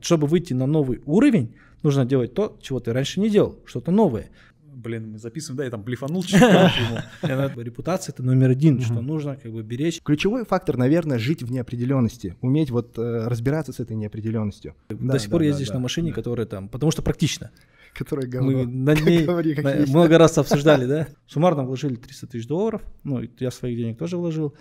Чтобы 0.00 0.26
выйти 0.26 0.54
на 0.54 0.66
новый 0.66 1.02
уровень, 1.04 1.54
нужно 1.82 2.06
делать 2.06 2.32
то, 2.32 2.58
чего 2.62 2.80
ты 2.80 2.92
раньше 2.94 3.20
не 3.20 3.28
делал, 3.28 3.58
что-то 3.66 3.90
новое. 3.90 4.30
Блин, 4.62 5.12
мы 5.12 5.18
записываем, 5.18 5.58
да, 5.58 5.64
я 5.64 5.70
там 5.70 5.82
блефанул 5.82 6.22
чуть-чуть. 6.22 6.40
Репутация 7.22 8.12
это 8.14 8.22
номер 8.22 8.50
один, 8.50 8.80
что 8.80 9.02
нужно 9.02 9.36
как 9.36 9.52
бы 9.52 9.62
беречь. 9.62 10.00
Ключевой 10.02 10.46
фактор, 10.46 10.78
наверное, 10.78 11.18
жить 11.18 11.42
в 11.42 11.52
неопределенности, 11.52 12.34
уметь 12.40 12.70
вот 12.70 12.98
э, 12.98 13.26
разбираться 13.28 13.72
с 13.72 13.80
этой 13.80 13.94
неопределенностью. 13.94 14.74
До 14.88 15.18
сих 15.18 15.30
пор 15.30 15.42
ездишь 15.42 15.68
на 15.68 15.78
машине, 15.80 16.12
которая 16.12 16.46
там, 16.46 16.68
потому 16.70 16.90
что 16.90 17.02
практично. 17.02 17.50
Которая 17.92 18.26
Мы 18.26 18.32
говно. 18.32 18.92
ней 19.06 19.24
Говори, 19.24 19.54
как 19.54 19.64
на- 19.64 19.74
есть. 19.74 19.92
много 19.92 20.18
раз 20.18 20.36
обсуждали, 20.38 20.86
да? 20.86 21.08
Суммарно 21.26 21.62
вложили 21.62 21.94
300 21.94 22.26
тысяч 22.26 22.46
долларов, 22.48 22.82
ну, 23.04 23.20
и 23.22 23.28
я 23.38 23.50
своих 23.52 23.76
денег 23.76 23.98
тоже 23.98 24.16
вложил, 24.16 24.54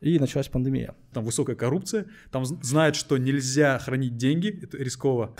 и 0.00 0.18
началась 0.18 0.48
пандемия. 0.48 0.94
Там 1.12 1.24
высокая 1.24 1.56
коррупция, 1.56 2.06
там 2.30 2.44
знают, 2.44 2.96
что 2.96 3.18
нельзя 3.18 3.78
хранить 3.78 4.16
деньги, 4.16 4.60
это 4.62 4.76
рисково. 4.78 5.34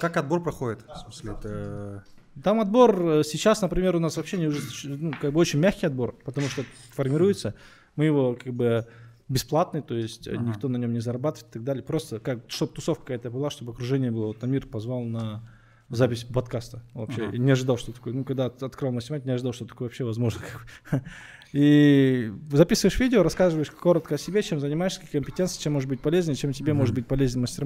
Как 0.00 0.16
отбор 0.16 0.42
проходит? 0.42 0.80
В 0.88 1.12
смысле, 1.12 1.32
это... 1.38 2.04
Там 2.42 2.60
отбор 2.60 3.02
э, 3.02 3.22
сейчас, 3.22 3.60
например, 3.60 3.96
у 3.96 3.98
нас 3.98 4.16
вообще 4.16 4.38
не 4.38 4.46
уже, 4.46 4.60
ну, 4.84 5.12
как 5.20 5.32
бы 5.32 5.40
очень 5.40 5.58
мягкий 5.58 5.86
отбор, 5.86 6.16
потому 6.24 6.48
что 6.48 6.64
формируется, 6.92 7.54
мы 7.96 8.06
его 8.06 8.34
как 8.34 8.54
бы 8.54 8.86
бесплатный, 9.28 9.82
то 9.82 9.94
есть 9.94 10.26
э, 10.26 10.36
никто 10.36 10.68
на 10.68 10.78
нем 10.78 10.94
не 10.94 11.00
зарабатывает 11.00 11.50
и 11.50 11.52
так 11.54 11.64
далее. 11.64 11.82
Просто 11.82 12.18
как, 12.18 12.40
чтобы 12.48 12.72
тусовка 12.72 13.02
какая-то 13.02 13.30
была, 13.30 13.50
чтобы 13.50 13.72
окружение 13.72 14.10
было. 14.10 14.28
Вот 14.28 14.38
Тамир 14.38 14.66
позвал 14.66 15.02
на 15.02 15.42
запись 15.90 16.24
подкаста 16.24 16.82
вообще. 16.94 17.30
И 17.32 17.38
не 17.38 17.50
ожидал, 17.50 17.76
что 17.76 17.92
такое. 17.92 18.14
Ну, 18.14 18.24
когда 18.24 18.46
от- 18.46 18.62
открыл 18.62 18.92
математику, 18.92 19.28
не 19.28 19.34
ожидал, 19.34 19.52
что 19.52 19.66
такое 19.66 19.88
вообще 19.88 20.04
возможно. 20.04 20.40
И 21.52 22.32
записываешь 22.52 22.98
видео, 23.00 23.24
рассказываешь 23.24 23.72
коротко 23.72 24.14
о 24.14 24.18
себе, 24.18 24.40
чем 24.40 24.60
занимаешься, 24.60 25.00
какие 25.00 25.20
компетенции, 25.20 25.60
чем 25.60 25.72
может 25.72 25.88
быть 25.88 26.00
полезен, 26.00 26.34
чем 26.34 26.52
тебе 26.52 26.74
может 26.74 26.94
быть 26.94 27.08
полезен 27.08 27.40
мастер 27.40 27.64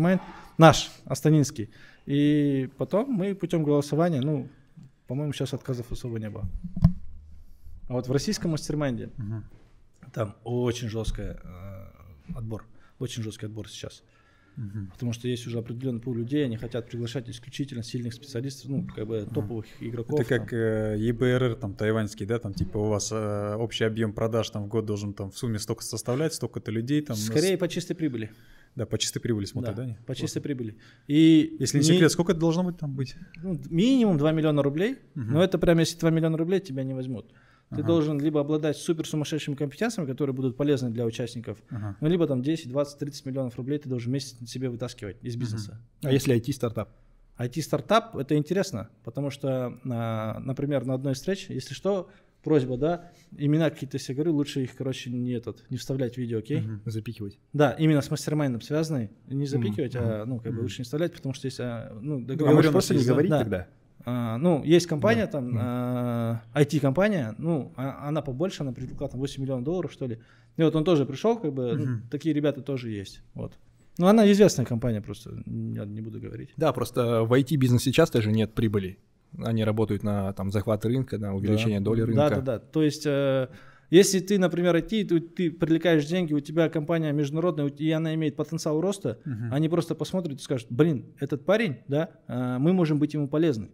наш, 0.56 0.90
Астанинский. 1.04 1.68
И 2.06 2.70
потом 2.78 3.10
мы 3.10 3.34
путем 3.34 3.62
голосования, 3.62 4.22
ну, 4.22 4.48
по-моему, 5.06 5.34
сейчас 5.34 5.52
отказов 5.52 5.92
особо 5.92 6.18
не 6.18 6.30
было. 6.30 6.48
А 7.88 7.92
вот 7.92 8.08
в 8.08 8.12
российском 8.12 8.52
мастер 8.52 8.76
там 10.14 10.34
очень 10.44 10.88
жесткий 10.88 11.36
отбор, 12.34 12.64
очень 12.98 13.22
жесткий 13.22 13.46
отбор 13.46 13.68
сейчас. 13.68 14.02
Потому 14.92 15.12
что 15.12 15.26
есть 15.28 15.46
уже 15.46 15.58
определенный 15.58 16.00
пул 16.00 16.14
людей, 16.14 16.44
они 16.44 16.56
хотят 16.56 16.88
приглашать 16.88 17.28
исключительно 17.28 17.82
сильных 17.82 18.14
специалистов, 18.14 18.70
ну, 18.70 18.86
как 18.94 19.06
бы 19.06 19.26
топовых 19.32 19.66
игроков. 19.80 20.20
Это 20.20 20.28
как 20.28 20.52
э, 20.52 20.96
ЕБРР, 20.98 21.56
там, 21.56 21.74
тайваньский, 21.74 22.24
да, 22.26 22.38
там, 22.38 22.54
типа, 22.54 22.78
у 22.78 22.86
вас 22.88 23.10
э, 23.12 23.54
общий 23.56 23.84
объем 23.84 24.12
продаж 24.12 24.50
там 24.50 24.64
в 24.64 24.68
год 24.68 24.86
должен 24.86 25.12
там 25.12 25.30
в 25.30 25.38
сумме 25.38 25.58
столько 25.58 25.82
составлять, 25.82 26.34
столько-то 26.34 26.70
людей 26.70 27.00
там. 27.02 27.16
Скорее 27.16 27.58
по 27.58 27.68
чистой 27.68 27.94
прибыли. 27.94 28.30
Да, 28.76 28.86
по 28.86 28.98
чистой 28.98 29.20
прибыли 29.20 29.44
смотрят, 29.44 29.74
да? 29.76 29.82
Да, 29.82 29.88
они? 29.88 29.96
по 30.06 30.14
чистой 30.16 30.40
прибыли. 30.40 30.76
И 31.06 31.56
Если 31.60 31.78
не 31.78 31.88
ми- 31.88 31.94
секрет, 31.94 32.10
сколько 32.10 32.32
это 32.32 32.40
должно 32.40 32.64
быть 32.64 32.76
там 32.76 32.92
быть? 32.94 33.14
ну, 33.42 33.60
минимум 33.70 34.18
2 34.18 34.32
миллиона 34.32 34.62
рублей, 34.62 34.98
но 35.14 35.42
это 35.42 35.58
прям 35.58 35.78
если 35.78 35.98
2 35.98 36.10
миллиона 36.10 36.36
рублей 36.36 36.60
тебя 36.60 36.82
не 36.82 36.94
возьмут. 36.94 37.26
Ты 37.76 37.82
должен 37.82 38.20
либо 38.20 38.40
обладать 38.40 38.76
супер 38.76 39.06
сумасшедшими 39.06 39.54
компетенциями, 39.54 40.06
которые 40.06 40.34
будут 40.34 40.56
полезны 40.56 40.90
для 40.90 41.04
участников, 41.04 41.58
Ага. 41.70 41.96
ну, 42.00 42.08
либо 42.08 42.26
там 42.26 42.42
10, 42.42 42.68
20, 42.68 42.98
30 42.98 43.26
миллионов 43.26 43.56
рублей 43.56 43.78
ты 43.78 43.88
должен 43.88 44.12
месяц 44.12 44.40
на 44.40 44.46
себе 44.46 44.68
вытаскивать 44.68 45.16
из 45.22 45.36
бизнеса. 45.36 45.80
А 46.02 46.12
если 46.12 46.36
IT-стартап? 46.36 46.90
IT-стартап 47.38 48.16
это 48.16 48.36
интересно, 48.36 48.90
потому 49.02 49.30
что, 49.30 49.78
а, 49.90 50.38
например, 50.40 50.84
на 50.84 50.94
одной 50.94 51.14
из 51.14 51.16
встреч, 51.16 51.46
если 51.48 51.74
что, 51.74 52.08
просьба, 52.44 52.76
да, 52.76 53.10
имена 53.36 53.70
какие-то 53.70 53.98
все 53.98 54.14
говорю, 54.14 54.34
лучше 54.34 54.62
их, 54.62 54.76
короче, 54.76 55.10
не 55.10 55.32
этот, 55.32 55.64
не 55.70 55.76
вставлять 55.78 56.14
в 56.14 56.18
видео, 56.18 56.38
окей? 56.38 56.62
Запикивать. 56.84 57.38
Да, 57.52 57.72
именно 57.72 58.02
с 58.02 58.10
мастер 58.10 58.34
связанные, 58.62 59.10
не 59.26 59.46
запикивать, 59.46 59.96
а, 59.96 60.24
ну, 60.26 60.38
как 60.38 60.54
бы 60.54 60.60
лучше 60.60 60.80
не 60.82 60.84
вставлять, 60.84 61.14
потому 61.14 61.34
что 61.34 61.46
есть, 61.46 61.58
а, 61.60 61.96
ну, 62.00 62.24
А 62.28 62.52
может 62.52 62.72
просто 62.72 62.94
не 62.94 63.04
говорить 63.04 63.30
Да. 63.30 63.38
тогда? 63.38 63.66
А, 64.06 64.36
ну, 64.38 64.62
есть 64.64 64.86
компания, 64.86 65.26
там, 65.26 65.56
а, 65.58 66.42
IT-компания, 66.54 67.34
ну, 67.38 67.72
а- 67.76 68.08
она 68.08 68.20
побольше, 68.22 68.62
она 68.62 68.72
привлекла 68.72 69.08
там 69.08 69.20
8 69.20 69.42
миллионов 69.42 69.64
долларов, 69.64 69.92
что 69.92 70.06
ли. 70.06 70.18
И 70.56 70.62
вот 70.62 70.76
он 70.76 70.84
тоже 70.84 71.06
пришел, 71.06 71.38
как 71.38 71.52
бы, 71.52 71.74
ну, 71.76 72.00
такие 72.10 72.34
ребята 72.34 72.60
тоже 72.60 72.90
есть, 72.90 73.22
вот. 73.34 73.52
Ну, 73.98 74.06
она 74.08 74.30
известная 74.30 74.66
компания, 74.66 75.00
просто 75.00 75.30
не, 75.46 75.78
не 75.86 76.00
буду 76.00 76.20
говорить. 76.20 76.50
Да, 76.56 76.72
просто 76.72 77.22
в 77.22 77.32
IT-бизнесе 77.32 77.92
часто 77.92 78.20
же 78.20 78.32
нет 78.32 78.52
прибыли. 78.52 78.98
Они 79.38 79.64
работают 79.64 80.02
на 80.02 80.32
там, 80.32 80.50
захват 80.50 80.84
рынка, 80.84 81.18
на 81.18 81.34
увеличение 81.34 81.80
доли 81.80 82.02
рынка. 82.02 82.28
Да, 82.28 82.36
да, 82.36 82.40
да. 82.40 82.58
То 82.58 82.82
есть, 82.82 83.04
э, 83.06 83.48
если 83.94 84.18
ты, 84.18 84.38
например, 84.40 84.74
IT, 84.74 85.04
ты, 85.04 85.20
ты 85.20 85.50
привлекаешь 85.52 86.04
деньги, 86.06 86.34
у 86.34 86.40
тебя 86.40 86.68
компания 86.68 87.12
международная, 87.12 87.68
и 87.68 87.90
она 87.90 88.14
имеет 88.14 88.34
потенциал 88.34 88.80
роста, 88.80 89.18
они 89.52 89.68
просто 89.68 89.94
посмотрят 89.94 90.40
и 90.40 90.42
скажут, 90.42 90.66
блин, 90.70 91.06
этот 91.20 91.44
парень, 91.44 91.76
да, 91.86 92.10
э, 92.26 92.58
мы 92.58 92.72
можем 92.72 92.98
быть 92.98 93.14
ему 93.14 93.28
полезны. 93.28 93.70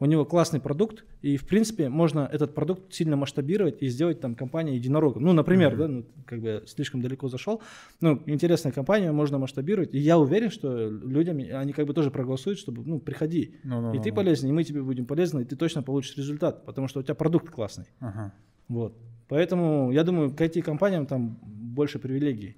У 0.00 0.06
него 0.06 0.24
классный 0.24 0.60
продукт, 0.60 1.04
и, 1.22 1.36
в 1.36 1.46
принципе, 1.46 1.88
можно 1.88 2.28
этот 2.32 2.52
продукт 2.52 2.92
сильно 2.92 3.16
масштабировать 3.16 3.80
и 3.80 3.88
сделать 3.88 4.20
там 4.20 4.34
компания 4.34 4.74
единорогом. 4.74 5.22
Ну, 5.22 5.32
например, 5.32 5.76
да, 5.76 5.86
ну, 5.86 6.06
как 6.26 6.40
бы 6.40 6.64
слишком 6.66 7.00
далеко 7.00 7.28
зашел. 7.28 7.62
Ну, 8.00 8.22
интересная 8.26 8.72
компания, 8.72 9.12
можно 9.12 9.38
масштабировать. 9.38 9.94
И 9.94 9.98
я 9.98 10.18
уверен, 10.18 10.50
что 10.50 10.88
людям, 10.88 11.38
они 11.38 11.72
как 11.72 11.86
бы 11.86 11.94
тоже 11.94 12.10
проголосуют, 12.10 12.58
чтобы, 12.58 12.82
ну, 12.84 12.98
приходи. 12.98 13.54
Ну-ну-ну. 13.62 13.94
И 13.94 14.02
ты 14.02 14.12
полезен, 14.12 14.48
и 14.48 14.52
мы 14.52 14.64
тебе 14.64 14.82
будем 14.82 15.06
полезны, 15.06 15.42
и 15.42 15.44
ты 15.44 15.54
точно 15.54 15.82
получишь 15.82 16.16
результат, 16.16 16.66
потому 16.66 16.88
что 16.88 17.00
у 17.00 17.02
тебя 17.04 17.14
продукт 17.14 17.50
классный. 17.50 17.86
Ага. 18.00 18.32
Вот. 18.68 18.96
Поэтому 19.30 19.92
я 19.92 20.02
думаю, 20.02 20.34
к 20.34 20.40
IT-компаниям 20.40 21.06
там 21.06 21.38
больше 21.42 22.00
привилегий. 22.00 22.56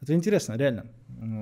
Это 0.00 0.14
интересно, 0.14 0.54
реально. 0.56 0.86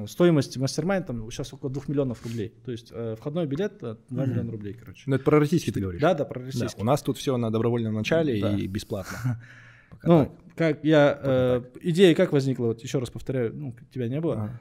Стоимость 0.09 0.57
мастер 0.57 0.85
там 1.05 1.31
сейчас 1.31 1.53
около 1.53 1.71
2 1.71 1.83
миллионов 1.87 2.25
рублей. 2.25 2.53
То 2.65 2.73
есть 2.73 2.89
э, 2.91 3.15
входной 3.17 3.47
билет 3.47 3.75
э, 3.83 3.97
2 4.11 4.27
миллиона 4.27 4.51
рублей, 4.51 4.75
короче. 4.75 5.05
Ну, 5.07 5.15
это 5.15 5.25
про 5.25 5.39
российский 5.39 5.71
ты 5.71 5.81
говоришь? 5.81 6.01
Да, 6.01 6.15
да, 6.15 6.25
про 6.25 6.41
Да, 6.41 6.47
российский. 6.47 6.81
У 6.81 6.85
нас 6.85 7.01
тут 7.01 7.17
все 7.17 7.37
на 7.37 7.53
добровольном 7.53 7.95
начале 7.95 8.41
Да. 8.41 8.57
и 8.57 8.67
бесплатно. 8.67 9.41
Пока 9.91 10.09
Ну, 10.09 10.25
так. 10.25 10.55
как 10.57 10.85
я, 10.85 11.19
э, 11.23 11.63
идея 11.83 12.15
как 12.17 12.33
возникла, 12.33 12.67
вот 12.67 12.83
еще 12.83 12.99
раз 12.99 13.09
повторяю, 13.09 13.55
ну, 13.55 13.77
тебя 13.93 14.09
не 14.09 14.21
было. 14.21 14.35
Ага. 14.35 14.61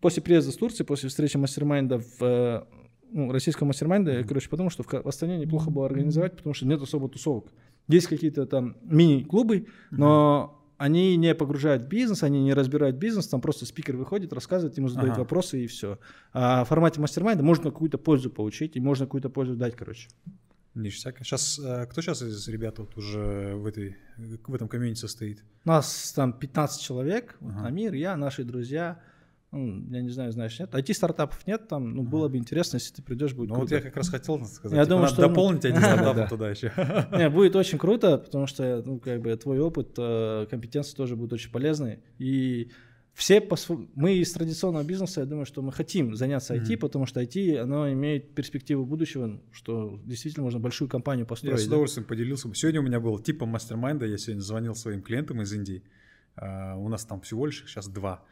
После 0.00 0.20
приезда 0.20 0.50
с 0.50 0.56
Турции, 0.56 0.82
после 0.82 1.10
встречи 1.10 1.36
мастер-майнда 1.36 1.98
в 2.00 2.22
э, 2.22 2.62
ну, 3.12 3.30
российском 3.30 3.68
мастер-майнде, 3.68 4.14
я, 4.14 4.24
короче, 4.24 4.48
потому 4.48 4.70
что 4.70 4.82
в, 4.82 4.88
в 4.88 5.06
Астане 5.06 5.38
неплохо 5.38 5.70
было 5.70 5.86
организовать, 5.86 6.36
потому 6.36 6.54
что 6.54 6.66
нет 6.66 6.82
особо 6.82 7.08
тусовок. 7.08 7.52
Есть 7.92 8.06
какие-то 8.06 8.46
там 8.46 8.76
мини-клубы, 8.82 9.66
но 9.90 10.56
они 10.78 11.16
не 11.16 11.34
погружают 11.34 11.84
в 11.84 11.88
бизнес, 11.88 12.22
они 12.22 12.42
не 12.42 12.54
разбирают 12.54 12.96
бизнес, 12.96 13.28
там 13.28 13.40
просто 13.42 13.66
спикер 13.66 13.96
выходит, 13.96 14.32
рассказывает, 14.32 14.78
ему 14.78 14.88
задают 14.88 15.12
Ага. 15.12 15.20
вопросы 15.20 15.62
и 15.62 15.66
все. 15.66 15.98
А 16.32 16.64
в 16.64 16.68
формате 16.68 17.00
мастер-майнда 17.00 17.44
можно 17.44 17.64
какую-то 17.64 17.98
пользу 17.98 18.30
получить 18.30 18.76
и 18.76 18.80
можно 18.80 19.04
какую-то 19.06 19.28
пользу 19.28 19.56
дать, 19.56 19.76
короче. 19.76 20.08
Ништяк. 20.74 21.18
Сейчас, 21.18 21.58
э, 21.58 21.86
кто 21.86 22.00
сейчас 22.00 22.22
из 22.22 22.46
ребят 22.48 22.78
вот 22.78 22.96
уже 22.96 23.54
в, 23.56 23.66
этой, 23.66 23.96
в 24.16 24.54
этом 24.54 24.68
комьюнити 24.68 25.00
состоит? 25.00 25.42
У 25.64 25.68
нас 25.68 26.12
там 26.14 26.32
15 26.32 26.80
человек, 26.80 27.36
Ага. 27.40 27.66
Амир, 27.66 27.92
я, 27.94 28.16
наши 28.16 28.44
друзья. 28.44 29.00
Ну, 29.52 29.84
я 29.90 30.00
не 30.02 30.10
знаю, 30.10 30.30
знаешь, 30.30 30.58
нет. 30.60 30.72
IT-стартапов 30.72 31.44
нет 31.46 31.66
там, 31.66 31.92
ну, 31.94 32.02
было 32.02 32.28
бы 32.28 32.36
интересно, 32.36 32.76
если 32.76 32.94
ты 32.94 33.02
придешь, 33.02 33.34
будет 33.34 33.48
Ну 33.48 33.56
вот 33.56 33.60
круто. 33.68 33.74
я 33.74 33.80
как 33.80 33.96
раз 33.96 34.08
хотел 34.08 34.44
сказать, 34.44 34.76
Я 34.76 34.84
типа, 34.84 34.94
думаю, 34.94 35.08
что, 35.08 35.22
ну, 35.22 35.28
дополнить 35.28 35.64
один 35.64 35.80
Да, 35.80 35.86
стартап 35.92 36.16
да. 36.16 36.26
туда 36.28 36.50
еще. 36.50 36.72
Не, 37.18 37.28
будет 37.30 37.56
очень 37.56 37.78
круто, 37.78 38.18
потому 38.18 38.46
что, 38.46 38.82
ну, 38.86 39.00
как 39.00 39.20
бы 39.22 39.34
твой 39.36 39.58
опыт, 39.58 39.94
э, 39.98 40.46
компетенции 40.48 40.94
тоже 40.94 41.16
будут 41.16 41.32
очень 41.32 41.50
полезны. 41.50 41.98
И 42.18 42.70
все, 43.12 43.40
по 43.40 43.56
мы 43.96 44.14
из 44.14 44.32
традиционного 44.32 44.84
бизнеса, 44.84 45.20
я 45.22 45.26
думаю, 45.26 45.44
что 45.46 45.62
мы 45.62 45.72
хотим 45.72 46.14
заняться 46.14 46.54
IT, 46.54 46.76
потому 46.76 47.06
что 47.06 47.20
IT, 47.20 47.56
оно 47.58 47.92
имеет 47.92 48.34
перспективу 48.36 48.86
будущего, 48.86 49.40
что 49.50 50.00
действительно 50.04 50.44
можно 50.44 50.60
большую 50.60 50.88
компанию 50.88 51.24
Я 51.24 51.28
построить. 51.28 51.58
с 51.58 51.64
да. 51.64 51.70
удовольствием 51.70 52.06
поделился. 52.06 52.46
бы. 52.48 52.54
Сегодня 52.54 52.80
у 52.80 52.84
меня 52.84 53.00
был 53.00 53.18
типа 53.18 53.46
мастер-майнда, 53.46 54.06
я 54.06 54.16
сегодня 54.16 54.42
звонил 54.42 54.76
своим 54.76 55.02
клиентам 55.02 55.42
из 55.42 55.52
Индии. 55.52 55.82
А, 56.36 56.76
У 56.76 56.88
нас 56.88 57.04
там 57.04 57.20
всего 57.20 57.46
лишь 57.46 57.64
сейчас 57.66 57.88
два. 57.88 58.22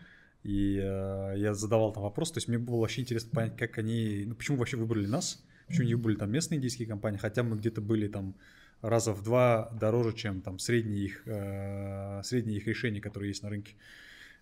И 0.42 0.78
э, 0.78 1.34
я 1.36 1.54
задавал 1.54 1.92
там 1.92 2.04
вопрос, 2.04 2.32
то 2.32 2.38
есть 2.38 2.48
мне 2.48 2.58
было 2.58 2.80
вообще 2.80 3.02
интересно 3.02 3.30
понять, 3.32 3.56
как 3.56 3.78
они, 3.78 4.24
ну 4.26 4.34
почему 4.34 4.56
вообще 4.56 4.76
выбрали 4.76 5.06
нас, 5.06 5.44
почему 5.66 5.86
не 5.86 5.94
выбрали 5.94 6.16
там 6.16 6.30
местные 6.30 6.58
индийские 6.58 6.86
компании, 6.86 7.18
хотя 7.18 7.42
мы 7.42 7.56
где-то 7.56 7.80
были 7.80 8.08
там 8.08 8.34
раза 8.80 9.12
в 9.12 9.22
два 9.22 9.70
дороже, 9.80 10.12
чем 10.14 10.40
там 10.40 10.58
средние 10.58 11.06
их, 11.06 11.22
э, 11.26 12.20
средние 12.24 12.58
их 12.58 12.66
решения, 12.66 13.00
которые 13.00 13.30
есть 13.30 13.42
на 13.42 13.50
рынке. 13.50 13.74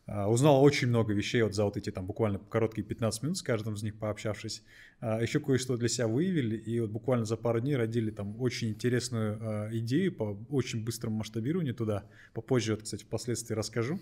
А, 0.06 0.28
Узнал 0.28 0.62
очень 0.62 0.88
много 0.88 1.12
вещей 1.12 1.42
вот 1.42 1.54
за 1.54 1.64
вот 1.64 1.76
эти 1.76 1.90
там 1.90 2.06
буквально 2.06 2.38
короткие 2.38 2.84
15 2.84 3.22
минут 3.24 3.38
с 3.38 3.42
каждым 3.42 3.74
из 3.74 3.82
них 3.82 3.98
пообщавшись. 3.98 4.62
А, 5.00 5.20
Еще 5.20 5.40
кое-что 5.40 5.76
для 5.76 5.88
себя 5.88 6.06
выявили 6.06 6.56
и 6.56 6.78
вот 6.80 6.90
буквально 6.90 7.24
за 7.24 7.36
пару 7.36 7.60
дней 7.60 7.76
родили 7.76 8.10
там 8.10 8.40
очень 8.40 8.68
интересную 8.68 9.38
а, 9.40 9.68
идею 9.72 10.14
по 10.14 10.38
очень 10.48 10.84
быстрому 10.84 11.16
масштабированию 11.16 11.74
туда. 11.74 12.04
Попозже, 12.34 12.74
вот, 12.74 12.84
кстати, 12.84 13.02
впоследствии 13.02 13.54
расскажу. 13.54 14.00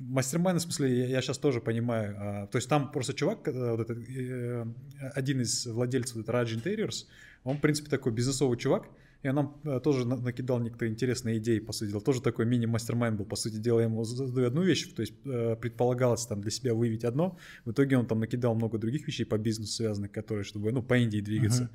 Мастер-майнд, 0.00 0.60
в 0.60 0.62
смысле, 0.64 1.08
я, 1.10 1.20
сейчас 1.20 1.38
тоже 1.38 1.60
понимаю. 1.60 2.16
а, 2.18 2.46
то 2.46 2.56
есть 2.58 2.68
там 2.68 2.90
просто 2.92 3.14
чувак, 3.14 3.48
э, 3.48 3.70
вот 3.70 3.80
этот, 3.80 3.98
э, 4.08 4.64
один 5.14 5.40
из 5.40 5.66
владельцев, 5.66 6.16
вот 6.16 6.28
Raj 6.28 6.46
Interiors, 6.62 7.06
он, 7.44 7.56
в 7.56 7.60
принципе, 7.60 7.90
такой 7.90 8.12
бизнесовый 8.12 8.56
чувак, 8.58 8.84
И 9.24 9.28
он 9.28 9.34
нам 9.34 9.60
э, 9.64 9.80
тоже 9.82 10.06
на- 10.06 10.16
накидал 10.16 10.60
некоторые 10.60 10.92
интересные 10.92 11.38
идеи, 11.38 11.58
по 11.58 11.72
сути 11.72 11.90
дела. 11.90 12.00
Тоже 12.00 12.22
такой 12.22 12.46
мини-мастер-майнд 12.46 13.16
был. 13.18 13.24
По 13.24 13.34
сути 13.36 13.56
дела, 13.56 13.80
ему 13.82 14.04
задаю 14.04 14.46
одну 14.46 14.62
вещь, 14.62 14.92
то 14.94 15.02
есть 15.02 15.14
э, 15.24 15.56
предполагалось 15.60 16.24
там 16.26 16.40
для 16.40 16.52
себя 16.52 16.72
выявить 16.72 17.02
одно. 17.04 17.36
В 17.64 17.72
итоге 17.72 17.98
он 17.98 18.06
там 18.06 18.20
накидал 18.20 18.54
много 18.54 18.78
других 18.78 19.08
вещей 19.08 19.24
по 19.24 19.36
бизнесу 19.36 19.72
связанных, 19.72 20.12
которые, 20.12 20.44
чтобы, 20.44 20.70
ну, 20.70 20.82
по 20.82 20.96
Индии 20.96 21.20
двигаться. 21.20 21.68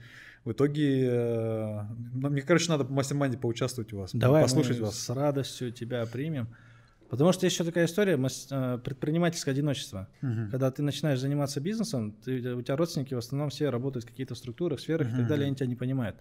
В 0.46 0.52
итоге, 0.54 1.06
э, 1.06 1.82
ну, 2.14 2.30
мне, 2.30 2.42
короче, 2.44 2.70
надо 2.72 2.86
в 2.86 2.92
мастер-майнде 2.92 3.38
поучаствовать 3.38 3.92
у 3.94 3.98
вас, 3.98 4.12
Давай 4.14 4.44
послушать 4.44 4.80
мы 4.80 4.86
вас. 4.86 4.98
с 5.00 5.10
радостью 5.14 5.74
тебя 5.74 6.06
примем. 6.06 6.48
Потому 7.14 7.32
что 7.32 7.46
есть 7.46 7.56
еще 7.56 7.64
такая 7.64 7.86
история, 7.86 8.18
э, 8.18 8.80
предпринимательское 8.84 9.54
одиночество. 9.54 10.08
Мгм. 10.22 10.50
Когда 10.50 10.72
ты 10.72 10.82
начинаешь 10.82 11.20
заниматься 11.20 11.62
бизнесом, 11.62 12.12
ты- 12.26 12.56
у 12.56 12.62
тебя 12.64 12.76
родственники 12.76 13.14
в 13.14 13.20
основном 13.20 13.52
все 13.52 13.70
работают 13.70 14.04
в 14.06 14.08
каких-то 14.08 14.34
структурах, 14.34 14.80
сферах 14.80 15.10
и 15.14 15.16
так 15.18 15.28
далее, 15.28 15.46
они 15.46 15.56
тебя 15.56 15.68
не 15.68 15.76
понимают. 15.76 16.16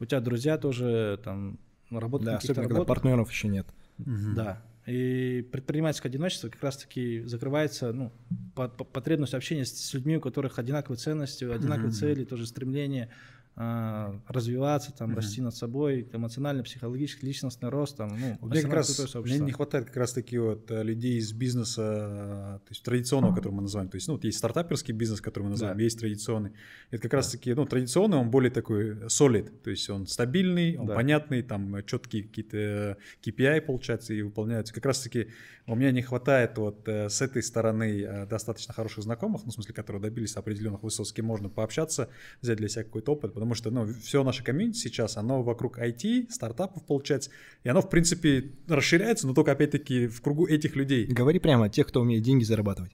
У 0.00 0.06
тебя 0.06 0.20
друзья 0.20 0.58
тоже 0.58 1.20
там 1.22 1.60
работают 1.88 2.32
Да, 2.32 2.36
особенно 2.38 2.66
когда 2.66 2.82
партнеров 2.84 3.30
еще 3.30 3.46
нет. 3.46 3.68
Мгм. 3.98 4.34
Да. 4.34 4.60
И 4.88 5.48
предпринимательское 5.52 6.10
одиночество 6.10 6.48
как 6.48 6.64
раз-таки 6.64 7.22
закрывается 7.26 7.92
ну, 7.92 8.12
по- 8.56 8.66
по- 8.68 8.82
потребность 8.82 9.34
общения 9.34 9.64
с, 9.64 9.70
с 9.72 9.94
людьми, 9.94 10.16
у 10.16 10.20
которых 10.20 10.58
одинаковые 10.58 10.98
ценности, 10.98 11.44
одинаковые 11.44 11.90
Мгм. 11.90 11.92
цели, 11.92 12.24
тоже 12.24 12.48
стремление 12.48 13.04
а, 13.04 13.33
развиваться, 13.56 14.92
там, 14.92 15.10
Мгм. 15.10 15.16
расти 15.18 15.40
над 15.40 15.54
собой, 15.54 16.08
эмоционально, 16.12 16.62
психологически, 16.62 17.24
личностный 17.24 17.68
рост. 17.68 17.96
Там, 17.96 18.18
ну, 18.18 18.38
Мне 18.48 18.62
как 18.62 18.72
раз 18.72 19.14
мне 19.24 19.38
не 19.38 19.52
хватает 19.52 19.86
как 19.86 19.96
раз 19.96 20.12
таки 20.12 20.38
вот 20.38 20.70
э, 20.70 20.82
людей 20.82 21.18
из 21.18 21.32
бизнеса, 21.32 21.82
э, 21.82 22.66
то 22.66 22.70
есть 22.70 22.82
традиционного, 22.82 23.34
который 23.34 23.52
мы 23.52 23.62
называем. 23.62 23.88
То 23.90 23.96
есть, 23.96 24.08
ну, 24.08 24.14
вот 24.14 24.24
есть 24.24 24.38
стартаперский 24.38 24.92
бизнес, 24.94 25.20
который 25.20 25.44
мы 25.44 25.50
называем, 25.50 25.76
Да. 25.78 25.84
есть 25.84 25.98
традиционный. 26.00 26.52
Это 26.90 27.02
как 27.02 27.14
раз 27.14 27.30
таки, 27.30 27.54
ну, 27.54 27.64
традиционный, 27.64 28.18
он 28.18 28.30
более 28.30 28.50
такой 28.50 28.92
solid, 29.06 29.50
то 29.62 29.70
есть 29.70 29.88
он 29.88 30.06
стабильный, 30.06 30.76
он 30.76 30.86
Да. 30.86 30.94
понятный, 30.94 31.42
там 31.42 31.76
э, 31.76 31.82
четкие 31.84 32.24
какие-то 32.24 32.96
KPI 33.22 33.60
получаются 33.60 34.14
и 34.14 34.22
выполняются. 34.22 34.74
Как 34.74 34.84
раз 34.86 35.00
таки 35.00 35.28
у 35.66 35.74
меня 35.76 35.92
не 35.92 36.02
хватает 36.02 36.58
вот 36.58 36.86
с 36.88 37.22
этой 37.22 37.42
стороны 37.42 38.26
достаточно 38.28 38.74
хороших 38.74 39.04
знакомых, 39.04 39.42
ну, 39.44 39.50
в 39.50 39.54
смысле, 39.54 39.74
которые 39.74 40.02
добились 40.02 40.36
определенных 40.36 40.82
высот, 40.82 41.06
с 41.08 41.12
кем 41.12 41.26
можно 41.26 41.48
пообщаться, 41.48 42.08
взять 42.42 42.58
для 42.58 42.68
себя 42.68 42.84
какой-то 42.84 43.12
опыт, 43.12 43.34
потому 43.44 43.54
что, 43.54 43.70
ну, 43.70 43.86
все 44.02 44.24
наше 44.24 44.42
комьюнити 44.42 44.78
сейчас, 44.78 45.16
оно 45.16 45.42
вокруг 45.42 45.78
IT, 45.78 46.30
стартапов 46.30 46.84
получается, 46.86 47.30
и 47.62 47.68
оно, 47.68 47.82
в 47.82 47.90
принципе, 47.90 48.52
расширяется, 48.68 49.26
но 49.26 49.34
только, 49.34 49.52
опять-таки, 49.52 50.06
в 50.06 50.20
кругу 50.22 50.46
этих 50.46 50.76
людей. 50.76 51.06
Говори 51.06 51.38
прямо, 51.38 51.68
тех, 51.68 51.86
кто 51.86 52.00
умеет 52.00 52.22
деньги 52.22 52.44
зарабатывать. 52.44 52.92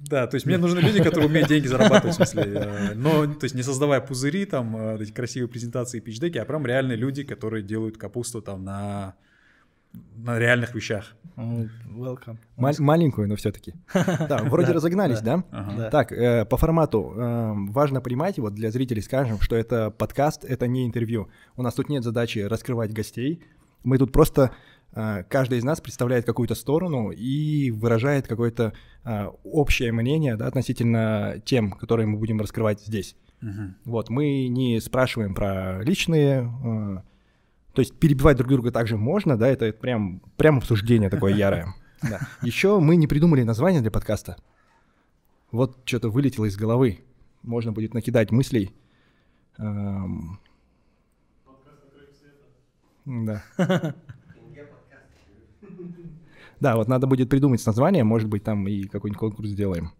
Да, 0.00 0.28
то 0.28 0.36
есть 0.36 0.46
мне 0.46 0.58
нужны 0.58 0.78
люди, 0.78 1.02
которые 1.02 1.28
умеют 1.28 1.48
деньги 1.48 1.66
зарабатывать, 1.66 2.14
в 2.14 2.16
смысле, 2.16 2.42
э, 2.44 2.94
но, 2.94 3.26
то 3.26 3.44
есть 3.44 3.56
не 3.56 3.62
создавая 3.62 4.00
пузыри, 4.00 4.44
там, 4.44 4.76
э, 4.76 5.02
эти 5.02 5.10
красивые 5.10 5.48
презентации 5.48 5.98
и 5.98 6.00
пичдеки, 6.00 6.38
а 6.38 6.44
прям 6.44 6.64
реальные 6.64 6.96
люди, 6.96 7.24
которые 7.24 7.64
делают 7.64 7.98
капусту 7.98 8.40
там 8.40 8.62
на, 8.62 9.16
на 9.92 10.38
реальных 10.38 10.74
вещах. 10.74 11.14
Welcome. 11.36 12.38
Мал- 12.56 12.74
маленькую, 12.80 13.28
но 13.28 13.36
все-таки. 13.36 13.74
Да, 14.28 14.38
вроде 14.42 14.72
разогнались, 14.72 15.20
да? 15.20 15.44
Так, 15.90 16.10
э, 16.12 16.44
по 16.44 16.56
формату 16.56 17.14
э, 17.16 17.52
важно 17.70 18.00
понимать, 18.00 18.38
вот 18.38 18.54
для 18.54 18.70
зрителей 18.70 19.02
скажем, 19.02 19.40
что 19.40 19.54
это 19.54 19.90
подкаст, 19.90 20.44
это 20.44 20.66
не 20.66 20.84
интервью. 20.84 21.28
У 21.56 21.62
нас 21.62 21.74
тут 21.74 21.88
нет 21.88 22.02
задачи 22.02 22.40
раскрывать 22.40 22.92
гостей. 22.92 23.42
Мы 23.84 23.98
тут 23.98 24.10
просто, 24.10 24.50
э, 24.92 25.22
каждый 25.28 25.58
из 25.58 25.64
нас 25.64 25.80
представляет 25.80 26.26
какую-то 26.26 26.56
сторону 26.56 27.10
и 27.10 27.70
выражает 27.70 28.26
какое-то 28.26 28.72
общее 29.44 29.92
мнение 29.92 30.36
да, 30.36 30.48
относительно 30.48 31.40
тем, 31.44 31.70
которые 31.70 32.06
мы 32.06 32.18
будем 32.18 32.40
раскрывать 32.40 32.80
здесь. 32.80 33.16
Вот, 33.84 34.10
мы 34.10 34.48
не 34.48 34.80
спрашиваем 34.80 35.34
про 35.34 35.82
личные, 35.82 37.02
то 37.78 37.82
есть 37.82 37.94
перебивать 37.94 38.36
друг 38.36 38.50
друга 38.50 38.72
также 38.72 38.96
можно, 38.96 39.36
да, 39.36 39.46
это 39.46 39.72
прям, 39.72 40.20
прям 40.36 40.58
обсуждение 40.58 41.08
такое 41.08 41.32
ярое. 41.32 41.76
Да. 42.02 42.18
Еще 42.42 42.80
мы 42.80 42.96
не 42.96 43.06
придумали 43.06 43.44
название 43.44 43.80
для 43.80 43.92
подкаста. 43.92 44.36
Вот 45.52 45.78
что-то 45.84 46.08
вылетело 46.10 46.46
из 46.46 46.56
головы. 46.56 47.04
Можно 47.44 47.70
будет 47.70 47.94
накидать 47.94 48.32
мыслей. 48.32 48.74
Эм, 49.58 50.40
Да. 53.04 53.44
Да, 56.58 56.74
вот 56.74 56.88
надо 56.88 57.06
будет 57.06 57.30
придумать 57.30 57.64
название, 57.64 58.02
может 58.02 58.28
быть, 58.28 58.42
там 58.42 58.66
и 58.66 58.88
какой-нибудь 58.88 59.20
конкурс 59.20 59.50
сделаем. 59.50 59.92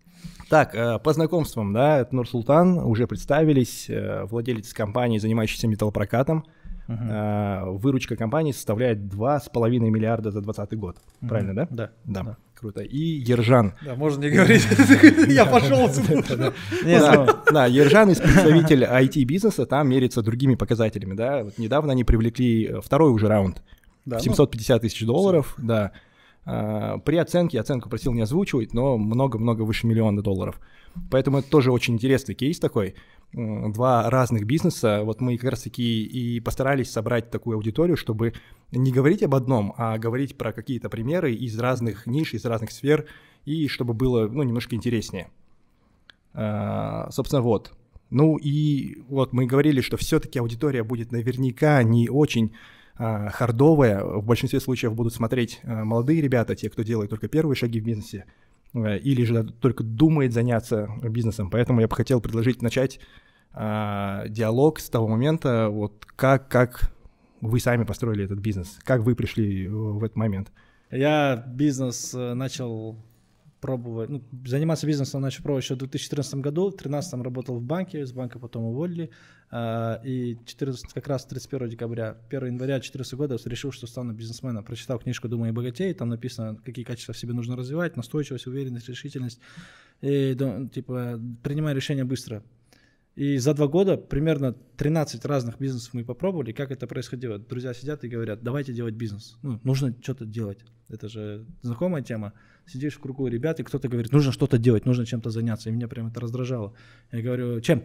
Так, 0.49 0.75
э, 0.75 0.99
по 0.99 1.13
знакомствам, 1.13 1.73
да, 1.73 2.01
это 2.01 2.17
Нурсултан, 2.17 2.79
уже 2.79 3.07
представились, 3.07 3.89
э, 3.89 4.25
владелец 4.25 4.73
компании, 4.73 5.19
занимающийся 5.19 5.69
металлопрокатом. 5.69 6.45
Мгм. 6.89 7.09
Э, 7.11 7.65
Выручка 7.67 8.17
компании 8.17 8.53
составляет 8.53 8.99
2,5 8.99 9.91
миллиарда 9.91 10.31
за 10.31 10.41
2020 10.41 10.79
год. 10.79 10.97
Мгм. 11.21 11.29
Правильно, 11.29 11.55
да? 11.55 11.69
Да. 11.71 11.91
Да, 12.05 12.37
круто. 12.55 12.81
И 12.81 12.99
Ержан. 12.99 13.75
Да, 13.85 13.95
можно 13.95 14.25
не 14.25 14.31
говорить. 14.31 14.67
Я 15.29 15.45
пошел 15.45 15.85
отсюда. 15.85 16.53
Не, 16.85 16.99
да, 16.99 17.25
ну, 17.27 17.53
да, 17.53 17.67
Ержан 17.67 18.11
из 18.11 18.19
представитель 18.21 18.85
IT-бизнеса, 18.85 19.67
там 19.67 19.89
мерится 19.89 20.23
другими 20.23 20.55
показателями, 20.55 21.15
да. 21.15 21.47
Недавно 21.59 21.93
они 21.93 22.05
привлекли 22.05 22.67
э, 22.67 22.81
второй 22.81 23.13
уже 23.13 23.29
раунд, 23.29 23.63
Да, 24.07 24.17
ну, 24.17 24.23
750 24.23 24.81
тысяч 24.83 25.05
долларов, 25.05 25.55
да. 25.59 25.93
А, 26.47 26.97
При 26.99 27.17
оценке, 27.19 27.61
оценку 27.61 27.91
просил 27.91 28.15
не 28.15 28.23
озвучивать, 28.23 28.73
но 28.73 28.97
много-много 28.97 29.63
выше 29.63 29.87
миллиона 29.87 30.23
долларов. 30.23 30.59
Поэтому 31.11 31.39
это 31.39 31.51
тоже 31.51 31.73
очень 31.73 31.95
интересный 31.95 32.35
кейс 32.35 32.59
такой. 32.59 32.95
Два 33.33 34.09
разных 34.09 34.45
бизнеса. 34.45 35.03
Вот 35.05 35.21
мы 35.21 35.37
как 35.37 35.51
раз-таки 35.51 36.03
и 36.05 36.41
постарались 36.41 36.91
собрать 36.91 37.31
такую 37.31 37.57
аудиторию, 37.57 37.97
чтобы 37.97 38.33
не 38.73 38.91
говорить 38.91 39.23
об 39.23 39.35
одном, 39.35 39.75
а 39.77 39.99
говорить 39.99 40.37
про 40.37 40.53
какие-то 40.53 40.89
примеры 40.89 41.35
из 41.35 41.59
разных 41.59 42.07
ниш, 42.07 42.35
из 42.35 42.45
разных 42.45 42.71
сфер, 42.71 43.07
и 43.45 43.69
чтобы 43.69 43.95
было, 43.95 44.29
ну, 44.29 44.43
немножко 44.43 44.75
интереснее. 44.75 45.31
А, 46.35 47.11
Собственно, 47.11 47.43
вот. 47.43 47.73
Ну 48.11 48.37
и 48.37 49.03
вот 49.09 49.33
мы 49.33 49.47
говорили, 49.47 49.81
что 49.81 49.97
все-таки 49.97 50.39
аудитория 50.39 50.83
будет 50.83 51.13
наверняка 51.13 51.83
не 51.83 52.09
очень 52.09 52.53
а, 52.97 53.29
хардовая. 53.31 54.03
В 54.03 54.25
большинстве 54.25 54.61
случаев 54.61 54.95
будут 54.95 55.15
смотреть 55.15 55.61
а, 55.63 55.85
молодые 55.85 56.21
ребята, 56.23 56.57
те, 56.57 56.71
кто 56.71 56.83
делает 56.83 57.11
только 57.11 57.29
первые 57.29 57.57
шаги 57.57 57.81
в 57.81 57.85
бизнесе, 57.85 58.25
или 58.75 59.25
же 59.25 59.45
только 59.45 59.83
думает 59.83 60.33
заняться 60.33 60.89
бизнесом. 61.03 61.51
Поэтому 61.51 61.81
я 61.81 61.89
бы 61.89 61.97
хотел 61.97 62.21
предложить 62.21 62.63
начать 62.63 63.01
а, 63.53 64.27
диалог 64.29 64.79
с 64.79 64.89
того 64.91 65.09
момента, 65.09 65.69
вот 65.71 66.05
как, 66.17 66.49
как 66.49 66.93
вы 67.41 67.61
сами 67.61 67.85
построили 67.85 68.25
этот 68.25 68.39
бизнес, 68.39 68.79
как 68.85 69.03
вы 69.03 69.15
пришли 69.15 69.69
в 69.69 70.03
этот 70.05 70.17
момент. 70.17 70.53
Я 70.91 71.37
бизнес 71.37 72.15
э, 72.15 72.35
начал 72.35 72.97
пробовать, 73.61 74.11
ну, 74.11 74.23
заниматься 74.45 74.87
бизнесом 74.87 75.21
начал 75.21 75.43
пробовать 75.43 75.65
еще 75.65 75.75
в 75.75 75.79
2014 75.79 76.35
году. 76.37 76.67
В 76.67 76.71
2013 76.71 77.23
работал 77.23 77.57
в 77.57 77.63
банке, 77.63 78.07
с 78.07 78.13
банка 78.13 78.39
потом 78.39 78.65
уволили. 78.65 79.11
а, 79.51 80.01
И 80.05 80.37
14, 80.45 80.93
как 80.93 81.09
раз 81.09 81.25
31 81.27 81.69
декабря, 81.69 82.17
1 82.29 82.47
января 82.47 82.75
2014 82.75 83.15
года 83.15 83.37
решил, 83.45 83.73
что 83.73 83.87
стану 83.87 84.13
бизнесменом. 84.13 84.65
Прочитал 84.65 84.99
книжку 84.99 85.29
«Думай 85.29 85.51
и 85.51 85.53
богатей», 85.53 85.93
там 85.95 86.09
написано, 86.09 86.57
какие 86.65 86.85
качества 86.85 87.15
в 87.15 87.19
себе 87.19 87.33
нужно 87.33 87.57
развивать, 87.57 87.97
настойчивость, 87.97 88.47
уверенность, 88.47 88.89
решительность. 88.89 89.41
И, 90.01 90.37
типа, 90.73 91.21
принимай 91.43 91.75
решения 91.75 92.05
быстро. 92.05 92.43
И 93.19 93.37
за 93.39 93.53
два 93.53 93.67
года 93.67 93.97
примерно 93.97 94.55
13 94.77 95.25
разных 95.25 95.59
бизнесов 95.59 95.93
мы 95.93 96.05
попробовали. 96.05 96.53
Как 96.53 96.71
это 96.71 96.87
происходило? 96.87 97.37
Друзья 97.41 97.75
сидят 97.75 98.05
и 98.05 98.09
говорят, 98.09 98.45
давайте 98.45 98.73
делать 98.73 98.95
бизнес. 98.95 99.37
Ну, 99.43 99.59
нужно 99.65 99.93
что-то 100.01 100.25
делать. 100.25 100.61
Это 100.89 101.09
же 101.09 101.45
знакомая 101.63 102.05
тема. 102.05 102.33
Сидишь 102.65 102.95
в 102.95 103.01
кругу 103.01 103.27
ребят, 103.27 103.59
и 103.59 103.65
кто-то 103.65 103.89
говорит, 103.89 104.13
нужно 104.13 104.31
что-то 104.31 104.57
делать, 104.57 104.87
нужно 104.87 105.05
чем-то 105.05 105.31
заняться. 105.31 105.69
И 105.69 105.73
меня 105.73 105.89
прям 105.89 106.07
это 106.07 106.21
раздражало. 106.21 106.75
Я 107.11 107.23
говорю, 107.23 107.61
чем? 107.61 107.83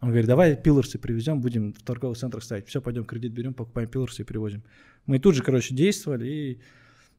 Он 0.00 0.08
говорит, 0.08 0.28
давай 0.28 0.56
пилорсы 0.56 0.98
привезем, 0.98 1.42
будем 1.42 1.74
в 1.74 1.82
торговых 1.82 2.16
центрах 2.16 2.42
ставить. 2.42 2.66
Все, 2.68 2.80
пойдем 2.80 3.04
кредит 3.04 3.32
берем, 3.32 3.52
покупаем 3.52 3.90
пилорсы 3.90 4.22
и 4.22 4.24
привозим. 4.24 4.62
Мы 5.04 5.18
тут 5.18 5.34
же, 5.34 5.42
короче, 5.42 5.74
действовали. 5.74 6.26
И 6.26 6.60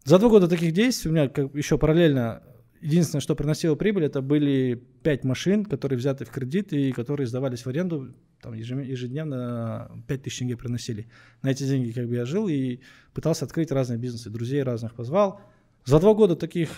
за 0.03 0.17
два 0.17 0.29
года 0.29 0.47
таких 0.47 0.73
действий 0.73 1.11
у 1.11 1.13
меня 1.13 1.29
как, 1.29 1.53
еще 1.53 1.77
параллельно 1.77 2.41
единственное, 2.83 3.21
что 3.21 3.35
приносило 3.35 3.75
прибыль, 3.75 4.05
это 4.05 4.21
были 4.21 4.83
пять 5.03 5.23
машин, 5.23 5.65
которые 5.65 5.97
взяты 5.97 6.25
в 6.25 6.29
кредит 6.29 6.73
и 6.73 6.91
которые 6.91 7.27
сдавались 7.27 7.65
в 7.65 7.67
аренду, 7.67 8.13
там 8.41 8.53
ежедневно 8.53 10.03
5 10.07 10.21
тысяч 10.21 10.39
тенге 10.39 10.57
приносили. 10.57 11.07
На 11.41 11.49
эти 11.51 11.63
деньги 11.63 11.91
как 11.91 12.07
бы 12.07 12.15
я 12.15 12.25
жил 12.25 12.47
и 12.47 12.81
пытался 13.13 13.45
открыть 13.45 13.71
разные 13.71 13.97
бизнесы, 13.97 14.29
друзей 14.29 14.63
разных 14.63 14.93
позвал. 14.95 15.41
За 15.85 15.99
два 15.99 16.13
года 16.13 16.35
таких 16.35 16.69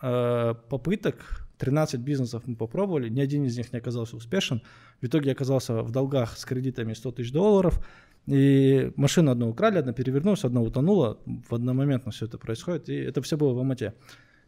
э, 0.00 0.54
попыток 0.70 1.46
13 1.58 2.00
бизнесов 2.00 2.44
мы 2.46 2.56
попробовали, 2.56 3.10
ни 3.10 3.20
один 3.20 3.44
из 3.44 3.56
них 3.56 3.72
не 3.72 3.78
оказался 3.78 4.16
успешен. 4.16 4.62
В 5.02 5.06
итоге 5.06 5.26
я 5.26 5.32
оказался 5.32 5.82
в 5.82 5.90
долгах 5.90 6.38
с 6.38 6.44
кредитами 6.46 6.94
100 6.94 7.12
тысяч 7.12 7.30
долларов, 7.30 7.84
и 8.26 8.92
машину 8.96 9.30
одну 9.30 9.50
украли, 9.50 9.78
одна 9.78 9.92
перевернулась, 9.92 10.44
одна 10.44 10.62
утонула. 10.62 11.18
В 11.48 11.54
одномоментно 11.54 12.10
все 12.10 12.26
это 12.26 12.38
происходит, 12.38 12.88
и 12.88 12.94
это 12.94 13.20
все 13.20 13.36
было 13.36 13.52
в 13.52 13.58
Алмате. 13.58 13.94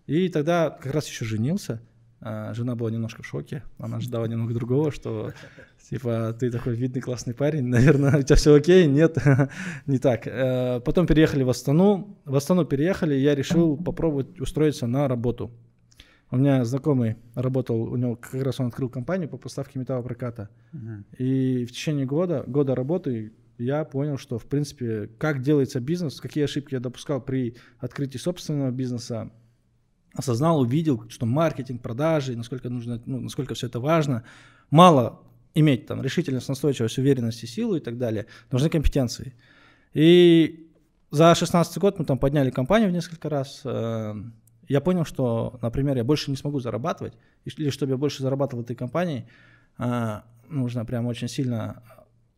И 0.06 0.28
тогда 0.28 0.70
как 0.70 0.92
раз 0.92 1.08
еще 1.08 1.24
женился. 1.24 1.80
А, 2.26 2.54
жена 2.54 2.74
была 2.74 2.90
немножко 2.90 3.22
в 3.22 3.26
шоке, 3.26 3.62
она 3.78 4.00
ждала 4.00 4.26
немного 4.26 4.54
другого, 4.54 4.90
что 4.90 5.32
типа 5.90 6.34
ты 6.38 6.50
такой 6.50 6.74
видный 6.74 7.02
классный 7.02 7.34
парень, 7.34 7.66
наверное, 7.66 8.18
у 8.18 8.22
тебя 8.22 8.36
все 8.36 8.54
окей, 8.54 8.86
нет, 8.86 9.18
не 9.86 9.98
так. 9.98 10.26
Э, 10.26 10.80
потом 10.80 11.06
переехали 11.06 11.42
в 11.42 11.50
Астану, 11.50 12.18
в 12.24 12.34
Астану 12.34 12.64
переехали, 12.64 13.14
я 13.14 13.34
решил 13.34 13.76
попробовать 13.76 14.40
устроиться 14.40 14.86
на 14.86 15.06
работу. 15.06 15.50
У 16.30 16.36
меня 16.36 16.64
знакомый 16.64 17.16
работал, 17.34 17.82
у 17.82 17.96
него 17.96 18.16
как 18.16 18.42
раз 18.42 18.58
он 18.58 18.68
открыл 18.68 18.88
компанию 18.88 19.28
по 19.28 19.36
поставке 19.36 19.78
металлопроката. 19.78 20.48
Uh-huh. 20.72 21.04
И 21.18 21.66
в 21.66 21.72
течение 21.72 22.06
года, 22.06 22.42
года 22.46 22.74
работы 22.74 23.34
я 23.58 23.84
понял, 23.84 24.16
что, 24.16 24.38
в 24.38 24.46
принципе, 24.46 25.10
как 25.18 25.42
делается 25.42 25.78
бизнес, 25.78 26.20
какие 26.20 26.44
ошибки 26.44 26.74
я 26.74 26.80
допускал 26.80 27.20
при 27.20 27.56
открытии 27.78 28.18
собственного 28.18 28.70
бизнеса, 28.70 29.30
осознал, 30.14 30.60
увидел, 30.60 31.04
что 31.08 31.26
маркетинг, 31.26 31.82
продажи, 31.82 32.36
насколько 32.36 32.70
нужно, 32.70 33.00
ну, 33.06 33.20
насколько 33.20 33.54
все 33.54 33.66
это 33.66 33.80
важно. 33.80 34.24
Мало 34.70 35.20
иметь 35.54 35.86
там 35.86 36.02
решительность, 36.02 36.48
настойчивость, 36.48 36.98
уверенность 36.98 37.42
и 37.42 37.46
силу 37.46 37.76
и 37.76 37.80
так 37.80 37.98
далее. 37.98 38.26
Нужны 38.50 38.68
компетенции. 38.68 39.34
И 39.92 40.70
за 41.10 41.34
16 41.34 41.78
год 41.78 41.98
мы 41.98 42.04
там 42.04 42.18
подняли 42.18 42.50
компанию 42.50 42.90
в 42.90 42.92
несколько 42.92 43.28
раз. 43.28 43.60
Э, 43.64 44.14
я 44.68 44.80
понял, 44.80 45.04
что, 45.04 45.58
например, 45.62 45.96
я 45.96 46.04
больше 46.04 46.30
не 46.30 46.36
смогу 46.36 46.60
зарабатывать, 46.60 47.14
или 47.44 47.70
чтобы 47.70 47.92
я 47.92 47.96
больше 47.96 48.22
зарабатывал 48.22 48.62
в 48.62 48.64
этой 48.64 48.76
компании, 48.76 49.28
э, 49.78 50.20
нужно 50.48 50.84
прям 50.84 51.06
очень 51.06 51.28
сильно 51.28 51.82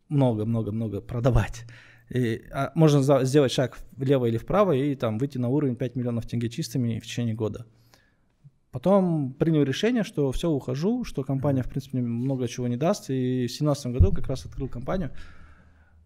много-много-много 0.08 1.00
продавать. 1.00 1.64
И, 2.10 2.44
а 2.52 2.72
можно 2.74 3.02
за, 3.02 3.24
сделать 3.24 3.52
шаг 3.52 3.78
влево 3.96 4.26
или 4.26 4.36
вправо 4.36 4.72
и 4.72 4.94
там 4.94 5.18
выйти 5.18 5.38
на 5.38 5.48
уровень 5.48 5.76
5 5.76 5.96
миллионов 5.96 6.26
тенге 6.26 6.48
чистыми 6.48 6.98
в 6.98 7.04
течение 7.04 7.34
года. 7.34 7.66
Потом 8.70 9.32
принял 9.32 9.62
решение, 9.62 10.04
что 10.04 10.30
все, 10.32 10.50
ухожу, 10.50 11.02
что 11.04 11.24
компания, 11.24 11.62
в 11.62 11.68
принципе, 11.68 11.98
мне 11.98 12.06
много 12.06 12.46
чего 12.46 12.68
не 12.68 12.76
даст. 12.76 13.08
И 13.08 13.46
в 13.46 13.48
2017 13.48 13.86
году 13.86 14.12
как 14.12 14.26
раз 14.26 14.44
открыл 14.44 14.68
компанию. 14.68 15.12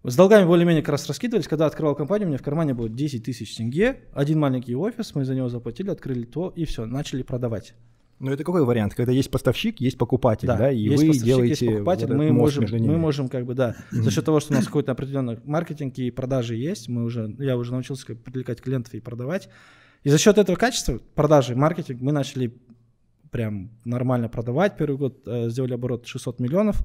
С 0.05 0.17
долгами 0.17 0.47
более-менее 0.47 0.83
как 0.83 0.91
раз 0.91 1.07
раскидывались. 1.09 1.49
Когда 1.49 1.67
открывал 1.67 1.95
компанию, 1.95 2.27
у 2.27 2.31
меня 2.31 2.39
в 2.39 2.43
кармане 2.43 2.73
было 2.73 2.89
10 2.89 3.25
тысяч 3.25 3.57
тенге. 3.57 4.05
Один 4.13 4.39
маленький 4.39 4.75
офис, 4.77 5.15
мы 5.15 5.25
за 5.25 5.35
него 5.35 5.49
заплатили, 5.49 5.91
открыли 5.91 6.25
то, 6.25 6.53
и 6.55 6.65
все, 6.65 6.87
начали 6.87 7.23
продавать. 7.23 7.75
Ну, 8.21 8.31
это 8.31 8.45
какой 8.45 8.63
вариант? 8.65 8.95
Когда 8.95 9.13
есть 9.13 9.31
поставщик, 9.31 9.81
есть 9.81 9.97
покупатель, 9.97 10.47
да, 10.47 10.57
да 10.57 10.71
и 10.71 10.79
есть 10.79 11.03
вы 11.03 11.19
делаете 11.19 11.65
есть 11.65 11.75
покупатель, 11.75 12.07
вот 12.07 12.17
мы 12.17 12.33
можем, 12.33 12.67
мы 12.71 12.99
можем 12.99 13.31
как 13.31 13.47
бы, 13.47 13.55
да, 13.55 13.75
за 13.91 14.11
счет 14.11 14.27
того, 14.27 14.41
что 14.41 14.53
у 14.53 14.57
нас 14.57 14.67
какой-то 14.67 14.93
определенный 14.93 15.39
маркетинг 15.45 15.97
и 15.97 16.11
продажи 16.11 16.55
есть, 16.55 16.91
мы 16.91 17.05
уже, 17.05 17.35
я 17.39 17.57
уже 17.57 17.73
научился 17.73 18.07
как 18.07 18.23
привлекать 18.23 18.61
клиентов 18.61 18.93
и 18.93 19.01
продавать. 19.01 19.49
И 20.03 20.11
за 20.11 20.19
счет 20.19 20.37
этого 20.37 20.57
качества 20.57 21.01
продажи, 21.15 21.57
маркетинг, 21.57 22.03
мы 22.03 22.13
начали 22.13 22.55
прям 23.31 23.71
нормально 23.87 24.29
продавать. 24.29 24.77
Первый 24.77 24.97
год 24.97 25.23
э, 25.27 25.49
сделали 25.49 25.73
оборот 25.73 26.07
600 26.07 26.41
миллионов. 26.41 26.83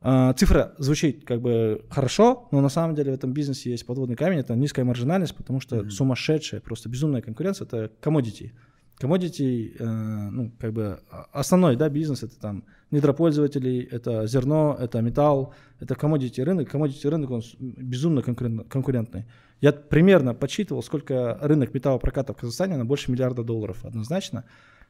Э, 0.00 0.32
цифра 0.36 0.74
звучит 0.78 1.24
как 1.26 1.42
бы 1.42 1.84
хорошо, 1.90 2.48
но 2.52 2.62
на 2.62 2.70
самом 2.70 2.94
деле 2.94 3.12
в 3.12 3.14
этом 3.14 3.32
бизнесе 3.34 3.70
есть 3.70 3.84
подводный 3.84 4.16
камень, 4.16 4.38
это 4.38 4.54
низкая 4.54 4.84
маржинальность, 4.84 5.36
потому 5.36 5.60
что 5.60 5.76
mm-hmm. 5.76 5.90
сумасшедшая, 5.90 6.60
просто 6.60 6.88
безумная 6.88 7.20
конкуренция, 7.20 7.66
это 7.66 7.90
commodity. 8.00 8.52
Commodity, 9.02 9.76
э, 9.78 9.84
ну, 9.84 10.52
как 10.58 10.72
бы 10.72 11.00
основной, 11.32 11.76
да, 11.76 11.88
бизнес, 11.88 12.22
это 12.22 12.38
там 12.38 12.64
недропользователей, 12.92 13.82
это 13.82 14.26
зерно, 14.26 14.76
это 14.78 15.00
металл, 15.00 15.54
это 15.80 15.94
commodity 15.94 16.44
рынок. 16.44 16.72
Commodity 16.72 17.08
рынок, 17.08 17.30
он 17.30 17.42
безумно 17.58 18.22
конкурентный. 18.22 19.24
Я 19.60 19.72
примерно 19.72 20.34
подсчитывал, 20.34 20.82
сколько 20.82 21.38
рынок 21.40 21.74
металлопроката 21.74 22.32
в 22.32 22.36
Казахстане, 22.36 22.76
на 22.76 22.84
больше 22.84 23.10
миллиарда 23.10 23.42
долларов 23.42 23.84
однозначно. 23.84 24.44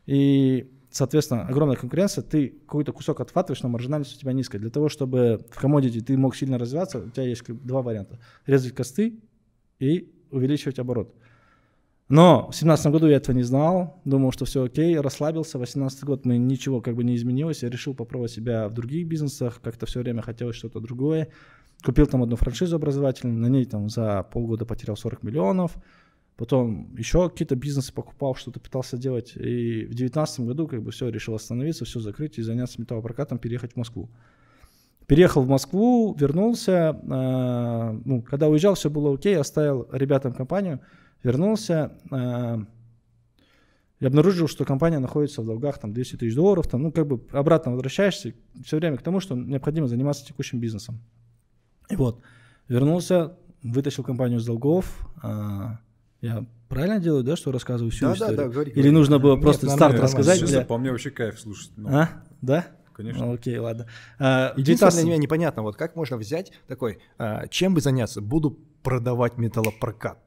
И, 0.07 0.71
соответственно, 0.91 1.47
огромная 1.47 1.77
конкуренция, 1.77 2.23
ты 2.23 2.49
какой-то 2.49 2.93
кусок 2.93 3.21
отхватываешь, 3.21 3.63
но 3.63 3.69
маржинальность 3.69 4.17
у 4.17 4.21
тебя 4.21 4.33
низкая. 4.33 4.61
Для 4.61 4.71
того, 4.71 4.89
чтобы 4.89 5.45
в 5.51 5.65
commodity 5.65 6.01
ты 6.01 6.17
мог 6.17 6.37
сильно 6.37 6.59
развиваться, 6.59 6.99
у 6.99 7.11
тебя 7.11 7.25
есть 7.25 7.45
два 7.65 7.83
варианта. 7.83 8.19
Резать 8.47 8.75
косты 8.75 9.21
и 9.79 10.13
увеличивать 10.31 10.79
оборот. 10.79 11.15
Но 12.13 12.41
в 12.41 12.53
2017 12.53 12.93
году 12.93 13.07
я 13.07 13.17
этого 13.17 13.35
не 13.35 13.43
знал, 13.43 13.99
думал, 14.05 14.33
что 14.33 14.45
все 14.45 14.65
окей, 14.65 15.01
расслабился. 15.01 15.57
В 15.57 15.63
2018 15.63 16.05
год 16.05 16.27
мы 16.27 16.37
ничего 16.37 16.83
как 16.83 16.95
бы 16.95 17.05
не 17.05 17.17
изменилось. 17.17 17.63
Я 17.63 17.71
решил 17.71 17.95
попробовать 17.95 18.33
себя 18.33 18.69
в 18.69 18.75
других 18.75 19.07
бизнесах, 19.07 19.63
как-то 19.63 19.87
все 19.87 20.01
время 20.01 20.21
хотелось 20.21 20.57
что-то 20.57 20.79
другое. 20.79 21.29
Купил 21.83 22.07
там 22.07 22.23
одну 22.23 22.37
франшизу 22.37 22.77
образовательную, 22.77 23.39
на 23.39 23.47
ней 23.47 23.65
там 23.65 23.89
за 23.89 24.25
полгода 24.25 24.67
потерял 24.67 24.95
40 24.95 25.23
миллионов. 25.23 25.79
Потом 26.37 26.95
еще 26.97 27.31
какие-то 27.31 27.57
бизнесы 27.57 27.95
покупал, 27.95 28.35
что-то 28.35 28.61
пытался 28.61 28.99
делать. 28.99 29.33
И 29.37 29.87
в 29.87 29.95
2019 29.95 30.41
году 30.41 30.69
как 30.69 30.83
бы 30.83 30.91
все, 30.91 31.09
решил 31.09 31.35
остановиться, 31.35 31.87
все 31.87 31.99
закрыть 31.99 32.37
и 32.37 32.43
заняться 32.43 32.79
металлопрокатом, 32.79 33.39
переехать 33.39 33.73
в 33.73 33.77
Москву. 33.77 34.11
Переехал 35.07 35.41
в 35.41 35.49
Москву, 35.49 36.15
вернулся. 36.21 36.95
Э, 37.11 37.99
ну, 38.05 38.21
когда 38.21 38.49
уезжал, 38.49 38.75
все 38.75 38.91
было 38.91 39.15
окей, 39.15 39.35
оставил 39.35 39.89
ребятам 39.93 40.35
компанию– 40.35 40.81
вернулся, 41.23 41.93
э, 42.11 42.59
и 44.01 44.07
обнаружил, 44.07 44.49
что 44.49 44.65
компания 44.65 44.99
находится 44.99 45.43
в 45.43 45.47
долгах 45.47 45.79
там 45.79 45.93
200 45.93 46.17
тысяч 46.17 46.35
долларов, 46.35 46.67
там, 46.67 46.83
ну 46.83 46.93
как 46.93 47.07
бы 47.07 47.25
обратно 47.31 47.73
возвращаешься 47.73 48.35
все 48.65 48.79
время 48.79 48.97
к 48.97 49.03
тому, 49.03 49.21
что 49.21 49.37
необходимо 49.37 49.87
заниматься 49.87 50.27
текущим 50.27 50.59
бизнесом. 50.59 51.01
И 51.89 51.97
вот, 51.97 52.21
вернулся, 52.69 53.37
вытащил 53.63 54.03
компанию 54.03 54.41
из 54.41 54.47
долгов, 54.47 55.09
э, 55.23 55.29
я 56.21 56.47
правильно 56.69 57.01
делаю, 57.01 57.25
да, 57.25 57.37
что 57.37 57.53
рассказываю 57.53 57.91
всю 57.91 58.07
да, 58.07 58.15
историю? 58.15 58.37
Да, 58.37 58.43
да, 58.45 58.49
говори, 58.49 58.71
Или 58.71 58.81
говори. 58.81 58.91
нужно 58.97 59.19
было 59.19 59.35
Нет, 59.35 59.43
просто 59.43 59.67
Нет, 59.67 59.75
старт 59.75 60.01
рассказать? 60.01 60.41
Честно, 60.41 60.59
для... 60.59 60.67
по 60.67 60.79
мне 60.79 60.91
вообще 60.91 61.11
кайф 61.11 61.39
слушать. 61.39 61.73
Ну. 61.77 61.89
А? 61.89 62.11
Да? 62.41 62.67
Конечно. 62.93 63.27
Ну, 63.27 63.35
окей, 63.35 63.59
ладно. 63.59 63.87
А, 64.19 64.53
Единственное 64.57 64.91
19... 64.91 65.01
для 65.01 65.07
меня 65.07 65.17
непонятно, 65.19 65.63
вот 65.63 65.77
как 65.77 65.97
можно 65.97 66.17
взять 66.17 66.53
такой, 66.69 66.99
а, 67.19 67.47
чем 67.49 67.75
бы 67.75 67.81
заняться? 67.81 68.21
Буду 68.21 68.59
продавать 68.83 69.39
металлопрокат. 69.39 70.19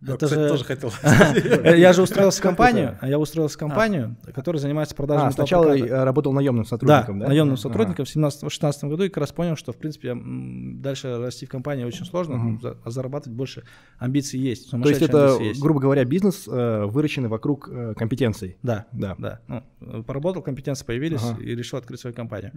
Да, 0.00 0.14
это 0.14 0.26
кстати, 0.26 0.40
же... 0.40 0.48
тоже 0.48 0.64
хотел. 0.64 0.92
Я 1.76 1.92
же 1.92 2.02
устроился 2.02 2.38
в 2.38 2.42
компанию, 2.42 2.96
а 3.00 3.08
я 3.08 3.18
устроился 3.18 3.56
в 3.56 3.58
компанию, 3.58 4.16
которая 4.32 4.60
занимается 4.60 4.94
продажей. 4.94 5.26
А, 5.26 5.32
сначала 5.32 5.76
работал 6.04 6.32
наемным 6.32 6.64
сотрудником, 6.64 7.18
да? 7.18 7.28
Наемным 7.28 7.56
сотрудником 7.56 8.04
в 8.04 8.16
2017-2016 8.16 8.88
году 8.88 9.04
и 9.04 9.08
как 9.08 9.18
раз 9.18 9.32
понял, 9.32 9.56
что, 9.56 9.72
в 9.72 9.76
принципе, 9.76 10.16
дальше 10.16 11.18
расти 11.18 11.46
в 11.46 11.48
компании 11.48 11.84
очень 11.84 12.04
сложно, 12.04 12.60
а 12.84 12.90
зарабатывать 12.90 13.36
больше 13.36 13.64
амбиций 13.98 14.38
есть. 14.38 14.70
То 14.70 14.88
есть 14.88 15.02
это, 15.02 15.36
грубо 15.60 15.80
говоря, 15.80 16.04
бизнес, 16.04 16.46
э, 16.46 16.84
выращенный 16.86 17.28
вокруг 17.28 17.68
э, 17.70 17.94
компетенций? 17.96 18.56
Да, 18.62 18.86
да. 18.92 19.16
да. 19.18 19.40
Ну, 19.80 20.04
поработал, 20.04 20.42
компетенции 20.42 20.84
появились 20.84 21.22
и 21.40 21.54
решил 21.54 21.78
открыть 21.78 22.00
свою 22.00 22.14
компанию. 22.14 22.52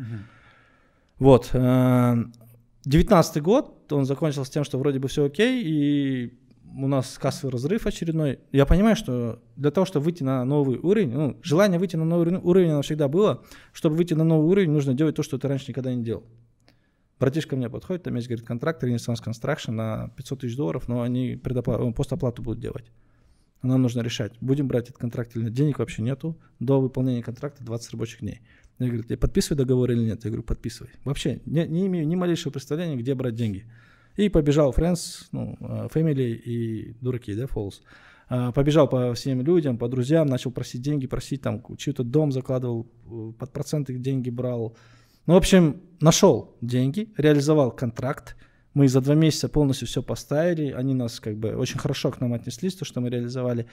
Вот. 1.19 1.50
19 1.51 3.38
э, 3.38 3.41
год, 3.41 3.91
он 3.91 4.05
закончился 4.05 4.51
тем, 4.51 4.63
что 4.63 4.77
вроде 4.77 5.00
бы 5.00 5.07
все 5.07 5.25
окей, 5.25 5.63
и 5.63 6.33
у 6.75 6.87
нас 6.87 7.17
кассовый 7.17 7.51
разрыв 7.51 7.85
очередной. 7.85 8.39
Я 8.51 8.65
понимаю, 8.65 8.95
что 8.95 9.41
для 9.55 9.71
того, 9.71 9.85
чтобы 9.85 10.05
выйти 10.05 10.23
на 10.23 10.43
новый 10.45 10.77
уровень, 10.77 11.11
ну, 11.11 11.39
желание 11.41 11.79
выйти 11.79 11.95
на 11.95 12.05
новый 12.05 12.37
уровень, 12.37 12.69
оно 12.69 12.81
всегда 12.81 13.07
было. 13.07 13.43
Чтобы 13.73 13.95
выйти 13.95 14.13
на 14.13 14.23
новый 14.23 14.49
уровень, 14.49 14.71
нужно 14.71 14.93
делать 14.93 15.15
то, 15.15 15.23
что 15.23 15.37
ты 15.37 15.47
раньше 15.47 15.65
никогда 15.69 15.93
не 15.93 16.03
делал. 16.03 16.23
Братишка 17.19 17.55
мне 17.55 17.69
подходит, 17.69 18.03
там 18.03 18.15
есть, 18.15 18.27
говорит, 18.27 18.45
контракт 18.45 18.83
Renaissance 18.83 19.23
Construction 19.23 19.71
на 19.71 20.11
500 20.17 20.39
тысяч 20.39 20.55
долларов, 20.55 20.87
но 20.87 21.03
они 21.03 21.35
предоплату, 21.35 21.87
э, 21.87 21.93
постоплату 21.93 22.41
будут 22.41 22.59
делать. 22.59 22.85
Нам 23.61 23.83
нужно 23.83 24.01
решать, 24.01 24.33
будем 24.41 24.67
брать 24.67 24.85
этот 24.85 24.97
контракт 24.97 25.35
или 25.35 25.43
нет. 25.43 25.53
Денег 25.53 25.77
вообще 25.77 26.01
нету. 26.01 26.35
До 26.59 26.81
выполнения 26.81 27.21
контракта 27.21 27.63
20 27.63 27.91
рабочих 27.91 28.21
дней. 28.21 28.41
Я 28.79 28.87
говорю, 28.87 29.03
я 29.07 29.17
подписываю 29.17 29.59
договор 29.59 29.91
или 29.91 30.03
нет? 30.03 30.23
Я 30.23 30.31
говорю, 30.31 30.41
подписывай. 30.41 30.89
Вообще 31.03 31.41
не, 31.45 31.67
не 31.67 31.85
имею 31.85 32.07
ни 32.07 32.15
малейшего 32.15 32.51
представления, 32.51 32.95
где 32.95 33.13
брать 33.13 33.35
деньги. 33.35 33.67
И 34.21 34.29
побежал 34.29 34.71
Friends, 34.71 35.25
ну, 35.31 35.57
э, 35.59 35.87
Family 35.91 36.33
и 36.33 36.95
дураки, 37.01 37.33
да, 37.33 37.45
Falls. 37.45 37.81
А, 38.29 38.51
побежал 38.51 38.87
по 38.87 39.15
всем 39.15 39.41
людям, 39.41 39.79
по 39.79 39.87
друзьям, 39.87 40.27
начал 40.27 40.51
просить 40.51 40.83
деньги, 40.83 41.07
просить 41.07 41.41
там, 41.41 41.63
чей-то 41.75 42.03
дом 42.03 42.31
закладывал, 42.31 42.85
э, 43.05 43.31
под 43.39 43.51
проценты 43.51 43.95
деньги 43.95 44.29
брал. 44.29 44.77
Ну, 45.25 45.33
в 45.33 45.37
общем, 45.37 45.81
нашел 45.99 46.55
деньги, 46.61 47.11
реализовал 47.17 47.71
контракт. 47.71 48.35
Мы 48.75 48.87
за 48.87 49.01
два 49.01 49.15
месяца 49.15 49.49
полностью 49.49 49.87
все 49.87 50.03
поставили. 50.03 50.71
Они 50.71 50.93
нас 50.93 51.19
как 51.19 51.37
бы 51.37 51.55
очень 51.55 51.79
хорошо 51.79 52.11
к 52.11 52.21
нам 52.21 52.33
отнеслись, 52.33 52.75
то, 52.75 52.85
что 52.85 53.01
мы 53.01 53.09
реализовали. 53.09 53.65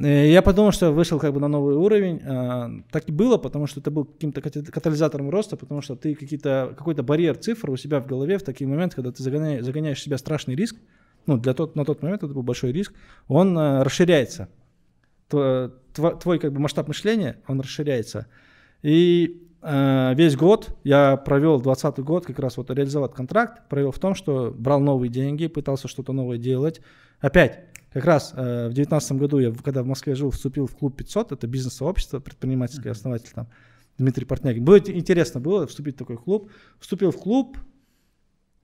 Э, 0.00 0.30
я 0.30 0.42
подумал, 0.42 0.72
что 0.72 0.92
вышел 0.92 1.18
как 1.18 1.32
бы 1.32 1.40
на 1.40 1.48
новый 1.48 1.74
уровень. 1.74 2.20
А, 2.24 2.70
так 2.90 3.08
и 3.08 3.12
было, 3.12 3.36
потому 3.36 3.66
что 3.66 3.80
это 3.80 3.90
был 3.90 4.04
каким-то 4.04 4.40
катализатором 4.40 5.30
роста, 5.30 5.56
потому 5.56 5.82
что 5.82 5.96
ты 5.96 6.14
какие-то, 6.14 6.74
какой-то 6.76 7.02
барьер 7.02 7.36
цифр 7.36 7.70
у 7.70 7.76
себя 7.76 8.00
в 8.00 8.06
голове 8.06 8.38
в 8.38 8.42
такие 8.42 8.68
моменты, 8.68 8.96
когда 8.96 9.12
ты 9.12 9.22
загоняешь, 9.22 9.64
загоняешь 9.64 10.00
себя 10.00 10.18
страшный 10.18 10.54
риск, 10.54 10.76
ну, 11.26 11.36
для 11.36 11.52
тот, 11.52 11.76
на 11.76 11.84
тот 11.84 12.02
момент 12.02 12.22
это 12.22 12.32
был 12.32 12.42
большой 12.42 12.72
риск, 12.72 12.92
он 13.26 13.58
а, 13.58 13.84
расширяется. 13.84 14.48
Твой, 15.28 15.70
твой 15.92 16.38
как 16.38 16.52
бы 16.54 16.60
масштаб 16.60 16.88
мышления, 16.88 17.36
он 17.46 17.60
расширяется. 17.60 18.28
И 18.80 19.42
э, 19.60 20.14
весь 20.14 20.36
год 20.36 20.74
я 20.84 21.18
провел, 21.18 21.60
20 21.60 21.98
год, 21.98 22.24
как 22.24 22.38
раз 22.38 22.56
вот 22.56 22.70
реализовал 22.70 23.10
контракт, 23.10 23.68
провел 23.68 23.90
в 23.90 23.98
том, 23.98 24.14
что 24.14 24.54
брал 24.56 24.80
новые 24.80 25.10
деньги, 25.10 25.48
пытался 25.48 25.86
что-то 25.86 26.14
новое 26.14 26.38
делать. 26.38 26.80
Опять, 27.20 27.60
Как 27.98 28.04
раз 28.04 28.32
э, 28.36 28.68
в 28.68 28.74
девятнадцатом 28.74 29.18
году 29.18 29.40
я, 29.40 29.52
когда 29.52 29.82
в 29.82 29.86
Москве 29.86 30.14
жил, 30.14 30.30
вступил 30.30 30.68
в 30.68 30.76
клуб 30.76 30.96
500, 30.96 31.32
это 31.32 31.48
бизнес-сообщество, 31.48 32.20
предпринимательский 32.20 32.92
основатель 32.92 33.32
там, 33.34 33.48
Дмитрий 33.98 34.24
Портнягин. 34.24 34.64
Было 34.64 34.78
интересно 34.78 35.40
было 35.40 35.66
вступить 35.66 35.96
в 35.96 35.98
такой 35.98 36.16
клуб. 36.16 36.48
Вступил 36.78 37.10
в 37.10 37.16
клуб, 37.16 37.58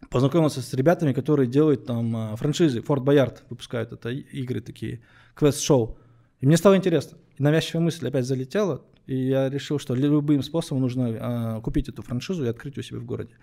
познакомился 0.09 0.63
с 0.63 0.73
ребятами, 0.75 1.13
которые 1.13 1.49
делают 1.49 1.85
там 1.85 2.17
э, 2.17 2.37
франшизы. 2.37 2.81
Форт 2.83 3.03
Боярд 3.03 3.43
выпускают 3.51 3.93
это 3.93 4.11
игры 4.11 4.61
такие, 4.61 5.01
квест-шоу. 5.35 5.99
И 6.41 6.47
мне 6.47 6.57
стало 6.57 6.77
интересно. 6.77 7.19
И 7.37 7.43
навязчивая 7.43 7.83
мысль 7.83 8.07
опять 8.07 8.27
залетела, 8.27 8.85
и 9.07 9.17
я 9.17 9.51
решил, 9.51 9.81
что 9.81 9.97
любым 9.97 10.45
способом 10.45 10.83
нужно 10.83 11.57
э, 11.57 11.61
купить 11.61 11.89
эту 11.89 12.03
франшизу 12.03 12.45
и 12.45 12.49
открыть 12.49 12.79
у 12.79 12.83
себя 12.83 13.01
в 13.01 13.05
городе. 13.05 13.35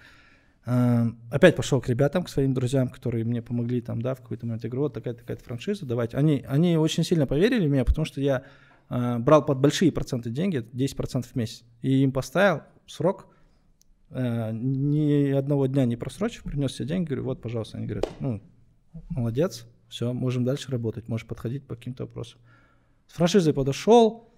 Э, 0.66 1.06
опять 1.32 1.56
пошел 1.56 1.82
к 1.82 1.90
ребятам, 1.90 2.24
к 2.24 2.30
своим 2.30 2.54
друзьям, 2.54 2.90
которые 2.90 3.26
мне 3.26 3.42
помогли 3.42 3.82
там, 3.82 4.02
да, 4.02 4.14
в 4.14 4.22
какой-то 4.22 4.46
момент. 4.46 4.64
Говорю, 4.64 4.82
вот 4.82 4.94
такая 4.94 5.14
такая 5.14 5.38
франшиза, 5.38 5.86
давайте. 5.86 6.18
Они, 6.18 6.46
они 6.48 6.78
очень 6.78 7.04
сильно 7.04 7.26
поверили 7.26 7.68
в 7.68 7.72
меня, 7.72 7.86
потому 7.86 8.06
что 8.06 8.22
я 8.22 8.44
э, 8.90 9.18
брал 9.18 9.46
под 9.46 9.60
большие 9.60 9.92
проценты 9.92 10.30
деньги, 10.30 10.58
10% 10.60 11.24
в 11.24 11.36
месяц, 11.36 11.64
и 11.82 12.04
им 12.04 12.12
поставил 12.12 12.62
срок, 12.86 13.28
э, 14.12 14.52
ни 14.54 15.32
одного 15.32 15.66
дня 15.66 15.86
не 15.86 15.96
просрочив, 15.96 16.44
принес 16.44 16.72
все 16.74 16.86
деньги, 16.86 17.08
говорю, 17.08 17.24
вот, 17.24 17.42
пожалуйста. 17.42 17.78
Они 17.78 17.88
говорят, 17.88 18.08
ну, 18.20 18.42
молодец, 19.10 19.66
все, 19.88 20.14
можем 20.14 20.44
дальше 20.44 20.72
работать, 20.72 21.08
можешь 21.08 21.28
подходить 21.28 21.66
по 21.66 21.76
каким-то 21.76 22.04
вопросам. 22.04 22.40
С 23.08 23.14
франшизой 23.14 23.54
подошел, 23.54 24.31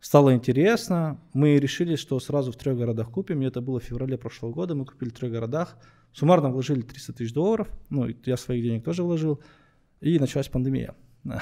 стало 0.00 0.34
интересно. 0.34 1.20
Мы 1.32 1.58
решили, 1.58 1.96
что 1.96 2.18
сразу 2.20 2.52
в 2.52 2.56
трех 2.56 2.76
городах 2.78 3.10
купим. 3.10 3.42
И 3.42 3.46
это 3.46 3.60
было 3.60 3.80
в 3.80 3.84
феврале 3.84 4.16
прошлого 4.16 4.52
года. 4.52 4.74
Мы 4.74 4.84
купили 4.84 5.10
в 5.10 5.14
трех 5.14 5.32
городах. 5.32 5.76
Суммарно 6.12 6.50
вложили 6.50 6.82
300 6.82 7.12
тысяч 7.12 7.32
долларов. 7.32 7.68
Ну, 7.90 8.08
я 8.24 8.36
своих 8.36 8.62
денег 8.62 8.84
тоже 8.84 9.02
вложил. 9.02 9.40
И 10.00 10.18
началась 10.18 10.48
пандемия. 10.48 10.94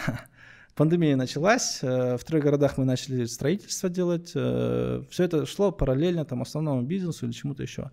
Пандемия 0.75 1.17
началась, 1.17 1.79
э, 1.83 2.19
в 2.19 2.25
трех 2.25 2.43
городах 2.43 2.77
мы 2.77 2.85
начали 2.85 3.25
строительство 3.25 3.89
делать. 3.89 4.33
Э, 4.35 5.03
Все 5.09 5.25
это 5.25 5.47
шло 5.47 5.73
параллельно 5.73 6.27
там, 6.27 6.43
основному 6.43 6.83
бизнесу 6.83 7.25
или 7.25 7.33
чему-то 7.33 7.63
еще. 7.63 7.91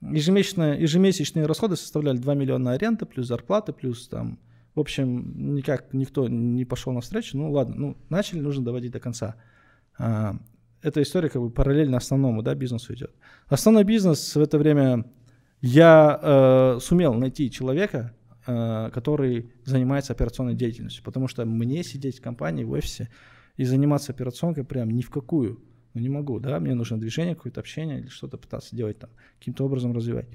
Ежемесячные, 0.00 0.80
ежемесячные 0.80 1.44
расходы 1.44 1.76
составляли 1.76 2.16
2 2.16 2.34
миллиона 2.34 2.72
аренды, 2.72 3.04
плюс 3.04 3.26
зарплаты, 3.26 3.74
плюс 3.74 4.08
там 4.08 4.38
в 4.74 4.80
общем, 4.80 5.54
никак 5.54 5.92
никто 5.92 6.28
не 6.28 6.64
пошел 6.64 6.92
навстречу. 6.92 7.36
Ну 7.36 7.52
ладно, 7.52 7.74
ну 7.76 7.96
начали, 8.08 8.40
нужно 8.40 8.64
доводить 8.64 8.92
до 8.92 9.00
конца. 9.00 9.36
А, 9.98 10.36
эта 10.82 11.02
история 11.02 11.30
как 11.30 11.40
бы 11.40 11.50
параллельно 11.50 11.96
основному 11.96 12.42
да, 12.42 12.54
бизнесу 12.54 12.94
идет. 12.94 13.14
Основной 13.48 13.84
бизнес 13.84 14.36
в 14.36 14.40
это 14.40 14.58
время 14.58 15.06
я 15.62 16.20
э, 16.22 16.78
сумел 16.80 17.14
найти 17.14 17.50
человека, 17.50 18.14
э, 18.46 18.90
который 18.92 19.50
занимается 19.64 20.12
операционной 20.12 20.54
деятельностью, 20.54 21.02
потому 21.02 21.26
что 21.26 21.46
мне 21.46 21.82
сидеть 21.82 22.18
в 22.18 22.22
компании, 22.22 22.64
в 22.64 22.72
офисе 22.72 23.08
и 23.56 23.64
заниматься 23.64 24.12
операционкой 24.12 24.64
прям 24.64 24.90
ни 24.90 25.00
в 25.00 25.08
какую, 25.08 25.64
ну 25.94 26.00
не 26.02 26.10
могу, 26.10 26.38
да, 26.38 26.60
мне 26.60 26.74
нужно 26.74 27.00
движение, 27.00 27.34
какое-то 27.34 27.60
общение 27.60 28.00
или 28.00 28.08
что-то 28.08 28.36
пытаться 28.36 28.76
делать 28.76 28.98
там, 28.98 29.10
каким-то 29.38 29.64
образом 29.64 29.94
развивать. 29.94 30.26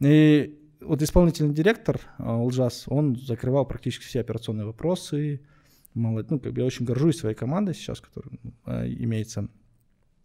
И 0.00 0.58
вот 0.80 1.02
исполнительный 1.02 1.54
директор 1.54 2.00
Лжас, 2.18 2.84
он 2.88 3.16
закрывал 3.16 3.64
практически 3.66 4.04
все 4.04 4.20
операционные 4.20 4.66
вопросы. 4.66 5.40
Молод, 5.94 6.30
ну, 6.30 6.40
как 6.40 6.52
бы 6.52 6.60
я 6.60 6.66
очень 6.66 6.84
горжусь 6.84 7.18
своей 7.18 7.34
командой 7.34 7.74
сейчас, 7.74 8.00
которая 8.00 8.38
э, 8.66 8.88
имеется. 8.88 9.48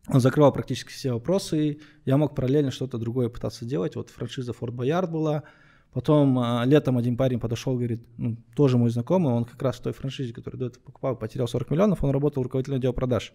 Он 0.08 0.20
закрывал 0.20 0.52
практически 0.52 0.90
все 0.90 1.14
вопросы, 1.14 1.68
и 1.68 1.82
я 2.06 2.18
мог 2.18 2.36
параллельно 2.36 2.72
что-то 2.72 2.98
другое 2.98 3.30
пытаться 3.30 3.66
делать. 3.66 3.96
Вот 3.96 4.10
франшиза 4.10 4.52
Ford 4.52 4.74
Boyard 4.74 5.08
была, 5.08 5.44
Потом 5.92 6.38
э, 6.40 6.66
летом 6.66 6.98
один 6.98 7.18
парень 7.18 7.40
подошел, 7.40 7.76
говорит, 7.76 8.06
ну, 8.18 8.38
тоже 8.56 8.78
мой 8.78 8.92
знакомый, 8.92 9.34
он 9.34 9.46
как 9.46 9.62
раз 9.62 9.78
в 9.78 9.82
той 9.82 9.94
франшизе, 9.94 10.34
которую 10.34 10.60
до 10.60 10.66
этого 10.68 10.84
покупал, 10.84 11.16
потерял 11.16 11.48
40 11.48 11.72
миллионов, 11.72 12.04
он 12.04 12.12
работал 12.12 12.44
руководителем 12.44 12.78
отдела 12.78 12.92
продаж. 12.92 13.34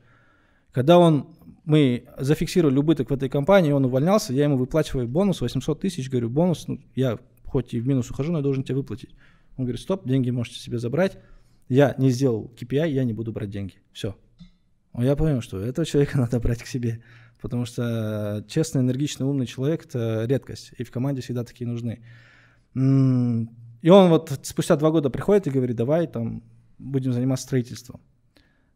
Когда 0.70 0.98
он, 0.98 1.28
мы 1.64 2.06
зафиксировали 2.16 2.78
убыток 2.78 3.10
в 3.10 3.12
этой 3.12 3.28
компании, 3.28 3.72
он 3.72 3.84
увольнялся, 3.84 4.32
я 4.32 4.44
ему 4.44 4.56
выплачиваю 4.56 5.08
бонус 5.08 5.40
800 5.40 5.80
тысяч, 5.80 6.08
говорю, 6.08 6.30
бонус, 6.30 6.68
ну, 6.68 6.80
я 6.94 7.18
хоть 7.44 7.74
и 7.74 7.80
в 7.80 7.88
минус 7.88 8.10
ухожу, 8.10 8.30
но 8.30 8.38
я 8.38 8.42
должен 8.44 8.62
тебе 8.62 8.76
выплатить. 8.76 9.10
Он 9.56 9.64
говорит, 9.64 9.80
стоп, 9.80 10.06
деньги 10.06 10.30
можете 10.30 10.58
себе 10.58 10.78
забрать. 10.78 11.18
Я 11.68 11.94
не 11.98 12.10
сделал 12.10 12.52
KPI, 12.56 12.90
я 12.90 13.04
не 13.04 13.12
буду 13.12 13.32
брать 13.32 13.50
деньги. 13.50 13.74
Все. 13.92 14.16
Я 14.96 15.16
понял, 15.16 15.40
что 15.40 15.60
этого 15.60 15.86
человека 15.86 16.18
надо 16.18 16.40
брать 16.40 16.62
к 16.62 16.66
себе. 16.66 17.02
Потому 17.40 17.66
что 17.66 18.44
честный, 18.48 18.80
энергичный, 18.80 19.26
умный 19.26 19.46
человек– 19.46 19.84
это 19.86 20.24
редкость. 20.26 20.72
И 20.78 20.84
в 20.84 20.90
команде 20.90 21.20
всегда 21.20 21.44
такие 21.44 21.68
нужны. 21.68 22.02
И 22.74 23.90
он 23.90 24.08
вот 24.08 24.40
спустя 24.42 24.76
два 24.76 24.90
года 24.90 25.10
приходит 25.10 25.46
и 25.46 25.50
говорит, 25.50 25.76
давай 25.76 26.06
там 26.06 26.42
будем 26.78 27.12
заниматься 27.12 27.44
строительством. 27.44 28.00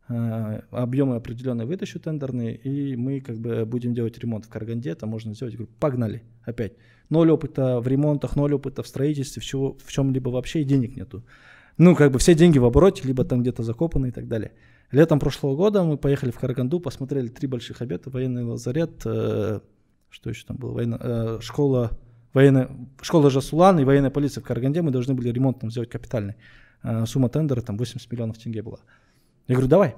Э, 0.09 0.61
объемы 0.71 1.17
определенные 1.17 1.67
вытащу 1.67 2.01
тендерные, 2.01 2.57
и 2.57 2.97
мы 2.97 3.21
как 3.21 3.39
бы 3.39 3.67
будем 3.67 3.93
делать 3.95 4.19
ремонт 4.19 4.47
в 4.47 4.49
Караганде, 4.49 4.91
это 4.91 5.07
можно 5.07 5.35
сделать. 5.35 5.55
Я 5.55 5.59
говорю, 5.59 5.73
погнали, 5.79 6.23
опять. 6.45 6.75
Ноль 7.11 7.31
опыта 7.31 7.81
в 7.81 7.89
ремонтах, 7.89 8.37
ноль 8.37 8.55
опыта 8.55 8.83
в 8.83 8.89
строительстве, 8.89 9.43
в, 9.43 9.79
в 9.79 9.93
чем-либо 9.93 10.31
вообще 10.31 10.63
и 10.63 10.65
денег 10.65 10.97
нету. 10.97 11.25
Ну, 11.79 11.95
как 11.95 12.11
бы 12.11 12.19
все 12.19 12.35
деньги 12.35 12.59
в 12.59 12.65
обороте, 12.65 13.07
либо 13.07 13.25
там 13.25 13.41
где-то 13.41 13.63
закопаны 13.63 14.09
и 14.09 14.11
так 14.11 14.27
далее. 14.27 14.53
Летом 14.91 15.21
прошлого 15.21 15.55
года 15.55 15.85
мы 15.85 15.97
поехали 15.97 16.31
в 16.31 16.39
Караганду, 16.39 16.81
посмотрели 16.81 17.29
три 17.29 17.47
больших 17.47 17.83
объекта, 17.83 18.11
военный 18.11 18.43
лазарет, 18.43 19.03
э, 19.05 19.61
что 20.11 20.31
еще 20.31 20.45
там 20.47 20.57
было, 20.57 20.73
военно, 20.73 20.99
э, 21.01 21.39
школа, 21.41 21.93
военная, 22.33 22.69
школа 23.01 23.31
Жасулан 23.31 23.79
и 23.79 23.85
военная 23.85 24.11
полиция 24.11 24.43
в 24.43 24.45
Караганде, 24.45 24.83
мы 24.83 24.91
должны 24.91 25.15
были 25.15 25.29
ремонт 25.31 25.61
там 25.61 25.71
сделать 25.71 25.91
капитальный. 25.91 26.35
Э, 26.83 27.07
сумма 27.07 27.29
тендера 27.29 27.61
там 27.61 27.77
80 27.77 28.11
миллионов 28.11 28.39
тенге 28.39 28.63
была. 28.63 28.79
Я 29.47 29.55
говорю, 29.55 29.69
давай, 29.69 29.97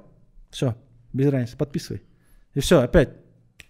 все, 0.50 0.76
без 1.12 1.30
разницы, 1.30 1.56
подписывай. 1.56 2.02
И 2.54 2.60
все, 2.60 2.80
опять, 2.80 3.10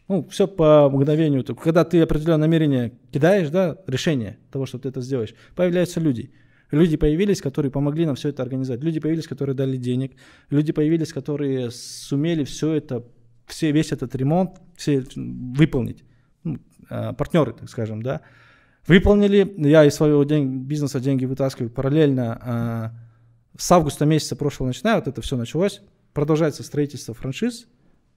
ну, 0.09 0.27
все 0.29 0.49
по 0.49 0.89
мгновению. 0.91 1.45
Когда 1.55 1.85
ты 1.85 2.01
определенное 2.01 2.49
намерение 2.49 2.93
кидаешь, 3.13 3.51
да, 3.51 3.77
решение 3.87 4.39
того, 4.51 4.67
что 4.67 4.79
ты 4.79 4.89
это 4.89 5.01
сделаешь, 5.01 5.35
появляются 5.55 6.01
люди. 6.01 6.33
Люди 6.71 6.97
появились, 6.97 7.41
которые 7.41 7.71
помогли 7.71 8.07
нам 8.07 8.15
все 8.15 8.29
это 8.29 8.43
организовать. 8.43 8.83
Люди 8.83 9.01
появились, 9.01 9.27
которые 9.27 9.55
дали 9.55 9.77
денег. 9.77 10.13
Люди 10.51 10.73
появились, 10.73 11.13
которые 11.13 11.71
сумели 11.71 12.45
все 12.45 12.73
это, 12.73 13.05
все, 13.47 13.73
весь 13.73 13.93
этот 13.93 14.15
ремонт 14.15 14.61
все 14.77 15.05
выполнить. 15.17 16.05
Ну, 16.45 16.59
а, 16.89 17.13
партнеры, 17.13 17.53
так 17.53 17.69
скажем, 17.69 18.03
да. 18.03 18.21
Выполнили. 18.87 19.53
Я 19.59 19.85
из 19.85 19.95
своего 19.95 20.23
день, 20.25 20.61
бизнеса 20.61 21.01
деньги 21.01 21.25
вытаскиваю 21.25 21.71
параллельно. 21.71 22.39
А, 22.43 22.93
с 23.57 23.71
августа 23.73 24.07
месяца 24.07 24.37
прошлого 24.37 24.69
начиная, 24.69 24.97
вот 24.97 25.09
это 25.09 25.21
все 25.21 25.37
началось, 25.37 25.83
продолжается 26.15 26.63
строительство 26.63 27.15
франшиз, 27.15 27.67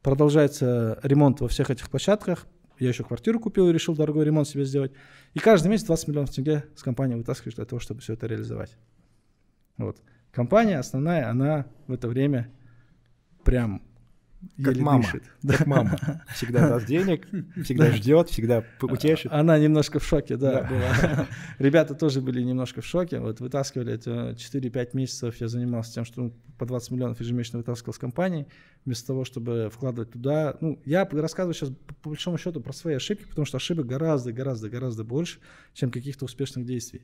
продолжается 0.02 1.00
ремонт 1.04 1.42
во 1.42 1.48
всех 1.48 1.70
этих 1.70 1.89
площадках. 1.89 2.48
Я 2.80 2.90
еще 2.90 3.04
квартиру 3.04 3.40
купил 3.40 3.70
и 3.70 3.74
решил 3.74 3.96
дорогой 3.96 4.26
ремонт 4.26 4.48
себе 4.48 4.66
сделать. 4.66 4.92
И 5.34 5.40
каждый 5.40 5.68
месяц 5.68 5.86
20 5.86 6.08
миллионов 6.08 6.32
тенге 6.32 6.66
с 6.76 6.84
компанией 6.84 7.18
вытаскиваешь 7.18 7.56
для 7.56 7.66
того, 7.66 7.80
чтобы 7.80 8.02
все 8.02 8.14
это 8.14 8.28
реализовать. 8.28 8.76
Вот. 9.78 10.02
Компания 10.32 10.80
основная, 10.80 11.30
она 11.30 11.68
в 11.88 11.94
это 11.94 12.08
время 12.08 12.50
прям 13.44 13.84
как 14.62 14.78
мама. 14.78 15.04
Дышит. 15.04 15.24
Как 15.58 15.68
мама. 15.68 15.98
Всегда 16.34 16.70
даст 16.70 16.86
денег, 16.86 17.28
всегда 17.64 17.92
ждет, 17.92 18.30
всегда 18.30 18.64
утешит. 18.82 19.32
Она 19.32 19.58
немножко 19.58 20.00
в 20.00 20.06
шоке, 20.06 20.38
да, 20.38 20.64
была. 20.64 21.28
Ребята 21.60 21.96
тоже 21.96 22.22
были 22.22 22.42
немножко 22.42 22.82
в 22.82 22.86
шоке. 22.86 23.20
Вот 23.20 23.40
вытаскивали 23.40 23.94
эти 23.94 24.10
4-5 24.10 24.90
месяцев. 24.94 25.36
Я 25.42 25.48
занимался 25.48 25.94
тем, 25.94 26.06
что 26.06 26.32
по 26.58 26.66
20 26.66 26.92
миллионов 26.92 27.20
ежемесячно 27.20 27.60
вытаскивал 27.60 27.94
с 27.94 27.98
компании, 27.98 28.48
вместо 28.86 29.08
того, 29.08 29.26
чтобы 29.26 29.70
вкладывать 29.74 30.12
туда. 30.12 30.56
Ну, 30.62 30.80
я 30.86 31.08
рассказываю 31.12 31.54
сейчас 31.54 31.72
по 32.02 32.10
большому 32.10 32.38
счету 32.38 32.62
про 32.62 32.74
свои 32.74 32.96
ошибки, 32.96 33.26
потому 33.28 33.46
что 33.46 33.58
ошибок 33.58 33.88
гораздо, 33.88 34.32
гораздо, 34.32 34.70
гораздо 34.70 35.04
больше, 35.04 35.40
чем 35.74 35.92
каких-то 35.92 36.26
успешных 36.26 36.66
действий. 36.66 37.02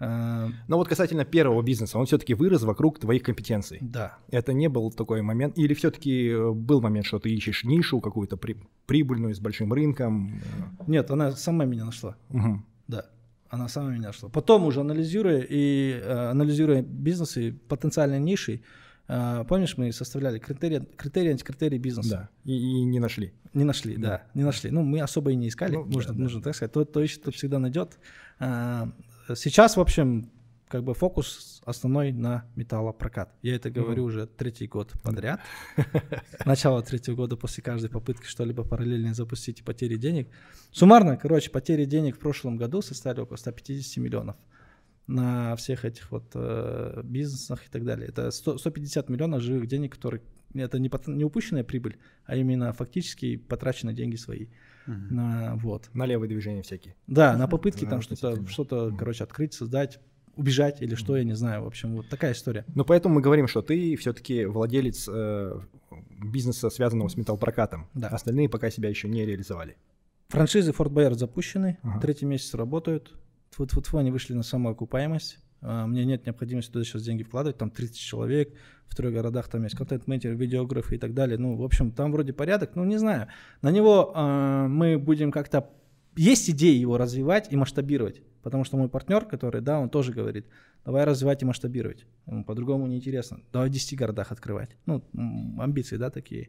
Но 0.00 0.52
вот 0.68 0.88
касательно 0.88 1.24
первого 1.24 1.62
бизнеса, 1.62 1.98
он 1.98 2.06
все-таки 2.06 2.34
вырос 2.34 2.62
вокруг 2.62 2.98
твоих 2.98 3.22
компетенций. 3.22 3.78
Да. 3.80 4.16
Это 4.30 4.52
не 4.52 4.68
был 4.68 4.92
такой 4.92 5.22
момент, 5.22 5.58
или 5.58 5.74
все-таки 5.74 6.28
э, 6.28 6.52
был 6.52 6.80
момент, 6.80 7.06
что 7.06 7.18
ты 7.18 7.30
ищешь 7.30 7.64
нишу 7.64 8.00
какую-то 8.00 8.36
при, 8.36 8.56
прибыльную 8.86 9.34
с 9.34 9.40
большим 9.40 9.72
рынком? 9.72 10.40
Нет, 10.86 11.10
она 11.10 11.32
сама 11.32 11.64
меня 11.64 11.84
нашла. 11.84 12.16
Угу. 12.30 12.62
Да, 12.86 13.06
она 13.48 13.68
сама 13.68 13.90
меня 13.90 14.08
нашла. 14.08 14.28
Потом 14.28 14.64
уже 14.64 14.80
анализируя 14.80 15.44
и 15.48 16.00
э, 16.00 16.30
анализируя 16.30 16.82
бизнесы, 16.82 17.58
потенциальные 17.68 18.20
ниши, 18.20 18.62
э, 19.08 19.44
помнишь, 19.48 19.76
мы 19.76 19.90
составляли 19.92 20.38
критерии, 20.38 20.86
критерии, 20.96 21.32
антикритерии 21.32 21.78
бизнеса. 21.78 22.30
Да. 22.44 22.52
И, 22.52 22.56
и 22.56 22.84
не 22.84 23.00
нашли. 23.00 23.32
Не 23.54 23.64
нашли, 23.64 23.96
да. 23.96 24.08
да, 24.08 24.22
не 24.34 24.44
нашли. 24.44 24.70
Ну, 24.70 24.82
мы 24.82 25.00
особо 25.00 25.32
и 25.32 25.34
не 25.34 25.48
искали, 25.48 25.74
ну, 25.74 25.84
нужно, 25.84 26.12
да, 26.12 26.20
нужно 26.20 26.40
да. 26.40 26.44
так 26.44 26.54
сказать. 26.54 26.72
Тот, 26.72 26.90
кто 26.90 27.02
ищет, 27.02 27.22
тот 27.22 27.34
всегда 27.34 27.58
найдет. 27.58 27.98
А, 28.38 28.92
Сейчас, 29.34 29.76
в 29.76 29.80
общем, 29.80 30.30
как 30.68 30.84
бы 30.84 30.94
фокус 30.94 31.62
основной 31.64 32.12
на 32.12 32.44
металлопрокат. 32.56 33.34
Я 33.42 33.56
это 33.56 33.70
говорю 33.70 34.04
mm. 34.04 34.06
уже 34.06 34.26
третий 34.26 34.66
год 34.66 34.92
подряд. 35.02 35.40
Начало 36.44 36.82
третьего 36.82 37.16
года 37.16 37.36
после 37.36 37.62
каждой 37.62 37.90
попытки 37.90 38.26
что-либо 38.26 38.64
параллельно 38.64 39.14
запустить 39.14 39.60
и 39.60 39.62
потери 39.62 39.96
денег. 39.96 40.28
Суммарно, 40.70 41.16
короче, 41.16 41.50
потери 41.50 41.84
денег 41.84 42.16
в 42.16 42.18
прошлом 42.18 42.56
году 42.56 42.82
составили 42.82 43.22
около 43.22 43.36
150 43.36 44.02
миллионов. 44.02 44.36
на 45.06 45.56
всех 45.56 45.86
этих 45.86 46.10
вот 46.10 46.30
э, 46.34 47.00
бизнесах 47.02 47.66
и 47.66 47.70
так 47.70 47.84
далее. 47.84 48.08
Это 48.08 48.30
100, 48.30 48.58
150 48.58 49.08
миллионов 49.08 49.42
живых 49.42 49.66
денег, 49.66 49.94
которые 49.94 50.22
это 50.54 50.78
не, 50.78 50.90
не 51.06 51.24
упущенная 51.24 51.64
прибыль, 51.64 51.98
а 52.24 52.36
именно 52.36 52.72
фактически 52.72 53.36
потраченные 53.36 53.96
деньги 53.96 54.16
свои. 54.16 54.44
Угу. 54.44 54.52
На, 54.88 55.56
вот. 55.56 55.90
на 55.92 56.06
левые 56.06 56.28
движения 56.28 56.62
всякие. 56.62 56.94
Да, 57.06 57.36
на 57.36 57.46
попытки 57.46 57.84
там 57.84 58.00
что-то, 58.00 58.46
что-то, 58.48 58.94
короче, 58.98 59.24
открыть, 59.24 59.54
создать, 59.54 60.00
убежать 60.36 60.80
или 60.80 60.94
что, 60.94 61.16
я 61.16 61.24
не 61.24 61.34
знаю. 61.34 61.64
В 61.64 61.66
общем, 61.66 61.96
вот 61.96 62.08
такая 62.08 62.32
история. 62.32 62.64
Ну, 62.74 62.84
поэтому 62.84 63.16
мы 63.16 63.20
говорим, 63.20 63.48
что 63.48 63.60
ты 63.60 63.96
все-таки 63.96 64.44
владелец 64.44 65.08
э, 65.12 65.60
бизнеса, 66.22 66.70
связанного 66.70 67.08
с 67.08 67.16
металлопрокатом. 67.16 67.88
Да. 67.94 68.08
Остальные 68.08 68.48
пока 68.48 68.70
себя 68.70 68.88
еще 68.88 69.08
не 69.08 69.26
реализовали. 69.26 69.76
Франшизы 70.28 70.70
Fort 70.72 70.90
Boyard 70.90 71.14
запущены, 71.14 71.78
ага. 71.82 72.00
третий 72.00 72.26
месяц 72.26 72.54
работают. 72.54 73.14
Вот 73.56 73.72
вот 73.72 73.94
они 73.94 74.10
вышли 74.10 74.34
на 74.34 74.42
самоокупаемость. 74.42 75.38
А, 75.60 75.86
мне 75.86 76.04
нет 76.04 76.26
необходимости 76.26 76.70
туда 76.70 76.84
сейчас 76.84 77.02
деньги 77.02 77.22
вкладывать, 77.22 77.58
там 77.58 77.70
30 77.70 77.96
человек, 77.96 78.54
в 78.86 78.96
трех 78.96 79.12
городах 79.12 79.48
там 79.48 79.64
есть 79.64 79.76
контент-мейкер, 79.76 80.34
видеографы 80.34 80.96
и 80.96 80.98
так 80.98 81.14
далее. 81.14 81.38
Ну, 81.38 81.56
в 81.56 81.62
общем, 81.62 81.92
там 81.92 82.12
вроде 82.12 82.32
порядок, 82.32 82.74
ну, 82.74 82.84
не 82.84 82.96
знаю. 82.96 83.28
На 83.62 83.70
него 83.70 84.12
э, 84.14 84.66
мы 84.68 84.98
будем 84.98 85.30
как-то... 85.30 85.70
Есть 86.16 86.50
идеи 86.50 86.76
его 86.76 86.96
развивать 86.98 87.52
и 87.52 87.56
масштабировать, 87.56 88.22
потому 88.42 88.64
что 88.64 88.76
мой 88.76 88.88
партнер, 88.88 89.24
который, 89.24 89.60
да, 89.60 89.78
он 89.78 89.88
тоже 89.88 90.12
говорит, 90.12 90.46
давай 90.84 91.04
развивать 91.04 91.42
и 91.42 91.44
масштабировать. 91.44 92.06
Ему 92.26 92.44
по-другому 92.44 92.86
неинтересно. 92.86 93.40
Давай 93.52 93.68
в 93.68 93.72
10 93.72 93.96
городах 93.96 94.32
открывать. 94.32 94.70
Ну, 94.86 95.04
амбиции, 95.58 95.96
да, 95.96 96.10
такие. 96.10 96.48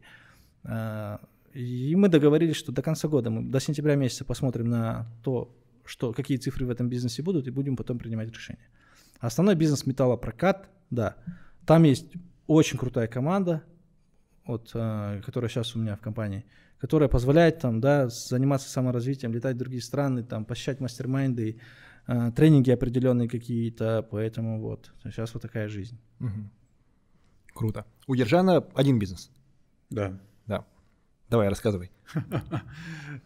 А, 0.64 1.20
и 1.52 1.94
мы 1.94 2.08
договорились, 2.08 2.56
что 2.56 2.72
до 2.72 2.82
конца 2.82 3.06
года, 3.06 3.30
мы 3.30 3.48
до 3.48 3.60
сентября 3.60 3.96
месяца 3.96 4.24
посмотрим 4.24 4.68
на 4.68 5.06
то, 5.22 5.56
что, 5.84 6.12
какие 6.12 6.38
цифры 6.38 6.66
в 6.66 6.70
этом 6.70 6.88
бизнесе 6.88 7.22
будут, 7.22 7.46
и 7.46 7.50
будем 7.50 7.76
потом 7.76 7.98
принимать 7.98 8.30
решения. 8.30 8.68
Основной 9.20 9.54
бизнес 9.54 9.86
металлопрокат, 9.86 10.68
да. 10.90 11.16
Там 11.66 11.84
есть 11.84 12.06
очень 12.46 12.78
крутая 12.78 13.06
команда, 13.06 13.62
вот, 14.46 14.70
э, 14.74 15.20
которая 15.24 15.48
сейчас 15.48 15.76
у 15.76 15.78
меня 15.78 15.96
в 15.96 16.00
компании, 16.00 16.44
которая 16.78 17.08
позволяет 17.08 17.60
там, 17.60 17.80
да, 17.80 18.08
заниматься 18.08 18.68
саморазвитием, 18.68 19.32
летать 19.32 19.56
в 19.56 19.58
другие 19.58 19.82
страны, 19.82 20.24
там, 20.24 20.44
посещать 20.44 20.80
мастер-майнды, 20.80 21.60
э, 22.06 22.32
тренинги 22.34 22.70
определенные 22.70 23.28
какие-то, 23.28 24.06
поэтому 24.10 24.60
вот, 24.60 24.90
сейчас 25.04 25.34
вот 25.34 25.42
такая 25.42 25.68
жизнь. 25.68 26.00
Угу. 26.18 26.50
Круто. 27.54 27.86
У 28.06 28.14
Ержана 28.14 28.66
один 28.74 28.98
бизнес. 28.98 29.30
Да. 29.90 30.18
Да. 30.46 30.64
Давай, 31.28 31.48
рассказывай. 31.48 31.90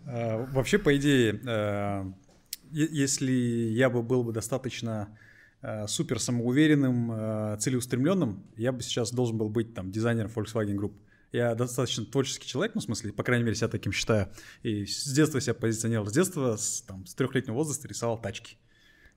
А, 0.07 0.45
вообще, 0.53 0.79
по 0.79 0.95
идее, 0.97 1.41
э, 1.47 2.13
если 2.71 3.33
я 3.33 3.89
бы 3.89 4.03
был 4.03 4.23
бы 4.23 4.33
достаточно 4.33 5.17
супер 5.87 6.21
самоуверенным, 6.21 7.11
э, 7.13 7.57
целеустремленным, 7.59 8.45
я 8.57 8.73
бы 8.73 8.83
сейчас 8.83 9.13
должен 9.13 9.39
был 9.39 9.49
быть 9.49 9.75
там 9.75 9.91
дизайнером 9.91 10.31
Volkswagen 10.35 10.77
Group. 10.77 10.95
Я 11.33 11.55
достаточно 11.55 12.05
творческий 12.05 12.47
человек, 12.47 12.75
ну, 12.75 12.81
в 12.81 12.85
смысле, 12.85 13.13
по 13.13 13.25
крайней 13.25 13.45
мере, 13.45 13.57
себя 13.57 13.69
таким 13.69 13.91
считаю. 13.91 14.29
И 14.63 14.87
с 14.87 15.13
детства 15.13 15.41
себя 15.41 15.55
позиционировал. 15.55 16.09
С 16.09 16.13
детства, 16.13 16.57
с, 16.57 16.83
там, 16.83 17.07
с 17.07 17.15
трехлетнего 17.15 17.57
возраста 17.57 17.89
рисовал 17.89 18.21
тачки. 18.21 18.57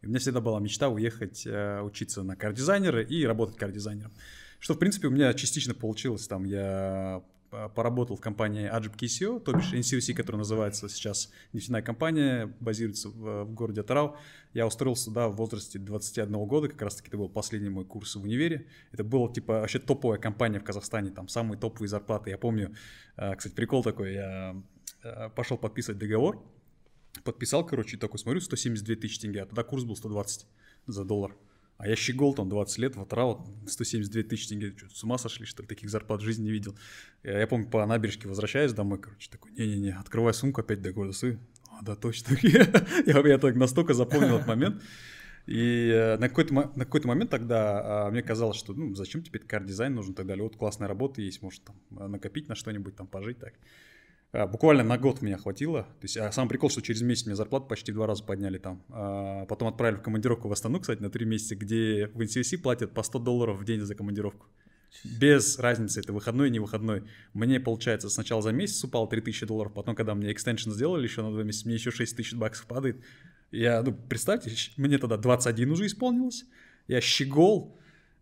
И 0.01 0.05
у 0.05 0.09
меня 0.09 0.19
всегда 0.19 0.41
была 0.41 0.59
мечта 0.59 0.89
уехать 0.89 1.45
э, 1.45 1.81
учиться 1.81 2.23
на 2.23 2.35
кар-дизайнера 2.35 3.03
и 3.03 3.23
работать 3.23 3.57
кар-дизайнером. 3.57 4.13
Что, 4.59 4.73
в 4.73 4.79
принципе, 4.79 5.07
у 5.07 5.11
меня 5.11 5.33
частично 5.33 5.73
получилось. 5.73 6.27
Там 6.27 6.45
я 6.45 7.23
поработал 7.49 8.15
в 8.15 8.21
компании 8.21 8.69
Ajib 8.69 8.95
KCO, 8.97 9.39
то 9.39 9.53
бишь 9.53 9.73
NCUC, 9.73 10.13
которая 10.13 10.39
называется 10.39 10.89
сейчас 10.89 11.31
нефтяная 11.53 11.81
компания, 11.81 12.53
базируется 12.59 13.09
в, 13.09 13.45
в 13.45 13.53
городе 13.53 13.81
Атарау. 13.81 14.17
Я 14.53 14.67
устроился 14.67 15.05
сюда 15.05 15.29
в 15.29 15.35
возрасте 15.35 15.79
21 15.79 16.45
года, 16.45 16.67
как 16.67 16.81
раз 16.81 16.95
таки 16.97 17.07
это 17.07 17.17
был 17.17 17.29
последний 17.29 17.69
мой 17.69 17.85
курс 17.85 18.15
в 18.15 18.21
универе. 18.21 18.67
Это 18.91 19.03
была 19.03 19.31
типа 19.31 19.61
вообще 19.61 19.79
топовая 19.79 20.19
компания 20.19 20.59
в 20.59 20.63
Казахстане, 20.63 21.11
там 21.11 21.27
самые 21.27 21.57
топовые 21.57 21.87
зарплаты. 21.87 22.31
Я 22.31 22.37
помню, 22.37 22.75
э, 23.15 23.35
кстати, 23.35 23.53
прикол 23.53 23.83
такой, 23.83 24.13
я 24.13 24.61
э, 25.03 25.29
пошел 25.29 25.57
подписывать 25.57 25.99
договор, 25.99 26.43
подписал, 27.23 27.65
короче, 27.65 27.97
такой 27.97 28.19
смотрю, 28.19 28.41
172 28.41 28.95
тысячи 28.95 29.21
тенге, 29.21 29.43
а 29.43 29.45
тогда 29.45 29.63
курс 29.63 29.83
был 29.83 29.95
120 29.95 30.45
за 30.87 31.05
доллар. 31.05 31.35
А 31.77 31.87
я 31.87 31.95
щегол 31.95 32.33
там 32.33 32.49
20 32.49 32.77
лет, 32.79 32.95
в 32.95 33.01
Атрау 33.01 33.45
172 33.67 34.23
тысячи 34.23 34.49
тенге. 34.49 34.73
Что, 34.75 34.89
с 34.89 35.03
ума 35.03 35.17
сошли, 35.17 35.45
что 35.45 35.61
ли? 35.61 35.67
Таких 35.67 35.89
зарплат 35.89 36.21
в 36.21 36.25
жизни 36.25 36.45
не 36.45 36.51
видел. 36.51 36.75
Я, 37.23 37.39
я 37.39 37.47
помню, 37.47 37.67
по 37.69 37.85
набережке 37.85 38.27
возвращаюсь 38.27 38.73
домой, 38.73 38.99
короче, 38.99 39.29
такой, 39.29 39.51
не-не-не, 39.51 39.91
открывай 39.91 40.33
сумку 40.33 40.61
опять 40.61 40.81
до 40.81 40.91
города 40.91 41.13
сы. 41.13 41.39
А, 41.69 41.83
да, 41.83 41.95
точно. 41.95 42.35
я, 42.41 43.19
я 43.19 43.37
так 43.37 43.55
настолько 43.55 43.93
запомнил 43.93 44.35
этот 44.37 44.47
момент. 44.47 44.81
И 45.45 45.89
э, 45.93 46.17
на 46.17 46.27
какой-то, 46.27 46.53
на 46.53 46.85
какой-то 46.85 47.07
момент 47.07 47.29
тогда 47.29 48.07
а, 48.07 48.11
мне 48.11 48.21
казалось, 48.21 48.57
что 48.57 48.73
ну, 48.73 48.93
зачем 48.95 49.23
тебе 49.23 49.39
кар-дизайн 49.39 49.93
нужен 49.93 50.13
и 50.13 50.15
так 50.15 50.25
далее. 50.25 50.43
Вот 50.43 50.57
классная 50.57 50.87
работа 50.89 51.21
есть, 51.21 51.41
может 51.41 51.63
там 51.63 51.75
накопить 51.89 52.49
на 52.49 52.55
что-нибудь, 52.55 52.95
там 52.95 53.07
пожить 53.07 53.39
так. 53.39 53.53
А, 54.33 54.45
буквально 54.47 54.83
на 54.83 54.97
год 54.97 55.21
меня 55.21 55.37
хватило. 55.37 55.83
То 55.83 56.03
есть, 56.03 56.17
а 56.17 56.31
сам 56.31 56.47
прикол, 56.47 56.69
что 56.69 56.81
через 56.81 57.01
месяц 57.01 57.25
мне 57.25 57.35
зарплату 57.35 57.67
почти 57.67 57.91
в 57.91 57.95
два 57.95 58.07
раза 58.07 58.23
подняли 58.23 58.57
там. 58.57 58.83
А 58.89 59.45
потом 59.45 59.69
отправили 59.69 59.99
в 59.99 60.01
командировку 60.01 60.47
в 60.47 60.51
Астану, 60.51 60.79
кстати, 60.79 61.01
на 61.01 61.09
три 61.09 61.25
месяца, 61.25 61.55
где 61.55 62.07
в 62.13 62.19
NCC 62.19 62.57
платят 62.57 62.93
по 62.93 63.03
100 63.03 63.19
долларов 63.19 63.59
в 63.59 63.63
день 63.63 63.81
за 63.81 63.95
командировку. 63.95 64.47
Без 65.03 65.59
разницы, 65.59 65.99
это 65.99 66.13
выходной, 66.13 66.49
не 66.49 66.59
выходной. 66.59 67.03
Мне, 67.33 67.59
получается, 67.59 68.09
сначала 68.09 68.41
за 68.41 68.51
месяц 68.51 68.83
упало 68.83 69.07
3000 69.07 69.45
долларов, 69.45 69.73
потом, 69.73 69.95
когда 69.95 70.15
мне 70.15 70.31
экстеншн 70.31 70.71
сделали 70.71 71.03
еще 71.03 71.21
на 71.21 71.31
два 71.31 71.43
месяца, 71.43 71.67
мне 71.67 71.75
еще 71.75 71.91
6000 71.91 72.35
баксов 72.35 72.67
падает. 72.67 73.03
Я, 73.51 73.81
ну, 73.81 73.93
представьте, 73.93 74.51
мне 74.77 74.97
тогда 74.97 75.17
21 75.17 75.71
уже 75.71 75.85
исполнилось. 75.85 76.45
Я 76.87 77.01
щегол, 77.01 77.76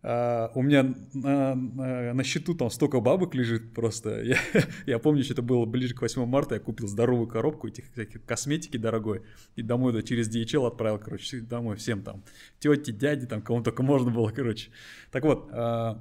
Uh, 0.06 0.52
у 0.54 0.62
меня 0.62 0.94
на, 1.14 1.56
на, 1.56 2.14
на 2.14 2.22
счету 2.22 2.54
там 2.54 2.70
столько 2.70 3.00
бабок 3.00 3.34
лежит 3.34 3.74
просто. 3.74 4.22
Я, 4.22 4.38
я 4.86 4.98
помню, 5.00 5.24
что 5.24 5.32
это 5.32 5.42
было 5.42 5.64
ближе 5.66 5.94
к 5.94 6.00
8 6.00 6.24
марта, 6.26 6.54
я 6.54 6.60
купил 6.60 6.86
здоровую 6.86 7.26
коробку 7.26 7.66
этих 7.66 7.90
всяких 7.92 8.24
косметики 8.24 8.76
дорогой 8.76 9.22
и 9.56 9.62
домой 9.62 9.92
да, 9.92 10.02
через 10.02 10.32
DHL 10.32 10.64
отправил, 10.64 11.00
короче, 11.00 11.40
домой 11.40 11.74
всем 11.74 12.02
там, 12.02 12.22
тети, 12.60 12.92
дяди, 12.92 13.26
там, 13.26 13.42
кому 13.42 13.64
только 13.64 13.82
можно 13.82 14.12
было, 14.12 14.28
короче. 14.30 14.70
Так 15.10 15.24
вот, 15.24 15.50
uh, 15.50 15.98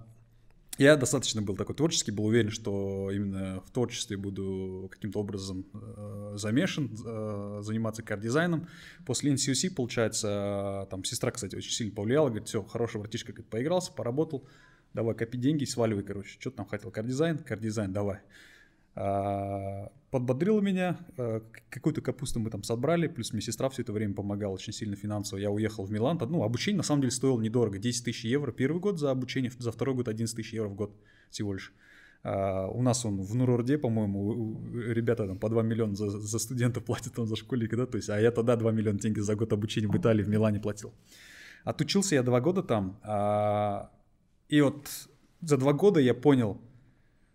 я 0.77 0.97
достаточно 0.97 1.41
был 1.41 1.55
такой 1.55 1.75
творческий, 1.75 2.11
был 2.11 2.25
уверен, 2.25 2.51
что 2.51 3.09
именно 3.11 3.61
в 3.61 3.71
творчестве 3.71 4.17
буду 4.17 4.89
каким-то 4.91 5.19
образом 5.19 5.65
э, 5.73 6.33
замешан, 6.35 6.91
э, 7.05 7.59
заниматься 7.61 8.03
кар-дизайном. 8.03 8.67
После 9.05 9.31
NCUC, 9.33 9.73
получается, 9.73 10.83
э, 10.83 10.89
там 10.91 11.03
сестра, 11.05 11.31
кстати, 11.31 11.55
очень 11.55 11.71
сильно 11.71 11.93
повлияла, 11.93 12.27
говорит, 12.27 12.49
все, 12.49 12.61
хороший 12.61 12.99
братишка, 12.99 13.31
говорит, 13.31 13.49
поигрался, 13.49 13.93
поработал, 13.93 14.45
давай 14.93 15.15
копи 15.15 15.38
деньги, 15.38 15.63
сваливай, 15.63 16.03
короче, 16.03 16.38
что 16.39 16.51
ты 16.51 16.57
там 16.57 16.65
хотел, 16.65 16.91
кар-дизайн, 16.91 17.38
кар-дизайн, 17.38 17.93
давай. 17.93 18.19
А, 18.95 19.91
подбодрила 20.15 20.62
меня, 20.62 20.97
а, 21.17 21.41
какую-то 21.69 21.99
капусту 21.99 22.39
мы 22.39 22.49
там 22.49 22.63
собрали, 22.63 23.08
плюс 23.08 23.34
мне 23.34 23.41
сестра 23.41 23.67
все 23.67 23.82
это 23.82 23.91
время 23.91 24.13
помогала 24.13 24.54
очень 24.54 24.71
сильно 24.71 24.95
финансово. 24.95 25.39
Я 25.39 25.51
уехал 25.51 25.84
в 25.84 25.91
Милан, 25.91 26.17
ну, 26.30 26.43
обучение 26.43 26.78
на 26.78 26.84
самом 26.84 27.01
деле 27.01 27.12
стоило 27.12 27.41
недорого, 27.41 27.80
10 27.80 28.06
тысяч 28.06 28.23
евро 28.23 28.54
первый 28.54 28.80
год 28.80 28.97
за 28.97 29.12
обучение, 29.12 29.51
за 29.58 29.73
второй 29.73 29.93
год 29.93 30.08
11 30.08 30.34
тысяч 30.34 30.54
евро 30.54 30.69
в 30.69 30.75
год 30.75 30.95
всего 31.30 31.51
лишь. 31.51 31.73
Uh, 32.23 32.71
у 32.71 32.82
нас 32.82 33.06
он 33.06 33.21
в 33.21 33.36
Нурорде, 33.36 33.78
по-моему, 33.78 34.58
ребята 34.73 35.28
там 35.28 35.38
по 35.38 35.49
2 35.49 35.63
миллиона 35.63 35.95
за, 35.95 36.10
за 36.10 36.39
студентов 36.39 36.84
платят 36.86 37.13
там 37.13 37.28
за 37.28 37.36
школьника, 37.36 37.75
да, 37.75 37.86
то 37.86 37.97
есть, 37.97 38.10
а 38.10 38.17
я 38.17 38.32
тогда 38.32 38.56
2 38.56 38.71
миллиона 38.71 38.97
тенге 38.97 39.21
за 39.21 39.36
год 39.36 39.51
обучения 39.51 39.88
в 39.88 39.97
Италии, 39.97 40.23
в 40.23 40.30
Милане 40.30 40.62
платил. 40.62 40.93
Отучился 41.65 42.15
я 42.15 42.23
2 42.23 42.39
года 42.39 42.63
там, 42.63 43.01
uh, 43.04 43.89
и 44.47 44.62
вот 44.62 44.88
за 45.41 45.58
2 45.58 45.73
года 45.73 45.99
я 45.99 46.13
понял, 46.13 46.62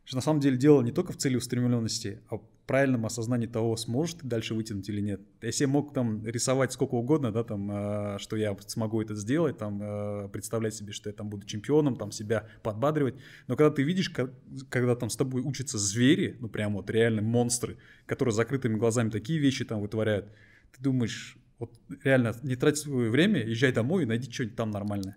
что 0.04 0.16
на 0.16 0.22
самом 0.22 0.40
деле 0.40 0.56
дело 0.56 0.80
не 0.80 0.92
только 0.92 1.12
в 1.12 1.18
целеустремленности, 1.18 2.20
а 2.30 2.40
правильном 2.66 3.06
осознании 3.06 3.46
того, 3.46 3.76
сможет 3.76 4.18
ты 4.18 4.26
дальше 4.26 4.54
вытянуть 4.54 4.88
или 4.88 5.00
нет. 5.00 5.20
Если 5.42 5.64
я 5.64 5.68
мог 5.68 5.92
там 5.92 6.24
рисовать 6.26 6.72
сколько 6.72 6.94
угодно, 6.94 7.32
да, 7.32 7.42
там, 7.44 7.70
э, 7.70 8.18
что 8.18 8.36
я 8.36 8.56
смогу 8.66 9.02
это 9.02 9.14
сделать, 9.14 9.58
там, 9.58 9.80
э, 9.82 10.28
представлять 10.28 10.74
себе, 10.74 10.92
что 10.92 11.08
я 11.08 11.14
там 11.14 11.30
буду 11.30 11.46
чемпионом, 11.46 11.96
там, 11.96 12.12
себя 12.12 12.48
подбадривать, 12.62 13.16
но 13.48 13.56
когда 13.56 13.70
ты 13.70 13.82
видишь, 13.82 14.10
как, 14.10 14.32
когда 14.68 14.94
там 14.94 15.10
с 15.10 15.16
тобой 15.16 15.42
учатся 15.42 15.78
звери, 15.78 16.36
ну, 16.40 16.48
прям 16.48 16.74
вот 16.74 16.90
реально 16.90 17.22
монстры, 17.22 17.78
которые 18.06 18.32
закрытыми 18.34 18.76
глазами 18.76 19.10
такие 19.10 19.38
вещи 19.38 19.64
там 19.64 19.80
вытворяют, 19.80 20.26
ты 20.72 20.82
думаешь, 20.82 21.38
вот 21.58 21.74
реально 22.04 22.34
не 22.42 22.56
трать 22.56 22.78
свое 22.78 23.10
время, 23.10 23.44
езжай 23.44 23.72
домой 23.72 24.04
и 24.04 24.06
найди 24.06 24.30
что-нибудь 24.30 24.56
там 24.56 24.70
нормальное. 24.70 25.16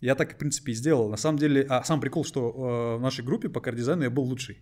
Я 0.00 0.14
так, 0.14 0.34
в 0.34 0.36
принципе, 0.36 0.72
и 0.72 0.74
сделал. 0.74 1.08
На 1.08 1.16
самом 1.16 1.38
деле, 1.38 1.62
а 1.68 1.82
сам 1.84 2.00
прикол, 2.00 2.24
что 2.24 2.94
э, 2.94 2.98
в 2.98 3.00
нашей 3.00 3.24
группе 3.24 3.48
по 3.48 3.60
кардизайну 3.60 4.02
я 4.02 4.10
был 4.10 4.24
лучший. 4.24 4.58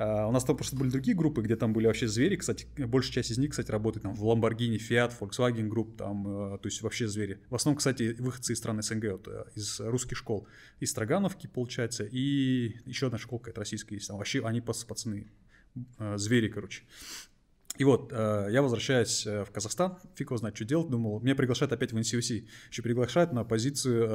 Uh, 0.00 0.28
у 0.28 0.32
нас 0.32 0.44
там 0.44 0.56
просто 0.56 0.76
были 0.76 0.88
другие 0.88 1.14
группы, 1.14 1.42
где 1.42 1.56
там 1.56 1.74
были 1.74 1.86
вообще 1.86 2.08
звери. 2.08 2.36
Кстати, 2.36 2.66
большая 2.78 3.12
часть 3.12 3.32
из 3.32 3.38
них, 3.38 3.50
кстати, 3.50 3.70
работает 3.70 4.04
там 4.04 4.14
в 4.14 4.24
Lamborghini, 4.24 4.78
Fiat, 4.78 5.12
Volkswagen 5.20 5.68
Group, 5.68 5.96
там, 5.96 6.26
uh, 6.26 6.58
то 6.58 6.66
есть 6.68 6.80
вообще 6.80 7.06
звери. 7.06 7.42
В 7.50 7.54
основном, 7.54 7.76
кстати, 7.76 8.16
выходцы 8.18 8.54
из 8.54 8.58
стран 8.58 8.82
СНГ, 8.82 9.12
вот, 9.12 9.28
uh, 9.28 9.46
из 9.54 9.78
русских 9.80 10.16
школ. 10.16 10.46
Из 10.78 10.90
Строгановки, 10.90 11.48
получается, 11.48 12.04
и 12.04 12.78
еще 12.86 13.08
одна 13.08 13.18
школка, 13.18 13.50
это 13.50 13.60
российская 13.60 13.96
есть. 13.96 14.08
Там 14.08 14.16
вообще 14.16 14.42
они 14.42 14.62
пацаны, 14.62 15.30
звери, 16.16 16.48
короче. 16.48 16.84
И 17.80 17.84
вот, 17.84 18.12
э, 18.12 18.48
я 18.50 18.62
возвращаюсь 18.62 19.26
э, 19.26 19.44
в 19.44 19.50
Казахстан, 19.52 19.98
фиг 20.14 20.28
его 20.28 20.36
знает, 20.36 20.56
что 20.56 20.64
делать, 20.64 20.90
думал, 20.90 21.20
меня 21.20 21.34
приглашают 21.34 21.72
опять 21.72 21.92
в 21.92 21.96
NCOC, 21.96 22.46
еще 22.70 22.82
приглашают 22.82 23.32
на 23.32 23.44
позицию 23.44 24.04
э, 24.04 24.08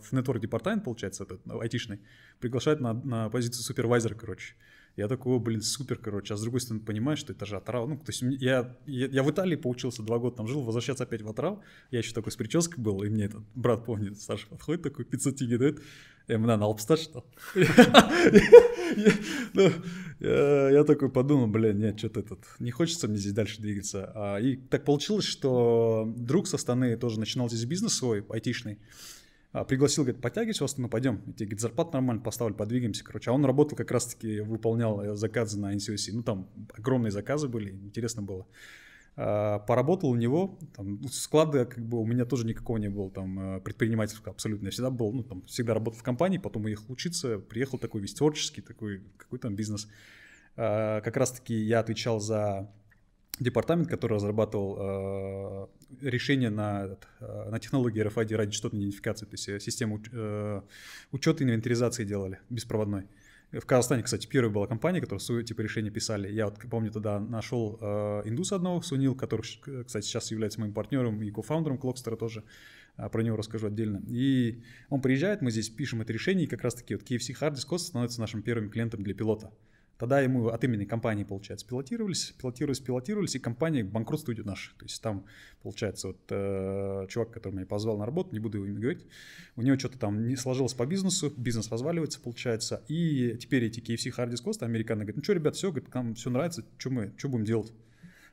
в 0.00 0.12
Network 0.12 0.38
департамент, 0.40 0.84
получается, 0.84 1.24
этот, 1.24 1.42
айтишный, 1.46 2.00
приглашают 2.40 2.80
на, 2.80 2.94
на 2.94 3.28
позицию 3.28 3.62
супервайзера, 3.62 4.14
короче. 4.14 4.54
Я 4.96 5.08
такой, 5.08 5.40
блин, 5.40 5.60
супер, 5.60 5.98
короче. 5.98 6.34
А 6.34 6.36
с 6.36 6.42
другой 6.42 6.60
стороны, 6.60 6.84
понимаешь, 6.84 7.18
что 7.18 7.32
это 7.32 7.46
же 7.46 7.56
отрава. 7.56 7.86
Ну, 7.86 7.96
то 7.96 8.12
есть 8.12 8.22
я, 8.22 8.76
я, 8.86 9.06
я 9.06 9.22
в 9.24 9.30
Италии 9.30 9.56
поучился, 9.56 10.02
два 10.02 10.18
года 10.18 10.36
там 10.36 10.46
жил, 10.46 10.62
возвращаться 10.62 11.02
опять 11.02 11.22
в 11.22 11.28
отрав. 11.28 11.58
Я 11.90 11.98
еще 11.98 12.12
такой 12.12 12.30
с 12.30 12.36
прической 12.36 12.82
был, 12.82 13.02
и 13.02 13.08
мне 13.08 13.24
этот 13.24 13.42
брат, 13.54 13.84
помнит, 13.84 14.20
Саша 14.20 14.46
подходит 14.46 14.82
такой, 14.82 15.04
500 15.04 15.36
тенге 15.36 15.58
дает. 15.58 15.82
Я 16.26 16.36
ему 16.36 16.46
на 16.46 16.54
алпстат 16.54 17.00
что 17.00 17.26
ну, 19.52 19.70
Я 20.20 20.84
такой 20.84 21.10
подумал, 21.10 21.48
блин, 21.48 21.78
нет, 21.78 21.98
что-то 21.98 22.20
этот, 22.20 22.46
не 22.60 22.70
хочется 22.70 23.08
мне 23.08 23.18
здесь 23.18 23.32
дальше 23.32 23.60
двигаться. 23.60 24.10
А, 24.14 24.38
и 24.38 24.56
так 24.56 24.84
получилось, 24.84 25.26
что 25.26 26.10
друг 26.16 26.46
со 26.46 26.56
стороны 26.56 26.96
тоже 26.96 27.20
начинал 27.20 27.50
здесь 27.50 27.64
бизнес 27.66 27.94
свой, 27.94 28.24
айтишный. 28.30 28.78
А, 29.54 29.64
пригласил, 29.64 30.02
говорит, 30.02 30.20
подтягивайся, 30.20 30.64
вас, 30.64 30.76
ну 30.78 30.88
пойдем, 30.88 31.22
я 31.26 31.32
тебе, 31.32 31.46
говорит, 31.46 31.60
зарплату 31.60 31.92
нормально 31.92 32.20
поставлю, 32.20 32.56
подвигаемся, 32.56 33.04
короче. 33.04 33.30
А 33.30 33.34
он 33.34 33.44
работал 33.44 33.78
как 33.78 33.92
раз-таки, 33.92 34.40
выполнял 34.40 35.00
э, 35.00 35.14
заказы 35.14 35.60
на 35.60 35.72
NCOC, 35.76 36.10
ну 36.12 36.22
там 36.24 36.50
огромные 36.76 37.12
заказы 37.12 37.46
были, 37.46 37.70
интересно 37.70 38.22
было. 38.22 38.48
А, 39.14 39.60
поработал 39.60 40.10
у 40.10 40.16
него, 40.16 40.58
там, 40.74 41.06
склада 41.06 41.66
как 41.66 41.86
бы 41.86 42.00
у 42.00 42.04
меня 42.04 42.24
тоже 42.24 42.44
никакого 42.44 42.78
не 42.78 42.88
было, 42.88 43.12
там, 43.12 43.58
э, 43.58 43.60
предпринимательского 43.60 44.32
абсолютно. 44.32 44.66
Я 44.66 44.70
всегда 44.72 44.90
был, 44.90 45.12
ну, 45.12 45.22
там, 45.22 45.42
всегда 45.42 45.72
работал 45.74 46.00
в 46.00 46.02
компании, 46.02 46.38
потом 46.38 46.64
уехал 46.64 46.86
учиться, 46.88 47.38
приехал 47.38 47.78
такой 47.78 48.00
весь 48.00 48.14
творческий, 48.14 48.60
такой, 48.60 49.04
какой 49.16 49.38
там 49.38 49.54
бизнес. 49.54 49.86
А, 50.56 51.00
как 51.00 51.16
раз-таки 51.16 51.54
я 51.54 51.78
отвечал 51.78 52.18
за 52.18 52.72
департамент, 53.40 53.88
который 53.88 54.14
разрабатывал 54.14 54.76
э, 54.78 55.66
решение 56.02 56.50
на, 56.50 56.96
э, 57.20 57.50
на 57.50 57.58
технологии 57.58 58.04
RFID 58.04 58.34
радиочастотной 58.36 58.80
идентификации, 58.80 59.26
то 59.26 59.32
есть 59.32 59.48
э, 59.48 59.60
систему 59.60 60.00
э, 60.12 60.60
учета 61.12 61.44
инвентаризации 61.44 62.04
делали 62.04 62.38
беспроводной. 62.50 63.08
В 63.52 63.66
Казахстане, 63.66 64.02
кстати, 64.02 64.26
первая 64.26 64.52
была 64.52 64.66
компания, 64.66 65.00
которая 65.00 65.20
свое 65.20 65.44
типа 65.44 65.60
решение 65.60 65.92
писали. 65.92 66.32
Я 66.32 66.46
вот 66.46 66.58
помню 66.68 66.90
тогда 66.90 67.20
нашел 67.20 67.78
э, 67.80 68.22
индуса 68.24 68.56
одного, 68.56 68.82
Сунил, 68.82 69.14
который, 69.14 69.42
кстати, 69.42 70.04
сейчас 70.04 70.30
является 70.32 70.60
моим 70.60 70.72
партнером 70.72 71.22
и 71.22 71.30
кофаундером 71.30 71.78
Клокстера 71.78 72.16
тоже. 72.16 72.42
А 72.96 73.08
про 73.08 73.22
него 73.22 73.36
расскажу 73.36 73.68
отдельно. 73.68 74.02
И 74.08 74.62
он 74.88 75.00
приезжает, 75.00 75.42
мы 75.42 75.50
здесь 75.50 75.68
пишем 75.68 76.00
это 76.00 76.12
решение, 76.12 76.46
и 76.46 76.48
как 76.48 76.62
раз-таки 76.62 76.94
вот 76.94 77.04
KFC 77.04 77.36
Hard 77.40 77.54
Disk 77.54 77.76
становится 77.78 78.20
нашим 78.20 78.42
первым 78.42 78.70
клиентом 78.70 79.02
для 79.02 79.14
пилота. 79.14 79.52
Тогда 79.98 80.20
ему 80.20 80.48
от 80.48 80.64
имени 80.64 80.84
компании, 80.84 81.22
получается, 81.22 81.66
пилотировались, 81.66 82.34
пилотировались, 82.40 82.80
пилотировались, 82.80 83.36
и 83.36 83.38
компания 83.38 83.84
банкротство 83.84 84.32
идет 84.32 84.44
наша. 84.44 84.72
То 84.76 84.86
есть 84.86 85.00
там, 85.00 85.24
получается, 85.62 86.08
вот 86.08 86.18
э, 86.30 87.06
чувак, 87.08 87.30
который 87.30 87.54
меня 87.54 87.66
позвал 87.66 87.96
на 87.96 88.04
работу, 88.04 88.30
не 88.32 88.40
буду 88.40 88.58
его 88.58 88.66
имя 88.66 88.80
говорить, 88.80 89.06
у 89.54 89.62
него 89.62 89.78
что-то 89.78 89.98
там 89.98 90.26
не 90.26 90.34
сложилось 90.34 90.74
по 90.74 90.84
бизнесу, 90.84 91.32
бизнес 91.36 91.70
разваливается, 91.70 92.20
получается, 92.20 92.82
и 92.88 93.36
теперь 93.38 93.64
эти 93.64 93.78
KFC 93.78 94.12
Hard 94.16 94.30
Disk 94.30 94.44
Cost, 94.44 94.64
американцы 94.64 95.04
говорят, 95.04 95.16
ну 95.16 95.22
что, 95.22 95.32
ребят, 95.32 95.54
все, 95.54 95.70
говорит, 95.70 95.94
нам 95.94 96.14
все 96.14 96.30
нравится, 96.30 96.64
что 96.76 96.90
мы, 96.90 97.12
что 97.16 97.28
будем 97.28 97.44
делать? 97.44 97.72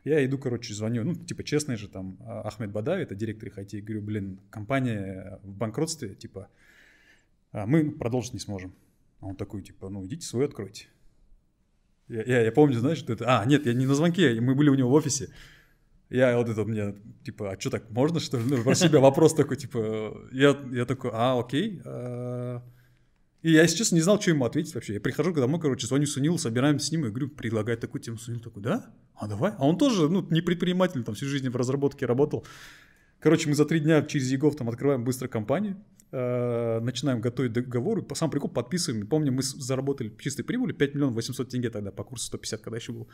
Я 0.03 0.25
иду, 0.25 0.39
короче, 0.39 0.73
звоню, 0.73 1.03
ну, 1.03 1.13
типа, 1.13 1.43
честный 1.43 1.75
же, 1.75 1.87
там, 1.87 2.17
а, 2.21 2.41
Ахмед 2.47 2.71
Бадави, 2.71 3.03
это 3.03 3.13
директор 3.13 3.49
их 3.49 3.59
IT, 3.59 3.81
говорю, 3.81 4.01
блин, 4.01 4.39
компания 4.49 5.39
в 5.43 5.53
банкротстве, 5.53 6.15
типа, 6.15 6.49
а 7.51 7.67
мы 7.67 7.91
продолжить 7.91 8.33
не 8.33 8.39
сможем. 8.39 8.73
А 9.19 9.27
он 9.27 9.35
такой, 9.35 9.61
типа, 9.61 9.89
ну, 9.89 10.03
идите 10.05 10.25
свой 10.25 10.45
откройте. 10.45 10.87
Я, 12.11 12.23
я, 12.23 12.41
я 12.41 12.51
помню, 12.51 12.77
знаешь, 12.77 12.97
что 12.97 13.13
это... 13.13 13.25
А, 13.25 13.45
нет, 13.45 13.65
я 13.65 13.73
не 13.73 13.85
на 13.85 13.95
звонке, 13.95 14.39
мы 14.41 14.53
были 14.53 14.69
у 14.69 14.75
него 14.75 14.89
в 14.89 14.93
офисе. 14.93 15.29
Я 16.09 16.37
вот 16.37 16.49
это 16.49 16.65
мне, 16.65 16.93
типа, 17.23 17.51
а 17.51 17.59
что 17.59 17.69
так, 17.69 17.89
можно, 17.89 18.19
что 18.19 18.37
ли? 18.37 18.43
Ну, 18.45 18.61
про 18.63 18.75
себя 18.75 18.99
вопрос 18.99 19.33
такой, 19.33 19.55
типа, 19.55 20.27
я, 20.33 20.57
я 20.71 20.85
такой, 20.85 21.11
а, 21.13 21.39
окей. 21.39 21.81
А... 21.85 22.61
И 23.41 23.53
я, 23.53 23.61
если 23.61 23.77
честно, 23.77 23.95
не 23.95 24.01
знал, 24.01 24.19
что 24.19 24.31
ему 24.31 24.43
ответить 24.43 24.75
вообще. 24.75 24.95
Я 24.95 24.99
прихожу 24.99 25.33
домой, 25.33 25.59
короче, 25.61 25.87
звоню 25.87 26.05
Сунилу, 26.05 26.37
собираемся 26.37 26.87
с 26.87 26.91
ним, 26.91 27.05
и 27.05 27.09
говорю, 27.09 27.29
предлагает 27.29 27.79
такую 27.79 28.01
тему. 28.01 28.17
Сунил 28.17 28.41
такой, 28.41 28.61
да? 28.61 28.93
А 29.15 29.27
давай. 29.27 29.53
А 29.57 29.65
он 29.65 29.77
тоже, 29.77 30.09
ну, 30.09 30.27
не 30.29 30.41
предприниматель, 30.41 31.03
там 31.03 31.15
всю 31.15 31.27
жизнь 31.27 31.49
в 31.49 31.55
разработке 31.55 32.05
работал. 32.05 32.45
Короче, 33.21 33.47
мы 33.47 33.55
за 33.55 33.65
три 33.65 33.79
дня 33.79 34.01
через 34.01 34.31
Егов 34.31 34.55
там 34.55 34.67
открываем 34.67 35.03
быстро 35.03 35.27
компанию. 35.27 35.77
Э, 36.11 36.79
начинаем 36.81 37.21
готовить 37.21 37.53
договор, 37.53 37.99
и 37.99 38.15
сам 38.15 38.29
прикол 38.29 38.49
подписываем. 38.49 39.07
Помню, 39.07 39.31
мы 39.31 39.43
заработали 39.43 40.13
чистой 40.19 40.43
прибыли 40.43 40.73
5 40.73 40.95
миллионов 40.95 41.15
800 41.15 41.49
тенге 41.49 41.69
тогда 41.69 41.91
по 41.91 42.03
курсу 42.03 42.25
150, 42.25 42.61
когда 42.61 42.77
еще 42.77 42.91
был. 42.91 43.07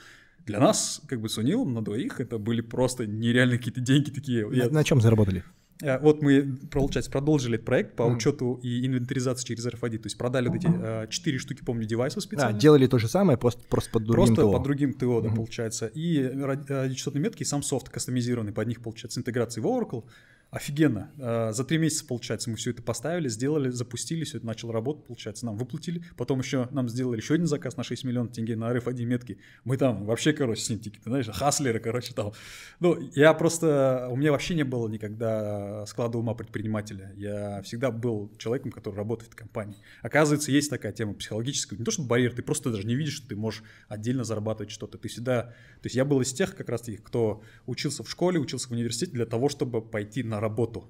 Для 0.46 0.60
нас, 0.60 1.02
как 1.08 1.22
бы 1.22 1.30
с 1.30 1.38
Унилом 1.38 1.74
на 1.74 1.84
двоих, 1.84 2.20
это 2.20 2.40
были 2.40 2.62
просто 2.62 3.06
нереальные 3.06 3.60
какие-то 3.60 3.82
деньги 3.82 4.10
такие. 4.10 4.48
На, 4.48 4.54
Я... 4.56 4.70
на 4.70 4.84
чем 4.84 5.00
заработали? 5.00 5.44
Э, 5.82 6.00
вот 6.00 6.22
мы, 6.22 6.58
получается, 6.72 7.12
продолжили 7.12 7.56
этот 7.56 7.66
проект 7.66 7.96
по 7.96 8.04
учету 8.04 8.60
и 8.64 8.86
инвентаризации 8.86 9.46
через 9.46 9.66
RFID. 9.68 9.98
То 10.00 10.06
есть 10.06 10.18
продали 10.18 10.48
вот 10.48 10.58
эти 10.58 10.68
э, 10.70 11.08
четыре 11.10 11.38
штуки, 11.38 11.64
помню, 11.64 11.86
девайсов 11.86 12.24
специально. 12.24 12.58
А, 12.58 12.60
делали 12.60 12.88
то 12.88 12.98
же 12.98 13.08
самое, 13.08 13.38
просто, 13.38 13.64
просто 13.70 13.92
под 13.92 14.04
другим 14.04 14.36
просто 14.36 14.42
ТО. 14.42 14.52
под 14.52 14.64
другим 14.64 14.94
ТО, 14.94 15.22
да, 15.22 15.30
получается. 15.30 15.88
И 15.88 16.22
радиочастотные 16.22 17.22
метки, 17.24 17.44
и 17.44 17.46
сам 17.46 17.64
софт 17.64 17.90
кастомизированный, 17.90 18.54
под 18.54 18.68
них, 18.68 18.82
получается, 18.82 19.20
интеграции 19.20 19.62
в 19.62 19.66
Oracle. 19.66 20.04
Офигенно. 20.50 21.12
Э, 21.18 21.52
за 21.52 21.66
три 21.66 21.78
месяца, 21.78 22.06
получается, 22.06 22.50
мы 22.50 22.56
все 22.56 22.72
это 22.72 22.82
поставили, 22.82 23.28
сделали, 23.28 23.70
запустили, 23.70 24.24
все 24.24 24.38
это 24.38 24.46
начало 24.46 24.72
работать, 24.72 25.06
получается, 25.06 25.46
нам 25.46 25.58
выплатили. 25.58 26.04
Потом 26.16 26.40
еще 26.40 26.70
нам 26.72 26.88
сделали 26.88 27.18
еще 27.18 27.34
один 27.34 27.48
заказ 27.48 27.76
на 27.76 27.84
6 27.84 28.06
миллионов 28.06 28.32
тенге 28.32 28.56
на 28.56 28.72
RFID 28.72 29.04
метки. 29.04 29.40
Мы 29.66 29.76
там 29.76 30.06
вообще, 30.06 30.32
короче, 30.32 30.62
с 30.62 30.70
ним, 30.70 30.80
ты 30.80 30.92
знаешь, 31.04 31.28
хаслеры, 31.28 31.82
короче, 31.82 32.14
там. 32.14 32.32
Ну, 32.80 32.98
я 33.14 33.34
просто, 33.34 34.08
у 34.10 34.16
меня 34.16 34.32
вообще 34.32 34.56
не 34.56 34.64
было 34.64 34.88
никогда 34.88 35.86
склада 35.86 36.18
ума 36.18 36.34
предпринимателя. 36.34 37.12
Я 37.18 37.62
всегда 37.64 37.92
был 37.92 38.32
человеком, 38.38 38.72
который 38.72 38.96
работает 38.96 39.34
в 39.34 39.36
компании. 39.36 39.76
Оказывается, 40.02 40.52
есть 40.52 40.70
такая 40.70 40.94
тема 40.94 41.14
психологическая. 41.14 41.78
Не 41.78 41.84
то, 41.84 41.92
что 41.92 42.04
барьер, 42.04 42.34
ты 42.34 42.42
просто 42.42 42.72
даже 42.72 42.88
не 42.88 42.96
видишь, 42.96 43.18
что 43.18 43.28
ты 43.28 43.36
можешь 43.36 43.64
отдельно 43.90 44.24
зарабатывать 44.24 44.72
что-то. 44.72 44.98
Ты 44.98 45.10
всегда... 45.10 45.44
То 45.82 45.86
есть 45.86 45.96
я 45.98 46.06
был 46.06 46.22
из 46.22 46.32
тех, 46.32 46.56
как 46.56 46.70
раз 46.70 46.82
таки, 46.82 46.98
кто 46.98 47.44
учился 47.66 48.04
в 48.04 48.10
школе, 48.10 48.40
учился 48.40 48.70
в 48.70 48.72
университете 48.72 49.12
для 49.12 49.26
того, 49.26 49.50
чтобы 49.50 49.82
пойти 49.82 50.24
на 50.24 50.37
на 50.38 50.42
работу, 50.42 50.88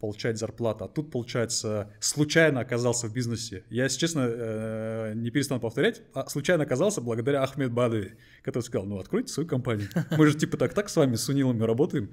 получать 0.00 0.38
зарплату. 0.38 0.84
А 0.84 0.88
тут, 0.88 1.10
получается, 1.10 1.90
случайно 2.00 2.60
оказался 2.60 3.08
в 3.08 3.12
бизнесе. 3.12 3.64
Я, 3.70 3.84
если 3.84 3.98
честно, 3.98 4.26
э, 4.28 5.12
не 5.16 5.30
перестану 5.30 5.60
повторять, 5.60 6.02
а 6.14 6.28
случайно 6.28 6.64
оказался 6.64 7.00
благодаря 7.00 7.42
Ахмед 7.42 7.72
Бадове, 7.72 8.16
который 8.42 8.62
сказал, 8.62 8.86
ну, 8.86 8.98
откройте 8.98 9.32
свою 9.32 9.48
компанию. 9.48 9.88
Мы 10.18 10.26
же 10.26 10.38
типа 10.38 10.56
так-так 10.56 10.88
с 10.88 10.96
вами, 10.96 11.16
с 11.16 11.28
Унилами 11.28 11.62
работаем. 11.62 12.10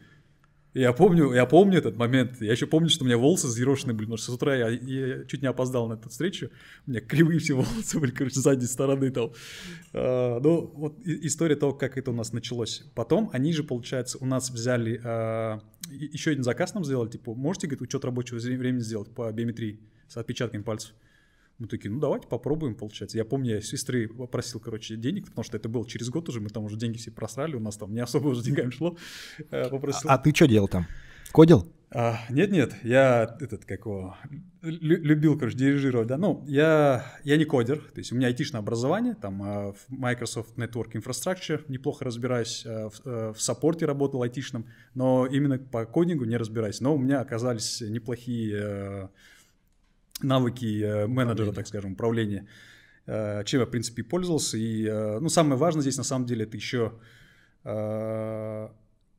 Я 0.74 0.92
помню, 0.92 1.32
я 1.34 1.46
помню 1.46 1.78
этот 1.78 1.98
момент. 1.98 2.42
Я 2.42 2.52
еще 2.52 2.66
помню, 2.66 2.90
что 2.90 3.04
у 3.04 3.08
меня 3.08 3.18
волосы 3.18 3.46
взъерошены 3.46 3.94
были, 3.94 4.06
потому 4.06 4.18
что 4.18 4.32
с 4.32 4.36
утра 4.36 4.56
я, 4.56 4.70
я 4.70 5.24
чуть 5.26 5.44
не 5.44 5.48
опоздал 5.48 5.88
на 5.88 5.94
эту 5.94 6.10
встречу. 6.10 6.50
У 6.88 6.92
меня 6.92 7.00
кривые 7.02 7.40
все 7.40 7.54
волосы 7.54 8.00
были, 8.00 8.12
короче, 8.12 8.40
с 8.40 8.44
задней 8.44 8.66
стороны 8.66 9.12
там. 9.12 9.34
А, 9.94 10.40
ну, 10.40 10.72
вот 10.76 10.98
история 11.06 11.56
того, 11.56 11.74
как 11.74 11.98
это 12.00 12.10
у 12.10 12.16
нас 12.16 12.34
началось. 12.34 12.86
Потом 12.96 13.30
они 13.34 13.54
же, 13.54 13.64
получается, 13.64 14.18
у 14.20 14.26
нас 14.26 14.50
взяли, 14.50 15.00
а, 15.04 15.62
еще 15.94 16.32
один 16.32 16.44
заказ 16.44 16.74
нам 16.74 16.84
сделали, 16.84 17.10
типа, 17.10 17.34
можете, 17.34 17.68
говорит, 17.68 17.82
учет 17.82 18.04
рабочего 18.06 18.38
времени 18.38 18.80
сделать 18.80 19.10
по 19.14 19.32
биометрии 19.32 19.80
с 20.08 20.18
отпечатками 20.18 20.62
пальцев. 20.62 20.94
Мы 21.60 21.68
такие, 21.68 21.92
ну 21.92 22.00
давайте 22.00 22.28
попробуем, 22.28 22.76
получается. 22.76 23.18
Я 23.18 23.26
помню, 23.26 23.56
я 23.56 23.62
сестры 23.62 24.08
попросил, 24.08 24.60
короче, 24.60 24.96
денег, 24.96 25.28
потому 25.28 25.44
что 25.44 25.58
это 25.58 25.70
было 25.70 25.88
через 25.88 26.10
год 26.10 26.28
уже, 26.30 26.42
мы 26.42 26.50
там 26.50 26.64
уже 26.64 26.78
деньги 26.78 26.98
все 26.98 27.12
просрали, 27.12 27.56
у 27.56 27.60
нас 27.60 27.78
там 27.78 27.94
не 27.94 28.00
особо 28.00 28.30
уже 28.30 28.44
деньгами 28.44 28.72
шло. 28.72 28.98
Э, 29.52 29.70
а 30.04 30.18
ты 30.18 30.34
что 30.34 30.48
делал 30.48 30.68
там? 30.68 30.88
Кодил? 31.32 31.72
А, 31.96 32.18
нет, 32.32 32.50
нет, 32.50 32.74
я 32.84 33.38
этот 33.40 33.66
как 33.66 33.82
его 33.82 34.18
любил, 34.64 35.38
короче, 35.38 35.56
дирижировать, 35.56 36.08
да. 36.08 36.18
Ну, 36.18 36.44
я 36.48 37.06
я 37.24 37.38
не 37.38 37.46
кодер, 37.46 37.78
то 37.78 38.00
есть 38.00 38.12
у 38.12 38.16
меня 38.16 38.28
айтишное 38.28 38.62
образование, 38.62 39.14
там 39.14 39.44
а, 39.44 39.74
в 39.74 39.90
Microsoft 39.90 40.58
Network 40.58 40.94
Infrastructure 40.94 41.64
неплохо 41.68 42.04
разбираюсь, 42.04 42.64
а, 42.66 42.90
в, 42.90 43.34
в 43.34 43.40
саппорте 43.40 43.86
работал 43.86 44.24
айтишным, 44.24 44.66
но 44.96 45.28
именно 45.28 45.60
по 45.60 45.86
кодингу 45.86 46.26
не 46.26 46.36
разбираюсь. 46.36 46.82
Но 46.82 46.96
у 46.96 46.98
меня 46.98 47.22
оказались 47.22 47.82
неплохие 47.82 49.10
навыки 50.24 51.06
менеджера, 51.06 51.52
так 51.52 51.68
скажем, 51.68 51.94
управления, 51.94 52.48
чем 53.06 53.60
я, 53.60 53.66
в 53.66 53.70
принципе, 53.70 54.04
пользовался. 54.04 54.58
И, 54.58 54.90
ну, 55.20 55.30
самое 55.30 55.58
важное 55.58 55.82
здесь, 55.82 55.98
на 55.98 56.04
самом 56.04 56.26
деле, 56.26 56.46
это 56.46 56.56
еще 56.56 56.94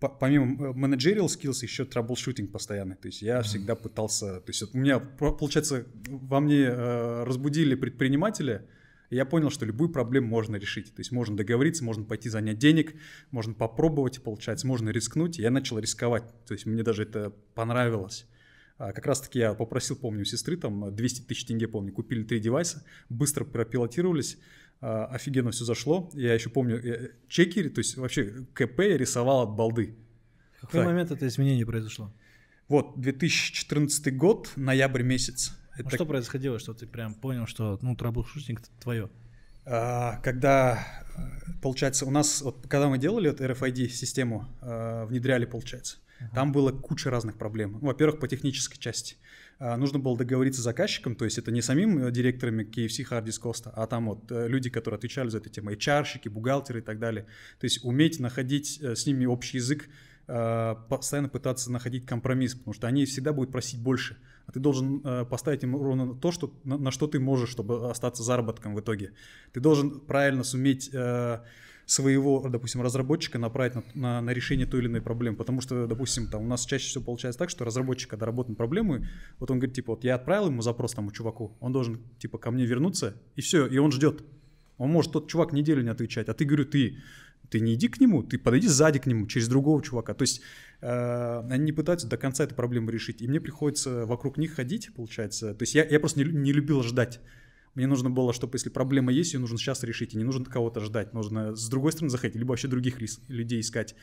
помимо 0.08 0.72
managerial 0.72 1.26
skills, 1.26 1.62
еще 1.62 1.84
troubleshooting 1.84 2.48
постоянный. 2.48 2.96
То 2.96 3.08
есть 3.08 3.22
я 3.22 3.38
mm-hmm. 3.38 3.42
всегда 3.42 3.74
пытался... 3.74 4.40
То 4.40 4.50
есть 4.50 4.74
у 4.74 4.78
меня, 4.78 4.98
получается, 5.00 5.86
во 6.08 6.40
мне 6.40 6.68
разбудили 6.68 7.74
предпринимателя, 7.74 8.66
и 9.10 9.16
я 9.16 9.24
понял, 9.24 9.50
что 9.50 9.66
любую 9.66 9.90
проблему 9.90 10.28
можно 10.28 10.56
решить. 10.56 10.94
То 10.94 11.00
есть 11.00 11.12
можно 11.12 11.36
договориться, 11.36 11.84
можно 11.84 12.04
пойти 12.04 12.28
занять 12.28 12.58
денег, 12.58 12.94
можно 13.30 13.54
попробовать, 13.54 14.22
получается, 14.22 14.66
можно 14.66 14.90
рискнуть. 14.90 15.38
И 15.38 15.42
я 15.42 15.50
начал 15.50 15.78
рисковать. 15.78 16.24
То 16.46 16.54
есть 16.54 16.66
мне 16.66 16.82
даже 16.82 17.02
это 17.02 17.32
понравилось. 17.54 18.26
А, 18.76 18.92
как 18.92 19.06
раз-таки 19.06 19.38
я 19.38 19.54
попросил, 19.54 19.96
помню, 19.96 20.22
у 20.22 20.24
сестры, 20.24 20.56
там 20.56 20.94
200 20.94 21.22
тысяч 21.22 21.44
тенге, 21.44 21.68
помню, 21.68 21.92
купили 21.92 22.24
три 22.24 22.40
девайса, 22.40 22.84
быстро 23.08 23.44
пропилотировались, 23.44 24.38
а, 24.80 25.06
офигенно 25.06 25.52
все 25.52 25.64
зашло. 25.64 26.10
Я 26.14 26.34
еще 26.34 26.50
помню, 26.50 26.80
я, 26.82 27.08
чекери, 27.28 27.68
то 27.68 27.78
есть 27.78 27.96
вообще 27.96 28.46
КП 28.52 28.80
я 28.80 28.98
рисовал 28.98 29.42
от 29.42 29.56
балды. 29.56 29.96
В 30.58 30.60
какой 30.62 30.80
Так. 30.80 30.86
момент 30.86 31.10
это 31.10 31.26
изменение 31.26 31.64
произошло? 31.64 32.12
Вот, 32.68 32.98
2014 32.98 34.16
год, 34.16 34.50
ноябрь 34.56 35.02
месяц. 35.02 35.52
Ну, 35.76 35.84
Это 35.84 35.96
что 35.96 36.06
происходило, 36.06 36.58
что 36.58 36.72
ты 36.72 36.86
прям 36.86 37.14
понял, 37.14 37.46
что 37.46 37.78
ну 37.82 37.94
troubleshooting 37.94 38.60
твое? 38.80 39.10
А, 39.66 40.18
когда, 40.22 40.86
э, 41.16 41.52
получается, 41.62 42.06
у 42.06 42.10
нас, 42.10 42.42
вот, 42.42 42.66
когда 42.68 42.88
мы 42.88 42.98
делали 42.98 43.30
эту 43.30 43.44
RFID-систему, 43.44 44.46
э, 44.60 45.04
внедряли, 45.06 45.46
получается, 45.46 45.98
там 46.32 46.52
было 46.52 46.70
куча 46.70 47.10
разных 47.10 47.36
проблем. 47.36 47.78
Ну, 47.80 47.88
во-первых, 47.88 48.20
по 48.20 48.28
технической 48.28 48.78
части. 48.78 49.16
А, 49.58 49.76
Нужно 49.76 49.98
было 49.98 50.16
договориться 50.16 50.60
с 50.60 50.64
заказчиком, 50.64 51.14
то 51.14 51.24
есть 51.24 51.38
это 51.38 51.50
не 51.50 51.62
самим 51.62 51.98
э, 51.98 52.10
директорами 52.10 52.64
KFC 52.64 53.08
Hard 53.08 53.24
Disk 53.24 53.42
Costa, 53.42 53.72
а 53.74 53.86
там 53.86 54.06
вот 54.06 54.30
э, 54.30 54.48
люди, 54.48 54.70
которые 54.70 54.98
отвечали 54.98 55.28
за 55.28 55.38
эту 55.38 55.48
тему, 55.48 55.70
HR-щики, 55.72 56.28
бухгалтеры 56.28 56.80
и 56.80 56.82
так 56.82 56.98
далее. 56.98 57.26
То 57.60 57.64
есть 57.64 57.84
уметь 57.84 58.18
находить 58.18 58.80
э, 58.82 58.94
с 58.94 59.06
ними 59.06 59.26
общий 59.26 59.58
язык, 59.58 59.88
постоянно 60.26 61.28
пытаться 61.28 61.70
находить 61.70 62.06
компромисс, 62.06 62.54
потому 62.54 62.72
что 62.72 62.86
они 62.86 63.04
всегда 63.04 63.34
будут 63.34 63.52
просить 63.52 63.78
больше. 63.78 64.16
А 64.46 64.52
ты 64.52 64.58
должен 64.58 65.02
поставить 65.26 65.64
им 65.64 65.76
ровно 65.76 66.14
то, 66.14 66.32
что, 66.32 66.58
на, 66.64 66.78
на 66.78 66.90
что 66.90 67.06
ты 67.06 67.20
можешь, 67.20 67.50
чтобы 67.50 67.90
остаться 67.90 68.22
заработком 68.22 68.74
в 68.74 68.80
итоге. 68.80 69.12
Ты 69.52 69.60
должен 69.60 70.00
правильно 70.00 70.42
суметь 70.42 70.90
своего, 71.86 72.46
допустим, 72.48 72.82
разработчика 72.82 73.38
направить 73.38 73.74
на, 73.74 73.84
на, 73.94 74.20
на 74.20 74.30
решение 74.30 74.66
той 74.66 74.80
или 74.80 74.88
иной 74.88 75.02
проблемы. 75.02 75.36
Потому 75.36 75.60
что, 75.60 75.86
допустим, 75.86 76.28
там 76.28 76.42
у 76.42 76.46
нас 76.46 76.64
чаще 76.64 76.88
всего 76.88 77.04
получается 77.04 77.38
так, 77.38 77.50
что 77.50 77.64
разработчик, 77.64 78.10
когда 78.10 78.26
работает 78.26 78.50
над 78.50 78.58
проблемой, 78.58 79.06
вот 79.38 79.50
он 79.50 79.58
говорит, 79.58 79.74
типа, 79.74 79.92
вот 79.92 80.04
я 80.04 80.14
отправил 80.14 80.46
ему 80.46 80.62
запрос 80.62 80.94
тому 80.94 81.10
чуваку, 81.10 81.56
он 81.60 81.72
должен, 81.72 82.00
типа, 82.18 82.38
ко 82.38 82.50
мне 82.50 82.64
вернуться, 82.64 83.14
и 83.36 83.40
все, 83.40 83.66
и 83.66 83.78
он 83.78 83.92
ждет. 83.92 84.24
Он 84.76 84.90
может 84.90 85.12
тот 85.12 85.28
чувак 85.28 85.52
неделю 85.52 85.82
не 85.82 85.90
отвечать, 85.90 86.28
а 86.28 86.34
ты, 86.34 86.44
говорю, 86.44 86.64
ты, 86.64 86.98
ты 87.48 87.60
не 87.60 87.74
иди 87.74 87.88
к 87.88 88.00
нему, 88.00 88.22
ты 88.22 88.38
подойди 88.38 88.66
сзади 88.66 88.98
к 88.98 89.06
нему, 89.06 89.26
через 89.26 89.48
другого 89.48 89.82
чувака. 89.82 90.14
То 90.14 90.22
есть 90.22 90.40
э, 90.80 91.42
они 91.50 91.66
не 91.66 91.72
пытаются 91.72 92.08
до 92.08 92.16
конца 92.16 92.44
эту 92.44 92.54
проблему 92.54 92.90
решить. 92.90 93.22
И 93.22 93.28
мне 93.28 93.40
приходится 93.40 94.06
вокруг 94.06 94.36
них 94.36 94.54
ходить, 94.54 94.90
получается. 94.94 95.54
То 95.54 95.62
есть 95.62 95.74
я, 95.74 95.84
я 95.84 96.00
просто 96.00 96.20
не, 96.20 96.24
не 96.24 96.52
любил 96.52 96.82
ждать. 96.82 97.20
Мне 97.74 97.86
нужно 97.86 98.10
было, 98.10 98.32
чтобы 98.32 98.54
если 98.56 98.70
проблема 98.70 99.12
есть, 99.12 99.34
ее 99.34 99.40
нужно 99.40 99.58
сейчас 99.58 99.82
решить, 99.82 100.14
и 100.14 100.16
не 100.16 100.24
нужно 100.24 100.44
кого-то 100.44 100.80
ждать. 100.80 101.12
Нужно 101.12 101.54
с 101.56 101.68
другой 101.68 101.92
стороны 101.92 102.10
заходить, 102.10 102.36
либо 102.36 102.50
вообще 102.50 102.68
других 102.68 102.98
людей 103.28 103.60
искать. 103.60 103.94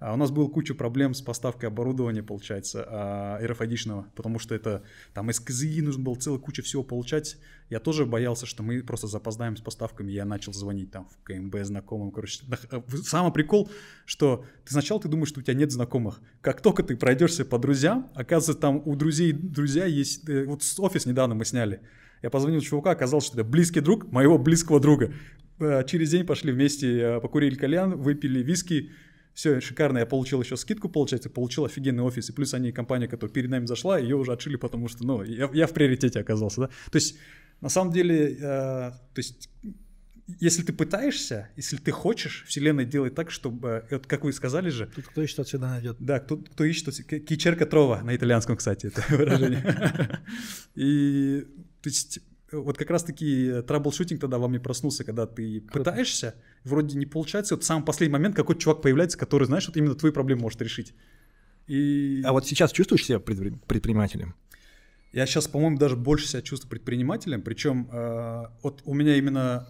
А 0.00 0.14
у 0.14 0.16
нас 0.16 0.30
было 0.30 0.46
куча 0.46 0.74
проблем 0.76 1.12
с 1.12 1.20
поставкой 1.20 1.68
оборудования, 1.70 2.22
получается, 2.22 2.84
а, 2.88 3.42
RFID-шного, 3.42 4.04
потому 4.14 4.38
что 4.38 4.54
это 4.54 4.84
там 5.12 5.28
из 5.28 5.40
КЗИ 5.40 5.80
нужно 5.80 6.04
было 6.04 6.14
целая 6.14 6.38
куча 6.38 6.62
всего 6.62 6.84
получать. 6.84 7.36
Я 7.68 7.80
тоже 7.80 8.06
боялся, 8.06 8.46
что 8.46 8.62
мы 8.62 8.80
просто 8.84 9.08
запоздаем 9.08 9.56
с 9.56 9.60
поставками. 9.60 10.12
Я 10.12 10.24
начал 10.24 10.52
звонить 10.52 10.92
там 10.92 11.08
в 11.08 11.18
КМБ 11.24 11.56
знакомым. 11.64 12.12
Короче, 12.12 12.44
а, 12.70 12.80
в- 12.86 13.02
самый 13.02 13.32
прикол, 13.32 13.68
что 14.06 14.44
ты 14.64 14.70
сначала 14.72 15.00
ты 15.00 15.08
думаешь, 15.08 15.30
что 15.30 15.40
у 15.40 15.42
тебя 15.42 15.54
нет 15.54 15.72
знакомых. 15.72 16.20
Как 16.42 16.60
только 16.60 16.84
ты 16.84 16.96
пройдешься 16.96 17.44
по 17.44 17.58
друзьям, 17.58 18.08
оказывается, 18.14 18.54
там 18.60 18.80
у 18.84 18.94
друзей 18.94 19.32
друзья 19.32 19.84
есть. 19.84 20.28
э, 20.28 20.44
Вот 20.44 20.62
офис 20.78 21.06
недавно 21.06 21.34
мы 21.34 21.44
сняли. 21.44 21.80
Я 22.22 22.30
позвонил 22.30 22.60
чуваку, 22.60 22.88
оказалось, 22.88 23.26
что 23.26 23.34
это 23.40 23.44
близкий 23.48 23.80
друг 23.80 24.10
моего 24.12 24.38
близкого 24.38 24.80
друга. 24.80 25.12
Э, 25.60 25.82
Через 25.86 26.10
день 26.10 26.24
пошли 26.26 26.52
вместе, 26.52 26.98
э, 26.98 27.20
покурили 27.20 27.54
кальян, 27.54 27.96
выпили 27.96 28.42
виски. 28.42 28.90
Все, 29.34 29.60
шикарно. 29.60 29.98
Я 29.98 30.06
получил 30.06 30.42
еще 30.42 30.56
скидку, 30.56 30.88
получается, 30.88 31.30
получил 31.30 31.64
офигенный 31.64 32.02
офис. 32.02 32.28
И 32.28 32.32
плюс 32.32 32.54
они, 32.54 32.72
компания, 32.72 33.06
которая 33.06 33.32
перед 33.32 33.50
нами 33.50 33.66
зашла, 33.66 33.96
ее 33.98 34.16
уже 34.16 34.32
отшили, 34.32 34.56
потому 34.56 34.88
что, 34.88 35.04
ну, 35.06 35.22
я, 35.22 35.48
я 35.52 35.66
в 35.68 35.72
приоритете 35.72 36.18
оказался, 36.20 36.62
да. 36.62 36.66
То 36.90 36.96
есть, 36.96 37.16
на 37.60 37.68
самом 37.68 37.92
деле, 37.92 38.32
э, 38.34 38.40
то 38.40 38.98
есть, 39.16 39.48
если 40.40 40.62
ты 40.62 40.72
пытаешься, 40.72 41.48
если 41.56 41.76
ты 41.76 41.90
хочешь, 41.92 42.44
вселенная 42.48 42.84
делает 42.84 43.14
так, 43.14 43.30
чтобы, 43.30 43.84
э, 43.88 43.94
вот 43.94 44.06
как 44.08 44.24
вы 44.24 44.32
сказали 44.32 44.70
же, 44.70 44.90
Тут 44.94 45.06
кто 45.06 45.22
ищет, 45.22 45.46
всегда 45.46 45.70
найдет. 45.70 45.96
да, 46.00 46.18
кто, 46.18 46.36
кто 46.36 46.64
ищет, 46.64 46.86
тот- 46.86 47.00
кичерка 47.24 47.64
трова 47.64 48.00
на 48.02 48.16
итальянском, 48.16 48.56
кстати, 48.56 48.86
это 48.86 49.04
выражение. 49.08 50.20
И 50.74 51.46
то 51.82 51.88
есть 51.88 52.20
вот 52.50 52.78
как 52.78 52.90
раз-таки 52.90 53.62
траблшутинг 53.66 54.20
тогда 54.20 54.38
во 54.38 54.48
мне 54.48 54.58
проснулся, 54.58 55.04
когда 55.04 55.26
ты 55.26 55.60
пытаешься, 55.60 56.34
вроде 56.64 56.96
не 56.96 57.06
получается, 57.06 57.54
вот 57.54 57.62
в 57.64 57.66
самый 57.66 57.84
последний 57.84 58.12
момент 58.12 58.34
какой-то 58.36 58.60
чувак 58.60 58.80
появляется, 58.82 59.18
который, 59.18 59.44
знаешь, 59.44 59.66
вот 59.68 59.76
именно 59.76 59.94
твои 59.94 60.12
проблемы 60.12 60.42
может 60.42 60.60
решить. 60.62 60.94
И 61.66 62.22
А 62.24 62.32
вот 62.32 62.46
сейчас 62.46 62.72
чувствуешь 62.72 63.04
себя 63.04 63.18
предпри- 63.18 63.58
предпринимателем? 63.66 64.34
я 65.12 65.26
сейчас, 65.26 65.46
по-моему, 65.48 65.78
даже 65.78 65.96
больше 65.96 66.26
себя 66.26 66.42
чувствую 66.42 66.70
предпринимателем, 66.70 67.42
причем 67.42 67.88
э, 67.92 68.44
вот 68.62 68.82
у 68.84 68.94
меня 68.94 69.16
именно, 69.16 69.68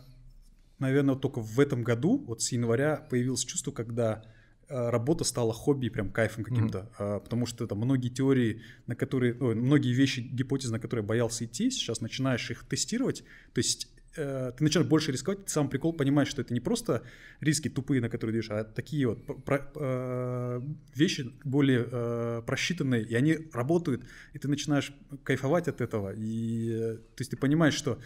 наверное, 0.78 1.14
вот 1.14 1.20
только 1.22 1.40
в 1.40 1.58
этом 1.58 1.82
году, 1.82 2.18
вот 2.26 2.42
с 2.42 2.52
января 2.52 2.96
появилось 3.10 3.44
чувство, 3.44 3.72
когда 3.72 4.22
э, 4.24 4.37
работа 4.68 5.24
стала 5.24 5.52
хобби, 5.52 5.88
прям 5.88 6.10
кайфом 6.10 6.44
каким-то, 6.44 6.90
э, 6.98 7.20
потому 7.22 7.46
что 7.46 7.64
это 7.64 7.74
многие 7.74 8.08
теории, 8.08 8.62
на 8.86 8.94
которые, 8.94 9.34
ой, 9.40 9.54
многие 9.54 9.92
вещи, 9.94 10.20
гипотезы, 10.20 10.72
на 10.72 10.78
которые 10.78 11.04
боялся 11.04 11.44
идти, 11.44 11.70
сейчас 11.70 12.00
начинаешь 12.00 12.50
их 12.50 12.64
тестировать, 12.64 13.24
то 13.54 13.58
есть 13.60 13.88
э, 14.16 14.52
ты 14.56 14.64
начинаешь 14.64 14.88
больше 14.88 15.12
рисковать, 15.12 15.44
ты 15.46 15.50
сам 15.50 15.68
прикол 15.68 15.92
понимаешь, 15.92 16.28
что 16.28 16.42
это 16.42 16.52
не 16.52 16.60
просто 16.60 17.02
риски 17.40 17.68
тупые, 17.68 18.00
на 18.00 18.08
которые 18.08 18.34
идешь, 18.36 18.50
а 18.50 18.64
такие 18.64 19.06
вот 19.06 19.44
про- 19.44 19.70
э, 19.74 20.60
вещи 20.94 21.30
более 21.44 21.86
э, 21.90 22.42
просчитанные, 22.46 23.04
и 23.04 23.14
они 23.14 23.38
работают, 23.52 24.04
и 24.34 24.38
ты 24.38 24.48
начинаешь 24.48 24.92
кайфовать 25.24 25.68
от 25.68 25.80
этого, 25.80 26.12
и 26.16 26.70
э, 26.70 26.96
то 26.96 27.20
есть 27.20 27.30
ты 27.30 27.36
понимаешь, 27.36 27.74
что 27.74 27.92
а, 27.92 28.00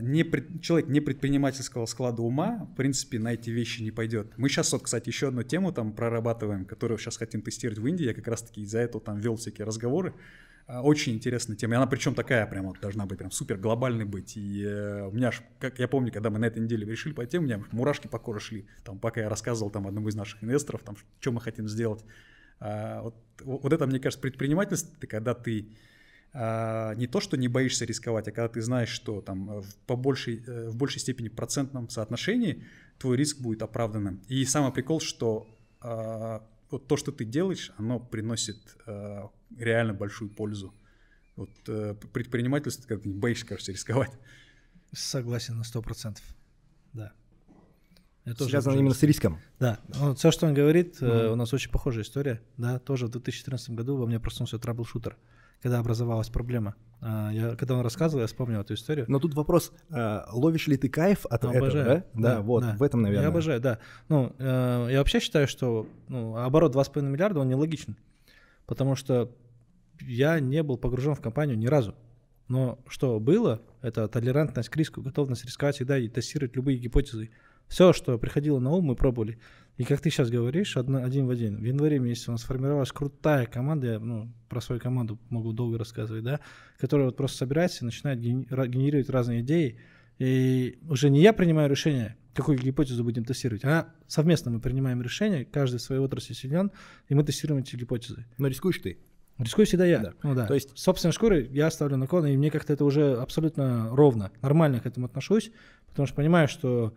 не 0.00 0.24
пред- 0.24 0.62
человек 0.62 0.88
не 0.88 1.00
предпринимательского 1.00 1.84
склада 1.86 2.22
ума, 2.22 2.66
в 2.72 2.76
принципе, 2.76 3.18
на 3.18 3.34
эти 3.34 3.50
вещи 3.50 3.82
не 3.82 3.90
пойдет. 3.90 4.32
Мы 4.38 4.48
сейчас, 4.48 4.72
вот, 4.72 4.82
кстати, 4.82 5.08
еще 5.08 5.28
одну 5.28 5.42
тему 5.42 5.72
там 5.72 5.92
прорабатываем, 5.92 6.64
которую 6.64 6.98
сейчас 6.98 7.18
хотим 7.18 7.42
тестировать 7.42 7.78
в 7.78 7.86
Индии. 7.86 8.04
Я 8.04 8.14
как 8.14 8.26
раз-таки 8.26 8.62
из-за 8.62 8.78
этого 8.78 9.04
там 9.04 9.18
вел 9.18 9.36
всякие 9.36 9.66
разговоры. 9.66 10.14
А, 10.66 10.82
Очень 10.82 11.14
интересная 11.14 11.56
тема. 11.56 11.74
И 11.74 11.76
она 11.76 11.86
причем 11.86 12.14
такая 12.14 12.46
прям 12.46 12.66
вот 12.66 12.80
должна 12.80 13.06
быть 13.06 13.18
прям 13.18 13.30
супер 13.30 13.58
глобальной 13.58 14.06
быть. 14.06 14.36
И 14.36 14.64
э, 14.64 15.06
у 15.06 15.12
меня 15.12 15.28
аж, 15.28 15.42
как 15.60 15.78
я 15.78 15.88
помню, 15.88 16.10
когда 16.10 16.30
мы 16.30 16.38
на 16.38 16.46
этой 16.46 16.62
неделе 16.62 16.86
решили 16.86 17.12
пойти, 17.12 17.38
у 17.38 17.42
меня 17.42 17.62
мурашки 17.70 18.08
по 18.08 18.18
коже 18.18 18.40
шли. 18.40 18.66
Там, 18.82 18.98
пока 18.98 19.20
я 19.20 19.28
рассказывал 19.28 19.70
там 19.70 19.86
одному 19.86 20.08
из 20.08 20.14
наших 20.14 20.42
инвесторов, 20.42 20.82
там, 20.82 20.96
что 21.20 21.32
мы 21.32 21.40
хотим 21.40 21.68
сделать. 21.68 22.02
А, 22.60 23.02
вот, 23.02 23.14
вот 23.44 23.72
это, 23.72 23.86
мне 23.86 24.00
кажется, 24.00 24.22
предпринимательство, 24.22 24.94
когда 25.06 25.34
ты 25.34 25.68
а, 25.68 25.74
не 26.96 27.06
то, 27.06 27.20
что 27.20 27.36
не 27.36 27.48
боишься 27.48 27.84
рисковать, 27.84 28.28
а 28.28 28.30
когда 28.30 28.48
ты 28.48 28.60
знаешь, 28.60 28.90
что 28.90 29.20
там 29.20 29.50
э, 29.50 29.60
в, 29.62 29.76
по 29.86 29.96
большей, 29.96 30.42
э, 30.46 30.68
в 30.68 30.76
большей 30.76 31.00
степени 31.00 31.28
процентном 31.28 31.88
соотношении 31.88 32.64
твой 32.98 33.16
риск 33.16 33.40
будет 33.40 33.62
оправданным. 33.62 34.22
И 34.28 34.44
самый 34.44 34.72
прикол, 34.72 35.00
что 35.00 35.46
а, 35.80 36.42
вот 36.70 36.88
то, 36.88 36.96
что 36.96 37.12
ты 37.12 37.24
делаешь, 37.24 37.72
оно 37.78 38.00
приносит 38.00 38.58
а, 38.86 39.30
реально 39.56 39.94
большую 39.94 40.30
пользу. 40.30 40.74
Вот 41.36 41.50
э, 41.68 41.94
предпринимательство, 42.12 42.80
это 42.80 42.88
когда 42.88 43.02
ты 43.02 43.08
не 43.10 43.14
боишься, 43.18 43.46
кажется, 43.46 43.70
рисковать. 43.72 44.10
Согласен 44.92 45.56
на 45.58 45.64
сто 45.64 45.82
процентов. 45.82 46.24
Да. 46.94 47.12
Я 48.24 48.34
тоже 48.34 48.50
Связано 48.50 48.72
уже- 48.72 48.80
именно 48.80 48.94
с 48.94 49.02
риском. 49.02 49.38
Да, 49.60 49.78
ну, 49.88 50.14
все, 50.14 50.30
что 50.30 50.46
он 50.46 50.54
говорит, 50.54 50.96
э, 51.02 51.06
Мгм. 51.06 51.32
у 51.32 51.36
нас 51.36 51.52
очень 51.52 51.70
похожая 51.70 52.04
история. 52.04 52.42
Да, 52.56 52.78
тоже 52.78 53.06
в 53.06 53.10
2014 53.10 53.70
году 53.70 53.96
во 53.96 54.06
мне 54.06 54.18
проснулся 54.18 54.58
траблшутер, 54.58 55.16
когда 55.62 55.78
образовалась 55.78 56.28
проблема. 56.28 56.74
А, 57.00 57.30
Я, 57.30 57.56
когда 57.56 57.74
он 57.74 57.82
рассказывал, 57.82 58.22
я 58.22 58.26
вспомнил 58.26 58.60
эту 58.60 58.74
историю. 58.74 59.04
Но 59.08 59.18
тут 59.18 59.34
вопрос, 59.34 59.72
а, 59.90 60.26
ловишь 60.32 60.66
ли 60.66 60.76
ты 60.76 60.88
кайф 60.88 61.26
от 61.26 61.44
этого, 61.44 61.58
Обожаю. 61.58 62.04
да? 62.14 62.34
Да, 62.34 62.40
вот, 62.40 62.64
в 62.64 62.82
этом, 62.82 63.02
наверное. 63.02 63.24
Я 63.24 63.28
обожаю, 63.28 63.60
да. 63.60 63.78
Ну, 64.08 64.34
э, 64.38 64.88
я 64.90 64.98
вообще 64.98 65.20
считаю, 65.20 65.46
что 65.46 65.86
ну, 66.08 66.36
оборот 66.36 66.74
2,5 66.74 67.02
миллиарда, 67.02 67.40
он 67.40 67.48
нелогичен. 67.48 67.96
Потому 68.66 68.96
что 68.96 69.30
я 70.00 70.40
не 70.40 70.62
был 70.62 70.78
погружен 70.78 71.14
в 71.14 71.20
компанию 71.20 71.58
ни 71.58 71.66
разу. 71.66 71.94
Но 72.48 72.78
что 72.86 73.18
было, 73.18 73.60
это 73.82 74.06
толерантность 74.08 74.68
к 74.68 74.76
риску, 74.76 75.02
готовность 75.02 75.44
рисковать 75.44 75.76
всегда 75.76 75.98
и 75.98 76.08
тестировать 76.08 76.54
любые 76.54 76.78
гипотезы. 76.78 77.30
Все, 77.66 77.92
что 77.92 78.16
приходило 78.18 78.60
на 78.60 78.70
ум, 78.70 78.84
мы 78.84 78.94
пробовали. 78.94 79.38
И 79.76 79.84
как 79.84 80.00
ты 80.00 80.10
сейчас 80.10 80.30
говоришь, 80.30 80.76
одно- 80.76 81.04
один 81.04 81.26
в 81.26 81.30
один. 81.30 81.58
В 81.60 81.64
январе 81.64 81.98
месяце 81.98 82.30
у 82.30 82.32
нас 82.32 82.42
сформировалась 82.42 82.92
крутая 82.92 83.46
команда, 83.46 83.86
я 83.86 83.98
ну, 83.98 84.32
про 84.48 84.60
свою 84.60 84.80
команду 84.80 85.18
могу 85.28 85.52
долго 85.52 85.76
рассказывать, 85.78 86.24
да, 86.24 86.40
которая 86.78 87.06
вот 87.06 87.16
просто 87.16 87.38
собирается 87.38 87.84
и 87.84 87.86
начинает 87.86 88.20
генерировать 88.20 89.10
разные 89.10 89.40
идеи. 89.42 89.78
И 90.18 90.78
уже 90.88 91.10
не 91.10 91.20
я 91.20 91.34
принимаю 91.34 91.68
решение, 91.68 92.16
какую 92.32 92.58
гипотезу 92.58 93.04
будем 93.04 93.24
тестировать, 93.24 93.64
а 93.64 93.92
совместно 94.06 94.50
мы 94.50 94.60
принимаем 94.60 95.02
решение, 95.02 95.44
каждый 95.44 95.76
в 95.76 95.82
своей 95.82 96.00
отрасли 96.00 96.32
силен, 96.32 96.70
и 97.08 97.14
мы 97.14 97.22
тестируем 97.22 97.62
эти 97.62 97.76
гипотезы. 97.76 98.24
Но 98.38 98.48
рискуешь 98.48 98.78
ты. 98.78 98.98
Рискую 99.38 99.66
всегда 99.66 99.84
я. 99.84 99.98
Да. 99.98 100.12
Ну 100.22 100.34
да. 100.34 100.46
То 100.46 100.54
есть- 100.54 100.76
собственной 100.78 101.12
шкурой 101.12 101.46
я 101.52 101.70
ставлю 101.70 101.98
на 101.98 102.06
кон, 102.06 102.24
и 102.24 102.34
мне 102.36 102.50
как-то 102.50 102.72
это 102.72 102.86
уже 102.86 103.16
абсолютно 103.16 103.94
ровно, 103.94 104.32
нормально 104.40 104.80
к 104.80 104.86
этому 104.86 105.04
отношусь, 105.04 105.50
потому 105.88 106.06
что 106.06 106.16
понимаю, 106.16 106.48
что 106.48 106.94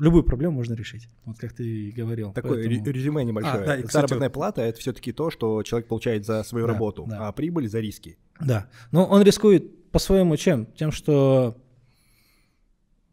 любую 0.00 0.24
проблему 0.24 0.56
можно 0.56 0.74
решить. 0.74 1.08
Вот 1.24 1.38
как 1.38 1.52
ты 1.52 1.64
и 1.64 1.90
говорил. 1.92 2.32
Такое 2.32 2.64
Поэтому- 2.64 2.84
ре- 2.86 2.92
резюме 2.92 3.24
небольшое. 3.24 3.62
А, 3.62 3.66
да, 3.66 3.76
и, 3.76 3.82
кстати, 3.82 3.92
Заработная 3.92 4.30
плата 4.30 4.62
это 4.62 4.78
все-таки 4.80 5.12
то, 5.12 5.30
что 5.30 5.62
человек 5.62 5.88
получает 5.88 6.26
за 6.26 6.42
свою 6.42 6.66
Да, 6.66 6.72
работу, 6.72 7.06
да. 7.08 7.28
а 7.28 7.32
прибыль 7.32 7.68
за 7.68 7.80
риски. 7.80 8.18
Да. 8.40 8.68
Но 8.90 9.04
он 9.04 9.22
рискует 9.22 9.90
по-своему 9.90 10.36
чем? 10.36 10.66
Тем, 10.66 10.90
что 10.90 11.56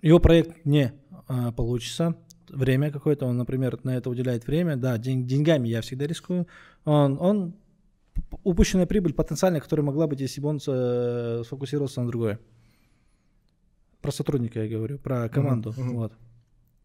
его 0.01 0.19
проект 0.19 0.65
не 0.65 0.93
а, 1.27 1.51
получится, 1.51 2.15
время 2.49 2.91
какое-то, 2.91 3.25
он, 3.25 3.37
например, 3.37 3.79
на 3.83 3.97
это 3.97 4.09
уделяет 4.09 4.47
время, 4.47 4.77
да, 4.77 4.97
день, 4.97 5.27
деньгами 5.27 5.67
я 5.67 5.81
всегда 5.81 6.07
рискую, 6.07 6.47
он, 6.85 7.17
он 7.19 7.55
упущенная 8.43 8.85
прибыль 8.85 9.13
потенциальная, 9.13 9.59
которая 9.59 9.85
могла 9.85 10.07
быть, 10.07 10.21
если 10.21 10.41
бы 10.41 10.49
он 10.49 10.59
э, 10.65 11.43
сфокусировался 11.45 12.01
на 12.01 12.07
другое. 12.07 12.39
Про 14.01 14.11
сотрудника 14.11 14.63
я 14.63 14.69
говорю, 14.69 14.99
про 14.99 15.27
команду, 15.27 15.71
uh-huh, 15.71 15.81
uh-huh. 15.81 15.93
вот. 15.93 16.13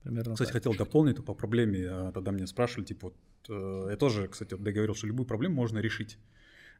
Примерно 0.02 0.34
кстати, 0.34 0.48
так. 0.48 0.54
хотел 0.54 0.74
дополнить 0.74 1.24
по 1.24 1.34
проблеме, 1.34 1.86
а, 1.88 2.12
тогда 2.12 2.32
меня 2.32 2.46
спрашивали, 2.46 2.84
типа, 2.84 3.08
вот, 3.08 3.16
э, 3.48 3.90
я 3.90 3.96
тоже, 3.96 4.28
кстати, 4.28 4.54
договорил, 4.54 4.94
что 4.94 5.06
любую 5.06 5.26
проблему 5.26 5.54
можно 5.54 5.78
решить. 5.78 6.18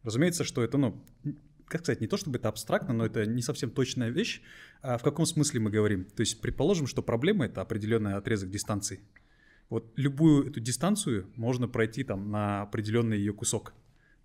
Разумеется, 0.02 0.42
что 0.44 0.62
это, 0.62 0.78
ну, 0.78 1.00
как 1.66 1.82
сказать, 1.82 2.00
не 2.00 2.06
то 2.06 2.16
чтобы 2.16 2.38
это 2.38 2.48
абстрактно, 2.48 2.92
но 2.92 3.06
это 3.06 3.24
не 3.24 3.40
совсем 3.40 3.70
точная 3.70 4.10
вещь. 4.10 4.42
А 4.82 4.98
в 4.98 5.02
каком 5.02 5.24
смысле 5.24 5.60
мы 5.60 5.70
говорим? 5.70 6.04
То 6.04 6.20
есть, 6.20 6.40
предположим, 6.40 6.86
что 6.86 7.02
проблема— 7.02 7.44
это 7.46 7.60
определенный 7.60 8.14
отрезок 8.14 8.50
дистанции. 8.50 9.00
Вот 9.70 9.90
любую 9.96 10.50
эту 10.50 10.60
дистанцию 10.60 11.30
можно 11.36 11.68
пройти 11.68 12.04
там 12.04 12.30
на 12.30 12.62
определенный 12.62 13.16
ее 13.16 13.32
кусок. 13.32 13.72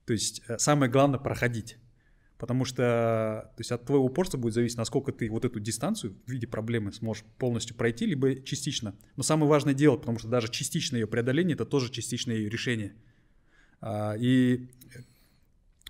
То 0.06 0.14
есть 0.14 0.42
э, 0.48 0.58
самое 0.58 0.92
главное 0.92 1.20
проходить. 1.20 1.78
Потому 2.38 2.66
что 2.66 3.52
то 3.56 3.60
есть 3.60 3.72
от 3.72 3.86
твоего 3.86 4.06
упорства 4.06 4.38
будет 4.38 4.54
зависеть, 4.54 4.78
насколько 4.78 5.12
ты 5.12 5.30
вот 5.30 5.44
эту 5.44 5.60
дистанцию 5.60 6.16
в 6.26 6.32
виде 6.32 6.46
проблемы 6.46 6.92
сможешь 6.92 7.24
полностью 7.38 7.76
пройти, 7.76 8.06
либо 8.06 8.36
частично. 8.42 8.96
Но 9.16 9.24
самое 9.24 9.50
важное 9.50 9.74
дело, 9.74 9.98
потому 9.98 10.20
что 10.20 10.28
даже 10.28 10.52
частичное 10.52 11.00
ее 11.00 11.08
преодоление 11.08 11.56
это 11.56 11.66
тоже 11.66 11.92
частичное 11.92 12.36
ее 12.36 12.50
решение. 12.50 12.94
А, 13.82 14.16
и 14.18 14.70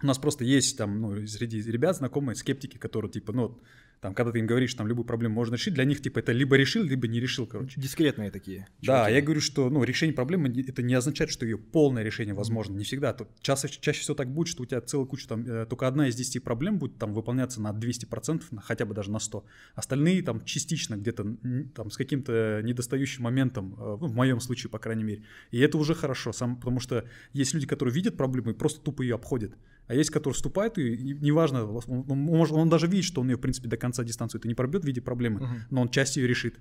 у 0.02 0.06
нас 0.06 0.18
просто 0.18 0.46
есть 0.46 0.78
там, 0.78 1.02
ну, 1.02 1.28
среди 1.28 1.62
ребят 1.62 1.98
знакомые 1.98 2.36
скептики, 2.36 2.78
которые 2.78 3.12
типа, 3.12 3.34
ну, 3.34 3.60
там, 4.02 4.14
когда 4.14 4.32
ты 4.32 4.40
им 4.40 4.46
говоришь, 4.46 4.74
там, 4.74 4.88
любую 4.88 5.06
проблему 5.06 5.36
можно 5.36 5.56
решить, 5.56 5.74
для 5.74 5.84
них, 5.84 6.02
типа, 6.02 6.20
это 6.20 6.32
либо 6.32 6.56
решил, 6.56 6.84
либо 6.84 7.08
не 7.08 7.20
решил, 7.20 7.48
короче. 7.48 7.80
Дискретные 7.80 8.30
такие. 8.30 8.68
Да, 8.82 9.00
чуваки. 9.00 9.14
я 9.16 9.22
говорю, 9.22 9.42
что, 9.42 9.70
ну, 9.70 9.84
решение 9.84 10.14
проблемы, 10.14 10.50
это 10.68 10.84
не 10.84 10.94
означает, 10.94 11.32
что 11.32 11.46
ее 11.46 11.58
полное 11.58 12.04
решение 12.04 12.36
возможно, 12.36 12.76
не 12.76 12.84
всегда. 12.84 13.14
Тут 13.14 13.30
чаще, 13.42 13.70
чаще 13.70 14.02
всего 14.02 14.16
так 14.16 14.32
будет, 14.32 14.48
что 14.50 14.64
у 14.64 14.66
тебя 14.66 14.82
целая 14.82 15.08
куча, 15.08 15.28
там, 15.28 15.46
э, 15.46 15.66
только 15.66 15.88
одна 15.88 16.08
из 16.08 16.16
десяти 16.16 16.40
проблем 16.40 16.78
будет 16.78 16.98
там 16.98 17.14
выполняться 17.14 17.60
на 17.60 17.72
200%, 17.72 18.44
на, 18.52 18.62
хотя 18.62 18.86
бы 18.86 18.94
даже 18.94 19.12
на 19.12 19.20
100. 19.20 19.44
Остальные 19.74 20.22
там 20.22 20.44
частично 20.46 20.96
где-то, 20.96 21.36
там, 21.74 21.90
с 21.90 21.98
каким-то 21.98 22.62
недостающим 22.64 23.24
моментом, 23.24 23.74
э, 23.74 23.98
ну, 24.00 24.08
в 24.08 24.14
моем 24.14 24.40
случае, 24.40 24.70
по 24.70 24.80
крайней 24.80 25.04
мере. 25.04 25.24
И 25.50 25.60
это 25.60 25.78
уже 25.78 25.96
хорошо, 25.96 26.34
сам, 26.34 26.58
потому 26.58 26.80
что 26.80 27.06
есть 27.34 27.54
люди, 27.54 27.66
которые 27.66 27.94
видят 27.96 28.16
проблему 28.16 28.52
и 28.52 28.54
просто 28.54 28.80
тупо 28.82 29.02
ее 29.02 29.16
обходят. 29.16 29.56
А 29.88 29.94
есть, 29.94 30.10
которые 30.10 30.36
вступают, 30.36 30.78
и 30.78 31.18
неважно, 31.22 31.66
он, 31.66 32.06
он, 32.10 32.52
он 32.52 32.70
даже 32.70 32.88
видит, 32.88 33.06
что 33.06 33.22
он 33.22 33.30
ее, 33.30 33.38
в 33.38 33.40
принципе, 33.40 33.70
до 33.70 33.78
конца 33.78 34.04
дистанцию 34.04 34.40
это 34.40 34.48
не 34.48 34.54
пробьет 34.54 34.84
в 34.84 34.88
виде 34.88 35.02
проблемы, 35.02 35.40
uh-huh. 35.40 35.60
но 35.70 35.82
он 35.82 35.90
часть 35.90 36.18
ее 36.18 36.28
решит. 36.28 36.60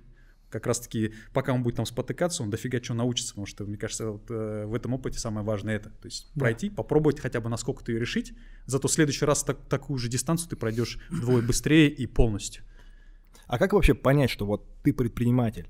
Как 0.48 0.64
раз-таки, 0.68 1.12
пока 1.32 1.52
он 1.52 1.64
будет 1.64 1.74
там 1.74 1.86
спотыкаться, 1.86 2.44
он 2.44 2.50
дофига 2.50 2.78
чего 2.78 2.96
научится, 2.96 3.32
потому 3.32 3.46
что, 3.46 3.64
мне 3.64 3.76
кажется, 3.76 4.12
вот, 4.12 4.30
э, 4.30 4.64
в 4.66 4.74
этом 4.74 4.94
опыте 4.94 5.18
самое 5.18 5.44
важное 5.44 5.74
это. 5.74 5.90
То 5.90 6.06
есть 6.06 6.30
да. 6.36 6.40
пройти, 6.40 6.70
попробовать 6.70 7.18
хотя 7.18 7.40
бы 7.40 7.48
насколько 7.48 7.84
ты 7.84 7.92
ее 7.92 7.98
решить, 7.98 8.32
зато 8.64 8.86
в 8.86 8.92
следующий 8.92 9.24
раз 9.24 9.42
так, 9.42 9.58
такую 9.68 9.98
же 9.98 10.08
дистанцию 10.08 10.48
ты 10.48 10.54
пройдешь 10.54 11.00
вдвое 11.10 11.42
быстрее 11.46 11.88
и 11.88 12.06
полностью. 12.06 12.62
А 13.48 13.58
как 13.58 13.72
вообще 13.72 13.94
понять, 13.94 14.30
что 14.30 14.46
вот 14.46 14.64
ты 14.84 14.92
предприниматель? 14.92 15.68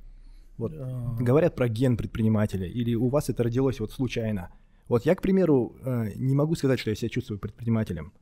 Вот 0.59 0.73
говорят 0.73 1.55
про 1.55 1.69
ген 1.69 1.97
предпринимателя, 1.97 2.67
или 2.67 2.95
у 2.95 3.09
вас 3.09 3.31
это 3.31 3.43
родилось 3.45 3.81
вот 3.81 3.93
случайно? 3.93 4.51
Вот 4.89 5.05
я, 5.05 5.15
к 5.15 5.23
примеру, 5.23 5.77
э, 5.85 6.13
не 6.15 6.35
могу 6.35 6.55
сказать, 6.55 6.79
что 6.79 6.91
я 6.91 6.97
себя 6.97 7.09
чувствую 7.09 7.39
предпринимателем. 7.39 8.13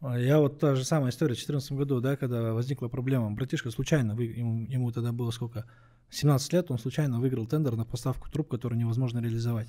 А 0.00 0.18
я 0.18 0.38
вот 0.38 0.58
та 0.58 0.74
же 0.74 0.84
самая 0.84 1.10
история 1.10 1.34
в 1.34 1.38
2014 1.38 1.72
году, 1.72 2.00
да, 2.00 2.16
когда 2.16 2.52
возникла 2.52 2.88
проблема. 2.88 3.30
Братишка 3.30 3.70
случайно, 3.70 4.12
ему, 4.12 4.66
ему 4.66 4.92
тогда 4.92 5.12
было 5.12 5.30
сколько? 5.30 5.64
17 6.10 6.52
лет, 6.52 6.70
он 6.70 6.78
случайно 6.78 7.18
выиграл 7.18 7.46
тендер 7.46 7.76
на 7.76 7.84
поставку 7.84 8.30
труб, 8.30 8.48
который 8.48 8.78
невозможно 8.78 9.18
реализовать 9.18 9.68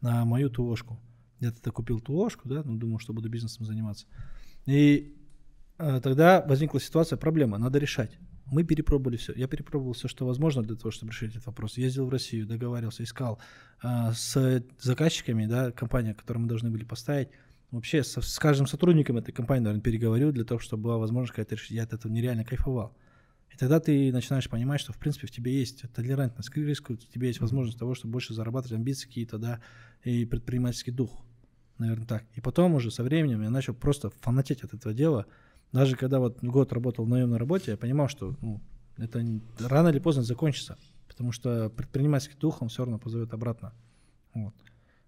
на 0.00 0.24
мою 0.24 0.50
ТОшку. 0.50 0.98
Я 1.40 1.52
тогда 1.52 1.70
купил 1.70 2.00
ТОшку, 2.00 2.48
да, 2.48 2.62
ну, 2.64 2.76
думал, 2.76 2.98
что 2.98 3.12
буду 3.12 3.28
бизнесом 3.28 3.66
заниматься. 3.66 4.06
И 4.66 5.14
э, 5.78 6.00
тогда 6.02 6.42
возникла 6.46 6.80
ситуация, 6.80 7.16
проблема, 7.18 7.58
надо 7.58 7.78
решать. 7.78 8.18
Мы 8.46 8.62
перепробовали 8.62 9.16
все. 9.16 9.32
Я 9.34 9.48
перепробовал 9.48 9.94
все, 9.94 10.08
что 10.08 10.26
возможно 10.26 10.62
для 10.62 10.76
того, 10.76 10.90
чтобы 10.90 11.12
решить 11.12 11.32
этот 11.32 11.46
вопрос. 11.46 11.78
Ездил 11.78 12.06
в 12.06 12.10
Россию, 12.10 12.46
договаривался, 12.46 13.02
искал 13.02 13.40
э, 13.82 14.12
с 14.12 14.62
заказчиками, 14.80 15.46
да, 15.46 15.70
компания, 15.72 16.14
которую 16.14 16.42
мы 16.42 16.48
должны 16.48 16.70
были 16.70 16.84
поставить. 16.84 17.28
Вообще 17.70 18.04
со, 18.04 18.20
с 18.20 18.38
каждым 18.38 18.66
сотрудником 18.66 19.16
этой 19.16 19.32
компании, 19.32 19.64
наверное, 19.64 19.82
переговорил 19.82 20.30
для 20.30 20.44
того, 20.44 20.60
чтобы 20.60 20.84
была 20.84 20.98
возможность 20.98 21.32
какая-то 21.32 21.54
решить. 21.54 21.72
Я 21.72 21.84
от 21.84 21.92
этого 21.92 22.12
нереально 22.12 22.44
кайфовал. 22.44 22.96
И 23.54 23.56
тогда 23.56 23.78
ты 23.80 24.12
начинаешь 24.12 24.48
понимать, 24.50 24.80
что, 24.80 24.92
в 24.92 24.98
принципе, 24.98 25.26
в 25.26 25.30
тебе 25.30 25.56
есть 25.56 25.84
толерантность 25.94 26.50
к 26.50 26.56
риску, 26.56 26.94
в 26.94 26.98
тебе 26.98 27.28
есть 27.28 27.40
возможность 27.40 27.78
того, 27.78 27.94
чтобы 27.94 28.12
больше 28.12 28.34
зарабатывать, 28.34 28.78
амбиции 28.78 29.06
какие-то, 29.06 29.38
да, 29.38 29.60
и 30.02 30.24
предпринимательский 30.24 30.92
дух. 30.92 31.24
Наверное, 31.78 32.06
так. 32.06 32.24
И 32.34 32.40
потом 32.40 32.74
уже 32.74 32.90
со 32.90 33.02
временем 33.02 33.42
я 33.42 33.50
начал 33.50 33.74
просто 33.74 34.10
фанатеть 34.20 34.64
от 34.64 34.74
этого 34.74 34.92
дела, 34.94 35.26
даже 35.74 35.96
когда 35.96 36.20
вот 36.20 36.38
год 36.40 36.72
работал 36.72 37.04
в 37.04 37.08
наемной 37.08 37.36
работе, 37.36 37.72
я 37.72 37.76
понимал, 37.76 38.08
что 38.08 38.36
ну, 38.40 38.60
это 38.96 39.24
рано 39.58 39.88
или 39.88 39.98
поздно 39.98 40.22
закончится, 40.22 40.78
потому 41.08 41.32
что 41.32 41.68
предпринимательский 41.68 42.38
дух, 42.38 42.62
он 42.62 42.68
все 42.68 42.84
равно 42.84 42.98
позовет 42.98 43.34
обратно. 43.34 43.72
Вот. 44.34 44.54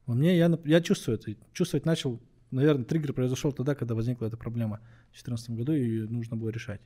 Во 0.06 0.14
мне 0.14 0.36
я, 0.36 0.50
я 0.64 0.80
чувствую 0.80 1.18
это. 1.18 1.36
Чувствовать 1.52 1.86
начал, 1.86 2.20
наверное, 2.50 2.84
триггер 2.84 3.12
произошел 3.12 3.52
тогда, 3.52 3.76
когда 3.76 3.94
возникла 3.94 4.26
эта 4.26 4.36
проблема 4.36 4.78
в 5.10 5.22
2014 5.22 5.50
году, 5.50 5.72
и 5.72 5.80
ее 5.80 6.08
нужно 6.08 6.36
было 6.36 6.48
решать. 6.48 6.80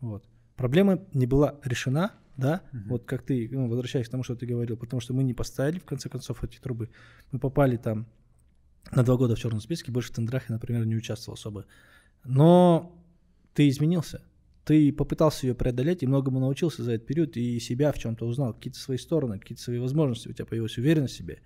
Вот. 0.00 0.24
Проблема 0.56 0.98
не 1.12 1.26
была 1.26 1.56
решена, 1.64 2.12
да, 2.38 2.62
угу. 2.72 2.82
вот 2.86 3.04
как 3.04 3.22
ты, 3.22 3.46
ну, 3.52 3.68
возвращаясь 3.68 4.08
к 4.08 4.10
тому, 4.10 4.22
что 4.22 4.36
ты 4.36 4.46
говорил, 4.46 4.78
потому 4.78 5.00
что 5.00 5.12
мы 5.12 5.22
не 5.22 5.34
поставили, 5.34 5.80
в 5.80 5.84
конце 5.84 6.08
концов, 6.08 6.42
эти 6.44 6.58
трубы. 6.58 6.88
Мы 7.30 7.38
попали 7.38 7.76
там 7.76 8.06
на 8.90 9.02
два 9.02 9.16
года 9.16 9.36
в 9.36 9.38
черном 9.38 9.60
списке, 9.60 9.92
больше 9.92 10.12
в 10.12 10.14
тендерах 10.14 10.48
я, 10.48 10.54
например, 10.54 10.86
не 10.86 10.96
участвовал 10.96 11.34
особо. 11.34 11.66
Но 12.24 12.94
ты 13.58 13.68
изменился. 13.68 14.22
Ты 14.64 14.92
попытался 14.92 15.48
ее 15.48 15.54
преодолеть 15.56 16.04
и 16.04 16.06
многому 16.06 16.38
научился 16.38 16.84
за 16.84 16.92
этот 16.92 17.08
период 17.08 17.36
и 17.36 17.58
себя 17.58 17.90
в 17.90 17.98
чем-то 17.98 18.24
узнал, 18.24 18.54
какие-то 18.54 18.78
свои 18.78 18.98
стороны, 18.98 19.40
какие-то 19.40 19.60
свои 19.60 19.80
возможности, 19.80 20.28
у 20.28 20.32
тебя 20.32 20.46
появилась 20.46 20.78
уверенность 20.78 21.14
в 21.14 21.16
себе. 21.16 21.40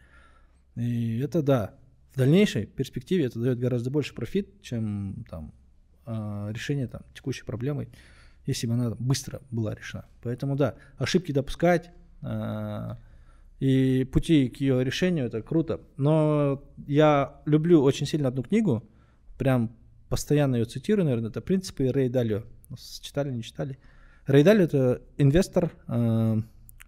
И 0.76 1.20
это 1.20 1.40
да, 1.40 1.74
в 2.12 2.18
дальнейшей 2.18 2.66
перспективе 2.66 3.24
это 3.24 3.40
дает 3.40 3.58
гораздо 3.58 3.90
больше 3.90 4.14
профит, 4.14 4.60
чем 4.60 5.24
там 5.30 5.54
а, 6.04 6.50
решение 6.52 6.86
там 6.86 7.00
текущей 7.14 7.44
проблемы, 7.44 7.88
если 8.44 8.66
бы 8.66 8.74
она 8.74 8.90
быстро 8.90 9.40
была 9.50 9.74
решена. 9.74 10.04
Поэтому 10.22 10.54
да, 10.54 10.74
ошибки 10.98 11.32
допускать 11.32 11.92
а, 12.20 12.98
и 13.58 14.04
пути 14.12 14.50
к 14.50 14.58
ее 14.58 14.84
решению 14.84 15.28
это 15.28 15.40
круто. 15.40 15.80
Но 15.96 16.62
я 16.86 17.40
люблю 17.46 17.82
очень 17.82 18.04
сильно 18.04 18.28
одну 18.28 18.42
книгу, 18.42 18.86
прям 19.38 19.74
постоянно 20.12 20.56
ее 20.56 20.66
цитирую, 20.66 21.06
наверное, 21.06 21.30
это 21.30 21.40
принципы 21.40 21.90
Рэй 21.90 22.10
Далио. 22.10 22.42
Читали, 23.00 23.32
не 23.32 23.42
читали? 23.42 23.78
Рэй 24.26 24.44
Далио 24.44 24.64
это 24.64 25.00
инвестор, 25.16 25.72
э, 25.88 26.36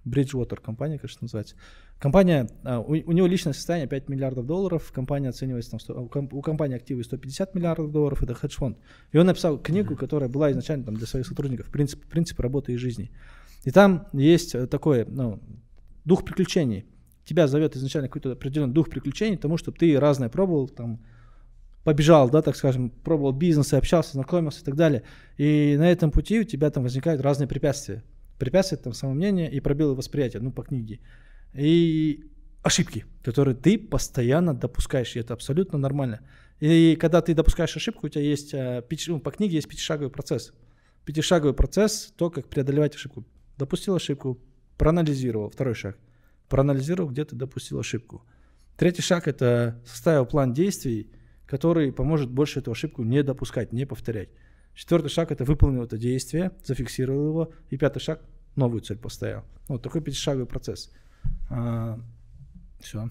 Bridgewater 0.04 0.60
компания, 0.60 0.98
конечно, 0.98 1.20
называется. 1.22 1.56
Компания, 1.98 2.50
э, 2.64 2.76
у, 2.76 2.90
у 2.90 3.12
него 3.12 3.26
личное 3.26 3.54
состояние 3.54 3.88
5 3.88 4.10
миллиардов 4.10 4.44
долларов, 4.44 4.92
компания 4.92 5.30
оценивается, 5.30 5.70
там, 5.70 5.80
100, 5.80 6.10
у 6.32 6.42
компании 6.42 6.76
активы 6.76 7.02
150 7.02 7.54
миллиардов 7.54 7.90
долларов, 7.92 8.22
это 8.22 8.34
хедж-фонд. 8.34 8.76
И 9.12 9.16
он 9.16 9.24
написал 9.24 9.56
книгу, 9.56 9.96
которая 9.96 10.28
была 10.28 10.52
изначально 10.52 10.84
там, 10.84 10.94
для 10.94 11.06
своих 11.06 11.26
сотрудников, 11.26 11.70
принцип, 11.70 12.04
принцип 12.04 12.38
работы 12.40 12.74
и 12.74 12.76
жизни. 12.76 13.10
И 13.64 13.70
там 13.70 14.06
есть 14.12 14.54
такое, 14.68 15.06
ну, 15.06 15.40
дух 16.04 16.26
приключений. 16.26 16.84
Тебя 17.24 17.46
зовет 17.46 17.74
изначально 17.74 18.08
какой-то 18.08 18.32
определенный 18.32 18.74
дух 18.74 18.90
приключений, 18.90 19.38
тому, 19.38 19.56
чтобы 19.56 19.78
ты 19.78 19.98
разное 19.98 20.28
пробовал, 20.28 20.68
там, 20.68 21.00
побежал, 21.84 22.30
да, 22.30 22.42
так 22.42 22.56
скажем, 22.56 22.90
пробовал 22.90 23.32
бизнес, 23.32 23.72
общался, 23.72 24.12
знакомился 24.12 24.62
и 24.62 24.64
так 24.64 24.74
далее. 24.74 25.04
И 25.36 25.76
на 25.78 25.90
этом 25.90 26.10
пути 26.10 26.40
у 26.40 26.44
тебя 26.44 26.70
там 26.70 26.82
возникают 26.82 27.20
разные 27.20 27.46
препятствия. 27.46 28.02
Препятствия 28.38 28.78
там 28.78 28.94
самомнение 28.94 29.50
и 29.50 29.60
пробелы 29.60 29.94
восприятия, 29.94 30.40
ну, 30.40 30.50
по 30.50 30.62
книге. 30.62 31.00
И 31.52 32.24
ошибки, 32.62 33.04
которые 33.22 33.54
ты 33.54 33.78
постоянно 33.78 34.54
допускаешь, 34.54 35.14
и 35.14 35.20
это 35.20 35.34
абсолютно 35.34 35.78
нормально. 35.78 36.20
И 36.58 36.96
когда 36.96 37.20
ты 37.20 37.34
допускаешь 37.34 37.76
ошибку, 37.76 38.06
у 38.06 38.08
тебя 38.08 38.22
есть, 38.22 38.54
э, 38.54 38.82
ну, 39.08 39.20
по 39.20 39.30
книге 39.30 39.56
есть 39.56 39.68
пятишаговый 39.68 40.10
процесс. 40.10 40.52
Пятишаговый 41.04 41.54
процесс, 41.54 42.12
то, 42.16 42.30
как 42.30 42.48
преодолевать 42.48 42.94
ошибку. 42.96 43.24
Допустил 43.58 43.94
ошибку, 43.94 44.40
проанализировал, 44.78 45.50
второй 45.50 45.74
шаг. 45.74 45.98
Проанализировал, 46.48 47.10
где 47.10 47.24
ты 47.24 47.36
допустил 47.36 47.78
ошибку. 47.78 48.24
Третий 48.78 49.02
шаг– 49.02 49.28
это 49.28 49.80
составил 49.86 50.26
план 50.26 50.52
действий, 50.52 51.10
который 51.46 51.92
поможет 51.92 52.30
больше 52.30 52.60
эту 52.60 52.70
ошибку 52.70 53.02
не 53.02 53.22
допускать, 53.22 53.72
не 53.72 53.84
повторять. 53.86 54.28
Четвертый 54.74 55.08
шаг– 55.08 55.30
это 55.32 55.44
выполнил 55.44 55.84
это 55.84 55.96
действие, 55.96 56.50
зафиксировал 56.64 57.28
его. 57.28 57.52
И 57.70 57.76
пятый 57.76 58.00
шаг– 58.00 58.20
новую 58.56 58.80
цель 58.80 58.98
поставил. 58.98 59.42
Вот 59.68 59.82
такой 59.82 60.00
пятишаговый 60.00 60.46
процесс. 60.46 60.90
А, 61.48 61.98
все. 62.80 63.08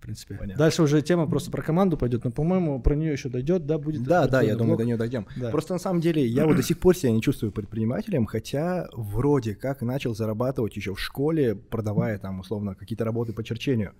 принципе. 0.00 0.34
Понятно. 0.34 0.58
Дальше 0.58 0.82
уже 0.82 1.02
тема 1.02 1.26
просто 1.26 1.50
про 1.50 1.62
команду 1.62 1.96
пойдет, 1.96 2.24
но, 2.24 2.30
по-моему, 2.30 2.80
про 2.80 2.94
нее 2.94 3.12
еще 3.12 3.28
дойдет, 3.28 3.66
да, 3.66 3.78
будет. 3.78 4.02
Да, 4.02 4.26
да, 4.26 4.38
я 4.38 4.54
отдельный 4.54 4.58
думаю, 4.58 4.76
блок. 4.76 4.78
до 4.78 4.84
нее 4.84 4.96
дойдем. 4.96 5.26
Да. 5.36 5.50
Просто 5.50 5.72
на 5.72 5.78
самом 5.78 6.00
деле 6.00 6.26
я 6.26 6.46
вот 6.46 6.56
до 6.56 6.62
сих 6.62 6.78
пор 6.78 6.96
себя 6.96 7.12
не 7.12 7.22
чувствую 7.22 7.52
предпринимателем, 7.52 8.26
хотя 8.26 8.88
вроде 8.92 9.54
как 9.54 9.82
начал 9.82 10.14
зарабатывать 10.14 10.76
еще 10.76 10.94
в 10.94 11.00
школе, 11.00 11.54
продавая 11.54 12.18
там 12.18 12.40
условно 12.40 12.74
какие-то 12.74 13.04
работы 13.04 13.32
по 13.32 13.42
черчению. 13.42 13.94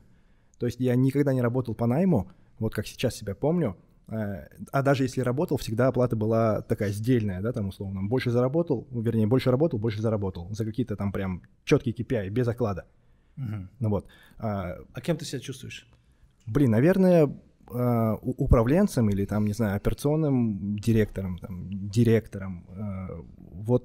То 0.59 0.67
есть 0.67 0.79
я 0.79 0.95
никогда 0.95 1.33
не 1.33 1.43
работал 1.43 1.75
по 1.75 1.87
найму, 1.87 2.31
вот 2.59 2.75
как 2.75 2.87
сейчас 2.87 3.15
себя 3.17 3.35
помню. 3.35 3.77
Э, 4.09 4.49
А 4.73 4.83
даже 4.83 5.05
если 5.05 5.21
работал, 5.23 5.57
всегда 5.57 5.89
оплата 5.89 6.17
была 6.17 6.63
такая 6.63 6.91
сдельная, 6.91 7.41
да, 7.41 7.53
там 7.53 7.69
условно. 7.69 8.03
Больше 8.03 8.31
заработал, 8.31 8.87
ну, 8.91 9.01
вернее, 9.01 9.27
больше 9.27 9.51
работал, 9.51 9.79
больше 9.79 10.03
заработал. 10.03 10.49
За 10.53 10.65
какие-то 10.65 10.97
там 10.97 11.13
прям 11.13 11.43
четкие 11.65 11.95
KPI, 11.95 12.29
без 12.31 12.49
оклада. 12.49 12.85
Мгм. 13.37 13.71
Ну 13.81 13.89
вот. 13.89 14.07
А, 14.39 14.77
А 14.93 15.01
кем 15.01 15.17
ты 15.17 15.25
себя 15.25 15.41
чувствуешь? 15.41 15.89
Блин, 16.47 16.71
наверное, 16.71 17.27
э, 17.27 18.17
управленцем 18.23 19.09
или 19.11 19.25
там, 19.25 19.47
не 19.47 19.55
знаю, 19.55 19.77
операционным 19.77 20.79
директором, 20.79 21.39
там, 21.39 21.89
директором, 21.89 22.67
э, 22.69 23.23
вот 23.53 23.85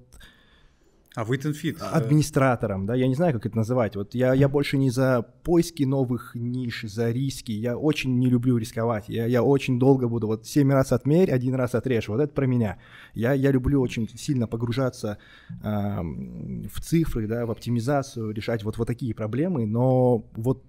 А 1.20 1.26
в 1.26 1.32
Fit, 1.32 1.78
э, 1.82 1.84
администратором, 1.84 2.86
да, 2.86 2.96
я 2.96 3.06
не 3.06 3.14
знаю, 3.14 3.34
как 3.34 3.46
это 3.46 3.58
называть. 3.58 3.98
Вот 3.98 4.16
я, 4.16 4.34
я 4.34 4.48
больше 4.48 4.78
не 4.78 4.90
за 4.90 5.22
поиски 5.44 5.84
новых 5.84 6.32
ниш, 6.34 6.84
за 6.84 7.12
риски. 7.12 7.52
Я 7.52 7.78
очень 7.78 8.18
не 8.20 8.28
люблю 8.28 8.56
рисковать. 8.56 9.10
Я, 9.10 9.26
я 9.26 9.44
очень 9.44 9.80
долго 9.80 10.08
буду 10.08 10.28
вот 10.28 10.48
семь 10.48 10.72
раз 10.72 10.94
отмерь, 10.94 11.30
один 11.30 11.56
раз 11.56 11.76
отрежь. 11.76 12.08
Вот 12.08 12.22
это 12.22 12.34
про 12.34 12.46
меня. 12.46 12.78
Я, 13.14 13.34
я 13.34 13.52
люблю 13.52 13.82
очень 13.82 14.08
сильно 14.08 14.48
погружаться 14.48 15.18
ам, 15.62 16.70
в 16.74 16.80
цифры, 16.80 17.28
да, 17.28 17.46
в 17.46 17.52
оптимизацию, 17.52 18.32
решать 18.32 18.64
вот, 18.64 18.78
вот 18.78 18.88
такие 18.88 19.14
проблемы, 19.14 19.66
но 19.66 20.26
вот 20.38 20.64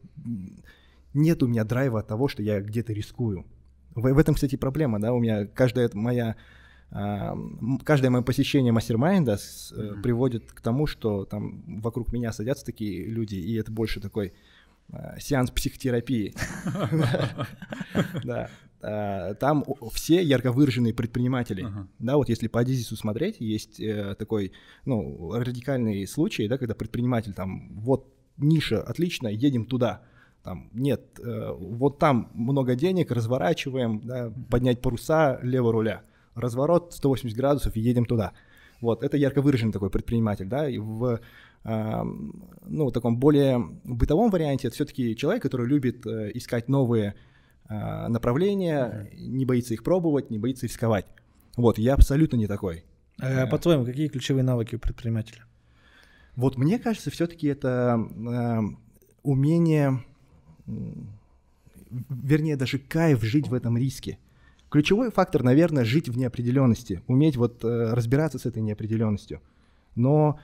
нет 1.14 1.44
у 1.44 1.46
меня 1.46 1.62
драйва 1.62 2.00
от 2.00 2.08
того, 2.08 2.26
что 2.26 2.42
я 2.42 2.60
где-то 2.60 2.92
рискую. 2.92 3.46
В, 3.94 4.02
в 4.02 4.18
этом, 4.18 4.34
кстати, 4.34 4.56
проблема, 4.56 5.00
да, 5.00 5.12
у 5.12 5.20
меня 5.20 5.46
каждая 5.46 5.88
моя 5.94 6.30
а, 6.30 6.34
каждое 6.90 8.10
мое 8.10 8.22
посещение 8.22 8.72
мастер-майнда 8.72 9.38
э, 9.72 9.82
Мгм. 9.92 10.02
приводит 10.02 10.52
к 10.52 10.60
тому, 10.60 10.86
что 10.86 11.24
там 11.24 11.62
вокруг 11.80 12.12
меня 12.12 12.32
садятся 12.32 12.64
такие 12.64 13.06
люди, 13.06 13.36
и 13.36 13.54
это 13.54 13.70
больше 13.70 14.00
такой 14.00 14.32
а, 14.92 15.18
сеанс 15.20 15.50
психотерапии. 15.52 16.34
Да. 18.24 18.50
А, 18.82 19.34
Там 19.34 19.64
все 19.92 20.22
ярко 20.22 20.52
выраженные 20.52 20.94
предприниматели. 20.94 21.66
Да, 21.98 22.16
вот 22.16 22.28
если 22.28 22.48
по 22.48 22.60
Адизису 22.60 22.96
смотреть, 22.96 23.36
есть 23.40 23.78
э, 23.78 24.14
такой, 24.18 24.52
ну, 24.84 25.32
радикальный 25.34 26.06
случай, 26.06 26.48
да, 26.48 26.58
когда 26.58 26.74
предприниматель 26.74 27.34
там, 27.34 27.68
вот 27.74 28.12
ниша 28.38 28.80
отлично, 28.82 29.28
едем 29.28 29.66
туда. 29.66 30.02
Там, 30.42 30.70
нет, 30.72 31.20
э, 31.22 31.52
вот 31.58 31.98
там 31.98 32.30
много 32.32 32.74
денег, 32.74 33.10
разворачиваем, 33.10 34.00
да, 34.00 34.32
поднять 34.50 34.80
паруса, 34.80 35.38
лево 35.42 35.70
руля. 35.72 36.02
Разворот 36.40 36.92
180 36.94 37.36
градусов 37.36 37.76
и 37.76 37.80
едем 37.80 38.04
туда. 38.04 38.32
Вот, 38.80 39.02
это 39.02 39.16
ярко 39.16 39.42
выраженный 39.42 39.72
такой 39.72 39.90
предприниматель, 39.90 40.46
да, 40.46 40.68
и 40.68 40.78
в 40.78 41.20
ну, 41.62 42.86
в 42.86 42.90
таком 42.92 43.18
более 43.18 43.58
бытовом 43.84 44.30
варианте 44.30 44.68
это 44.68 44.74
все-таки 44.74 45.14
человек, 45.14 45.42
который 45.42 45.66
любит 45.66 46.06
э, 46.06 46.30
искать 46.32 46.68
новые 46.68 47.16
а, 47.70 48.08
направления, 48.08 49.10
не 49.12 49.44
боится 49.44 49.74
их 49.74 49.84
пробовать, 49.84 50.30
не 50.30 50.38
боится 50.38 50.66
рисковать. 50.66 51.06
Вот, 51.56 51.78
я 51.78 51.94
абсолютно 51.94 52.36
не 52.36 52.46
такой. 52.46 52.84
А, 53.20 53.46
по-твоему, 53.46 53.84
какие 53.84 54.08
ключевые 54.08 54.42
навыки 54.42 54.74
у 54.74 54.78
предпринимателя? 54.78 55.44
Вот 56.34 56.56
мне 56.56 56.78
кажется, 56.78 57.10
все-таки 57.10 57.46
это 57.46 57.96
э, 57.98 58.60
умение, 59.22 60.02
вернее, 62.08 62.56
даже 62.56 62.78
кайф 62.78 63.22
жить 63.22 63.48
в 63.48 63.54
этом 63.54 63.76
риске. 63.76 64.18
Ключевой 64.70 65.10
фактор, 65.10 65.42
наверное, 65.42 65.84
жить 65.84 66.08
в 66.08 66.16
неопределенности, 66.16 67.02
уметь 67.08 67.36
вот 67.36 67.64
э, 67.64 67.92
разбираться 67.92 68.38
с 68.38 68.46
этой 68.46 68.62
неопределенностью. 68.62 69.40
Но 69.96 70.38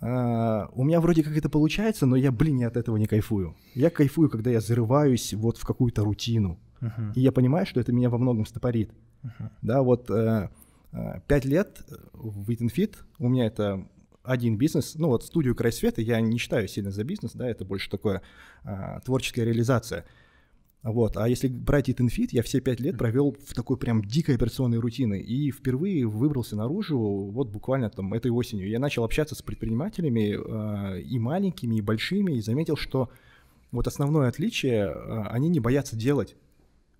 э, 0.00 0.66
у 0.72 0.82
меня 0.82 1.00
вроде 1.00 1.22
как 1.22 1.36
это 1.36 1.50
получается, 1.50 2.06
но 2.06 2.16
я, 2.16 2.32
блин, 2.32 2.58
я 2.58 2.68
от 2.68 2.76
этого 2.78 2.96
не 2.96 3.06
кайфую. 3.06 3.54
Я 3.74 3.90
кайфую, 3.90 4.30
когда 4.30 4.50
я 4.50 4.60
зарываюсь 4.60 5.34
вот 5.34 5.58
в 5.58 5.66
какую-то 5.66 6.04
рутину. 6.04 6.58
Мгм. 6.80 7.12
И 7.14 7.20
я 7.20 7.32
понимаю, 7.32 7.66
что 7.66 7.78
это 7.78 7.92
меня 7.92 8.08
во 8.08 8.16
многом 8.16 8.46
стопорит. 8.46 8.92
Мгм. 9.22 9.50
Да, 9.60 9.82
вот 9.82 10.10
э, 10.10 10.48
э, 10.92 11.20
пять 11.26 11.44
лет 11.44 11.82
в 12.14 12.50
Eat 12.50 12.60
and 12.60 12.74
Fit 12.74 12.94
у 13.18 13.28
меня 13.28 13.46
это 13.46 13.86
один 14.26 14.56
бизнес. 14.56 14.94
Ну 14.96 15.08
вот 15.08 15.24
студию 15.24 15.54
«Край 15.54 15.72
света» 15.72 16.00
я 16.00 16.20
не 16.20 16.38
считаю 16.38 16.66
сильно 16.68 16.90
за 16.90 17.04
бизнес, 17.04 17.32
да, 17.32 17.48
это 17.48 17.64
больше 17.64 17.88
такое 17.88 18.22
а, 18.64 19.00
творческая 19.00 19.44
реализация. 19.44 20.04
Вот. 20.86 21.16
А 21.16 21.28
если 21.28 21.48
брать 21.48 21.88
Eat 21.88 21.96
and 21.96 22.10
Fit, 22.16 22.28
я 22.30 22.44
все 22.44 22.60
пять 22.60 22.78
лет 22.78 22.96
провел 22.96 23.36
в 23.44 23.54
такой 23.54 23.76
прям 23.76 24.04
дикой 24.04 24.36
операционной 24.36 24.78
рутины 24.78 25.20
и 25.20 25.50
впервые 25.50 26.06
выбрался 26.06 26.54
наружу 26.54 26.96
вот 26.96 27.48
буквально 27.48 27.90
там 27.90 28.14
этой 28.14 28.30
осенью. 28.30 28.68
Я 28.68 28.78
начал 28.78 29.02
общаться 29.02 29.34
с 29.34 29.42
предпринимателями 29.42 30.36
э, 30.38 31.00
и 31.00 31.18
маленькими, 31.18 31.74
и 31.74 31.80
большими, 31.80 32.34
и 32.34 32.40
заметил, 32.40 32.76
что 32.76 33.10
вот 33.72 33.88
основное 33.88 34.28
отличие, 34.28 34.84
э, 34.86 35.22
они 35.28 35.48
не 35.48 35.58
боятся 35.58 35.96
делать. 35.96 36.36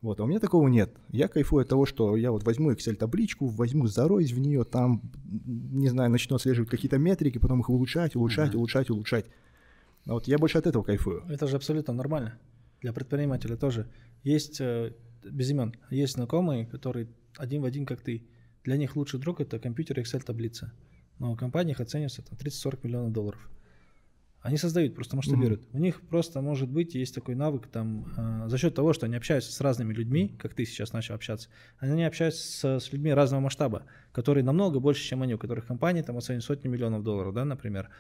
Вот, 0.03 0.19
а 0.19 0.25
у 0.25 0.27
меня 0.27 0.41
такого 0.41 0.67
нет. 0.67 0.91
Я 1.13 1.29
кайфую 1.29 1.63
от 1.63 1.69
того, 1.69 1.87
что 1.87 2.17
я 2.17 2.33
вот 2.33 2.43
возьму 2.43 2.73
Excel-табличку, 2.73 3.47
возьму, 3.47 3.87
зароюсь 3.87 4.33
в 4.33 4.41
нее, 4.41 4.65
там, 4.65 5.01
не 5.45 5.89
знаю, 5.91 6.11
начну 6.11 6.35
отслеживать 6.35 6.69
какие-то 6.69 6.99
метрики, 6.99 7.39
потом 7.39 7.61
их 7.61 7.71
улучшать, 7.71 8.17
улучшать, 8.17 8.49
Мгм. 8.49 8.59
улучшать, 8.59 8.91
улучшать. 8.91 9.27
А 10.07 10.15
вот 10.15 10.27
я 10.27 10.39
больше 10.39 10.59
от 10.59 10.67
этого 10.67 10.83
кайфую. 10.83 11.23
Это 11.29 11.47
же 11.47 11.55
абсолютно 11.55 11.95
нормально. 11.95 12.37
Для 12.81 12.93
предпринимателя 12.93 13.57
тоже. 13.57 13.89
Есть, 14.23 14.61
э, 14.61 14.93
без 15.25 15.51
имен, 15.51 15.75
есть 15.91 16.15
знакомые, 16.15 16.67
которые 16.67 17.09
один 17.37 17.63
в 17.63 17.65
один, 17.65 17.87
как 17.87 18.01
ты. 18.01 18.27
Для 18.65 18.77
них 18.77 18.97
лучший 18.97 19.21
друг 19.21 19.41
это 19.41 19.59
компьютер 19.59 19.99
и 20.01 20.03
Excel 20.03 20.23
таблица. 20.23 20.73
Но 21.19 21.35
в 21.35 21.37
компаниях 21.37 21.81
оценивается 21.81 22.23
там 22.23 22.39
30-40 22.39 22.81
миллионов 22.83 23.13
долларов. 23.13 23.51
Они 24.47 24.59
создают, 24.59 24.95
просто 24.95 25.17
масштабируют. 25.17 25.67
У 25.73 25.79
них 25.79 26.01
просто, 26.03 26.41
может 26.41 26.69
быть, 26.71 26.95
есть 26.95 27.13
такой 27.13 27.35
навык 27.35 27.67
там, 27.67 28.07
э, 28.17 28.49
за 28.49 28.59
счет 28.59 28.77
того, 28.77 28.93
что 28.93 29.07
они 29.07 29.17
общаются 29.17 29.53
с 29.53 29.61
разными 29.61 29.93
людьми, 29.93 30.37
как 30.39 30.55
ты 30.55 30.65
сейчас 30.65 30.93
начал 30.93 31.17
общаться, 31.17 31.49
они 31.79 32.05
общаются 32.05 32.43
с, 32.43 32.85
с 32.85 32.93
людьми 32.93 33.13
разного 33.13 33.41
масштаба, 33.41 33.87
которые 34.13 34.45
намного 34.45 34.79
больше, 34.79 35.03
чем 35.03 35.23
они, 35.23 35.35
у 35.35 35.39
которых 35.39 35.67
компании 35.67 36.03
там 36.03 36.17
оценивают 36.17 36.45
сотни 36.45 36.69
миллионов 36.69 37.03
долларов, 37.03 37.35
да, 37.35 37.45
например. 37.45 37.91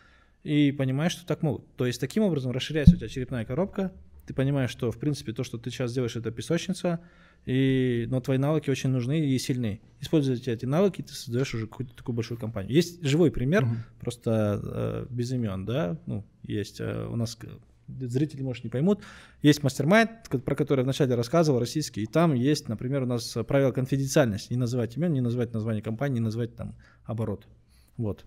И 0.44 0.70
понимаешь, 0.70 1.12
что 1.12 1.26
так 1.26 1.42
могут. 1.42 1.66
То 1.74 1.84
есть 1.84 2.00
таким 2.00 2.22
образом 2.22 2.52
расширяется 2.52 2.94
у 2.94 2.98
тебя 2.98 3.08
черепная 3.08 3.44
коробка, 3.44 3.92
ты 4.26 4.34
понимаешь, 4.34 4.70
что 4.70 4.90
в 4.90 4.98
принципе 4.98 5.32
то, 5.32 5.44
что 5.44 5.58
ты 5.58 5.70
сейчас 5.70 5.92
делаешь, 5.92 6.16
это 6.16 6.30
песочница, 6.30 7.00
и, 7.44 8.06
но 8.10 8.20
твои 8.20 8.38
навыки 8.38 8.70
очень 8.70 8.90
нужны 8.90 9.20
и 9.20 9.38
сильны. 9.38 9.80
Используя 10.00 10.36
эти 10.36 10.66
навыки, 10.66 11.02
ты 11.02 11.12
создаешь 11.12 11.54
уже 11.54 11.66
какую-то 11.66 11.94
такую 11.94 12.14
большую 12.16 12.38
компанию. 12.38 12.72
Есть 12.72 13.04
живой 13.04 13.30
пример, 13.30 13.64
Мгм. 13.64 13.76
просто 14.00 14.60
э, 14.64 15.06
без 15.10 15.32
имен, 15.32 15.64
да, 15.64 15.98
ну, 16.06 16.24
есть 16.42 16.80
э, 16.80 17.06
у 17.06 17.14
нас 17.16 17.38
зрители, 17.88 18.42
может, 18.42 18.64
не 18.64 18.70
поймут, 18.70 19.00
есть 19.42 19.62
мастер-майнд, 19.62 20.28
про 20.44 20.54
который 20.56 20.80
я 20.80 20.84
вначале 20.84 21.14
рассказывал, 21.14 21.60
российский, 21.60 22.02
и 22.02 22.06
там 22.06 22.34
есть, 22.34 22.68
например, 22.68 23.04
у 23.04 23.06
нас 23.06 23.36
правило 23.46 23.70
конфиденциальности, 23.70 24.52
не 24.52 24.58
называть 24.58 24.96
имен, 24.96 25.12
не 25.12 25.20
называть 25.20 25.54
название 25.54 25.82
компании, 25.82 26.14
не 26.14 26.24
называть 26.24 26.56
там 26.56 26.74
оборот. 27.04 27.46
Вот. 27.96 28.24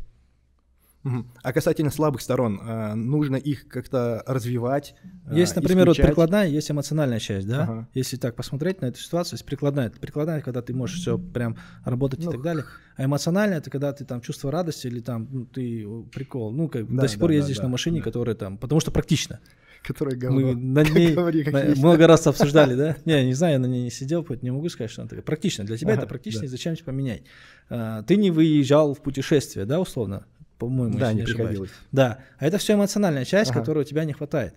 А 1.44 1.54
касательно 1.54 1.92
слабых 1.92 2.22
сторон, 2.22 2.60
э, 2.62 2.94
нужно 2.94 3.38
их 3.38 3.68
как-то 3.70 4.22
развивать. 4.28 4.96
э, 5.28 5.38
Есть, 5.38 5.56
например, 5.56 5.86
вот 5.86 5.94
исключать. 5.94 6.12
прикладная, 6.12 6.48
есть 6.48 6.70
эмоциональная 6.70 7.20
часть, 7.20 7.48
да. 7.48 7.64
Ага. 7.64 7.88
Если 7.94 8.18
так 8.18 8.36
посмотреть 8.36 8.82
на 8.82 8.88
эту 8.88 9.00
ситуацию, 9.00 9.36
есть 9.38 9.46
прикладная. 9.46 9.88
Это 9.88 10.00
прикладная, 10.00 10.42
когда 10.42 10.62
ты 10.62 10.74
можешь 10.74 11.00
все 11.00 11.18
прям 11.18 11.56
работать 11.86 12.20
Ну, 12.24 12.30
и 12.30 12.34
так 12.34 12.42
далее. 12.42 12.66
А 12.98 13.06
эмоциональная 13.06 13.60
это 13.60 13.70
когда 13.70 13.94
ты 13.94 14.04
там 14.04 14.20
чувство 14.20 14.52
радости 14.52 14.88
или 14.88 15.00
там 15.00 15.28
ну, 15.32 15.46
ты 15.46 15.88
прикол. 16.12 16.52
Ну, 16.52 16.68
как 16.68 16.86
Да, 16.94 17.04
до 17.04 17.08
сих 17.08 17.20
пор 17.20 17.30
да, 17.30 17.34
да, 17.34 17.38
ездишь 17.38 17.58
да, 17.58 17.64
на 17.64 17.70
машине, 17.70 18.00
да. 18.00 18.04
которая 18.04 18.36
там. 18.36 18.58
Потому 18.58 18.82
что 18.82 18.92
практично. 18.92 19.40
Которые 19.82 20.16
Мы 20.30 20.44
говно. 20.44 20.60
на 20.60 20.84
ней 20.90 21.14
Говори, 21.14 21.46
на- 21.50 21.76
много 21.78 22.08
раз 22.08 22.28
обсуждали, 22.28 22.76
да? 22.76 22.98
Не, 23.06 23.26
не 23.26 23.34
знаю, 23.34 23.54
я 23.54 23.60
на 23.60 23.68
ней 23.68 23.84
не 23.84 23.90
сидел, 23.92 24.24
поэтому 24.24 24.52
не 24.52 24.56
могу 24.58 24.68
сказать, 24.68 24.92
что 24.92 25.02
она 25.04 25.08
такая. 25.08 25.24
Практично. 25.24 25.64
Для 25.64 25.78
тебя 25.78 25.94
Ага, 25.94 26.00
это 26.02 26.08
практично, 26.10 26.42
да. 26.42 26.46
и 26.48 26.50
зачем 26.50 26.76
тебе 26.76 26.84
поменять? 26.88 27.24
А, 27.70 28.04
Ты 28.04 28.18
не 28.18 28.32
выезжал 28.32 28.94
в 28.94 29.02
путешествие, 29.02 29.66
да, 29.66 29.80
условно? 29.80 30.26
По-моему, 30.60 31.00
Да, 31.00 31.14
не 31.14 31.22
ошибаюсь. 31.22 31.38
приходилось. 31.38 31.72
Да, 31.92 32.20
а 32.38 32.46
это 32.46 32.58
все 32.60 32.74
эмоциональная 32.76 33.26
часть, 33.26 33.50
Ага. 33.52 33.62
которой 33.62 33.80
у 33.80 33.84
тебя 33.84 34.04
не 34.04 34.14
хватает. 34.14 34.54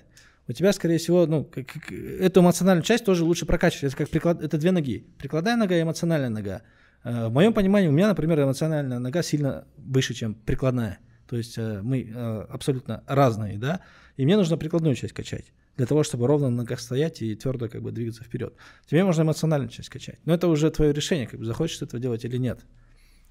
У 0.48 0.53
тебя, 0.53 0.72
скорее 0.72 0.98
всего, 0.98 1.26
ну, 1.26 1.44
как- 1.44 1.90
эту 1.92 2.40
эмоциональную 2.40 2.84
часть 2.84 3.05
тоже 3.05 3.24
лучше 3.24 3.46
прокачивать. 3.46 3.84
Это 3.84 3.96
как 3.96 4.11
приклад, 4.11 4.42
это 4.42 4.59
две 4.59 4.72
ноги. 4.72 5.07
Прикладная 5.18 5.57
нога 5.57 5.76
и 5.78 5.82
эмоциональная 5.82 6.28
нога. 6.30 6.62
Э, 7.05 7.28
В 7.28 7.32
моем 7.32 7.53
понимании, 7.55 7.88
у 7.88 7.92
меня, 7.92 8.09
например, 8.09 8.42
эмоциональная 8.42 8.98
нога 8.98 9.22
сильно 9.22 9.64
выше, 9.76 10.14
чем 10.14 10.34
прикладная. 10.34 10.98
То 11.28 11.36
есть 11.36 11.57
э, 11.57 11.80
мы 11.82 12.03
э, 12.03 12.40
абсолютно 12.50 13.05
разные, 13.07 13.57
да, 13.59 13.80
и 14.16 14.24
мне 14.24 14.36
нужно 14.36 14.57
прикладную 14.59 14.96
часть 14.96 15.12
качать 15.14 15.53
для 15.76 15.86
того, 15.86 16.03
чтобы 16.03 16.26
ровно 16.26 16.50
на 16.50 16.57
ногах 16.59 16.80
стоять 16.80 17.22
и 17.22 17.34
твердо 17.36 17.68
как 17.68 17.80
бы 17.82 17.92
двигаться 17.92 18.22
вперед. 18.24 18.55
Тебе 18.86 19.05
можно 19.05 19.22
эмоциональную 19.22 19.70
часть 19.70 19.88
качать. 19.88 20.18
Но 20.24 20.34
это 20.34 20.48
уже 20.48 20.70
твое 20.70 20.92
решение, 20.92 21.26
как 21.28 21.38
бы 21.40 21.46
захочешь 21.46 21.78
ты 21.78 21.84
этого 21.86 22.00
делать 22.03 22.24
или 22.24 22.36
нет. 22.36 22.61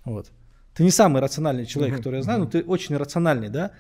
Вот. 0.06 0.32
Ты 0.74 0.84
не 0.84 0.92
самый 0.92 1.22
рациональный 1.22 1.66
человек, 1.66 1.98
который 1.98 2.18
я 2.18 2.24
знаю, 2.24 2.40
но 2.42 2.46
ты 2.46 2.64
очень 2.64 2.96
рациональный, 2.96 3.50
да, 3.50 3.72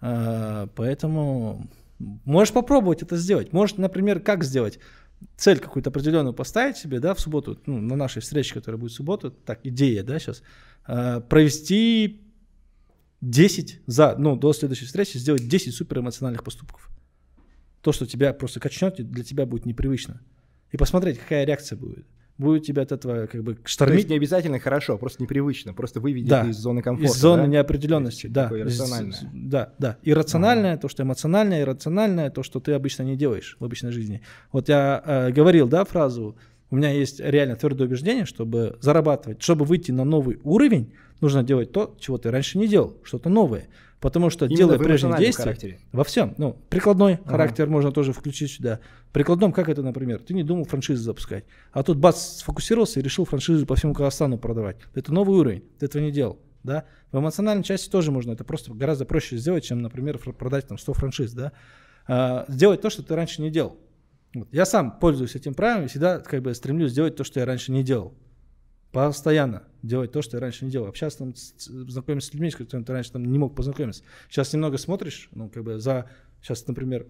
А, 0.00 0.68
поэтому 0.76 1.68
можешь 1.98 2.54
попробовать 2.54 3.02
это 3.02 3.16
сделать. 3.16 3.52
Можешь, 3.52 3.76
например, 3.76 4.20
как 4.20 4.44
сделать? 4.44 4.78
цель 5.36 5.58
какую-то 5.58 5.90
определенную 5.90 6.32
поставить 6.32 6.76
себе, 6.76 7.00
да, 7.00 7.14
в 7.14 7.20
субботу, 7.20 7.60
ну, 7.66 7.80
на 7.80 7.96
нашей 7.96 8.22
встрече, 8.22 8.54
которая 8.54 8.78
будет 8.78 8.92
в 8.92 8.94
субботу, 8.94 9.30
так, 9.30 9.60
идея, 9.64 10.02
да, 10.04 10.18
сейчас, 10.18 10.42
э, 10.86 11.20
провести 11.28 12.22
10 13.20 13.80
за, 13.86 14.14
ну, 14.16 14.36
до 14.36 14.52
следующей 14.52 14.84
встречи, 14.84 15.16
сделать 15.16 15.48
10 15.48 15.74
суперэмоциональных 15.74 16.44
поступков. 16.44 16.88
То, 17.82 17.92
что 17.92 18.06
тебя 18.06 18.32
просто 18.32 18.60
качнет, 18.60 18.96
для 19.10 19.24
тебя 19.24 19.46
будет 19.46 19.66
непривычно. 19.66 20.20
И 20.70 20.76
посмотреть, 20.76 21.18
какая 21.18 21.44
реакция 21.44 21.76
будет 21.76 22.06
будет 22.38 22.64
тебя 22.64 22.82
от 22.82 22.92
этого 22.92 23.26
как 23.26 23.42
бы 23.42 23.58
штормить. 23.64 23.94
То 23.94 23.98
есть 23.98 24.10
не 24.10 24.16
обязательно 24.16 24.58
хорошо, 24.60 24.96
просто 24.96 25.22
непривычно, 25.22 25.74
просто 25.74 26.00
выведет 26.00 26.28
да. 26.28 26.48
из 26.48 26.56
зоны 26.56 26.82
комфорта. 26.82 27.12
Из 27.12 27.20
зоны 27.20 27.42
да? 27.42 27.48
неопределенности, 27.48 28.28
да. 28.28 28.48
Иррациональное. 28.50 29.18
Да, 29.32 29.72
да. 29.78 29.96
Иррациональное, 30.02 30.72
ага. 30.72 30.82
то, 30.82 30.88
что 30.88 31.02
эмоциональное, 31.02 31.62
иррациональное, 31.62 32.30
то, 32.30 32.42
что 32.42 32.60
ты 32.60 32.72
обычно 32.72 33.02
не 33.02 33.16
делаешь 33.16 33.56
в 33.58 33.64
обычной 33.64 33.90
жизни. 33.90 34.22
Вот 34.52 34.68
я 34.68 35.02
э, 35.04 35.32
говорил, 35.32 35.68
да, 35.68 35.84
фразу, 35.84 36.36
у 36.70 36.76
меня 36.76 36.90
есть 36.90 37.20
реально 37.20 37.56
твердое 37.56 37.88
убеждение, 37.88 38.24
чтобы 38.24 38.78
зарабатывать, 38.80 39.42
чтобы 39.42 39.64
выйти 39.64 39.90
на 39.90 40.04
новый 40.04 40.38
уровень, 40.44 40.92
нужно 41.20 41.42
делать 41.42 41.72
то, 41.72 41.96
чего 41.98 42.18
ты 42.18 42.30
раньше 42.30 42.58
не 42.58 42.68
делал, 42.68 42.96
что-то 43.02 43.28
новое. 43.28 43.68
Потому 44.00 44.30
что 44.30 44.44
Именно 44.46 44.56
делая 44.56 44.78
прежние 44.78 45.18
действия 45.18 45.44
характере. 45.44 45.80
во 45.90 46.04
всем, 46.04 46.34
ну, 46.38 46.56
прикладной 46.68 47.14
ага. 47.14 47.30
характер 47.30 47.68
можно 47.68 47.90
тоже 47.90 48.12
включить 48.12 48.52
сюда. 48.52 48.78
Прикладном, 49.12 49.52
как 49.52 49.68
это, 49.68 49.82
например, 49.82 50.20
ты 50.20 50.34
не 50.34 50.42
думал 50.42 50.64
франшизу 50.64 51.02
запускать, 51.02 51.44
а 51.72 51.82
тут 51.82 51.98
бац, 51.98 52.16
сфокусировался 52.38 53.00
и 53.00 53.02
решил 53.02 53.24
франшизу 53.24 53.66
по 53.66 53.74
всему 53.74 53.94
Казахстану 53.94 54.38
продавать. 54.38 54.76
Это 54.94 55.12
новый 55.12 55.38
уровень, 55.38 55.64
ты 55.78 55.86
этого 55.86 56.02
не 56.02 56.12
делал. 56.12 56.38
Да? 56.62 56.84
В 57.12 57.18
эмоциональной 57.18 57.64
части 57.64 57.88
тоже 57.88 58.12
можно 58.12 58.32
это 58.32 58.44
просто 58.44 58.72
гораздо 58.74 59.04
проще 59.06 59.38
сделать, 59.38 59.64
чем, 59.64 59.80
например, 59.80 60.18
продать 60.18 60.68
там 60.68 60.76
100 60.76 60.92
франшиз. 60.92 61.32
Да? 61.32 61.52
А, 62.06 62.44
сделать 62.48 62.80
то, 62.82 62.90
что 62.90 63.02
ты 63.02 63.14
раньше 63.14 63.40
не 63.40 63.50
делал. 63.50 63.78
Вот. 64.34 64.48
Я 64.52 64.66
сам 64.66 64.98
пользуюсь 64.98 65.34
этим 65.34 65.54
правилом 65.54 65.86
и 65.86 65.88
всегда 65.88 66.20
как 66.20 66.42
бы 66.42 66.54
стремлюсь 66.54 66.92
сделать 66.92 67.16
то, 67.16 67.24
что 67.24 67.40
я 67.40 67.46
раньше 67.46 67.72
не 67.72 67.82
делал. 67.82 68.14
Постоянно 68.92 69.64
делать 69.82 70.12
то, 70.12 70.22
что 70.22 70.36
я 70.36 70.40
раньше 70.40 70.64
не 70.64 70.70
делал. 70.70 70.88
Общаться 70.88 71.18
там, 71.18 71.34
знакомиться 71.34 72.30
с 72.30 72.34
людьми, 72.34 72.50
с 72.50 72.56
которыми 72.56 72.84
ты 72.84 72.92
раньше 72.92 73.12
там 73.12 73.24
не 73.24 73.38
мог 73.38 73.54
познакомиться. 73.54 74.02
Сейчас 74.28 74.52
немного 74.52 74.78
смотришь, 74.78 75.28
ну, 75.32 75.48
как 75.48 75.62
бы 75.62 75.78
за, 75.78 76.10
сейчас, 76.42 76.66
например, 76.66 77.06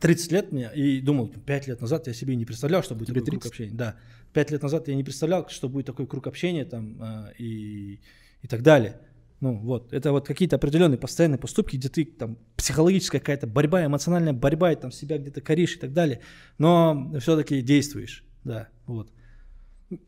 30 0.00 0.32
лет 0.32 0.52
мне, 0.52 0.70
и 0.74 1.00
думал, 1.00 1.28
5 1.28 1.68
лет 1.68 1.80
назад 1.80 2.06
я 2.06 2.12
себе 2.12 2.36
не 2.36 2.44
представлял, 2.44 2.82
что 2.82 2.94
будет 2.94 3.08
Тебе 3.08 3.20
такой 3.20 3.38
30? 3.38 3.42
круг 3.42 3.52
общения. 3.52 3.74
Да, 3.74 3.96
5 4.32 4.50
лет 4.50 4.62
назад 4.62 4.88
я 4.88 4.94
не 4.94 5.04
представлял, 5.04 5.48
что 5.48 5.68
будет 5.68 5.86
такой 5.86 6.06
круг 6.06 6.26
общения 6.26 6.64
там 6.64 7.00
э, 7.00 7.32
и, 7.38 8.00
и 8.42 8.48
так 8.48 8.62
далее. 8.62 9.00
Ну 9.40 9.58
вот, 9.58 9.92
это 9.92 10.12
вот 10.12 10.26
какие-то 10.26 10.56
определенные 10.56 10.98
постоянные 10.98 11.38
поступки, 11.38 11.76
где 11.76 11.88
ты 11.88 12.04
там 12.04 12.38
психологическая 12.56 13.20
какая-то 13.20 13.46
борьба, 13.46 13.84
эмоциональная 13.84 14.32
борьба, 14.32 14.72
и 14.72 14.76
там 14.76 14.90
себя 14.90 15.18
где-то 15.18 15.40
коришь 15.40 15.76
и 15.76 15.78
так 15.78 15.92
далее, 15.92 16.20
но 16.56 17.12
все-таки 17.20 17.60
действуешь, 17.60 18.24
да, 18.44 18.68
вот. 18.86 19.12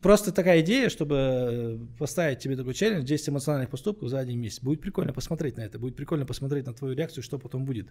Просто 0.01 0.31
такая 0.31 0.61
идея, 0.61 0.89
чтобы 0.89 1.15
э, 1.15 1.77
поставить 1.99 2.39
тебе 2.39 2.57
такой 2.57 2.73
челлендж, 2.73 3.05
10 3.05 3.29
эмоциональных 3.29 3.69
поступков 3.69 4.09
за 4.09 4.19
один 4.19 4.39
месяц. 4.39 4.59
Будет 4.61 4.81
прикольно 4.81 5.13
посмотреть 5.13 5.55
на 5.55 5.61
это, 5.61 5.77
будет 5.77 5.95
прикольно 5.95 6.25
посмотреть 6.25 6.65
на 6.65 6.73
твою 6.73 6.95
реакцию, 6.95 7.23
что 7.23 7.37
потом 7.37 7.63
будет. 7.63 7.89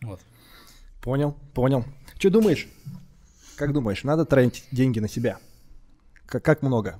Вот. 0.00 0.20
Понял, 1.02 1.36
понял. 1.52 1.84
Что 2.18 2.30
думаешь? 2.30 2.68
Как 3.56 3.72
думаешь, 3.72 4.04
надо 4.04 4.24
тратить 4.24 4.64
деньги 4.72 5.00
на 5.00 5.08
себя? 5.08 5.38
Как, 6.26 6.44
как 6.44 6.62
много? 6.62 6.98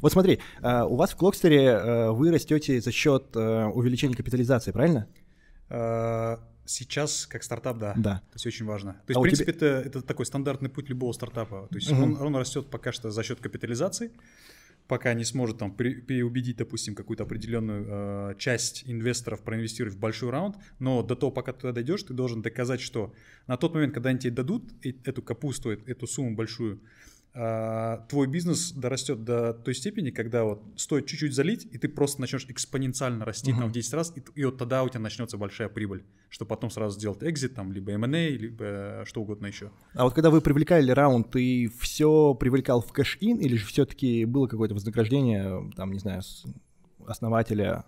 Вот 0.00 0.10
смотри, 0.10 0.40
э, 0.62 0.82
у 0.82 0.96
вас 0.96 1.12
в 1.12 1.16
Клокстере 1.16 1.66
э, 1.66 2.10
вы 2.10 2.32
растете 2.32 2.80
за 2.80 2.90
счет 2.90 3.36
увеличения 3.36 4.16
капитализации, 4.16 4.72
правильно? 4.72 5.06
Сейчас, 6.64 7.26
как 7.26 7.42
стартап, 7.42 7.78
да. 7.78 7.92
Да. 7.96 8.14
То 8.30 8.34
есть 8.36 8.46
очень 8.46 8.64
важно. 8.66 8.92
То 8.92 9.10
есть, 9.10 9.16
а 9.16 9.20
в 9.20 9.22
принципе, 9.22 9.52
тебя... 9.52 9.68
это, 9.80 9.88
это 9.88 10.02
такой 10.02 10.26
стандартный 10.26 10.70
путь 10.70 10.88
любого 10.88 11.12
стартапа. 11.12 11.66
То 11.70 11.76
есть 11.76 11.90
угу. 11.90 12.02
он, 12.02 12.22
он 12.22 12.36
растет 12.36 12.70
пока 12.70 12.92
что 12.92 13.10
за 13.10 13.22
счет 13.22 13.40
капитализации, 13.40 14.12
пока 14.88 15.14
не 15.14 15.24
сможет 15.24 15.58
там 15.58 15.74
переубедить, 15.74 16.56
допустим, 16.56 16.94
какую-то 16.94 17.24
определенную 17.24 17.86
э, 17.88 18.34
часть 18.38 18.84
инвесторов 18.86 19.42
проинвестировать 19.42 19.94
в 19.94 19.98
большой 19.98 20.30
раунд, 20.30 20.56
но 20.78 21.02
до 21.02 21.16
того, 21.16 21.32
пока 21.32 21.52
ты 21.52 21.60
туда 21.60 21.72
дойдешь, 21.72 22.02
ты 22.02 22.14
должен 22.14 22.42
доказать, 22.42 22.80
что 22.80 23.14
на 23.46 23.56
тот 23.56 23.74
момент, 23.74 23.94
когда 23.94 24.10
они 24.10 24.18
тебе 24.18 24.32
дадут 24.32 24.64
эту 24.82 25.22
капусту, 25.22 25.70
эту 25.70 26.06
сумму 26.06 26.34
большую, 26.34 26.80
твой 27.32 28.26
бизнес 28.26 28.72
дорастет 28.72 29.24
до 29.24 29.54
той 29.54 29.74
степени, 29.74 30.10
когда 30.10 30.44
вот 30.44 30.62
стоит 30.76 31.06
чуть-чуть 31.06 31.34
залить, 31.34 31.66
и 31.72 31.78
ты 31.78 31.88
просто 31.88 32.20
начнешь 32.20 32.44
экспоненциально 32.48 33.24
расти 33.24 33.52
uh-huh. 33.52 33.58
там 33.58 33.68
в 33.70 33.72
10 33.72 33.94
раз, 33.94 34.12
и, 34.14 34.22
и 34.34 34.44
вот 34.44 34.58
тогда 34.58 34.82
у 34.82 34.88
тебя 34.90 35.00
начнется 35.00 35.38
большая 35.38 35.70
прибыль, 35.70 36.04
чтобы 36.28 36.50
потом 36.50 36.70
сразу 36.70 36.98
сделать 36.98 37.22
экзит, 37.22 37.54
там, 37.54 37.72
либо 37.72 37.92
M&A, 37.92 38.28
либо 38.28 39.04
что 39.06 39.22
угодно 39.22 39.46
еще. 39.46 39.70
А 39.94 40.04
вот 40.04 40.12
когда 40.12 40.28
вы 40.28 40.42
привлекали 40.42 40.90
раунд, 40.90 41.30
ты 41.30 41.70
все 41.80 42.34
привлекал 42.34 42.82
в 42.82 42.92
кэш-ин, 42.92 43.38
или 43.38 43.56
же 43.56 43.64
все-таки 43.64 44.26
было 44.26 44.46
какое-то 44.46 44.74
вознаграждение, 44.74 45.70
там, 45.74 45.92
не 45.92 46.00
знаю, 46.00 46.20
основателя 47.06 47.86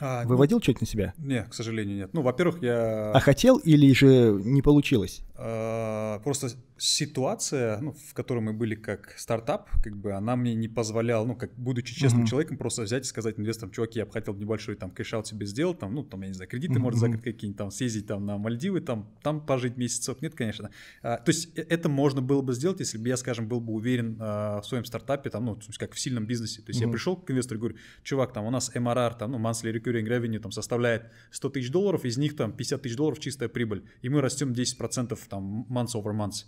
а, 0.00 0.24
Выводил 0.24 0.56
ну, 0.56 0.62
что-то 0.62 0.80
на 0.80 0.86
себя? 0.86 1.14
Нет, 1.18 1.48
к 1.48 1.54
сожалению, 1.54 1.96
нет. 1.96 2.10
Ну, 2.12 2.22
во-первых, 2.22 2.60
я... 2.62 3.12
А 3.12 3.20
хотел 3.20 3.58
или 3.58 3.92
же 3.92 4.40
не 4.42 4.60
получилось? 4.60 5.20
А, 5.36 6.18
просто 6.20 6.48
ситуация, 6.82 7.78
ну, 7.80 7.92
в 7.92 8.12
которой 8.12 8.40
мы 8.40 8.52
были 8.52 8.74
как 8.74 9.14
стартап, 9.16 9.70
как 9.84 9.96
бы 9.96 10.14
она 10.14 10.34
мне 10.34 10.52
не 10.54 10.66
позволяла, 10.66 11.24
ну, 11.24 11.36
как 11.36 11.54
будучи 11.54 11.94
честным 11.94 12.24
uh-huh. 12.24 12.28
человеком, 12.28 12.56
просто 12.56 12.82
взять 12.82 13.04
и 13.04 13.08
сказать 13.08 13.38
инвесторам, 13.38 13.70
чуваки, 13.70 14.00
я 14.00 14.04
бы 14.04 14.10
хотел 14.10 14.34
небольшой 14.34 14.74
там 14.74 14.90
cash-out 14.90 15.28
себе 15.28 15.46
сделать, 15.46 15.78
там, 15.78 15.94
ну, 15.94 16.02
там, 16.02 16.22
я 16.22 16.28
не 16.28 16.34
знаю, 16.34 16.50
кредиты, 16.50 16.74
uh-huh. 16.74 16.78
может, 16.80 16.98
закрыть 16.98 17.22
какие-нибудь 17.22 17.56
там, 17.56 17.70
съездить 17.70 18.08
там 18.08 18.26
на 18.26 18.36
Мальдивы, 18.36 18.80
там, 18.80 19.08
там 19.22 19.46
пожить 19.46 19.76
месяцев. 19.76 20.20
Нет, 20.22 20.34
конечно. 20.34 20.72
А, 21.02 21.18
то 21.18 21.30
есть 21.30 21.56
э, 21.56 21.64
это 21.68 21.88
можно 21.88 22.20
было 22.20 22.42
бы 22.42 22.52
сделать, 22.52 22.80
если 22.80 22.98
бы 22.98 23.06
я, 23.06 23.16
скажем, 23.16 23.46
был 23.46 23.60
бы 23.60 23.74
уверен 23.74 24.16
а, 24.18 24.60
в 24.60 24.66
своем 24.66 24.84
стартапе, 24.84 25.30
там, 25.30 25.44
ну, 25.44 25.60
как 25.78 25.92
в 25.92 26.00
сильном 26.00 26.26
бизнесе. 26.26 26.62
То 26.62 26.70
есть 26.70 26.80
uh-huh. 26.80 26.86
я 26.86 26.90
пришел 26.90 27.14
к 27.14 27.30
инвестору 27.30 27.58
и 27.58 27.60
говорю, 27.60 27.76
чувак, 28.02 28.32
там, 28.32 28.44
у 28.44 28.50
нас 28.50 28.74
MRR, 28.74 29.18
там, 29.18 29.30
ну, 29.30 29.38
monthly 29.38 29.72
recurring 29.72 30.08
revenue 30.08 30.40
там 30.40 30.50
составляет 30.50 31.12
100 31.30 31.48
тысяч 31.50 31.70
долларов, 31.70 32.04
из 32.04 32.18
них 32.18 32.34
там 32.34 32.52
50 32.52 32.82
тысяч 32.82 32.96
долларов 32.96 33.20
чистая 33.20 33.48
прибыль, 33.48 33.84
и 34.00 34.08
мы 34.08 34.20
растем 34.20 34.50
10% 34.50 35.16
там 35.28 35.64
months 35.70 35.94
over 35.94 36.12
months. 36.12 36.46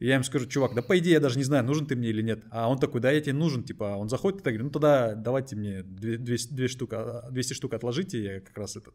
Я 0.00 0.16
им 0.16 0.24
скажу, 0.24 0.46
чувак, 0.46 0.74
да 0.74 0.82
по 0.82 0.98
идее 0.98 1.14
я 1.14 1.20
даже 1.20 1.38
не 1.38 1.44
знаю, 1.44 1.64
нужен 1.64 1.86
ты 1.86 1.96
мне 1.96 2.08
или 2.08 2.20
нет. 2.20 2.42
А 2.50 2.68
он 2.68 2.78
такой, 2.78 3.00
да, 3.00 3.10
я 3.10 3.20
тебе 3.20 3.34
нужен, 3.34 3.62
типа, 3.62 3.96
он 3.96 4.08
заходит 4.08 4.40
и 4.40 4.42
так 4.42 4.52
говорит, 4.52 4.64
ну 4.64 4.70
тогда 4.70 5.14
давайте 5.14 5.56
мне 5.56 5.82
200, 5.82 6.52
200 6.52 6.66
штук, 6.68 6.94
200 7.30 7.52
штук 7.54 7.74
отложите, 7.74 8.22
я 8.22 8.40
как 8.40 8.58
раз 8.58 8.76
этот 8.76 8.94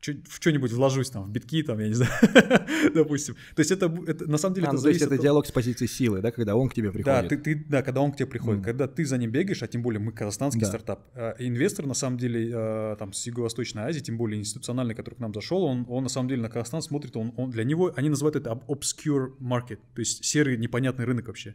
в 0.00 0.36
что-нибудь 0.36 0.72
вложусь, 0.72 1.10
там, 1.10 1.24
в 1.24 1.30
битки, 1.30 1.62
там, 1.62 1.78
я 1.78 1.88
не 1.88 1.94
знаю, 1.94 2.12
допустим. 2.94 3.34
То 3.54 3.60
есть 3.60 3.70
это, 3.70 3.92
это 4.06 4.30
на 4.30 4.38
самом 4.38 4.54
деле 4.54 4.66
а, 4.66 4.70
это 4.70 4.76
ну, 4.76 4.82
зависит. 4.82 5.00
То 5.00 5.04
есть 5.04 5.12
это 5.12 5.20
от... 5.20 5.22
диалог 5.22 5.46
с 5.46 5.52
позиции 5.52 5.86
силы, 5.86 6.20
да, 6.20 6.30
когда 6.30 6.54
он 6.54 6.68
к 6.68 6.74
тебе 6.74 6.92
приходит. 6.92 7.22
Да, 7.22 7.28
ты, 7.28 7.38
ты, 7.38 7.64
да 7.68 7.82
когда 7.82 8.00
он 8.00 8.12
к 8.12 8.16
тебе 8.16 8.26
приходит, 8.26 8.60
mm. 8.60 8.64
когда 8.64 8.86
ты 8.86 9.04
за 9.04 9.18
ним 9.18 9.30
бегаешь, 9.30 9.62
а 9.62 9.66
тем 9.66 9.82
более 9.82 10.00
мы 10.00 10.12
казахстанский 10.12 10.60
да. 10.60 10.66
стартап. 10.66 11.08
А, 11.14 11.34
инвестор, 11.38 11.86
на 11.86 11.94
самом 11.94 12.18
деле, 12.18 12.50
а, 12.54 12.96
там, 12.96 13.12
с 13.12 13.26
Юго-Восточной 13.26 13.82
Азии, 13.82 14.00
тем 14.00 14.16
более 14.16 14.40
институциональный, 14.40 14.94
который 14.94 15.14
к 15.14 15.18
нам 15.18 15.34
зашел, 15.34 15.64
он, 15.64 15.86
он 15.88 16.04
на 16.04 16.08
самом 16.08 16.28
деле 16.28 16.42
на 16.42 16.48
Казахстан 16.48 16.82
смотрит, 16.82 17.16
он, 17.16 17.32
он 17.36 17.50
для 17.50 17.64
него, 17.64 17.92
они 17.96 18.08
называют 18.08 18.36
это 18.36 18.60
obscure 18.68 19.36
market, 19.40 19.78
то 19.94 20.00
есть 20.00 20.24
серый 20.24 20.56
непонятный 20.56 21.04
рынок 21.04 21.26
вообще. 21.26 21.54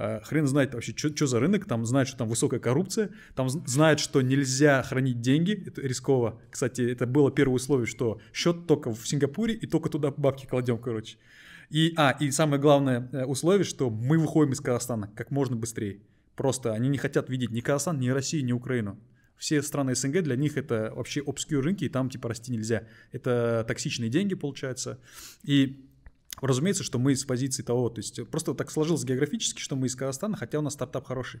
А, 0.00 0.20
хрен 0.22 0.46
знает 0.46 0.74
вообще, 0.74 0.94
что 0.96 1.26
за 1.26 1.40
рынок, 1.40 1.64
там 1.64 1.84
знает, 1.84 2.06
что 2.06 2.18
там 2.18 2.28
высокая 2.28 2.60
коррупция, 2.60 3.10
там 3.34 3.48
знает, 3.48 3.98
что 3.98 4.22
нельзя 4.22 4.80
хранить 4.84 5.20
деньги, 5.20 5.60
это 5.66 5.80
рисково. 5.80 6.40
Кстати, 6.50 6.82
это 6.82 7.04
было 7.04 7.32
первое 7.32 7.56
условие, 7.56 7.86
что 7.86 8.20
счет 8.32 8.68
только 8.68 8.94
в 8.94 9.08
Сингапуре 9.08 9.54
и 9.54 9.66
только 9.66 9.88
туда 9.88 10.12
бабки 10.12 10.46
кладем, 10.46 10.78
короче. 10.78 11.16
И, 11.68 11.94
а, 11.96 12.16
и 12.20 12.30
самое 12.30 12.62
главное 12.62 13.08
э, 13.10 13.24
условие, 13.24 13.64
что 13.64 13.90
мы 13.90 14.18
выходим 14.18 14.52
из 14.52 14.60
Казахстана 14.60 15.10
как 15.16 15.32
можно 15.32 15.56
быстрее. 15.56 16.00
Просто 16.36 16.72
они 16.72 16.88
не 16.88 16.98
хотят 16.98 17.28
видеть 17.28 17.50
ни 17.50 17.60
Казахстан, 17.60 17.98
ни 17.98 18.08
Россию, 18.08 18.44
ни 18.44 18.52
Украину. 18.52 19.00
Все 19.36 19.60
страны 19.62 19.96
СНГ, 19.96 20.22
для 20.22 20.36
них 20.36 20.56
это 20.56 20.92
вообще 20.94 21.22
обскюр 21.26 21.64
рынки, 21.64 21.84
и 21.84 21.88
там 21.88 22.08
типа 22.08 22.28
расти 22.28 22.52
нельзя. 22.52 22.84
Это 23.10 23.64
токсичные 23.66 24.10
деньги, 24.10 24.34
получается. 24.34 25.00
И 25.42 25.87
Разумеется, 26.40 26.84
что 26.84 26.98
мы 26.98 27.14
с 27.14 27.24
позиции 27.24 27.62
того, 27.62 27.88
то 27.88 27.98
есть 28.00 28.26
просто 28.28 28.54
так 28.54 28.70
сложилось 28.70 29.04
географически, 29.04 29.60
что 29.60 29.76
мы 29.76 29.86
из 29.86 29.94
Казахстана, 29.94 30.36
хотя 30.36 30.58
у 30.58 30.62
нас 30.62 30.74
стартап 30.74 31.06
хороший. 31.06 31.40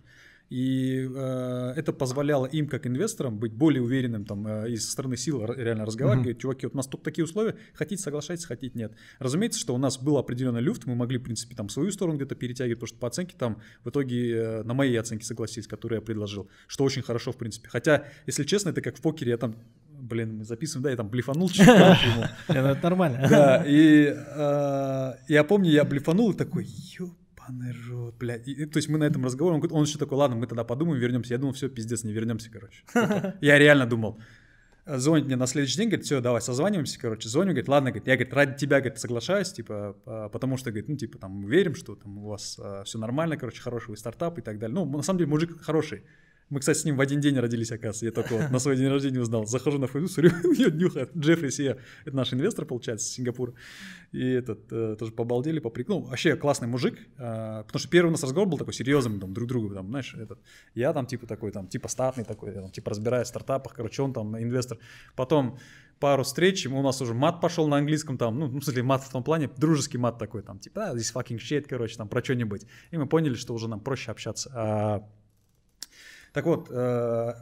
И 0.50 1.06
э, 1.14 1.72
это 1.76 1.92
позволяло 1.92 2.46
им, 2.46 2.68
как 2.68 2.86
инвесторам, 2.86 3.38
быть 3.38 3.52
более 3.52 3.82
уверенным 3.82 4.24
там 4.24 4.46
э, 4.46 4.70
и 4.70 4.76
со 4.76 4.90
стороны 4.90 5.16
сил 5.16 5.44
реально 5.44 5.84
разговаривать, 5.84 6.20
mm-hmm. 6.20 6.22
говорить, 6.22 6.40
чуваки, 6.40 6.66
вот 6.66 6.74
у 6.74 6.76
нас 6.76 6.86
тут 6.86 7.02
такие 7.02 7.24
условия, 7.24 7.56
хотите 7.74 8.02
соглашайтесь, 8.02 8.46
хотите 8.46 8.78
нет. 8.78 8.92
Разумеется, 9.18 9.60
что 9.60 9.74
у 9.74 9.78
нас 9.78 9.98
был 9.98 10.16
определенный 10.16 10.62
люфт, 10.62 10.86
мы 10.86 10.94
могли, 10.94 11.18
в 11.18 11.22
принципе, 11.22 11.54
там 11.54 11.68
свою 11.68 11.90
сторону 11.90 12.16
где-то 12.16 12.34
перетягивать, 12.34 12.78
потому 12.78 12.88
что 12.88 12.98
по 12.98 13.08
оценке 13.08 13.34
там 13.36 13.60
в 13.84 13.90
итоге 13.90 14.34
э, 14.34 14.62
на 14.62 14.72
моей 14.72 14.98
оценке 14.98 15.26
согласились, 15.26 15.66
которые 15.66 15.98
я 15.98 16.02
предложил, 16.02 16.48
что 16.66 16.84
очень 16.84 17.02
хорошо, 17.02 17.32
в 17.32 17.36
принципе. 17.36 17.68
Хотя, 17.68 18.06
если 18.26 18.44
честно, 18.44 18.70
это 18.70 18.80
как 18.80 18.96
в 18.96 19.02
покере, 19.02 19.32
я 19.32 19.36
там 19.36 19.54
блин, 19.98 20.38
мы 20.38 20.44
записываем, 20.44 20.84
да, 20.84 20.90
я 20.90 20.96
там 20.96 21.08
блефанул 21.08 21.48
чуть 21.48 21.66
Это 22.48 22.78
нормально. 22.82 23.26
Да, 23.28 23.64
и 23.66 24.14
э, 24.14 25.12
я 25.28 25.44
помню, 25.44 25.70
я 25.70 25.84
блефанул 25.84 26.30
и 26.30 26.36
такой, 26.36 26.64
ебаный 26.64 27.74
рот, 27.88 28.16
блядь. 28.18 28.44
то 28.44 28.76
есть 28.76 28.88
мы 28.88 28.98
на 28.98 29.04
этом 29.04 29.24
разговоре, 29.24 29.56
он, 29.56 29.68
он 29.70 29.84
еще 29.84 29.98
такой, 29.98 30.18
ладно, 30.18 30.36
мы 30.36 30.46
тогда 30.46 30.64
подумаем, 30.64 31.00
вернемся. 31.00 31.34
Я 31.34 31.38
думал, 31.38 31.54
все, 31.54 31.68
пиздец, 31.68 32.04
не 32.04 32.12
вернемся, 32.12 32.50
короче. 32.50 32.84
Я 33.40 33.58
реально 33.58 33.86
думал. 33.86 34.20
звонит 34.86 35.26
мне 35.26 35.36
на 35.36 35.46
следующий 35.46 35.76
день, 35.76 35.88
говорит, 35.88 36.06
все, 36.06 36.20
давай 36.20 36.40
созваниваемся, 36.40 36.98
короче, 36.98 37.28
звоню, 37.28 37.50
говорит, 37.50 37.68
ладно, 37.68 37.90
говорит, 37.90 38.06
я, 38.06 38.14
говорит, 38.14 38.34
ради 38.34 38.56
тебя, 38.56 38.80
говорит, 38.80 38.98
соглашаюсь, 38.98 39.52
типа, 39.52 39.96
а, 40.06 40.28
потому 40.28 40.56
что, 40.56 40.70
говорит, 40.70 40.88
ну, 40.88 40.96
типа, 40.96 41.18
там, 41.18 41.46
верим, 41.46 41.74
что 41.74 41.94
там 41.96 42.18
у 42.18 42.28
вас 42.28 42.58
а, 42.58 42.84
все 42.84 42.98
нормально, 42.98 43.36
короче, 43.36 43.60
хороший 43.60 43.90
вы 43.90 43.96
стартап 43.96 44.38
и 44.38 44.42
так 44.42 44.58
далее. 44.58 44.74
Ну, 44.74 44.84
на 44.84 45.02
самом 45.02 45.18
деле, 45.18 45.30
мужик 45.30 45.60
хороший. 45.60 46.04
Мы, 46.50 46.60
кстати, 46.60 46.78
с 46.78 46.84
ним 46.84 46.96
в 46.96 47.00
один 47.00 47.20
день 47.20 47.38
родились, 47.38 47.70
оказывается. 47.70 48.06
Я 48.06 48.12
только 48.12 48.34
вот 48.34 48.50
на 48.50 48.58
свой 48.58 48.76
день 48.76 48.88
рождения 48.88 49.20
узнал. 49.20 49.46
Захожу 49.46 49.78
на 49.78 49.86
Facebook, 49.86 50.10
смотрю, 50.10 50.30
у 50.44 50.52
нее 50.52 50.70
днюха. 50.70 51.08
Джеффри 51.16 51.50
Сия, 51.50 51.78
это 52.06 52.16
наш 52.16 52.32
инвестор, 52.32 52.64
получается, 52.64 53.06
с 53.06 53.10
Сингапура. 53.10 53.52
И 54.12 54.26
этот, 54.26 54.72
э, 54.72 54.96
тоже 54.98 55.12
побалдели, 55.12 55.58
поприк. 55.58 55.88
Ну, 55.88 56.00
вообще 56.00 56.36
классный 56.36 56.66
мужик. 56.66 56.98
Э, 57.18 57.64
потому 57.66 57.78
что 57.78 57.88
первый 57.88 58.08
у 58.08 58.12
нас 58.12 58.22
разговор 58.22 58.48
был 58.48 58.56
такой 58.56 58.72
серьезный, 58.72 59.20
там, 59.20 59.34
друг 59.34 59.48
другу, 59.48 59.74
там, 59.74 59.88
знаешь, 59.88 60.14
этот. 60.14 60.38
Я 60.74 60.92
там, 60.94 61.06
типа, 61.06 61.26
такой, 61.26 61.52
там, 61.52 61.66
типа, 61.66 61.88
статный 61.88 62.24
такой, 62.24 62.54
я, 62.54 62.62
там, 62.62 62.70
типа, 62.70 62.90
разбираюсь 62.90 63.26
в 63.26 63.30
стартапах, 63.30 63.74
короче, 63.74 64.00
он 64.02 64.14
там 64.14 64.36
инвестор. 64.38 64.78
Потом 65.16 65.58
пару 66.00 66.22
встреч, 66.22 66.66
у 66.66 66.82
нас 66.82 67.02
уже 67.02 67.12
мат 67.12 67.40
пошел 67.40 67.68
на 67.68 67.76
английском, 67.76 68.16
там, 68.16 68.38
ну, 68.38 68.46
в 68.46 68.62
смысле, 68.62 68.82
мат 68.82 69.02
в 69.02 69.10
том 69.10 69.22
плане, 69.22 69.50
дружеский 69.56 69.98
мат 69.98 70.18
такой, 70.18 70.42
там, 70.42 70.58
типа, 70.58 70.90
а, 70.90 70.94
здесь 70.94 71.12
fucking 71.12 71.38
shit, 71.38 71.66
короче, 71.68 71.96
там, 71.96 72.08
про 72.08 72.22
что-нибудь. 72.22 72.66
И 72.90 72.96
мы 72.96 73.06
поняли, 73.06 73.34
что 73.34 73.52
уже 73.52 73.68
нам 73.68 73.80
проще 73.80 74.10
общаться. 74.10 74.50
А 74.54 75.08
так 76.38 76.46
вот, 76.46 76.68
э, 76.70 77.34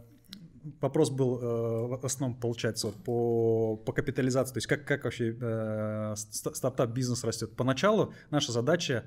вопрос 0.80 1.10
был 1.10 1.38
э, 1.38 1.86
в 1.98 2.02
основном, 2.02 2.40
получается, 2.40 2.92
по, 3.04 3.76
по 3.76 3.92
капитализации, 3.92 4.54
то 4.54 4.56
есть 4.56 4.66
как, 4.66 4.86
как 4.86 5.04
вообще 5.04 5.36
э, 5.38 6.14
стартап-бизнес 6.16 7.22
растет. 7.22 7.54
Поначалу 7.56 8.14
наша 8.30 8.52
задача 8.52 9.04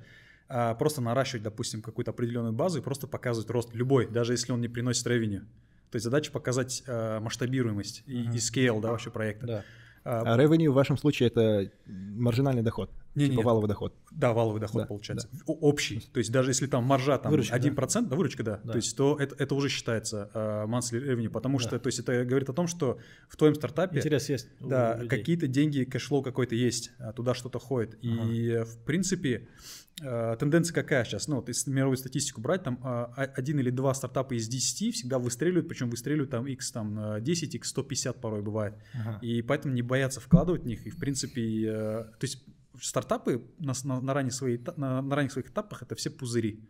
просто 0.77 1.01
наращивать, 1.01 1.41
допустим, 1.41 1.81
какую-то 1.81 2.11
определенную 2.11 2.53
базу 2.53 2.77
и 2.77 2.81
просто 2.83 3.07
показывать 3.07 3.49
рост 3.49 3.73
любой, 3.73 4.07
даже 4.07 4.33
если 4.33 4.51
он 4.51 4.61
не 4.61 4.67
приносит 4.67 5.07
ревеню. 5.07 5.47
То 5.89 5.95
есть 5.95 6.03
задача 6.03 6.31
показать 6.31 6.83
масштабируемость 6.87 8.03
и, 8.05 8.27
uh-huh. 8.27 8.35
и 8.35 8.37
scale 8.37 8.79
да, 8.79 8.91
вообще 8.91 9.09
проекта. 9.09 9.47
Да. 9.47 9.63
А 10.10 10.38
revenue 10.38 10.70
в 10.70 10.74
вашем 10.74 10.97
случае 10.97 11.28
это 11.28 11.72
маржинальный 11.86 12.64
доход, 12.64 12.91
не, 13.16 13.26
типа 13.26 13.38
не, 13.38 13.43
валовый 13.43 13.68
доход. 13.68 13.93
Да, 14.12 14.34
валовый 14.34 14.60
доход 14.60 14.82
да, 14.82 14.88
получается. 14.88 15.30
Да. 15.32 15.39
Общий. 15.45 15.99
То 16.12 16.18
есть 16.18 16.32
даже 16.32 16.49
если 16.49 16.66
там 16.68 16.84
маржа 16.84 17.18
там 17.18 17.32
выручка, 17.32 17.55
1%, 17.55 17.76
да? 17.76 18.01
да, 18.01 18.16
выручка, 18.16 18.43
да, 18.43 18.60
да, 18.64 18.72
то 18.72 18.76
есть 18.78 18.97
то 18.97 19.18
это, 19.20 19.36
это 19.38 19.55
уже 19.55 19.70
считается 19.70 20.32
uh, 20.34 20.66
monthly 20.66 20.99
revenue, 21.05 21.30
потому 21.30 21.60
да. 21.60 21.64
что 21.64 21.80
то 21.80 21.88
есть 21.88 21.99
это 21.99 22.26
говорит 22.26 22.49
о 22.49 22.53
том, 22.53 22.68
что 22.68 22.97
в 23.30 23.38
твоем 23.38 23.55
стартапе 23.55 23.97
Интерес 23.97 24.30
есть 24.30 24.47
да, 24.60 24.99
какие-то 25.07 25.47
деньги, 25.47 25.84
cash 25.84 26.03
flow 26.03 26.24
какой-то 26.24 26.55
есть, 26.55 26.91
а 26.99 27.14
туда 27.14 27.34
что-то 27.34 27.60
ходит. 27.60 27.97
Ага. 28.01 28.32
И 28.32 28.64
в 28.64 28.84
принципе 28.86 29.47
Э, 29.88 29.88
тенденция 30.00 30.74
какая 30.74 31.04
сейчас? 31.04 31.28
Ну, 31.28 31.38
вот 31.38 31.47
если 31.47 31.72
мировую 31.72 31.97
статистику 31.97 32.41
брать, 32.41 32.64
там 32.64 32.80
а, 32.84 33.06
один 33.16 33.60
или 33.60 33.70
два 33.70 33.93
стартапа 33.93 34.34
из 34.34 34.47
10 34.47 34.95
всегда 34.95 35.20
выстреливают, 35.20 35.68
причем 35.68 35.89
выстреливают 35.89 36.32
там 36.32 36.47
x 36.47 36.72
там 36.72 37.22
10, 37.24 37.56
x 37.56 37.70
150 37.70 38.22
порой 38.22 38.41
бывает. 38.41 38.76
Ага. 38.93 39.20
И 39.22 39.41
поэтому 39.41 39.74
не 39.74 39.82
боятся 39.82 40.20
вкладывать 40.20 40.64
в 40.64 40.66
них. 40.66 40.86
И 40.88 40.89
в 40.89 40.97
принципе, 40.97 41.66
э, 41.66 41.70
то 41.72 42.24
есть 42.24 42.43
стартапы 42.82 43.43
на, 43.60 43.74
на, 43.84 44.02
на, 44.02 44.14
ранних 44.14 44.34
своих, 44.34 44.66
на, 44.78 45.02
на 45.02 45.16
ранних 45.16 45.32
своих 45.32 45.50
этапах 45.50 45.82
это 45.82 45.95
все 45.95 46.10
пузыри. 46.10 46.68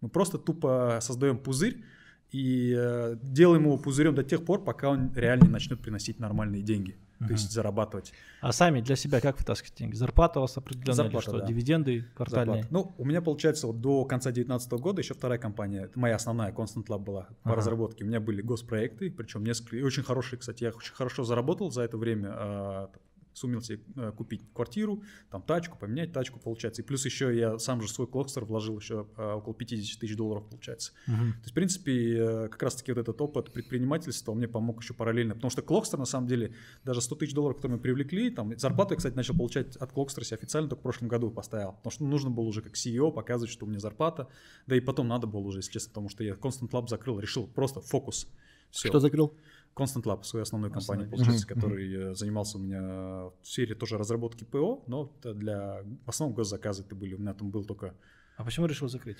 Мы 0.00 0.08
просто 0.08 0.38
тупо 0.38 0.98
создаем 1.00 1.38
пузырь 1.38 1.84
и 2.32 2.74
э, 2.76 3.16
делаем 3.22 3.64
его 3.64 3.76
пузырем 3.78 4.14
до 4.14 4.24
тех 4.24 4.44
пор, 4.44 4.62
пока 4.64 4.90
он 4.90 5.12
реально 5.14 5.48
начнет 5.48 5.80
приносить 5.80 6.18
нормальные 6.18 6.62
деньги 6.62 6.96
uh-huh. 7.20 7.26
то 7.26 7.32
есть 7.32 7.50
зарабатывать. 7.50 8.12
А 8.40 8.52
сами 8.52 8.80
для 8.80 8.96
себя 8.96 9.20
как 9.20 9.38
вытаскиваете 9.38 9.84
деньги? 9.84 9.94
Зарплата 9.94 10.38
у 10.38 10.42
вас 10.42 10.56
определенная 10.56 10.94
Зарплата, 10.94 11.30
что? 11.30 11.38
Да. 11.40 11.46
Дивиденды 11.46 12.04
квартальные? 12.14 12.62
Зарплата. 12.62 12.68
Ну, 12.70 12.94
у 12.98 13.04
меня 13.04 13.22
получается 13.22 13.66
вот 13.66 13.80
до 13.80 14.04
конца 14.04 14.30
2019 14.30 14.72
года 14.72 15.00
еще 15.00 15.14
вторая 15.14 15.38
компания, 15.38 15.84
это 15.84 15.98
моя 15.98 16.16
основная, 16.16 16.52
Constant 16.52 16.86
Lab 16.86 17.00
была 17.00 17.28
по 17.42 17.50
uh-huh. 17.50 17.54
разработке. 17.54 18.04
У 18.04 18.06
меня 18.06 18.20
были 18.20 18.42
госпроекты, 18.42 19.10
причем 19.10 19.44
несколько, 19.44 19.76
очень 19.84 20.02
хорошие, 20.02 20.38
кстати, 20.38 20.64
я 20.64 20.70
очень 20.70 20.94
хорошо 20.94 21.24
заработал 21.24 21.70
за 21.70 21.82
это 21.82 21.96
время, 21.96 22.30
а, 22.32 22.90
сумел 23.36 23.60
себе 23.60 23.80
э, 23.96 24.12
купить 24.16 24.42
квартиру, 24.54 25.02
там 25.30 25.42
тачку, 25.42 25.76
поменять 25.78 26.12
тачку, 26.12 26.40
получается. 26.40 26.80
И 26.80 26.84
плюс 26.84 27.04
еще 27.04 27.36
я 27.36 27.58
сам 27.58 27.82
же 27.82 27.88
свой 27.88 28.06
клокстер 28.06 28.46
вложил 28.46 28.78
еще 28.78 29.06
э, 29.16 29.32
около 29.32 29.54
50 29.54 30.00
тысяч 30.00 30.16
долларов, 30.16 30.48
получается. 30.48 30.92
Uh-huh. 31.06 31.32
То 31.32 31.40
есть, 31.40 31.50
в 31.50 31.54
принципе, 31.54 32.16
э, 32.16 32.48
как 32.48 32.62
раз-таки 32.62 32.92
вот 32.92 33.00
этот 33.00 33.20
опыт 33.20 33.52
предпринимательства 33.52 34.32
мне 34.32 34.48
помог 34.48 34.82
еще 34.82 34.94
параллельно. 34.94 35.34
Потому 35.34 35.50
что 35.50 35.60
клокстер, 35.60 35.98
на 35.98 36.06
самом 36.06 36.28
деле, 36.28 36.54
даже 36.82 37.02
100 37.02 37.14
тысяч 37.16 37.34
долларов, 37.34 37.56
которые 37.56 37.76
мы 37.76 37.82
привлекли, 37.82 38.30
там 38.30 38.58
зарплату 38.58 38.94
я, 38.94 38.96
кстати, 38.96 39.14
начал 39.14 39.36
получать 39.36 39.76
от 39.76 39.92
клокстера 39.92 40.24
официально 40.34 40.68
только 40.68 40.80
в 40.80 40.82
прошлом 40.82 41.08
году 41.08 41.30
поставил. 41.30 41.72
Потому 41.72 41.90
что 41.90 42.04
нужно 42.04 42.30
было 42.30 42.44
уже 42.44 42.62
как 42.62 42.72
CEO 42.72 43.12
показывать, 43.12 43.52
что 43.52 43.66
у 43.66 43.68
меня 43.68 43.80
зарплата. 43.80 44.28
Да 44.66 44.76
и 44.76 44.80
потом 44.80 45.08
надо 45.08 45.26
было 45.26 45.40
уже, 45.40 45.58
если 45.58 45.72
честно, 45.72 45.90
потому 45.90 46.08
что 46.08 46.24
я 46.24 46.32
Constant 46.34 46.70
Lab 46.70 46.88
закрыл, 46.88 47.20
решил 47.20 47.46
просто 47.46 47.82
фокус. 47.82 48.28
Все. 48.70 48.88
Что 48.88 49.00
закрыл? 49.00 49.34
Constant 49.76 50.04
Lab, 50.04 50.24
свою 50.24 50.42
основную 50.42 50.72
компанию, 50.72 51.08
получается, 51.10 51.46
который 51.46 51.92
mm-hmm. 51.92 52.14
занимался 52.14 52.56
у 52.56 52.60
меня 52.62 52.80
в 52.80 53.34
сфере 53.42 53.74
тоже 53.74 53.98
разработки 53.98 54.44
ПО, 54.44 54.82
но 54.86 55.12
для 55.22 55.82
в 56.06 56.08
основном 56.08 56.34
госзаказы 56.34 56.82
это 56.82 56.94
были. 56.94 57.14
У 57.14 57.18
меня 57.18 57.34
там 57.34 57.50
был 57.50 57.64
только. 57.64 57.94
А 58.36 58.44
почему 58.44 58.66
решил 58.66 58.88
закрыть? 58.88 59.18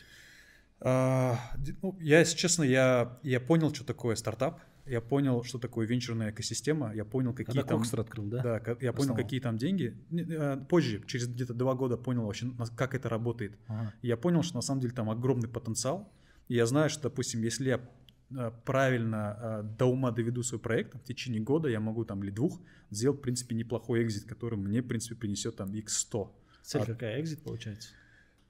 А, 0.81 1.39
ну, 1.83 1.97
я, 2.01 2.21
если 2.21 2.37
честно, 2.37 2.63
я, 2.63 3.19
я 3.23 3.41
понял, 3.41 3.73
что 3.75 3.85
такое 3.85 4.17
стартап. 4.17 4.61
Я 4.87 5.01
понял, 5.01 5.43
что 5.43 5.59
такое 5.59 5.87
венчурная 5.87 6.31
экосистема. 6.31 6.95
Я 6.95 7.05
понял, 7.05 7.33
какие 7.33 7.61
Когда 7.61 7.63
там... 7.65 7.83
открыл, 8.01 8.27
да? 8.27 8.43
Да, 8.43 8.77
я 8.81 8.93
понял, 8.93 9.15
какие 9.15 9.41
там 9.41 9.59
деньги. 9.59 9.97
А, 10.39 10.57
позже, 10.65 11.03
через 11.07 11.29
где-то 11.29 11.53
два 11.53 11.75
года 11.75 11.99
понял 11.99 12.25
вообще, 12.25 12.51
как 12.77 12.95
это 12.95 13.11
работает. 13.11 13.59
Ага. 13.67 13.93
Я 14.01 14.17
понял, 14.17 14.43
что 14.43 14.55
на 14.55 14.63
самом 14.63 14.81
деле 14.81 14.95
там 14.95 15.11
огромный 15.11 15.49
потенциал. 15.49 16.11
И 16.49 16.55
я 16.55 16.65
знаю, 16.67 16.89
что, 16.89 17.05
допустим, 17.05 17.43
если 17.43 17.69
я 17.69 17.81
Э, 17.81 18.06
правильно 18.65 19.39
э, 19.41 19.63
до 19.79 19.87
ума 19.87 20.11
доведу 20.11 20.43
свой 20.43 20.61
проект, 20.61 20.95
в 20.95 21.05
течение 21.05 21.41
года 21.41 21.69
я 21.69 21.81
могу 21.81 22.05
там 22.05 22.23
или 22.23 22.31
двух 22.31 22.61
сделать, 22.91 23.19
в 23.19 23.23
принципе, 23.23 23.55
неплохой 23.55 24.03
экзит, 24.03 24.25
который 24.25 24.59
мне, 24.59 24.83
в 24.83 24.87
принципе, 24.89 25.15
принесет 25.15 25.57
там 25.57 25.73
x100. 25.73 26.31
Цель 26.63 26.83
а, 26.83 26.87
какая? 26.87 27.21
Экзит 27.21 27.43
получается? 27.43 27.91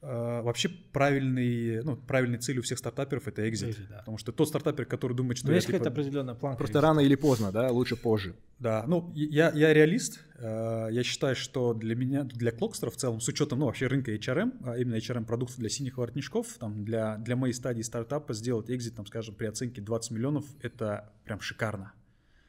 Uh, 0.02 0.42
вообще 0.42 0.68
правильный, 0.68 1.82
ну, 1.82 1.96
правильной 1.96 2.38
целью 2.38 2.60
у 2.60 2.62
всех 2.62 2.78
стартаперов 2.78 3.26
это 3.26 3.48
экзит. 3.48 3.70
exit 3.70 3.88
да. 3.88 3.98
Потому 4.00 4.18
что 4.18 4.30
тот 4.30 4.46
стартапер, 4.48 4.84
который 4.84 5.16
думает, 5.16 5.38
что... 5.38 5.48
Но 5.48 5.54
есть 5.54 5.66
типа... 5.66 5.78
какая-то 5.78 6.00
определенная 6.00 6.34
планка. 6.34 6.58
Просто 6.58 6.80
рано 6.80 7.00
или 7.00 7.14
поздно, 7.14 7.50
да? 7.50 7.70
Лучше 7.70 7.96
позже. 7.96 8.36
Да, 8.58 8.84
ну, 8.86 9.10
я, 9.14 9.50
я 9.52 9.72
реалист. 9.72 10.20
Uh, 10.38 10.92
я 10.92 11.02
считаю, 11.02 11.34
что 11.34 11.72
для 11.72 11.96
меня, 11.96 12.24
для 12.24 12.52
Клокстера 12.52 12.90
в 12.90 12.96
целом, 12.96 13.20
с 13.20 13.28
учетом, 13.28 13.60
ну, 13.60 13.66
вообще 13.66 13.86
рынка 13.86 14.14
HRM, 14.14 14.52
а 14.64 14.76
именно 14.76 14.96
HRM-продуктов 14.96 15.58
для 15.58 15.70
синих 15.70 15.96
воротничков, 15.96 16.46
там, 16.60 16.84
для, 16.84 17.16
для 17.16 17.34
моей 17.34 17.54
стадии 17.54 17.82
стартапа 17.82 18.34
сделать 18.34 18.70
exit, 18.70 18.94
там, 18.94 19.06
скажем, 19.06 19.34
при 19.34 19.46
оценке 19.46 19.80
20 19.80 20.10
миллионов, 20.10 20.44
это 20.60 21.10
прям 21.24 21.40
шикарно. 21.40 21.94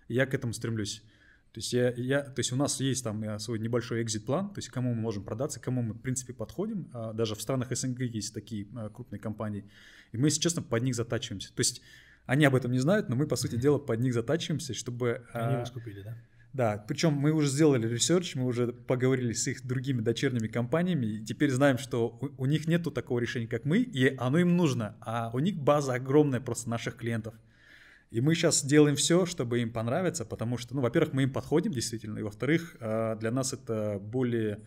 Я 0.09 0.25
к 0.25 0.33
этому 0.33 0.53
стремлюсь. 0.53 1.01
То 1.53 1.59
есть, 1.59 1.73
я, 1.73 1.91
я, 1.91 2.21
то 2.21 2.39
есть 2.39 2.51
у 2.51 2.55
нас 2.55 2.79
есть 2.79 3.03
там 3.03 3.23
э, 3.23 3.39
свой 3.39 3.57
небольшой 3.59 4.03
exit-план, 4.03 4.49
то 4.53 4.59
есть 4.59 4.69
кому 4.69 4.93
мы 4.93 5.01
можем 5.01 5.23
продаться, 5.23 5.59
кому 5.59 5.81
мы 5.81 5.93
в 5.93 6.01
принципе 6.01 6.33
подходим. 6.33 6.89
А 6.93 7.13
даже 7.13 7.35
в 7.35 7.41
странах 7.41 7.75
СНГ 7.75 8.01
есть 8.01 8.33
такие 8.33 8.67
а, 8.75 8.89
крупные 8.89 9.19
компании. 9.19 9.65
И 10.11 10.17
мы, 10.17 10.27
если 10.27 10.39
честно, 10.39 10.61
под 10.61 10.83
них 10.83 10.95
затачиваемся. 10.95 11.53
То 11.53 11.61
есть 11.61 11.81
они 12.25 12.45
об 12.45 12.55
этом 12.55 12.71
не 12.71 12.79
знают, 12.79 13.09
но 13.09 13.15
мы, 13.15 13.25
по 13.25 13.35
сути 13.35 13.55
дела, 13.55 13.79
под 13.79 13.99
них 14.01 14.13
затачиваемся, 14.13 14.73
чтобы... 14.73 15.23
Они 15.33 15.55
а, 15.55 15.59
вас 15.59 15.71
купили, 15.71 16.01
да? 16.01 16.17
Да, 16.53 16.83
причем 16.87 17.13
мы 17.13 17.31
уже 17.31 17.49
сделали 17.49 17.87
research, 17.88 18.36
мы 18.35 18.45
уже 18.45 18.67
поговорили 18.73 19.31
с 19.33 19.47
их 19.47 19.65
другими 19.65 20.01
дочерними 20.01 20.47
компаниями, 20.47 21.05
и 21.05 21.25
теперь 21.25 21.51
знаем, 21.51 21.77
что 21.77 22.07
у, 22.07 22.43
у 22.43 22.45
них 22.45 22.67
нету 22.67 22.89
такого 22.89 23.19
решения, 23.19 23.47
как 23.47 23.65
мы, 23.65 23.79
и 23.79 24.15
оно 24.17 24.39
им 24.39 24.57
нужно, 24.57 24.95
а 25.01 25.29
у 25.33 25.39
них 25.39 25.55
база 25.55 25.93
огромная 25.93 26.39
просто 26.39 26.69
наших 26.69 26.95
клиентов. 26.95 27.35
И 28.10 28.22
мы 28.22 28.36
сейчас 28.36 28.64
делаем 28.64 28.95
все, 28.95 29.26
чтобы 29.26 29.60
им 29.60 29.72
понравиться, 29.72 30.24
потому 30.26 30.58
что, 30.58 30.76
ну, 30.76 30.82
во-первых, 30.82 31.14
мы 31.14 31.24
им 31.24 31.34
подходим 31.34 31.72
действительно, 31.72 32.20
и 32.20 32.24
во-вторых, 32.24 32.78
э, 32.80 33.18
для 33.20 33.32
нас 33.32 33.53
это 33.53 33.99
более 34.01 34.60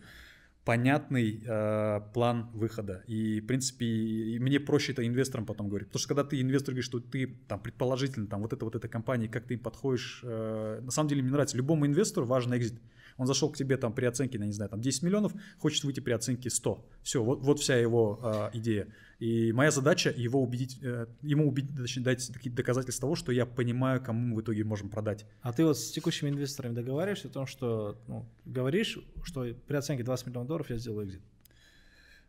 понятный 0.63 1.41
э, 1.43 2.01
план 2.13 2.51
выхода. 2.53 3.03
И, 3.07 3.41
в 3.41 3.47
принципе, 3.47 4.37
мне 4.39 4.59
проще 4.59 4.91
это 4.91 5.05
инвесторам 5.07 5.47
потом 5.47 5.69
говорить. 5.69 5.87
Потому 5.87 5.99
что 5.99 6.07
когда 6.09 6.23
ты 6.23 6.39
инвестор 6.39 6.73
говоришь, 6.73 6.85
что 6.85 6.99
ты 6.99 7.35
там 7.47 7.59
предположительно 7.59 8.27
там 8.27 8.41
вот 8.43 8.53
это 8.53 8.63
вот 8.63 8.75
эта 8.75 8.87
компания, 8.87 9.27
как 9.27 9.45
ты 9.45 9.55
им 9.55 9.59
подходишь, 9.59 10.21
э, 10.23 10.79
на 10.83 10.91
самом 10.91 11.09
деле 11.09 11.23
мне 11.23 11.31
нравится. 11.31 11.57
Любому 11.57 11.87
инвестору 11.87 12.27
важен 12.27 12.55
экзит. 12.55 12.79
Он 13.17 13.25
зашел 13.25 13.51
к 13.51 13.57
тебе 13.57 13.75
там 13.77 13.91
при 13.93 14.05
оценке, 14.05 14.37
я 14.37 14.45
не 14.45 14.53
знаю, 14.53 14.69
там 14.69 14.81
10 14.81 15.01
миллионов, 15.01 15.33
хочет 15.57 15.83
выйти 15.83 15.99
при 15.99 16.11
оценке 16.11 16.51
100. 16.51 16.87
Все, 17.01 17.23
вот, 17.23 17.41
вот 17.41 17.59
вся 17.59 17.75
его 17.75 18.49
идея. 18.53 18.87
И 19.21 19.51
моя 19.53 19.69
задача 19.69 20.11
его 20.17 20.41
убедить, 20.41 20.79
э, 20.81 21.05
ему 21.21 21.47
убедить, 21.47 21.77
точнее, 21.77 22.01
дать 22.01 22.27
такие 22.33 22.51
доказательства 22.51 23.05
того, 23.05 23.13
что 23.13 23.31
я 23.31 23.45
понимаю, 23.45 24.01
кому 24.03 24.19
мы 24.19 24.37
в 24.37 24.41
итоге 24.41 24.63
можем 24.63 24.89
продать. 24.89 25.27
А 25.43 25.53
ты 25.53 25.63
вот 25.63 25.77
с 25.77 25.91
текущими 25.91 26.29
инвесторами 26.31 26.73
договариваешься 26.73 27.27
о 27.27 27.31
том, 27.31 27.45
что 27.45 28.01
ну, 28.07 28.25
говоришь, 28.45 28.97
что 29.23 29.45
при 29.67 29.75
оценке 29.75 30.03
20 30.03 30.25
миллионов 30.25 30.47
долларов 30.47 30.69
я 30.71 30.77
сделаю 30.77 31.05
экзит? 31.05 31.21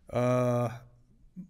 А, 0.06 0.82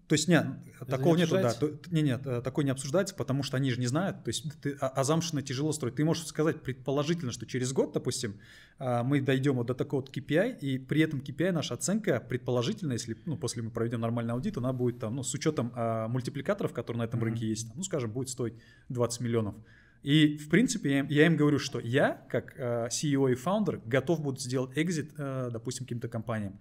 то 0.07 0.13
есть 0.15 0.29
нет, 0.29 0.47
Это 0.81 0.91
такого 0.93 1.17
не 1.17 1.23
нету, 1.23 1.35
да. 1.35 1.55
Не, 1.91 2.03
нет, 2.03 2.25
э, 2.25 2.41
такое 2.41 2.65
не 2.65 2.71
обсуждается, 2.71 3.17
потому 3.17 3.43
что 3.43 3.57
они 3.57 3.71
же 3.73 3.81
не 3.81 3.89
знают. 3.89 4.23
То 4.23 4.29
есть 4.29 4.45
ты, 4.61 4.77
а, 4.81 4.89
азампшенно 4.89 5.43
тяжело 5.43 5.73
строить. 5.73 5.97
Ты 5.97 6.05
можешь 6.05 6.27
сказать 6.27 6.63
предположительно, 6.63 7.33
что 7.33 7.47
через 7.47 7.73
год, 7.73 7.93
допустим, 7.93 8.39
а, 8.79 9.03
мы 9.03 9.21
дойдем 9.21 9.55
вот 9.55 9.67
до 9.67 9.75
такого 9.75 10.03
вот 10.03 10.17
KPI, 10.17 10.61
и 10.61 10.79
при 10.79 11.01
этом 11.01 11.19
KPI 11.19 11.51
наша 11.51 11.75
оценка 11.75 12.21
предположительно, 12.21 12.93
если 12.93 13.17
ну, 13.27 13.37
после 13.37 13.63
мы 13.63 13.71
проведем 13.71 14.01
нормальный 14.01 14.35
аудит, 14.35 14.57
она 14.57 14.73
будет 14.73 15.01
там, 15.01 15.17
ну, 15.17 15.25
с 15.25 15.35
учетом 15.35 15.73
а, 15.75 16.07
мультипликаторов, 16.07 16.73
которые 16.73 17.01
на 17.01 17.05
этом 17.05 17.19
mm-hmm. 17.19 17.25
рынке 17.25 17.49
есть, 17.49 17.75
ну, 17.75 17.83
скажем, 17.83 18.13
будет 18.13 18.29
стоить 18.29 18.55
20 18.89 19.21
миллионов. 19.21 19.57
И, 20.03 20.37
в 20.37 20.49
принципе, 20.49 20.91
я, 20.91 20.99
им- 21.01 21.07
я 21.09 21.27
им 21.27 21.37
говорю, 21.37 21.59
что 21.59 21.79
я, 21.79 22.25
как 22.29 22.55
э, 22.57 22.89
CEO 22.91 23.31
и 23.31 23.35
фаундер, 23.35 23.81
готов 23.85 24.21
буду 24.21 24.41
сделать 24.41 24.73
экзит, 24.77 25.13
э, 25.17 25.51
допустим, 25.53 25.87
каким-то 25.87 26.09
компаниям. 26.09 26.59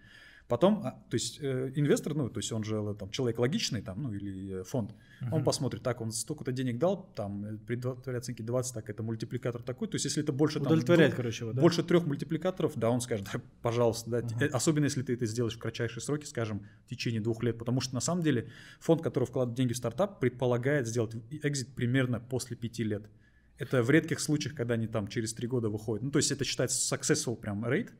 Потом, 0.52 0.82
а, 0.84 0.92
то 1.10 1.16
есть 1.16 1.40
э, 1.42 1.72
инвестор, 1.76 2.14
ну, 2.14 2.30
то 2.30 2.40
есть 2.40 2.52
он 2.52 2.66
же 2.66 2.76
э, 2.76 2.94
там, 3.00 3.10
человек 3.10 3.40
логичный, 3.40 3.82
там, 3.82 4.04
ну, 4.04 4.14
или 4.14 4.60
э, 4.60 4.64
фонд, 4.66 4.94
он 5.32 5.46
посмотрит, 5.46 5.82
так, 5.82 6.02
он 6.02 6.12
столько-то 6.12 6.52
денег 6.52 6.78
дал, 6.78 7.10
там, 7.16 7.58
при 7.66 7.78
при 7.78 8.16
оценке 8.16 8.44
20, 8.44 8.74
так, 8.74 8.90
это 8.90 9.02
мультипликатор 9.02 9.64
такой, 9.64 9.88
то 9.88 9.96
есть 9.96 10.04
если 10.04 10.22
это 10.22 10.34
больше, 10.34 10.60
там, 10.60 10.68
Удовлетворяет, 10.68 11.12
двух- 11.12 11.18
короче, 11.18 11.46
его, 11.46 11.54
да? 11.54 11.62
больше 11.62 11.84
трех 11.84 12.06
мультипликаторов, 12.06 12.74
да, 12.76 12.90
он 12.90 13.00
скажет, 13.00 13.30
да, 13.32 13.40
пожалуйста, 13.62 14.10
да. 14.10 14.46
Э, 14.46 14.50
особенно 14.50 14.84
если 14.84 15.04
ты 15.04 15.14
это 15.14 15.26
сделаешь 15.26 15.56
в 15.56 15.60
кратчайшие 15.60 16.04
сроки, 16.04 16.26
скажем, 16.26 16.68
в 16.86 16.90
течение 16.90 17.22
двух 17.22 17.44
лет, 17.44 17.58
потому 17.58 17.80
что 17.80 17.94
на 17.96 18.02
самом 18.02 18.22
деле 18.22 18.50
фонд, 18.82 19.02
который 19.02 19.24
вкладывает 19.24 19.56
деньги 19.56 19.72
в 19.72 19.78
стартап, 19.78 20.20
предполагает 20.20 20.86
сделать 20.86 21.16
экзит 21.30 21.74
примерно 21.76 22.20
после 22.20 22.58
пяти 22.58 22.84
лет. 22.84 23.10
Это 23.58 23.84
в 23.84 23.90
редких 23.90 24.20
случаях, 24.20 24.54
когда 24.54 24.74
они 24.74 24.88
там 24.88 25.08
через 25.08 25.34
три 25.34 25.48
года 25.48 25.70
выходят. 25.70 26.04
Ну, 26.04 26.12
то 26.12 26.18
есть 26.18 26.30
это 26.30 26.44
считается 26.44 26.94
successful 26.94 27.38
прям 27.38 27.64
rate. 27.64 27.92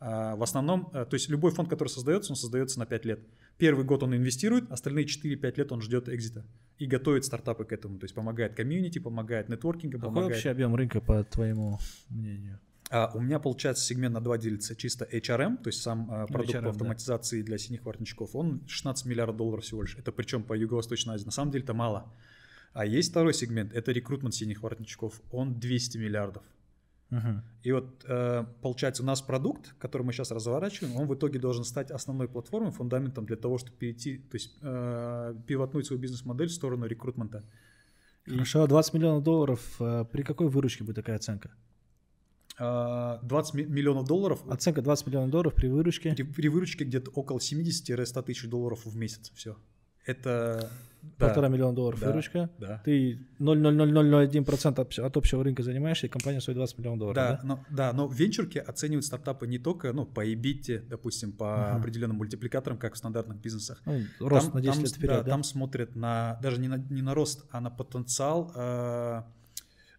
А 0.00 0.34
в 0.34 0.42
основном, 0.42 0.90
э, 0.94 1.04
то 1.04 1.14
есть 1.14 1.28
любой 1.28 1.50
фонд, 1.52 1.68
который 1.68 1.88
создается, 1.88 2.32
он 2.32 2.36
создается 2.36 2.78
на 2.78 2.86
5 2.86 3.04
лет. 3.04 3.20
Первый 3.58 3.84
год 3.84 4.02
он 4.02 4.16
инвестирует, 4.16 4.70
остальные 4.72 5.04
4-5 5.04 5.58
лет 5.58 5.72
он 5.72 5.82
ждет 5.82 6.08
экзита 6.08 6.46
и 6.78 6.86
готовит 6.86 7.26
стартапы 7.26 7.66
к 7.66 7.72
этому. 7.72 7.98
То 7.98 8.04
есть 8.04 8.14
помогает 8.14 8.54
комьюнити, 8.54 8.98
помогает 8.98 9.50
нетворкингом, 9.50 10.00
Какой 10.00 10.14
помогает. 10.14 10.32
вообще 10.32 10.50
объем 10.50 10.74
рынка, 10.74 11.02
по 11.02 11.22
твоему 11.24 11.78
мнению? 12.08 12.58
А, 12.88 13.12
у 13.14 13.20
меня 13.20 13.38
получается 13.38 13.84
сегмент 13.84 14.14
на 14.14 14.20
два 14.22 14.38
делится 14.38 14.74
чисто 14.74 15.04
HRM, 15.04 15.58
то 15.58 15.68
есть 15.68 15.82
сам 15.82 16.08
а, 16.10 16.26
продукт 16.26 16.54
HRM, 16.54 16.58
по 16.58 16.62
да. 16.62 16.70
автоматизации 16.70 17.42
для 17.42 17.58
синих 17.58 17.84
воротничков, 17.84 18.34
он 18.34 18.62
16 18.66 19.04
миллиардов 19.04 19.36
долларов 19.36 19.64
всего 19.64 19.82
лишь. 19.82 19.96
Это 19.96 20.12
причем 20.12 20.42
по 20.42 20.54
Юго-Восточной 20.54 21.14
Азии. 21.14 21.26
На 21.26 21.30
самом 21.30 21.52
деле 21.52 21.62
это 21.64 21.74
мало. 21.74 22.10
А 22.72 22.86
есть 22.86 23.10
второй 23.10 23.34
сегмент, 23.34 23.74
это 23.74 23.92
рекрутмент 23.92 24.34
синих 24.34 24.62
воротничков, 24.62 25.20
он 25.30 25.60
200 25.60 25.98
миллиардов. 25.98 26.42
Мгм. 27.10 27.42
И 27.62 27.72
вот 27.72 28.04
э, 28.08 28.44
получается 28.62 29.02
у 29.02 29.06
нас 29.06 29.20
продукт, 29.20 29.74
который 29.78 30.02
мы 30.02 30.12
сейчас 30.12 30.30
разворачиваем, 30.30 30.96
он 30.96 31.06
в 31.06 31.14
итоге 31.14 31.38
должен 31.38 31.64
стать 31.64 31.90
основной 31.90 32.28
платформой, 32.28 32.70
фундаментом 32.70 33.26
для 33.26 33.36
того, 33.36 33.58
чтобы 33.58 33.76
перейти, 33.76 34.18
то 34.18 34.36
есть 34.36 34.58
э, 34.62 35.34
пивотнуть 35.46 35.86
свою 35.86 36.00
бизнес-модель 36.00 36.48
в 36.48 36.52
сторону 36.52 36.86
рекрутмента. 36.86 37.44
Хорошо, 38.26 38.66
20 38.66 38.94
миллионов 38.94 39.24
долларов, 39.24 39.76
э, 39.80 40.04
при 40.12 40.22
какой 40.22 40.48
выручке 40.48 40.84
будет 40.84 40.96
такая 40.96 41.16
оценка? 41.16 41.50
э, 42.60 43.18
20 43.22 43.54
ми- 43.54 43.64
миллионов 43.64 44.06
долларов 44.06 44.42
Оценка 44.48 44.82
20 44.82 45.06
миллионов 45.06 45.30
долларов 45.30 45.54
при 45.54 45.68
выручке. 45.68 46.12
При, 46.14 46.22
при 46.22 46.48
выручке 46.48 46.84
где-то 46.84 47.10
около 47.10 47.38
70-100 47.38 48.22
тысяч 48.22 48.48
долларов 48.48 48.84
в 48.84 48.96
месяц. 48.96 49.32
Все. 49.34 49.56
Это... 50.06 50.70
да, 51.18 51.26
Полтора 51.26 51.48
миллиона 51.48 51.74
долларов 51.74 52.00
Да. 52.00 52.06
выручка. 52.08 52.50
Да. 52.58 52.80
Ты 52.84 53.18
0,0001% 53.38 54.98
от, 55.00 55.16
общего 55.16 55.44
рынка 55.44 55.62
занимаешься, 55.62 56.06
и 56.06 56.08
компания 56.10 56.40
стоит 56.40 56.56
20 56.56 56.78
миллионов 56.78 56.98
долларов. 56.98 57.14
Да, 57.16 57.32
Да, 57.32 57.40
но, 57.44 57.64
да, 57.70 57.92
но 57.92 58.06
в 58.06 58.14
венчурке 58.14 58.60
оценивают 58.60 59.04
стартапы 59.04 59.46
не 59.46 59.58
только 59.58 59.92
ну, 59.92 60.06
по 60.06 60.26
EBIT, 60.26 60.86
допустим, 60.88 61.32
по 61.32 61.68
Мгм. 61.72 61.80
определенным 61.80 62.16
мультипликаторам, 62.18 62.78
как 62.78 62.94
в 62.94 62.98
стандартных 62.98 63.38
бизнесах. 63.40 63.82
Ну, 63.86 64.00
рост 64.20 64.46
Там- 64.46 64.54
на 64.56 64.60
10 64.62 64.74
там, 64.74 64.84
лет 64.84 64.92
вперед, 64.94 65.16
да, 65.16 65.22
да? 65.22 65.30
Там 65.30 65.42
смотрят 65.44 65.96
на, 65.96 66.38
даже 66.42 66.60
не 66.60 66.68
на, 66.68 66.76
не 66.76 67.02
на 67.02 67.14
рост, 67.14 67.44
а 67.50 67.60
на 67.60 67.70
потенциал 67.70 68.52
э, 68.54 69.22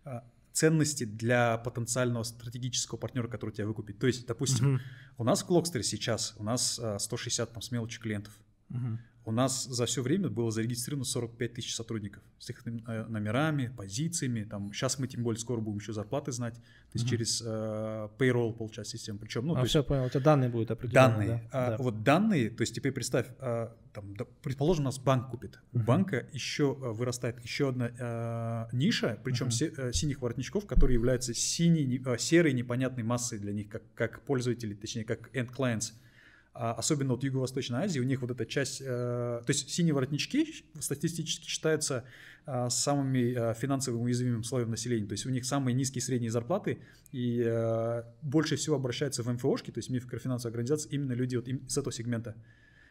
э, 0.06 0.20
ценности 0.54 1.06
для 1.06 1.58
потенциального 1.60 2.24
стратегического 2.24 2.98
партнера, 2.98 3.28
который 3.28 3.52
тебя 3.52 3.68
выкупит. 3.68 4.00
То 4.00 4.08
есть, 4.08 4.28
допустим, 4.28 4.74
Мгм. 4.74 4.82
у 5.18 5.24
нас 5.24 5.42
в 5.42 5.46
Клокстере 5.46 5.84
сейчас, 5.84 6.34
у 6.38 6.44
нас 6.44 6.80
э, 6.82 7.00
160 7.00 7.52
там, 7.54 7.62
с 7.62 7.72
мелочи 7.72 8.00
клиентов. 8.00 8.34
Мгм. 8.70 9.00
У 9.24 9.32
нас 9.32 9.66
за 9.66 9.86
все 9.86 10.02
время 10.02 10.30
было 10.30 10.50
зарегистрировано 10.52 11.06
45 11.06 11.54
тысяч 11.54 11.76
сотрудников 11.76 12.24
с 12.40 12.50
их 12.50 12.64
э, 12.66 13.06
номерами, 13.08 13.72
позициями. 13.78 14.44
Там, 14.44 14.74
сейчас 14.74 14.98
мы 14.98 15.08
тем 15.08 15.22
более 15.22 15.40
скоро 15.40 15.62
будем 15.62 15.78
еще 15.78 15.94
зарплаты 15.94 16.32
знать. 16.32 16.56
То 16.56 16.62
есть 16.96 17.06
Мгм. 17.06 17.10
через 17.12 17.42
э, 17.46 18.10
payroll 18.18 18.52
получать 18.58 18.88
систему. 18.88 19.20
Причем, 19.20 19.46
ну, 19.46 19.54
а 19.54 19.58
то 19.58 19.62
есть 19.62 19.70
все, 19.70 19.84
понял, 19.84 20.06
у 20.06 20.10
тебя 20.10 20.22
данные 20.22 20.50
будут 20.50 20.72
определенные. 20.72 21.10
данные. 21.28 21.50
да? 21.52 21.66
А, 21.68 21.70
Да. 21.78 21.84
Вот 21.84 22.04
данные, 22.04 22.50
то 22.50 22.62
есть 22.62 22.74
теперь 22.74 22.92
представь, 22.94 23.28
а, 23.40 23.76
там, 23.94 24.16
да, 24.16 24.26
предположим, 24.42 24.86
нас 24.86 24.98
банк 24.98 25.30
купит. 25.30 25.60
У 25.72 25.78
Мгм. 25.78 25.86
банка 25.86 26.26
еще 26.34 26.72
а, 26.82 26.92
вырастает 26.92 27.40
еще 27.44 27.70
одна 27.70 27.92
а, 28.00 28.70
ниша, 28.72 29.20
причем 29.24 29.46
Мгм. 29.46 29.52
се- 29.52 29.74
а, 29.78 29.94
синих 29.94 30.22
воротничков, 30.22 30.66
которые 30.66 30.96
являются 30.96 31.36
синей, 31.36 31.86
не- 31.86 32.02
а, 32.04 32.18
серой 32.18 32.54
непонятной 32.54 33.04
массой 33.04 33.38
для 33.38 33.54
них, 33.54 33.70
как, 33.70 33.84
как 33.94 34.22
пользователей, 34.26 34.74
точнее, 34.74 35.04
как 35.04 35.30
end 35.36 35.52
clients. 35.56 35.94
А 36.54 36.74
особенно 36.74 37.14
вот 37.14 37.24
Юго-Восточной 37.24 37.80
Азии, 37.86 38.00
у 38.00 38.04
них 38.04 38.22
вот 38.22 38.32
эта 38.32 38.46
часть, 38.46 38.82
э, 38.82 38.86
то 38.86 39.46
есть 39.48 39.70
синие 39.70 39.94
воротнички 39.94 40.66
статистически 40.80 41.48
считаются 41.48 42.04
а, 42.46 42.70
самыми 42.70 43.34
а, 43.34 43.54
финансово 43.54 43.98
уязвимым 43.98 44.44
слоем 44.44 44.70
населения, 44.72 45.08
то 45.08 45.14
есть 45.14 45.26
у 45.26 45.30
них 45.30 45.46
самые 45.46 45.76
низкие 45.76 46.02
средние 46.02 46.32
зарплаты, 46.32 46.80
и 47.12 47.42
э, 47.46 48.04
больше 48.22 48.56
всего 48.56 48.76
обращаются 48.78 49.24
в 49.24 49.32
МФОшки, 49.32 49.72
то 49.72 49.78
есть 49.78 49.90
микрофинансовые 49.90 50.54
организации, 50.54 50.90
именно 50.90 51.14
люди 51.14 51.36
вот 51.36 51.48
с 51.72 51.78
этого 51.78 51.94
сегмента. 51.94 52.36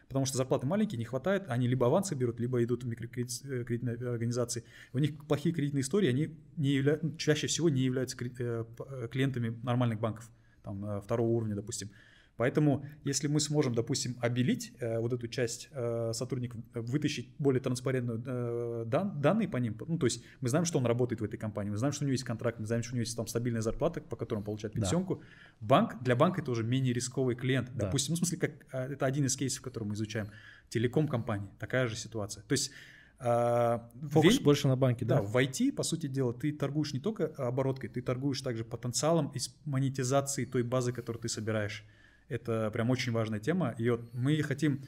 Потому 0.07 0.25
что 0.25 0.37
зарплаты 0.37 0.67
маленькие, 0.67 0.99
не 0.99 1.05
хватает, 1.05 1.43
они 1.47 1.67
либо 1.67 1.85
авансы 1.85 2.15
берут, 2.15 2.39
либо 2.39 2.61
идут 2.63 2.83
в 2.83 2.87
микрокредитные 2.87 3.95
организации. 3.95 4.65
У 4.91 4.99
них 4.99 5.17
плохие 5.25 5.55
кредитные 5.55 5.81
истории, 5.81 6.09
они 6.09 6.37
не 6.57 6.79
явля- 6.79 7.15
чаще 7.17 7.47
всего 7.47 7.69
не 7.69 7.81
являются 7.81 8.17
э, 8.19 8.65
э, 8.79 9.07
клиентами 9.09 9.57
нормальных 9.63 9.99
банков, 9.99 10.29
там, 10.63 10.83
э, 10.83 11.01
второго 11.01 11.29
уровня, 11.29 11.55
допустим. 11.55 11.91
Поэтому, 12.41 12.83
если 13.03 13.27
мы 13.27 13.39
сможем, 13.39 13.75
допустим, 13.75 14.15
обелить 14.19 14.73
э, 14.79 14.97
вот 14.99 15.13
эту 15.13 15.27
часть 15.27 15.69
э, 15.71 16.11
сотрудников, 16.11 16.59
э, 16.73 16.79
вытащить 16.79 17.29
более 17.37 17.61
транспарентную 17.61 18.23
э, 18.25 18.83
дан- 18.87 19.21
данные 19.21 19.47
по 19.47 19.57
ним, 19.57 19.77
ну, 19.87 19.99
то 19.99 20.07
есть 20.07 20.23
мы 20.41 20.49
знаем, 20.49 20.65
что 20.65 20.79
он 20.79 20.87
работает 20.87 21.21
в 21.21 21.23
этой 21.23 21.37
компании, 21.37 21.69
мы 21.69 21.77
знаем, 21.77 21.93
что 21.93 22.03
у 22.03 22.07
него 22.07 22.13
есть 22.13 22.23
контракт, 22.23 22.57
мы 22.59 22.65
знаем, 22.65 22.81
что 22.81 22.93
у 22.93 22.95
него 22.95 23.01
есть 23.03 23.15
там 23.15 23.27
стабильная 23.27 23.61
зарплата, 23.61 24.01
по 24.01 24.15
которой 24.15 24.39
он 24.39 24.43
получает 24.43 24.73
Да. 24.73 24.81
пенсионку. 24.81 25.21
Банк, 25.59 26.01
для 26.01 26.15
банка 26.15 26.41
это 26.41 26.49
уже 26.49 26.63
менее 26.63 26.93
рисковый 26.93 27.35
клиент. 27.35 27.69
Да. 27.75 27.85
Допустим, 27.85 28.13
ну, 28.13 28.15
в 28.15 28.17
смысле, 28.17 28.37
как, 28.39 28.51
э, 28.73 28.93
это 28.93 29.05
один 29.05 29.25
из 29.25 29.35
кейсов, 29.37 29.61
который 29.61 29.83
мы 29.83 29.93
изучаем. 29.93 30.27
Телеком-компания, 30.69 31.47
такая 31.59 31.87
же 31.87 31.95
ситуация. 31.95 32.41
То 32.47 32.53
есть 32.53 32.71
э, 33.19 33.79
Фокус 34.09 34.37
вен- 34.39 34.43
больше 34.43 34.67
на 34.67 34.75
банке, 34.75 35.05
да, 35.05 35.17
да? 35.17 35.21
в 35.21 35.37
IT, 35.37 35.71
по 35.73 35.83
сути 35.83 36.07
дела, 36.07 36.33
ты 36.33 36.51
торгуешь 36.51 36.93
не 36.93 36.99
только 36.99 37.27
обороткой, 37.37 37.89
ты 37.89 38.01
торгуешь 38.01 38.41
также 38.41 38.63
потенциалом 38.63 39.27
из 39.35 39.55
монетизации 39.65 40.45
той 40.45 40.63
базы, 40.63 40.91
которую 40.91 41.21
ты 41.21 41.29
собираешь. 41.29 41.85
Это 42.31 42.71
прям 42.71 42.89
очень 42.89 43.11
важная 43.11 43.39
тема. 43.39 43.75
И 43.77 43.89
вот 43.89 44.01
мы 44.13 44.41
хотим, 44.41 44.81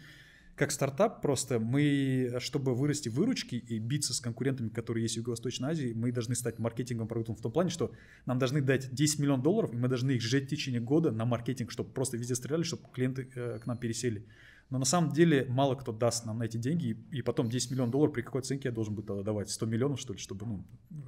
как 0.55 0.71
стартап, 0.71 1.21
просто 1.21 1.59
мы, 1.59 2.37
чтобы 2.39 2.73
вырасти 2.73 3.09
выручки 3.09 3.55
и 3.55 3.79
биться 3.79 4.13
с 4.13 4.21
конкурентами, 4.21 4.69
которые 4.69 5.03
есть 5.03 5.15
в 5.15 5.17
Юго-Восточной 5.17 5.71
Азии, 5.71 5.91
мы 5.93 6.13
должны 6.13 6.35
стать 6.35 6.57
маркетинговым 6.57 7.09
продуктом 7.09 7.35
в 7.35 7.41
том 7.41 7.51
плане, 7.51 7.69
что 7.69 7.91
нам 8.25 8.39
должны 8.39 8.61
дать 8.61 8.93
10 8.93 9.19
миллионов 9.19 9.43
долларов, 9.43 9.73
и 9.73 9.75
мы 9.75 9.89
должны 9.89 10.11
их 10.11 10.21
сжать 10.21 10.45
в 10.45 10.47
течение 10.47 10.79
года 10.79 11.11
на 11.11 11.25
маркетинг, 11.25 11.69
чтобы 11.69 11.91
просто 11.91 12.15
везде 12.15 12.35
стреляли, 12.35 12.63
чтобы 12.63 12.83
клиенты 12.93 13.29
э, 13.35 13.59
к 13.61 13.65
нам 13.65 13.77
пересели. 13.77 14.25
Но 14.73 14.79
на 14.79 14.85
самом 14.85 15.11
деле 15.11 15.45
мало 15.49 15.75
кто 15.75 15.91
даст 15.91 16.25
нам 16.25 16.39
на 16.39 16.45
эти 16.45 16.57
деньги, 16.57 16.97
и, 17.11 17.17
и 17.19 17.21
потом 17.21 17.47
10 17.47 17.69
миллионов 17.69 17.91
долларов 17.91 18.15
при 18.15 18.23
какой 18.23 18.41
оценке 18.41 18.69
я 18.69 18.73
должен 18.73 18.95
буду 18.95 19.05
тогда 19.05 19.21
давать? 19.21 19.51
100 19.51 19.67
миллионов, 19.67 19.99
что 19.99 20.13
ли, 20.13 20.19
чтобы, 20.19 20.47
ну, 20.47 20.65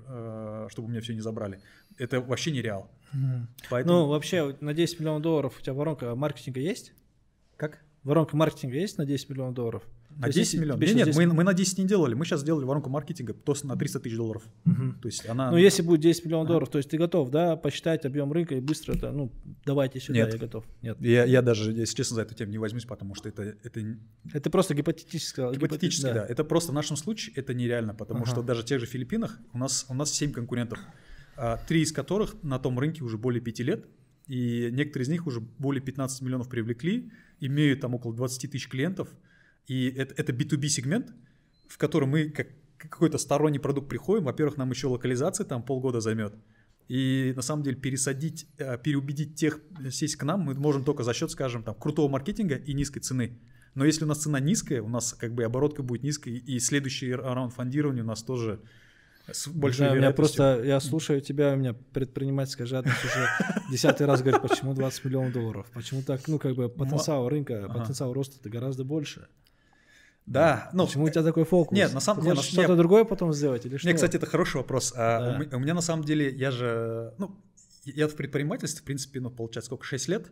э, 0.07 0.67
чтобы 0.69 0.87
у 0.87 0.91
меня 0.91 1.01
все 1.01 1.15
не 1.15 1.21
забрали. 1.21 1.59
Это 1.97 2.21
вообще 2.21 2.51
нереал. 2.51 2.91
Мгм. 3.11 3.47
Поэтому... 3.71 4.01
Ну, 4.01 4.07
вообще, 4.09 4.55
на 4.61 4.75
10 4.75 4.99
миллионов 4.99 5.23
долларов 5.23 5.57
у 5.57 5.61
тебя 5.63 5.73
воронка 5.73 6.13
маркетинга 6.13 6.59
есть? 6.59 6.93
как? 7.57 7.83
Воронка 8.03 8.37
маркетинга 8.37 8.77
есть 8.77 8.99
на 8.99 9.05
10 9.07 9.31
миллионов 9.31 9.55
долларов? 9.55 9.83
На 10.15 10.21
То 10.21 10.27
есть 10.27 10.37
10 10.37 10.47
если 10.53 10.57
миллионов? 10.59 10.79
тебе 10.79 10.87
Нет, 10.87 10.95
сейчас 10.95 11.07
нет, 11.07 11.15
10 11.17 11.27
мы, 11.29 11.33
мы 11.35 11.43
на 11.43 11.53
10 11.53 11.77
не 11.79 11.85
делали. 11.85 12.13
Мы 12.13 12.23
сейчас 12.25 12.41
сделали 12.41 12.63
воронку 12.63 12.89
маркетинга 12.89 13.33
то 13.33 13.53
на 13.63 13.75
300 13.75 13.99
тысяч 13.99 14.15
долларов. 14.15 14.43
Мгм. 14.63 14.99
То 15.01 15.07
есть 15.09 15.27
она... 15.27 15.51
Ну, 15.51 15.57
если 15.57 15.81
будет 15.81 15.99
10 16.01 16.25
миллионов 16.25 16.45
А. 16.45 16.47
долларов, 16.47 16.69
то 16.69 16.77
есть 16.77 16.89
ты 16.89 16.97
готов, 16.97 17.29
да, 17.31 17.57
посчитать 17.57 18.05
объем 18.05 18.31
рынка 18.31 18.55
и 18.55 18.61
быстро 18.61 18.93
это, 18.93 19.11
ну, 19.11 19.31
давайте 19.65 19.99
сюда, 19.99 20.19
Нет. 20.19 20.33
я 20.33 20.39
готов. 20.39 20.65
Нет. 20.81 20.97
Я, 21.01 21.25
я 21.25 21.41
даже, 21.41 21.73
если 21.73 21.95
честно, 21.95 22.15
за 22.15 22.21
эту 22.21 22.33
тему 22.33 22.51
не 22.51 22.57
возьмусь, 22.57 22.85
потому 22.85 23.13
что 23.15 23.27
это, 23.27 23.43
это 23.63 23.97
Это 24.33 24.49
просто 24.49 24.73
гипотетически. 24.73 25.53
гипотетически, 25.53 26.05
гипоте- 26.05 26.13
да. 26.13 26.25
Это 26.25 26.43
просто 26.45 26.71
в 26.71 26.75
нашем 26.75 26.95
случае 26.95 27.33
это 27.35 27.53
нереально, 27.53 27.93
потому 27.93 28.21
Ага. 28.23 28.31
что 28.31 28.41
даже 28.41 28.61
в 28.61 28.65
тех 28.65 28.79
же 28.79 28.85
Филиппинах 28.85 29.39
у 29.53 29.57
нас, 29.57 29.85
у 29.89 29.93
нас 29.93 30.11
7 30.13 30.31
конкурентов, 30.31 30.79
а, 31.35 31.57
три 31.67 31.81
из 31.81 31.91
которых 31.91 32.41
на 32.41 32.57
том 32.59 32.79
рынке 32.79 33.03
уже 33.03 33.17
более 33.17 33.41
5 33.41 33.63
лет, 33.63 33.85
и 34.27 34.69
некоторые 34.71 35.03
из 35.03 35.09
них 35.09 35.27
уже 35.27 35.41
более 35.41 35.81
15 35.81 36.21
миллионов 36.21 36.47
привлекли, 36.47 37.11
имеют 37.41 37.81
там 37.81 37.93
около 37.95 38.15
20 38.15 38.49
тысяч 38.49 38.69
клиентов, 38.69 39.09
и 39.67 39.89
это, 39.89 40.13
это 40.17 40.33
B2B 40.33 40.67
сегмент, 40.67 41.13
в 41.67 41.77
котором 41.77 42.09
мы 42.09 42.29
как 42.29 42.47
какой-то 42.77 43.17
сторонний 43.17 43.59
продукт 43.59 43.89
приходим, 43.89 44.25
во-первых, 44.25 44.57
нам 44.57 44.69
еще 44.69 44.87
локализация 44.87 45.45
там 45.45 45.63
полгода 45.63 46.01
займет, 46.01 46.35
и 46.87 47.33
на 47.35 47.41
самом 47.41 47.63
деле 47.63 47.77
пересадить, 47.77 48.47
э, 48.57 48.77
переубедить 48.77 49.35
тех 49.35 49.59
э, 49.83 49.89
сесть 49.89 50.17
к 50.17 50.23
нам 50.23 50.41
мы 50.41 50.53
можем 50.53 50.83
только 50.83 51.03
за 51.03 51.13
счет, 51.13 51.31
скажем, 51.31 51.63
там, 51.63 51.73
крутого 51.75 52.09
маркетинга 52.09 52.55
и 52.55 52.73
низкой 52.73 52.99
цены. 52.99 53.39
Но 53.73 53.85
если 53.85 54.05
у 54.05 54.07
нас 54.07 54.19
цена 54.19 54.39
низкая, 54.39 54.81
у 54.81 54.87
нас 54.87 55.13
как 55.13 55.33
бы 55.33 55.43
оборотка 55.43 55.83
будет 55.83 56.03
низкая, 56.03 56.35
и 56.35 56.59
следующий 56.59 57.13
раунд 57.13 57.53
фондирования 57.53 58.03
у 58.03 58.05
нас 58.05 58.23
тоже 58.23 58.61
с 59.31 59.47
большой 59.47 59.77
знаю, 59.77 59.93
у 59.93 59.95
меня 59.97 60.11
просто, 60.11 60.61
я 60.63 60.79
слушаю 60.79 61.19
тебя, 61.19 61.53
у 61.53 61.55
меня 61.55 61.73
предпринимательская 61.73 62.67
жадность 62.67 63.03
уже. 63.03 63.27
Десятый 63.71 64.05
раз 64.05 64.21
говорит, 64.21 64.41
почему 64.41 64.75
20 64.75 65.05
миллионов 65.05 65.33
долларов, 65.33 65.67
почему 65.73 66.03
так, 66.03 66.27
ну, 66.27 66.37
как 66.37 66.55
бы 66.55 66.69
потенциал 66.69 67.27
рынка, 67.27 67.67
потенциал 67.67 68.13
роста 68.13 68.37
это 68.39 68.49
гораздо 68.49 68.83
больше. 68.83 69.27
Да, 70.25 70.69
ну... 70.73 70.85
Почему 70.85 71.05
у 71.05 71.09
тебя 71.09 71.23
такой 71.23 71.45
фокус? 71.45 71.75
Нет, 71.75 71.93
на 71.93 71.99
самом 71.99 72.23
деле... 72.23 72.41
что-то 72.41 72.75
другое 72.75 73.03
потом 73.03 73.31
сделать 73.33 73.65
или 73.65 73.77
что? 73.77 73.87
Мне, 73.87 73.95
кстати, 73.95 74.15
это 74.15 74.25
хороший 74.25 74.57
вопрос. 74.57 74.93
А, 74.95 75.39
у, 75.39 75.55
у 75.55 75.59
меня 75.59 75.73
на 75.73 75.81
самом 75.81 76.03
деле, 76.03 76.29
я 76.29 76.51
же... 76.51 77.13
Ну, 77.17 77.35
я 77.83 78.07
в 78.07 78.15
предпринимательстве, 78.15 78.81
в 78.81 78.85
принципе, 78.85 79.19
ну, 79.19 79.29
получается, 79.29 79.67
сколько, 79.67 79.85
6 79.85 80.07
лет. 80.07 80.31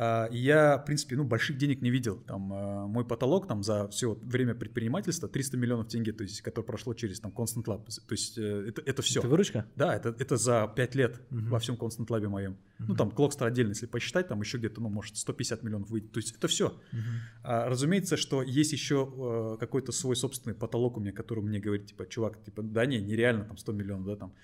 А, 0.00 0.28
я, 0.30 0.78
в 0.78 0.84
принципе, 0.84 1.16
ну, 1.16 1.24
больших 1.24 1.58
денег 1.58 1.82
не 1.82 1.90
видел. 1.90 2.20
Там, 2.20 2.52
а, 2.52 2.86
мой 2.86 3.04
потолок 3.04 3.48
там, 3.48 3.64
за 3.64 3.88
все 3.88 4.14
время 4.22 4.54
предпринимательства 4.54 5.28
300 5.28 5.56
миллионов 5.56 5.88
тенге, 5.88 6.12
то 6.12 6.22
есть, 6.22 6.40
которое 6.40 6.64
прошло 6.64 6.94
через 6.94 7.18
там, 7.18 7.32
Constant 7.32 7.64
Lab. 7.64 7.84
То 7.84 8.12
есть 8.12 8.38
э, 8.38 8.66
это, 8.68 8.80
это 8.86 9.02
все. 9.02 9.18
Это 9.18 9.28
выручка? 9.28 9.66
Да, 9.74 9.96
это, 9.96 10.14
это 10.16 10.36
за 10.36 10.72
5 10.74 10.94
лет 10.94 11.20
uh-huh. 11.30 11.48
во 11.48 11.58
всем 11.58 11.74
Constant 11.74 12.06
Lab 12.06 12.28
моем. 12.28 12.52
Uh-huh. 12.52 12.84
Ну, 12.88 12.94
там 12.94 13.08
Clockstar 13.08 13.48
отдельно, 13.48 13.70
если 13.70 13.86
посчитать, 13.86 14.28
там 14.28 14.40
еще 14.40 14.58
где-то, 14.58 14.80
ну, 14.80 14.88
может, 14.88 15.16
150 15.16 15.64
миллионов 15.64 15.90
выйдет. 15.90 16.12
То 16.12 16.18
есть 16.18 16.32
это 16.36 16.46
все. 16.46 16.68
Uh-huh. 16.68 16.98
А, 17.42 17.68
разумеется, 17.68 18.16
что 18.16 18.42
есть 18.42 18.70
еще 18.70 19.12
э, 19.12 19.56
какой-то 19.58 19.90
свой 19.90 20.14
собственный 20.14 20.54
потолок 20.54 20.96
у 20.96 21.00
меня, 21.00 21.10
который 21.10 21.42
мне 21.42 21.58
говорит, 21.58 21.86
типа, 21.86 22.06
чувак, 22.06 22.40
типа, 22.44 22.62
да 22.62 22.86
не, 22.86 23.00
нереально 23.00 23.46
там 23.46 23.56
100 23.56 23.72
миллионов, 23.72 24.06
да, 24.06 24.14
там. 24.14 24.34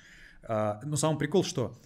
А, 0.43 0.81
но 0.85 0.97
самый 0.97 1.17
прикол, 1.17 1.45
что 1.45 1.79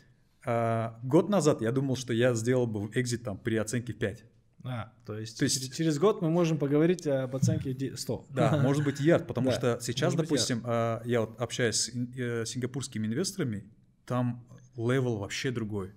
а, 0.45 0.99
год 1.03 1.28
назад 1.28 1.62
я 1.62 1.72
думал, 1.72 1.97
что 1.97 2.12
я 2.12 2.34
сделал 2.34 2.66
бы 2.66 2.91
exit 2.95 3.25
там 3.24 3.39
при 3.39 3.57
оценке 3.57 3.93
5. 3.93 4.24
А, 4.64 4.93
то 5.07 5.16
есть, 5.16 5.39
то 5.39 5.45
есть 5.45 5.74
через 5.74 5.99
год 5.99 6.20
мы 6.20 6.30
можем 6.30 6.59
поговорить 6.59 7.07
об 7.07 7.34
оценке 7.36 7.97
100. 7.97 8.26
Да, 8.30 8.57
может 8.62 8.84
быть 8.84 9.01
ярд, 9.01 9.26
потому 9.26 9.51
что 9.53 9.78
сейчас, 9.80 10.14
допустим, 10.14 10.62
а, 10.64 11.03
я 11.05 11.20
вот 11.20 11.41
общаюсь 11.41 11.76
с 11.76 11.89
э, 11.89 12.45
сингапурскими 12.45 13.07
инвесторами, 13.07 13.64
там 14.05 14.47
level 14.77 15.16
вообще 15.18 15.51
другой. 15.51 15.93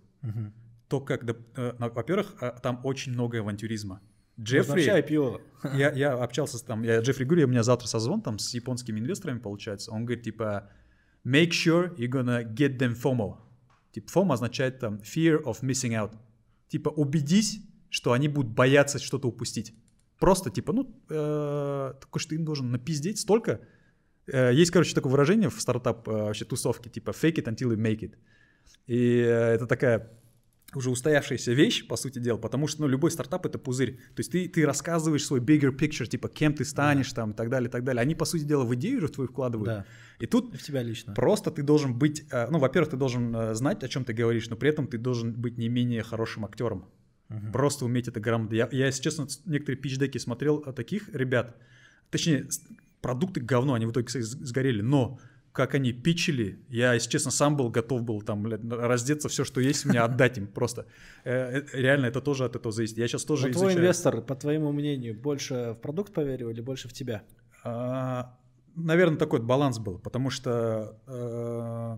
То, 0.87 0.99
как, 0.99 1.23
э, 1.23 1.73
во-первых, 1.79 2.35
а, 2.41 2.51
там 2.59 2.81
очень 2.83 3.13
много 3.13 3.39
авантюризма. 3.39 4.01
Джеффри, 4.39 4.87
IPO. 5.01 5.41
Я, 5.77 5.91
я 5.91 6.13
общался 6.13 6.57
с 6.57 6.63
там, 6.63 6.81
я 6.81 6.99
Джеффри 6.99 7.25
говорю, 7.25 7.45
у 7.45 7.49
меня 7.49 7.61
завтра 7.61 7.87
созвон 7.87 8.21
там 8.21 8.39
с 8.39 8.53
японскими 8.55 8.99
инвесторами 8.99 9.37
получается. 9.37 9.91
Он 9.91 10.05
говорит 10.05 10.23
типа, 10.23 10.69
make 11.23 11.49
sure 11.49 11.95
you're 11.95 12.09
gonna 12.09 12.43
get 12.43 12.79
them 12.79 12.95
FOMO. 12.99 13.37
Типа 13.91 14.09
FOMO 14.09 14.33
означает 14.33 14.79
там 14.79 14.95
fear 14.97 15.43
of 15.43 15.61
missing 15.61 15.91
out. 15.91 16.15
Типа 16.67 16.89
убедись, 16.89 17.61
что 17.89 18.13
они 18.13 18.27
будут 18.27 18.51
бояться 18.51 18.99
что-то 18.99 19.27
упустить. 19.27 19.73
Просто 20.19 20.49
типа, 20.49 20.71
ну, 20.71 20.95
э, 21.09 21.93
такой, 21.99 22.19
что 22.19 22.35
им 22.35 22.45
должен 22.45 22.71
напиздеть 22.71 23.19
столько. 23.19 23.59
Э, 24.27 24.51
есть, 24.53 24.71
короче, 24.71 24.93
такое 24.93 25.11
выражение 25.11 25.49
в 25.49 25.59
стартап 25.59 26.07
э, 26.07 26.11
вообще 26.11 26.45
тусовке, 26.45 26.89
типа 26.89 27.09
fake 27.09 27.35
it 27.35 27.45
until 27.45 27.71
you 27.71 27.77
make 27.77 27.99
it. 27.99 28.15
И 28.87 29.17
э, 29.19 29.53
это 29.55 29.67
такая 29.67 30.11
уже 30.73 30.89
устоявшаяся 30.89 31.53
вещь, 31.53 31.87
по 31.87 31.95
сути 31.95 32.19
дела, 32.19 32.37
потому 32.37 32.67
что 32.67 32.81
ну, 32.81 32.87
любой 32.87 33.11
стартап— 33.11 33.45
это 33.47 33.59
пузырь. 33.59 33.97
То 34.15 34.19
есть 34.19 34.31
ты, 34.31 34.47
ты 34.47 34.65
рассказываешь 34.65 35.25
свой 35.25 35.39
bigger 35.39 35.75
picture, 35.75 36.05
типа 36.05 36.29
кем 36.29 36.53
ты 36.53 36.63
станешь 36.65 37.09
да. 37.09 37.15
там 37.17 37.31
и 37.31 37.33
так 37.33 37.49
далее, 37.49 37.67
и 37.67 37.71
так 37.71 37.83
далее. 37.83 38.01
Они, 38.01 38.15
по 38.15 38.25
сути 38.25 38.43
дела, 38.43 38.63
в 38.63 38.73
идею 38.75 39.01
же 39.01 39.09
твою 39.09 39.29
вкладывают. 39.29 39.67
Да. 39.67 39.85
И 40.19 40.27
тут 40.27 40.53
и 40.53 40.57
в 40.57 40.63
тебя 40.63 40.81
лично. 40.81 41.13
просто 41.13 41.51
ты 41.51 41.63
должен 41.63 41.97
быть, 41.97 42.25
э, 42.31 42.47
ну, 42.49 42.59
во-первых, 42.59 42.91
ты 42.91 42.97
должен 42.97 43.35
э, 43.35 43.55
знать, 43.55 43.83
о 43.83 43.87
чем 43.87 44.05
ты 44.05 44.13
говоришь, 44.13 44.49
но 44.49 44.55
при 44.55 44.69
этом 44.69 44.87
ты 44.87 44.97
должен 44.97 45.33
быть 45.33 45.57
не 45.57 45.67
менее 45.67 46.03
хорошим 46.03 46.45
актером. 46.45 46.85
Угу. 47.29 47.51
Просто 47.51 47.85
уметь 47.85 48.07
это 48.07 48.19
грамотно. 48.19 48.55
Я, 48.55 48.69
я, 48.71 48.85
если 48.87 49.01
честно, 49.01 49.27
некоторые 49.45 49.77
пич-деки 49.79 50.17
смотрел 50.17 50.59
таких 50.59 51.09
ребят, 51.13 51.57
точнее, 52.09 52.47
продукты 53.01 53.41
говно, 53.41 53.73
они 53.73 53.85
в 53.85 53.91
итоге 53.91 54.07
сгорели, 54.21 54.81
но 54.81 55.19
как 55.51 55.75
они 55.75 55.91
пичили, 55.91 56.59
я, 56.69 56.93
если 56.93 57.09
честно, 57.09 57.31
сам 57.31 57.57
был 57.57 57.69
готов 57.69 58.03
был 58.03 58.21
там 58.21 58.43
блядь, 58.43 58.61
раздеться, 58.63 59.27
все, 59.27 59.43
что 59.43 59.59
есть, 59.59 59.85
мне 59.85 59.99
отдать 59.99 60.37
им 60.37 60.47
просто. 60.47 60.85
Э, 61.23 61.59
э, 61.59 61.65
реально, 61.73 62.05
это 62.05 62.21
тоже 62.21 62.45
от 62.45 62.55
этого 62.55 62.71
зависит. 62.71 62.97
Я 62.97 63.07
сейчас 63.07 63.25
тоже 63.25 63.47
Но 63.47 63.53
твой 63.53 63.73
инвестор, 63.73 64.21
по 64.21 64.35
твоему 64.35 64.71
мнению, 64.71 65.13
больше 65.13 65.75
в 65.77 65.81
продукт 65.81 66.13
поверил 66.13 66.49
или 66.49 66.61
больше 66.61 66.87
в 66.87 66.93
тебя? 66.93 67.23
А, 67.63 68.37
наверное, 68.75 69.17
такой 69.17 69.41
баланс 69.41 69.79
был, 69.79 69.99
потому 69.99 70.29
что, 70.29 70.97
э, 71.07 71.97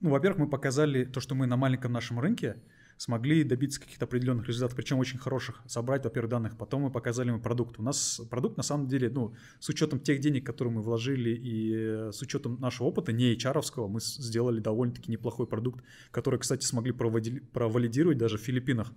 ну, 0.00 0.10
во-первых, 0.10 0.38
мы 0.38 0.48
показали 0.48 1.04
то, 1.04 1.20
что 1.20 1.34
мы 1.34 1.46
на 1.46 1.56
маленьком 1.56 1.92
нашем 1.92 2.20
рынке, 2.20 2.56
смогли 2.96 3.44
добиться 3.44 3.80
каких-то 3.80 4.06
определенных 4.06 4.46
результатов, 4.46 4.76
причем 4.76 4.98
очень 4.98 5.18
хороших, 5.18 5.62
собрать, 5.66 6.04
во-первых, 6.04 6.30
данных, 6.30 6.56
потом 6.56 6.82
мы 6.82 6.90
показали 6.90 7.28
ему 7.28 7.40
продукт. 7.40 7.78
У 7.78 7.82
нас 7.82 8.20
продукт, 8.30 8.56
на 8.56 8.62
самом 8.62 8.86
деле, 8.86 9.10
ну, 9.10 9.34
с 9.60 9.68
учетом 9.68 10.00
тех 10.00 10.20
денег, 10.20 10.46
которые 10.46 10.72
мы 10.74 10.82
вложили, 10.82 11.30
и 11.30 11.72
э, 11.74 12.10
с 12.12 12.22
учетом 12.22 12.58
нашего 12.60 12.88
опыта, 12.88 13.12
не 13.12 13.34
HR, 13.34 13.88
мы 13.88 14.00
сделали 14.00 14.60
довольно-таки 14.60 15.10
неплохой 15.10 15.46
продукт, 15.46 15.84
который, 16.10 16.38
кстати, 16.38 16.64
смогли 16.64 16.92
провалидировать 16.92 18.18
даже 18.18 18.38
в 18.38 18.40
Филиппинах 18.40 18.92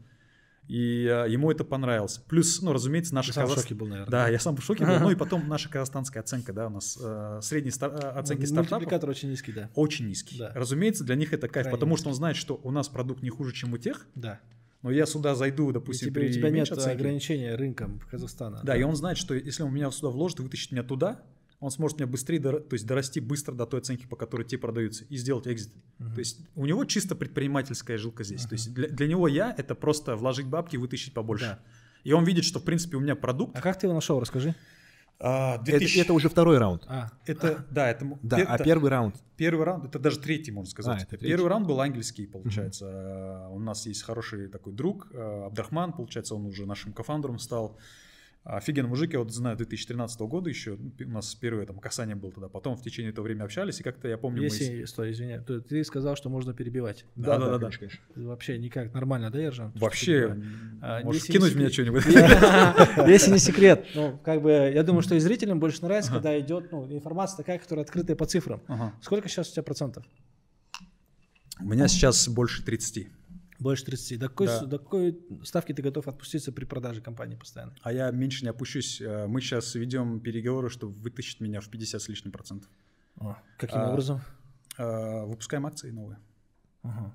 и 0.70 1.07
а, 1.07 1.26
ему 1.26 1.49
это 1.49 1.63
понравилось. 1.63 2.22
Плюс, 2.30 2.61
ну, 2.61 2.74
разумеется, 2.74 3.15
наша... 3.15 3.34
Ты 3.34 3.41
казах... 3.41 3.72
был, 3.72 3.88
наверное. 3.88 4.11
Да, 4.11 4.30
я 4.30 4.38
сам 4.38 4.55
в 4.55 4.63
шоке 4.63 4.86
был. 4.86 4.99
Ну 4.99 5.09
и 5.09 5.15
потом 5.17 5.47
наша 5.47 5.67
казахстанская 5.67 6.22
оценка, 6.22 6.53
да, 6.53 6.67
у 6.67 6.70
нас 6.70 6.95
э, 7.01 7.39
средние 7.41 7.72
стар... 7.72 7.91
Э, 7.91 8.20
оценки 8.20 8.45
стартапов... 8.45 8.72
Мультипликатор 8.74 9.09
очень 9.09 9.32
низкий, 9.32 9.51
да. 9.51 9.72
Очень 9.74 10.07
низкий. 10.07 10.38
Да. 10.38 10.51
Разумеется, 10.53 11.03
для 11.03 11.15
них 11.15 11.34
это 11.34 11.47
кайф, 11.47 11.63
Крайне 11.63 11.72
потому 11.72 11.93
низкий. 11.93 12.01
что 12.01 12.09
он 12.09 12.15
знает, 12.15 12.38
что 12.38 12.61
у 12.63 12.70
нас 12.70 12.88
продукт 12.88 13.24
не 13.24 13.32
хуже, 13.32 13.51
чем 13.51 13.74
у 13.74 13.80
тех. 13.80 14.05
Да. 14.13 14.39
Но 14.84 14.91
я 14.91 15.07
сюда 15.07 15.34
зайду, 15.34 15.72
допустим, 15.72 16.09
и 16.09 16.11
тебе, 16.11 16.22
при 16.22 16.30
У 16.30 16.34
тебя 16.34 16.49
нет 16.51 16.72
оценки. 16.72 16.95
ограничения 16.95 17.55
рынком 17.55 17.99
Казахстана. 18.11 18.57
Да, 18.57 18.74
да, 18.74 18.78
и 18.78 18.84
он 18.84 18.95
знает, 18.95 19.17
что 19.17 19.34
если 19.34 19.63
он 19.63 19.74
меня 19.74 19.89
сюда 19.89 20.09
вложит 20.09 20.39
и 20.39 20.43
вытащит 20.43 20.72
меня 20.72 20.84
туда, 20.84 21.24
он 21.60 21.72
сможет 21.72 21.99
меня 21.99 22.07
быстрее, 22.07 22.39
то 22.39 22.74
есть 22.74 22.86
дорасти 22.86 23.20
быстро 23.20 23.53
до 23.53 23.66
той 23.66 23.82
оценки, 23.82 24.05
по 24.05 24.16
которой 24.16 24.43
те 24.43 24.57
продаются, 24.57 25.03
и 25.05 25.18
сделать 25.18 25.47
экзит. 25.47 25.74
Uh-huh. 25.99 26.14
То 26.14 26.20
есть 26.20 26.39
у 26.55 26.66
него 26.66 26.86
чисто 26.86 27.16
предпринимательская 27.16 27.97
жилка 27.97 28.24
здесь. 28.24 28.45
Uh-huh. 28.45 28.49
То 28.49 28.55
есть 28.55 28.74
для, 28.74 28.88
для 28.88 29.07
него 29.07 29.28
я 29.28 29.53
это 29.57 29.76
просто 29.76 30.16
вложить 30.16 30.47
бабки 30.47 30.76
и 30.76 30.78
вытащить 30.78 31.14
побольше. 31.14 31.45
Да. 31.45 31.60
И 32.05 32.14
он 32.14 32.24
видит, 32.24 32.45
что 32.45 32.60
в 32.60 32.64
принципе 32.64 32.95
у 32.95 33.01
меня 33.01 33.16
продукт. 33.16 33.57
А 33.57 33.62
как 33.62 33.78
ты 33.78 33.88
его 33.88 33.93
нашел, 33.93 34.20
расскажи. 34.20 34.55
А, 35.22 35.57
2000... 35.57 35.95
это, 35.95 36.05
это 36.05 36.14
уже 36.14 36.30
второй 36.30 36.57
раунд. 36.60 36.86
А, 36.88 37.12
это, 37.26 37.49
а. 37.49 37.66
да, 37.70 37.89
это, 37.89 38.05
да, 38.24 38.38
а 38.38 38.39
это, 38.39 38.53
а 38.53 38.57
первый 38.60 38.89
раунд? 38.89 39.16
Первый 39.36 39.66
раунд, 39.66 39.84
это 39.84 39.99
даже 39.99 40.18
третий, 40.20 40.51
можно 40.51 40.72
сказать. 40.72 41.01
А, 41.01 41.03
это 41.03 41.18
первый 41.18 41.49
раунд 41.49 41.68
был 41.68 41.82
ангельский, 41.82 42.26
получается. 42.26 42.86
Uh-huh. 42.86 43.55
У 43.55 43.60
нас 43.60 43.86
есть 43.86 44.03
хороший 44.03 44.47
такой 44.47 44.72
друг, 44.72 45.10
э, 45.12 45.45
Абдрахман, 45.47 45.91
получается, 45.91 46.36
он 46.36 46.45
уже 46.45 46.66
нашим 46.66 46.93
кофаундером 46.93 47.38
стал. 47.38 47.78
Офигенный 48.43 48.89
мужик, 48.89 49.13
я 49.13 49.19
вот 49.19 49.31
знаю, 49.31 49.57
2013 49.57 50.21
года 50.21 50.49
еще, 50.49 50.77
ну, 50.77 50.91
у 51.05 51.09
нас 51.09 51.35
первое 51.35 51.65
там 51.65 51.77
касание 51.77 52.15
было 52.15 52.31
тогда, 52.31 52.47
потом 52.47 52.77
в 52.77 52.81
течение 52.81 53.11
этого 53.11 53.25
времени 53.25 53.43
общались, 53.43 53.79
и 53.79 53.83
как-то 53.83 54.07
я 54.07 54.17
помню... 54.17 54.41
Если, 54.41 54.79
мы... 54.79 54.87
стой, 54.87 55.11
извини, 55.11 55.39
ты, 55.45 55.59
ты 55.59 55.83
сказал, 55.83 56.15
что 56.15 56.29
можно 56.29 56.53
перебивать. 56.53 57.05
Да, 57.15 57.37
да, 57.37 57.45
да, 57.45 57.57
да, 57.57 57.69
конечно, 57.69 57.79
конечно. 57.79 58.29
вообще 58.29 58.57
никак 58.57 58.93
нормально, 58.93 59.29
да, 59.29 59.39
Ержан? 59.39 59.71
Вообще, 59.75 60.41
а, 60.81 61.03
можешь 61.03 61.25
кинуть 61.25 61.53
мне 61.53 61.69
что-нибудь. 61.69 62.05
Если 63.09 63.31
не 63.31 63.39
секрет, 63.39 63.85
ну, 63.93 64.17
как 64.23 64.41
бы, 64.41 64.51
я 64.51 64.83
думаю, 64.83 65.01
что 65.01 65.15
и 65.15 65.19
зрителям 65.19 65.59
больше 65.59 65.81
нравится, 65.81 66.11
когда 66.11 66.39
идет, 66.39 66.71
ну, 66.71 66.91
информация 66.91 67.37
такая, 67.37 67.59
которая 67.59 67.83
открытая 67.83 68.15
по 68.15 68.25
цифрам. 68.25 68.61
Сколько 69.01 69.27
сейчас 69.27 69.49
у 69.49 69.53
тебя 69.53 69.63
процентов? 69.63 70.05
У 71.59 71.65
меня 71.65 71.89
сейчас 71.89 72.29
больше 72.29 72.63
30. 72.63 73.09
Больше 73.60 73.86
30. 73.86 74.20
До 74.20 74.30
какой, 74.30 74.47
да. 74.47 74.66
до 74.66 74.80
какой 74.80 75.20
ставки 75.43 75.74
ты 75.74 75.82
готов 75.82 76.07
отпуститься 76.07 76.51
при 76.51 76.66
продаже 76.66 77.01
компании 77.01 77.36
постоянно? 77.36 77.76
А 77.82 77.91
я 77.91 78.10
меньше 78.12 78.43
не 78.43 78.49
опущусь. 78.49 79.01
Э, 79.01 79.28
мы 79.28 79.41
сейчас 79.41 79.76
ведем 79.76 80.22
переговоры, 80.22 80.70
чтобы 80.70 80.93
вытащить 80.93 81.41
меня 81.41 81.60
в 81.60 81.70
50 81.70 82.01
с 82.01 82.07
лишним 82.07 82.32
процентов. 82.32 82.70
О, 83.18 83.36
каким 83.57 83.80
а, 83.80 83.91
образом? 83.91 84.22
А, 84.78 85.26
выпускаем 85.26 85.66
акции 85.66 85.91
новые. 85.91 86.20
Ага. 86.84 87.14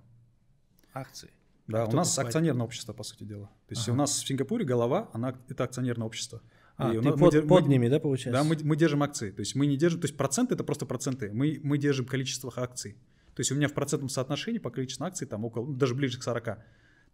Акции. 0.92 1.30
Да, 1.66 1.84
а 1.84 1.86
у 1.86 1.92
нас 1.92 2.08
покупает? 2.08 2.28
акционерное 2.28 2.64
общество, 2.66 2.92
по 2.92 3.02
сути 3.02 3.24
дела. 3.24 3.46
То 3.46 3.72
есть 3.72 3.88
ага. 3.88 3.94
у 3.94 3.96
нас 3.96 4.10
в 4.10 4.26
Сингапуре 4.26 4.66
голова, 4.66 5.08
она 5.14 5.34
это 5.48 5.64
акционерное 5.64 6.06
общество. 6.06 6.42
А, 6.76 6.92
и 6.92 6.98
ты 6.98 7.02
нас, 7.02 7.18
под, 7.18 7.34
мы, 7.34 7.42
под 7.46 7.66
ними, 7.68 7.88
да, 7.88 8.00
получается? 8.00 8.42
Да, 8.42 8.46
мы, 8.46 8.58
мы 8.62 8.76
держим 8.76 9.02
акции. 9.02 9.30
То 9.30 9.40
есть 9.40 9.54
мы 9.54 9.66
не 9.66 9.78
держим, 9.78 10.00
то 10.00 10.06
есть 10.06 10.16
проценты 10.16 10.54
это 10.54 10.64
просто 10.64 10.84
проценты. 10.84 11.30
Мы, 11.32 11.60
мы 11.62 11.78
держим 11.78 12.04
количество 12.04 12.52
акций. 12.56 12.98
То 13.34 13.40
есть 13.40 13.52
у 13.52 13.54
меня 13.54 13.68
в 13.68 13.72
процентном 13.72 14.08
соотношении 14.08 14.58
по 14.58 14.70
количеству 14.70 15.04
акций 15.04 15.26
там 15.26 15.44
около, 15.44 15.66
ну, 15.66 15.74
даже 15.74 15.94
ближе 15.94 16.18
к 16.18 16.22
40. 16.22 16.44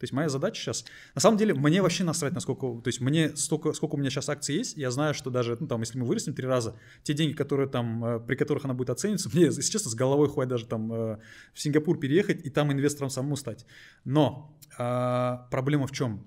То 0.01 0.05
есть 0.05 0.15
моя 0.15 0.31
задача 0.31 0.59
сейчас, 0.59 0.87
на 1.15 1.21
самом 1.21 1.37
деле, 1.37 1.53
мне 1.53 1.83
вообще 1.83 2.05
насрать, 2.05 2.33
насколько, 2.33 2.81
то 2.81 2.89
есть 2.89 3.03
мне 3.03 3.37
столько, 3.37 3.75
сколько 3.75 3.97
у 3.97 3.99
меня 3.99 4.09
сейчас 4.09 4.31
акций 4.31 4.55
есть, 4.55 4.79
я 4.79 4.91
знаю, 4.91 5.13
что 5.13 5.29
даже, 5.29 5.59
ну 5.61 5.67
там, 5.67 5.81
если 5.81 5.99
мы 5.99 6.07
вырастем 6.07 6.33
три 6.33 6.47
раза, 6.47 6.75
те 7.03 7.13
деньги, 7.13 7.35
которые 7.35 7.69
там, 7.69 8.03
э, 8.03 8.21
при 8.21 8.35
которых 8.35 8.65
она 8.65 8.73
будет 8.73 8.89
оцениваться, 8.89 9.29
мне, 9.31 9.45
если 9.45 9.61
честно, 9.61 9.91
с 9.91 9.95
головой 9.95 10.31
хватит 10.31 10.49
даже 10.49 10.65
там 10.65 10.91
э, 10.91 11.19
в 11.53 11.61
Сингапур 11.61 12.01
переехать 12.01 12.47
и 12.47 12.49
там 12.49 12.73
инвестором 12.73 13.11
самому 13.11 13.37
стать. 13.37 13.67
Но 14.05 14.59
а, 14.79 15.49
проблема 15.51 15.87
в 15.87 15.93
чем? 15.93 16.27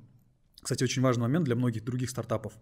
Кстати, 0.61 0.83
очень 0.83 1.01
важный 1.01 1.23
момент 1.23 1.45
для 1.45 1.55
многих 1.55 1.83
других 1.83 2.11
стартапов. 2.11 2.53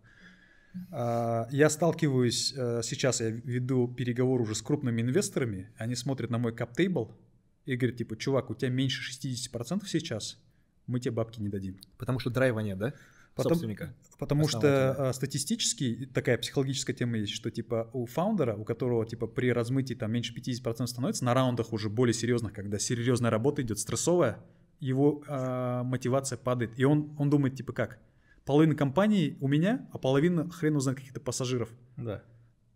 А, 0.92 1.48
я 1.52 1.70
сталкиваюсь 1.70 2.54
э, 2.56 2.82
сейчас, 2.84 3.22
я 3.22 3.30
веду 3.30 3.88
переговоры 3.88 4.44
уже 4.44 4.56
с 4.56 4.62
крупными 4.62 5.02
инвесторами, 5.02 5.70
они 5.78 5.96
смотрят 5.96 6.30
на 6.30 6.38
мой 6.38 6.54
кап-тейбл 6.54 7.12
и 7.66 7.76
говорят, 7.76 7.98
типа, 7.98 8.16
чувак, 8.16 8.50
у 8.50 8.56
тебя 8.56 8.70
меньше 8.70 9.02
60% 9.12 9.86
сейчас, 9.86 10.38
мы 10.88 11.00
тебе 11.00 11.12
бабки 11.12 11.40
не 11.42 11.50
дадим. 11.50 11.80
Потому 11.98 12.20
что 12.20 12.30
драйва 12.30 12.60
нет, 12.60 12.78
да? 12.78 12.94
Потом, 13.36 13.54
собственника. 13.54 13.94
Потому 14.18 14.48
что 14.48 15.10
а, 15.10 15.14
статистически 15.14 16.10
такая 16.14 16.38
психологическая 16.38 16.96
тема 16.96 17.18
есть, 17.18 17.32
что 17.32 17.50
типа 17.50 17.90
у 17.94 18.06
фаундера, 18.06 18.56
у 18.56 18.66
которого 18.66 19.06
типа 19.06 19.26
при 19.26 19.54
размытии 19.54 19.94
там 19.94 20.12
меньше 20.12 20.34
50% 20.36 20.86
становится, 20.88 21.24
на 21.24 21.34
раундах 21.34 21.72
уже 21.72 21.90
более 21.90 22.14
серьезных, 22.14 22.54
когда 22.54 22.78
серьезная 22.78 23.32
работа 23.32 23.62
идет, 23.62 23.80
стрессовая, 23.80 24.40
его 24.80 25.24
а, 25.28 25.84
мотивация 25.84 26.38
падает. 26.38 26.78
И 26.78 26.84
он, 26.84 27.16
он 27.18 27.30
думает 27.30 27.56
типа 27.56 27.72
как? 27.72 28.00
Половина 28.46 28.76
компании 28.76 29.38
у 29.40 29.48
меня, 29.48 29.88
а 29.92 29.98
половина 29.98 30.50
хрен 30.50 30.76
узнает 30.76 31.00
каких-то 31.00 31.20
пассажиров. 31.20 31.70
Да. 31.98 32.24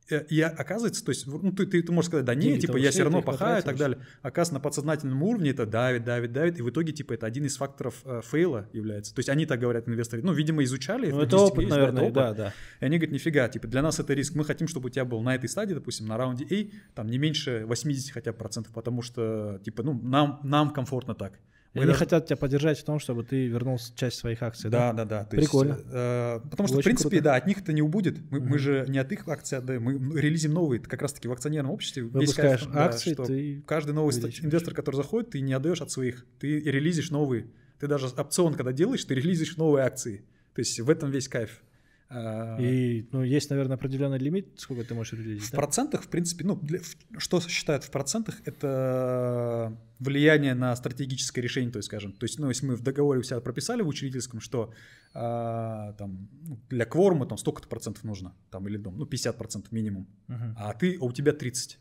Э, 0.10 0.24
И 0.30 0.40
оказывается, 0.42 1.04
то 1.04 1.10
есть, 1.10 1.26
ну, 1.26 1.52
ты, 1.52 1.66
ты, 1.66 1.82
ты 1.82 1.92
можешь 1.92 2.10
сказать, 2.10 2.26
да 2.26 2.36
не, 2.36 2.42
Деньги-то 2.44 2.68
типа, 2.68 2.78
я 2.78 2.92
все 2.92 3.04
равно 3.04 3.22
пахаю 3.22 3.62
и 3.62 3.66
так 3.66 3.76
далее. 3.78 4.00
Оказывается, 4.22 4.54
на 4.54 4.60
подсознательном 4.60 5.24
уровне 5.24 5.50
это 5.50 5.66
давит, 5.66 6.04
давит, 6.04 6.32
давит, 6.32 6.60
и 6.60 6.62
в 6.62 6.70
итоге, 6.70 6.94
типа, 6.94 7.14
это 7.14 7.26
один 7.26 7.46
из 7.46 7.58
факторов 7.58 8.02
э, 8.06 8.22
фейла 8.24 8.70
является. 8.72 9.14
То 9.16 9.20
есть 9.20 9.30
они 9.30 9.46
так 9.46 9.60
говорят, 9.60 9.88
инвесторы. 9.88 10.22
Ну, 10.22 10.34
видимо, 10.34 10.64
изучали. 10.64 11.12
Ну, 11.12 11.22
это 11.22 11.38
опыт, 11.38 11.64
есть, 11.64 11.70
да, 11.70 11.76
наверное, 11.78 12.04
это 12.04 12.14
да, 12.14 12.26
опыт. 12.28 12.38
да. 12.38 12.54
И 12.82 12.86
они 12.86 12.98
говорят, 12.98 13.14
нифига, 13.14 13.50
типа, 13.50 13.68
для 13.68 13.82
нас 13.82 14.00
это 14.00 14.14
риск. 14.14 14.36
Мы 14.36 14.46
хотим, 14.46 14.68
чтобы 14.68 14.88
у 14.88 14.90
тебя 14.90 15.06
был 15.06 15.22
на 15.22 15.34
этой 15.36 15.50
стадии, 15.50 15.74
допустим, 15.74 16.06
на 16.08 16.18
раунде 16.18 16.46
A, 16.46 16.70
там, 16.94 17.08
не 17.08 17.18
меньше 17.18 17.66
80 17.66 18.12
хотя 18.12 18.32
бы 18.32 18.38
процентов, 18.38 18.74
потому 18.74 19.02
что, 19.02 19.60
типа, 19.64 19.82
ну, 19.84 20.00
нам, 20.04 20.40
нам 20.44 20.70
комфортно 20.72 21.16
так. 21.16 21.40
И 21.76 21.78
Мы 21.78 21.84
они 21.84 21.88
даже- 21.92 22.00
хотят 22.00 22.26
тебя 22.26 22.38
поддержать 22.38 22.80
в 22.80 22.84
том, 22.86 23.00
чтобы 23.00 23.24
ты 23.26 23.48
вернул 23.48 23.78
часть 23.96 24.18
своих 24.18 24.42
акций, 24.42 24.70
да? 24.70 24.94
Да, 24.94 25.04
да, 25.04 25.06
да. 25.06 25.24
То 25.26 25.36
Прикольно. 25.36 25.74
Есть, 25.74 25.86
э, 25.92 26.40
потому 26.50 26.68
что, 26.68 26.76
в 26.78 26.80
Очень 26.80 26.86
принципе, 26.86 27.10
круто. 27.10 27.24
да, 27.26 27.36
от 27.36 27.48
них 27.48 27.58
это 27.60 27.74
не 27.74 27.82
убудет. 27.82 28.18
Мы, 28.32 28.40
мы 28.40 28.46
Мгм. 28.48 28.60
же 28.60 28.86
не 28.88 28.98
от 28.98 29.12
их 29.12 29.28
акций 29.28 29.58
отдаем, 29.58 29.84
мы 29.84 30.20
релизим 30.20 30.54
новые. 30.54 30.80
Как 30.82 31.02
раз-таки 31.02 31.28
в 31.28 31.34
акционерном 31.34 31.72
обществе. 31.74 32.04
весь 32.04 32.14
Выпускаешь 32.14 32.62
кайф, 32.62 32.74
да, 32.74 32.86
акции, 32.86 33.14
что 33.14 33.26
ты 33.26 33.62
Каждый 33.68 33.94
новый 33.94 34.10
увеличиваешь. 34.16 34.44
инвестор, 34.46 34.74
который 34.74 34.96
заходит, 34.96 35.32
ты 35.32 35.42
не 35.42 35.52
отдаешь 35.54 35.82
от 35.82 35.92
своих. 35.92 36.26
Ты 36.40 36.60
релизишь 36.62 37.12
новые. 37.12 37.48
Ты 37.80 37.88
даже 37.88 38.08
опцион, 38.08 38.54
когда 38.54 38.72
делаешь, 38.72 39.04
ты 39.04 39.14
релизишь 39.14 39.58
новые 39.58 39.86
акции. 39.86 40.24
То 40.54 40.60
есть 40.60 40.80
в 40.80 40.90
этом 40.90 41.12
весь 41.12 41.28
кайф. 41.28 41.62
А, 42.08 42.58
И, 42.62 43.08
ну, 43.12 43.24
есть, 43.24 43.50
наверное, 43.50 43.78
определенный 43.78 44.20
лимит, 44.20 44.60
сколько 44.60 44.84
ты 44.84 44.94
можешь 44.94 45.14
релизить, 45.14 45.48
В 45.48 45.52
да? 45.52 45.58
процентах, 45.58 46.04
в 46.04 46.08
принципе, 46.08 46.46
ну, 46.46 46.56
для- 46.56 46.80
что 47.18 47.42
считают 47.42 47.84
в 47.84 47.90
процентах, 47.92 48.36
это 48.46 49.76
влияние 50.00 50.54
на 50.54 50.76
стратегическое 50.76 51.42
решение, 51.42 51.72
то 51.72 51.78
есть, 51.78 51.88
скажем. 51.88 52.14
То 52.14 52.26
есть, 52.26 52.38
ну, 52.40 52.50
если 52.50 52.68
мы 52.68 52.76
в 52.76 52.82
договоре 52.82 53.20
у 53.20 53.24
себя 53.24 53.40
прописали 53.40 53.82
в 53.82 53.88
учредительском, 53.88 54.40
что 54.40 54.72
а, 55.18 55.94
там, 55.94 56.28
ну, 56.44 56.60
для 56.70 56.86
кворума 56.86 57.26
там 57.26 57.38
столько-то 57.38 57.70
процентов 57.70 58.04
нужно, 58.04 58.36
там, 58.52 58.68
или 58.68 58.76
дом, 58.78 58.98
ну, 58.98 59.06
50 59.06 59.38
процентов 59.38 59.72
минимум, 59.72 60.08
Мгм. 60.28 60.56
а 60.58 60.74
ты, 60.74 60.98
а 61.00 61.06
у 61.06 61.12
тебя 61.14 61.32
30. 61.32 61.80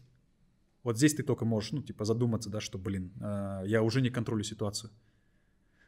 Вот 0.84 0.98
здесь 0.98 1.14
ты 1.14 1.22
только 1.24 1.44
можешь, 1.44 1.72
ну, 1.72 1.82
типа, 1.82 2.04
задуматься, 2.04 2.48
да, 2.48 2.60
что, 2.60 2.78
блин, 2.78 3.12
а, 3.20 3.64
я 3.64 3.82
уже 3.82 4.00
не 4.02 4.10
контролю 4.10 4.44
ситуацию. 4.44 4.90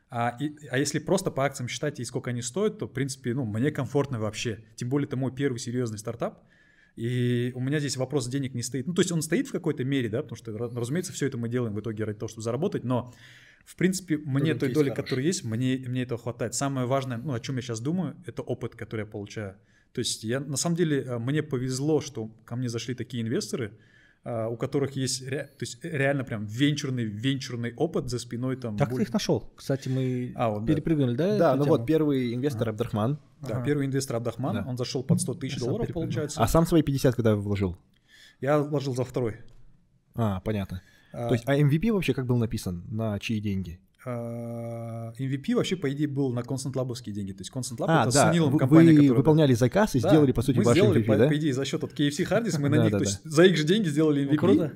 А, 0.09 0.36
и- 0.40 0.54
а 0.70 0.78
если 0.78 0.98
просто 0.98 1.30
по 1.30 1.44
акциям 1.44 1.68
считать 1.68 1.98
и 2.00 2.04
сколько 2.04 2.30
они 2.30 2.42
стоят, 2.42 2.78
то, 2.78 2.86
в 2.86 2.92
принципе, 2.92 3.34
ну, 3.34 3.44
мне 3.44 3.70
комфортно 3.70 4.20
вообще. 4.20 4.64
Тем 4.76 4.88
более, 4.88 5.07
это 5.07 5.16
мой 5.16 5.34
первый 5.34 5.59
серьезный 5.59 5.98
стартап. 5.98 6.44
И 6.94 7.52
у 7.54 7.61
меня 7.61 7.78
здесь 7.78 7.96
вопрос 7.96 8.26
денег 8.28 8.54
не 8.54 8.62
стоит. 8.62 8.86
Ну, 8.86 8.94
то 8.94 9.02
есть 9.02 9.12
он 9.12 9.20
стоит 9.20 9.48
в 9.48 9.52
какой-то 9.52 9.84
мере, 9.84 10.09
да, 10.09 10.22
потому 10.22 10.36
что, 10.36 10.52
ра- 10.52 10.74
разумеется, 10.74 11.12
все 11.12 11.26
это 11.26 11.36
мы 11.36 11.48
делаем 11.48 11.74
в 11.74 11.80
итоге 11.80 12.04
ради 12.04 12.18
того, 12.18 12.28
чтобы 12.28 12.42
заработать, 12.42 12.84
но, 12.84 13.12
в 13.66 13.76
принципе, 13.76 14.16
мне 14.16 14.52
Рынок 14.52 14.61
той 14.61 14.72
доли, 14.72 14.88
хороший. 14.90 15.02
которая 15.02 15.26
есть, 15.26 15.44
мне, 15.44 15.76
мне 15.86 16.02
этого 16.04 16.18
хватает. 16.20 16.54
Самое 16.54 16.86
важное, 16.86 17.18
ну, 17.18 17.34
о 17.34 17.40
чем 17.40 17.57
я 17.57 17.62
сейчас 17.62 17.80
думаю, 17.80 18.16
это 18.24 18.40
опыт, 18.42 18.76
который 18.76 19.00
я 19.00 19.07
получаю. 19.07 19.57
То 19.92 19.98
есть 19.98 20.24
я, 20.24 20.40
на 20.40 20.57
самом 20.57 20.76
деле, 20.76 21.02
э, 21.02 21.18
мне 21.18 21.42
повезло, 21.42 22.00
что 22.00 22.28
ко 22.46 22.57
мне 22.57 22.68
зашли 22.70 22.94
такие 22.94 23.22
инвесторы, 23.22 23.72
у 24.48 24.56
которых 24.56 24.96
есть 24.96 25.22
ре- 25.22 25.44
то 25.44 25.62
есть 25.62 25.78
э, 25.84 25.88
реально 25.96 26.24
прям 26.24 26.44
венчурный, 26.46 27.04
венчурный 27.04 27.72
опыт 27.76 28.08
за 28.10 28.18
спиной 28.18 28.56
там. 28.56 28.76
Как 28.76 28.88
ты 28.88 28.94
более- 28.94 29.06
их 29.06 29.12
нашел? 29.12 29.52
Кстати, 29.56 29.88
мы 29.88 30.32
А, 30.34 30.50
вот, 30.50 30.64
да. 30.64 30.72
перепрыгнули, 30.72 31.14
да? 31.16 31.38
Да, 31.38 31.48
эту 31.50 31.58
ну 31.58 31.64
тему? 31.64 31.76
вот 31.76 31.86
первый 31.86 32.34
инвестор 32.34 32.68
Абдрахман. 32.70 33.18
Да, 33.42 33.56
Ага. 33.58 33.64
первый 33.64 33.86
инвестор 33.86 34.16
Абдахман, 34.16 34.54
Да. 34.56 34.64
он 34.66 34.76
зашел 34.76 35.04
под 35.04 35.20
100 35.20 35.34
тысяч 35.34 35.58
долларов, 35.58 35.92
получается. 35.92 36.42
А 36.42 36.48
сам 36.48 36.66
свои 36.66 36.82
50 36.82 37.14
когда 37.14 37.36
вложил? 37.36 37.76
Я 38.40 38.58
вложил 38.58 38.94
за 38.94 39.04
второй. 39.04 39.36
А, 40.14 40.40
понятно. 40.40 40.82
А, 41.12 41.28
То 41.28 41.34
есть, 41.34 41.44
а 41.46 41.54
MVP 41.56 41.92
вообще 41.92 42.12
как 42.14 42.26
был 42.26 42.36
написан? 42.38 42.84
На 42.90 43.18
чьи 43.18 43.40
деньги? 43.40 43.78
А, 44.09 45.12
MVP 45.18 45.57
вообще, 45.57 45.74
по 45.74 45.92
идее, 45.92 46.07
был 46.07 46.32
на 46.32 46.40
Constant 46.40 46.74
Lab'овские 46.74 47.11
деньги. 47.11 47.32
То 47.32 47.40
есть 47.40 47.52
Constant 47.52 47.78
Lab 47.78 47.86
А, 47.88 48.02
это 48.04 48.14
да, 48.14 48.30
с 48.30 48.34
Нилом 48.34 48.57
компания, 48.57 48.90
вы 48.92 48.96
которая... 48.98 49.18
выполняли 49.18 49.54
заказ 49.54 49.96
и 49.96 50.00
Да, 50.00 50.09
сделали, 50.11 50.30
по 50.30 50.42
сути, 50.42 50.59
мы 50.59 50.62
ваш 50.64 50.76
сделали, 50.76 51.00
MVP, 51.02 51.07
по, 51.07 51.16
да? 51.16 51.28
по 51.28 51.36
идее, 51.36 51.52
за 51.52 51.64
счет 51.64 51.82
от 51.82 51.92
KFC 51.92 52.28
Hardys, 52.30 52.61
мы 52.61 52.68
на 52.68 52.84
них, 52.84 52.92
то 52.92 53.00
есть 53.00 53.20
за 53.24 53.44
их 53.44 53.57
же 53.57 53.64
деньги 53.64 53.88
сделали 53.88 54.24
Ну, 54.24 54.32
MVP. 54.32 54.36
круто. 54.36 54.72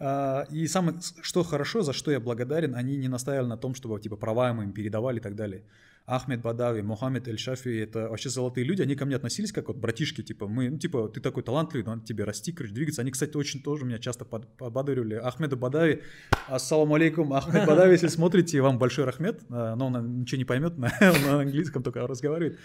А, 0.00 0.46
и 0.50 0.66
самое, 0.66 0.98
что 1.22 1.44
хорошо, 1.44 1.82
за 1.82 1.92
что 1.92 2.10
я 2.10 2.18
благодарен, 2.18 2.74
они 2.74 2.96
не 2.96 3.08
настаивали 3.08 3.46
на 3.46 3.56
том, 3.56 3.76
чтобы 3.76 4.00
типа 4.00 4.16
права 4.16 4.52
мы 4.52 4.64
им 4.64 4.72
передавали 4.72 5.18
и 5.18 5.22
так 5.22 5.36
далее. 5.36 5.62
Ахмед 6.06 6.42
Бадави, 6.42 6.82
Мухаммед 6.82 7.28
Эль 7.28 7.38
Шафи, 7.38 7.78
это 7.78 8.08
вообще 8.10 8.28
золотые 8.28 8.64
люди, 8.64 8.82
они 8.82 8.94
ко 8.94 9.06
мне 9.06 9.16
относились 9.16 9.52
как 9.52 9.68
вот 9.68 9.78
братишки, 9.78 10.22
типа, 10.22 10.46
мы, 10.46 10.68
ну, 10.68 10.78
типа, 10.78 11.08
ты 11.08 11.20
такой 11.20 11.42
талантливый, 11.42 11.86
надо 11.86 12.04
тебе 12.04 12.24
расти, 12.24 12.52
короче, 12.52 12.74
двигаться. 12.74 13.00
Они, 13.00 13.10
кстати, 13.10 13.34
очень 13.36 13.62
тоже 13.62 13.86
меня 13.86 13.98
часто 13.98 14.26
под- 14.26 14.46
подбадривали. 14.58 15.14
Ахмеду 15.14 15.56
Бадави, 15.56 16.02
ассаламу 16.46 16.94
алейкум, 16.94 17.32
Ахмед 17.32 17.64
Бадави, 17.66 17.92
если 17.92 18.08
смотрите, 18.08 18.60
вам 18.60 18.78
большой 18.78 19.06
рахмет, 19.06 19.40
а, 19.48 19.76
но 19.76 19.86
он 19.86 20.20
ничего 20.20 20.38
не 20.38 20.44
поймет, 20.44 20.76
на, 20.78 20.92
на 21.00 21.40
английском 21.40 21.82
только 21.82 22.06
разговаривает. 22.06 22.58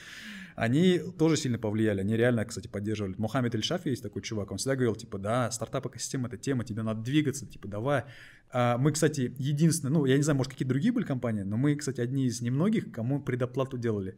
Они 0.60 1.00
тоже 1.18 1.38
сильно 1.38 1.58
повлияли, 1.58 2.02
они 2.02 2.18
реально, 2.18 2.44
кстати, 2.44 2.68
поддерживали. 2.68 3.16
Мухаммед 3.18 3.56
Эль 3.56 3.64
Шафи 3.64 3.88
есть 3.88 4.04
такой 4.04 4.22
чувак, 4.22 4.52
он 4.52 4.58
всегда 4.58 4.76
говорил, 4.76 4.94
типа, 4.94 5.18
да, 5.18 5.50
стартап 5.52 5.86
экосистема 5.86 6.28
это 6.28 6.36
тема, 6.36 6.66
тебе 6.66 6.84
надо 6.84 7.02
двигаться, 7.02 7.46
типа, 7.46 7.70
давай. 7.70 8.04
А 8.52 8.78
мы, 8.78 8.92
кстати, 8.92 9.34
единственные, 9.38 9.94
ну, 9.94 10.04
я 10.04 10.18
не 10.18 10.22
знаю, 10.22 10.36
может, 10.36 10.52
какие 10.52 10.68
другие 10.68 10.92
были 10.92 11.06
компании, 11.06 11.44
но 11.44 11.56
мы, 11.56 11.78
кстати, 11.78 12.02
одни 12.02 12.26
из 12.26 12.42
немногих, 12.42 12.92
кому 12.92 13.22
предоплату 13.22 13.78
делали. 13.78 14.18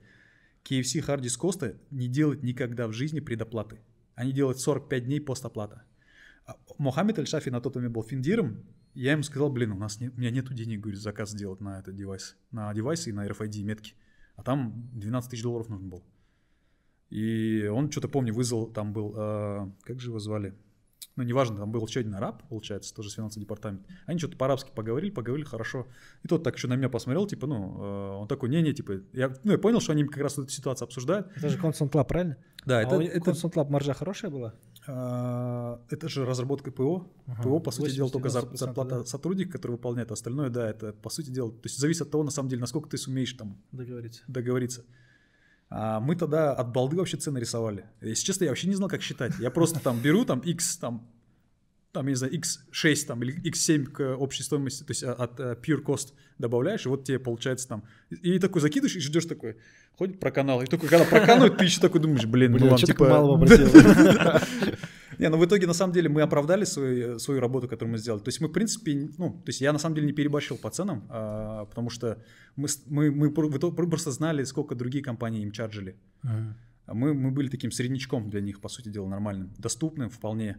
KFC 0.67 1.05
Hardys 1.05 1.39
Costa 1.39 1.77
не 1.91 2.07
делает 2.07 2.41
никогда 2.41 2.87
в 2.87 2.91
жизни 2.91 3.19
предоплаты. 3.19 3.79
Они 4.15 4.31
делают 4.31 4.59
45 4.59 5.05
дней 5.05 5.21
постоплата. 5.21 5.83
А 6.47 6.57
Мухаммед 6.79 7.19
Аль 7.19 7.27
Шафи 7.27 7.49
на 7.49 7.61
тот 7.61 7.75
момент 7.75 7.93
был 7.93 8.03
финдиром. 8.03 8.65
Я 8.95 9.11
ему 9.11 9.21
сказал, 9.21 9.51
блин, 9.51 9.73
у 9.73 9.77
нас 9.77 9.99
не, 9.99 10.09
у 10.09 10.17
меня 10.17 10.31
нету 10.31 10.55
денег, 10.55 10.79
говорю, 10.79 10.97
заказ 10.97 11.29
сделать 11.29 11.61
на 11.61 11.81
этот 11.81 11.95
девайс, 11.95 12.35
на 12.49 12.73
девайсы 12.73 13.11
и 13.11 13.13
на 13.13 13.27
RFID 13.27 13.61
метки. 13.61 13.93
А 14.37 14.41
там 14.41 14.89
12 14.93 15.29
тысяч 15.29 15.43
долларов 15.43 15.69
нужно 15.69 15.87
было. 15.87 16.03
И 17.11 17.67
он 17.67 17.91
что-то, 17.91 18.07
помню, 18.07 18.33
вызвал, 18.33 18.67
там 18.67 18.93
был, 18.93 19.13
э, 19.15 19.69
как 19.83 19.99
же 19.99 20.09
его 20.09 20.19
звали? 20.19 20.55
Ну, 21.17 21.23
неважно, 21.23 21.57
там 21.57 21.71
был 21.71 21.85
еще 21.85 21.99
один 21.99 22.15
араб, 22.15 22.41
получается, 22.47 22.95
тоже 22.95 23.09
с 23.09 23.13
финансового 23.15 23.41
департамента. 23.45 23.85
Они 24.05 24.17
что-то 24.17 24.37
по-арабски 24.37 24.71
поговорили, 24.73 25.11
поговорили 25.11 25.45
хорошо. 25.45 25.87
И 26.23 26.27
тот 26.29 26.41
так 26.43 26.55
еще 26.55 26.69
на 26.69 26.75
меня 26.77 26.87
посмотрел, 26.87 27.27
типа, 27.27 27.47
ну, 27.47 27.83
э, 27.83 28.11
он 28.21 28.27
такой, 28.29 28.47
не-не, 28.47 28.71
типа, 28.73 29.01
я, 29.11 29.33
ну, 29.43 29.51
я 29.51 29.57
понял, 29.57 29.81
что 29.81 29.91
они 29.91 30.05
как 30.05 30.23
раз 30.23 30.37
эту 30.37 30.47
ситуацию 30.47 30.85
обсуждают. 30.85 31.27
Это 31.35 31.49
же 31.49 31.57
Constant 31.57 31.91
Lab, 31.91 32.07
правильно? 32.07 32.37
Да, 32.65 32.79
А 32.79 32.83
это, 32.83 32.95
у 32.95 33.01
это, 33.01 33.31
Constant 33.31 33.53
Lab 33.55 33.69
маржа 33.69 33.93
хорошая 33.93 34.31
была? 34.31 34.53
а, 34.87 35.81
это 35.89 36.07
же 36.07 36.25
разработка 36.25 36.71
ПО. 36.71 37.11
Ага. 37.27 37.43
ПО, 37.43 37.59
по 37.59 37.71
сути 37.71 37.93
дела, 37.95 38.09
только 38.09 38.29
зар- 38.29 38.49
80-90%, 38.53 38.57
зарплата 38.57 38.99
да. 38.99 39.05
сотрудника, 39.05 39.51
который 39.53 39.73
выполняет 39.73 40.11
остальное, 40.11 40.49
да, 40.49 40.69
это, 40.69 40.93
по 40.93 41.09
сути 41.09 41.29
дела, 41.29 41.51
то 41.51 41.65
есть 41.65 41.77
зависит 41.77 42.03
от 42.03 42.11
того, 42.11 42.23
на 42.23 42.31
самом 42.31 42.47
деле, 42.49 42.61
насколько 42.61 42.89
ты 42.89 42.97
сумеешь 42.97 43.33
там 43.33 43.57
Договориться. 43.71 44.23
договориться. 44.27 44.85
А 45.73 46.01
мы 46.01 46.17
тогда 46.17 46.51
от 46.51 46.73
балды 46.73 46.97
вообще 46.97 47.15
цены 47.15 47.37
рисовали. 47.39 47.85
Если 48.01 48.25
честно, 48.25 48.43
я 48.43 48.51
вообще 48.51 48.67
не 48.67 48.75
знал, 48.75 48.89
как 48.89 49.01
считать. 49.01 49.33
Я 49.39 49.51
просто 49.51 49.79
там 49.79 50.01
беру 50.01 50.25
там 50.25 50.39
x, 50.39 50.75
там, 50.75 51.09
там, 51.93 52.07
я 52.07 52.11
не 52.11 52.15
знаю, 52.15 52.33
x6 52.33 53.05
там, 53.07 53.23
или 53.23 53.41
x7 53.49 53.85
к 53.85 54.15
общей 54.17 54.43
стоимости, 54.43 54.83
то 54.83 54.91
есть 54.91 55.03
а, 55.03 55.13
от 55.13 55.39
э, 55.39 55.55
pure 55.65 55.81
cost 55.81 56.09
добавляешь, 56.37 56.85
и 56.85 56.89
вот 56.89 57.05
тебе 57.05 57.19
получается 57.19 57.69
там. 57.69 57.85
И 58.09 58.37
такой 58.39 58.61
закидываешь, 58.61 58.97
и 58.97 58.99
ждешь 58.99 59.25
такой, 59.25 59.55
ходит 59.97 60.19
про 60.19 60.29
канал. 60.31 60.61
И 60.61 60.65
такой, 60.65 60.89
когда 60.89 61.05
проканывает, 61.05 61.57
ты 61.57 61.63
еще 61.63 61.79
такой 61.79 62.01
думаешь, 62.01 62.25
блин, 62.25 62.51
ну 62.51 62.57
Блин, 62.57 62.69
вам 62.71 62.77
что 62.77 62.87
типа... 62.87 63.05
так 63.05 63.13
мало 63.13 63.37
попросил? 63.37 63.69
Не, 65.21 65.29
ну 65.29 65.37
в 65.37 65.45
итоге, 65.45 65.67
на 65.67 65.73
самом 65.73 65.93
деле, 65.93 66.09
мы 66.09 66.23
оправдали 66.23 66.65
свою, 66.65 67.19
свою 67.19 67.39
работу, 67.39 67.67
которую 67.67 67.91
мы 67.91 67.99
сделали. 67.99 68.23
То 68.23 68.29
есть 68.29 68.41
мы, 68.41 68.47
в 68.47 68.51
принципе, 68.51 69.07
ну, 69.19 69.29
то 69.29 69.49
есть 69.49 69.61
я 69.61 69.71
на 69.71 69.77
самом 69.77 69.93
деле 69.95 70.07
не 70.07 70.13
переборщил 70.13 70.57
по 70.57 70.71
ценам, 70.71 71.03
а, 71.09 71.65
потому 71.65 71.91
что 71.91 72.17
мы, 72.55 72.67
мы, 72.87 73.11
мы 73.11 73.29
просто 73.31 74.11
знали, 74.11 74.43
сколько 74.45 74.73
другие 74.73 75.03
компании 75.03 75.43
им 75.43 75.51
чарджили. 75.51 75.95
А 76.87 76.93
Мы, 76.95 77.13
мы 77.13 77.29
были 77.29 77.49
таким 77.49 77.71
среднячком 77.71 78.29
для 78.29 78.41
них, 78.41 78.59
по 78.61 78.69
сути 78.69 78.89
дела, 78.89 79.07
нормальным, 79.07 79.51
доступным 79.59 80.09
вполне. 80.09 80.57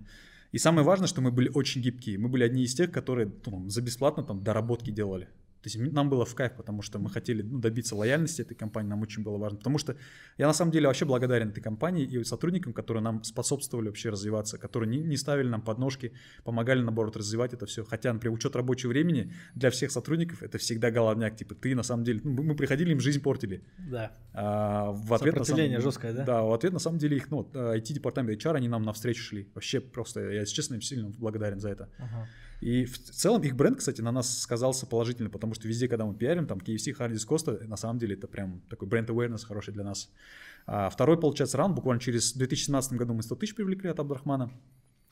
И 0.53 0.59
самое 0.59 0.87
важное, 0.87 1.09
что 1.09 1.21
мы 1.21 1.33
были 1.33 1.51
очень 1.55 1.83
гибкие. 1.83 2.17
Мы 2.19 2.29
были 2.29 2.45
одни 2.45 2.63
из 2.63 2.75
тех, 2.75 2.93
которые 2.93 3.33
ну, 3.47 3.69
за 3.69 3.83
бесплатно 3.83 4.23
там 4.23 4.45
доработки 4.45 4.93
делали. 4.93 5.29
То 5.63 5.69
есть 5.69 5.93
нам 5.93 6.11
было 6.11 6.25
в 6.25 6.35
кайф, 6.35 6.55
потому 6.57 6.83
что 6.83 6.99
мы 6.99 7.09
хотели 7.09 7.43
ну, 7.43 7.59
добиться 7.59 7.95
лояльности 7.95 8.43
этой 8.43 8.57
компании, 8.57 8.89
нам 8.89 9.01
очень 9.03 9.22
было 9.22 9.39
важно. 9.39 9.59
Потому 9.59 9.79
что 9.79 9.97
я 10.37 10.49
на 10.49 10.53
самом 10.53 10.72
деле 10.72 10.89
вообще 10.89 11.05
благодарен 11.05 11.51
этой 11.51 11.61
компании 11.61 12.05
и 12.05 12.25
сотрудникам, 12.25 12.72
которые 12.72 13.03
нам 13.03 13.22
способствовали 13.22 13.87
вообще 13.87 14.11
развиваться, 14.11 14.59
которые 14.59 14.91
не, 14.91 14.99
не 14.99 15.17
ставили 15.17 15.49
нам 15.49 15.63
подножки, 15.63 16.14
помогали, 16.43 16.83
наоборот, 16.83 17.17
развивать 17.17 17.55
это 17.55 17.67
все. 17.67 17.84
Хотя, 17.84 18.13
например, 18.13 18.34
учет 18.34 18.57
рабочего 18.57 18.91
времени 18.91 19.33
для 19.55 19.71
всех 19.71 19.93
сотрудников 19.93 20.43
это 20.43 20.59
всегда 20.59 20.91
головняк. 20.91 21.37
Типа 21.37 21.55
ты 21.55 21.76
на 21.76 21.84
самом 21.84 22.03
деле, 22.03 22.21
ну, 22.25 22.43
мы 22.43 22.57
приходили, 22.57 22.91
им 22.91 22.99
жизнь 22.99 23.22
портили. 23.22 23.63
Да. 23.79 24.13
А, 24.33 24.91
в 24.91 25.14
ответ 25.14 25.37
на 25.37 25.45
самом- 25.45 25.47
Сопротивление 25.47 25.80
жесткое, 25.80 26.13
да? 26.13 26.25
Да, 26.25 26.43
в 26.43 26.53
ответ 26.53 26.72
на 26.72 26.80
самом 26.80 26.99
деле 26.99 27.17
их, 27.17 27.30
ну, 27.30 27.49
IT-департамент 27.53 28.43
HR, 28.43 28.57
они 28.57 28.68
нам 28.68 28.83
навстречу 28.83 29.22
шли. 29.22 29.49
Вообще 29.55 29.80
просто, 29.80 30.21
я, 30.21 30.41
если 30.41 30.55
честно, 30.55 30.75
им 30.75 30.83
сильно 30.83 31.09
благодарен 31.09 31.61
за 31.61 31.68
это. 31.68 31.89
Ага. 31.99 32.26
И 32.63 32.84
в 32.84 32.97
целом 32.97 33.43
их 33.43 33.57
бренд, 33.57 33.79
кстати, 33.79 34.01
на 34.03 34.13
нас 34.13 34.39
сказался 34.39 34.87
положительно, 34.87 35.29
потому 35.29 35.53
что 35.55 35.67
везде, 35.67 35.89
когда 35.89 36.07
мы 36.07 36.14
пиарим, 36.14 36.47
там 36.47 36.59
KFC, 36.59 36.97
Hardys, 36.97 37.26
Costa, 37.29 37.67
на 37.67 37.76
самом 37.76 37.99
деле 37.99 38.14
это 38.14 38.29
прям 38.29 38.63
такой 38.71 38.87
бренд 38.87 39.11
awareness 39.11 39.45
хороший 39.45 39.75
для 39.75 39.83
нас. 39.83 40.09
А 40.64 40.89
второй, 40.89 41.18
получается, 41.18 41.59
раунд, 41.59 41.75
буквально 41.75 42.01
через 42.01 42.33
в 42.34 42.39
2017 42.39 42.93
году 42.93 43.14
мы 43.14 43.25
100 43.25 43.34
тысяч 43.34 43.57
привлекли 43.57 43.91
от 43.91 43.99
Абдрахмана. 43.99 44.53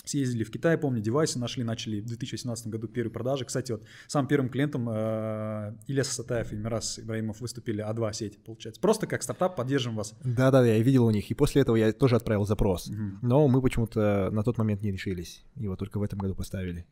Съездили 0.05 0.45
в 0.45 0.51
Китай, 0.53 0.79
помню, 0.79 1.03
девайсы 1.03 1.41
нашли, 1.41 1.65
начали 1.65 2.01
в 2.01 2.07
2018 2.07 2.69
году 2.69 2.87
первые 2.87 3.13
продажи. 3.13 3.45
Кстати, 3.45 3.73
вот 3.73 3.83
самым 4.07 4.29
первым 4.29 4.49
клиентом 4.49 4.89
э, 4.89 5.75
Ильяс 5.89 6.07
Сатаев 6.07 6.53
и 6.53 6.57
Мирас 6.57 7.01
Ибраимов 7.01 7.41
выступили 7.41 7.85
А2 7.85 8.13
сеть, 8.13 8.43
получается. 8.45 8.81
Просто 8.81 9.09
как 9.09 9.25
стартап 9.25 9.57
поддержим 9.57 9.97
вас. 9.97 10.15
Да-да, 10.23 10.65
я 10.65 10.79
видел 10.79 11.05
у 11.05 11.11
них. 11.11 11.29
И 11.33 11.35
после 11.35 11.63
этого 11.63 11.75
я 11.75 11.93
тоже 11.93 12.15
отправил 12.15 12.47
запрос. 12.47 12.89
Мгм. 12.89 13.19
Но 13.23 13.49
мы 13.49 13.61
почему-то 13.61 14.31
на 14.31 14.45
тот 14.45 14.57
момент 14.57 14.83
не 14.83 14.93
решились. 14.93 15.45
Его 15.57 15.75
только 15.75 15.99
в 15.99 16.03
этом 16.05 16.21
году 16.21 16.37
поставили. 16.37 16.87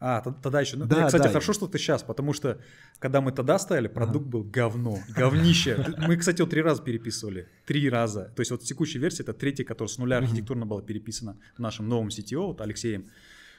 А, 0.00 0.20
тогда 0.20 0.60
еще. 0.60 0.76
Ну, 0.76 0.86
Да, 0.86 1.06
кстати, 1.06 1.24
да. 1.24 1.28
хорошо, 1.28 1.52
что 1.52 1.66
ты 1.66 1.76
сейчас, 1.78 2.04
потому 2.04 2.32
что 2.32 2.60
когда 3.00 3.20
мы 3.20 3.32
тогда 3.32 3.58
ставили, 3.58 3.88
продукт 3.88 4.26
был 4.26 4.44
говно, 4.44 4.98
говнище. 5.08 5.94
Мы, 5.98 6.16
кстати, 6.16 6.40
вот 6.40 6.50
три 6.50 6.62
раза 6.62 6.82
переписывали. 6.82 7.48
Три 7.66 7.90
раза. 7.90 8.32
То 8.36 8.40
есть 8.40 8.50
вот 8.52 8.62
текущая 8.62 9.00
версия 9.00 9.24
это 9.24 9.32
третья, 9.32 9.64
которая 9.64 9.92
с 9.92 9.98
нуля 9.98 10.18
архитектурно 10.18 10.66
была 10.66 10.82
переписана 10.82 11.36
нашим 11.58 11.88
новым 11.88 12.08
CTO, 12.08 12.46
вот 12.46 12.60
Алексеем. 12.60 13.06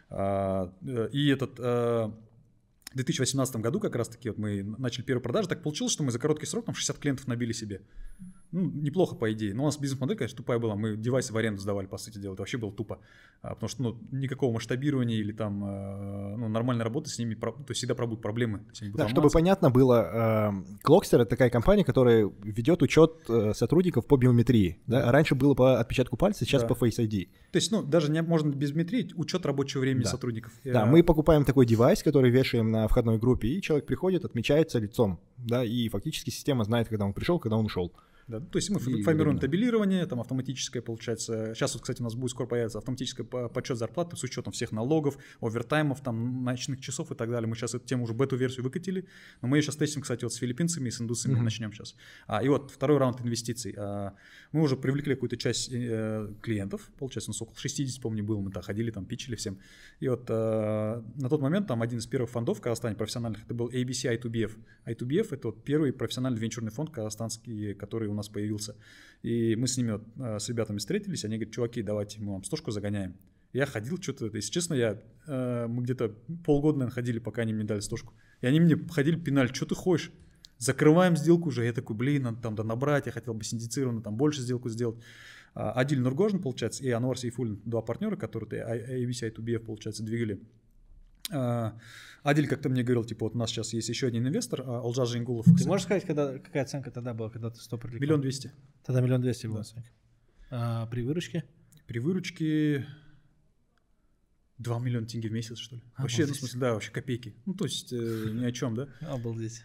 А, 0.10 0.74
э, 0.82 1.10
И 1.12 1.28
этот 1.28 1.60
э, 1.60 2.12
в 2.92 2.96
2018 2.96 3.58
году 3.58 3.80
как 3.80 3.96
раз-таки 3.96 4.30
вот 4.30 4.38
мы 4.38 4.64
начали 4.64 5.04
первые 5.04 5.22
продажи. 5.22 5.50
Так 5.50 5.62
получилось, 5.62 5.94
что 5.94 6.04
мы 6.04 6.12
за 6.12 6.20
короткий 6.20 6.46
срок 6.46 6.66
там 6.66 6.74
60 6.74 6.98
клиентов 7.00 7.28
набили 7.28 7.52
себе. 7.52 7.82
Ну, 8.52 8.62
неплохо, 8.62 9.16
по 9.16 9.32
идее. 9.32 9.54
Но 9.54 9.62
у 9.62 9.66
нас 9.68 9.78
бизнес-модель, 9.78 10.18
конечно, 10.18 10.36
тупая 10.38 10.58
была. 10.58 10.76
Мы 10.76 10.98
девайсы 10.98 11.32
в 11.32 11.38
аренду 11.38 11.62
сдавали, 11.62 11.86
по 11.86 12.00
сути 12.00 12.18
дела. 12.18 12.34
Это 12.34 12.42
вообще 12.42 12.58
было 12.58 12.72
тупо. 12.72 12.98
А, 13.44 13.54
потому 13.54 13.70
что 13.70 13.84
ну, 13.84 13.98
никакого 14.12 14.52
масштабирования 14.52 15.18
или 15.18 15.32
там 15.32 15.64
э, 15.64 16.36
ну, 16.36 16.48
нормальной 16.50 16.84
работы 16.84 17.12
с 17.12 17.20
ними, 17.20 17.36
про- 17.36 17.52
то 17.52 17.64
есть 17.70 17.78
всегда 17.78 17.94
будут 17.94 18.22
проблемы. 18.24 18.66
будут 18.82 18.96
Да, 18.96 19.08
чтобы 19.08 19.30
понятно 19.30 19.70
было, 19.70 20.52
Clockster— 20.84 21.18
это 21.22 21.26
такая 21.28 21.52
компания, 21.52 21.86
которая 21.86 22.32
ведет 22.42 22.82
учет 22.82 23.18
э, 23.30 23.54
сотрудников 23.54 24.08
по 24.08 24.18
биометрии. 24.18 24.80
Да? 24.88 25.12
Раньше 25.12 25.36
было 25.36 25.54
по 25.54 25.80
отпечатку 25.80 26.18
пальца, 26.18 26.44
сейчас 26.44 26.64
Да. 26.64 26.70
по 26.70 26.74
Face 26.74 26.98
ID. 26.98 27.28
То 27.52 27.58
есть, 27.58 27.72
ну, 27.72 27.84
даже 27.84 28.12
не 28.12 28.24
можно 28.24 28.50
без 28.50 28.74
метрии, 28.74 29.12
учет 29.16 29.46
рабочего 29.46 29.82
времени 29.82 30.06
Да. 30.06 30.10
сотрудников. 30.10 30.54
Да, 30.66 30.84
Э, 30.84 30.86
мы 30.90 31.04
покупаем 31.04 31.46
такой 31.46 31.68
девайс, 31.68 32.02
который 32.02 32.32
вешаем 32.32 32.72
на 32.72 32.88
входной 32.88 33.20
группе, 33.20 33.48
и 33.48 33.62
человек 33.62 33.86
приходит, 33.86 34.26
отмечается 34.26 34.80
лицом, 34.80 35.20
да, 35.38 35.64
и 35.64 35.88
фактически 35.90 36.32
система 36.32 36.64
знает, 36.64 36.88
когда 36.90 37.06
он 37.06 37.14
пришел, 37.14 37.38
когда 37.38 37.56
он 37.56 37.66
ушел. 37.66 37.94
Да, 38.30 38.40
то 38.40 38.58
есть 38.58 38.70
мы 38.70 38.80
И 38.80 39.02
формируем 39.02 39.40
табелирование, 39.40 40.06
там 40.06 40.20
автоматическое 40.22 40.84
получается. 40.84 41.54
Сейчас 41.56 41.74
вот, 41.74 41.82
кстати, 41.82 42.00
у 42.00 42.04
нас 42.04 42.14
будет 42.14 42.30
скоро 42.30 42.46
появится 42.48 42.78
автоматический 42.78 43.24
по- 43.24 43.50
подсчет 43.50 43.78
зарплаты 43.78 44.16
с 44.16 44.24
учетом 44.24 44.54
всех 44.54 44.72
налогов, 44.72 45.18
овертаймов, 45.42 46.02
там 46.02 46.44
ночных 46.44 46.80
часов 46.80 47.12
и 47.12 47.16
так 47.16 47.30
далее. 47.32 47.48
Мы 47.50 47.56
сейчас 47.56 47.74
эту 47.74 47.88
тему 47.88 48.04
уже 48.04 48.14
бету-версию 48.14 48.64
выкатили, 48.64 49.08
но 49.42 49.48
мы 49.48 49.58
ее 49.58 49.64
сейчас 49.64 49.78
тестим, 49.78 50.04
кстати, 50.04 50.24
вот 50.26 50.34
с 50.34 50.38
филиппинцами 50.38 50.90
и 50.90 50.92
с 50.92 51.02
индусами 51.02 51.34
Мгм. 51.34 51.44
начнем 51.46 51.74
сейчас. 51.74 51.96
А, 52.28 52.44
и 52.44 52.50
вот 52.50 52.70
второй 52.70 53.00
раунд 53.00 53.20
инвестиций. 53.22 53.74
А, 53.76 54.14
мы 54.52 54.62
уже 54.62 54.78
привлекли 54.78 55.16
какую-то 55.16 55.36
часть 55.38 55.72
э, 55.74 56.32
клиентов, 56.44 56.92
получается, 57.00 57.32
у 57.32 57.34
нас 57.34 57.42
около 57.42 57.58
60, 57.58 58.00
помню, 58.00 58.24
было, 58.24 58.40
мы 58.42 58.52
так 58.52 58.64
ходили, 58.66 58.92
там 58.92 59.06
пичили 59.06 59.36
всем. 59.36 59.58
И 60.00 60.08
вот 60.08 60.26
э, 60.30 61.02
на 61.16 61.30
тот 61.30 61.42
момент 61.42 61.66
там 61.68 61.82
один 61.82 61.98
из 61.98 62.06
первых 62.06 62.30
фондов 62.30 62.60
в 62.60 62.62
Казахстане 62.62 62.96
профессиональных, 62.96 63.44
это 63.46 63.56
был 63.56 63.70
ABC 63.70 64.20
I2BF. 64.20 64.52
I2BF 64.86 65.28
это 65.32 65.48
вот 65.48 65.64
первый 65.64 65.94
профессиональный 65.94 66.40
венчурный 66.40 66.72
фонд 66.72 66.92
казахстанский, 66.92 67.74
который 67.74 68.08
у 68.08 68.14
нас 68.20 68.30
появился. 68.30 68.76
И 69.22 69.56
мы 69.56 69.68
с 69.68 69.78
ними, 69.78 70.00
э, 70.18 70.40
с 70.40 70.50
ребятами 70.50 70.78
встретились, 70.78 71.26
они 71.26 71.38
говорят, 71.38 71.54
чуваки, 71.54 71.82
давайте 71.82 72.22
мы 72.22 72.34
вам 72.34 72.44
стошку 72.44 72.72
загоняем. 72.72 73.16
Я 73.52 73.66
ходил 73.66 74.00
что-то, 74.00 74.28
если 74.28 74.52
честно, 74.52 74.76
я, 74.76 75.02
э, 75.28 75.68
мы 75.68 75.84
где-то 75.84 76.16
полгода, 76.46 76.80
наверное, 76.80 76.94
ходили, 76.94 77.20
пока 77.20 77.42
они 77.42 77.54
мне 77.54 77.64
дали 77.64 77.80
стошку. 77.80 78.14
И 78.42 78.48
они 78.48 78.60
мне 78.60 78.78
ходили, 78.90 79.18
пинали, 79.18 79.48
что 79.48 79.66
ты 79.66 79.76
хочешь? 79.76 80.12
Закрываем 80.60 81.18
сделку 81.18 81.50
уже. 81.50 81.66
Я 81.66 81.74
такой, 81.74 81.96
блин, 81.96 82.24
надо 82.24 82.42
там 82.42 82.56
да 82.56 82.64
набрать, 82.64 83.08
я 83.08 83.12
хотел 83.12 83.34
бы 83.34 83.44
синдицированно 83.44 84.02
там 84.02 84.16
больше 84.16 84.42
сделку 84.42 84.70
сделать. 84.70 85.00
А, 85.56 85.72
Адиль 85.72 86.00
Нургожин, 86.00 86.42
получается, 86.42 86.84
и 86.84 86.90
Анвар 86.90 87.18
Сейфулин, 87.18 87.62
два 87.66 87.82
партнера, 87.82 88.16
которые 88.16 88.62
ABC 88.62 89.34
I2BF, 89.34 89.60
получается, 89.60 90.04
двигали. 90.04 90.42
А, 91.32 91.78
Адиль 92.24 92.48
как-то 92.48 92.70
мне 92.70 92.84
говорил, 92.84 93.04
типа, 93.04 93.26
вот 93.26 93.36
у 93.36 93.38
нас 93.38 93.50
сейчас 93.50 93.74
есть 93.74 93.90
еще 93.90 94.08
один 94.08 94.28
инвестор, 94.28 94.62
а, 94.62 94.82
Олжас 94.82 95.10
Жингулов. 95.10 95.46
Ты 95.46 95.68
можешь 95.68 95.86
сказать, 95.86 96.06
когда, 96.06 96.38
какая 96.40 96.64
оценка 96.64 96.92
тогда 96.92 97.14
была, 97.14 97.30
когда 97.30 97.50
ты 97.50 97.60
100 97.60 97.78
привлекал? 97.78 98.02
Миллион 98.02 98.22
двести. 98.22 98.52
Тогда 98.86 99.02
миллион 99.02 99.22
двести 99.22 99.48
была 99.48 99.62
оценка. 99.62 99.90
А 100.52 100.86
при 100.88 101.02
выручке? 101.02 101.46
При 101.88 102.00
выручке 102.00 102.86
2 104.58 104.80
миллиона 104.80 105.08
тенге 105.08 105.30
в 105.30 105.32
месяц, 105.32 105.58
что 105.58 105.76
ли. 105.76 105.82
Вообще, 105.98 106.24
ну, 106.24 106.28
в 106.28 106.30
Обалдеть. 106.30 106.40
смысле, 106.40 106.60
да, 106.60 106.74
вообще 106.74 106.92
копейки. 106.92 107.36
Ну, 107.46 107.54
то 107.54 107.66
есть, 107.66 107.94
э, 107.94 108.30
ни 108.32 108.46
о 108.46 108.52
чем, 108.52 108.76
да. 108.76 108.88
Обалдеть. 109.02 109.62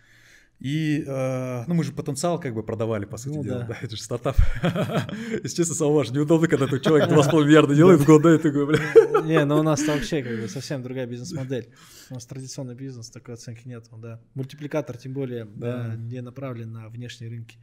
И, 0.65 1.05
э, 1.07 1.65
ну, 1.67 1.75
мы 1.75 1.85
же 1.85 1.93
потенциал 1.93 2.41
как 2.41 2.55
бы 2.55 2.63
продавали, 2.63 3.05
по 3.05 3.19
сути 3.19 3.37
Ну 3.37 3.45
дела. 3.45 3.59
да. 3.59 3.67
Да. 3.67 3.79
это 3.83 3.95
же 3.97 4.03
стартап. 4.03 4.35
Если 5.43 5.57
честно, 5.57 5.75
Салваш, 5.75 6.09
неудобно, 6.11 6.49
когда 6.49 6.65
такой 6.65 6.81
человек 6.81 7.11
2,5 7.11 7.45
миллиарда 7.45 7.75
делает 7.75 8.01
в 8.01 8.07
год, 8.07 8.23
да, 8.23 8.35
и 8.35 8.39
такой, 8.39 8.67
бля. 8.67 8.79
Не, 9.25 9.45
ну 9.45 9.59
у 9.59 9.63
нас 9.63 9.87
вообще 9.87 10.23
как 10.23 10.41
бы 10.41 10.49
совсем 10.49 10.83
другая 10.83 11.07
бизнес-модель. 11.07 11.69
У 12.09 12.15
нас 12.15 12.25
традиционный 12.25 12.75
бизнес, 12.75 13.11
такой 13.11 13.35
оценки 13.35 13.69
нет, 13.69 13.85
да. 13.99 14.23
Мультипликатор, 14.33 14.97
тем 14.97 15.13
более, 15.13 15.45
да, 15.45 15.97
не 15.99 16.23
направлен 16.23 16.73
на 16.73 16.89
внешние 16.89 17.31
рынки. 17.31 17.59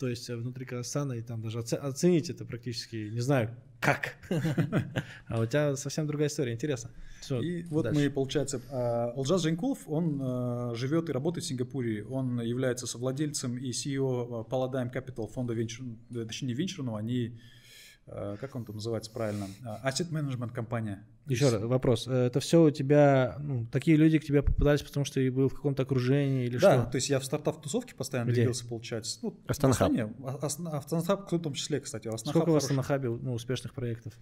То 0.00 0.08
есть 0.08 0.30
э, 0.30 0.36
внутри 0.36 0.64
Казахстана 0.64 1.12
и 1.12 1.20
там 1.20 1.42
даже 1.42 1.58
оце- 1.58 1.76
оценить 1.76 2.30
это 2.30 2.46
практически, 2.46 3.10
не 3.12 3.20
знаю, 3.20 3.54
как. 3.80 4.16
А 5.28 5.40
у 5.40 5.46
тебя 5.46 5.76
совсем 5.76 6.06
другая 6.06 6.28
история, 6.28 6.54
интересно. 6.54 6.90
И 7.42 7.64
вот 7.64 7.92
мы, 7.92 8.08
получается, 8.08 8.62
а, 8.70 9.12
Олжас 9.14 9.42
Женькулов, 9.42 9.80
он 9.86 10.18
э, 10.22 10.74
живет 10.74 11.10
и 11.10 11.12
работает 11.12 11.44
в 11.44 11.48
Сингапуре. 11.48 12.02
Он 12.06 12.40
является 12.40 12.86
совладельцем 12.86 13.58
и 13.58 13.72
CEO 13.72 14.48
Paladine 14.48 14.90
Capital 14.90 15.30
фонда 15.30 15.52
венчур, 15.52 15.86
точнее 16.10 16.48
не 16.48 16.54
венчурного, 16.54 16.98
они, 16.98 17.26
э, 17.26 17.30
как 18.40 18.54
он 18.56 18.64
там 18.64 18.76
называется 18.76 19.10
правильно, 19.10 19.46
А, 19.64 19.88
Asset 19.88 20.10
Management 20.10 20.52
компания. 20.52 21.06
Еще 21.26 21.48
раз 21.48 21.62
вопрос. 21.62 22.08
Э, 22.08 22.26
Это 22.26 22.40
все 22.40 22.62
у 22.62 22.70
тебя, 22.70 23.36
ну, 23.40 23.66
такие 23.66 23.96
люди 23.96 24.18
к 24.18 24.24
тебе 24.24 24.42
попадались, 24.42 24.82
потому 24.82 25.04
что 25.04 25.14
ты 25.16 25.30
был 25.30 25.48
в 25.48 25.54
каком-то 25.54 25.82
окружении 25.84 26.44
или 26.46 26.58
Да, 26.58 26.82
что? 26.82 26.90
то 26.90 26.96
есть 26.96 27.08
я 27.08 27.20
в 27.20 27.24
стартап-тусовке 27.24 27.94
постоянно 27.94 28.28
Где? 28.30 28.40
двигался, 28.42 28.66
получается. 28.66 29.18
Ну, 29.22 29.38
Астана 29.46 29.72
в 29.74 29.80
Астане, 29.80 30.14
а- 30.24 30.38
Ас- 30.42 30.58
а 30.58 30.80
в 30.80 31.30
в 31.30 31.38
том 31.40 31.52
числе, 31.54 31.80
кстати. 31.80 32.08
Астана 32.08 32.30
Сколько 32.32 32.46
хороший. 32.46 32.74
на 32.76 32.82
Хабе 32.82 33.10
ну, 33.10 33.32
успешных 33.34 33.74
проектов? 33.74 34.14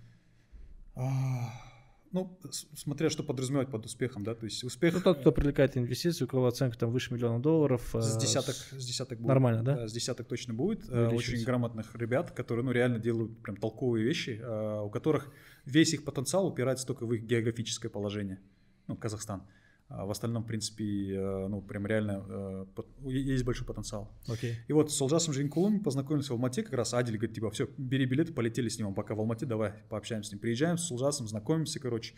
Ну, 2.10 2.39
с- 2.51 2.66
смотря 2.74 3.10
что 3.10 3.22
подразумевать 3.22 3.70
под 3.70 3.85
успехом, 3.85 4.24
да, 4.24 4.35
то 4.35 4.44
есть 4.47 4.64
успех 4.64 4.94
Ну, 4.94 5.01
тот, 5.01 5.20
кто 5.20 5.30
привлекает 5.30 5.76
инвестиции, 5.76 6.24
у 6.24 6.28
кого 6.28 6.47
оценка 6.47 6.78
там 6.78 6.90
выше 6.90 7.12
миллиона 7.12 7.39
долларов. 7.40 7.94
с 7.94 8.16
э, 8.16 8.20
десяток, 8.20 8.55
с- 8.55 8.70
с 8.80 8.86
десяток 8.86 9.18
будет. 9.18 9.28
Нормально, 9.28 9.62
да? 9.62 9.86
с 9.86 9.93
десяток 9.93 10.26
точно 10.26 10.55
будет. 10.55 10.89
Э. 10.89 11.09
Очень 11.09 11.44
грамотных 11.44 11.94
ребят, 11.94 12.30
которые, 12.30 12.64
ну, 12.64 12.72
реально 12.72 12.98
делают 12.98 13.39
прям 13.43 13.56
толковые 13.56 14.05
вещи, 14.05 14.40
э, 14.43 14.80
у 14.80 14.89
которых 14.90 15.30
весь 15.66 15.93
их 15.93 16.05
потенциал 16.05 16.47
упирается 16.47 16.86
только 16.86 17.05
в 17.05 17.12
их 17.12 17.24
географическое 17.24 17.90
положение, 17.90 18.40
ну, 18.86 18.97
Казахстан. 18.97 19.43
А 19.89 20.05
в 20.05 20.10
остальном, 20.10 20.43
в 20.43 20.47
принципе, 20.47 21.15
э, 21.15 21.48
ну, 21.48 21.62
прям 21.62 21.86
реально 21.86 22.23
э, 22.28 22.66
есть 23.06 23.43
большой 23.44 23.66
потенциал. 23.66 24.10
Окей. 24.28 24.56
И 24.69 24.73
вот 24.74 24.93
с 24.93 25.01
Олжасом 25.01 25.32
Женькулом 25.32 25.81
познакомились 25.82 26.28
в 26.28 26.32
Алмате, 26.32 26.62
как 26.62 26.74
раз 26.74 26.93
Адиль 26.93 27.16
говорит, 27.16 27.35
типа, 27.35 27.51
все, 27.51 27.69
бери 27.78 28.05
билеты, 28.05 28.35
полетели 28.35 28.69
с 28.69 28.78
ним, 28.78 28.93
пока 28.94 29.15
в 29.15 29.20
Алмате, 29.20 29.47
давай 29.47 29.73
пообщаемся 29.89 30.28
с 30.28 30.32
ним. 30.32 30.40
Приезжаем 30.40 30.77
с 30.77 30.90
Олжасом, 30.93 31.27
знакомимся, 31.27 31.81
короче. 31.81 32.15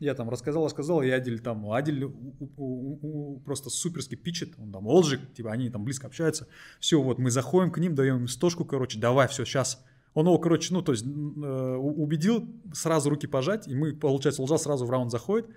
Я 0.00 0.14
там 0.14 0.28
рассказал, 0.28 0.64
рассказал, 0.66 1.02
и 1.02 1.08
Адиль 1.08 1.40
там, 1.40 1.70
Адиль 1.70 2.04
у- 2.04 2.36
у- 2.40 2.50
у- 2.56 2.98
у- 3.36 3.40
просто 3.40 3.70
суперски 3.70 4.16
пичет, 4.16 4.50
он 4.58 4.70
там 4.70 4.86
Олжик, 4.86 5.32
типа, 5.32 5.50
они 5.50 5.70
там 5.70 5.84
близко 5.84 6.08
общаются. 6.08 6.46
Все, 6.78 7.00
вот 7.00 7.18
мы 7.18 7.30
заходим 7.30 7.70
к 7.70 7.78
ним, 7.78 7.94
даем 7.94 8.16
им 8.16 8.28
стошку, 8.28 8.64
короче, 8.66 8.98
давай, 8.98 9.28
все, 9.28 9.44
сейчас. 9.46 9.82
Он 10.14 10.26
его, 10.26 10.38
короче, 10.38 10.72
ну, 10.72 10.80
то 10.80 10.92
есть 10.92 11.04
э, 11.04 11.08
убедил 11.08 12.48
сразу 12.72 13.10
руки 13.10 13.26
пожать, 13.26 13.66
и 13.66 13.74
мы, 13.74 13.92
получается, 13.92 14.42
Олжа 14.42 14.58
сразу 14.58 14.86
в 14.86 14.90
раунд 14.90 15.10
заходит. 15.10 15.48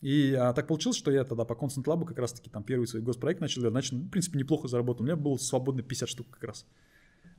И 0.00 0.34
а, 0.34 0.52
так 0.52 0.68
получилось, 0.68 0.96
что 0.96 1.10
я 1.10 1.24
тогда 1.24 1.44
по 1.44 1.54
Constant 1.54 1.84
Lab 1.84 2.04
как 2.04 2.18
раз-таки 2.18 2.50
там 2.50 2.62
первый 2.62 2.86
свой 2.86 3.02
госпроект 3.02 3.40
начал 3.40 3.62
делать, 3.62 3.74
начал, 3.74 3.96
в 3.96 4.10
принципе, 4.10 4.38
неплохо 4.38 4.68
заработал. 4.68 5.02
У 5.02 5.06
меня 5.06 5.16
было 5.16 5.36
свободно 5.36 5.82
50 5.82 6.08
штук 6.08 6.26
как 6.30 6.44
раз. 6.44 6.66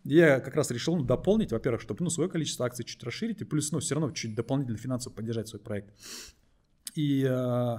Я 0.03 0.39
как 0.39 0.55
раз 0.55 0.69
решил 0.71 0.95
ну, 0.95 1.03
дополнить, 1.03 1.51
во-первых, 1.51 1.81
чтобы 1.81 2.03
ну, 2.03 2.09
свое 2.09 2.29
количество 2.29 2.65
акций 2.65 2.83
чуть 2.83 3.01
расширить, 3.03 3.41
и 3.41 3.45
плюс, 3.45 3.71
ну, 3.71 3.79
все 3.79 3.95
равно 3.95 4.11
чуть 4.11 4.35
дополнительно 4.35 4.77
финансово 4.77 5.13
поддержать 5.13 5.47
свой 5.47 5.61
проект. 5.61 5.93
И, 6.93 7.23
э, 7.23 7.77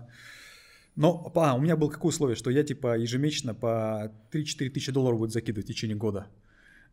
но 0.96 1.32
а, 1.34 1.54
у 1.54 1.60
меня 1.60 1.76
было 1.76 1.88
какое 1.88 2.10
условие, 2.10 2.36
что 2.36 2.50
я 2.50 2.64
типа 2.64 2.98
ежемесячно 2.98 3.54
по 3.54 4.12
3-4 4.32 4.70
тысячи 4.70 4.90
долларов 4.90 5.18
буду 5.18 5.32
закидывать 5.32 5.66
в 5.66 5.68
течение 5.68 5.96
года. 5.96 6.26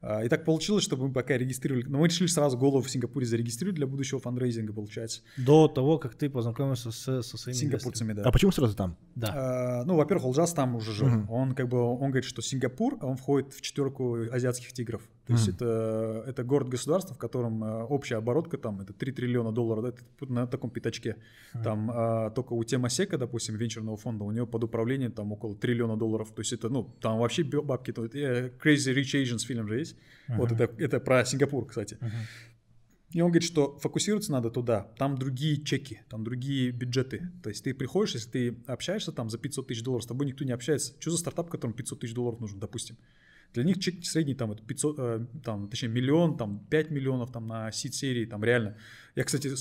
А, 0.05 0.21
И 0.23 0.27
так 0.27 0.43
получилось, 0.43 0.83
чтобы 0.83 1.07
мы 1.07 1.13
пока 1.13 1.37
регистрировали, 1.37 1.85
но 1.87 1.99
мы 1.99 2.07
решили 2.09 2.27
сразу 2.27 2.57
голову 2.57 2.83
в 2.83 2.89
Сингапуре 2.89 3.25
зарегистрировать 3.25 3.75
для 3.75 3.87
будущего 3.87 4.19
фандрейзинга, 4.19 4.73
получается, 4.73 5.21
До 5.37 5.69
того, 5.69 5.97
как 5.97 6.15
ты 6.15 6.29
познакомился 6.29 6.91
с, 6.91 7.21
со 7.23 7.37
своими 7.37 7.57
сингапурцами, 7.57 8.11
да. 8.11 8.23
А 8.23 8.31
почему 8.31 8.51
сразу 8.51 8.75
там? 8.75 8.97
Да. 9.15 9.31
А, 9.33 9.85
Ну, 9.85 9.95
во-первых, 9.95 10.25
Олжас 10.25 10.53
там 10.53 10.75
уже 10.75 10.91
жил. 10.91 11.07
Мгм. 11.07 11.29
Он 11.31 11.55
как 11.55 11.69
бы, 11.69 11.79
он 11.79 12.11
говорит, 12.11 12.25
что 12.25 12.41
Сингапур, 12.41 12.97
он 13.01 13.15
входит 13.15 13.53
в 13.53 13.61
четверку 13.61 14.17
азиатских 14.29 14.73
тигров. 14.73 15.01
То 15.25 15.33
есть 15.33 15.47
это, 15.47 16.23
это 16.27 16.43
город-государство, 16.43 17.15
в 17.15 17.17
котором 17.17 17.63
э, 17.63 17.83
общая 17.83 18.17
оборотка 18.17 18.57
там, 18.57 18.81
это 18.81 18.91
3 18.91 19.11
триллиона 19.13 19.53
долларов, 19.53 19.83
да, 19.83 19.89
это 19.89 20.33
на 20.33 20.47
таком 20.47 20.69
пятачке. 20.69 21.15
Там 21.63 21.89
а, 21.93 22.29
только 22.31 22.53
у 22.53 22.63
Темасека, 22.65 23.17
допустим, 23.17 23.55
венчурного 23.55 23.95
фонда, 23.95 24.25
у 24.25 24.31
него 24.31 24.45
под 24.47 24.65
управлением 24.65 25.13
там 25.13 25.31
около 25.31 25.55
триллиона 25.55 25.95
долларов. 25.95 26.31
То 26.35 26.41
есть 26.41 26.51
это, 26.51 26.67
ну, 26.67 26.83
там 26.99 27.19
вообще 27.19 27.43
бабки. 27.43 27.93
то- 27.93 28.05
э, 28.05 28.49
Crazy 28.61 28.93
Rich 28.93 29.23
Asians 29.23 29.45
фильм 29.45 29.67
же 29.67 29.79
есть. 29.79 29.95
Вот 30.27 30.51
Ага. 30.51 30.65
это, 30.65 30.83
это 30.83 30.99
про 30.99 31.23
Сингапур, 31.23 31.65
кстати. 31.67 31.97
Мгм. 32.01 32.11
И 33.11 33.21
он 33.21 33.29
говорит, 33.29 33.47
что 33.47 33.77
фокусироваться 33.77 34.31
надо 34.31 34.49
туда, 34.49 34.87
там 34.97 35.17
другие 35.17 35.63
чеки, 35.63 36.01
там 36.09 36.23
другие 36.23 36.71
бюджеты. 36.71 37.29
То 37.43 37.49
есть 37.49 37.63
ты 37.63 37.73
приходишь, 37.75 38.15
если 38.15 38.29
ты 38.29 38.57
общаешься 38.65 39.11
там 39.11 39.29
за 39.29 39.37
500 39.37 39.67
тысяч 39.67 39.83
долларов, 39.83 40.03
с 40.03 40.07
тобой 40.07 40.25
никто 40.25 40.43
не 40.43 40.51
общается. 40.51 40.95
Что 40.99 41.11
за 41.11 41.17
стартап, 41.19 41.49
которому 41.49 41.75
500 41.75 41.99
тысяч 41.99 42.13
долларов 42.13 42.39
нужно, 42.39 42.59
допустим? 42.59 42.97
Для 43.53 43.63
них 43.63 43.79
чек 43.79 44.03
средний 44.03 44.33
там 44.33 44.51
это 44.51 44.63
500, 44.63 44.95
э, 44.99 45.25
там, 45.43 45.69
точнее 45.69 45.89
миллион, 45.89 46.37
там 46.37 46.65
5 46.69 46.89
миллионов 46.89 47.31
там 47.31 47.47
на 47.47 47.71
seed 47.71 47.93
серии, 47.93 48.25
там 48.25 48.43
реально. 48.43 48.77
Я, 49.15 49.23
кстати, 49.23 49.51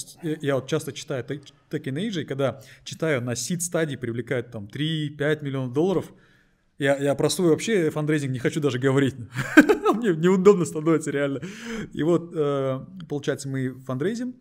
я 0.45 0.55
вот 0.55 0.67
часто 0.67 0.93
читаю 0.93 1.25
Tech 1.25 2.25
когда 2.25 2.63
читаю 2.85 3.21
на 3.21 3.37
seed 3.37 3.63
стадии 3.63 3.97
привлекают 3.97 4.51
там 4.51 4.65
3-5 4.65 5.45
миллионов 5.45 5.73
долларов, 5.75 6.13
я, 6.79 6.97
я 6.97 7.15
про 7.15 7.29
свой 7.29 7.51
вообще 7.51 7.91
фандрейзинг 7.91 8.33
не 8.33 8.39
хочу 8.39 8.61
даже 8.61 8.79
говорить. 8.79 9.15
Мне 9.95 10.17
неудобно 10.17 10.65
становится 10.65 11.11
реально. 11.11 11.41
И 11.93 12.03
вот, 12.03 12.33
э, 12.35 12.81
получается, 13.09 13.49
мы 13.49 13.75
фандрейзим, 13.81 14.35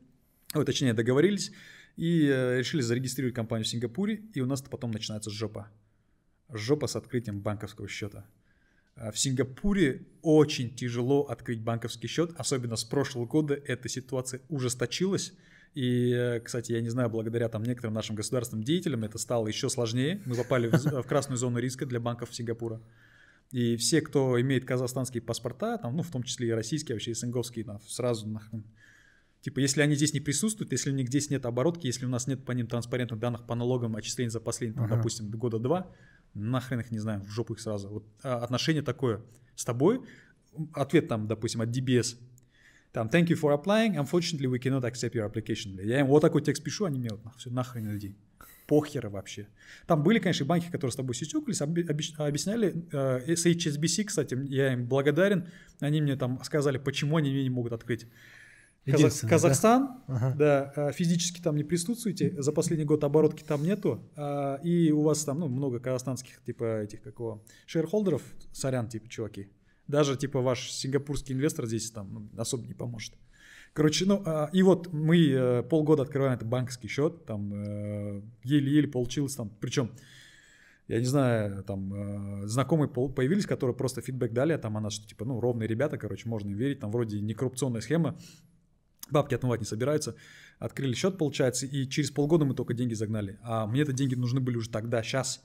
ой, 0.56 0.66
точнее, 0.66 0.94
договорились, 0.94 1.52
и 1.98 2.26
э, 2.26 2.60
решили 2.60 2.82
зарегистрировать 2.82 3.36
компанию 3.36 3.66
в 3.66 3.68
Сингапуре, 3.68 4.24
и 4.34 4.40
у 4.40 4.46
нас 4.46 4.62
потом 4.62 4.92
начинается 4.92 5.30
жопа. 5.30 5.68
Жопа 6.50 6.88
с 6.88 6.96
открытием 6.96 7.42
банковского 7.42 7.88
счета. 7.88 8.26
А 8.96 9.12
в 9.12 9.18
Сингапуре 9.18 10.06
очень 10.22 10.76
тяжело 10.76 11.24
открыть 11.24 11.62
банковский 11.62 12.08
счет, 12.08 12.32
особенно 12.38 12.76
с 12.76 12.84
прошлого 12.84 13.26
года 13.26 13.54
эта 13.54 13.90
ситуация 13.90 14.42
ужесточилась. 14.50 15.34
И, 15.74 16.12
э, 16.12 16.40
кстати, 16.42 16.74
я 16.74 16.82
не 16.82 16.90
знаю, 16.90 17.10
благодаря 17.10 17.48
там 17.48 17.64
некоторым 17.64 17.94
нашим 17.94 18.16
государственным 18.16 18.64
деятелям 18.64 19.04
это 19.04 19.18
стало 19.18 19.48
еще 19.48 19.70
сложнее. 19.70 20.22
Мы 20.26 20.36
попали 20.36 20.68
в, 20.68 20.74
в 20.74 21.08
красную 21.08 21.38
зону 21.38 21.60
риска 21.60 21.86
для 21.86 22.00
банков 22.00 22.36
Сингапура. 22.36 22.82
И 23.52 23.76
все, 23.78 24.02
кто 24.02 24.40
имеет 24.40 24.66
казахстанские 24.66 25.22
паспорта, 25.22 25.78
там, 25.78 25.96
ну, 25.96 26.04
в 26.04 26.12
том 26.12 26.24
числе 26.24 26.50
и 26.50 26.52
российские, 26.52 26.96
вообще 26.96 27.12
и 27.12 27.16
синговские, 27.16 27.66
там, 27.66 27.80
сразу 27.82 28.28
нахрен. 28.28 28.66
Типа, 29.42 29.60
если 29.60 29.82
они 29.82 29.96
здесь 29.96 30.14
не 30.14 30.20
присутствуют, 30.20 30.72
если 30.72 30.92
у 30.92 30.94
них 30.94 31.08
здесь 31.08 31.30
нет 31.32 31.46
оборотки, 31.46 31.88
если 31.88 32.06
у 32.06 32.10
нас 32.10 32.28
нет 32.28 32.46
по 32.46 32.52
ним 32.52 32.68
транспарентных 32.68 33.20
данных 33.20 33.46
по 33.48 33.56
налогам 33.56 33.96
отчислений 33.96 34.30
за 34.30 34.40
последние, 34.40 34.78
там, 34.78 34.86
ага. 34.86 34.98
допустим, 34.98 35.30
года 35.32 35.58
два, 35.58 35.88
нахрен 36.36 36.80
их, 36.80 36.92
не 36.92 37.00
знаю, 37.00 37.22
в 37.22 37.30
жопу 37.30 37.54
их 37.54 37.60
сразу. 37.60 37.90
Вот 37.90 38.06
а, 38.24 38.38
отношение 38.38 38.84
такое 38.84 39.22
с 39.56 39.66
тобой, 39.66 40.02
ответ 40.74 41.08
там, 41.08 41.28
допустим, 41.28 41.62
от 41.62 41.70
DBS, 41.70 42.18
там, 42.92 43.08
thank 43.08 43.28
you 43.28 43.40
for 43.40 43.58
applying, 43.60 43.96
unfortunately 43.96 44.48
we 44.48 44.60
cannot 44.60 44.84
accept 44.84 45.14
your 45.14 45.32
application. 45.32 45.82
Я 45.84 46.02
им 46.02 46.08
вот 46.08 46.22
такой 46.22 46.44
текст 46.44 46.64
пишу, 46.64 46.86
они 46.86 47.00
мне 47.00 47.10
вот 47.10 47.22
все 47.38 47.50
нахрен 47.50 47.98
иди. 47.98 48.16
Похер 48.68 49.10
вообще. 49.10 49.48
Там 49.88 50.04
были, 50.04 50.20
конечно, 50.20 50.46
банки, 50.46 50.70
которые 50.72 50.92
с 50.92 50.96
тобой 50.96 51.16
сисюкались, 51.16 51.62
объясняли. 51.62 52.86
Э, 52.94 53.36
с 53.36 53.46
HSBC, 53.46 54.06
кстати, 54.06 54.38
я 54.48 54.74
им 54.74 54.86
благодарен. 54.88 55.48
Они 55.80 56.00
мне 56.00 56.16
там 56.16 56.42
сказали, 56.44 56.78
почему 56.78 57.18
они 57.18 57.32
мне 57.32 57.44
не 57.44 57.50
могут 57.50 57.74
открыть. 57.74 58.08
Казах, 58.86 59.30
Казахстан, 59.30 60.02
да? 60.08 60.16
Ага. 60.16 60.36
да, 60.38 60.74
э, 60.76 60.92
физически 60.94 61.40
там 61.40 61.56
не 61.56 61.64
присутствуете, 61.64 62.34
за 62.42 62.52
последний 62.52 62.86
год 62.86 63.04
оборотки 63.04 63.44
там 63.44 63.62
нету, 63.62 64.04
а, 64.16 64.56
и 64.64 64.92
у 64.92 65.04
вас 65.04 65.24
там, 65.24 65.40
ну, 65.40 65.48
много 65.50 65.80
казахстанских, 65.80 66.42
типа, 66.44 66.82
этих, 66.82 67.04
какого, 67.04 67.44
шерхолдеров, 67.68 68.24
сорян, 68.52 68.88
типа, 68.88 69.08
чуваки, 69.08 69.50
даже 69.88 70.18
типа 70.18 70.42
ваш 70.42 70.72
сингапурский 70.72 71.36
инвестор 71.36 71.68
здесь 71.68 71.92
там 71.92 72.14
ну, 72.14 72.42
особо 72.42 72.66
не 72.66 72.74
поможет. 72.74 73.14
Короче, 73.74 74.06
ну, 74.06 74.22
а, 74.26 74.50
и 74.52 74.64
вот 74.64 74.92
мы 74.92 75.30
э, 75.30 75.64
полгода 75.64 76.04
открываем 76.04 76.34
этот 76.34 76.48
банковский 76.48 76.88
счет, 76.88 77.26
там 77.26 77.54
э, 77.54 78.22
еле-еле 78.44 78.88
получилось 78.88 79.36
там, 79.36 79.50
причем, 79.62 79.92
я 80.88 81.00
не 81.00 81.06
знаю, 81.06 81.64
там 81.64 81.94
э, 81.94 82.48
знакомые 82.48 82.90
появились, 82.90 83.46
которые 83.46 83.76
просто 83.76 84.02
фидбэк 84.02 84.34
дали, 84.34 84.54
а 84.54 84.58
там 84.58 84.76
она 84.76 84.90
что, 84.90 85.08
типа, 85.08 85.24
ну, 85.24 85.40
ровные 85.40 85.68
ребята, 85.68 85.98
короче, 85.98 86.28
можно 86.28 86.50
им 86.50 86.58
верить, 86.58 86.80
там 86.80 86.92
вроде 86.92 87.22
не 87.22 87.34
коррупционная 87.34 87.82
схема, 87.82 88.18
бабки 89.12 89.36
отмывать 89.36 89.60
не 89.60 89.66
собираются, 89.66 90.16
открыли 90.60 90.94
счет, 90.94 91.18
получается, 91.18 91.66
и 91.66 91.88
через 91.88 92.12
полгода 92.12 92.46
мы 92.46 92.54
только 92.54 92.74
деньги 92.74 92.94
загнали, 92.94 93.40
а 93.44 93.68
мне 93.68 93.82
это 93.82 93.94
деньги 93.94 94.16
нужны 94.16 94.40
были 94.40 94.58
уже 94.58 94.70
тогда, 94.70 95.04
сейчас, 95.04 95.44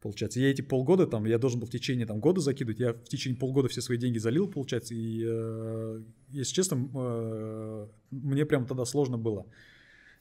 получается. 0.00 0.40
Я 0.40 0.50
эти 0.50 0.62
полгода, 0.62 1.06
там, 1.06 1.24
я 1.24 1.38
должен 1.38 1.60
был 1.60 1.66
в 1.66 1.70
течение 1.70 2.06
там, 2.06 2.20
года 2.20 2.40
закидывать, 2.40 2.80
я 2.80 2.92
в 2.92 3.04
течение 3.04 3.38
полгода 3.38 3.68
все 3.68 3.80
свои 3.80 3.98
деньги 3.98 4.18
залил, 4.18 4.48
получается, 4.48 4.94
и, 4.94 5.22
э, 5.24 6.02
если 6.30 6.54
честно, 6.54 6.88
э, 6.94 7.86
мне 8.10 8.44
прям 8.44 8.66
тогда 8.66 8.84
сложно 8.84 9.18
было. 9.18 9.46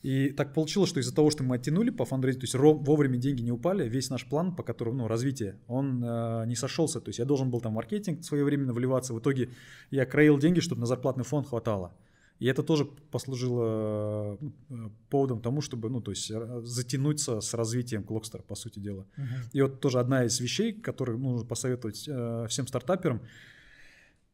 И 0.01 0.29
так 0.29 0.53
получилось, 0.53 0.89
что 0.89 0.99
из-за 0.99 1.13
того, 1.13 1.29
что 1.29 1.43
мы 1.43 1.55
оттянули 1.55 1.91
по 1.91 2.05
фандрейзингу, 2.05 2.47
то 2.47 2.57
есть 2.57 2.87
вовремя 2.87 3.17
деньги 3.17 3.43
не 3.43 3.51
упали, 3.51 3.87
весь 3.87 4.09
наш 4.09 4.25
план, 4.25 4.55
по 4.55 4.63
которому, 4.63 4.97
ну, 4.97 5.07
развитие, 5.07 5.59
он 5.67 6.03
э, 6.03 6.45
не 6.47 6.55
сошелся. 6.55 6.99
То 6.99 7.09
есть 7.09 7.19
я 7.19 7.25
должен 7.25 7.51
был 7.51 7.61
там 7.61 7.73
маркетинг 7.73 8.23
своевременно 8.23 8.73
вливаться. 8.73 9.13
В 9.13 9.19
итоге 9.19 9.49
я 9.91 10.05
краил 10.07 10.39
деньги, 10.39 10.59
чтобы 10.59 10.81
на 10.81 10.87
зарплатный 10.87 11.23
фонд 11.23 11.47
хватало. 11.47 11.93
И 12.41 12.47
это 12.47 12.63
тоже 12.63 12.85
послужило 12.85 14.35
э, 14.41 14.89
поводом 15.09 15.41
тому, 15.41 15.61
чтобы, 15.61 15.91
ну, 15.91 16.01
то 16.01 16.09
есть 16.09 16.31
э, 16.31 16.61
затянуться 16.63 17.39
с 17.39 17.53
развитием 17.53 18.03
Клокстера, 18.03 18.41
по 18.41 18.55
сути 18.55 18.79
дела. 18.79 19.05
Uh-huh. 19.15 19.49
И 19.53 19.61
вот 19.61 19.79
тоже 19.79 19.99
одна 19.99 20.25
из 20.25 20.39
вещей, 20.39 20.73
которые 20.73 21.19
нужно 21.19 21.47
посоветовать 21.47 22.07
э, 22.07 22.47
всем 22.49 22.65
стартаперам, 22.65 23.21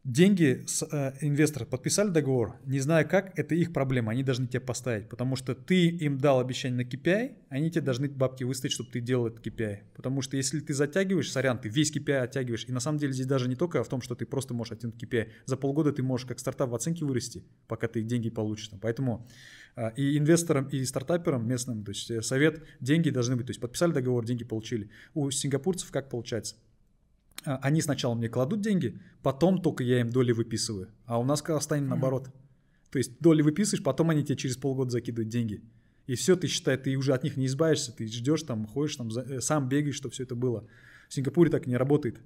деньги 0.07 0.63
с 0.65 0.87
э, 0.89 1.13
инвестора 1.19 1.65
подписали 1.65 2.09
договор, 2.09 2.55
не 2.65 2.79
зная 2.79 3.03
как, 3.03 3.37
это 3.37 3.55
их 3.55 3.73
проблема, 3.73 4.13
они 4.13 4.23
должны 4.23 4.47
тебе 4.47 4.61
поставить, 4.61 5.09
потому 5.09 5.35
что 5.35 5.53
ты 5.53 5.87
им 5.87 6.17
дал 6.17 6.39
обещание 6.39 6.85
на 6.85 6.89
KPI, 6.89 7.35
они 7.49 7.69
тебе 7.69 7.81
должны 7.81 8.07
бабки 8.07 8.45
выставить, 8.45 8.73
чтобы 8.73 8.89
ты 8.89 9.01
делал 9.01 9.27
этот 9.27 9.45
KPI, 9.45 9.79
потому 9.95 10.21
что 10.21 10.37
если 10.37 10.61
ты 10.61 10.73
затягиваешь, 10.73 11.29
сорян, 11.29 11.59
ты 11.59 11.67
весь 11.67 11.93
KPI 11.93 12.19
оттягиваешь, 12.19 12.65
и 12.69 12.71
на 12.71 12.79
самом 12.79 12.99
деле 12.99 13.11
здесь 13.11 13.25
даже 13.25 13.49
не 13.49 13.57
только 13.57 13.83
в 13.83 13.89
том, 13.89 14.01
что 14.01 14.15
ты 14.15 14.25
просто 14.25 14.53
можешь 14.53 14.71
оттянуть 14.71 14.95
KPI, 14.95 15.27
за 15.45 15.57
полгода 15.57 15.91
ты 15.91 16.01
можешь 16.03 16.25
как 16.25 16.39
стартап 16.39 16.69
в 16.69 16.75
оценке 16.75 17.03
вырасти, 17.03 17.43
пока 17.67 17.89
ты 17.89 18.01
деньги 18.01 18.29
получишь, 18.29 18.71
поэтому 18.81 19.27
э, 19.75 19.91
и 19.97 20.17
инвесторам, 20.17 20.69
и 20.69 20.85
стартаперам 20.85 21.45
местным, 21.45 21.83
то 21.83 21.91
есть 21.91 22.09
э, 22.09 22.21
совет, 22.21 22.63
деньги 22.79 23.09
должны 23.09 23.35
быть, 23.35 23.47
то 23.47 23.51
есть 23.51 23.59
подписали 23.59 23.91
договор, 23.91 24.23
деньги 24.23 24.45
получили. 24.45 24.89
У 25.13 25.29
сингапурцев 25.31 25.91
как 25.91 26.09
получается? 26.09 26.55
А, 27.47 27.59
они 27.61 27.81
сначала 27.81 28.13
мне 28.13 28.27
кладут 28.27 28.59
деньги, 28.59 28.99
потом 29.23 29.61
только 29.61 29.81
я 29.81 30.01
им 30.01 30.09
доли 30.09 30.33
выписываю. 30.33 30.89
А 31.05 31.17
у 31.17 31.23
нас 31.23 31.41
Казахстане 31.41 31.87
наоборот. 31.87 32.29
То 32.91 32.97
есть 32.97 33.19
доли 33.21 33.41
выписываешь, 33.41 33.83
потом 33.83 34.09
они 34.09 34.23
тебе 34.23 34.35
через 34.35 34.57
полгода 34.57 34.91
закидывают 34.91 35.29
деньги. 35.29 35.61
И 36.07 36.15
все, 36.15 36.35
ты 36.35 36.47
считай, 36.47 36.77
ты 36.77 36.95
уже 36.97 37.13
от 37.13 37.23
них 37.23 37.37
не 37.37 37.45
избавишься, 37.45 37.93
ты 37.93 38.05
ждешь 38.07 38.43
там, 38.43 38.65
ходишь 38.65 38.97
там, 38.97 39.09
э, 39.09 39.39
сам 39.39 39.69
бегаешь, 39.69 39.95
чтобы 39.95 40.13
все 40.13 40.23
это 40.23 40.35
было. 40.35 40.67
В 41.07 41.13
Сингапуре 41.13 41.49
так 41.49 41.67
не 41.67 41.77
работает. 41.77 42.19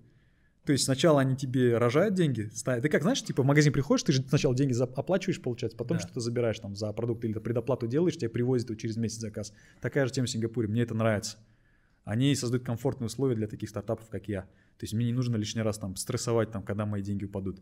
То 0.65 0.71
есть 0.71 0.85
сначала 0.85 1.21
они 1.21 1.35
тебе 1.35 1.77
рожают 1.77 2.15
деньги, 2.15 2.49
ставят. 2.53 2.83
Ты 2.83 2.89
как, 2.89 3.03
знаешь, 3.03 3.23
типа 3.23 3.43
в 3.43 3.45
магазин 3.45 3.73
приходишь, 3.73 4.03
ты 4.03 4.13
же 4.13 4.23
сначала 4.27 4.55
деньги 4.55 4.79
оплачиваешь, 4.81 5.41
получается, 5.41 5.77
потом 5.77 5.97
да. 5.97 6.03
что-то 6.03 6.19
забираешь 6.19 6.59
там 6.59 6.75
за 6.75 6.91
продукт 6.93 7.23
или 7.25 7.33
предоплату 7.33 7.87
делаешь, 7.87 8.17
тебе 8.17 8.29
привозят 8.29 8.75
через 8.79 8.97
месяц 8.97 9.19
заказ. 9.19 9.53
Такая 9.81 10.05
же 10.07 10.13
тема 10.13 10.25
в 10.25 10.29
Сингапуре, 10.31 10.67
мне 10.67 10.81
это 10.81 10.95
нравится. 10.95 11.37
Они 12.03 12.35
создают 12.35 12.65
комфортные 12.65 13.07
условия 13.07 13.35
для 13.35 13.47
таких 13.47 13.69
стартапов, 13.69 14.09
как 14.09 14.27
я. 14.27 14.47
То 14.81 14.85
есть 14.85 14.95
мне 14.95 15.05
не 15.05 15.13
нужно 15.13 15.35
лишний 15.35 15.61
раз 15.61 15.77
там 15.77 15.95
стрессовать, 15.95 16.49
там, 16.49 16.63
когда 16.63 16.87
мои 16.87 17.03
деньги 17.03 17.25
упадут. 17.25 17.61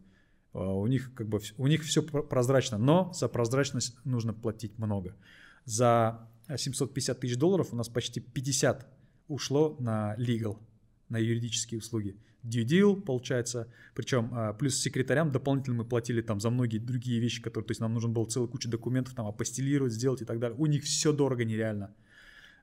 А, 0.54 0.74
у 0.74 0.88
них 0.88 1.14
как 1.14 1.28
бы 1.28 1.42
у 1.58 1.68
них 1.68 1.84
все 1.84 2.02
прозрачно, 2.02 2.78
но 2.78 3.12
за 3.12 3.28
прозрачность 3.28 3.94
нужно 4.06 4.34
платить 4.34 4.78
много. 4.78 5.18
За 5.66 6.30
750 6.48 7.20
тысяч 7.20 7.36
долларов 7.36 7.74
у 7.74 7.76
нас 7.76 7.90
почти 7.90 8.22
50 8.22 8.88
ушло 9.28 9.76
на 9.82 10.16
legal, 10.18 10.60
на 11.10 11.18
юридические 11.18 11.80
услуги. 11.80 12.16
Due 12.42 12.64
deal, 12.64 13.02
получается, 13.02 13.68
причем 13.96 14.30
а, 14.32 14.54
плюс 14.54 14.80
секретарям 14.80 15.30
дополнительно 15.30 15.76
мы 15.76 15.84
платили 15.84 16.22
там 16.22 16.40
за 16.40 16.50
многие 16.50 16.78
другие 16.78 17.20
вещи, 17.20 17.42
которые, 17.42 17.68
то 17.68 17.72
есть 17.72 17.82
нам 17.82 17.94
нужно 17.94 18.12
было 18.12 18.28
целая 18.28 18.48
куча 18.48 18.70
документов 18.70 19.14
там 19.14 19.26
апостелировать, 19.26 19.92
сделать 19.92 20.22
и 20.22 20.26
так 20.26 20.40
далее. 20.40 20.58
У 20.58 20.68
них 20.68 20.86
все 20.86 21.12
дорого 21.12 21.44
нереально. 21.44 21.94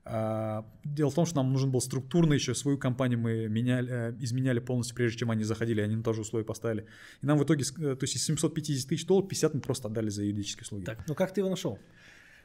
А, 0.09 0.65
дело 0.85 1.09
в 1.09 1.15
том, 1.15 1.25
что 1.25 1.35
нам 1.37 1.51
нужен 1.51 1.69
был 1.69 1.81
структурно 1.81 2.33
еще 2.33 2.55
свою 2.55 2.77
компанию 2.77 3.19
мы 3.19 3.47
меняли, 3.49 3.91
э, 3.91 4.15
изменяли 4.19 4.59
полностью, 4.59 4.95
прежде 4.95 5.19
чем 5.19 5.31
они 5.31 5.43
заходили, 5.43 5.81
они 5.81 5.97
на 5.97 6.03
то 6.03 6.13
же 6.13 6.21
условие 6.21 6.45
поставили. 6.45 6.85
И 7.21 7.25
нам 7.25 7.37
в 7.37 7.43
итоге, 7.43 7.63
э, 7.63 7.95
то 7.95 8.03
есть 8.03 8.15
из 8.15 8.23
750 8.23 8.87
тысяч 8.87 9.05
долларов 9.05 9.27
50 9.27 9.53
мы 9.55 9.59
просто 9.59 9.89
отдали 9.89 10.09
за 10.09 10.23
юридические 10.23 10.63
услуги. 10.63 10.85
Так, 10.85 11.05
ну 11.07 11.15
как 11.15 11.33
ты 11.33 11.41
его 11.41 11.49
нашел? 11.49 11.77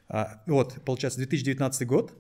А, 0.09 0.43
вот, 0.47 0.79
получается, 0.85 1.19
2019 1.19 1.87
год, 1.87 2.13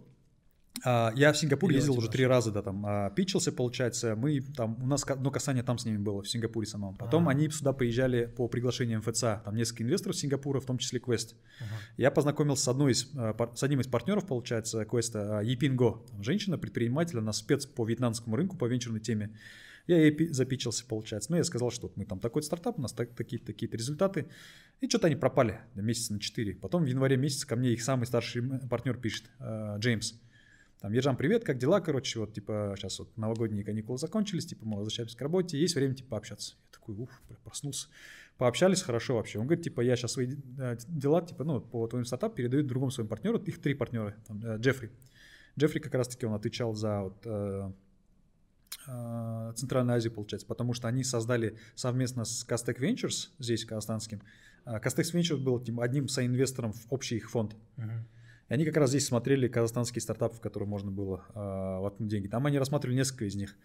я 0.84 1.32
в 1.32 1.36
Сингапур 1.36 1.70
ездил 1.70 1.96
уже 1.98 2.08
три 2.08 2.26
раза, 2.26 2.50
да, 2.50 2.62
там, 2.62 2.84
а, 2.86 3.10
пичился, 3.10 3.52
получается, 3.52 4.16
мы 4.16 4.40
там, 4.40 4.82
у 4.82 4.86
нас 4.86 5.04
одно 5.06 5.30
касание 5.30 5.62
там 5.62 5.78
с 5.78 5.84
ними 5.84 5.98
было, 5.98 6.22
в 6.22 6.28
Сингапуре 6.28 6.66
самом. 6.66 6.96
Потом 6.96 7.28
А-а-а. 7.28 7.34
они 7.34 7.48
сюда 7.50 7.72
приезжали 7.72 8.26
по 8.26 8.48
приглашению 8.48 8.98
МФЦ, 9.00 9.20
там 9.44 9.54
несколько 9.54 9.84
инвесторов 9.84 10.16
Сингапура, 10.16 10.60
в 10.60 10.66
том 10.66 10.78
числе 10.78 10.98
Quest. 10.98 11.34
Ага. 11.60 11.70
Я 11.98 12.10
познакомился 12.10 12.64
с 12.64 12.68
одной 12.68 12.92
из, 12.92 13.10
а, 13.14 13.52
с 13.54 13.62
одним 13.62 13.80
из 13.80 13.86
партнеров, 13.86 14.26
получается, 14.26 14.82
Quest, 14.82 15.44
Епинго, 15.44 16.02
женщина, 16.20 16.58
предприниматель, 16.58 17.18
она 17.18 17.32
спец 17.32 17.66
по 17.66 17.84
вьетнамскому 17.84 18.36
рынку, 18.36 18.56
по 18.56 18.64
венчурной 18.64 19.00
теме. 19.00 19.36
Я 19.86 19.98
ей 19.98 20.28
запичился, 20.32 20.84
получается. 20.86 21.30
Ну, 21.32 21.36
я 21.36 21.44
сказал, 21.44 21.70
что 21.70 21.92
мы 21.96 22.04
там 22.04 22.20
такой 22.20 22.42
стартап, 22.42 22.78
у 22.78 22.82
нас 22.82 22.92
так, 22.92 23.14
такие-то 23.14 23.46
такие 23.46 23.70
результаты. 23.70 24.26
И 24.80 24.88
что-то 24.88 25.08
они 25.08 25.16
пропали 25.16 25.60
на 25.74 25.80
месяц 25.80 26.10
на 26.10 26.20
4. 26.20 26.54
Потом 26.56 26.84
в 26.84 26.86
январе 26.86 27.16
месяце 27.16 27.46
ко 27.46 27.56
мне 27.56 27.70
их 27.70 27.82
самый 27.82 28.06
старший 28.06 28.42
партнер 28.68 28.96
пишет, 28.96 29.24
Джеймс. 29.78 30.14
Там, 30.82 30.92
Ержан, 30.92 31.16
привет, 31.16 31.44
как 31.44 31.58
дела, 31.58 31.80
короче, 31.80 32.18
вот, 32.18 32.34
типа, 32.34 32.74
сейчас 32.76 32.98
вот 32.98 33.16
новогодние 33.16 33.62
каникулы 33.62 33.98
закончились, 33.98 34.46
типа, 34.46 34.66
мы 34.66 34.78
возвращаемся 34.78 35.16
к 35.16 35.20
работе, 35.20 35.56
есть 35.56 35.76
время, 35.76 35.94
типа, 35.94 36.10
пообщаться. 36.10 36.56
Я 36.60 36.72
такой, 36.72 36.96
уф, 36.96 37.22
проснулся. 37.44 37.86
Пообщались 38.36 38.82
хорошо 38.82 39.14
вообще. 39.14 39.38
Он 39.38 39.46
говорит, 39.46 39.62
типа, 39.62 39.80
я 39.80 39.94
сейчас 39.94 40.14
свои 40.14 40.34
э, 40.58 40.76
дела, 40.88 41.22
типа, 41.22 41.44
ну, 41.44 41.60
по 41.60 41.86
твоим 41.86 42.04
стартапам 42.04 42.34
передаю 42.34 42.64
другому 42.64 42.90
своему 42.90 43.08
партнеру. 43.08 43.38
Их 43.38 43.60
три 43.60 43.74
партнера, 43.74 44.16
там, 44.26 44.44
э, 44.44 44.58
Джеффри. 44.58 44.90
Джеффри 45.56 45.78
как 45.78 45.94
раз-таки 45.94 46.26
он 46.26 46.34
отвечал 46.34 46.74
за 46.74 47.02
вот, 47.02 47.26
э, 47.26 47.72
э, 48.88 50.10
получается, 50.10 50.48
потому 50.48 50.74
что 50.74 50.88
они 50.88 51.04
создали 51.04 51.58
совместно 51.76 52.24
с 52.24 52.44
Castec 52.44 52.80
Ventures, 52.80 53.28
здесь 53.38 53.64
казахстанским, 53.64 54.20
э, 54.64 54.80
Castex 54.80 55.14
Ventures 55.14 55.36
был 55.36 55.60
типа, 55.60 55.84
одним 55.84 56.08
соинвестором 56.08 56.72
в 56.72 56.86
общий 56.90 57.18
их 57.18 57.30
фонд. 57.30 57.54
И 58.48 58.54
они 58.54 58.64
как 58.64 58.76
раз 58.76 58.90
здесь 58.90 59.06
смотрели 59.06 59.48
казахстанские 59.48 60.02
стартапы, 60.02 60.36
в 60.36 60.40
которые 60.40 60.68
можно 60.68 60.90
было 60.90 61.24
э, 61.34 61.80
воткнуть 61.80 62.08
деньги. 62.08 62.28
Там 62.28 62.46
они 62.46 62.58
рассматривали 62.58 62.96
несколько 62.96 63.24
из 63.24 63.34
них. 63.34 63.56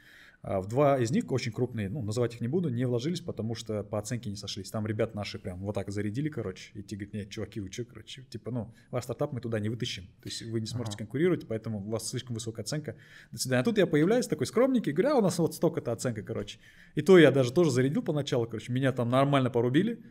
А 0.43 0.61
в 0.61 0.67
два 0.67 0.99
из 0.99 1.11
них 1.11 1.31
очень 1.31 1.51
крупные, 1.51 1.89
ну, 1.89 2.01
называть 2.01 2.35
их 2.35 2.41
не 2.41 2.47
буду, 2.47 2.69
не 2.69 2.85
вложились, 2.85 3.21
потому 3.21 3.55
что 3.55 3.83
по 3.83 3.97
оценке 3.97 4.29
не 4.29 4.35
сошлись. 4.35 4.69
Там 4.69 4.85
ребят 4.85 5.15
наши 5.15 5.39
прям 5.39 5.59
вот 5.59 5.73
так 5.73 5.89
зарядили, 5.89 6.29
короче, 6.29 6.71
и 6.75 6.83
те 6.83 6.95
говорят, 6.95 7.13
нет, 7.15 7.29
чуваки, 7.29 7.59
вы 7.59 7.71
что, 7.71 7.85
короче, 7.85 8.23
типа, 8.29 8.51
ну, 8.51 8.73
ваш 8.91 9.03
стартап 9.03 9.33
мы 9.33 9.41
туда 9.41 9.59
не 9.59 9.69
вытащим. 9.69 10.03
То 10.21 10.29
есть 10.29 10.43
вы 10.43 10.59
не 10.61 10.67
сможете 10.67 10.95
ага. 10.95 10.99
конкурировать, 10.99 11.47
поэтому 11.47 11.79
у 11.79 11.89
вас 11.89 12.07
слишком 12.07 12.35
высокая 12.35 12.63
оценка. 12.63 12.95
До 13.31 13.39
свидания. 13.39 13.61
А 13.61 13.63
тут 13.63 13.77
я 13.77 13.87
появляюсь 13.87 14.27
такой 14.27 14.45
скромненький, 14.45 14.91
говорю, 14.91 15.15
а 15.15 15.17
у 15.17 15.21
нас 15.21 15.39
вот 15.39 15.55
столько-то 15.55 15.91
оценка, 15.91 16.21
короче. 16.21 16.59
И 16.95 17.01
то 17.01 17.17
я 17.17 17.31
даже 17.31 17.51
тоже 17.51 17.71
зарядил 17.71 18.03
поначалу, 18.03 18.45
короче, 18.45 18.71
меня 18.71 18.91
там 18.91 19.09
нормально 19.09 19.49
порубили. 19.49 20.03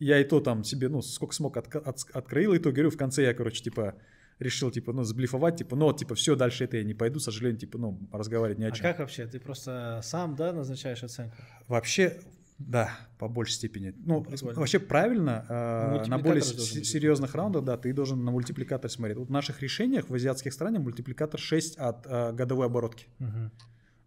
Я 0.00 0.18
и 0.18 0.24
то 0.24 0.40
там 0.40 0.64
себе, 0.64 0.88
ну, 0.88 1.02
сколько 1.02 1.34
смог 1.34 1.56
от, 1.56 1.74
от, 1.76 1.98
открыл, 2.12 2.54
и 2.54 2.58
то, 2.58 2.72
говорю, 2.72 2.90
в 2.90 2.96
конце 2.96 3.22
я, 3.22 3.34
короче, 3.34 3.62
типа, 3.62 3.94
решил, 4.38 4.70
типа, 4.70 4.92
ну, 4.92 5.04
сблифовать, 5.04 5.56
типа, 5.56 5.76
ну, 5.76 5.92
типа, 5.92 6.14
все, 6.14 6.36
дальше 6.36 6.64
это 6.64 6.76
я 6.76 6.84
не 6.84 6.94
пойду, 6.94 7.18
к 7.18 7.22
сожалению, 7.22 7.58
типа, 7.58 7.78
ну, 7.78 7.98
разговаривать 8.12 8.58
не 8.58 8.66
о 8.66 8.70
чем. 8.70 8.86
А 8.86 8.90
как 8.90 8.98
вообще? 9.00 9.26
Ты 9.26 9.38
просто 9.40 10.00
сам, 10.02 10.34
да, 10.34 10.52
назначаешь 10.52 11.02
оценку? 11.02 11.36
Вообще, 11.68 12.20
да, 12.58 12.90
по 13.18 13.28
большей 13.28 13.54
степени. 13.54 13.94
Ну, 13.96 14.22
Прикольно. 14.22 14.60
вообще 14.60 14.78
правильно, 14.78 15.44
э, 15.48 16.08
на 16.08 16.18
более 16.18 16.42
серьезных 16.42 17.34
раундах, 17.34 17.64
да, 17.64 17.76
ты 17.76 17.92
должен 17.92 18.24
на 18.24 18.30
мультипликатор 18.30 18.90
смотреть. 18.90 19.18
Вот 19.18 19.28
в 19.28 19.32
наших 19.32 19.60
решениях 19.62 20.08
в 20.08 20.14
азиатских 20.14 20.52
странах 20.52 20.82
мультипликатор 20.82 21.40
6 21.40 21.76
от 21.78 22.06
э, 22.06 22.32
годовой 22.32 22.66
оборотки. 22.66 23.06
Угу. 23.18 23.50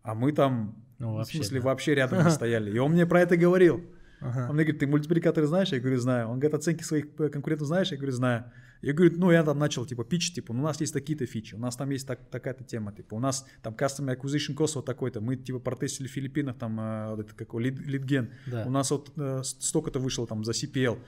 А 0.04 0.16
мы 0.16 0.32
там, 0.32 0.82
ну, 1.00 1.16
вообще, 1.16 1.34
в 1.34 1.36
смысле, 1.42 1.60
да. 1.60 1.66
вообще 1.66 1.96
рядом 1.96 2.24
не 2.26 2.32
стояли. 2.32 2.74
И 2.74 2.80
он 2.80 2.92
мне 2.94 3.06
про 3.06 3.22
это 3.22 3.36
говорил. 3.36 3.84
Ага. 4.22 4.48
Он 4.50 4.56
мне 4.56 4.64
говорит, 4.64 4.80
ты 4.80 4.88
мультипликаторы 4.88 5.46
знаешь? 5.46 5.70
Я 5.70 5.80
говорю, 5.80 6.00
знаю. 6.00 6.30
Он 6.30 6.40
говорит, 6.40 6.54
оценки 6.54 6.84
своих 6.84 7.08
э, 7.20 7.30
конкурентов 7.30 7.68
знаешь? 7.68 7.92
Я 7.92 7.98
говорю, 7.98 8.14
знаю. 8.14 8.52
Я 8.82 8.94
говорю, 8.94 9.14
ну 9.18 9.32
я 9.32 9.44
там 9.44 9.58
начал 9.58 9.86
типа 9.86 10.04
пич, 10.04 10.34
типа, 10.34 10.54
ну, 10.54 10.62
у 10.62 10.64
нас 10.64 10.80
есть 10.80 10.94
такие-то 10.94 11.26
фичи, 11.26 11.56
у 11.56 11.60
нас 11.60 11.76
там 11.76 11.90
есть 11.90 12.08
так, 12.08 12.20
такая-то 12.30 12.64
тема, 12.64 12.92
типа, 12.92 13.16
у 13.16 13.20
нас 13.20 13.46
там 13.62 13.74
Customer 13.74 14.18
Acquisition 14.18 14.56
Cost 14.56 14.74
вот 14.76 14.86
такой-то, 14.86 15.22
мы 15.22 15.36
типа 15.36 15.60
протестили 15.60 16.08
в 16.08 16.12
Филиппинах, 16.12 16.58
там, 16.58 16.80
э, 16.80 17.10
вот 17.12 17.20
это 17.20 17.36
какой, 17.36 17.64
лид, 17.64 17.80
лидген, 17.80 18.32
да. 18.46 18.66
у 18.66 18.70
нас 18.70 18.92
вот 18.92 19.12
э, 19.18 19.42
столько-то 19.44 20.00
вышло 20.00 20.28
там 20.28 20.44
за 20.44 20.52
CPL. 20.52 21.00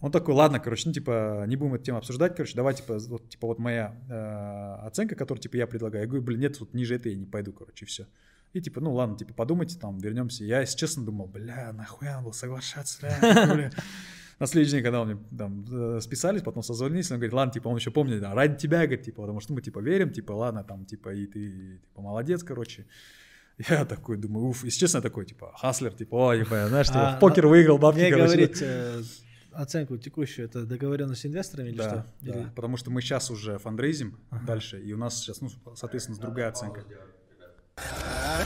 Он 0.00 0.12
такой, 0.12 0.34
ладно, 0.34 0.60
короче, 0.60 0.84
ну, 0.86 0.92
типа, 0.92 1.44
не 1.48 1.56
будем 1.56 1.74
эту 1.74 1.84
тему 1.84 1.98
обсуждать, 1.98 2.36
короче, 2.36 2.54
давай, 2.54 2.74
типа, 2.74 2.98
вот, 2.98 3.28
типа, 3.30 3.48
вот 3.48 3.58
моя 3.58 3.96
э, 4.08 4.86
оценка, 4.86 5.16
которую, 5.16 5.42
типа, 5.42 5.56
я 5.56 5.66
предлагаю. 5.66 6.04
Я 6.04 6.06
говорю, 6.06 6.24
блин, 6.24 6.38
нет, 6.38 6.60
вот 6.60 6.72
ниже 6.72 6.94
этой 6.94 7.12
я 7.12 7.18
не 7.18 7.26
пойду, 7.26 7.52
короче, 7.52 7.84
и 7.84 7.88
все. 7.88 8.06
И 8.54 8.60
типа, 8.60 8.80
ну 8.80 8.94
ладно, 8.94 9.16
типа, 9.16 9.34
подумайте, 9.34 9.78
там, 9.78 9.98
вернемся. 9.98 10.44
Я, 10.44 10.60
если 10.60 10.78
честно, 10.78 11.04
думал, 11.04 11.26
бля, 11.26 11.72
нахуй 11.72 12.08
надо 12.08 12.24
было 12.24 12.32
соглашаться, 12.32 12.98
бля. 13.00 13.70
На 14.38 14.46
следующий 14.46 14.72
день, 14.72 14.82
когда 14.84 15.00
он 15.00 15.08
мне 15.08 15.18
там 15.36 15.64
э, 15.70 16.00
списались, 16.00 16.42
потом 16.42 16.62
созвонились, 16.62 17.10
он 17.10 17.16
говорит, 17.16 17.32
ладно, 17.32 17.52
типа, 17.52 17.68
он 17.68 17.76
еще 17.76 17.90
помнит, 17.90 18.20
да, 18.20 18.34
ради 18.34 18.56
тебя, 18.56 18.78
говорит, 18.78 19.02
типа, 19.02 19.22
потому 19.22 19.40
что 19.40 19.52
мы, 19.52 19.62
типа, 19.62 19.80
верим, 19.80 20.12
типа, 20.12 20.32
ладно, 20.32 20.62
там, 20.62 20.84
типа, 20.84 21.12
и 21.12 21.26
ты, 21.26 21.78
типа, 21.78 22.00
молодец, 22.00 22.44
короче. 22.44 22.86
Я 23.68 23.84
такой 23.84 24.16
думаю, 24.16 24.46
уф, 24.46 24.62
если 24.64 24.78
честно, 24.78 25.00
такой, 25.00 25.26
типа, 25.26 25.52
хаслер, 25.56 25.92
типа, 25.92 26.14
ой, 26.14 26.44
типа, 26.44 26.68
знаешь, 26.68 26.86
типа, 26.86 27.14
а, 27.14 27.16
в 27.16 27.20
покер 27.20 27.48
выиграл, 27.48 27.78
бабки, 27.78 27.98
мне 27.98 28.10
короче. 28.10 28.26
говорить, 28.26 28.62
э, 28.62 29.02
оценку 29.52 29.96
текущую, 29.96 30.46
это 30.46 30.64
договоренность 30.64 31.22
с 31.22 31.26
инвесторами 31.26 31.70
или 31.70 31.76
да, 31.78 31.88
что? 31.88 32.06
Да, 32.20 32.38
или... 32.38 32.48
потому 32.54 32.76
что 32.76 32.92
мы 32.92 33.00
сейчас 33.00 33.32
уже 33.32 33.58
фандрейзим 33.58 34.20
ага. 34.30 34.46
дальше, 34.46 34.80
и 34.80 34.92
у 34.92 34.96
нас 34.96 35.18
сейчас, 35.18 35.40
ну, 35.40 35.48
соответственно, 35.74 36.18
другая 36.20 36.50
оценка. 36.50 36.84
А, 37.76 38.44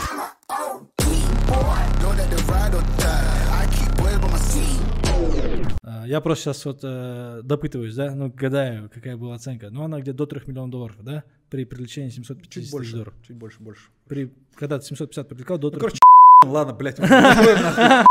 я 6.13 6.21
просто 6.21 6.45
сейчас 6.45 6.65
вот 6.65 6.81
э, 6.83 7.41
допытываюсь, 7.43 7.95
да, 7.95 8.15
ну, 8.15 8.31
гадаю, 8.31 8.91
какая 8.93 9.17
была 9.17 9.37
оценка. 9.37 9.71
Ну, 9.71 9.85
она 9.85 10.01
где-то 10.01 10.19
до 10.19 10.27
3 10.27 10.43
миллионов 10.47 10.71
долларов, 10.71 10.97
да, 11.01 11.25
при 11.51 11.65
привлечении 11.65 12.11
750 12.11 12.51
чуть 12.51 12.71
больше, 12.71 12.93
долларов. 12.93 13.15
Чуть 13.27 13.37
больше, 13.37 13.61
больше. 13.61 13.83
При, 14.09 14.31
когда 14.55 14.79
ты 14.79 14.85
750 14.85 15.29
привлекал, 15.29 15.59
до 15.59 15.71
3 15.71 15.77
ну, 15.77 15.81
короче, 15.81 15.99
ладно, 16.45 16.75
блядь, 16.75 16.99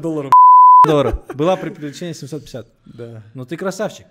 долларов. 0.00 0.32
Долларов. 0.84 1.36
Была 1.36 1.56
при 1.56 1.70
привлечении 1.70 2.12
750. 2.12 2.66
Да. 2.86 3.22
Ну, 3.34 3.44
ты 3.44 3.56
красавчик. 3.56 4.06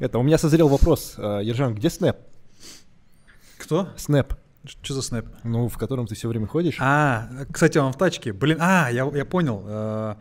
Это, 0.00 0.18
у 0.18 0.22
меня 0.22 0.36
созрел 0.36 0.68
вопрос, 0.68 1.14
э, 1.16 1.40
Ержан, 1.44 1.74
где 1.74 1.88
Снэп? 1.88 2.16
Кто? 3.56 3.88
Снэп. 3.96 4.34
Что 4.64 4.94
за 4.94 5.02
снэп? 5.02 5.26
Ну, 5.44 5.68
в 5.68 5.76
котором 5.76 6.06
ты 6.06 6.14
все 6.14 6.28
время 6.28 6.46
ходишь. 6.46 6.76
А, 6.80 7.28
кстати, 7.50 7.78
он 7.78 7.92
в 7.92 7.96
тачке. 7.96 8.32
Блин, 8.32 8.58
а, 8.60 8.88
я, 8.90 9.10
я 9.12 9.24
понял. 9.24 9.64
Э, 9.66 10.14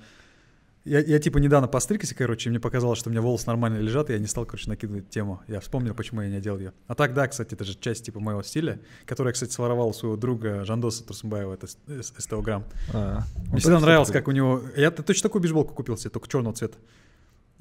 я, 0.84 1.00
я 1.00 1.20
типа 1.20 1.38
недавно 1.38 1.68
постригся, 1.68 2.16
короче, 2.16 2.50
и 2.50 2.52
мне 2.52 2.60
показалось, 2.60 2.98
что 2.98 3.10
у 3.10 3.12
меня 3.12 3.22
волосы 3.22 3.46
нормально 3.46 3.78
лежат, 3.78 4.10
и 4.10 4.14
я 4.14 4.20
не 4.20 4.26
стал, 4.26 4.46
короче, 4.46 4.68
накидывать 4.68 5.10
тему. 5.10 5.42
Я 5.48 5.60
вспомнил, 5.60 5.94
почему 5.94 6.22
я 6.22 6.30
не 6.30 6.42
делал 6.42 6.58
ее. 6.58 6.74
А 6.88 6.96
так, 6.96 7.14
да, 7.14 7.28
кстати, 7.28 7.54
это 7.54 7.64
же 7.64 7.76
часть 7.80 8.06
типа 8.06 8.20
моего 8.20 8.42
стиля, 8.42 8.80
который 9.06 9.28
я, 9.28 9.34
кстати, 9.34 9.52
своровал 9.52 9.90
у 9.90 9.94
своего 9.94 10.18
друга 10.18 10.66
Жандоса 10.66 11.06
Турсумбаева, 11.06 11.54
это 11.54 11.68
СТО-грамм. 11.68 12.64
А, 12.94 13.22
мне 13.50 13.60
всегда 13.60 13.80
нравилось, 13.80 14.10
как 14.10 14.28
у 14.28 14.32
него... 14.32 14.64
Я 14.76 14.90
точно 14.90 15.30
такую 15.30 15.44
бейсболку 15.44 15.76
купил 15.76 15.98
себе, 15.98 16.10
только 16.10 16.28
черного 16.28 16.56
цвета. 16.56 16.78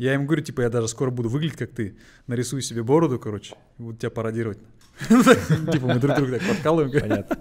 Я 0.00 0.14
им 0.14 0.24
говорю, 0.24 0.42
типа, 0.42 0.62
я 0.62 0.70
даже 0.70 0.88
скоро 0.88 1.10
буду 1.10 1.28
выглядеть, 1.28 1.58
как 1.58 1.72
ты. 1.72 1.94
Нарисую 2.26 2.62
себе 2.62 2.82
бороду, 2.82 3.18
короче, 3.18 3.54
и 3.78 3.82
буду 3.82 3.98
тебя 3.98 4.08
пародировать. 4.08 4.58
Типа 5.08 5.86
мы 5.86 5.98
друг 5.98 6.16
друга 6.16 6.38
так 6.38 6.48
подкалываем. 6.48 6.90
Понятно. 6.90 7.38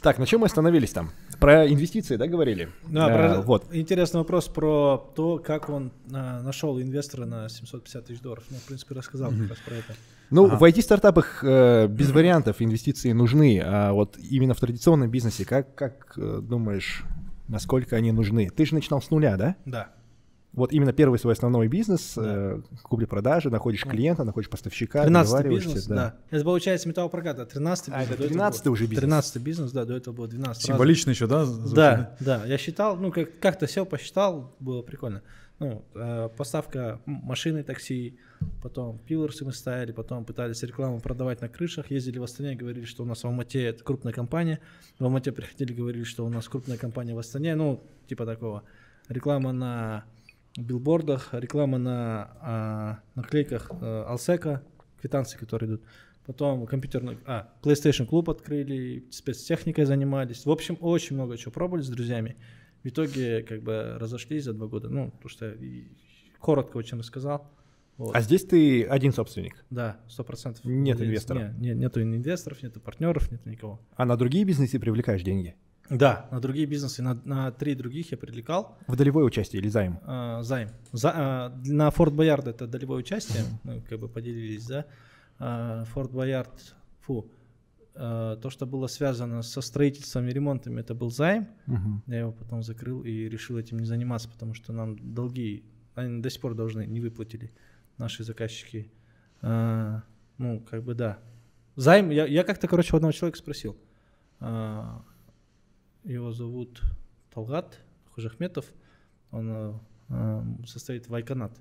Так, 0.00 0.16
на 0.18 0.24
чем 0.24 0.40
мы 0.40 0.46
остановились 0.46 0.92
там? 0.92 1.10
Про 1.38 1.70
инвестиции, 1.70 2.16
да, 2.16 2.26
говорили? 2.26 2.70
Да, 2.86 3.08
про, 3.08 3.42
вот. 3.42 3.66
интересный 3.70 4.16
вопрос 4.16 4.48
про 4.48 5.12
то, 5.14 5.36
как 5.38 5.68
он 5.68 5.92
а, 6.10 6.40
нашел 6.40 6.80
инвестора 6.80 7.26
на 7.26 7.50
750 7.50 8.06
тысяч 8.06 8.20
долларов. 8.20 8.44
Ну, 8.48 8.56
в 8.56 8.62
принципе, 8.62 8.94
рассказал 8.94 9.30
как 9.30 9.50
раз 9.50 9.58
про 9.58 9.74
это. 9.74 9.94
Ну, 10.30 10.46
ага. 10.46 10.56
в 10.56 10.64
IT-стартапах 10.64 11.44
э, 11.44 11.86
без 11.86 12.12
вариантов 12.12 12.62
инвестиции 12.62 13.12
нужны, 13.12 13.60
а 13.62 13.92
вот 13.92 14.16
именно 14.16 14.54
в 14.54 14.60
традиционном 14.60 15.10
бизнесе, 15.10 15.44
как, 15.44 15.74
как 15.74 16.14
э, 16.16 16.40
думаешь, 16.42 17.04
насколько 17.46 17.94
они 17.96 18.10
нужны? 18.10 18.48
Ты 18.48 18.64
же 18.64 18.74
начинал 18.74 19.02
с 19.02 19.10
нуля, 19.10 19.36
да? 19.36 19.56
Да 19.66 19.90
вот 20.52 20.72
именно 20.72 20.92
первый 20.92 21.18
свой 21.18 21.34
основной 21.34 21.68
бизнес, 21.68 22.14
да. 22.16 22.22
э, 22.24 22.60
купли-продажи, 22.82 23.50
находишь 23.50 23.84
клиента, 23.84 24.24
находишь 24.24 24.48
поставщика, 24.48 25.04
13 25.04 25.46
бизнес, 25.46 25.86
да. 25.86 25.94
да. 25.94 26.16
Это 26.30 26.44
получается 26.44 26.88
металлопрокат, 26.88 27.38
а 27.38 27.46
13 27.46 27.88
бизнес. 27.88 28.08
А, 28.08 28.14
это 28.14 28.28
13 28.28 28.66
уже 28.68 28.84
бизнес. 28.84 29.00
13 29.00 29.42
бизнес, 29.42 29.72
да, 29.72 29.84
до 29.84 29.94
этого 29.94 30.14
было 30.14 30.28
12. 30.28 30.62
Символично 30.64 31.10
еще, 31.10 31.26
да? 31.26 31.44
Звучит? 31.44 31.74
Да, 31.74 32.16
да, 32.20 32.44
я 32.46 32.58
считал, 32.58 32.96
ну 32.96 33.12
как- 33.12 33.38
как-то 33.38 33.68
сел, 33.68 33.84
посчитал, 33.84 34.54
было 34.58 34.82
прикольно. 34.82 35.22
Ну, 35.60 35.84
э, 35.94 36.28
поставка 36.36 37.00
машины, 37.04 37.64
такси, 37.64 38.16
потом 38.62 38.98
пилорсы 38.98 39.44
мы 39.44 39.52
ставили, 39.52 39.90
потом 39.90 40.24
пытались 40.24 40.62
рекламу 40.62 41.00
продавать 41.00 41.40
на 41.40 41.48
крышах, 41.48 41.90
ездили 41.90 42.18
в 42.18 42.22
Астане, 42.22 42.54
говорили, 42.54 42.84
что 42.84 43.02
у 43.02 43.06
нас 43.06 43.22
в 43.22 43.26
Алмате 43.26 43.64
это 43.64 43.82
крупная 43.82 44.12
компания, 44.12 44.60
в 45.00 45.04
Алмате 45.04 45.32
приходили, 45.32 45.72
говорили, 45.72 46.04
что 46.04 46.24
у 46.24 46.28
нас 46.28 46.48
крупная 46.48 46.78
компания 46.78 47.14
в 47.14 47.18
Астане, 47.18 47.56
ну, 47.56 47.82
типа 48.08 48.24
такого. 48.24 48.62
Реклама 49.08 49.52
на 49.52 50.04
билбордах, 50.62 51.28
реклама 51.32 51.78
на 51.78 52.30
а, 52.40 52.98
наклейках 53.14 53.70
а, 53.70 54.06
Алсека, 54.08 54.62
квитанции, 55.00 55.38
которые 55.38 55.68
идут. 55.70 55.82
Потом 56.26 56.66
компьютерный, 56.66 57.18
а, 57.24 57.48
PlayStation 57.62 58.06
клуб 58.06 58.28
открыли, 58.28 59.06
спецтехникой 59.10 59.84
занимались. 59.84 60.44
В 60.44 60.50
общем, 60.50 60.76
очень 60.80 61.16
много 61.16 61.38
чего 61.38 61.52
пробовали 61.52 61.82
с 61.82 61.88
друзьями. 61.88 62.36
В 62.82 62.88
итоге 62.88 63.42
как 63.42 63.62
бы 63.62 63.96
разошлись 63.98 64.44
за 64.44 64.52
два 64.52 64.66
года. 64.66 64.88
Ну, 64.88 65.12
то 65.22 65.28
что 65.28 65.54
я 65.54 65.84
коротко 66.38 66.76
очень 66.76 66.98
рассказал. 66.98 67.50
Вот. 67.96 68.14
А 68.14 68.20
здесь 68.20 68.44
ты 68.44 68.84
один 68.84 69.12
собственник? 69.12 69.64
Да, 69.70 70.00
сто 70.08 70.22
процентов. 70.22 70.64
Нет 70.64 71.00
инвесторов? 71.00 71.42
Нет, 71.42 71.58
нет, 71.58 71.76
нету 71.78 72.02
инвесторов, 72.02 72.62
нету 72.62 72.80
партнеров, 72.80 73.30
нету 73.32 73.48
никого. 73.50 73.80
А 73.96 74.04
на 74.04 74.16
другие 74.16 74.44
бизнесы 74.44 74.78
привлекаешь 74.78 75.22
деньги? 75.22 75.56
Да, 75.90 76.28
на 76.30 76.40
другие 76.40 76.66
бизнесы, 76.66 77.02
на, 77.02 77.14
на 77.24 77.50
три 77.50 77.74
других 77.74 78.10
я 78.10 78.18
привлекал. 78.18 78.76
В 78.86 78.96
долевое 78.96 79.24
участие 79.24 79.60
или 79.60 79.68
займ? 79.68 79.98
А, 80.02 80.42
займ. 80.42 80.70
За, 80.92 81.12
а, 81.14 81.60
на 81.64 81.90
Форт 81.90 82.14
Боярд 82.14 82.46
это 82.46 82.66
долевое 82.66 82.98
участие, 82.98 83.44
мы 83.64 83.80
как 83.80 83.98
бы 83.98 84.08
поделились, 84.08 84.66
да. 84.66 84.84
А, 85.38 85.84
Форт 85.86 86.12
Боярд, 86.12 86.74
фу, 87.00 87.30
а, 87.94 88.36
то, 88.36 88.50
что 88.50 88.66
было 88.66 88.86
связано 88.86 89.42
со 89.42 89.60
строительством 89.60 90.28
и 90.28 90.30
ремонтами, 90.30 90.80
это 90.80 90.94
был 90.94 91.10
займ. 91.10 91.48
Угу. 91.66 92.02
Я 92.06 92.20
его 92.20 92.32
потом 92.32 92.62
закрыл 92.62 93.02
и 93.02 93.28
решил 93.28 93.56
этим 93.56 93.78
не 93.78 93.86
заниматься, 93.86 94.28
потому 94.28 94.54
что 94.54 94.72
нам 94.72 94.96
долги, 95.14 95.64
они 95.94 96.20
до 96.20 96.30
сих 96.30 96.40
пор 96.40 96.54
должны, 96.54 96.86
не 96.86 97.00
выплатили 97.00 97.50
наши 97.96 98.24
заказчики. 98.24 98.90
А, 99.40 100.02
ну, 100.36 100.60
как 100.60 100.84
бы 100.84 100.94
да, 100.94 101.18
займ, 101.76 102.10
я, 102.10 102.26
я 102.26 102.44
как-то, 102.44 102.68
короче, 102.68 102.94
у 102.94 102.96
одного 102.96 103.12
человека 103.12 103.38
спросил. 103.38 103.76
А, 104.40 105.02
его 106.04 106.32
зовут 106.32 106.82
Талгат 107.32 107.78
Хужахметов. 108.14 108.66
Он 109.30 109.50
а, 109.50 109.80
а, 110.08 110.44
состоит 110.66 111.08
в 111.08 111.14
Айканат. 111.14 111.52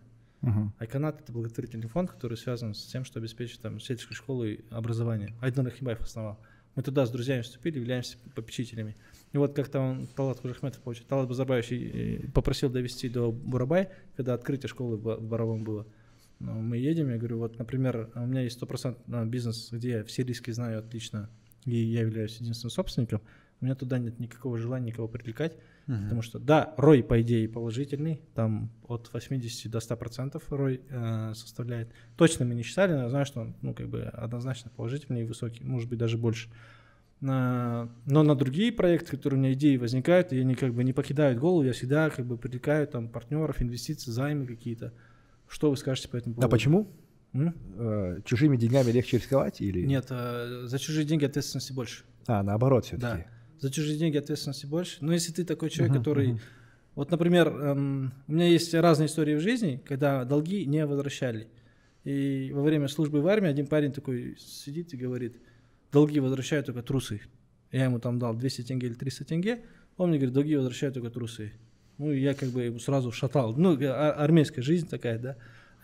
Мгм. 0.42 0.74
Айканат 0.80 1.22
это 1.22 1.32
благотворительный 1.32 1.88
фонд, 1.88 2.12
который 2.12 2.38
связан 2.38 2.74
с 2.74 2.86
тем, 2.86 3.04
что 3.04 3.20
обеспечит 3.20 3.62
там 3.62 3.80
сельской 3.80 4.16
школы 4.16 4.64
образование. 4.70 5.34
Айдан 5.42 5.66
Рахимбаев 5.66 6.02
основал. 6.02 6.40
Мы 6.76 6.84
туда 6.84 7.08
с 7.08 7.12
друзьями 7.12 7.42
вступили, 7.42 7.80
являемся 7.80 8.18
попечителями. 8.36 8.96
И 9.34 9.38
вот 9.38 9.56
как-то 9.56 9.80
он, 9.80 10.08
Талат 10.16 10.40
Хужахметов, 10.40 10.82
получил, 10.82 11.06
Талат 11.08 11.28
Базарбаевич 11.28 11.72
э, 11.72 12.32
попросил 12.32 12.70
довести 12.70 13.10
до 13.10 13.32
Бурабай, 13.32 13.90
когда 14.16 14.36
открытие 14.36 14.70
школы 14.70 14.96
в 14.98 15.20
Боровом 15.20 15.64
было. 15.64 15.88
Ну, 16.40 16.54
Мы 16.54 16.78
едем, 16.78 17.10
я 17.10 17.18
говорю, 17.18 17.40
вот, 17.40 17.58
например, 17.58 18.12
у 18.14 18.28
меня 18.28 18.42
есть 18.42 18.58
стопроцентный 18.58 19.26
бизнес, 19.26 19.70
где 19.72 19.90
я 19.90 20.04
все 20.04 20.24
риски 20.24 20.52
знаю 20.52 20.80
отлично, 20.80 21.30
и 21.66 21.76
я 21.76 22.02
являюсь 22.02 22.38
единственным 22.38 22.72
собственником. 22.72 23.22
У 23.62 23.66
меня 23.66 23.76
туда 23.76 23.98
нет 23.98 24.20
никакого 24.20 24.58
желания 24.58 24.88
никого 24.88 25.08
привлекать. 25.08 25.58
Потому 26.04 26.22
что, 26.22 26.38
да, 26.38 26.74
рой, 26.78 27.02
по 27.02 27.22
идее, 27.22 27.48
положительный, 27.48 28.22
там 28.36 28.70
от 28.90 29.10
80 29.14 29.72
до 29.72 29.78
100% 29.80 30.44
рой 30.50 30.82
э, 30.90 31.32
составляет. 31.34 31.90
Точно 32.18 32.44
мы 32.44 32.56
не 32.56 32.64
считали, 32.64 32.92
но 32.94 33.04
я 33.04 33.10
знаю, 33.10 33.26
что 33.26 33.40
он, 33.42 33.56
ну, 33.62 33.74
как 33.74 33.88
бы 33.88 34.02
однозначно 34.04 34.70
положительный 34.76 35.22
и 35.22 35.24
высокий, 35.24 35.64
может 35.64 35.90
быть, 35.90 35.98
даже 35.98 36.18
больше. 36.18 36.50
На- 37.22 37.90
но 38.06 38.22
на 38.24 38.36
другие 38.36 38.72
проекты, 38.72 39.12
которые 39.16 39.40
у 39.40 39.42
меня 39.42 39.54
идеи 39.54 39.78
возникают, 39.78 40.34
и 40.34 40.40
они 40.40 40.56
как 40.56 40.74
бы 40.74 40.84
не 40.84 40.94
покидают 40.94 41.40
голову, 41.40 41.64
я 41.64 41.72
всегда 41.74 42.10
как 42.10 42.26
бы 42.26 42.38
привлекаю 42.38 42.86
там 42.88 43.08
партнеров, 43.08 43.62
инвестиции, 43.62 44.12
займы 44.12 44.46
какие-то. 44.46 44.94
Что 45.48 45.70
вы 45.72 45.78
скажете 45.78 46.10
по 46.10 46.18
этому 46.18 46.36
поводу? 46.36 46.48
А 46.48 46.52
почему? 46.52 46.88
М? 47.34 47.56
Э, 47.78 48.20
Чужими 48.26 48.58
деньгами 48.58 48.92
легче 48.92 49.18
рисковать 49.18 49.62
или? 49.62 49.84
Нет, 49.86 50.08
э, 50.10 50.64
за 50.66 50.78
чужие 50.80 51.06
деньги 51.06 51.26
ответственности 51.26 51.72
больше. 51.74 52.04
А, 52.28 52.44
наоборот 52.44 52.86
все-таки. 52.86 53.24
Да. 53.24 53.26
За 53.60 53.72
чужие 53.72 53.98
деньги 53.98 54.18
ответственности 54.18 54.66
больше. 54.66 54.98
Но 55.02 55.14
если 55.14 55.32
ты 55.32 55.44
такой 55.44 55.70
человек, 55.70 55.92
Мгм, 55.96 56.04
который... 56.04 56.28
мгм. 56.28 56.40
Вот, 56.96 57.12
например, 57.12 57.48
эм, 57.48 58.14
у 58.28 58.32
меня 58.32 58.48
есть 58.48 58.74
разные 58.74 59.06
истории 59.06 59.36
в 59.36 59.40
жизни, 59.40 59.82
когда 59.86 60.26
долги 60.26 60.66
не 60.66 60.86
возвращали. 60.86 61.48
И 62.04 62.52
во 62.54 62.64
время 62.64 62.88
службы 62.88 63.22
в 63.22 63.28
армии 63.28 63.50
один 63.50 63.68
парень 63.68 63.92
такой 63.92 64.36
сидит 64.40 64.94
и 64.94 64.98
говорит, 64.98 65.38
долги 65.92 66.20
возвращают 66.20 66.66
только 66.66 66.82
трусы. 66.82 67.22
Я 67.72 67.86
ему 67.86 68.00
там 68.00 68.18
дал 68.18 68.34
200 68.36 68.64
тенге 68.64 68.88
или 68.88 68.94
300 68.96 69.26
тенге, 69.26 69.62
он 69.98 70.10
мне 70.10 70.18
говорит, 70.18 70.34
долги 70.34 70.56
возвращают 70.56 70.94
только 70.96 71.10
трусы. 71.10 71.52
Ну, 71.98 72.12
я 72.12 72.34
как 72.34 72.50
бы 72.50 72.64
ему 72.64 72.80
сразу 72.80 73.12
шатал. 73.12 73.56
Ну, 73.56 73.78
а- 73.82 74.12
армейская 74.14 74.64
жизнь 74.64 74.88
такая, 74.88 75.20
да. 75.20 75.38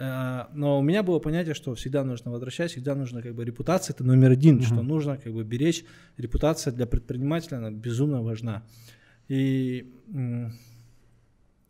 Э, 0.04 0.46
Но 0.54 0.80
у 0.80 0.82
меня 0.82 1.04
было 1.04 1.20
понятие, 1.20 1.54
что 1.54 1.74
всегда 1.76 2.04
нужно 2.04 2.32
возвращать, 2.32 2.72
всегда 2.72 2.96
нужно 2.96 3.22
как 3.22 3.34
бы 3.36 3.46
репутация 3.46 3.94
это 3.94 4.04
номер 4.04 4.32
один, 4.32 4.62
что 4.62 4.76
Мгм. 4.76 4.88
нужно 4.88 5.18
как 5.18 5.34
бы 5.34 5.44
беречь. 5.44 5.86
Репутация 6.18 6.74
для 6.74 6.86
предпринимателя 6.86 7.58
она 7.58 7.72
безумно 7.72 8.22
важна. 8.22 8.64
И 9.30 9.92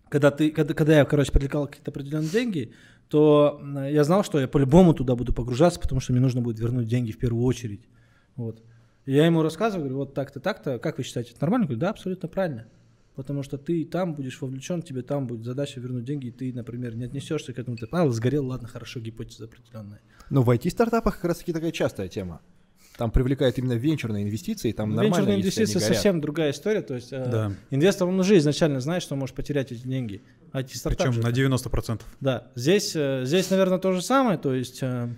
когда 0.10 0.32
ты, 0.32 0.52
когда, 0.52 0.74
когда 0.74 0.98
я, 0.98 1.06
короче, 1.06 1.32
привлекал 1.32 1.68
какие-то 1.68 1.92
определенные 1.92 2.30
деньги, 2.30 2.72
то 3.10 3.62
я 3.90 4.04
знал, 4.04 4.24
что 4.24 4.40
я 4.40 4.48
по-любому 4.48 4.94
туда 4.94 5.16
буду 5.16 5.34
погружаться, 5.34 5.80
потому 5.80 6.02
что 6.02 6.14
мне 6.14 6.22
нужно 6.22 6.42
будет 6.42 6.60
вернуть 6.60 6.88
деньги 6.88 7.12
в 7.12 7.18
первую 7.20 7.46
очередь. 7.46 7.82
Вот. 8.36 8.64
И 9.06 9.14
я 9.14 9.26
ему 9.26 9.44
рассказываю, 9.44 9.84
говорю, 9.84 9.98
вот 9.98 10.14
так-то, 10.14 10.40
так-то, 10.40 10.80
как 10.80 10.98
вы 10.98 11.04
считаете, 11.04 11.32
это 11.32 11.42
нормально? 11.42 11.66
Он 11.66 11.68
говорит, 11.68 11.80
да, 11.82 11.90
абсолютно 11.90 12.28
правильно. 12.30 12.66
Потому 13.16 13.44
что 13.44 13.58
ты 13.58 13.86
там 13.86 14.16
будешь 14.16 14.42
вовлечен, 14.42 14.82
тебе 14.82 15.04
там 15.04 15.28
будет 15.28 15.46
задача 15.46 15.80
вернуть 15.80 16.04
деньги, 16.04 16.28
и 16.28 16.32
ты, 16.32 16.52
например, 16.52 16.96
не 16.96 17.06
отнесешься 17.06 17.54
к 17.54 17.60
этому, 17.60 17.78
ты, 17.78 17.88
а, 17.92 18.10
сгорел, 18.10 18.48
ладно, 18.48 18.68
хорошо, 18.68 19.00
гипотеза 19.00 19.46
определенная. 19.46 20.02
Ну, 20.30 20.42
в 20.42 20.50
IT-стартапах 20.50 21.16
как 21.16 21.26
раз-таки 21.26 21.54
такая 21.54 21.72
частая 21.72 22.08
тема. 22.08 22.42
Там 22.98 23.12
привлекают 23.12 23.58
именно 23.58 23.74
венчурные 23.74 24.24
инвестиции, 24.24 24.72
там 24.72 24.90
нормально, 24.90 25.16
Венчурные 25.16 25.38
если 25.38 25.62
они 25.62 25.66
инвестиции 25.66 25.94
совсем 25.94 26.22
другая 26.22 26.52
история, 26.52 26.82
то 26.82 26.94
есть 26.96 27.12
э, 27.12 27.28
Да. 27.30 27.54
инвестор, 27.72 28.08
он 28.08 28.20
уже 28.20 28.38
изначально 28.38 28.80
знает, 28.82 29.02
что 29.02 29.16
может 29.16 29.36
потерять 29.36 29.72
эти 29.72 29.82
деньги. 29.88 30.22
IT-стартап 30.52 31.08
Причем 31.08 31.22
на 31.22 31.30
так. 31.30 31.34
90%. 31.34 32.02
Да, 32.20 32.52
здесь, 32.56 32.96
э, 32.96 33.24
здесь, 33.26 33.50
наверное, 33.50 33.80
то 33.80 33.92
же 33.94 34.02
самое, 34.02 34.38
то 34.38 34.54
есть, 34.54 34.80
э, 34.84 35.10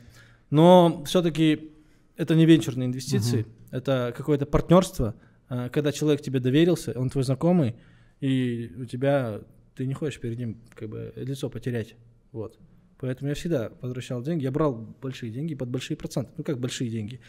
но 0.49 1.03
все-таки 1.05 1.71
это 2.15 2.35
не 2.35 2.45
венчурные 2.45 2.87
инвестиции, 2.87 3.45
это 3.71 4.13
какое-то 4.15 4.45
партнерство, 4.45 5.15
э, 5.19 5.24
когда 5.47 5.91
человек 5.91 6.21
тебе 6.21 6.39
доверился, 6.39 6.97
он 6.97 7.09
твой 7.09 7.23
знакомый, 7.23 7.75
и 8.19 8.71
у 8.77 8.85
тебя, 8.85 9.41
ты 9.75 9.85
не 9.85 9.93
хочешь 9.93 10.19
перед 10.19 10.37
ним 10.39 10.61
как 10.73 10.89
бы 10.89 11.13
лицо 11.15 11.49
потерять, 11.49 11.95
вот. 12.31 12.59
Поэтому 12.97 13.29
я 13.29 13.35
всегда 13.35 13.71
возвращал 13.81 14.21
деньги, 14.21 14.43
я 14.43 14.51
брал 14.51 14.95
большие 15.01 15.31
деньги 15.31 15.53
под 15.53 15.69
большие 15.69 15.97
проценты, 15.97 16.31
ну 16.37 16.43
как 16.43 16.59
большие 16.59 16.89
деньги, 16.89 17.19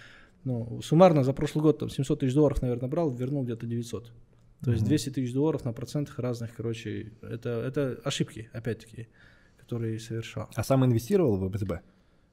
ну, 0.44 0.80
суммарно 0.80 1.24
за 1.24 1.32
прошлый 1.32 1.62
год 1.62 1.78
там 1.80 1.90
700 1.90 2.20
тысяч 2.20 2.34
долларов, 2.34 2.62
наверное, 2.62 2.88
брал, 2.88 3.10
вернул 3.10 3.43
где-то 3.43 3.66
900. 3.66 4.12
То 4.64 4.70
есть 4.70 4.82
Мгм. 4.82 4.88
200 4.88 5.10
тысяч 5.10 5.34
долларов 5.34 5.64
на 5.64 5.72
процентах 5.72 6.18
разных, 6.18 6.55
короче, 6.55 7.12
это, 7.20 7.51
это 7.51 8.01
ошибки, 8.05 8.48
опять-таки, 8.52 9.09
которые 9.59 9.98
совершал. 9.98 10.48
А 10.55 10.62
сам 10.62 10.84
инвестировал 10.84 11.36
в 11.36 11.51
БСБ? 11.51 11.80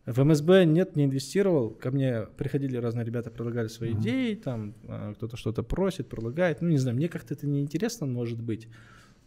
В 0.06 0.22
МСБ 0.22 0.66
нет, 0.66 0.96
не 0.98 1.06
инвестировал. 1.06 1.70
Ко 1.70 1.90
мне 1.92 2.24
приходили 2.38 2.76
разные 2.76 3.06
ребята, 3.06 3.32
предлагали 3.32 3.68
свои 3.68 3.92
Мгм. 3.92 4.02
идеи, 4.02 4.36
там 4.36 4.74
а, 4.88 5.14
кто-то 5.14 5.38
что-то 5.38 5.64
просит, 5.64 6.10
предлагает. 6.10 6.62
Ну, 6.62 6.68
не 6.70 6.78
знаю, 6.78 6.98
мне 6.98 7.08
как-то 7.08 7.34
это 7.34 7.48
неинтересно, 7.48 8.06
может 8.06 8.42
быть. 8.42 8.68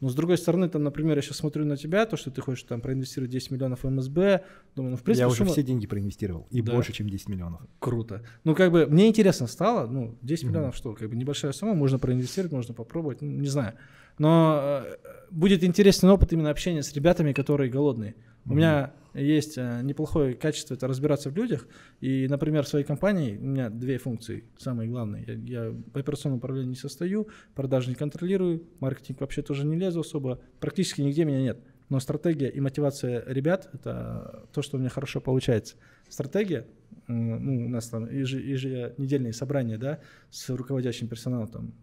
Но 0.01 0.11
с 0.11 0.15
другой 0.15 0.37
стороны, 0.37 0.69
там, 0.69 0.85
например, 0.85 1.17
я 1.17 1.23
сейчас 1.23 1.39
смотрю 1.39 1.65
на 1.65 1.79
тебя, 1.79 2.05
то, 2.05 2.19
что 2.19 2.31
ты 2.31 2.43
хочешь 2.43 2.65
там 2.65 2.83
проинвестировать 2.83 3.31
10 3.31 3.51
миллионов 3.53 3.85
в 3.85 3.89
МСБ. 3.89 4.45
Думаю, 4.75 4.91
ну, 4.91 4.97
в 4.99 5.03
принципе, 5.03 5.23
Я 5.23 5.29
уже 5.29 5.39
сумма 5.39 5.53
все 5.53 5.63
деньги 5.63 5.87
проинвестировал, 5.87 6.47
и 6.51 6.61
Да. 6.61 6.75
больше, 6.75 6.93
чем 6.93 7.09
10 7.09 7.31
миллионов. 7.31 7.63
круто. 7.79 8.23
Ну, 8.45 8.55
как 8.55 8.71
бы, 8.71 8.85
мне 8.85 9.09
интересно 9.09 9.47
стало, 9.47 9.87
ну, 9.87 10.19
10 10.21 10.45
Мгм. 10.45 10.53
миллионов 10.53 10.77
что, 10.77 10.93
как 10.93 11.09
бы 11.09 11.17
небольшая 11.17 11.53
сумма, 11.53 11.73
можно 11.73 11.99
проинвестировать, 11.99 12.53
можно 12.53 12.75
попробовать, 12.75 13.23
ну, 13.23 13.31
не 13.31 13.49
знаю. 13.49 13.73
Но 14.19 14.83
э, 14.85 14.97
будет 15.31 15.65
интересный 15.65 16.11
опыт 16.11 16.35
именно 16.35 16.51
общения 16.51 16.83
с 16.83 16.93
ребятами, 16.93 17.33
которые 17.33 17.71
голодные. 17.71 18.15
У 18.49 18.55
меня 18.55 18.93
есть 19.15 19.57
э, 19.57 19.81
неплохое 19.83 20.35
качество 20.35 20.75
это 20.75 20.87
разбираться 20.87 21.31
в 21.31 21.37
людях. 21.37 21.67
И, 22.01 22.27
например, 22.29 22.65
в 22.65 22.69
своей 22.69 22.85
компании 22.85 23.37
у 23.37 23.47
меня 23.47 23.71
две 23.71 23.99
функции, 23.99 24.45
самые 24.59 24.89
главные. 24.89 25.25
Я, 25.27 25.65
я 25.65 25.71
в 25.71 25.97
операционном 25.97 26.39
управлении 26.39 26.71
не 26.71 26.77
состою, 26.77 27.29
продажи 27.55 27.89
не 27.89 27.95
контролирую, 27.95 28.65
маркетинг 28.81 29.21
вообще 29.21 29.43
тоже 29.43 29.65
не 29.67 29.77
лезу 29.77 30.01
особо. 30.01 30.41
Практически 30.61 31.01
нигде 31.01 31.25
меня 31.25 31.41
нет. 31.41 31.59
Но 31.89 32.01
стратегия 32.01 32.49
и 32.49 32.61
мотивация 32.61 33.25
ребят– 33.27 33.71
это 33.73 34.49
то, 34.53 34.61
что 34.61 34.77
у 34.77 34.81
меня 34.81 34.91
хорошо 34.91 35.21
получается. 35.21 35.77
Стратегия, 36.09 36.67
м, 37.07 37.45
ну, 37.45 37.67
у 37.67 37.69
нас 37.69 37.89
там 37.89 38.07
еже- 38.07 38.41
еженедельные 38.41 39.33
собрания, 39.33 39.79
да, 39.79 40.01
с 40.31 40.49
руководящим 40.51 41.07
персоналом, 41.09 41.47
там, 41.49 41.75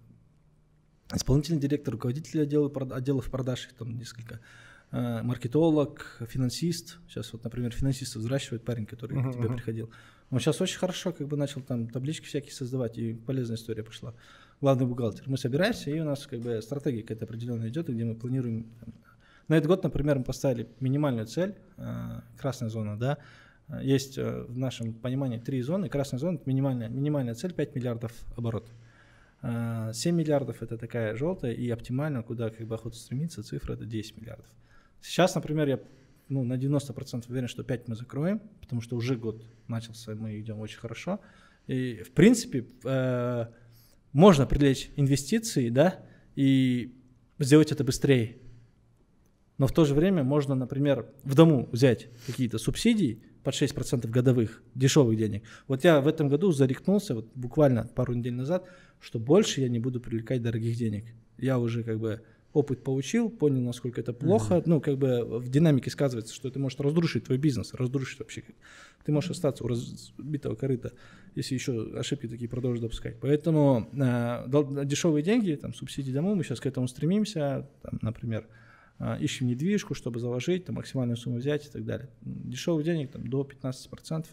исполнительный 1.14 1.60
директор, 1.60 1.94
руководитель 1.94 2.42
отдела, 2.42 2.70
отделов 2.92 3.30
продаж, 3.32 3.68
их 3.68 3.74
там 3.74 3.98
несколько, 3.98 4.36
э, 4.36 4.40
маркетолог, 4.94 6.22
финансист. 6.28 7.00
Сейчас 7.08 7.34
вот, 7.34 7.44
например, 7.44 7.72
финансист 7.72 8.16
взращивает 8.16 8.64
парень, 8.64 8.86
который 8.86 9.18
Мгм, 9.18 9.32
к 9.32 9.36
тебе 9.36 9.50
приходил. 9.50 9.90
Он 10.30 10.40
сейчас 10.40 10.62
очень 10.62 10.78
хорошо 10.78 11.12
как 11.12 11.28
бы 11.28 11.36
начал 11.36 11.62
там 11.62 11.88
таблички 11.88 12.26
всякие 12.26 12.54
создавать, 12.54 12.98
и 12.98 13.14
полезная 13.14 13.58
история 13.58 13.84
пошла. 13.84 14.14
Главный 14.62 14.86
бухгалтер. 14.86 15.24
Мы 15.28 15.38
собираемся, 15.38 15.90
и 15.90 16.00
у 16.00 16.06
нас 16.06 16.28
как 16.28 16.40
бы 16.40 16.62
стратегия 16.62 17.02
какая-то 17.02 17.26
определенная 17.26 17.70
идет, 17.70 17.90
где 17.90 18.06
мы 18.06 18.16
планируем. 18.16 18.68
там, 18.80 18.94
На 19.48 19.56
этот 19.56 19.68
год, 19.68 19.84
например, 19.84 20.20
мы 20.20 20.24
поставили 20.24 20.68
минимальную 20.80 21.26
цель, 21.26 21.56
э, 21.78 22.22
красная 22.38 22.70
зона, 22.70 22.98
да, 22.98 23.18
Э, 23.68 23.80
есть 23.84 24.18
э, 24.18 24.44
в 24.48 24.58
нашем 24.58 24.94
понимании 24.94 25.40
три 25.40 25.62
зоны. 25.62 25.90
Красная 25.90 26.20
зона 26.20 26.36
это 26.36 26.50
минимальная, 26.50 26.90
минимальная 26.90 27.36
цель 27.36 27.54
5 27.54 27.76
миллиардов 27.76 28.12
оборот. 28.36 28.70
Э, 29.42 29.92
7 29.94 30.16
миллиардов 30.16 30.62
это 30.62 30.78
такая 30.78 31.16
желтая 31.16 31.54
и 31.54 31.70
оптимально, 31.70 32.24
куда 32.24 32.50
как 32.50 32.68
бы 32.68 32.76
охота 32.76 32.98
стремиться, 32.98 33.44
цифра 33.44 33.74
это 33.74 33.86
10 33.86 34.18
миллиардов. 34.18 34.48
Сейчас, 35.04 35.36
например, 35.36 35.68
я 35.68 35.80
ну, 36.30 36.44
на 36.46 36.54
90% 36.54 37.26
уверен, 37.30 37.48
что 37.48 37.64
5 37.64 37.90
мы 37.90 37.96
закроем, 37.96 38.42
потому 38.62 38.82
что 38.82 38.96
уже 38.96 39.18
год 39.18 39.44
начался, 39.68 40.16
мы 40.16 40.40
идем 40.40 40.60
очень 40.60 40.80
хорошо. 40.80 41.20
И, 41.68 42.02
в 42.04 42.12
принципе, 42.12 42.66
э, 42.86 43.46
можно 44.14 44.46
привлечь 44.46 44.90
инвестиции, 44.96 45.70
да, 45.70 46.00
и 46.36 46.96
сделать 47.38 47.72
это 47.72 47.84
быстрее. 47.84 48.38
Но 49.58 49.68
в 49.68 49.74
то 49.74 49.84
же 49.84 49.94
время 49.94 50.24
можно, 50.24 50.56
например, 50.56 51.06
в 51.24 51.36
дому 51.36 51.68
взять 51.72 52.08
какие-то 52.26 52.58
субсидии 52.58 53.22
под 53.44 53.54
6% 53.54 54.08
годовых, 54.08 54.64
дешевых 54.74 55.18
денег. 55.18 55.44
Вот 55.68 55.84
я 55.84 56.00
в 56.00 56.08
этом 56.08 56.30
году 56.30 56.52
зарекнулся, 56.52 57.14
вот 57.14 57.30
буквально 57.36 57.88
пару 57.94 58.14
недель 58.14 58.34
назад, 58.34 58.66
что 59.02 59.20
больше 59.20 59.60
я 59.60 59.68
не 59.68 59.80
буду 59.80 60.00
привлекать 60.00 60.42
дорогих 60.42 60.78
денег. 60.78 61.14
Я 61.38 61.60
уже 61.60 61.84
как 61.84 62.00
бы 62.00 62.24
опыт 62.54 62.84
получил, 62.84 63.30
понял, 63.30 63.62
насколько 63.62 64.00
это 64.00 64.14
плохо. 64.14 64.62
Ну, 64.66 64.80
как 64.80 64.98
бы 64.98 65.40
в 65.40 65.50
динамике 65.50 65.90
сказывается, 65.90 66.34
что 66.34 66.48
это 66.48 66.60
может 66.60 66.80
разрушить 66.82 67.26
твой 67.26 67.38
бизнес, 67.38 67.74
разрушить 67.74 68.20
вообще. 68.20 68.44
Ты 69.04 69.12
можешь 69.12 69.32
остаться 69.32 69.64
у 69.64 69.68
разбитого 69.68 70.56
корыта, 70.56 70.94
если 71.36 71.56
еще 71.56 71.98
ошибки 71.98 72.28
такие 72.28 72.48
продолжишь 72.48 72.82
допускать. 72.82 73.20
Поэтому 73.20 73.90
э, 73.92 74.48
дол- 74.48 74.86
дешевые 74.86 75.24
деньги, 75.24 75.56
там, 75.56 75.74
субсидии 75.74 76.12
дому, 76.12 76.36
мы 76.36 76.44
сейчас 76.44 76.60
к 76.60 76.66
этому 76.66 76.88
стремимся, 76.88 77.68
там, 77.82 78.00
например, 78.02 78.48
а, 79.00 79.18
ищем 79.18 79.48
недвижку, 79.48 79.96
чтобы 79.96 80.20
заложить, 80.20 80.66
там, 80.66 80.76
максимальную 80.76 81.18
сумму 81.18 81.38
взять 81.38 81.66
и 81.66 81.70
так 81.70 81.84
далее. 81.84 82.10
Дешевых 82.22 82.86
денег 82.86 83.12
там, 83.12 83.28
до 83.28 83.42
15%. 83.42 84.28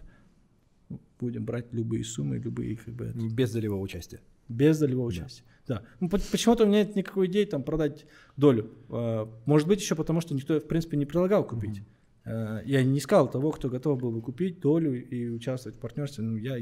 будем 1.19 1.45
брать 1.45 1.73
любые 1.73 2.05
суммы, 2.05 2.39
любые 2.39 2.77
как 2.77 2.95
бы... 2.95 3.13
Без 3.15 3.51
долевого 3.53 3.81
участия. 3.81 4.21
Без 4.49 4.79
долевого 4.79 5.07
участия. 5.07 5.45
Да. 5.71 5.85
Ну, 6.01 6.09
почему-то 6.09 6.65
у 6.65 6.67
меня 6.67 6.81
нет 6.81 6.97
никакой 6.97 7.29
идеи 7.29 7.45
там 7.45 7.63
продать 7.63 8.05
долю. 8.37 8.73
А, 8.89 9.33
может 9.47 9.69
быть, 9.69 9.81
еще 9.81 9.95
потому, 9.95 10.21
что 10.21 10.35
никто, 10.35 10.59
в 10.59 10.67
принципе, 10.67 10.97
не 10.97 11.07
предлагал 11.07 11.47
купить. 11.47 11.83
Mm-hmm. 12.25 12.63
Я 12.65 12.83
не 12.83 12.99
искал 12.99 13.31
того, 13.31 13.53
кто 13.53 13.69
готов 13.69 14.01
был 14.01 14.11
бы 14.11 14.21
купить 14.21 14.59
долю 14.59 14.93
и 14.93 15.29
участвовать 15.29 15.79
в 15.79 15.81
партнерстве. 15.81 16.25
Ну, 16.25 16.37
я 16.37 16.57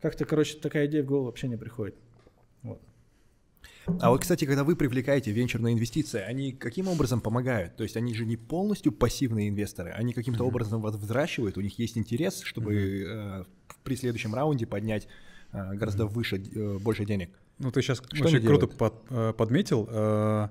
как-то, 0.00 0.24
короче, 0.24 0.58
такая 0.58 0.86
идея 0.86 1.04
в 1.04 1.06
голову 1.06 1.26
вообще 1.26 1.46
не 1.46 1.56
приходит. 1.56 1.94
Вот. 2.62 2.82
А 4.00 4.10
вот, 4.10 4.22
кстати, 4.22 4.46
когда 4.46 4.64
вы 4.64 4.74
привлекаете 4.74 5.30
венчурные 5.30 5.74
инвестиции, 5.74 6.20
они 6.20 6.50
каким 6.50 6.88
образом 6.88 7.20
помогают? 7.20 7.76
То 7.76 7.84
есть 7.84 7.96
они 7.96 8.14
же 8.14 8.26
не 8.26 8.36
полностью 8.36 8.90
пассивные 8.90 9.48
инвесторы, 9.48 9.90
они 9.90 10.12
каким-то 10.12 10.42
mm-hmm. 10.42 10.48
образом 10.48 10.80
вас 10.80 10.96
взращивают, 10.96 11.56
у 11.56 11.60
них 11.60 11.78
есть 11.78 11.96
интерес, 11.96 12.40
чтобы 12.40 12.74
mm-hmm. 12.74 13.42
э, 13.42 13.44
при 13.84 13.94
следующем 13.94 14.34
раунде 14.34 14.66
поднять 14.66 15.06
э, 15.52 15.74
гораздо 15.74 16.04
mm-hmm. 16.04 16.08
выше, 16.08 16.36
э, 16.36 16.78
больше 16.78 17.04
денег. 17.04 17.30
Ну, 17.58 17.70
ты 17.70 17.82
сейчас 17.82 18.02
Что 18.12 18.24
очень 18.24 18.44
круто 18.44 18.66
под, 18.66 18.94
э, 19.10 19.32
подметил. 19.36 19.88
Э, 19.90 20.48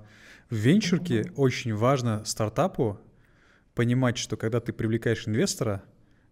в 0.50 0.54
венчурке 0.54 1.32
очень 1.36 1.74
важно 1.74 2.24
стартапу 2.24 2.98
понимать, 3.74 4.18
что 4.18 4.36
когда 4.36 4.60
ты 4.60 4.72
привлекаешь 4.72 5.26
инвестора, 5.26 5.82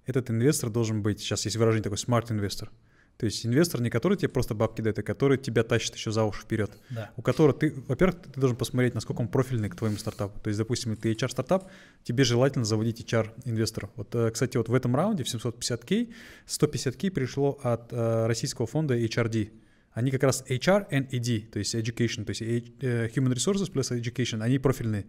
этот 0.06 0.30
инвестор 0.30 0.70
должен 0.70 1.02
быть, 1.02 1.20
сейчас 1.20 1.44
есть 1.44 1.56
выражение 1.56 1.84
такой, 1.84 1.98
smart-инвестор. 1.98 2.70
То 3.18 3.26
есть 3.26 3.46
инвестор 3.46 3.80
не 3.80 3.90
который 3.90 4.16
тебе 4.16 4.30
просто 4.30 4.54
бабки 4.54 4.80
дает, 4.80 4.98
а 4.98 5.02
который 5.02 5.38
тебя 5.38 5.62
тащит 5.62 5.94
еще 5.94 6.10
за 6.10 6.24
уши 6.24 6.42
вперед. 6.42 6.72
Да. 6.90 7.10
У 7.16 7.22
которого 7.22 7.56
ты, 7.56 7.72
во-первых, 7.86 8.20
ты 8.22 8.40
должен 8.40 8.56
посмотреть, 8.56 8.94
насколько 8.94 9.20
он 9.20 9.28
профильный 9.28 9.68
к 9.68 9.76
твоему 9.76 9.96
стартапу. 9.96 10.40
То 10.40 10.48
есть, 10.48 10.58
допустим, 10.58 10.96
ты 10.96 11.12
HR-стартап, 11.12 11.70
тебе 12.02 12.24
желательно 12.24 12.64
заводить 12.64 13.00
HR-инвесторов. 13.00 13.90
Вот, 13.96 14.14
э, 14.14 14.30
кстати, 14.30 14.56
вот 14.56 14.68
в 14.68 14.74
этом 14.74 14.96
раунде 14.96 15.24
в 15.24 15.28
750К 15.28 16.12
150К 16.46 17.10
пришло 17.10 17.60
от 17.62 17.92
российского 17.92 18.66
фонда 18.66 18.98
HRD. 18.98 19.52
Они 19.92 20.10
как 20.10 20.22
раз 20.22 20.44
HR 20.48 20.88
and 20.90 21.08
ED, 21.10 21.50
то 21.50 21.58
есть 21.58 21.74
education, 21.74 22.24
то 22.24 22.30
есть 22.30 22.42
э, 22.42 23.08
human 23.14 23.34
resources 23.34 23.70
plus 23.72 23.90
education, 23.90 24.42
они 24.42 24.58
профильные. 24.58 25.06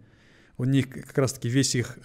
У 0.57 0.65
них 0.65 0.89
как 0.89 1.17
раз-таки 1.17 1.49
весь 1.49 1.75
их 1.75 1.97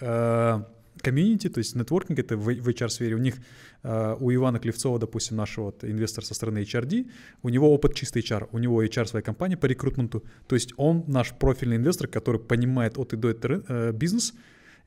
комьюнити, 1.01 1.49
то 1.49 1.59
есть 1.59 1.75
нетворкинг 1.75 2.19
это 2.19 2.37
в, 2.37 2.49
HR-сфере. 2.49 3.15
У 3.15 3.19
них, 3.19 3.35
uh, 3.83 4.17
у 4.19 4.33
Ивана 4.33 4.59
Клевцова, 4.59 4.99
допустим, 4.99 5.37
нашего 5.37 5.65
вот 5.65 5.83
инвестора 5.83 6.25
со 6.25 6.33
стороны 6.33 6.59
HRD, 6.59 7.09
у 7.43 7.49
него 7.49 7.73
опыт 7.73 7.95
чистый 7.95 8.21
HR, 8.21 8.49
у 8.51 8.59
него 8.59 8.83
HR 8.83 9.05
своя 9.05 9.23
компания 9.23 9.57
по 9.57 9.65
рекрутменту, 9.65 10.23
то 10.47 10.55
есть 10.55 10.73
он 10.77 11.03
наш 11.07 11.33
профильный 11.33 11.77
инвестор, 11.77 12.07
который 12.07 12.39
понимает 12.39 12.97
от 12.97 13.13
и 13.13 13.17
до 13.17 13.91
бизнес, 13.93 14.33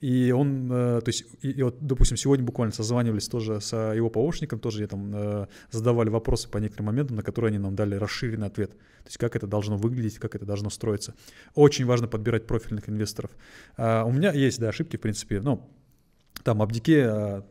и 0.02 0.32
он, 0.32 0.68
э, 0.72 1.00
то 1.00 1.08
есть, 1.08 1.24
и, 1.42 1.50
и 1.50 1.62
вот, 1.62 1.76
допустим, 1.80 2.16
сегодня 2.16 2.44
буквально 2.44 2.74
созванивались 2.74 3.28
тоже 3.28 3.60
с 3.60 3.72
его 3.94 4.10
помощником, 4.10 4.58
тоже 4.58 4.80
я 4.80 4.88
там 4.88 5.12
э, 5.14 5.46
задавали 5.70 6.08
вопросы 6.08 6.48
по 6.48 6.58
некоторым 6.58 6.86
моментам, 6.86 7.16
на 7.16 7.22
которые 7.22 7.50
они 7.50 7.58
нам 7.58 7.76
дали 7.76 7.94
расширенный 7.94 8.48
ответ. 8.48 8.72
То 8.72 9.06
есть, 9.06 9.18
как 9.18 9.36
это 9.36 9.46
должно 9.46 9.76
выглядеть, 9.76 10.18
как 10.18 10.34
это 10.34 10.44
должно 10.44 10.70
строиться. 10.70 11.14
Очень 11.54 11.86
важно 11.86 12.08
подбирать 12.08 12.48
профильных 12.48 12.88
инвесторов. 12.88 13.30
А, 13.76 14.02
у 14.02 14.10
меня 14.10 14.32
есть, 14.32 14.58
да, 14.58 14.70
ошибки, 14.70 14.96
в 14.96 15.00
принципе, 15.00 15.40
ну, 15.40 15.70
там 16.42 16.62
Абдике, 16.62 17.04
а, 17.06 17.46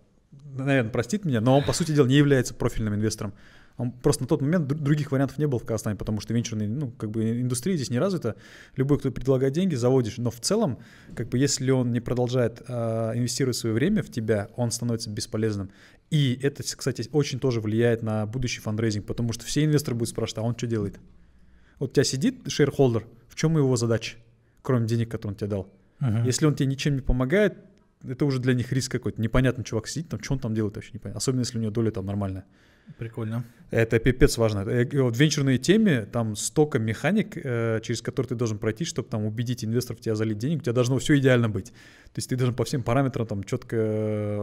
наверное, 0.54 0.92
простит 0.92 1.24
меня, 1.24 1.40
но 1.40 1.58
он, 1.58 1.64
по 1.64 1.72
сути 1.72 1.94
дела, 1.94 2.06
не 2.06 2.16
является 2.16 2.54
профильным 2.54 2.96
инвестором. 2.96 3.34
Он 3.78 3.92
просто 3.92 4.24
на 4.24 4.28
тот 4.28 4.42
момент 4.42 4.68
других 4.68 5.12
вариантов 5.12 5.38
не 5.38 5.48
было 5.48 5.60
в 5.60 5.64
Казахстане, 5.64 5.96
потому 5.96 6.20
что 6.20 6.34
венчурная 6.34 6.68
ну, 6.68 6.92
как 6.92 7.12
бы 7.12 7.42
индустрия 7.42 7.76
здесь 7.76 7.90
не 7.90 8.00
развита. 8.00 8.36
Любой, 8.76 9.00
кто 9.00 9.12
предлагает 9.12 9.54
деньги, 9.54 9.76
заводишь. 9.76 10.18
Но 10.18 10.30
в 10.30 10.40
целом, 10.40 10.80
как 11.16 11.30
бы, 11.30 11.38
если 11.38 11.72
он 11.72 11.92
не 11.92 12.00
продолжает 12.00 12.62
э, 12.68 13.12
инвестировать 13.16 13.58
свое 13.58 13.74
время 13.74 14.04
в 14.04 14.10
тебя, 14.10 14.50
он 14.56 14.72
становится 14.72 15.10
бесполезным. 15.10 15.72
И 16.10 16.38
это, 16.42 16.64
кстати, 16.64 17.08
очень 17.12 17.40
тоже 17.40 17.62
влияет 17.62 18.04
на 18.04 18.26
будущий 18.26 18.60
фандрейзинг, 18.60 19.06
потому 19.06 19.34
что 19.34 19.46
все 19.46 19.64
инвесторы 19.64 19.96
будут 19.96 20.10
спрашивать, 20.10 20.40
а 20.40 20.42
он 20.42 20.56
что 20.58 20.68
делает? 20.68 21.00
Вот 21.80 21.92
у 21.92 21.94
тебя 21.94 22.04
сидит 22.04 22.52
шейрхолдер, 22.52 23.08
в 23.28 23.36
чем 23.36 23.58
его 23.58 23.76
задача, 23.78 24.18
кроме 24.62 24.88
денег, 24.88 25.10
которые 25.10 25.34
он 25.34 25.38
тебе 25.38 25.48
дал? 25.48 25.74
Uh-huh. 26.02 26.26
Если 26.26 26.46
он 26.46 26.54
тебе 26.54 26.68
ничем 26.68 26.96
не 26.96 27.02
помогает, 27.02 27.58
это 28.04 28.26
уже 28.26 28.40
для 28.40 28.54
них 28.54 28.72
риск 28.72 28.92
какой-то. 28.92 29.22
Непонятно, 29.22 29.64
чувак 29.64 29.88
сидит 29.88 30.10
там, 30.10 30.22
что 30.22 30.34
он 30.34 30.40
там 30.40 30.54
делает 30.54 30.76
вообще 30.76 30.92
непонятно. 30.94 31.18
Особенно, 31.18 31.42
если 31.42 31.58
у 31.58 31.62
него 31.62 31.72
доля 31.72 31.92
там 31.92 32.06
нормальная. 32.06 32.46
Прикольно. 32.98 33.44
Это 33.72 34.00
пипец 34.00 34.38
важно. 34.38 34.60
Э, 34.60 34.86
вот 35.02 35.16
в 35.16 35.20
венчурной 35.20 35.58
теме 35.58 36.06
там 36.06 36.36
столько 36.36 36.78
механик, 36.78 37.38
э, 37.38 37.80
через 37.82 38.02
которые 38.02 38.28
ты 38.30 38.36
должен 38.36 38.60
пройти, 38.60 38.84
чтобы 38.84 39.08
там 39.08 39.26
убедить 39.26 39.64
инвесторов 39.64 40.02
тебя 40.02 40.14
залить 40.14 40.38
денег. 40.38 40.60
У 40.60 40.64
тебя 40.64 40.74
должно 40.74 40.98
все 41.00 41.18
идеально 41.18 41.48
быть. 41.50 41.68
То 41.68 42.18
есть 42.18 42.28
ты 42.28 42.36
должен 42.36 42.54
по 42.54 42.66
всем 42.66 42.84
параметрам 42.84 43.26
там 43.26 43.44
четко 43.46 43.78
э, 43.78 44.38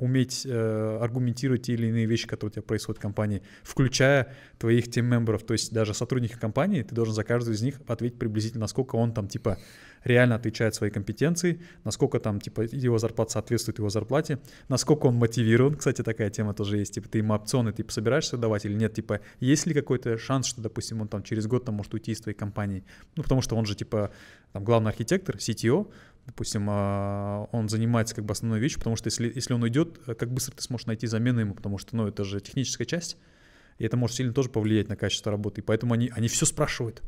уметь 0.00 0.44
аргументировать 0.44 1.62
те 1.62 1.74
или 1.74 1.86
иные 1.86 2.06
вещи, 2.06 2.26
которые 2.26 2.50
у 2.50 2.54
тебя 2.54 2.62
происходят 2.62 2.98
в 2.98 3.02
компании, 3.02 3.42
включая 3.62 4.34
твоих 4.58 4.90
тим-мемберов. 4.90 5.44
То 5.44 5.52
есть 5.52 5.72
даже 5.72 5.94
сотрудника 5.94 6.38
компании, 6.40 6.82
ты 6.82 6.94
должен 6.96 7.14
за 7.14 7.22
каждого 7.22 7.54
из 7.54 7.62
них 7.62 7.80
ответить 7.86 8.18
приблизительно, 8.18 8.62
насколько 8.62 8.96
он 8.96 9.14
там 9.14 9.28
типа 9.28 9.58
реально 10.04 10.36
отвечает 10.36 10.74
своей 10.74 10.92
компетенции, 10.92 11.60
насколько 11.84 12.20
там, 12.20 12.40
типа, 12.40 12.62
его 12.62 12.98
зарплата 12.98 13.32
соответствует 13.32 13.78
его 13.78 13.88
зарплате, 13.88 14.38
насколько 14.68 15.06
он 15.06 15.16
мотивирован, 15.16 15.74
кстати, 15.76 16.02
такая 16.02 16.30
тема 16.30 16.54
тоже 16.54 16.78
есть, 16.78 16.94
типа, 16.94 17.08
ты 17.08 17.18
ему 17.18 17.34
опционы, 17.34 17.72
типа, 17.72 17.92
собираешься 17.92 18.36
давать 18.36 18.64
или 18.64 18.74
нет, 18.74 18.94
типа, 18.94 19.20
есть 19.40 19.66
ли 19.66 19.74
какой-то 19.74 20.16
шанс, 20.18 20.46
что, 20.46 20.60
допустим, 20.60 21.00
он 21.00 21.08
там 21.08 21.22
через 21.22 21.46
год 21.46 21.64
там 21.64 21.74
может 21.74 21.92
уйти 21.94 22.12
из 22.12 22.20
твоей 22.20 22.36
компании, 22.36 22.84
ну, 23.16 23.22
потому 23.22 23.40
что 23.42 23.56
он 23.56 23.66
же, 23.66 23.74
типа, 23.74 24.10
там, 24.52 24.64
главный 24.64 24.90
архитектор, 24.90 25.36
CTO, 25.36 25.90
допустим, 26.26 26.66
а, 26.70 27.48
он 27.52 27.68
занимается 27.68 28.14
как 28.14 28.24
бы 28.24 28.32
основной 28.32 28.60
вещью, 28.60 28.78
потому 28.78 28.96
что 28.96 29.08
если, 29.08 29.30
если 29.34 29.52
он 29.52 29.62
уйдет, 29.62 29.98
как 30.18 30.30
быстро 30.30 30.54
ты 30.54 30.62
сможешь 30.62 30.86
найти 30.86 31.06
замену 31.06 31.40
ему, 31.40 31.54
потому 31.54 31.78
что, 31.78 31.96
ну, 31.96 32.06
это 32.06 32.24
же 32.24 32.40
техническая 32.40 32.86
часть, 32.86 33.16
и 33.78 33.84
это 33.84 33.96
может 33.96 34.16
сильно 34.16 34.32
тоже 34.32 34.50
повлиять 34.50 34.88
на 34.88 34.96
качество 34.96 35.32
работы. 35.32 35.60
И 35.60 35.64
поэтому 35.64 35.94
они, 35.94 36.10
они 36.14 36.28
все 36.28 36.46
спрашивают 36.46 37.02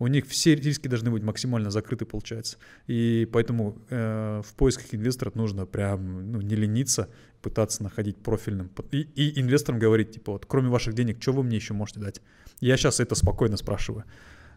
у 0.00 0.06
них 0.06 0.26
все 0.26 0.54
риски 0.54 0.88
должны 0.88 1.10
быть 1.10 1.22
максимально 1.22 1.70
закрыты, 1.70 2.06
получается. 2.06 2.56
И 2.86 3.28
поэтому 3.32 3.76
э, 3.90 4.40
в 4.42 4.54
поисках 4.54 4.94
инвесторов 4.94 5.34
нужно 5.34 5.66
прям 5.66 6.32
ну, 6.32 6.40
не 6.40 6.56
лениться, 6.56 7.10
пытаться 7.42 7.82
находить 7.82 8.16
профильным. 8.16 8.70
И, 8.92 9.02
и 9.02 9.38
инвесторам 9.38 9.78
говорить, 9.78 10.12
типа, 10.12 10.32
вот, 10.32 10.46
кроме 10.46 10.70
ваших 10.70 10.94
денег, 10.94 11.20
что 11.20 11.32
вы 11.32 11.42
мне 11.42 11.56
еще 11.56 11.74
можете 11.74 12.00
дать? 12.00 12.22
Я 12.60 12.78
сейчас 12.78 12.98
это 12.98 13.14
спокойно 13.14 13.58
спрашиваю. 13.58 14.04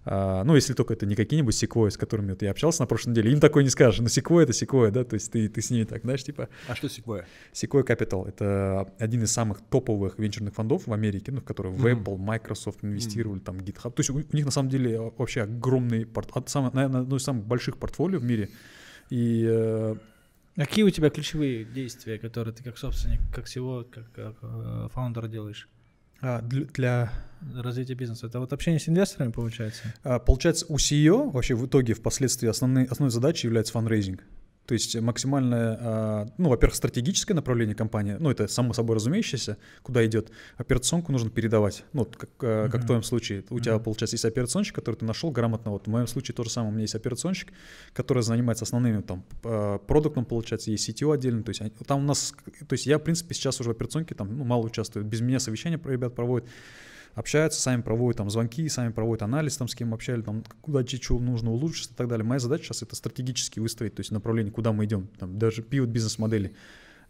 А, 0.05 0.43
ну, 0.43 0.55
если 0.55 0.73
только 0.73 0.93
это 0.93 1.05
не 1.05 1.15
какие-нибудь 1.15 1.55
секвои, 1.55 1.89
с 1.89 1.97
которыми 1.97 2.31
вот 2.31 2.41
я 2.41 2.51
общался 2.51 2.81
на 2.81 2.87
прошлой 2.87 3.11
неделе, 3.11 3.31
им 3.31 3.39
такое 3.39 3.63
не 3.63 3.69
скажешь. 3.69 3.99
Но 4.01 4.07
секвоя— 4.07 4.43
это 4.45 4.53
секвоя, 4.53 4.91
да, 4.91 5.03
то 5.03 5.13
есть 5.13 5.31
ты, 5.31 5.47
ты 5.47 5.61
с 5.61 5.69
ними 5.69 5.85
так, 5.85 6.01
знаешь, 6.01 6.23
типа... 6.23 6.49
А 6.67 6.75
что 6.75 6.89
секвоя? 6.89 7.25
Секвоя 7.51 7.83
Capital— 7.83 8.27
это 8.27 8.91
один 8.99 9.23
из 9.23 9.31
самых 9.31 9.61
топовых 9.61 10.19
венчурных 10.19 10.53
фондов 10.53 10.87
в 10.87 10.93
Америке, 10.93 11.31
ну, 11.31 11.41
в 11.41 11.45
которые 11.45 11.73
в 11.73 11.85
Apple, 11.85 12.17
Microsoft 12.17 12.83
инвестировали, 12.83 13.39
mm-hmm. 13.39 13.45
там, 13.45 13.57
GitHub. 13.57 13.91
То 13.91 13.99
есть 13.99 14.09
у, 14.09 14.15
у 14.15 14.35
них 14.35 14.45
на 14.45 14.51
самом 14.51 14.69
деле 14.69 14.99
вообще 14.99 15.41
огромный, 15.41 16.05
порт, 16.05 16.31
самый, 16.49 16.71
наверное, 16.73 17.01
одно 17.01 17.15
из 17.15 17.23
самых 17.23 17.45
больших 17.45 17.77
портфолио 17.77 18.19
в 18.19 18.23
мире. 18.23 18.49
И 19.09 19.45
э, 19.47 19.95
Какие 20.55 20.83
у 20.83 20.89
тебя 20.91 21.09
ключевые 21.09 21.65
действия, 21.65 22.19
которые 22.19 22.53
ты 22.53 22.63
как 22.63 22.77
собственник, 22.77 23.21
как 23.33 23.45
всего, 23.45 23.83
как, 23.83 24.11
как 24.11 24.35
э, 24.43 24.87
founder 24.93 25.27
делаешь? 25.27 25.67
А, 26.25 26.41
для, 26.41 27.11
развития 27.53 27.95
бизнеса? 27.95 28.27
Это 28.27 28.39
вот 28.39 28.53
общение 28.53 28.79
с 28.79 28.87
инвесторами 28.87 29.31
получается? 29.31 29.81
А, 30.03 30.19
получается, 30.19 30.65
у 30.69 30.77
CEO 30.77 31.29
вообще 31.29 31.53
в 31.53 31.65
итоге 31.65 31.93
впоследствии 31.93 32.47
основной, 32.47 32.85
основной 32.85 33.11
задачей 33.11 33.47
является 33.47 33.73
фандрейзинг. 33.73 34.23
То 34.65 34.73
есть 34.73 34.95
максимальное, 34.95 35.77
а, 35.79 36.27
ну, 36.37 36.49
во-первых, 36.49 36.75
стратегическое 36.75 37.33
направление 37.33 37.75
компании, 37.75 38.15
ну, 38.19 38.31
это 38.31 38.47
само 38.47 38.73
собой 38.73 38.95
разумеющееся, 38.95 39.57
куда 39.81 40.05
идет. 40.05 40.31
Операционку 40.57 41.11
нужно 41.11 41.29
передавать. 41.29 41.83
Ну, 41.91 42.05
как, 42.05 42.29
mm-hmm. 42.39 42.69
как 42.69 42.83
в 42.83 42.85
твоем 42.85 43.03
случае. 43.03 43.43
У 43.49 43.57
mm-hmm. 43.57 43.61
тебя, 43.61 43.79
получается, 43.79 44.13
есть 44.15 44.25
операционщик, 44.25 44.75
который 44.75 44.95
ты 44.95 45.05
нашел 45.05 45.31
грамотно. 45.31 45.71
Вот 45.71 45.87
в 45.87 45.89
моем 45.89 46.07
случае 46.07 46.35
то 46.35 46.43
же 46.43 46.49
самое. 46.49 46.71
У 46.71 46.73
меня 46.73 46.83
есть 46.83 46.95
операционщик, 46.95 47.51
который 47.93 48.23
занимается 48.23 48.63
основными 48.63 49.01
там 49.01 49.25
продуктом, 49.87 50.23
получается, 50.23 50.71
есть 50.71 50.89
CTO 50.89 51.13
отдельно. 51.13 51.43
То 51.43 51.49
есть 51.49 51.61
там 51.85 51.99
у 51.99 52.05
нас, 52.05 52.33
то 52.67 52.73
есть 52.73 52.85
я, 52.85 52.99
в 52.99 53.01
принципе, 53.01 53.35
сейчас 53.35 53.59
уже 53.59 53.69
в 53.69 53.71
операционке 53.73 54.15
там 54.15 54.37
ну, 54.37 54.45
мало 54.45 54.65
участвую. 54.65 55.05
Без 55.05 55.19
меня 55.21 55.39
совещания 55.39 55.79
ребят 55.83 56.15
проводят 56.15 56.47
общаются, 57.15 57.61
сами 57.61 57.81
проводят 57.81 58.17
там 58.17 58.29
звонки, 58.29 58.67
сами 58.69 58.91
проводят 58.91 59.23
анализ, 59.23 59.57
там 59.57 59.67
с 59.67 59.75
кем 59.75 59.93
общали, 59.93 60.21
там 60.21 60.43
куда 60.61 60.85
что 60.85 61.19
нужно 61.19 61.51
улучшить 61.51 61.91
и 61.91 61.93
так 61.95 62.07
далее. 62.07 62.25
Моя 62.25 62.39
задача 62.39 62.65
сейчас 62.65 62.83
это 62.83 62.95
стратегически 62.95 63.59
выстроить, 63.59 63.95
то 63.95 64.01
есть 64.01 64.11
направление, 64.11 64.51
куда 64.51 64.71
мы 64.71 64.85
идем, 64.85 65.07
там, 65.19 65.37
даже 65.37 65.61
пивот 65.61 65.89
бизнес-модели. 65.89 66.53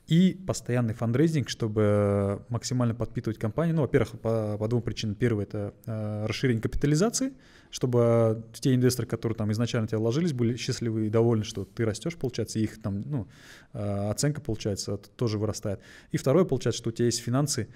И 0.08 0.38
постоянный 0.46 0.94
фандрейзинг, 0.94 1.48
чтобы 1.48 2.44
максимально 2.50 2.94
подпитывать 2.94 3.40
компанию. 3.40 3.74
Ну, 3.78 3.84
во-первых, 3.84 4.20
по, 4.20 4.58
по 4.58 4.68
двум 4.68 4.82
причинам. 4.82 5.16
Первое— 5.16 5.46
это 5.46 5.74
э, 5.86 6.26
расширение 6.26 6.62
капитализации, 6.62 7.32
чтобы 7.70 8.44
те 8.52 8.76
инвесторы, 8.76 9.08
которые 9.08 9.38
там 9.38 9.50
изначально 9.54 9.88
тебя 9.88 10.00
вложились, 10.00 10.34
были 10.34 10.58
счастливы 10.58 11.08
и 11.08 11.10
довольны, 11.10 11.46
что 11.46 11.64
ты 11.64 11.86
растешь, 11.86 12.18
получается, 12.18 12.60
и 12.60 12.64
их 12.64 12.82
там, 12.82 13.02
ну, 13.06 13.28
э, 13.72 14.10
оценка, 14.10 14.42
получается, 14.42 14.98
тоже 14.98 15.38
вырастает. 15.40 15.80
И 16.12 16.18
второе, 16.18 16.44
получается, 16.44 16.82
что 16.82 16.90
у 16.90 16.94
тебя 16.94 17.06
есть 17.06 17.22
финансы, 17.22 17.70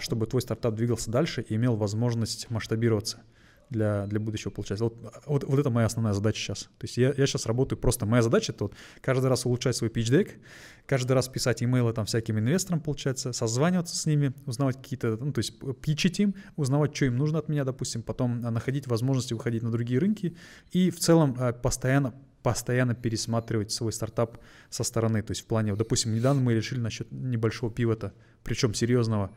чтобы 0.00 0.26
твой 0.26 0.42
стартап 0.42 0.74
двигался 0.74 1.10
дальше 1.10 1.42
и 1.48 1.54
имел 1.54 1.76
возможность 1.76 2.50
масштабироваться. 2.50 3.22
для, 3.72 4.06
для 4.06 4.20
будущего, 4.20 4.50
получается. 4.50 4.84
Вот, 4.84 4.96
вот, 5.26 5.44
вот 5.44 5.58
это 5.58 5.70
моя 5.70 5.86
основная 5.86 6.12
задача 6.12 6.38
сейчас. 6.38 6.62
То 6.78 6.84
есть 6.84 6.96
я, 6.96 7.12
я 7.16 7.26
сейчас 7.26 7.46
работаю 7.46 7.78
просто, 7.78 8.06
моя 8.06 8.22
задача 8.22 8.52
это 8.52 8.64
вот 8.64 8.74
каждый 9.00 9.26
раз 9.26 9.46
улучшать 9.46 9.74
свой 9.74 9.90
pitch 9.90 10.12
deck, 10.12 10.30
каждый 10.86 11.12
раз 11.12 11.28
писать 11.28 11.62
имейлы 11.62 11.92
там 11.92 12.04
всяким 12.04 12.38
инвесторам, 12.38 12.80
получается, 12.80 13.32
созваниваться 13.32 13.96
с 13.96 14.06
ними, 14.06 14.32
узнавать 14.46 14.76
какие-то, 14.76 15.16
ну, 15.16 15.32
то 15.32 15.38
есть 15.38 15.54
пичить 15.80 16.20
им, 16.20 16.34
узнавать, 16.56 16.94
что 16.94 17.06
им 17.06 17.16
нужно 17.16 17.38
от 17.38 17.48
меня, 17.48 17.64
допустим, 17.64 18.02
потом 18.02 18.44
а, 18.44 18.50
находить 18.50 18.86
возможности 18.86 19.34
выходить 19.34 19.62
на 19.62 19.70
другие 19.70 19.98
рынки 19.98 20.36
и 20.70 20.90
в 20.90 20.98
целом 20.98 21.34
а, 21.38 21.52
постоянно 21.52 22.14
постоянно 22.42 22.96
пересматривать 22.96 23.70
свой 23.70 23.92
стартап 23.92 24.38
со 24.68 24.82
стороны. 24.82 25.22
То 25.22 25.30
есть 25.30 25.42
в 25.42 25.46
плане, 25.46 25.76
допустим, 25.76 26.12
недавно 26.12 26.42
мы 26.42 26.54
решили 26.54 26.80
насчет 26.80 27.06
небольшого 27.12 27.72
пивота, 27.72 28.12
причем 28.42 28.74
серьезного. 28.74 29.30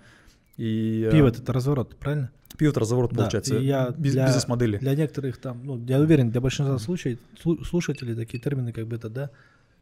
И, 0.57 1.09
Пивот— 1.11 1.39
это 1.39 1.51
разворот, 1.53 1.95
правильно? 1.97 2.29
Пивот 2.57 2.77
разворот, 2.77 3.11
Да, 3.11 3.17
получается, 3.23 3.55
я 3.55 3.87
биз- 3.89 4.11
для- 4.11 4.25
бизнес-модели. 4.27 4.77
Для 4.77 4.95
некоторых 4.95 5.37
там, 5.37 5.61
ну, 5.65 5.83
я 5.87 5.99
уверен, 5.99 6.29
для 6.31 6.39
большинства 6.41 6.77
случаев, 6.79 7.19
слу- 7.43 7.63
слушателей 7.65 8.15
такие 8.15 8.39
термины, 8.41 8.71
как 8.71 8.87
бы 8.87 8.95
это, 8.95 9.09
да, 9.09 9.29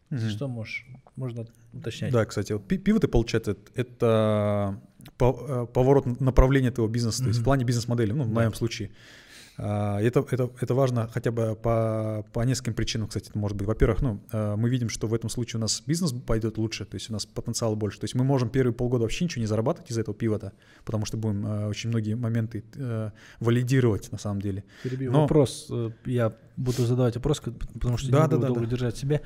Мгм. 0.09 0.29
что 0.29 0.47
можешь, 0.47 0.85
можно 1.15 1.45
уточнять. 1.73 2.11
Да, 2.11 2.25
кстати, 2.25 2.53
вот 2.53 2.67
пи- 2.67 2.79
пивоты, 2.79 3.07
получается, 3.07 3.51
это- 3.51 3.71
это 3.75 4.79
по- 5.17 5.45
э, 5.47 5.67
поворот 5.73 6.19
направления 6.19 6.71
твоего 6.71 6.91
бизнеса, 6.91 7.21
то 7.21 7.27
есть 7.29 7.39
в 7.41 7.43
плане 7.43 7.63
бизнес-модели, 7.65 8.11
ну, 8.11 8.23
в 8.23 8.29
моем 8.33 8.53
случае. 8.53 8.89
А, 9.57 9.99
Это, 10.01 10.25
это, 10.31 10.49
это 10.61 10.73
важно 10.73 11.07
хотя 11.13 11.31
бы 11.31 11.55
по, 11.55 12.25
по 12.34 12.41
нескольким 12.41 12.73
причинам, 12.73 13.07
кстати, 13.07 13.30
это 13.30 13.38
может 13.38 13.55
быть. 13.57 13.67
Во-первых, 13.67 14.01
ну, 14.01 14.19
э, 14.31 14.55
мы 14.55 14.69
видим, 14.69 14.89
что 14.89 15.07
в 15.07 15.13
этом 15.13 15.30
случае 15.30 15.59
у 15.59 15.61
нас 15.61 15.81
бизнес 15.85 16.11
пойдет 16.11 16.57
лучше, 16.57 16.85
то 16.85 16.95
есть 16.95 17.09
у 17.09 17.13
нас 17.13 17.25
потенциал 17.25 17.75
больше. 17.75 17.99
То 17.99 18.05
есть 18.05 18.15
мы 18.15 18.23
можем 18.23 18.49
первые 18.49 18.73
полгода 18.73 19.03
вообще 19.03 19.25
ничего 19.25 19.41
не 19.41 19.47
зарабатывать 19.47 19.91
из 19.91 19.97
этого 19.97 20.17
пивота, 20.17 20.53
потому 20.85 21.05
что 21.05 21.17
будем 21.17 21.45
э, 21.45 21.67
очень 21.67 21.89
многие 21.89 22.15
моменты 22.15 22.63
валидировать 23.39 24.11
на 24.11 24.17
самом 24.17 24.41
деле. 24.41 24.63
Перебью 24.84 25.11
Но- 25.11 25.21
вопрос, 25.21 25.67
э, 25.69 25.91
я 26.05 26.34
буду 26.57 26.85
задавать 26.85 27.15
вопрос, 27.15 27.39
потому 27.39 27.97
что 27.97 28.11
Да, 28.11 28.23
не 28.23 28.23
да, 28.23 28.27
буду 28.30 28.41
да, 28.41 28.47
долго 28.47 28.61
да. 28.61 28.67
держать 28.67 28.97
себе. 28.97 29.21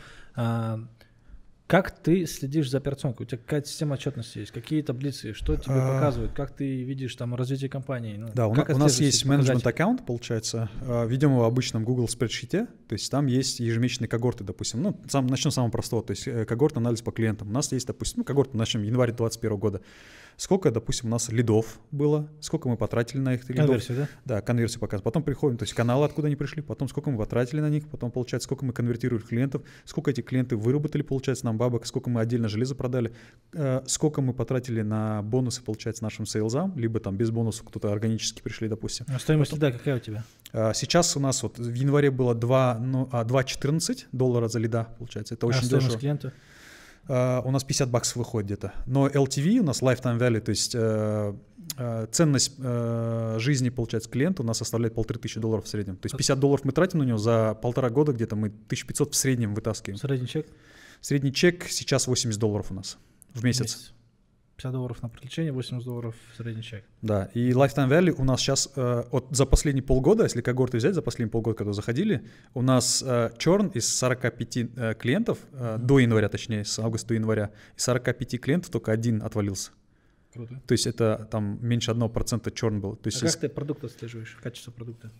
А, 1.67 1.69
Как 1.69 1.91
ты 1.91 2.25
следишь 2.25 2.69
за 2.69 2.77
операционкой? 2.77 3.25
У 3.25 3.29
тебя 3.29 3.39
какая-то 3.39 3.67
система 3.67 3.95
отчетности 3.95 4.39
есть? 4.39 4.51
Какие 4.51 4.81
таблицы? 4.81 5.33
Что 5.33 5.55
тебе 5.57 5.75
А. 5.75 5.93
показывают? 5.95 6.31
Как 6.33 6.51
ты 6.55 6.83
видишь 6.83 7.13
там 7.15 7.35
развитие 7.35 7.69
компании? 7.69 8.15
Ну, 8.17 8.29
Да, 8.33 8.47
у, 8.47 8.53
на- 8.53 8.63
у 8.63 8.77
нас 8.77 8.99
есть 9.01 9.25
менеджмент 9.25 9.65
аккаунт, 9.67 10.05
получается. 10.05 10.69
э, 10.81 11.07
Ведем 11.07 11.31
его 11.31 11.41
в 11.41 11.45
обычном 11.45 11.83
Google 11.83 12.07
спредшите, 12.07 12.67
то 12.87 12.93
есть 12.93 13.11
там 13.11 13.25
есть 13.27 13.59
ежемесячные 13.59 14.07
когорты, 14.07 14.43
допустим. 14.45 14.81
Ну, 14.81 14.99
сам, 15.09 15.27
начнем 15.27 15.51
с 15.51 15.55
самого 15.55 15.69
простого, 15.71 16.03
то 16.03 16.11
есть 16.11 16.27
э, 16.27 16.45
когорт 16.45 16.77
анализ 16.77 17.01
по 17.01 17.11
клиентам. 17.11 17.49
У 17.49 17.51
нас 17.51 17.71
есть, 17.73 17.87
допустим, 17.87 18.19
ну, 18.19 18.23
когорт, 18.23 18.53
начнем 18.53 18.83
январь 18.83 19.09
2021 19.11 19.57
года. 19.57 19.81
Сколько, 20.37 20.69
допустим, 20.69 21.09
у 21.09 21.11
нас 21.11 21.29
лидов 21.29 21.79
было, 21.91 22.29
сколько 22.39 22.69
мы 22.69 22.77
потратили 22.77 23.19
на 23.19 23.33
их 23.33 23.49
лидов. 23.49 23.65
Конверсию, 23.65 23.97
да? 23.97 24.07
Да, 24.25 24.41
конверсию 24.41 24.79
показывает. 24.79 25.03
Потом 25.03 25.23
приходим, 25.23 25.57
то 25.57 25.63
есть 25.63 25.73
каналы, 25.73 26.05
откуда 26.05 26.27
они 26.27 26.35
пришли, 26.35 26.61
потом 26.61 26.87
сколько 26.87 27.09
мы 27.09 27.17
потратили 27.17 27.59
на 27.59 27.69
них, 27.69 27.89
потом 27.89 28.11
получается, 28.11 28.45
сколько 28.45 28.63
мы 28.63 28.71
конвертируем 28.71 29.23
клиентов, 29.23 29.63
сколько 29.83 30.11
эти 30.11 30.21
клиенты 30.21 30.55
выработали, 30.55 31.01
получается, 31.01 31.45
нам 31.45 31.57
бабок, 31.57 31.87
сколько 31.87 32.11
мы 32.11 32.21
отдельно 32.21 32.49
железо 32.49 32.75
продали, 32.75 33.13
э, 33.53 33.81
сколько 33.87 34.21
мы 34.21 34.33
потратили 34.33 34.83
на 34.83 35.23
бонусы, 35.23 35.63
получается, 35.63 36.03
нашим 36.03 36.27
сейлзам, 36.27 36.77
либо 36.77 36.99
там 36.99 37.17
без 37.17 37.31
бонусов 37.31 37.67
кто-то 37.67 37.91
органически 37.91 38.41
пришли, 38.43 38.67
допустим. 38.67 39.07
А 39.09 39.17
стоимость 39.17 39.53
лида 39.53 39.71
какая 39.71 39.97
у 39.97 39.99
тебя? 39.99 40.23
А, 40.53 40.73
Сейчас 40.73 41.17
у 41.17 41.19
нас 41.19 41.41
вот 41.41 41.57
в 41.57 41.73
январе 41.73 42.11
было 42.11 42.35
2, 42.35 42.77
ну, 42.79 43.09
а, 43.11 43.23
2,14 43.23 44.05
доллара 44.11 44.47
за 44.47 44.59
лида, 44.59 44.87
получается. 44.99 45.33
Это 45.33 45.47
а 45.47 45.49
очень 45.49 45.63
стоимость 45.63 45.87
дешево. 45.87 45.99
клиента? 45.99 46.33
А, 47.07 47.41
У 47.41 47.51
нас 47.51 47.63
50 47.63 47.89
баксов 47.89 48.17
выходит 48.17 48.47
где-то. 48.47 48.73
Но 48.85 49.07
LTV 49.07 49.59
у 49.59 49.63
нас 49.63 49.81
lifetime 49.81 50.19
value, 50.19 50.41
то 50.41 50.49
есть 50.49 50.75
э, 50.75 51.33
э, 51.77 52.07
ценность 52.11 52.53
э, 52.59 53.37
жизни, 53.39 53.69
получается, 53.69 54.09
клиента 54.09 54.41
у 54.41 54.45
нас 54.45 54.57
составляет 54.57 54.95
полторы 54.95 55.19
тысячи 55.19 55.39
долларов 55.39 55.65
в 55.65 55.67
среднем. 55.67 55.95
То 55.97 56.05
есть 56.05 56.17
50 56.17 56.39
долларов 56.39 56.65
мы 56.65 56.71
тратим 56.71 56.99
на 56.99 57.03
него, 57.03 57.17
за 57.17 57.57
полтора 57.61 57.89
года 57.89 58.11
где-то 58.11 58.35
мы 58.35 58.47
1500 58.47 59.13
в 59.13 59.15
среднем 59.15 59.53
вытаскиваем. 59.53 59.97
Средний 59.97 60.27
чек? 60.27 60.47
Средний 61.01 61.33
чек 61.33 61.65
сейчас 61.69 62.07
80 62.07 62.39
долларов 62.39 62.71
у 62.71 62.73
нас 62.73 62.97
в 63.33 63.43
месяц. 63.43 63.93
50 64.57 64.71
долларов 64.71 65.03
на 65.03 65.09
привлечение, 65.09 65.51
80 65.51 65.85
долларов 65.85 66.15
средний 66.35 66.63
чек. 66.63 66.83
Да, 67.03 67.29
и 67.35 67.51
lifetime 67.51 67.87
value 67.89 68.15
у 68.17 68.23
нас 68.23 68.39
сейчас, 68.41 68.69
э, 68.75 69.03
вот 69.11 69.27
за 69.29 69.45
последние 69.45 69.83
полгода, 69.83 70.23
если 70.23 70.41
когорты 70.41 70.77
взять, 70.77 70.95
за 70.95 71.01
последние 71.03 71.31
полгода, 71.31 71.55
когда 71.57 71.73
заходили, 71.73 72.21
у 72.55 72.61
нас 72.63 73.03
э, 73.05 73.29
черн 73.37 73.67
из 73.75 73.87
45 73.95 74.57
э, 74.57 74.95
клиентов, 74.95 75.37
э, 75.53 75.77
до 75.79 75.99
января, 75.99 76.27
точнее, 76.27 76.65
с 76.65 76.79
августа 76.79 77.09
до 77.09 77.13
января, 77.13 77.51
из 77.77 77.83
45 77.83 78.39
клиентов 78.41 78.71
только 78.71 78.91
один 78.91 79.21
отвалился. 79.21 79.71
Круто. 80.33 80.59
То 80.67 80.71
есть 80.71 80.87
это 80.87 81.27
там 81.31 81.59
меньше 81.61 81.91
1% 81.91 82.51
черн 82.51 82.81
был. 82.81 82.95
То 82.95 83.07
есть 83.09 83.21
А 83.21 83.27
из- 83.27 83.33
как 83.33 83.41
ты 83.41 83.49
продукт 83.49 83.83
отслеживаешь, 83.83 84.37
качество 84.41 84.71
продукта? 84.71 85.11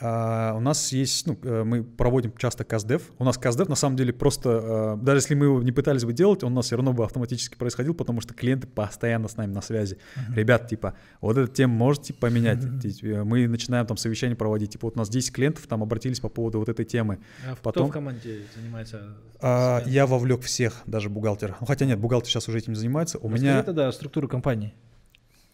А, 0.00 0.54
у 0.56 0.60
нас 0.60 0.92
есть, 0.92 1.26
ну, 1.26 1.38
э, 1.42 1.62
мы 1.64 1.84
проводим 1.84 2.32
часто 2.36 2.64
каздев. 2.64 3.10
У 3.18 3.24
нас 3.24 3.38
каздев 3.38 3.68
на 3.68 3.76
самом 3.76 3.96
деле 3.96 4.12
просто, 4.12 4.96
э, 5.00 5.04
даже 5.04 5.18
если 5.18 5.34
мы 5.34 5.46
его 5.46 5.62
не 5.62 5.72
пытались 5.72 6.04
бы 6.04 6.12
делать, 6.12 6.42
он 6.42 6.52
у 6.52 6.56
нас 6.56 6.66
все 6.66 6.76
равно 6.76 6.92
бы 6.92 7.04
автоматически 7.04 7.56
происходил, 7.56 7.94
потому 7.94 8.20
что 8.20 8.34
клиенты 8.34 8.66
постоянно 8.66 9.28
с 9.28 9.36
нами 9.36 9.52
на 9.52 9.62
связи. 9.62 9.98
Ребят, 10.34 10.68
типа, 10.68 10.94
вот 11.20 11.38
эту 11.38 11.52
тему 11.52 11.74
можете 11.74 12.12
поменять? 12.14 12.60
Типа, 12.82 13.24
Мы 13.24 13.46
начинаем 13.46 13.86
там 13.86 13.96
совещание 13.96 14.36
проводить. 14.36 14.70
Типа, 14.70 14.86
вот 14.86 14.96
у 14.96 14.98
нас 14.98 15.08
10 15.08 15.32
клиентов 15.32 15.66
там 15.66 15.82
обратились 15.82 16.20
по 16.20 16.28
поводу 16.28 16.58
вот 16.58 16.68
этой 16.68 16.84
темы. 16.84 17.20
А 17.48 17.52
кто 17.54 17.62
Потом- 17.62 17.88
в 17.90 17.92
команде 17.92 18.42
занимается? 18.56 19.16
Связью? 19.40 19.92
я 19.92 20.06
вовлек 20.06 20.42
всех, 20.42 20.82
даже 20.86 21.08
бухгалтера. 21.08 21.56
Ну, 21.60 21.66
хотя 21.66 21.84
нет, 21.84 21.98
бухгалтер 21.98 22.30
сейчас 22.30 22.48
уже 22.48 22.58
этим 22.58 22.74
занимается. 22.74 23.18
У 23.18 23.28
Расскажи 23.28 23.44
меня... 23.44 23.62
тогда 23.62 23.92
структуру 23.92 24.28
компании. 24.28 24.74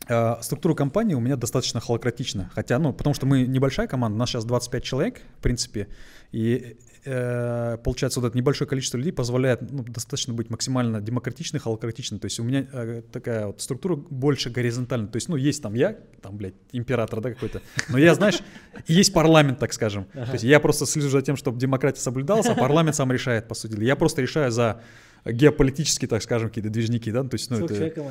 А, 0.09 0.41
Структура 0.43 0.75
компании 0.75 1.15
у 1.15 1.21
меня 1.21 1.37
достаточно 1.37 1.81
холократична. 1.81 2.51
Хотя, 2.55 2.79
ну, 2.79 2.93
потому 2.93 3.15
что 3.15 3.27
мы 3.27 3.43
небольшая 3.43 3.87
команда, 3.87 4.17
у 4.17 4.19
нас 4.19 4.31
сейчас 4.31 4.45
25 4.45 4.83
человек, 4.83 5.21
в 5.39 5.43
принципе, 5.43 5.89
и 6.33 6.77
э, 7.05 7.79
получается, 7.83 8.21
вот 8.21 8.29
это 8.29 8.37
небольшое 8.37 8.69
количество 8.69 8.97
людей 8.97 9.13
позволяет 9.13 9.63
ну, 9.71 9.83
достаточно 9.83 10.33
быть 10.33 10.51
максимально 10.51 11.01
демократичной, 11.01 11.61
холократичной. 11.61 12.19
То 12.19 12.27
есть 12.27 12.39
у 12.41 12.45
меня 12.45 12.67
э, 12.73 13.03
такая 13.13 13.47
вот 13.47 13.61
структура 13.61 13.97
больше 13.97 14.51
горизонтальная. 14.51 15.09
То 15.09 15.17
есть, 15.17 15.29
ну, 15.29 15.37
есть 15.37 15.63
там 15.63 15.75
я, 15.75 15.97
там, 16.23 16.37
блядь, 16.37 16.55
император, 16.73 17.21
да, 17.21 17.31
какой-то, 17.31 17.63
но 17.89 17.99
я, 17.99 18.15
знаешь, 18.15 18.41
есть 18.87 19.13
парламент, 19.13 19.59
так 19.59 19.73
скажем. 19.73 20.05
То 20.13 20.33
есть 20.33 20.45
я 20.45 20.61
просто 20.61 20.87
слежу 20.87 21.09
за 21.09 21.23
тем, 21.23 21.37
чтобы 21.37 21.59
демократия 21.59 22.01
соблюдалась, 22.01 22.47
а 22.47 22.55
парламент 22.55 22.97
сам 22.97 23.11
решает, 23.13 23.49
по 23.49 23.55
сути. 23.55 23.81
Я 23.83 23.97
просто 23.97 24.23
решаю 24.23 24.51
за 24.51 24.83
геополитические, 25.25 26.09
так 26.09 26.23
скажем, 26.23 26.49
какие-то 26.49 26.71
движники, 26.71 27.11
да, 27.11 27.23
то 27.23 27.35
есть, 27.35 27.51
ну, 27.51 27.59
это... 27.65 28.05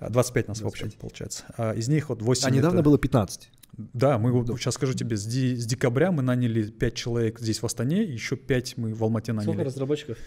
человек 0.00 0.26
в 0.26 0.32
команде? 0.32 0.44
А, 0.44 0.44
25 0.44 0.48
нас 0.48 0.60
в 0.62 0.66
общем 0.66 0.86
25. 0.86 1.00
получается. 1.00 1.44
А 1.56 1.72
из 1.72 1.88
них 1.88 2.08
вот 2.08 2.22
8 2.22 2.46
А 2.46 2.50
недавно 2.50 2.78
это- 2.78 2.84
было 2.84 2.98
15. 2.98 3.50
Да, 3.76 4.18
мы 4.18 4.32
вот 4.32 4.46
сейчас 4.58 4.74
скажу 4.74 4.92
тебе, 4.94 5.16
с, 5.16 5.24
ди- 5.24 5.56
с 5.56 5.64
декабря 5.64 6.10
мы 6.12 6.22
наняли 6.22 6.68
5 6.68 6.94
человек 6.94 7.38
здесь 7.40 7.62
в 7.62 7.66
Астане, 7.66 8.02
еще 8.02 8.36
5 8.36 8.76
мы 8.76 8.92
в 8.94 9.02
Алмате 9.02 9.32
Сколько 9.32 9.46
наняли. 9.50 9.64
разработчиков? 9.66 10.18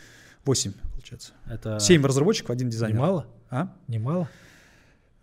8, 0.46 0.74
получается. 0.94 1.34
Это 1.46 1.80
7 1.80 2.04
разработчиков, 2.06 2.50
один 2.52 2.70
дизайнер. 2.70 2.96
Немало? 2.98 3.28
А? 3.50 3.74
Немало? 3.88 4.28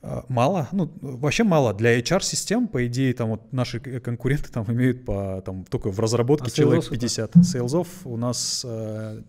А, 0.03 0.25
мало, 0.29 0.69
ну 0.73 0.91
вообще 1.01 1.45
мало. 1.45 1.75
Для 1.75 1.99
HR-систем, 1.99 2.69
по 2.69 2.87
идее, 2.87 3.13
там 3.15 3.31
вот 3.31 3.53
наши 3.53 3.81
конкуренты 3.81 4.51
там 4.51 4.65
имеют 4.73 5.05
по, 5.05 5.43
там 5.45 5.65
только 5.65 5.91
в 5.91 5.99
разработке 6.01 6.47
А 6.47 6.51
человек 6.51 6.85
сейлзов 6.85 6.93
50. 6.93 7.33
Сейлзов 7.45 7.89
у 8.07 8.17
нас 8.17 8.63
э, 8.67 9.23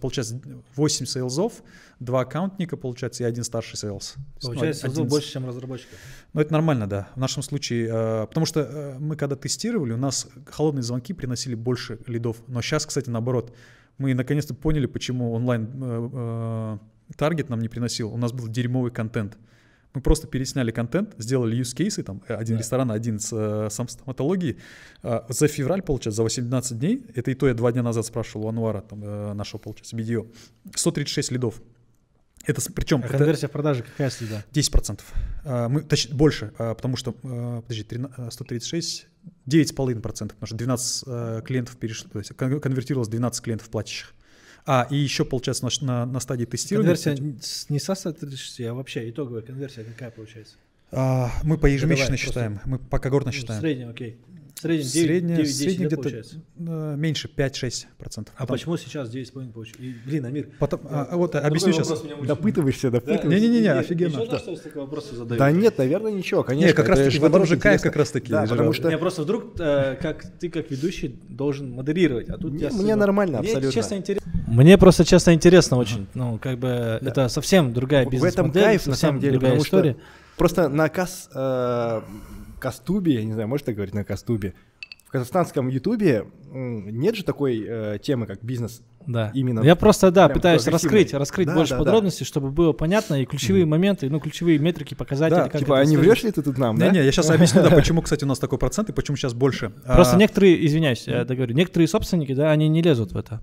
получается 0.00 0.40
8 0.74 1.06
сейлзов, 1.06 1.62
2 2.00 2.20
аккаунтника, 2.20 2.76
получается, 2.76 3.24
и 3.24 3.26
один 3.26 3.44
старший 3.44 3.76
сейлз. 3.78 4.14
Ну, 4.42 4.50
Получается, 4.50 4.86
один- 4.86 5.08
больше, 5.08 5.32
чем 5.32 5.46
разработчиков. 5.46 5.98
Ну, 6.32 6.40
это 6.40 6.52
нормально, 6.52 6.86
да. 6.86 7.08
В 7.14 7.18
нашем 7.18 7.42
случае, 7.42 7.88
э, 7.90 8.26
потому 8.26 8.46
что 8.46 8.60
э, 8.60 8.98
мы 8.98 9.16
когда 9.16 9.36
тестировали, 9.36 9.92
у 9.92 9.96
нас 9.96 10.28
холодные 10.46 10.82
звонки 10.82 11.12
приносили 11.12 11.54
больше 11.54 11.98
лидов. 12.06 12.36
Но 12.46 12.62
сейчас, 12.62 12.86
кстати, 12.86 13.10
наоборот, 13.10 13.54
мы 13.98 14.14
наконец-то 14.14 14.54
поняли, 14.54 14.86
почему 14.86 15.32
онлайн 15.32 15.70
э, 15.82 16.10
э, 16.12 17.14
таргет 17.16 17.48
нам 17.48 17.60
не 17.60 17.68
приносил. 17.68 18.12
У 18.12 18.16
нас 18.16 18.32
был 18.32 18.48
дерьмовый 18.48 18.90
контент. 18.90 19.38
Мы 19.96 20.02
просто 20.02 20.26
пересняли 20.26 20.72
контент, 20.72 21.14
сделали 21.16 21.58
use 21.58 21.74
кейсы, 21.74 22.02
там 22.02 22.20
э, 22.28 22.34
один 22.34 22.56
Да. 22.56 22.58
ресторан, 22.60 22.90
один 22.92 23.18
с 23.18 23.30
э, 23.32 23.70
сам 23.70 23.88
стоматологией. 23.88 24.58
Э, 25.02 25.20
За 25.30 25.48
февраль, 25.48 25.80
получается, 25.80 26.16
за 26.18 26.22
18 26.22 26.78
дней, 26.78 27.02
это 27.14 27.30
и 27.30 27.34
то 27.34 27.48
я 27.48 27.54
два 27.54 27.72
дня 27.72 27.82
назад 27.82 28.04
спрашивал 28.04 28.44
у 28.44 28.48
Анвара, 28.50 28.82
там, 28.82 29.02
э, 29.02 29.32
нашего, 29.32 29.58
получается, 29.58 29.96
BDO, 29.96 30.26
136 30.74 31.30
лидов. 31.32 31.62
Это 32.44 32.60
причем... 32.74 33.00
А 33.02 33.06
это- 33.06 33.16
конверсия 33.16 33.48
в 33.48 33.50
продаже 33.52 33.84
какая 33.84 34.10
следа? 34.10 34.44
10%. 34.52 35.00
А, 35.46 35.68
Мы, 35.70 35.80
точнее, 35.80 36.14
больше, 36.14 36.52
а, 36.58 36.74
потому 36.74 36.96
что, 36.98 37.14
а, 37.24 37.62
подожди, 37.62 37.82
13, 37.84 38.18
а, 38.18 38.30
136, 38.30 39.08
9,5%, 39.46 40.34
потому 40.34 40.46
что 40.46 40.56
12 40.56 41.04
а, 41.06 41.40
клиентов 41.40 41.78
перешло, 41.78 42.10
то 42.12 42.18
есть 42.18 42.36
кон- 42.36 42.60
конвертировалось 42.60 43.08
12 43.08 43.42
клиентов 43.42 43.70
платящих. 43.70 44.12
А, 44.66 44.86
и 44.90 44.96
еще, 44.96 45.24
получается, 45.24 45.64
на, 45.64 45.70
на, 45.86 46.06
на 46.06 46.20
стадии 46.20 46.44
тестирования... 46.44 46.94
Конверсия 46.96 47.40
с- 47.40 47.70
не 47.70 47.78
со 47.78 47.94
136, 47.94 48.60
а 48.62 48.74
вообще 48.74 49.08
итоговая 49.08 49.42
конверсия 49.42 49.84
какая 49.84 50.10
получается? 50.10 50.54
а, 50.92 51.30
мы 51.44 51.56
по 51.58 51.66
ежемесячно 51.66 52.06
давай, 52.08 52.18
считаем, 52.18 52.60
мы 52.64 52.78
по 52.78 52.98
когортно 52.98 53.30
Ну, 53.30 53.32
в 53.32 53.40
считаем. 53.40 53.60
среднем, 53.60 53.90
окей. 53.90 54.16
В 54.56 54.60
среднем 54.60 54.86
9, 54.86 54.90
Средняя, 54.90 55.36
9 55.36 55.48
10, 55.48 55.56
средняя 55.58 55.78
да, 55.78 55.84
где-то 55.96 56.02
получается? 56.02 56.36
э, 56.58 56.94
меньше 56.96 57.28
5-6 57.36 57.86
процентов. 57.98 58.34
А 58.38 58.46
почему 58.46 58.78
сейчас 58.78 59.10
9,5 59.14 59.52
получается? 59.52 59.82
И, 59.82 59.94
Блин, 60.06 60.24
Амир. 60.24 60.48
Потом, 60.58 60.80
а, 60.84 61.08
а 61.10 61.16
вот 61.18 61.34
объясню 61.36 61.74
сейчас. 61.74 61.88
Допытываешься, 62.26 62.90
допытываешься. 62.90 63.28
Не-не-не, 63.28 63.68
офигенно. 63.70 64.18
Еще 64.18 64.30
да, 64.30 64.38
что 64.38 64.52
я 64.52 64.56
такие 64.56 64.80
вопросы 64.80 65.14
задаю? 65.14 65.38
Да 65.38 65.50
нет, 65.50 65.76
наверное, 65.76 66.10
ничего, 66.10 66.42
конечно. 66.42 66.68
Не, 66.68 66.72
как 66.72 66.88
раз 66.88 66.98
таки 67.00 67.10
ж 67.10 67.12
в 67.14 67.16
этом 67.16 67.22
наоборот 67.32 67.48
же 67.48 67.56
кайф 67.58 67.82
как 67.82 67.96
раз 67.96 68.10
таки. 68.10 68.32
Да, 68.32 68.46
потому 68.46 68.72
что 68.72 68.88
Не, 68.88 68.96
просто 68.96 69.22
вдруг 69.24 69.60
э, 69.60 69.96
как 70.00 70.24
ты 70.38 70.48
как 70.48 70.70
ведущий 70.70 71.20
должен 71.28 71.72
модерировать, 71.72 72.30
а 72.30 72.38
тут 72.38 72.52
Не, 72.54 72.60
я 72.62 72.68
мне 72.70 72.78
особо- 72.78 72.96
нормально, 72.96 73.38
Мне 73.40 73.48
абсолютно. 73.50 73.72
честно 73.72 73.94
интересно. 73.96 74.32
Мне 74.48 74.78
просто 74.78 75.04
честно 75.04 75.34
интересно 75.34 75.76
очень. 75.76 76.06
Ну, 76.14 76.38
как 76.38 76.58
бы 76.58 76.68
это 77.02 77.28
совсем 77.28 77.74
другая 77.74 78.06
В- 78.06 78.08
в 78.08 78.12
бизнес-модель, 78.12 78.48
этом 78.62 78.64
кайф, 78.70 78.86
на 78.86 78.94
самом 78.94 79.20
деле, 79.20 79.32
другая 79.32 79.50
потому 79.52 79.66
что 79.66 79.76
история. 79.80 79.96
Просто 80.38 80.68
на 80.70 80.88
Кас, 80.90 81.28
э, 81.34 82.00
Кастубе, 82.58 83.14
я 83.14 83.24
не 83.24 83.32
знаю, 83.32 83.48
можно 83.48 83.66
так 83.66 83.74
говорить 83.74 83.94
на 83.94 84.04
Кастубе, 84.04 84.54
в 85.06 85.10
казахстанском 85.10 85.68
Ютубе 85.68 86.26
нет 86.52 87.14
же 87.14 87.24
такой 87.24 87.64
э, 87.66 87.98
темы, 88.02 88.26
как 88.26 88.42
бизнес. 88.42 88.82
Да. 89.06 89.30
Именно 89.34 89.60
Я 89.60 89.76
просто, 89.76 90.10
да, 90.10 90.28
пытаюсь 90.28 90.66
раскрыть, 90.66 91.14
раскрыть 91.14 91.46
Да, 91.46 91.54
больше 91.54 91.70
да, 91.70 91.78
да. 91.78 91.84
подробностей, 91.84 92.26
чтобы 92.26 92.50
было 92.50 92.72
понятно 92.72 93.22
и 93.22 93.24
ключевые 93.24 93.64
моменты, 93.64 94.10
ну, 94.10 94.18
ключевые 94.18 94.58
метрики, 94.58 94.94
показатели. 94.94 95.36
Да, 95.36 95.48
как 95.48 95.60
типа, 95.60 95.74
это 95.74 95.82
а 95.82 95.84
не 95.84 95.96
врешь 95.96 96.24
ли 96.24 96.32
ты 96.32 96.42
тут 96.42 96.58
нам, 96.58 96.76
да? 96.76 96.88
Не-не, 96.88 97.04
я 97.04 97.12
сейчас 97.12 97.30
объясню, 97.30 97.62
да, 97.62 97.70
почему, 97.70 98.02
кстати, 98.02 98.24
у 98.24 98.26
нас 98.26 98.40
такой 98.40 98.58
процент 98.58 98.88
и 98.90 98.92
почему 98.92 99.16
сейчас 99.16 99.32
больше. 99.32 99.70
Просто 99.84 100.16
А, 100.16 100.18
некоторые, 100.18 100.66
извиняюсь, 100.66 101.06
я 101.06 101.24
договорю, 101.24 101.54
некоторые 101.54 101.86
собственники, 101.86 102.34
да, 102.34 102.50
они 102.50 102.68
не 102.68 102.82
лезут 102.82 103.12
в 103.12 103.16
это. 103.16 103.40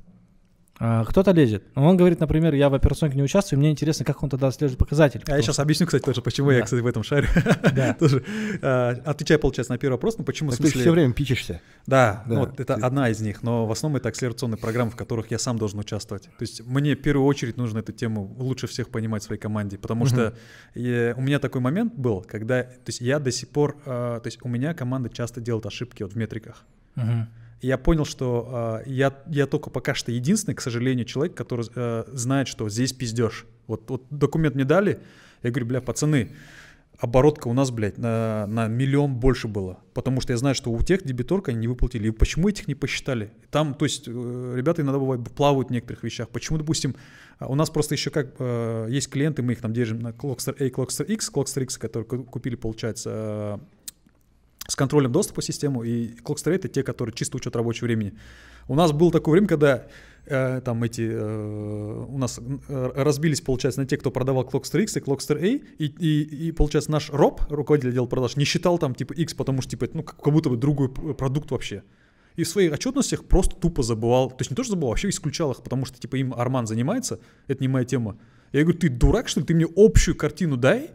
А, 0.79 1.05
кто-то 1.05 1.31
лезет. 1.31 1.63
Он 1.75 1.95
говорит, 1.95 2.19
например, 2.19 2.55
я 2.55 2.67
в 2.67 2.73
операционке 2.73 3.15
не 3.15 3.23
участвую, 3.23 3.59
мне 3.59 3.69
интересно, 3.69 4.05
как 4.05 4.23
он 4.23 4.29
тогда 4.29 4.47
отслеживает 4.47 4.79
показатели. 4.79 5.23
А 5.27 5.35
я 5.35 5.41
сейчас 5.41 5.59
объясню, 5.59 5.85
кстати, 5.85 6.03
тоже, 6.03 6.21
почему 6.21 6.49
Да. 6.49 6.55
я, 6.57 6.61
кстати, 6.63 6.81
в 6.81 6.87
этом 6.87 7.03
шаре. 7.03 7.27
Да. 7.75 7.93
Тоже. 7.93 8.23
А, 8.61 8.99
Отвечая, 9.05 9.37
получается, 9.37 9.71
на 9.71 9.77
первый 9.77 9.95
вопрос, 9.95 10.17
ну 10.17 10.23
почему, 10.23 10.49
в 10.49 10.53
Так 10.53 10.61
ты 10.61 10.69
все 10.69 10.73
смысле... 10.79 10.91
время 10.91 11.13
пичешься. 11.13 11.61
Да, 11.85 12.23
Да. 12.27 12.33
ну 12.33 12.39
вот 12.41 12.59
это 12.59 12.73
одна 12.75 13.09
из 13.09 13.19
них, 13.21 13.43
но 13.43 13.67
в 13.67 13.71
основном 13.71 13.97
это 13.97 14.09
акселерационные 14.09 14.57
программы, 14.57 14.89
в 14.91 14.95
которых 14.95 15.29
я 15.31 15.37
сам 15.37 15.57
должен 15.59 15.79
участвовать. 15.79 16.23
То 16.23 16.41
есть 16.41 16.65
мне 16.65 16.95
в 16.95 17.01
первую 17.01 17.27
очередь 17.27 17.55
нужно 17.57 17.79
эту 17.79 17.91
тему 17.91 18.33
лучше 18.39 18.65
всех 18.67 18.89
понимать 18.89 19.21
в 19.21 19.25
своей 19.25 19.39
команде, 19.41 19.77
потому 19.77 20.05
что 20.07 20.33
э, 20.75 21.13
у 21.15 21.21
меня 21.21 21.37
такой 21.39 21.61
момент 21.61 21.93
был, 21.93 22.21
когда, 22.27 22.63
то 22.63 22.87
есть 22.87 22.99
я 23.01 23.19
до 23.19 23.31
сих 23.31 23.49
пор, 23.49 23.77
э, 23.85 24.19
то 24.23 24.25
есть 24.25 24.39
у 24.41 24.47
меня 24.47 24.73
команда 24.73 25.09
часто 25.09 25.39
делает 25.39 25.65
ошибки 25.67 26.01
вот 26.03 26.13
в 26.13 26.15
метриках. 26.17 26.63
Мгм. 26.95 27.27
И 27.63 27.67
я 27.67 27.77
понял, 27.77 28.03
что 28.03 28.81
э, 28.85 28.89
я, 28.89 29.17
я 29.27 29.47
только 29.47 29.69
пока 29.69 29.95
что 29.95 30.11
единственный, 30.11 30.53
к 30.53 30.59
сожалению, 30.59 31.05
человек, 31.05 31.33
который 31.33 31.65
э, 31.73 32.03
знает, 32.07 32.49
что 32.49 32.67
здесь 32.67 32.91
пиздеж. 32.91 33.45
Вот, 33.67 33.89
вот 33.89 34.03
документ 34.09 34.55
мне 34.55 34.65
дали, 34.65 34.99
я 35.43 35.49
говорю, 35.49 35.67
бля, 35.67 35.79
пацаны, 35.79 36.31
оборотка 36.99 37.47
у 37.47 37.53
нас, 37.53 37.71
блядь, 37.71 37.97
на, 37.97 38.47
на 38.47 38.67
миллион 38.67 39.15
больше 39.15 39.47
было. 39.47 39.79
Потому 39.93 40.19
что 40.19 40.33
я 40.33 40.37
знаю, 40.37 40.55
что 40.55 40.71
у 40.71 40.81
тех 40.81 41.05
дебиторка 41.05 41.51
они 41.51 41.61
не 41.61 41.67
выплатили. 41.69 42.09
И 42.09 42.11
почему 42.11 42.49
этих 42.49 42.67
не 42.67 42.75
посчитали? 42.75 43.31
Там, 43.49 43.75
то 43.75 43.85
есть, 43.85 44.09
э, 44.09 44.53
ребята 44.57 44.81
иногда 44.81 44.99
бывает 44.99 45.23
плавают 45.33 45.69
в 45.69 45.71
некоторых 45.71 46.03
вещах. 46.03 46.27
Почему, 46.27 46.57
допустим, 46.57 46.97
а 47.39 47.47
у 47.47 47.55
нас 47.55 47.69
просто 47.69 47.95
еще 47.95 48.09
как 48.09 48.35
э, 48.39 48.87
есть 48.89 49.09
клиенты, 49.09 49.41
мы 49.41 49.53
их 49.53 49.61
там 49.61 49.71
держим 49.71 49.99
на 49.99 50.09
Clockster 50.09 50.53
A, 50.59 50.67
Clockster 50.67 51.05
X, 51.05 51.31
Clockster 51.33 51.63
X, 51.63 51.77
которые 51.77 52.07
ку- 52.07 52.23
купили, 52.25 52.55
получается, 52.55 53.59
э, 53.61 53.82
с 54.67 54.75
контролем 54.75 55.11
доступа 55.11 55.41
систему, 55.41 55.83
и 55.83 56.15
Clockster 56.23 56.51
это 56.51 56.67
те, 56.67 56.83
которые 56.83 57.13
чисто 57.13 57.37
учет 57.37 57.55
рабочего 57.55 57.85
времени. 57.85 58.13
У 58.67 58.75
нас 58.75 58.91
было 58.93 59.11
такое 59.11 59.33
время, 59.33 59.47
когда 59.47 59.87
э, 60.25 60.61
там 60.63 60.83
эти 60.83 61.01
э, 61.01 62.05
у 62.07 62.17
нас 62.17 62.39
э, 62.39 62.91
разбились, 62.95 63.41
получается, 63.41 63.81
на 63.81 63.87
те, 63.87 63.97
кто 63.97 64.09
продавал 64.09 64.43
Clockster 64.43 64.81
и 64.81 64.85
Clockster 64.85 65.37
A, 65.37 65.45
и, 65.45 65.85
и, 65.85 66.47
и 66.47 66.51
получается, 66.53 66.91
наш 66.91 67.09
Роб, 67.09 67.41
руководитель 67.49 67.89
отдела 67.89 68.05
продаж, 68.05 68.37
не 68.37 68.45
считал 68.45 68.77
там 68.77 68.95
типа 68.95 69.13
X, 69.13 69.33
потому 69.33 69.61
что 69.61 69.71
типа 69.71 69.85
это, 69.85 69.97
ну, 69.97 70.03
как 70.03 70.21
как 70.21 70.33
будто 70.33 70.49
бы 70.49 70.55
другой 70.55 70.89
продукт 70.89 71.51
вообще. 71.51 71.83
И 72.35 72.43
в 72.43 72.47
своих 72.47 72.73
отчетностях 72.73 73.25
просто 73.25 73.55
тупо 73.55 73.83
забывал, 73.83 74.29
то 74.29 74.37
есть 74.39 74.49
не 74.49 74.55
то, 74.55 74.63
что 74.63 74.71
забывал, 74.71 74.91
вообще 74.91 75.09
исключал 75.09 75.51
их, 75.51 75.61
потому 75.61 75.85
что 75.85 75.99
типа 75.99 76.15
им 76.15 76.33
Арман 76.33 76.67
занимается, 76.67 77.19
это 77.47 77.61
не 77.61 77.67
моя 77.67 77.85
тема. 77.85 78.17
Я 78.53 78.61
говорю, 78.63 78.79
ты 78.79 78.89
дурак, 78.89 79.27
что 79.27 79.41
ли, 79.41 79.45
ты 79.45 79.53
мне 79.53 79.67
общую 79.75 80.15
картину 80.15 80.57
дай, 80.57 80.91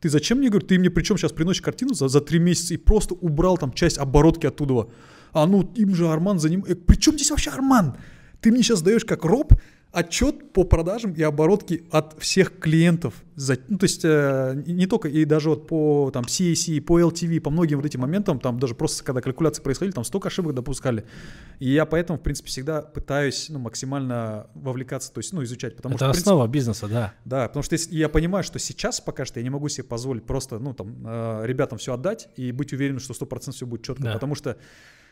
ты 0.00 0.08
зачем 0.08 0.38
мне, 0.38 0.48
говорю, 0.48 0.66
ты 0.66 0.78
мне 0.78 0.90
причем 0.90 1.16
сейчас 1.16 1.32
приносишь 1.32 1.62
картину 1.62 1.94
за, 1.94 2.08
за 2.08 2.20
три 2.20 2.38
месяца 2.38 2.74
и 2.74 2.76
просто 2.76 3.14
убрал 3.14 3.58
там 3.58 3.72
часть 3.72 3.98
оборотки 3.98 4.46
оттуда. 4.46 4.88
А 5.32 5.46
ну, 5.46 5.70
им 5.74 5.94
же 5.94 6.08
Арман 6.08 6.38
за 6.38 6.48
ним... 6.50 6.64
Э, 6.66 6.74
при 6.74 6.96
чем 6.96 7.14
здесь 7.14 7.30
вообще 7.30 7.50
Арман? 7.50 7.96
Ты 8.40 8.50
мне 8.50 8.62
сейчас 8.62 8.82
даешь 8.82 9.04
как 9.04 9.24
роб 9.24 9.54
отчет 9.96 10.52
по 10.52 10.64
продажам 10.64 11.12
и 11.14 11.22
оборотке 11.22 11.84
от 11.90 12.20
всех 12.20 12.58
клиентов. 12.58 13.14
За, 13.34 13.56
ну, 13.68 13.78
то 13.78 13.84
есть 13.84 14.02
э, 14.04 14.62
не 14.66 14.86
только, 14.86 15.08
и 15.08 15.24
даже 15.24 15.48
вот 15.48 15.66
по 15.66 16.10
там, 16.12 16.24
CAC, 16.24 16.82
по 16.82 17.00
LTV, 17.00 17.40
по 17.40 17.48
многим 17.48 17.78
вот 17.78 17.86
этим 17.86 18.00
моментам, 18.00 18.38
там 18.38 18.58
даже 18.58 18.74
просто 18.74 19.02
когда 19.04 19.22
калькуляции 19.22 19.62
происходили, 19.62 19.94
там 19.94 20.04
столько 20.04 20.28
ошибок 20.28 20.54
допускали. 20.54 21.06
И 21.60 21.70
я 21.72 21.86
поэтому, 21.86 22.18
в 22.18 22.22
принципе, 22.22 22.48
всегда 22.48 22.82
пытаюсь 22.82 23.48
ну, 23.48 23.58
максимально 23.58 24.48
вовлекаться, 24.54 25.10
то 25.10 25.20
есть 25.20 25.32
ну, 25.32 25.42
изучать. 25.44 25.76
Потому 25.76 25.94
Это 25.94 26.04
что, 26.04 26.08
в 26.08 26.12
принципе, 26.12 26.30
основа 26.30 26.46
бизнеса, 26.46 26.88
да. 26.88 27.14
да, 27.24 27.48
потому 27.48 27.62
что 27.62 27.72
если- 27.72 27.96
я 27.96 28.10
понимаю, 28.10 28.44
что 28.44 28.58
сейчас 28.58 29.00
пока 29.00 29.24
что 29.24 29.40
я 29.40 29.44
не 29.44 29.50
могу 29.50 29.68
себе 29.70 29.84
позволить 29.84 30.24
просто, 30.26 30.58
ну, 30.58 30.74
там, 30.74 30.94
э, 31.06 31.46
ребятам 31.46 31.78
все 31.78 31.94
отдать 31.94 32.28
и 32.36 32.52
быть 32.52 32.74
уверенным, 32.74 33.00
что 33.00 33.14
100% 33.14 33.54
все 33.56 33.64
будет 33.64 33.82
четко, 33.82 34.02
Да. 34.04 34.12
потому 34.12 34.34
что 34.34 34.58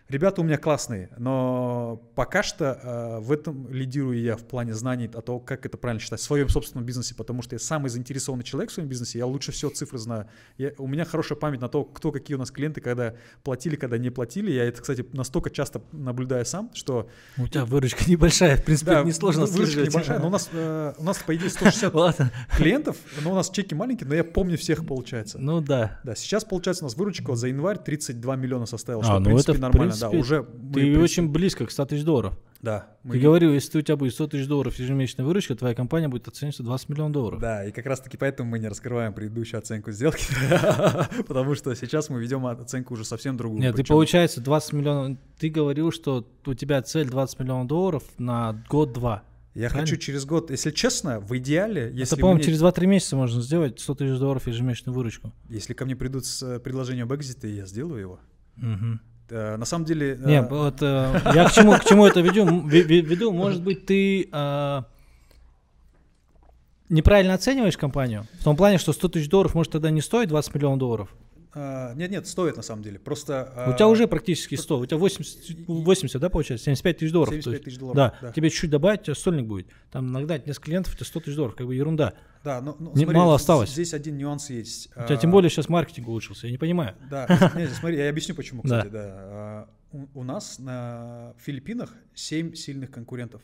ребята 0.08 0.40
у 0.40 0.44
меня 0.44 0.58
классные, 0.58 1.10
но 1.18 2.02
пока 2.14 2.42
что 2.42 2.78
э, 2.82 3.20
в 3.20 3.32
этом 3.32 3.72
лидирую 3.72 4.20
я 4.20 4.36
в 4.36 4.44
плане 4.44 4.74
знаний 4.74 5.10
о 5.12 5.20
том, 5.22 5.40
как 5.40 5.66
это 5.66 5.78
правильно 5.78 6.00
считать 6.00 6.20
в 6.20 6.22
своем 6.22 6.48
собственном 6.48 6.84
бизнесе, 6.84 7.14
потому 7.14 7.42
что 7.42 7.54
я 7.54 7.58
самый 7.58 7.88
заинтересованный 7.88 8.44
человек 8.44 8.70
в 8.70 8.74
своем 8.74 8.88
бизнесе, 8.88 9.18
я 9.18 9.26
лучше 9.26 9.52
всего 9.52 9.70
цифры 9.70 9.98
знаю. 9.98 10.28
Я- 10.58 10.72
у 10.78 10.86
меня 10.86 11.04
хорошая 11.04 11.38
память 11.38 11.60
на 11.60 11.68
то, 11.68 11.84
кто 11.84 12.12
какие 12.12 12.36
у 12.36 12.38
нас 12.38 12.50
клиенты, 12.50 12.80
когда 12.80 13.14
платили, 13.42 13.76
когда 13.76 13.98
не 13.98 14.10
платили. 14.10 14.50
Я 14.52 14.64
это, 14.64 14.82
кстати, 14.82 15.04
настолько 15.12 15.50
часто 15.50 15.82
наблюдаю 15.92 16.44
сам, 16.44 16.70
что... 16.74 17.08
У 17.38 17.48
тебя 17.48 17.64
выручка 17.64 18.04
небольшая, 18.10 18.56
в 18.56 18.64
принципе, 18.64 18.92
Да, 18.92 19.02
несложно 19.02 19.46
выручка 19.46 19.82
небольшая, 19.82 20.18
но 20.18 20.28
у 20.28 20.30
нас, 20.30 20.48
э, 20.52 20.94
у 20.98 21.02
нас, 21.04 21.18
по 21.18 21.34
идее, 21.34 21.50
160 21.50 21.94
Ладно. 21.94 22.30
клиентов, 22.56 22.96
но 23.22 23.32
у 23.32 23.34
нас 23.34 23.50
чеки 23.50 23.74
маленькие, 23.74 24.08
но 24.08 24.14
я 24.14 24.24
помню 24.24 24.58
всех, 24.58 24.86
получается. 24.86 25.38
Ну 25.38 25.60
да. 25.60 26.00
Да, 26.04 26.14
сейчас, 26.14 26.44
получается, 26.44 26.84
у 26.84 26.86
нас 26.86 26.96
выручка 26.96 27.34
за 27.34 27.48
январь 27.48 27.78
32 27.78 28.36
миллиона 28.36 28.66
составила, 28.66 29.02
что, 29.02 29.16
в 29.16 29.20
ну 29.20 29.24
принципе, 29.26 29.52
это, 29.52 29.60
нормально. 30.00 30.00
да, 30.00 30.08
принципе, 30.10 30.18
уже 30.18 30.42
мы, 30.42 30.68
Ты 30.68 30.80
принципе, 30.80 31.02
очень 31.02 31.28
близко 31.28 31.66
к 31.66 31.70
100 31.70 31.84
тысяч 31.86 32.04
долларов. 32.04 32.38
Да. 32.60 32.86
мы- 33.02 33.12
Ты 33.12 33.20
говорил, 33.20 33.52
если 33.52 33.78
у 33.78 33.82
тебя 33.82 33.96
будет 33.96 34.14
100 34.14 34.26
тысяч 34.28 34.46
долларов 34.46 34.74
ежемесячная 34.78 35.26
выручка, 35.26 35.54
твоя 35.54 35.74
компания 35.74 36.08
будет 36.08 36.26
оцениваться 36.28 36.62
20 36.62 36.88
миллионов 36.88 37.12
долларов. 37.12 37.40
Да, 37.40 37.62
и 37.66 37.70
как 37.72 37.84
раз-таки 37.84 38.16
поэтому 38.16 38.48
мы 38.50 38.58
не 38.58 38.68
раскрываем 38.68 39.12
предыдущую 39.12 39.58
оценку 39.58 39.92
сделки, 39.92 40.24
потому 41.26 41.54
что 41.54 41.74
сейчас 41.74 42.08
мы 42.08 42.20
ведем 42.22 42.46
оценку 42.46 42.94
уже 42.94 43.04
совсем 43.04 43.36
другую. 43.36 43.60
Нет, 43.60 43.76
ты 43.76 43.84
получается 43.84 44.40
20 44.40 44.72
миллионов. 44.72 45.18
Ты 45.38 45.50
говорил, 45.50 45.90
что 45.92 46.26
у 46.46 46.54
тебя 46.54 46.80
цель 46.82 47.08
20 47.08 47.38
миллионов 47.40 47.66
долларов 47.66 48.02
на 48.18 48.64
год-два. 48.68 49.24
Я 49.54 49.68
правильно? 49.68 49.86
хочу 49.88 49.96
через 50.00 50.24
год, 50.24 50.50
если 50.50 50.70
честно, 50.72 51.20
в 51.20 51.36
идеале, 51.38 51.90
если, 51.94 52.14
Это, 52.14 52.16
по-моему, 52.16 52.36
мне- 52.38 52.44
через 52.44 52.60
2-3 52.60 52.86
месяца 52.86 53.14
можно 53.14 53.40
сделать 53.40 53.78
100 53.78 53.94
тысяч 53.94 54.18
долларов 54.18 54.46
ежемесячную 54.48 54.96
выручку. 54.96 55.32
если 55.48 55.74
ко 55.74 55.84
мне 55.84 55.94
придут 55.94 56.24
с 56.26 56.42
э, 56.42 56.58
предложением 56.58 57.06
об 57.06 57.14
экзите, 57.14 57.54
я 57.54 57.64
сделаю 57.66 58.00
его. 58.00 58.20
Мгм. 58.56 59.00
Э, 59.30 59.56
На 59.56 59.64
самом 59.64 59.84
деле... 59.84 60.18
э, 60.20 60.26
Не, 60.26 60.42
вот 60.42 60.76
э, 60.82 61.20
я 61.34 61.44
к 61.48 61.52
чему, 61.52 61.72
к 61.72 61.84
чему 61.84 62.06
это 62.06 62.20
веду? 62.20 62.66
Веду, 62.66 63.32
может 63.32 63.62
быть, 63.62 63.86
ты 63.86 64.28
неправильно 66.88 67.34
оцениваешь 67.34 67.76
компанию? 67.76 68.26
В 68.40 68.44
том 68.44 68.56
плане, 68.56 68.78
что 68.78 68.92
100 68.92 69.08
тысяч 69.08 69.28
долларов 69.28 69.54
может 69.54 69.72
тогда 69.72 69.90
не 69.90 70.00
стоить 70.00 70.28
20 70.28 70.54
миллионов 70.54 70.78
долларов. 70.78 71.08
Э, 71.54 71.92
Нет, 71.96 72.10
нет, 72.10 72.26
стоит 72.26 72.56
на 72.56 72.62
самом 72.62 72.82
деле. 72.82 72.98
Просто... 72.98 73.66
У 73.68 73.72
тебя 73.74 73.88
уже 73.88 74.06
практически 74.06 74.54
100, 74.54 74.78
у 74.78 74.86
тебя 74.86 74.98
80, 74.98 75.66
80 75.66 76.20
да, 76.20 76.28
получается? 76.28 76.64
75 76.64 76.98
тысяч 76.98 77.12
долларов. 77.12 77.34
то 77.34 77.42
75 77.42 77.52
есть. 77.54 77.64
тысяч 77.64 77.78
долларов. 77.78 77.96
Да, 77.96 78.14
да. 78.20 78.32
тебе 78.32 78.50
чуть-чуть 78.50 78.70
добавить, 78.70 79.00
у 79.00 79.04
тебя 79.04 79.14
стольник 79.14 79.46
будет. 79.46 79.68
Там 79.90 80.08
иногда 80.08 80.38
несколько 80.38 80.66
клиентов, 80.66 80.94
у 80.94 80.96
тебя 80.96 81.06
100 81.06 81.20
тысяч 81.20 81.36
долларов, 81.36 81.56
как 81.56 81.66
бы 81.66 81.74
ерунда. 81.74 82.14
Да, 82.44 82.60
но, 82.60 82.76
но 82.78 82.94
смотри, 82.94 83.16
мало 83.16 83.34
осталось. 83.34 83.70
Здесь 83.70 83.94
один 83.94 84.18
нюанс 84.18 84.50
есть. 84.50 84.88
У 84.90 85.04
тебя 85.04 85.14
А, 85.14 85.16
тем 85.16 85.30
более 85.30 85.48
сейчас 85.50 85.68
маркетинг 85.68 86.08
улучшился, 86.08 86.46
я 86.46 86.52
не 86.52 86.58
понимаю. 86.58 86.94
Да, 87.10 87.26
не, 87.56 87.66
смотри, 87.68 87.96
я 87.96 88.10
объясню 88.10 88.34
почему, 88.34 88.62
кстати, 88.62 88.88
да. 88.88 89.00
А, 89.02 89.68
У, 90.12 90.22
нас 90.22 90.58
на 90.58 91.34
Филиппинах 91.38 91.94
7 92.14 92.54
сильных 92.54 92.90
конкурентов. 92.90 93.42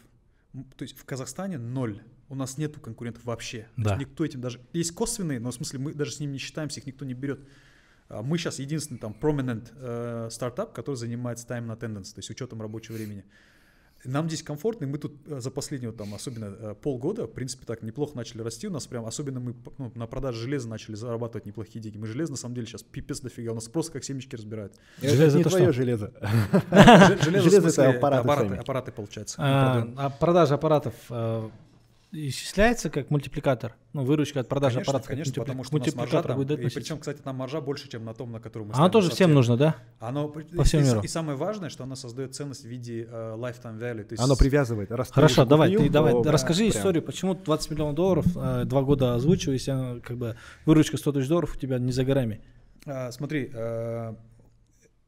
То 0.76 0.82
есть 0.82 0.98
в 0.98 1.04
Казахстане 1.04 1.58
ноль. 1.58 2.02
У 2.28 2.34
нас 2.34 2.58
нету 2.58 2.80
конкурентов 2.80 3.24
вообще. 3.24 3.66
Да. 3.76 3.96
никто 3.96 4.24
этим 4.24 4.40
даже... 4.40 4.60
Есть 4.72 4.92
косвенные, 4.92 5.40
но 5.40 5.50
в 5.50 5.54
смысле 5.54 5.78
мы 5.80 5.94
даже 5.94 6.12
с 6.12 6.20
ними 6.20 6.32
не 6.32 6.38
считаемся, 6.38 6.80
их 6.80 6.86
никто 6.86 7.04
не 7.04 7.14
берет. 7.14 7.40
А 8.10 8.22
Мы 8.22 8.38
сейчас 8.38 8.58
единственный 8.58 8.98
там 8.98 9.16
prominent 9.18 9.72
э, 9.76 10.28
стартап, 10.30 10.72
который 10.72 10.96
занимается 10.96 11.46
time 11.46 11.68
and 11.68 11.78
attendance, 11.78 12.12
то 12.12 12.18
есть 12.18 12.28
учетом 12.28 12.60
рабочего 12.60 12.96
времени. 12.96 13.24
Нам 14.04 14.28
здесь 14.28 14.42
комфортно, 14.42 14.86
и 14.86 14.88
мы 14.88 14.98
тут 14.98 15.14
э, 15.26 15.40
за 15.40 15.50
последние, 15.50 15.92
там, 15.92 16.12
особенно 16.14 16.46
э, 16.46 16.74
полгода, 16.74 17.26
в 17.26 17.32
принципе, 17.32 17.66
так 17.66 17.82
неплохо 17.82 18.16
начали 18.16 18.42
расти. 18.42 18.66
У 18.66 18.70
нас 18.70 18.86
прям, 18.86 19.04
особенно 19.04 19.38
мы 19.38 19.54
ну, 19.78 19.92
на 19.94 20.06
продаже 20.06 20.40
железа 20.40 20.68
начали 20.68 20.96
зарабатывать 20.96 21.46
неплохие 21.46 21.80
деньги. 21.82 21.98
Мы 21.98 22.06
железо, 22.06 22.32
на 22.32 22.38
самом 22.38 22.54
деле, 22.54 22.66
сейчас 22.66 22.82
пипец 22.82 23.20
дофига. 23.20 23.52
У 23.52 23.54
нас 23.54 23.68
просто 23.68 23.92
как 23.92 24.04
семечки 24.04 24.34
разбирают. 24.34 24.74
Это 25.02 25.14
Железо 25.14 25.36
не 25.36 25.42
это 25.42 25.50
твое 25.50 25.64
что? 25.66 25.72
железо. 25.74 26.12
Же- 26.12 27.22
Железо, 27.22 27.68
это 27.68 27.90
аппараты 27.90 28.54
аппараты, 28.56 28.90
получается. 28.90 29.36
А, 29.38 29.86
а 29.96 30.10
продажа 30.10 30.54
аппаратов, 30.54 30.94
э, 31.10 31.50
исчисляется 32.12 32.90
как 32.90 33.10
мультипликатор? 33.10 33.74
Ну, 33.92 34.04
выручка 34.04 34.40
от 34.40 34.48
продажи 34.48 34.74
Конечно, 34.76 34.90
аппаратов. 34.90 35.08
конечно, 35.08 35.30
мультипли- 35.30 35.40
потому 35.40 35.64
что 35.64 35.76
у 35.76 35.78
нас 35.78 35.86
маржа 35.86 35.96
мультипликатор 36.00 36.28
там, 36.30 36.36
будет 36.38 36.50
и 36.50 36.54
относиться. 36.54 36.80
причем, 36.80 36.98
кстати, 36.98 37.20
там 37.22 37.36
маржа 37.36 37.60
больше, 37.60 37.88
чем 37.88 38.04
на 38.04 38.14
том, 38.14 38.32
на 38.32 38.40
котором 38.40 38.68
мы 38.68 38.74
Она 38.74 38.88
тоже 38.88 39.08
на 39.08 39.14
всем 39.14 39.32
нужна, 39.34 39.56
да? 39.56 39.76
Оно, 40.00 40.28
По 40.28 40.64
всему 40.64 40.82
и, 40.82 40.86
миру. 40.86 41.00
и 41.02 41.08
самое 41.08 41.36
важное, 41.38 41.68
что 41.70 41.84
она 41.84 41.96
создает 41.96 42.34
ценность 42.34 42.62
в 42.64 42.68
виде 42.68 43.06
э, 43.10 43.36
lifetime 43.38 43.78
value. 43.78 44.04
То 44.04 44.12
есть 44.14 44.22
Оно 44.22 44.36
привязывает. 44.36 44.90
Раз 44.90 45.08
ты 45.08 45.14
Хорошо, 45.14 45.44
давай, 45.44 45.70
купил, 45.70 45.86
ты 45.86 45.92
давай, 45.92 46.12
то 46.12 46.30
расскажи 46.30 46.68
прям. 46.68 46.70
историю, 46.78 47.02
почему 47.02 47.34
20 47.34 47.70
миллионов 47.70 47.94
долларов, 47.94 48.26
э, 48.36 48.64
два 48.64 48.82
года 48.82 49.14
озвучиваю, 49.14 49.54
если 49.54 49.70
она, 49.70 50.00
как 50.00 50.16
бы 50.16 50.36
выручка 50.66 50.96
100 50.96 51.12
тысяч 51.12 51.28
долларов 51.28 51.54
у 51.56 51.58
тебя 51.58 51.78
не 51.78 51.92
за 51.92 52.04
горами. 52.04 52.40
А, 52.86 53.10
смотри, 53.12 53.50
э, 53.52 54.14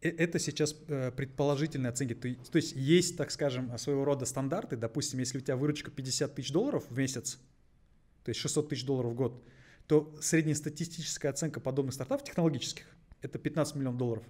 это 0.08 0.38
сейчас 0.38 0.76
э, 0.88 1.10
предположительные 1.12 1.90
оценки. 1.90 2.14
То, 2.14 2.56
есть- 2.56 2.74
есть 2.76 3.16
так 3.16 3.30
скажем, 3.30 3.76
своего 3.78 4.04
рода 4.04 4.24
стандарты. 4.24 4.76
Допустим, 4.76 5.20
если 5.20 5.38
у 5.38 5.40
тебя 5.40 5.56
выручка 5.56 5.90
50 5.90 6.34
тысяч 6.34 6.52
долларов 6.52 6.84
в 6.88 6.96
месяц, 6.96 7.38
то 8.24 8.28
есть 8.30 8.40
600 8.40 8.68
тысяч 8.68 8.84
долларов 8.84 9.12
в 9.12 9.14
год, 9.14 9.42
то 9.86 10.14
среднестатистическая 10.20 11.28
оценка 11.28 11.60
подобных 11.60 11.94
стартапов 11.94 12.24
технологических 12.24 12.86
это 13.20 13.38
15 13.38 13.76
миллионов 13.76 13.98
долларов. 13.98 14.24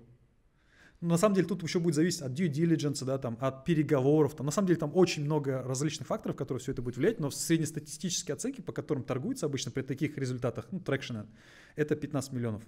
Но 1.00 1.08
на 1.08 1.18
самом 1.18 1.34
деле 1.34 1.48
тут 1.48 1.64
еще 1.64 1.80
будет 1.80 1.96
зависеть 1.96 2.22
от 2.22 2.30
due 2.32 2.48
diligence, 2.48 3.04
да, 3.04 3.18
там, 3.18 3.36
от 3.40 3.64
переговоров. 3.64 4.36
Там, 4.36 4.46
на 4.46 4.52
самом 4.52 4.68
деле 4.68 4.78
там 4.78 4.92
очень 4.94 5.24
много 5.24 5.60
различных 5.62 6.06
факторов, 6.06 6.36
которые 6.36 6.62
все 6.62 6.70
это 6.70 6.80
будет 6.80 6.96
влиять, 6.96 7.18
но 7.18 7.28
среднестатистические 7.30 8.34
оценки, 8.34 8.60
по 8.60 8.72
которым 8.72 9.02
торгуются 9.02 9.46
обычно 9.46 9.72
при 9.72 9.82
таких 9.82 10.16
результатах, 10.16 10.68
ну, 10.70 10.78
трекшена, 10.78 11.26
это 11.74 11.96
15 11.96 12.32
миллионов. 12.32 12.62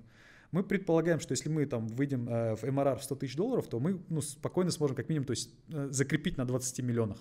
Мы 0.52 0.62
предполагаем, 0.62 1.20
что 1.20 1.32
если 1.32 1.48
мы 1.48 1.66
там 1.66 1.86
выйдем 1.88 2.28
э, 2.28 2.54
в 2.54 2.64
MRR 2.64 2.98
в 2.98 3.04
100 3.04 3.14
тысяч 3.16 3.36
долларов, 3.36 3.68
то 3.68 3.80
мы 3.80 4.00
ну, 4.08 4.20
спокойно 4.20 4.70
сможем 4.70 4.96
как 4.96 5.08
минимум 5.08 5.26
то 5.26 5.32
есть, 5.32 5.50
э, 5.72 5.88
закрепить 5.90 6.36
на 6.36 6.44
20 6.44 6.80
миллионах. 6.80 7.18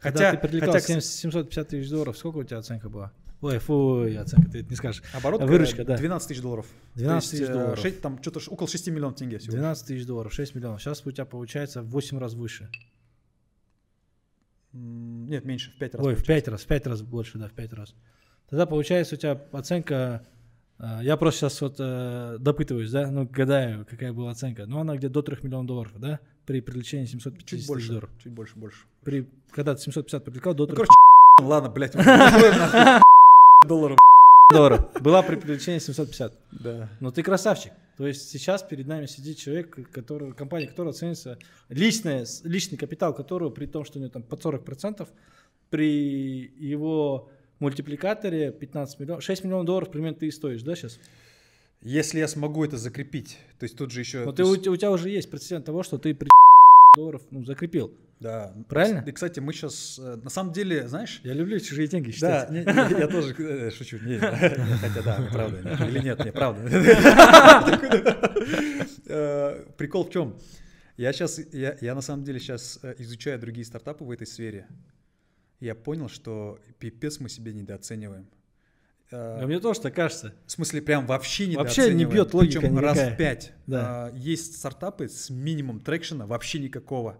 Хотя 0.00 0.32
ты 0.32 0.38
привлекал 0.38 0.72
хотя, 0.74 0.86
70 0.86 1.10
750 1.10 1.68
тысяч 1.68 1.90
долларов, 1.90 2.18
сколько 2.18 2.38
у 2.38 2.44
тебя 2.44 2.58
оценка 2.58 2.88
была? 2.88 3.12
Ой, 3.40 3.58
фу, 3.58 4.02
оценка, 4.18 4.50
ты 4.50 4.60
это 4.60 4.70
не 4.70 4.76
скажешь. 4.76 5.02
оборот 5.12 5.42
э, 5.42 5.46
выручка, 5.46 5.84
да. 5.84 5.96
12 5.96 6.28
тысяч 6.28 6.40
долларов. 6.40 6.66
12 6.94 7.30
То 7.30 7.36
есть, 7.36 7.44
тысяч 7.44 7.52
долларов. 7.52 7.78
шесть- 7.78 8.00
там 8.00 8.22
что-то 8.22 8.40
около 8.50 8.68
6 8.68 8.88
миллионов 8.88 9.16
тенге 9.16 9.38
всего. 9.38 9.52
12 9.52 9.86
тысяч 9.86 10.06
долларов, 10.06 10.32
6 10.32 10.54
миллионов. 10.54 10.80
Сейчас 10.80 11.04
у 11.06 11.10
тебя 11.10 11.24
получается 11.26 11.82
в 11.82 11.90
8 11.90 12.18
раз 12.18 12.34
выше. 12.34 12.70
Нет, 14.72 15.44
меньше, 15.44 15.70
в 15.72 15.78
5 15.78 15.94
раз. 15.94 16.06
Ой, 16.06 16.14
в 16.14 16.16
получается. 16.18 16.26
5 16.26 16.48
раз, 16.48 16.62
в 16.62 16.66
5 16.66 16.86
раз 16.86 17.02
больше, 17.02 17.38
да, 17.38 17.48
в 17.48 17.52
5 17.52 17.72
раз. 17.74 17.94
Тогда 18.48 18.66
получается 18.66 19.14
у 19.14 19.18
тебя 19.18 19.40
оценка, 19.52 20.26
я 20.78 21.16
просто 21.16 21.40
сейчас 21.40 21.60
вот 21.60 21.76
э, 21.78 22.36
допытываюсь, 22.40 22.90
да, 22.90 23.10
ну, 23.10 23.28
гадаю, 23.30 23.86
какая 23.88 24.12
была 24.12 24.32
оценка. 24.32 24.66
Ну, 24.66 24.80
она 24.80 24.96
где-то 24.96 25.14
до 25.14 25.22
3 25.22 25.38
миллионов 25.42 25.66
долларов, 25.66 25.92
да, 25.96 26.20
при 26.46 26.60
привлечении 26.60 27.06
750 27.06 27.46
Чуть 27.46 27.66
больше, 27.66 27.88
долларов. 27.88 28.10
чуть 28.22 28.32
больше, 28.32 28.54
больше. 28.56 28.78
При, 29.04 29.26
когда 29.50 29.74
ты 29.74 29.82
750 29.82 30.24
привлекал, 30.24 30.54
до 30.54 30.64
Ну, 30.66 30.74
3 30.74 30.76
короче, 30.76 30.90
ладно, 31.42 31.70
блядь, 31.70 31.92
долларов. 33.66 33.98
долларов. 34.52 34.90
Была 35.00 35.22
при 35.22 35.36
привлечении 35.36 35.78
750. 35.78 36.32
Да. 36.52 36.88
Ну 37.00 37.10
ты 37.10 37.22
красавчик. 37.22 37.72
То 37.96 38.06
есть 38.06 38.28
сейчас 38.28 38.62
перед 38.62 38.86
нами 38.86 39.06
сидит 39.06 39.38
человек, 39.38 39.90
который, 39.92 40.32
компания, 40.32 40.66
которая 40.66 40.92
ценится, 40.92 41.38
личное, 41.68 42.26
личный 42.42 42.76
капитал 42.76 43.14
которого, 43.14 43.50
при 43.50 43.66
том, 43.66 43.84
что 43.84 43.98
у 43.98 44.02
него 44.02 44.10
там 44.10 44.22
под 44.22 44.44
40%, 44.44 45.08
при 45.70 46.50
его 46.58 47.28
мультипликаторе 47.64 48.52
15 48.52 49.00
миллионов, 49.00 49.24
6 49.24 49.44
миллионов 49.44 49.66
долларов 49.66 49.90
примерно 49.90 50.16
ты 50.18 50.26
и 50.26 50.30
стоишь, 50.30 50.62
да, 50.62 50.74
сейчас? 50.76 50.98
Если 51.82 52.18
я 52.18 52.28
смогу 52.28 52.64
это 52.64 52.76
закрепить, 52.78 53.36
то 53.58 53.64
есть 53.64 53.76
тут 53.76 53.90
же 53.90 54.00
еще... 54.00 54.24
Но 54.24 54.32
ты, 54.32 54.44
у, 54.44 54.52
есть- 54.52 54.64
те- 54.64 54.70
у 54.70 54.76
тебя 54.76 54.90
уже 54.90 55.10
есть 55.10 55.30
прецедент 55.30 55.64
того, 55.66 55.82
что 55.82 55.98
ты 55.98 56.14
при 56.14 56.28
долларов 56.96 57.22
ну, 57.30 57.44
закрепил. 57.44 57.90
Да. 58.20 58.54
Правильно? 58.68 59.02
И, 59.06 59.12
кстати, 59.12 59.40
мы 59.40 59.52
сейчас, 59.52 59.98
на 60.22 60.30
самом 60.30 60.52
деле, 60.52 60.88
знаешь... 60.88 61.20
Я 61.24 61.34
люблю 61.34 61.58
чужие 61.60 61.88
деньги 61.88 62.06
Да, 62.20 62.46
считать. 62.46 62.50
не- 62.50 62.58
не, 62.94 63.00
я 63.00 63.08
тоже 63.08 63.34
э, 63.38 63.70
шучу. 63.70 63.98
Не, 63.98 64.18
хотя 64.18 65.02
да, 65.02 65.18
неправда. 65.18 65.58
не, 65.84 65.88
Или 65.90 65.98
нет, 65.98 66.24
неправда. 66.24 66.62
Э, 69.06 69.64
Прикол 69.76 70.04
в 70.04 70.10
чем? 70.10 70.34
Я 70.96 71.12
сейчас, 71.12 71.40
я, 71.52 71.76
я 71.80 71.94
на 71.94 72.00
самом 72.00 72.24
деле 72.24 72.38
сейчас 72.38 72.80
изучаю 72.98 73.38
другие 73.38 73.64
стартапы 73.66 74.04
в 74.04 74.10
этой 74.10 74.26
сфере. 74.26 74.66
Я 75.64 75.74
понял, 75.74 76.10
что 76.10 76.60
пипец 76.78 77.20
мы 77.20 77.30
себе 77.30 77.54
недооцениваем. 77.54 78.28
Э, 79.10 79.40
А 79.40 79.46
мне 79.46 79.58
тоже 79.60 79.80
так 79.80 79.94
кажется. 79.94 80.34
В 80.44 80.52
смысле, 80.52 80.82
прям 80.82 81.06
вообще 81.06 81.46
не 81.46 81.56
Вообще 81.56 81.94
не 81.94 82.04
бьет 82.04 82.34
логика 82.34 82.60
Причем 82.60 82.78
раз 82.78 82.96
никакая. 82.98 83.14
в 83.14 83.16
пять. 83.16 83.52
Да. 83.66 84.06
А, 84.08 84.12
есть 84.14 84.58
стартапы 84.58 85.08
с 85.08 85.30
минимум 85.30 85.80
трекшена, 85.80 86.26
вообще 86.26 86.58
никакого. 86.58 87.18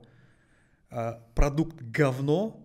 А, 0.91 1.27
продукт 1.35 1.81
говно, 1.81 2.63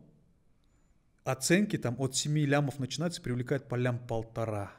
оценки 1.24 1.78
там 1.78 1.96
от 1.98 2.14
7 2.14 2.38
лямов 2.40 2.78
начинаются, 2.78 3.22
привлекают 3.22 3.70
по 3.70 3.76
лям 3.76 4.00
полтора. 4.00 4.74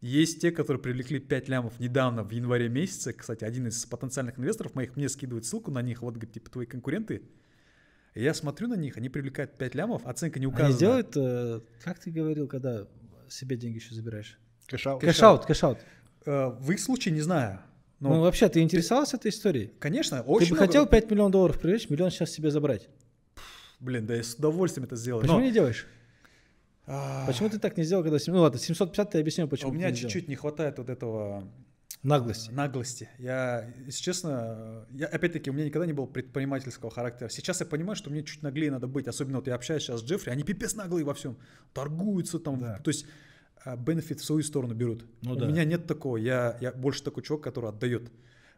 Есть 0.00 0.40
те, 0.40 0.50
которые 0.50 0.82
привлекли 0.82 1.20
5 1.20 1.48
лямов 1.48 1.78
недавно, 1.78 2.24
в 2.24 2.32
январе 2.32 2.68
месяце. 2.68 3.12
Кстати, 3.12 3.44
один 3.44 3.68
из 3.68 3.86
потенциальных 3.86 4.40
инвесторов 4.40 4.74
моих 4.74 4.96
мне 4.96 5.08
скидывает 5.08 5.44
ссылку 5.44 5.70
на 5.70 5.82
них. 5.82 6.02
Вот, 6.02 6.14
говорит, 6.14 6.32
типа, 6.32 6.50
твои 6.50 6.66
конкуренты. 6.66 7.22
Я 8.14 8.34
смотрю 8.34 8.68
на 8.68 8.74
них, 8.74 8.96
они 8.98 9.08
привлекают 9.08 9.56
5 9.56 9.74
лямов, 9.74 10.06
оценка 10.06 10.38
не 10.38 10.46
указана. 10.46 10.68
Они 10.68 10.78
делают, 10.78 11.16
э, 11.16 11.60
как 11.82 11.98
ты 11.98 12.10
говорил, 12.10 12.46
когда 12.46 12.86
себе 13.28 13.56
деньги 13.56 13.76
еще 13.76 13.94
забираешь? 13.94 14.38
Cash-out. 14.66 15.00
Cash-out, 15.00 15.46
cash-out. 15.46 15.78
Э, 16.26 16.48
В 16.60 16.70
их 16.70 16.80
случае 16.80 17.14
не 17.14 17.20
знаю. 17.22 17.60
Но, 18.00 18.14
Ну, 18.16 18.20
вообще, 18.20 18.48
ты 18.48 18.60
интересовался 18.60 19.16
этой 19.16 19.30
историей? 19.30 19.72
конечно, 19.78 20.18
Ты 20.22 20.28
очень 20.28 20.48
бы 20.50 20.56
много- 20.56 20.66
хотел 20.66 20.86
5 20.86 21.10
миллионов 21.10 21.32
долларов 21.32 21.58
привлечь, 21.60 21.88
миллион 21.88 22.10
сейчас 22.10 22.30
себе 22.32 22.50
забрать. 22.50 22.88
Блин, 23.80 24.06
да 24.06 24.14
я 24.16 24.22
с 24.22 24.34
удовольствием 24.34 24.84
это 24.84 24.96
сделаю. 24.96 25.22
Почему 25.22 25.38
но- 25.38 25.44
не 25.44 25.52
делаешь? 25.52 25.86
А, 26.86 27.24
Почему 27.26 27.48
ты 27.48 27.58
так 27.60 27.76
не 27.76 27.84
сделал, 27.84 28.02
когда... 28.02 28.18
Ну 28.26 28.40
ладно, 28.40 28.58
750 28.58 29.10
ты 29.12 29.20
объяснил, 29.20 29.48
почему 29.48 29.70
У 29.70 29.72
ты 29.72 29.78
меня 29.78 29.90
не 29.90 29.96
чуть-чуть 29.96 30.28
не 30.28 30.34
хватает 30.34 30.78
вот 30.78 30.90
этого 30.90 31.48
Наглости. 32.02 32.50
наглости. 32.50 33.08
Я, 33.18 33.72
если 33.86 34.02
честно, 34.02 34.86
я, 34.90 35.06
опять-таки, 35.06 35.50
у 35.50 35.52
меня 35.52 35.66
никогда 35.66 35.86
не 35.86 35.92
было 35.92 36.06
предпринимательского 36.06 36.90
характера. 36.90 37.28
Сейчас 37.28 37.60
я 37.60 37.66
понимаю, 37.66 37.94
что 37.94 38.10
мне 38.10 38.24
чуть 38.24 38.42
наглее 38.42 38.70
надо 38.72 38.88
быть. 38.88 39.06
Особенно 39.06 39.38
вот 39.38 39.46
я 39.46 39.54
общаюсь 39.54 39.84
сейчас 39.84 40.00
с 40.00 40.04
Джеффри, 40.04 40.30
они 40.30 40.42
пипец 40.42 40.74
наглые 40.74 41.04
во 41.04 41.14
всем. 41.14 41.36
Торгуются 41.72 42.40
там. 42.40 42.58
Да. 42.58 42.78
То 42.78 42.90
есть 42.90 43.06
benefit 43.78 44.20
в 44.20 44.24
свою 44.24 44.42
сторону 44.42 44.74
берут. 44.74 45.04
Ну 45.22 45.34
у 45.34 45.36
да. 45.36 45.46
меня 45.46 45.64
нет 45.64 45.86
такого. 45.86 46.16
Я, 46.16 46.58
я 46.60 46.72
больше 46.72 47.04
такой 47.04 47.22
чувак, 47.22 47.42
который 47.44 47.70
отдает. 47.70 48.10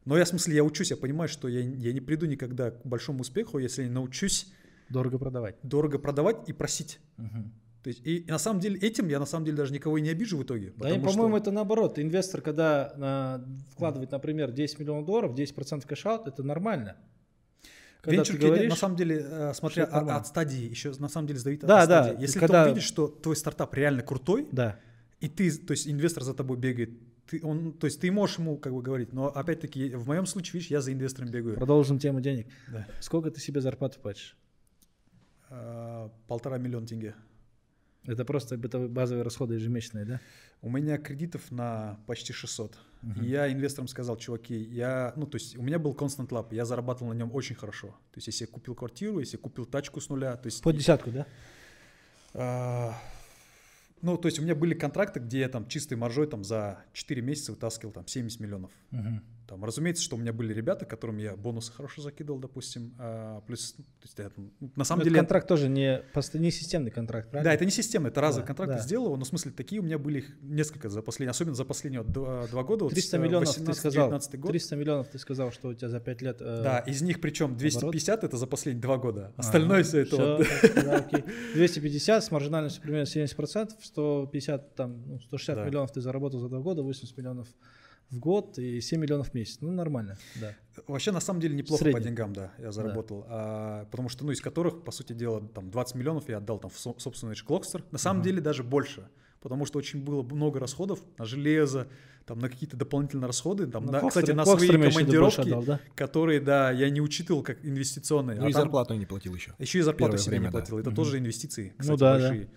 Но 0.07 0.16
я, 0.19 0.25
в 0.25 0.29
смысле, 0.29 0.57
я 0.57 0.65
учусь, 0.65 0.91
я 0.91 0.97
понимаю, 0.97 1.29
что 1.29 1.49
я, 1.49 1.61
я 1.61 1.93
не 1.93 2.01
приду 2.01 2.27
никогда 2.27 2.71
к 2.71 2.87
большому 2.87 3.21
успеху, 3.21 3.59
если 3.59 3.85
не 3.85 3.91
научусь 3.91 4.53
Дорого 4.91 5.19
продавать. 5.19 5.57
дорого 5.62 5.99
продавать 5.99 6.49
и 6.49 6.53
просить. 6.53 7.01
Мгм. 7.16 7.53
То 7.85 7.89
есть, 7.89 8.01
и, 8.06 8.16
и 8.16 8.31
на 8.31 8.39
самом 8.39 8.61
деле 8.61 8.81
этим 8.81 9.09
я 9.09 9.19
на 9.20 9.27
самом 9.27 9.44
деле 9.44 9.59
даже 9.59 9.70
никого 9.74 9.98
и 9.98 10.01
не 10.01 10.09
обижу 10.09 10.39
в 10.39 10.43
итоге. 10.43 10.73
Да, 10.78 10.89
что- 10.89 11.01
по-моему, 11.01 11.36
это 11.36 11.51
наоборот. 11.51 11.98
Инвестор, 11.98 12.40
когда 12.40 12.93
а, 12.97 13.44
вкладывает, 13.73 14.11
например, 14.11 14.52
10 14.52 14.78
миллионов 14.78 15.05
долларов, 15.05 15.35
10% 15.35 15.86
cash-out, 15.87 16.27
это 16.27 16.43
нормально. 16.43 16.97
Когда 18.01 18.16
Венчур 18.23 18.39
говоришь, 18.39 18.70
на 18.70 18.77
самом 18.77 18.97
деле, 18.97 19.23
э, 19.23 19.52
смотря 19.55 19.85
от, 19.85 20.09
от 20.09 20.27
стадии, 20.27 20.62
еще 20.69 20.93
на 20.98 21.09
самом 21.09 21.27
деле 21.27 21.39
зависит 21.39 21.66
Да, 21.66 21.82
от 21.82 21.89
да, 21.90 22.05
стадии. 22.05 22.23
Если 22.23 22.39
когда- 22.39 22.65
ты 22.65 22.70
увидишь, 22.70 22.89
что 22.89 23.06
твой 23.09 23.36
стартап 23.36 23.74
реально 23.74 24.02
крутой, 24.02 24.48
Да. 24.51 24.78
и 25.20 25.28
ты, 25.28 25.51
то 25.52 25.73
есть 25.73 25.86
инвестор 25.86 26.23
за 26.23 26.32
тобой 26.32 26.56
бегает, 26.56 26.90
ты, 27.27 27.40
он, 27.43 27.73
то 27.73 27.86
есть 27.86 28.01
ты 28.01 28.11
можешь 28.11 28.39
ему 28.39 28.56
как 28.56 28.73
бы 28.73 28.81
говорить, 28.81 29.12
но 29.12 29.28
опять-таки 29.28 29.90
в 29.94 30.06
моем 30.06 30.24
случае, 30.27 30.55
видишь, 30.55 30.70
я 30.70 30.81
за 30.81 30.90
инвестором 30.93 31.31
бегаю. 31.31 31.56
Продолжим 31.56 31.98
тему 31.98 32.20
денег. 32.23 32.47
Да. 32.73 32.86
Сколько 33.01 33.31
ты 33.31 33.40
себе 33.40 33.61
зарплату 33.62 33.98
платишь? 34.01 34.36
Э, 35.51 36.09
полтора 36.28 36.59
миллиона 36.59 36.86
тенге. 36.86 37.15
Это 38.07 38.25
просто 38.25 38.59
базовые 38.59 39.23
расходы 39.23 39.55
ежемесячные, 39.55 40.05
да? 40.05 40.21
У 40.61 40.71
меня 40.71 40.99
кредитов 40.99 41.51
на 41.51 41.99
почти 42.07 42.33
600. 42.33 42.77
Мгм. 43.03 43.23
И 43.23 43.29
я 43.29 43.51
инвесторам 43.51 43.89
сказал, 43.89 44.17
чуваки, 44.17 44.57
я, 44.57 45.13
ну, 45.17 45.27
то 45.27 45.37
есть 45.37 45.57
у 45.57 45.63
меня 45.63 45.79
был 45.79 45.93
Constant 45.93 46.29
Lab, 46.29 46.55
я 46.55 46.65
зарабатывал 46.65 47.13
на 47.13 47.17
нем 47.17 47.31
очень 47.35 47.55
хорошо. 47.55 47.89
То 47.89 48.17
есть 48.17 48.27
если 48.27 48.45
я 48.45 48.51
купил 48.51 48.75
квартиру, 48.75 49.21
если 49.21 49.37
я 49.37 49.43
купил 49.43 49.65
тачку 49.65 50.01
с 50.01 50.09
нуля, 50.09 50.37
то 50.37 50.47
есть... 50.47 50.63
По 50.63 50.73
десятку, 50.73 51.11
да? 51.11 51.27
А, 52.35 52.95
Ну, 54.05 54.19
то 54.19 54.29
есть 54.29 54.39
у 54.39 54.43
меня 54.43 54.55
были 54.55 54.75
контракты, 54.75 55.19
где 55.19 55.41
я 55.41 55.49
там 55.49 55.67
чистой 55.67 55.95
маржой 55.95 56.27
там 56.27 56.45
за 56.45 56.85
4 56.93 57.23
месяца 57.23 57.53
вытаскивал 57.53 57.93
там 57.93 58.07
70 58.07 58.39
миллионов. 58.39 58.71
Мгм. 58.91 59.23
Там, 59.47 59.62
разумеется, 59.65 60.03
что 60.03 60.16
у 60.16 60.19
меня 60.19 60.33
были 60.33 60.55
ребята, 60.55 60.87
которым 60.87 61.19
я 61.19 61.37
бонусы 61.37 61.71
хорошо 61.73 62.01
закидывал, 62.01 62.39
допустим, 62.39 62.95
а, 62.99 63.41
плюс, 63.43 63.73
то 63.73 63.83
есть 64.03 64.19
я 64.19 64.31
ну, 64.37 64.51
на 64.75 64.85
самом 64.85 65.01
Ну, 65.01 65.05
деле... 65.05 65.16
контракт 65.19 65.47
тоже 65.47 65.69
не, 65.69 66.03
не 66.35 66.51
системный 66.51 66.91
контракт, 66.91 67.31
правильно? 67.31 67.51
Да, 67.51 67.55
это 67.55 67.65
не 67.65 67.71
система, 67.71 68.09
это 68.09 68.21
разовый 68.23 68.45
Да, 68.45 68.47
контракт, 68.47 68.73
да. 68.73 68.79
сделал 68.79 69.07
его, 69.07 69.16
но 69.16 69.25
в 69.25 69.29
смысле 69.29 69.53
такие 69.53 69.81
у 69.81 69.85
меня 69.85 69.99
были 69.99 70.19
их 70.21 70.37
несколько 70.41 70.89
за 70.89 71.03
последние, 71.03 71.31
особенно 71.31 71.55
за 71.55 71.65
последние 71.65 72.01
вот 72.03 72.11
два, 72.12 72.47
два 72.47 72.62
года. 72.62 72.85
вот 72.85 72.93
с, 72.93 72.95
300 72.95 73.16
э, 73.16 73.21
миллионов 73.21 73.55
ты 73.55 73.61
18-19 73.61 73.75
сказал. 73.75 74.09
год. 74.09 74.49
300 74.51 74.77
миллионов 74.77 75.09
ты 75.09 75.19
сказал, 75.19 75.53
что 75.53 75.69
у 75.69 75.75
тебя 75.75 75.89
за 75.89 76.01
5 76.01 76.23
лет... 76.23 76.37
э, 76.41 76.62
Да, 76.62 76.79
из 76.79 77.03
них 77.03 77.21
причем 77.21 77.57
250 77.57 78.25
это 78.25 78.37
за 78.39 78.47
последние 78.47 78.81
два 78.83 78.97
года. 78.97 79.33
а, 79.37 79.41
Остальное 79.41 79.83
все 79.83 80.01
это 80.01 80.16
всё, 80.16 80.37
вот. 80.39 80.47
да, 80.85 80.97
окей. 80.97 81.25
250 81.55 82.25
с 82.25 82.31
маржинальностью 82.31 82.83
примерно 82.83 83.05
70%, 83.07 83.71
150, 83.83 84.75
там, 84.75 85.03
ну, 85.07 85.21
160 85.21 85.57
Да. 85.57 85.65
миллионов 85.66 85.93
ты 85.93 86.01
заработал 86.01 86.41
за 86.41 86.49
два 86.49 86.61
года, 86.61 86.83
80 86.83 87.16
миллионов 87.19 87.49
в 88.11 88.19
год 88.19 88.59
и 88.59 88.81
7 88.81 89.01
миллионов 89.01 89.31
в 89.31 89.35
месяц. 89.35 89.59
Ну, 89.61 89.71
нормально, 89.73 90.17
да. 90.41 90.55
Вообще, 90.87 91.11
на 91.13 91.21
самом 91.21 91.41
деле, 91.41 91.55
неплохо 91.57 91.83
Средний. 91.85 92.01
по 92.01 92.05
деньгам, 92.07 92.33
да, 92.33 92.53
я 92.59 92.71
заработал. 92.73 93.25
А, 93.29 93.85
потому 93.91 94.09
что, 94.09 94.25
ну, 94.25 94.33
из 94.33 94.41
которых, 94.41 94.83
по 94.85 94.93
сути 94.93 95.13
дела, 95.13 95.41
там 95.55 95.71
20 95.71 95.95
миллионов 95.97 96.29
я 96.29 96.39
отдал 96.39 96.59
там 96.59 96.71
в 96.71 96.79
со- 96.79 96.95
собственный 96.99 97.35
Клокстер. 97.37 97.85
На 97.91 97.99
самом 97.99 98.23
деле, 98.23 98.41
даже 98.41 98.63
больше. 98.63 99.09
Потому 99.41 99.67
что 99.67 99.79
очень 99.79 100.03
было 100.03 100.23
много 100.23 100.59
расходов 100.59 101.01
на 101.19 101.27
железо, 101.27 101.87
там, 102.25 102.39
на 102.39 102.49
какие-то 102.49 102.79
дополнительные 102.79 103.27
расходы. 103.27 103.67
Там, 103.67 103.85
Ну, 103.85 103.93
да, 103.93 104.01
Кокстер- 104.01 104.09
кстати, 104.23 104.31
на 104.31 104.47
свои 104.47 104.69
командировки, 104.69 105.41
отдал, 105.41 105.63
да? 105.65 105.81
которые, 105.95 106.41
да, 106.41 106.71
я 106.71 106.89
не 106.89 107.03
учитывал 107.03 107.43
как 107.43 107.63
инвестиционные. 107.65 108.39
Ну 108.39 108.47
а 108.47 108.49
и 108.49 108.53
там- 108.53 108.63
зарплату 108.63 108.95
не 108.95 109.05
платил 109.05 109.35
еще. 109.35 109.53
Еще 109.59 109.81
и 109.81 109.83
зарплату 109.83 110.13
Первое 110.13 110.19
себе 110.23 110.31
время, 110.31 110.43
не 110.45 110.47
да. 110.47 110.59
платил. 110.59 110.79
Это 110.79 110.89
Мгм. 110.91 110.97
тоже 110.97 111.19
инвестиции, 111.19 111.75
Ну 111.77 111.81
кстати, 111.83 112.01
да, 112.01 112.19
да. 112.19 112.29
большие. 112.29 112.45
А 112.45 112.49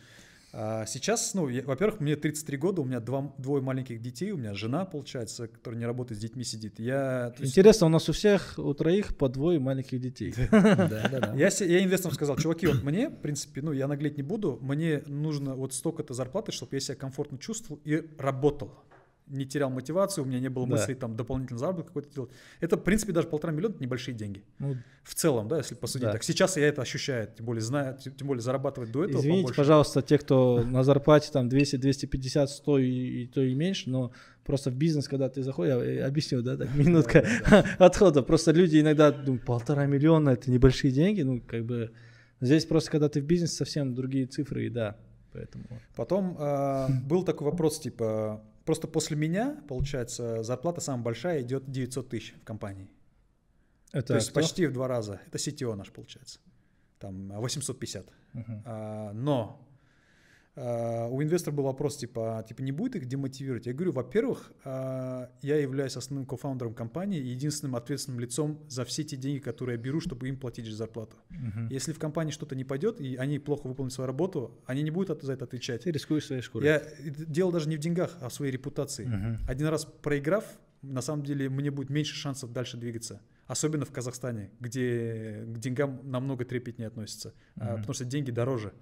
сейчас, 0.51 1.33
ну, 1.33 1.49
я- 1.49 1.63
во-первых, 1.63 1.99
мне 1.99 2.15
33 2.15 2.57
года, 2.57 2.81
у 2.81 2.85
меня 2.85 2.99
два, 2.99 3.33
двое 3.37 3.61
маленьких 3.61 4.01
детей, 4.01 4.31
у 4.31 4.37
меня 4.37 4.53
жена, 4.53 4.85
получается, 4.85 5.47
которая 5.47 5.79
не 5.79 5.85
работает 5.85 6.19
с 6.19 6.21
детьми 6.21 6.43
сидит. 6.43 6.79
Я, 6.79 7.31
то 7.35 7.41
есть, 7.43 7.51
Интересно, 7.53 7.87
у 7.87 7.89
нас 7.89 8.07
у 8.09 8.13
всех, 8.13 8.53
у 8.57 8.73
троих 8.73 9.15
по 9.17 9.27
двое 9.29 9.59
маленьких 9.59 9.99
детей. 9.99 10.33
Да, 10.51 10.87
да, 11.11 11.19
да. 11.19 11.33
я, 11.35 11.49
се- 11.49 11.69
я 11.71 11.83
инвесторам 11.83 12.15
сказал, 12.15 12.37
чуваки, 12.37 12.65
вот 12.67 12.83
мне, 12.83 13.09
в 13.09 13.17
принципе, 13.17 13.61
ну, 13.61 13.71
я 13.73 13.87
наглеть 13.87 14.17
не 14.17 14.23
буду, 14.23 14.57
мне 14.61 15.03
нужно 15.07 15.55
вот 15.55 15.73
столько-то 15.73 16.13
зарплаты, 16.13 16.51
чтобы 16.51 16.75
я 16.75 16.79
себя 16.79 16.95
комфортно 16.95 17.37
чувствовал 17.37 17.81
и 17.83 18.03
работал. 18.17 18.73
Не 19.29 19.45
терял 19.45 19.69
мотивацию, 19.69 20.23
у 20.23 20.27
меня 20.27 20.39
не 20.39 20.49
было 20.49 20.65
Да. 20.65 20.71
мыслей 20.75 20.95
там 20.95 21.15
дополнительный 21.15 21.59
заработок 21.59 21.87
какой-то 21.87 22.13
делать. 22.13 22.31
Это, 22.61 22.77
в 22.77 22.81
принципе, 22.83 23.11
даже 23.11 23.27
полтора 23.27 23.51
миллиона 23.53 23.73
это 23.73 23.83
небольшие 23.83 24.15
деньги. 24.15 24.43
Ну, 24.59 24.75
В 25.03 25.15
целом, 25.15 25.47
да, 25.47 25.57
если 25.57 25.75
посудить 25.75 26.07
Да. 26.07 26.13
так. 26.13 26.23
Сейчас 26.23 26.55
я 26.57 26.67
это 26.67 26.81
ощущаю, 26.81 27.27
тем 27.35 27.45
более 27.45 27.61
знаю, 27.61 27.97
тем 27.97 28.27
более 28.27 28.41
зарабатывать 28.41 28.91
до 28.91 29.03
этого 29.03 29.19
Извините, 29.19 29.41
побольше. 29.43 29.57
пожалуйста, 29.57 30.01
те, 30.01 30.17
кто 30.17 30.63
на 30.63 30.83
зарплате 30.83 31.29
там 31.31 31.49
200, 31.49 31.75
250, 31.75 32.49
100 32.49 32.79
и, 32.79 32.89
и 33.23 33.27
то 33.27 33.41
и 33.41 33.53
меньше, 33.53 33.89
но 33.89 34.11
просто 34.45 34.71
в 34.71 34.75
бизнес, 34.75 35.07
когда 35.09 35.27
ты 35.27 35.43
заходишь, 35.43 35.73
я 35.83 36.05
объясню, 36.07 36.41
да, 36.41 36.55
так, 36.55 36.73
минутка 36.75 37.25
отхода. 37.79 38.21
Просто 38.21 38.51
люди 38.51 38.79
иногда 38.79 39.11
думают, 39.11 39.43
полтора 39.43 39.85
миллиона 39.87 40.29
это 40.29 40.49
небольшие 40.49 40.91
деньги, 40.93 41.21
ну, 41.21 41.41
как 41.45 41.65
бы, 41.65 41.91
здесь 42.39 42.65
просто, 42.65 42.91
когда 42.91 43.09
ты 43.09 43.19
в 43.21 43.25
бизнесе, 43.25 43.55
совсем 43.55 43.93
другие 43.93 44.25
цифры, 44.25 44.67
и 44.67 44.69
да, 44.69 44.95
поэтому. 45.33 45.65
Потом 45.97 46.37
а, 46.39 46.87
был 47.05 47.23
такой 47.23 47.49
вопрос, 47.51 47.79
типа, 47.79 48.41
просто 48.67 48.87
после 48.87 49.17
меня, 49.17 49.57
получается, 49.67 50.43
зарплата 50.43 50.81
самая 50.81 51.01
большая 51.03 51.41
идет 51.41 51.71
900 51.71 52.09
тысяч 52.09 52.35
в 52.39 52.43
компании. 52.43 52.91
Это 53.93 54.07
То 54.07 54.15
есть 54.15 54.29
кто? 54.29 54.41
почти 54.41 54.67
в 54.67 54.73
два 54.73 54.87
раза. 54.87 55.21
Это 55.25 55.37
CTO 55.37 55.73
наш, 55.73 55.89
получается. 55.91 56.39
Там 56.99 57.31
а, 57.31 57.39
850. 57.39 58.07
Мгм. 58.33 58.63
А, 58.65 59.13
но 59.13 59.66
у 60.59 61.21
инвестора 61.21 61.53
был 61.53 61.65
вопрос, 61.65 61.97
типа, 61.97 62.43
типа, 62.47 62.61
не 62.63 62.71
будет 62.71 62.95
их 62.95 63.05
демотивировать? 63.05 63.67
Я 63.67 63.73
говорю, 63.73 63.91
во-первых, 63.91 64.51
а, 64.63 65.29
я 65.41 65.57
являюсь 65.57 65.95
основным 65.95 66.25
кофаундером 66.25 66.73
компании 66.73 67.19
и 67.19 67.27
единственным 67.27 67.75
ответственным 67.75 68.19
лицом 68.19 68.59
за 68.67 68.83
все 68.83 69.03
те 69.03 69.17
деньги, 69.17 69.39
которые 69.39 69.77
я 69.77 69.81
беру, 69.81 69.99
чтобы 69.99 70.27
им 70.27 70.37
платить 70.37 70.65
зарплату. 70.65 71.15
Мгм. 71.29 71.67
Если 71.69 71.93
в 71.93 71.99
компании 71.99 72.31
что-то 72.31 72.55
не 72.55 72.63
пойдет, 72.63 72.99
и 72.99 73.15
они 73.17 73.37
плохо 73.37 73.67
выполнят 73.67 73.93
свою 73.93 74.07
работу, 74.07 74.59
они 74.65 74.81
не 74.81 74.89
будут 74.91 75.21
за 75.21 75.33
это 75.33 75.45
отвечать. 75.45 75.83
Ты 75.83 75.91
рискуешь 75.91 76.25
своей 76.25 76.41
шкурой. 76.41 76.67
Я 76.67 76.83
дело 77.05 77.51
даже 77.51 77.69
не 77.69 77.75
в 77.75 77.79
деньгах, 77.79 78.17
а 78.21 78.29
в 78.29 78.33
своей 78.33 78.51
репутации. 78.51 79.05
Мгм. 79.05 79.37
Один 79.47 79.67
раз 79.67 79.85
проиграв, 79.85 80.43
на 80.81 81.01
самом 81.01 81.23
деле 81.23 81.49
мне 81.49 81.69
будет 81.71 81.89
меньше 81.89 82.15
шансов 82.15 82.51
дальше 82.51 82.77
двигаться. 82.77 83.21
Особенно 83.45 83.85
в 83.85 83.91
Казахстане, 83.91 84.51
где 84.59 85.43
к 85.47 85.57
деньгам 85.59 86.01
намного 86.03 86.45
трепетнее 86.45 86.87
относятся. 86.87 87.33
А, 87.55 87.65
Мгм. 87.65 87.75
потому 87.77 87.93
что 87.93 88.05
деньги 88.05 88.31
дороже, 88.31 88.73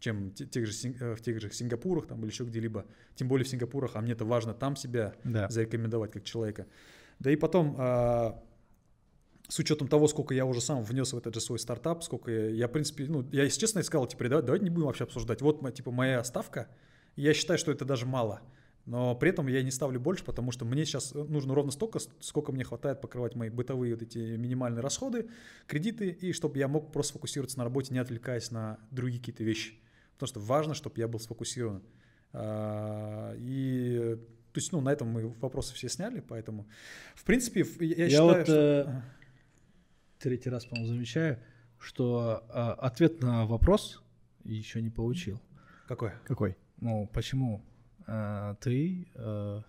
чем 0.00 0.30
те- 0.32 0.46
тех 0.46 0.66
же, 0.66 0.72
э, 1.00 1.14
в 1.14 1.20
тех 1.20 1.40
же 1.40 1.50
Сингапурах 1.50 2.06
там, 2.06 2.20
или 2.20 2.30
еще 2.30 2.44
где-либо. 2.44 2.86
Тем 3.14 3.28
более 3.28 3.44
в 3.44 3.48
Сингапурах, 3.48 3.92
а 3.94 4.00
мне 4.00 4.12
это 4.12 4.24
важно 4.24 4.54
там 4.54 4.76
себя 4.76 5.14
Да. 5.24 5.48
зарекомендовать 5.48 6.12
как 6.12 6.24
человека. 6.24 6.66
Да 7.18 7.30
и 7.30 7.36
потом, 7.36 7.74
а, 7.78 8.42
с 9.48 9.58
учетом 9.58 9.88
того, 9.88 10.06
сколько 10.08 10.34
я 10.34 10.44
уже 10.44 10.60
сам 10.60 10.82
внес 10.84 11.12
в 11.12 11.16
этот 11.18 11.34
же 11.34 11.40
свой 11.40 11.58
стартап, 11.58 12.04
сколько 12.04 12.30
я, 12.30 12.48
я, 12.50 12.68
в 12.68 12.72
принципе, 12.72 13.06
ну, 13.08 13.26
я, 13.32 13.44
если 13.44 13.60
честно, 13.60 13.82
сказал, 13.82 14.06
типа, 14.06 14.28
давай, 14.28 14.44
давайте 14.44 14.64
не 14.64 14.70
будем 14.70 14.86
вообще 14.86 15.04
обсуждать. 15.04 15.40
Вот, 15.42 15.74
типа, 15.74 15.90
моя 15.90 16.22
ставка, 16.22 16.68
я 17.16 17.34
считаю, 17.34 17.58
что 17.58 17.72
это 17.72 17.84
даже 17.84 18.06
мало. 18.06 18.40
Но 18.84 19.14
при 19.14 19.30
этом 19.30 19.46
я 19.48 19.62
не 19.62 19.70
ставлю 19.70 20.00
больше, 20.00 20.24
потому 20.24 20.50
что 20.50 20.64
мне 20.64 20.86
сейчас 20.86 21.12
нужно 21.12 21.54
ровно 21.54 21.70
столько, 21.72 21.98
сколько 22.20 22.52
мне 22.52 22.64
хватает 22.64 23.02
покрывать 23.02 23.34
мои 23.34 23.50
бытовые 23.50 23.94
вот 23.94 24.02
эти 24.02 24.18
минимальные 24.18 24.80
расходы, 24.80 25.28
кредиты, 25.66 26.08
и 26.08 26.32
чтобы 26.32 26.58
я 26.58 26.68
мог 26.68 26.90
просто 26.90 27.12
фокусироваться 27.14 27.58
на 27.58 27.64
работе, 27.64 27.92
не 27.92 27.98
отвлекаясь 27.98 28.50
на 28.50 28.78
другие 28.90 29.18
какие-то 29.20 29.44
вещи. 29.44 29.78
Потому 30.18 30.28
что 30.28 30.40
важно, 30.40 30.74
чтобы 30.74 30.98
я 30.98 31.06
был 31.06 31.20
сфокусирован. 31.20 31.80
А, 32.32 33.34
И, 33.38 34.16
то 34.52 34.58
есть, 34.58 34.72
ну, 34.72 34.80
на 34.80 34.90
этом 34.90 35.08
мы 35.08 35.28
вопросы 35.28 35.72
все 35.74 35.88
сняли, 35.88 36.18
поэтому, 36.18 36.66
в 37.14 37.22
принципе, 37.24 37.64
я, 37.78 38.06
Я 38.06 38.08
считаю, 38.10 38.24
вот, 38.24 38.42
что... 38.42 38.52
э. 38.52 39.02
Третий 40.18 40.50
раз, 40.50 40.64
по-моему, 40.66 40.88
замечаю, 40.88 41.38
что 41.78 42.44
а, 42.48 42.72
ответ 42.72 43.22
на 43.22 43.46
вопрос 43.46 44.02
еще 44.42 44.82
не 44.82 44.90
получил. 44.90 45.40
Какой? 45.86 46.10
Какой? 46.24 46.56
Ну, 46.80 47.08
почему 47.14 47.64
а, 48.08 48.56
ты... 48.56 49.06
а, 49.14 49.62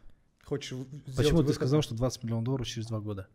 Хочешь 0.46 0.72
почему 1.16 1.38
ты 1.38 1.44
вывод? 1.44 1.56
сказал, 1.56 1.84
что 1.84 1.94
20 1.94 2.24
миллионов 2.24 2.46
долларов 2.46 2.68
через 2.68 2.88
два 2.88 3.00
года? 3.00 3.28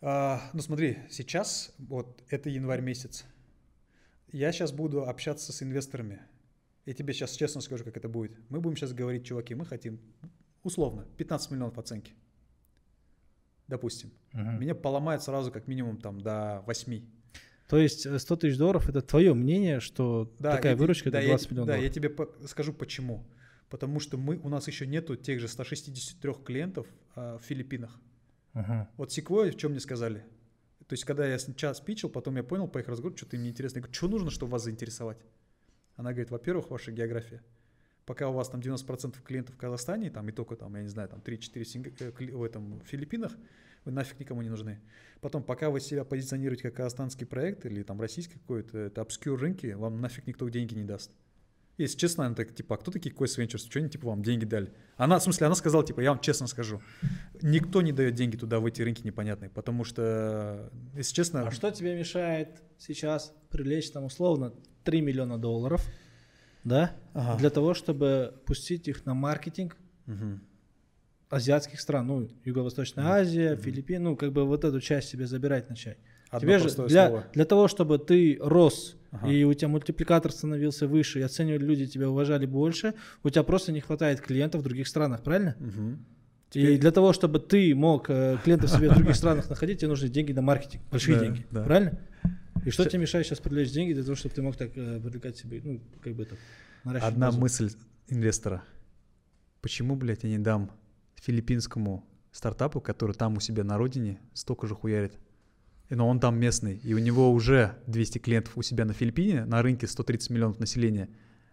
А, 0.00 0.40
ну 0.52 0.62
смотри, 0.62 0.98
сейчас, 1.10 1.74
вот 1.78 2.22
это 2.28 2.48
январь 2.48 2.80
месяц, 2.80 3.24
я 4.32 4.52
сейчас 4.52 4.72
буду 4.72 5.04
общаться 5.08 5.52
с 5.52 5.62
инвесторами. 5.62 6.20
Я 6.86 6.94
тебе 6.94 7.12
сейчас 7.14 7.32
честно 7.36 7.60
скажу, 7.60 7.84
как 7.84 7.96
это 7.96 8.08
будет. 8.08 8.32
Мы 8.48 8.60
будем 8.60 8.76
сейчас 8.76 8.92
говорить, 8.92 9.24
чуваки, 9.24 9.54
мы 9.54 9.64
хотим, 9.64 10.00
условно, 10.62 11.06
15 11.16 11.50
миллионов 11.52 11.78
оценки. 11.78 12.14
Допустим. 13.68 14.10
Мгм. 14.32 14.60
Меня 14.60 14.74
поломает 14.74 15.22
сразу 15.22 15.52
как 15.52 15.68
минимум 15.68 15.98
там 15.98 16.20
до 16.20 16.62
8. 16.66 17.02
То 17.68 17.78
есть 17.78 18.04
э, 18.04 18.18
100 18.18 18.36
тысяч 18.36 18.58
долларов 18.58 18.88
это 18.88 19.00
твое 19.00 19.32
мнение, 19.34 19.80
что 19.80 20.34
Да, 20.38 20.56
такая 20.56 20.72
и- 20.74 20.76
выручка 20.76 21.10
да, 21.10 21.18
это 21.18 21.26
я 21.28 21.32
20 21.32 21.48
те- 21.48 21.54
миллионов 21.54 21.68
Да, 21.68 21.76
я 21.76 21.88
тебе 21.88 22.10
по- 22.10 22.28
скажу 22.46 22.72
почему. 22.72 23.24
Потому 23.70 24.00
что 24.00 24.18
мы, 24.18 24.36
у 24.36 24.48
нас 24.50 24.66
еще 24.66 24.86
нету 24.86 25.16
тех 25.16 25.40
же 25.40 25.48
163 25.48 26.34
клиентов 26.44 26.86
а, 27.14 27.38
в 27.38 27.42
Филиппинах. 27.42 27.98
Мгм. 28.52 28.88
Вот 28.98 29.10
Sequoia, 29.16 29.50
в 29.52 29.56
чем 29.56 29.70
мне 29.70 29.80
сказали? 29.80 30.24
То 30.92 30.94
есть, 30.94 31.06
когда 31.06 31.26
я 31.26 31.38
час 31.38 31.80
пичил, 31.80 32.10
потом 32.10 32.36
я 32.36 32.42
понял 32.42 32.68
по 32.68 32.76
их 32.76 32.86
разговору, 32.86 33.16
что-то 33.16 33.36
им 33.36 33.44
неинтересно. 33.44 33.78
Я 33.78 33.80
говорю, 33.80 33.94
что 33.94 34.08
нужно, 34.08 34.30
чтобы 34.30 34.52
вас 34.52 34.64
заинтересовать? 34.64 35.16
Она 35.96 36.10
говорит, 36.10 36.30
во-первых, 36.30 36.68
ваша 36.68 36.92
география. 36.92 37.42
Пока 38.04 38.28
у 38.28 38.34
вас 38.34 38.50
там 38.50 38.60
90% 38.60 39.14
клиентов 39.24 39.54
в 39.54 39.58
Казахстане, 39.58 40.10
там 40.10 40.28
и 40.28 40.32
только 40.32 40.54
там, 40.54 40.76
я 40.76 40.82
не 40.82 40.88
знаю, 40.88 41.08
там 41.08 41.20
3-4 41.20 41.64
Синга- 41.64 41.94
э, 41.98 42.36
в 42.36 42.42
этом 42.42 42.78
в 42.80 42.84
Филиппинах, 42.84 43.32
вы 43.86 43.92
нафиг 43.92 44.20
никому 44.20 44.42
не 44.42 44.50
нужны. 44.50 44.82
Потом, 45.22 45.42
пока 45.42 45.70
вы 45.70 45.80
себя 45.80 46.04
позиционируете 46.04 46.64
как 46.64 46.74
казахстанский 46.74 47.26
проект 47.26 47.64
или 47.64 47.82
там 47.84 47.98
российский 47.98 48.34
какой-то, 48.34 48.76
это 48.76 49.00
obscure 49.00 49.36
рынки, 49.36 49.68
вам 49.68 49.98
нафиг 49.98 50.26
никто 50.26 50.46
деньги 50.50 50.74
не 50.74 50.84
даст. 50.84 51.10
Если 51.78 51.96
честно, 51.98 52.26
она 52.26 52.34
так, 52.34 52.54
типа, 52.54 52.74
а 52.74 52.78
кто 52.78 52.90
такие 52.90 53.14
Quest 53.14 53.38
Ventures? 53.38 53.66
Что 53.68 53.78
они, 53.78 53.88
типа, 53.88 54.08
вам 54.08 54.22
деньги 54.22 54.44
дали? 54.44 54.72
Она, 54.96 55.18
в 55.18 55.22
смысле, 55.22 55.46
она 55.46 55.54
сказала, 55.54 55.84
типа, 55.84 56.00
я 56.00 56.10
вам 56.10 56.20
честно 56.20 56.46
скажу, 56.46 56.82
никто 57.40 57.80
не 57.80 57.92
дает 57.92 58.14
деньги 58.14 58.36
туда, 58.36 58.60
в 58.60 58.66
эти 58.66 58.82
рынки 58.82 59.02
непонятные, 59.04 59.48
потому 59.48 59.84
что, 59.84 60.70
если 60.94 61.14
честно... 61.14 61.46
А 61.46 61.50
что 61.50 61.70
тебе 61.70 61.94
мешает 61.98 62.62
сейчас 62.78 63.32
привлечь 63.50 63.90
там 63.90 64.04
условно 64.04 64.52
3 64.84 65.00
миллиона 65.00 65.38
долларов, 65.38 65.84
да, 66.62 66.92
Ага. 67.14 67.38
для 67.38 67.50
того, 67.50 67.72
чтобы 67.74 68.34
пустить 68.46 68.86
их 68.88 69.06
на 69.06 69.14
маркетинг 69.14 69.76
Мгм. 70.06 70.42
азиатских 71.30 71.80
стран, 71.80 72.06
ну, 72.06 72.28
Юго-Восточная 72.44 73.06
Азия, 73.06 73.56
Филиппины, 73.56 74.10
ну, 74.10 74.16
как 74.16 74.32
бы 74.32 74.44
вот 74.44 74.64
эту 74.64 74.80
часть 74.80 75.08
себе 75.08 75.26
забирать 75.26 75.70
начать. 75.70 75.96
Одно 76.28 76.40
Тебе 76.40 76.58
же 76.58 76.68
для, 76.86 77.08
слово. 77.08 77.24
для 77.32 77.44
того, 77.44 77.66
чтобы 77.68 77.98
ты 77.98 78.38
рос, 78.40 78.96
Ага. 79.12 79.30
и 79.30 79.44
у 79.44 79.52
тебя 79.52 79.68
мультипликатор 79.68 80.32
становился 80.32 80.88
выше, 80.88 81.18
и 81.20 81.22
оценивали 81.22 81.64
люди 81.64 81.86
тебя 81.86 82.08
уважали 82.08 82.46
больше, 82.46 82.94
у 83.22 83.28
тебя 83.30 83.42
просто 83.42 83.70
не 83.70 83.80
хватает 83.80 84.20
клиентов 84.22 84.62
в 84.62 84.64
других 84.64 84.88
странах, 84.88 85.22
правильно? 85.22 85.54
Мгм. 85.60 86.04
И 86.54 86.78
для 86.78 86.90
того, 86.92 87.12
чтобы 87.12 87.38
ты 87.38 87.74
мог 87.74 88.08
э, 88.10 88.38
клиентов 88.44 88.70
себе 88.70 88.90
в 88.90 88.94
других 88.94 89.14
странах 89.16 89.48
находить, 89.50 89.80
тебе 89.80 89.88
нужны 89.88 90.08
деньги 90.08 90.32
на 90.32 90.42
маркетинг, 90.42 90.82
большие 90.90 91.18
Да, 91.18 91.24
деньги, 91.24 91.46
да. 91.50 91.62
правильно? 91.62 91.98
И 92.64 92.70
что 92.70 92.84
тебе 92.88 93.00
мешает 93.00 93.26
сейчас 93.26 93.38
привлечь 93.40 93.70
деньги 93.70 93.92
для 93.92 94.02
того, 94.02 94.14
чтобы 94.16 94.34
ты 94.34 94.42
мог 94.42 94.56
так 94.56 94.70
э, 94.76 95.00
привлекать 95.00 95.36
себе, 95.36 95.60
ну, 95.64 95.80
как 96.02 96.14
бы 96.14 96.24
так, 96.24 96.38
наращивать 96.84 97.12
Одна 97.12 97.26
базу? 97.26 97.40
мысль 97.40 97.70
инвестора. 98.08 98.62
Почему, 99.60 99.96
блядь, 99.96 100.24
я 100.24 100.30
не 100.30 100.38
дам 100.38 100.70
филиппинскому 101.16 102.04
стартапу, 102.32 102.80
который 102.80 103.14
там 103.14 103.36
у 103.36 103.40
себя 103.40 103.62
на 103.64 103.78
родине 103.78 104.20
столько 104.34 104.66
же 104.66 104.74
хуярит? 104.74 105.12
Но 105.90 106.08
он 106.08 106.20
там 106.20 106.38
местный, 106.38 106.80
и 106.82 106.94
у 106.94 106.98
него 106.98 107.30
уже 107.32 107.74
200 107.86 108.18
клиентов 108.18 108.52
у 108.56 108.62
себя 108.62 108.84
на 108.84 108.92
Филиппине, 108.94 109.44
на 109.44 109.60
рынке 109.62 109.86
130 109.86 110.30
миллионов 110.30 110.58
населения, 110.58 111.10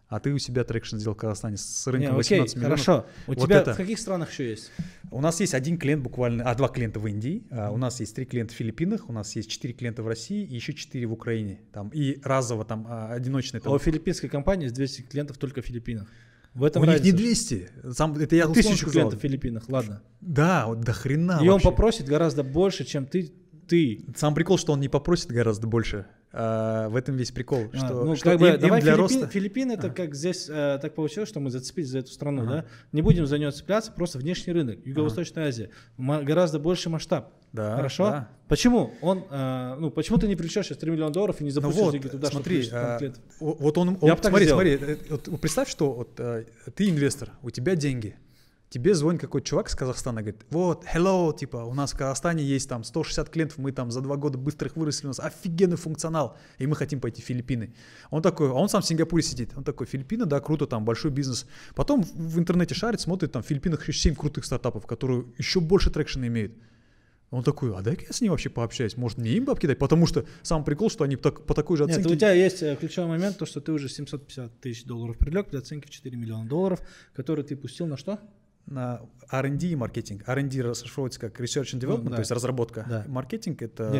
а 0.07 0.19
ты 0.19 0.31
у 0.33 0.37
себя 0.39 0.63
traction 0.63 0.97
сделал 0.97 1.13
в 1.15 1.19
Казахстане 1.19 1.57
с 1.57 1.85
Не, 1.87 1.91
рынком 1.91 2.17
окей, 2.19 2.39
18 2.39 2.55
миллионов. 2.55 2.79
хорошо. 2.83 3.05
У 3.27 3.33
Вот 3.33 3.43
тебя 3.45 3.57
это. 3.59 3.73
в 3.73 3.77
каких 3.77 3.99
странах 3.99 4.31
еще 4.31 4.49
есть? 4.49 4.71
У 5.11 5.21
нас 5.21 5.39
есть 5.39 5.53
один 5.53 5.77
клиент 5.77 6.01
буквально, 6.01 6.45
а 6.45 6.55
два 6.55 6.67
клиента 6.69 6.99
в 6.99 7.05
Индии, 7.07 7.43
а, 7.51 7.69
у 7.69 7.77
нас 7.77 7.99
есть 7.99 8.15
три 8.15 8.25
клиента 8.25 8.53
в 8.53 8.57
Филиппинах, 8.57 9.07
у 9.09 9.13
нас 9.13 9.35
есть 9.35 9.49
четыре 9.51 9.73
клиента 9.73 10.01
в 10.01 10.07
России 10.07 10.43
и 10.45 10.55
еще 10.55 10.73
четыре 10.73 11.05
в 11.05 11.11
Украине. 11.13 11.59
Там, 11.73 11.89
и 11.89 12.19
разово 12.23 12.63
там 12.65 12.87
а, 12.89 13.13
одиночные. 13.13 13.59
А 13.59 13.63
Там, 13.65 13.73
у 13.73 13.77
филиппинской 13.77 14.29
компании 14.29 14.63
есть 14.63 14.75
200 14.75 15.01
клиентов 15.03 15.37
только 15.37 15.61
в 15.61 15.65
Филиппинах. 15.65 16.07
В 16.55 16.63
этом 16.63 16.81
У 16.81 16.85
них 16.85 17.03
не 17.03 17.11
разница. 17.11 17.17
200. 17.17 17.69
Сам, 17.93 18.13
это 18.17 18.35
я 18.35 18.47
условно 18.49 18.63
Тысячу 18.71 18.89
клиентов 18.89 19.19
в 19.19 19.21
Филиппинах, 19.21 19.69
ладно. 19.69 20.01
Да, 20.21 20.65
вот 20.65 20.81
до 20.81 20.93
хрена 20.93 21.33
И 21.43 21.47
он 21.47 21.53
вообще. 21.53 21.69
попросит 21.69 22.07
гораздо 22.07 22.43
больше, 22.43 22.83
чем 22.85 23.05
ты. 23.05 23.31
Ты. 23.69 24.03
Сам 24.15 24.33
прикол, 24.33 24.57
что 24.57 24.73
он 24.73 24.79
не 24.81 24.89
попросит 24.89 25.27
гораздо 25.31 25.67
больше. 25.67 26.05
А, 26.31 26.89
в 26.89 26.95
этом 26.95 27.15
весь 27.15 27.31
прикол. 27.31 27.69
А, 27.73 27.77
что, 27.77 28.03
ну, 28.05 28.15
что 28.15 28.25
как 28.31 28.39
бы, 28.39 28.49
им- 28.49 28.59
давай 28.59 28.81
для 28.81 28.93
Филиппин- 28.93 28.97
роста... 29.01 29.27
Филиппины, 29.27 29.71
это 29.71 29.87
Ага. 29.87 29.95
как 29.95 30.13
здесь 30.13 30.47
э, 30.47 30.77
так 30.79 30.93
получилось, 30.93 31.27
что 31.29 31.39
мы 31.39 31.49
зацепились 31.49 31.89
за 31.89 31.99
эту 31.99 32.11
страну, 32.11 32.43
Ага. 32.43 32.51
да? 32.51 32.65
Не 32.91 33.01
будем 33.01 33.25
за 33.25 33.39
нее 33.39 33.49
цепляться, 33.51 33.91
просто 33.91 34.19
внешний 34.19 34.53
рынок, 34.53 34.77
Юго-Восточная 34.85 35.47
Азия, 35.47 35.69
Ма- 35.97 36.21
гораздо 36.21 36.59
больше 36.59 36.89
масштаб. 36.91 37.33
Да, 37.51 37.77
Хорошо? 37.77 38.05
да. 38.05 38.29
Почему? 38.47 38.91
Он, 39.01 39.23
э, 39.27 39.75
ну, 39.79 39.89
почему 39.89 40.19
ты 40.19 40.27
не 40.27 40.35
привлечешь 40.35 40.67
сейчас 40.67 40.77
3 40.77 40.91
миллиона 40.91 41.11
долларов 41.11 41.41
и 41.41 41.43
не 41.43 41.49
Ну 41.49 41.53
запустишь 41.55 41.81
вот, 41.81 41.91
деньги 41.93 42.07
туда, 42.09 42.27
чтобы 42.29 42.43
смотри, 42.43 42.63
там 42.67 42.79
а, 42.79 42.99
вот 43.39 43.77
он, 43.79 43.87
Я 43.89 43.93
он- 43.93 43.99
бы 43.99 44.15
так 44.21 44.25
смотри, 44.29 44.47
смотри, 44.47 44.71
э, 44.79 44.97
вот 45.09 45.41
представь, 45.41 45.67
что 45.67 45.93
вот 45.93 46.19
э, 46.19 46.45
ты 46.75 46.89
инвестор, 46.91 47.31
у 47.41 47.49
тебя 47.49 47.75
деньги, 47.75 48.15
тебе 48.69 48.93
звонит 48.93 49.21
какой-то 49.21 49.47
чувак 49.47 49.67
из 49.67 49.75
Казахстана, 49.75 50.21
говорит, 50.21 50.45
вот, 50.49 50.85
hello, 50.85 51.35
типа, 51.35 51.57
у 51.57 51.73
нас 51.73 51.93
в 51.93 51.97
Казахстане 51.97 52.43
есть 52.43 52.69
там 52.69 52.83
160 52.83 53.29
клиентов, 53.29 53.57
мы 53.57 53.71
там 53.71 53.91
за 53.91 54.01
два 54.01 54.15
года 54.15 54.37
быстро 54.37 54.67
их 54.67 54.75
выросли, 54.75 55.07
у 55.07 55.09
нас 55.09 55.19
офигенный 55.19 55.77
функционал, 55.77 56.37
и 56.59 56.67
мы 56.67 56.75
хотим 56.75 56.99
пойти 56.99 57.21
в 57.21 57.25
Филиппины. 57.25 57.73
Он 58.11 58.21
такой, 58.21 58.49
а 58.49 58.53
он 58.53 58.69
сам 58.69 58.81
в 58.81 58.85
Сингапуре 58.85 59.23
сидит, 59.23 59.51
он 59.55 59.63
такой, 59.63 59.87
Филиппины, 59.87 60.25
да, 60.25 60.39
круто, 60.39 60.67
там 60.67 60.85
большой 60.85 61.11
бизнес. 61.11 61.47
Потом 61.75 62.03
в 62.03 62.37
интернете 62.37 62.75
шарит, 62.75 63.01
смотрит, 63.01 63.31
там 63.31 63.41
в 63.41 63.45
Филиппинах 63.47 63.87
еще 63.87 63.93
7 63.93 64.15
крутых 64.15 64.45
стартапов, 64.45 64.85
которые 64.85 65.25
еще 65.37 65.59
больше 65.59 65.89
трекшена 65.89 66.27
имеют. 66.27 66.53
Он 67.31 67.43
такой, 67.43 67.75
а 67.75 67.81
дай-ка 67.81 68.05
я 68.07 68.11
с 68.11 68.21
ним 68.21 68.31
вообще 68.31 68.49
пообщаюсь, 68.49 68.97
может 68.97 69.19
мне 69.19 69.31
им 69.31 69.45
бабки 69.45 69.67
дать, 69.67 69.77
потому 69.77 70.07
что 70.07 70.25
сам 70.41 70.63
прикол, 70.63 70.89
что 70.89 71.03
они 71.03 71.15
так- 71.15 71.45
по 71.45 71.53
такой 71.53 71.77
же 71.77 71.83
Нет, 71.83 71.97
оценке 71.97 72.13
у 72.13 72.17
тебя 72.17 72.31
есть 72.31 72.63
э, 72.63 72.75
ключевой 72.75 73.07
момент, 73.07 73.37
то, 73.37 73.45
что 73.45 73.61
ты 73.61 73.71
уже 73.71 73.87
750 73.87 74.59
тысяч 74.59 74.83
долларов 74.83 75.15
привлек 75.19 75.51
для 75.51 75.59
оценки 75.59 75.85
в 75.85 75.91
4 75.91 76.17
миллиона 76.17 76.49
долларов, 76.49 76.81
которые 77.13 77.45
ты 77.45 77.55
пустил 77.55 77.85
на 77.85 77.97
что? 77.97 78.19
На 78.69 79.01
R&D 79.31 79.67
и 79.67 79.75
маркетинг. 79.75 80.23
R&D 80.27 80.61
расшифровывается 80.61 81.19
как 81.19 81.39
Research 81.39 81.73
and 81.75 81.79
Development, 81.79 82.03
Ну, 82.03 82.09
да. 82.09 82.15
то 82.15 82.21
есть 82.21 82.31
разработка. 82.31 82.85
Да. 82.89 83.05
Маркетинг— 83.07 83.61
это 83.63 83.91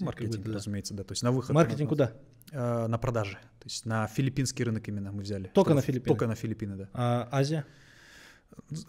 маркетинг, 0.00 0.44
да. 0.44 0.52
разумеется, 0.54 0.94
да. 0.94 1.04
То 1.04 1.12
есть 1.12 1.22
на 1.22 1.32
выход. 1.32 1.54
Маркетинг 1.54 1.88
куда? 1.88 2.12
Э, 2.52 2.86
на 2.86 2.98
продажи. 2.98 3.32
То 3.60 3.66
есть 3.66 3.84
на 3.86 4.06
филиппинский 4.06 4.64
рынок 4.64 4.88
именно 4.88 5.12
мы 5.12 5.22
взяли. 5.22 5.50
Только 5.54 5.70
Чтобы- 5.70 5.74
на 5.76 5.82
Филиппины? 5.82 6.08
Только 6.08 6.26
на 6.26 6.34
Филиппины, 6.34 6.76
да. 6.76 6.88
А, 6.94 7.28
Азия? 7.30 7.64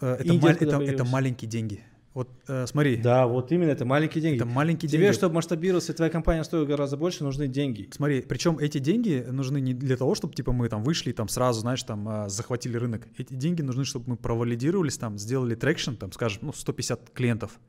Э, 0.00 0.14
Это, 0.14 0.24
Индия 0.24 0.48
откуда 0.50 0.76
это- 0.82 0.92
это 0.92 1.04
маленькие 1.04 1.48
деньги. 1.50 1.84
Вот 2.12 2.28
э, 2.48 2.66
смотри, 2.66 2.96
Да, 2.96 3.26
вот 3.28 3.52
именно, 3.52 3.70
это 3.70 3.84
маленькие 3.84 4.20
деньги. 4.20 4.36
это 4.36 4.44
маленькие 4.46 4.88
Тебе, 4.88 5.02
деньги. 5.02 5.14
чтобы 5.14 5.36
масштабироваться, 5.36 5.94
твоя 5.94 6.10
компания 6.10 6.42
стоила 6.42 6.64
гораздо 6.64 6.96
больше, 6.96 7.22
нужны 7.22 7.46
деньги. 7.46 7.88
Смотри, 7.92 8.22
причем 8.22 8.58
эти 8.58 8.78
деньги 8.78 9.24
нужны 9.30 9.60
не 9.60 9.74
для 9.74 9.96
того, 9.96 10.16
чтобы 10.16 10.34
типа 10.34 10.50
мы 10.52 10.68
там 10.68 10.82
вышли 10.82 11.12
там 11.12 11.28
сразу, 11.28 11.60
знаешь, 11.60 11.82
там 11.84 12.08
а, 12.08 12.28
захватили 12.28 12.76
рынок. 12.76 13.06
Эти 13.16 13.34
деньги 13.34 13.62
нужны, 13.62 13.84
чтобы 13.84 14.10
мы 14.10 14.16
провалидировались 14.16 14.98
там, 14.98 15.18
сделали 15.18 15.54
traction, 15.54 15.94
там, 15.94 16.10
скажем, 16.10 16.40
ну 16.46 16.52
150 16.52 17.10
клиентов. 17.10 17.60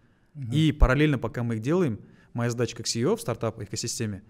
И 0.52 0.72
параллельно, 0.72 1.20
пока 1.20 1.44
мы 1.44 1.56
их 1.56 1.62
делаем, 1.62 2.00
моя 2.34 2.50
задача 2.50 2.76
как 2.78 2.88
CEO 2.88 3.18
в 3.18 3.22
стартап-экосистеме, 3.22 4.24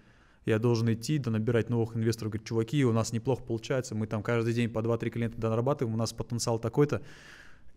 я 0.44 0.58
должен 0.58 0.92
идти, 0.92 1.18
да, 1.18 1.30
набирать 1.30 1.70
новых 1.70 1.96
инвесторов, 1.96 2.32
говорить, 2.32 2.46
чуваки, 2.48 2.84
у 2.84 2.92
нас 2.92 3.12
неплохо 3.12 3.44
получается, 3.44 3.94
мы 3.94 4.08
там 4.08 4.22
каждый 4.22 4.52
день 4.52 4.68
по 4.68 4.80
2-3 4.80 5.10
клиента 5.10 5.38
дорабатываем, 5.38 5.94
у 5.94 5.98
нас 5.98 6.12
потенциал 6.12 6.58
такой-то. 6.58 7.00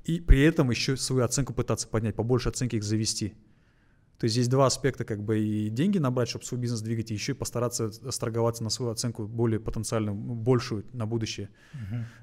И 0.06 0.20
при 0.20 0.42
этом 0.42 0.70
еще 0.70 0.96
свою 0.98 1.26
оценку 1.26 1.54
пытаться 1.54 1.88
поднять, 1.88 2.16
побольше 2.16 2.50
оценки 2.50 2.76
их 2.76 2.84
завести. 2.84 3.34
То 4.20 4.26
есть 4.26 4.36
здесь 4.36 4.48
два 4.48 4.68
аспекта, 4.68 5.04
как 5.04 5.22
бы 5.22 5.40
и 5.40 5.70
деньги 5.70 5.98
набрать, 5.98 6.30
чтобы 6.30 6.46
свой 6.46 6.62
бизнес 6.62 6.82
двигать, 6.82 7.12
и 7.12 7.14
еще 7.14 7.34
и 7.34 7.36
постараться 7.36 7.92
сторговаться 8.12 8.64
на 8.64 8.70
свою 8.70 8.92
оценку 8.92 9.28
более 9.28 9.60
потенциальную, 9.60 10.16
ну, 10.16 10.36
большую 10.36 10.86
на 10.94 11.06
будущее. 11.06 11.50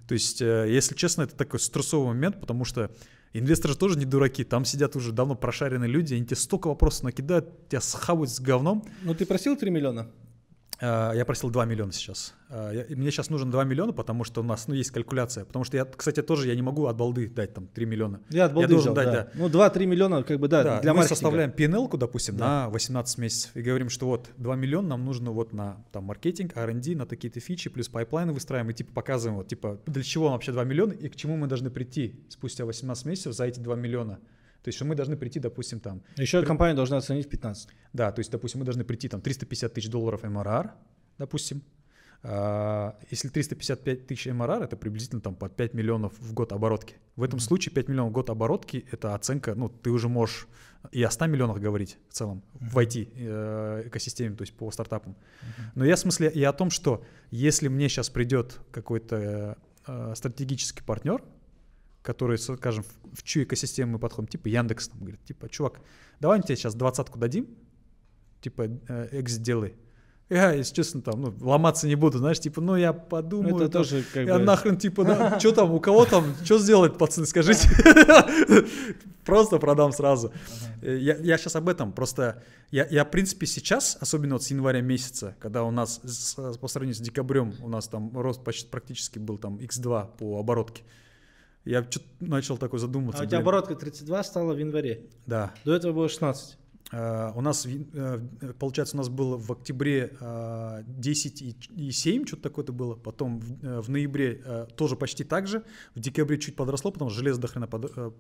То 0.09 0.15
есть, 0.15 0.41
э, 0.41 0.67
если 0.71 0.95
честно, 0.95 1.23
это 1.23 1.37
такой 1.37 1.61
стрессовый 1.61 2.07
момент, 2.09 2.41
потому 2.41 2.65
что 2.65 2.91
инвесторы 3.35 3.75
же 3.75 3.79
тоже 3.79 3.99
не 3.99 4.07
дураки, 4.07 4.43
там 4.43 4.65
сидят 4.65 4.97
уже 4.97 5.13
давно 5.13 5.35
прошаренные 5.35 5.91
люди, 5.91 6.15
они 6.15 6.25
тебе 6.25 6.37
столько 6.37 6.69
вопросов 6.69 7.03
накидают, 7.03 7.69
тебя 7.69 7.81
схавают 7.83 8.31
с 8.31 8.41
говном. 8.41 8.85
Ну, 9.03 9.15
ты 9.15 9.27
просил 9.27 9.57
3 9.57 9.71
миллиона? 9.71 10.09
А, 10.85 11.13
Я 11.15 11.25
просил 11.25 11.49
2 11.51 11.65
миллиона 11.65 11.93
сейчас. 11.93 12.35
Я- 12.51 12.83
и 12.83 12.95
Мне 12.97 13.11
сейчас 13.13 13.31
нужно 13.31 13.51
2 13.51 13.63
миллиона, 13.65 13.93
потому 13.93 14.25
что 14.25 14.41
у 14.41 14.45
нас 14.45 14.67
ну, 14.67 14.75
есть 14.75 14.91
калькуляция. 14.91 15.45
Потому 15.45 15.65
что 15.65 15.77
я, 15.77 15.85
кстати, 15.85 16.23
тоже 16.23 16.49
я 16.49 16.55
не 16.57 16.63
могу 16.63 16.87
от 16.87 16.97
балды 16.97 17.29
дать 17.29 17.55
там 17.55 17.69
3 17.69 17.87
миллиона. 17.87 18.21
Я 18.31 18.47
от 18.47 18.53
балды 18.53 18.69
должен 18.69 18.93
взял, 18.93 18.95
дать, 18.95 19.15
да. 19.15 19.23
да. 19.23 19.31
Ну, 19.35 19.49
2-3 19.49 19.87
миллиона, 19.87 20.23
как 20.25 20.41
бы, 20.41 20.49
да, 20.49 20.63
Да, 20.65 20.81
для 20.81 20.91
мы 20.93 20.97
маркетинга. 20.99 21.15
составляем 21.15 21.51
P&L, 21.51 21.97
допустим, 21.97 22.37
Да. 22.37 22.45
на 22.65 22.69
18 22.71 23.19
месяцев 23.19 23.53
и 23.55 23.63
говорим, 23.63 23.89
что 23.91 24.07
вот 24.07 24.29
2 24.39 24.57
миллиона 24.57 24.89
нам 24.89 25.05
нужно 25.05 25.31
вот 25.31 25.53
на 25.53 25.77
там 25.93 26.05
маркетинг, 26.05 26.53
R&D, 26.57 26.97
на 26.97 27.07
такие-то 27.07 27.39
фичи, 27.39 27.71
плюс 27.71 27.89
pipeline 27.89 28.28
ы 28.28 28.33
выстраиваем 28.33 28.71
и 28.71 28.75
типа 28.75 28.93
показываем, 28.93 29.37
вот 29.39 29.47
типа 29.49 29.79
для 29.87 30.03
чего 30.03 30.31
вообще 30.31 30.51
2 30.51 30.65
миллиона 30.65 30.93
и 30.93 31.09
к 31.09 31.15
чему 31.17 31.37
мы 31.37 31.47
должны 31.47 31.71
прийти 31.71 32.21
спустя 32.29 32.65
18 32.65 33.07
месяцев 33.07 33.35
за 33.35 33.45
эти 33.45 33.61
2 33.61 33.77
миллиона. 33.77 34.19
То 34.63 34.69
есть, 34.69 34.77
что 34.77 34.85
мы 34.85 34.95
должны 34.95 35.17
прийти, 35.17 35.41
допустим, 35.41 35.81
там, 35.81 36.03
Еще 36.17 36.43
компания 36.45 36.75
должна 36.75 36.99
оценить 36.99 37.27
в 37.27 37.29
15. 37.29 37.69
да, 37.93 38.13
то 38.13 38.21
есть, 38.21 38.31
допустим, 38.31 38.61
мы 38.61 38.65
должны 38.65 38.85
прийти 38.85 39.09
там 39.09 39.21
350 39.21 39.73
тысяч 39.75 39.89
долларов 39.89 40.25
MRR, 40.25 40.71
допустим. 41.19 41.63
А, 42.23 42.97
Если 43.11 43.29
355 43.29 44.07
тысяч 44.07 44.29
MRR, 44.29 44.65
это 44.65 44.77
приблизительно 44.77 45.21
там 45.21 45.35
под 45.35 45.57
5 45.57 45.75
миллионов 45.75 46.13
в 46.19 46.33
год 46.33 46.53
оборотки. 46.53 46.95
В 47.17 47.23
этом 47.25 47.41
случае 47.41 47.75
5 47.75 47.89
миллионов 47.89 48.11
в 48.11 48.15
год 48.15 48.31
оборотки— 48.31 48.87
это 48.93 49.15
оценка, 49.15 49.55
ну, 49.57 49.69
ты 49.69 49.91
уже 49.91 50.09
можешь 50.09 50.47
и 50.91 51.03
о 51.03 51.11
100 51.11 51.27
миллионах 51.27 51.59
говорить 51.59 51.99
в 52.09 52.15
целом 52.15 52.43
в 52.55 52.79
IT 52.79 53.13
э, 53.15 53.89
то 53.91 54.43
есть 54.43 54.57
по 54.57 54.71
стартапам. 54.71 55.17
Но 55.75 55.85
я 55.85 55.95
в 55.97 55.99
смысле 55.99 56.29
и 56.29 56.43
о 56.43 56.53
том, 56.53 56.71
что 56.71 57.05
если 57.31 57.69
мне 57.69 57.89
сейчас 57.89 58.11
придет 58.11 58.61
какой-то 58.73 59.57
э, 59.87 60.13
стратегический 60.17 60.83
партнер, 60.83 61.23
который, 62.03 62.39
скажем, 62.39 62.85
в, 62.85 63.19
в 63.19 63.23
чью 63.23 63.45
экосистему 63.45 63.93
мы 63.93 63.99
подходим, 63.99 64.29
типа 64.29 64.49
Яндекс, 64.49 64.89
там, 64.89 65.01
говорит, 65.01 65.25
типа, 65.25 65.49
чувак, 65.49 65.81
давай 66.21 66.39
мы 66.39 66.45
тебе 66.45 66.57
сейчас 66.57 66.75
двадцатку 66.75 67.19
дадим, 67.19 67.47
типа, 68.41 68.69
э, 68.89 69.09
экзит 69.13 69.43
делай. 69.43 69.75
Я, 70.29 70.53
если 70.53 70.75
честно, 70.75 71.03
там, 71.03 71.21
ну, 71.21 71.35
ломаться 71.41 71.87
не 71.87 71.95
буду, 71.95 72.17
знаешь, 72.19 72.41
типа, 72.41 72.63
ну, 72.63 72.75
я 72.75 72.95
подумаю. 72.95 73.57
Это 73.57 73.69
там, 73.69 73.83
тоже 73.83 74.03
как 74.15 74.27
я 74.27 74.39
бы... 74.39 74.45
нахрен, 74.45 74.79
типа, 74.79 75.05
да, 75.05 75.39
что 75.41 75.53
там, 75.53 75.73
у 75.73 75.81
кого 75.81 76.07
там, 76.07 76.25
что 76.43 76.59
сделать, 76.59 76.97
пацаны, 76.97 77.27
скажите. 77.27 77.69
Просто 79.25 79.59
продам 79.59 79.93
сразу. 79.93 80.33
Э, 80.81 80.97
Я, 80.99 81.17
я 81.19 81.39
сейчас 81.39 81.55
об 81.57 81.69
этом, 81.69 81.93
просто 81.93 82.43
я, 82.71 82.87
я, 82.91 83.05
в 83.05 83.11
принципе, 83.11 83.47
сейчас, 83.47 83.97
особенно 84.01 84.35
вот 84.35 84.43
с 84.43 84.51
января 84.51 84.81
месяца, 84.81 85.37
когда 85.39 85.63
у 85.65 85.71
нас, 85.71 86.01
с- 86.03 86.57
по 86.59 86.67
сравнению 86.67 86.97
с 86.97 87.01
декабрем, 87.01 87.55
у 87.63 87.69
нас 87.69 87.87
там 87.89 88.17
рост 88.19 88.43
почти 88.43 88.69
практически 88.69 89.19
был 89.21 89.39
там 89.39 89.59
x2 89.59 90.17
по 90.19 90.39
оборотке, 90.41 90.83
я 91.65 91.83
что-то 91.83 92.07
начал 92.21 92.59
такой 92.59 92.79
задумываться. 92.79 93.23
А 93.23 93.25
у 93.25 93.29
тебя 93.29 93.39
блин, 93.39 93.49
оборотка 93.49 93.75
32 93.75 94.23
стала 94.25 94.53
в 94.55 94.59
январе. 94.59 95.07
Да. 95.27 95.53
До 95.65 95.75
этого 95.75 95.93
было 95.93 96.09
16. 96.09 96.59
Э, 96.95 97.33
У 97.35 97.41
нас, 97.41 97.67
э, 97.67 98.19
получается, 98.59 98.97
у 98.97 98.99
нас 98.99 99.09
было 99.09 99.39
в 99.39 99.51
октябре 99.51 100.13
э, 100.21 100.83
10 100.87 101.41
и 101.43 101.57
ч- 101.59 101.73
и 101.75 101.91
7, 101.91 102.27
что-то 102.27 102.43
такое-то 102.43 102.73
было. 102.73 102.97
Потом 102.97 103.39
в, 103.41 103.65
э, 103.65 103.81
в 103.81 103.89
ноябре 103.89 104.43
э, 104.45 104.67
тоже 104.77 104.97
почти 104.97 105.25
так 105.25 105.47
же. 105.47 105.63
В 105.95 106.01
декабре 106.01 106.39
чуть 106.39 106.55
подросло, 106.57 106.91
потому 106.91 107.11
что 107.11 107.21
железо 107.21 107.41
до 107.41 107.49
хрена 107.49 107.67
под- 107.67 108.19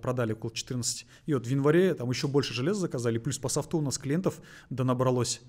продали 0.00 0.32
около 0.32 0.52
14. 0.52 1.06
И 1.26 1.34
вот 1.34 1.46
в 1.46 1.50
январе 1.50 1.94
там 1.94 2.08
еще 2.10 2.26
больше 2.28 2.54
железа 2.54 2.80
заказали. 2.80 3.18
Плюс 3.18 3.38
по 3.38 3.48
софту 3.50 3.78
у 3.78 3.82
нас 3.82 3.98
клиентов 3.98 4.40
да 4.70 4.84
набралось. 4.84 5.42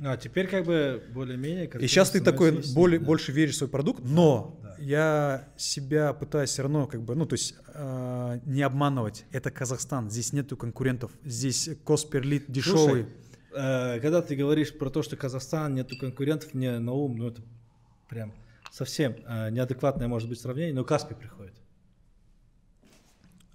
А 0.00 0.16
теперь 0.16 0.46
как 0.46 0.64
бы 0.64 1.02
более-менее... 1.12 1.66
И 1.80 1.88
сейчас 1.88 2.10
ты 2.10 2.20
такой 2.20 2.48
становится 2.48 2.74
более, 2.74 3.00
да. 3.00 3.06
больше 3.06 3.32
веришь 3.32 3.54
в 3.54 3.58
свой 3.58 3.70
продукт, 3.70 4.02
но 4.04 4.58
да. 4.62 4.76
я 4.78 5.48
себя 5.56 6.12
пытаюсь 6.12 6.50
все 6.50 6.62
равно 6.62 6.86
как 6.86 7.02
бы, 7.02 7.16
ну 7.16 7.26
то 7.26 7.34
есть 7.34 7.56
э, 7.74 8.40
не 8.44 8.62
обманывать. 8.62 9.24
Это 9.32 9.50
Казахстан, 9.50 10.10
здесь 10.10 10.32
нету 10.32 10.56
конкурентов, 10.56 11.10
здесь 11.24 11.68
lead 11.68 12.44
дешевый. 12.46 13.06
Слушай, 13.50 13.96
э, 13.96 14.00
когда 14.00 14.22
ты 14.22 14.36
говоришь 14.36 14.76
про 14.76 14.88
то, 14.88 15.02
что 15.02 15.16
Казахстан, 15.16 15.74
нету 15.74 15.98
конкурентов, 15.98 16.54
мне 16.54 16.78
на 16.78 16.92
ум, 16.92 17.16
ну 17.16 17.28
это 17.28 17.42
прям 18.08 18.32
совсем 18.70 19.16
э, 19.26 19.50
неадекватное 19.50 20.06
может 20.06 20.28
быть 20.28 20.40
сравнение, 20.40 20.74
но 20.74 20.84
Каспи 20.84 21.14
приходит. 21.14 21.54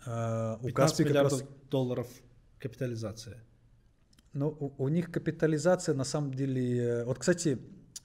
Э, 0.05 0.57
у 0.59 0.67
15 0.67 0.73
Каспи 0.73 1.03
как 1.03 1.11
миллиардов 1.11 1.39
раз 1.39 1.49
долларов 1.69 2.07
капитализация. 2.59 3.41
Ну, 4.33 4.47
у, 4.59 4.83
у 4.85 4.87
них 4.89 5.11
капитализация 5.11 5.95
на 5.95 6.03
самом 6.03 6.33
деле. 6.33 6.77
э, 6.77 7.05
Вот, 7.05 7.19
кстати, 7.19 7.59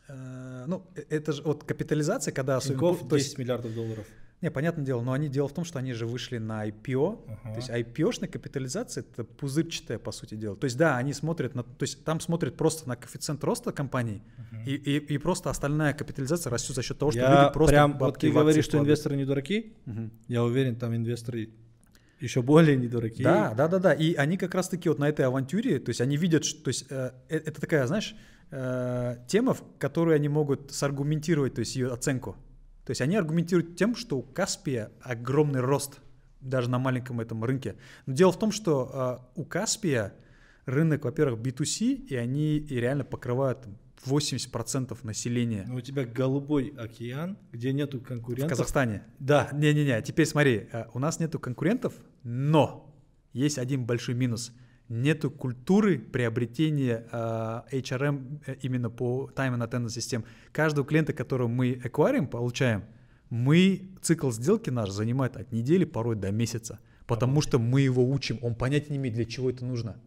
э, 0.09 0.65
ну, 0.67 0.83
э, 0.95 1.03
это 1.09 1.33
же 1.33 1.43
вот 1.43 1.65
капитализация, 1.65 2.33
когда 2.33 2.57
особенно. 2.57 2.81
Тинькофф 2.81 3.09
то 3.09 3.17
10 3.17 3.27
есть, 3.27 3.39
миллиардов 3.39 3.75
долларов. 3.75 4.05
не, 4.43 4.51
понятное 4.51 4.85
дело, 4.85 5.01
но 5.03 5.13
они 5.13 5.29
дело 5.29 5.49
в 5.49 5.53
том, 5.55 5.65
что 5.65 5.79
они 5.79 5.95
же 5.95 6.07
вышли 6.07 6.39
на 6.39 6.69
IPO. 6.69 7.25
Ага. 7.27 7.55
То 7.55 7.57
есть 7.57 7.71
IPO-шная 7.71 8.29
капитализация 8.29 9.03
это 9.03 9.25
пузырчатая, 9.25 9.99
по 9.99 10.13
сути 10.13 10.35
дела. 10.37 10.55
То 10.57 10.67
есть, 10.67 10.77
да, 10.77 10.97
они 10.99 11.13
смотрят 11.15 11.55
на. 11.55 11.63
То 11.63 11.83
есть 11.85 12.05
там 12.05 12.21
смотрят 12.21 12.57
просто 12.57 12.87
на 12.89 12.97
коэффициент 12.97 13.43
роста 13.45 13.73
компании, 13.73 14.23
и, 14.67 14.75
и, 14.75 14.97
и 14.99 15.19
просто 15.19 15.49
остальная 15.51 15.93
капитализация 15.95 16.51
растет 16.51 16.77
за 16.77 16.83
счет 16.83 16.99
того, 16.99 17.11
что 17.11 17.21
Я 17.21 17.43
люди 17.45 17.53
просто 17.55 17.73
прям, 17.75 17.93
вот 17.93 18.01
бабки 18.01 18.21
ты 18.21 18.27
в 18.27 18.31
акции 18.31 18.41
говоришь, 18.43 18.65
что 18.67 18.79
инвесторы 18.79 19.17
не 19.17 19.25
дураки, 19.25 19.73
Мгм. 19.87 20.11
я 20.29 20.45
уверен, 20.45 20.77
там 20.77 20.95
инвесторы 20.95 21.51
еще 22.21 22.43
более 22.43 22.77
не 22.77 22.89
дураки. 22.89 23.23
Да, 23.23 23.55
да, 23.55 23.69
да, 23.69 23.79
да. 23.79 23.93
И 23.93 24.15
они 24.15 24.37
как 24.37 24.55
раз-таки 24.55 24.89
вот 24.89 24.99
на 24.99 25.09
этой 25.09 25.27
авантюре, 25.27 25.79
то 25.79 25.91
есть 25.91 26.01
они 26.01 26.17
видят, 26.17 26.45
что, 26.45 26.65
то 26.65 26.69
есть 26.69 26.87
э, 26.91 27.13
э, 27.29 27.37
это 27.37 27.61
такая, 27.61 27.87
знаешь, 27.87 28.15
э, 28.51 29.17
тема, 29.29 29.55
в 29.55 29.63
которой 29.79 30.17
они 30.17 30.29
могут 30.29 30.73
саргументировать, 30.73 31.55
то 31.55 31.61
есть 31.61 31.77
ее 31.77 31.93
оценку. 31.93 32.37
То 32.85 32.91
есть 32.91 33.01
они 33.01 33.17
аргументируют 33.17 33.77
тем, 33.77 33.95
что 33.95 34.19
у 34.19 34.23
Каспия 34.23 34.91
огромный 35.03 35.61
рост 35.61 36.01
даже 36.41 36.71
на 36.71 36.79
маленьком 36.79 37.21
этом 37.21 37.45
рынке. 37.45 37.77
Но 38.07 38.15
дело 38.15 38.33
в 38.33 38.39
том, 38.39 38.53
что 38.53 39.23
э, 39.37 39.41
у 39.41 39.45
Каспия 39.45 40.15
рынок, 40.67 41.05
во-первых, 41.05 41.41
B2C, 41.41 42.07
и 42.07 42.17
они 42.17 42.57
и 42.57 42.81
реально 42.81 43.05
покрывают 43.05 43.67
80% 44.07 44.97
населения. 45.03 45.65
Но 45.67 45.77
у 45.77 45.81
тебя 45.81 46.05
голубой 46.05 46.75
океан, 46.77 47.39
где 47.53 47.73
нету 47.73 47.99
В 47.99 48.05
конкурентов. 48.05 48.51
Казахстане. 48.51 49.03
Да. 49.19 49.49
Не-не-не, 49.53 50.01
теперь 50.03 50.27
смотри, 50.27 50.69
э, 50.73 50.85
у 50.95 50.99
нас 50.99 51.21
нету 51.21 51.39
конкурентов, 51.39 51.95
но 52.23 52.95
есть 53.33 53.59
один 53.59 53.85
большой 53.85 54.15
минус. 54.15 54.53
Нету 54.89 55.31
культуры 55.31 55.99
приобретения 55.99 57.07
э, 57.11 57.17
HRM 57.73 58.41
э, 58.47 58.57
именно 58.63 58.89
по 58.91 59.31
Time 59.35 59.59
and 59.59 59.69
Attendance 59.69 59.91
систем. 59.91 60.25
Каждого 60.53 60.87
клиента, 60.87 61.13
которого 61.13 61.49
мы 61.49 61.73
экварим, 61.85 62.27
получаем, 62.27 62.85
мы, 63.31 63.91
цикл 64.01 64.31
сделки 64.31 64.71
наш 64.71 64.91
занимает 64.91 65.37
от 65.37 65.53
недели, 65.53 65.85
порой 65.85 66.17
до 66.17 66.31
месяца. 66.31 66.81
Потому 67.07 67.41
что 67.41 67.59
мы 67.59 67.81
его 67.81 68.09
учим, 68.09 68.39
он 68.43 68.55
понятия 68.55 68.91
не 68.91 68.97
имеет, 68.97 69.15
для 69.15 69.25
чего 69.25 69.51
это 69.51 69.65
нужно. 69.65 70.01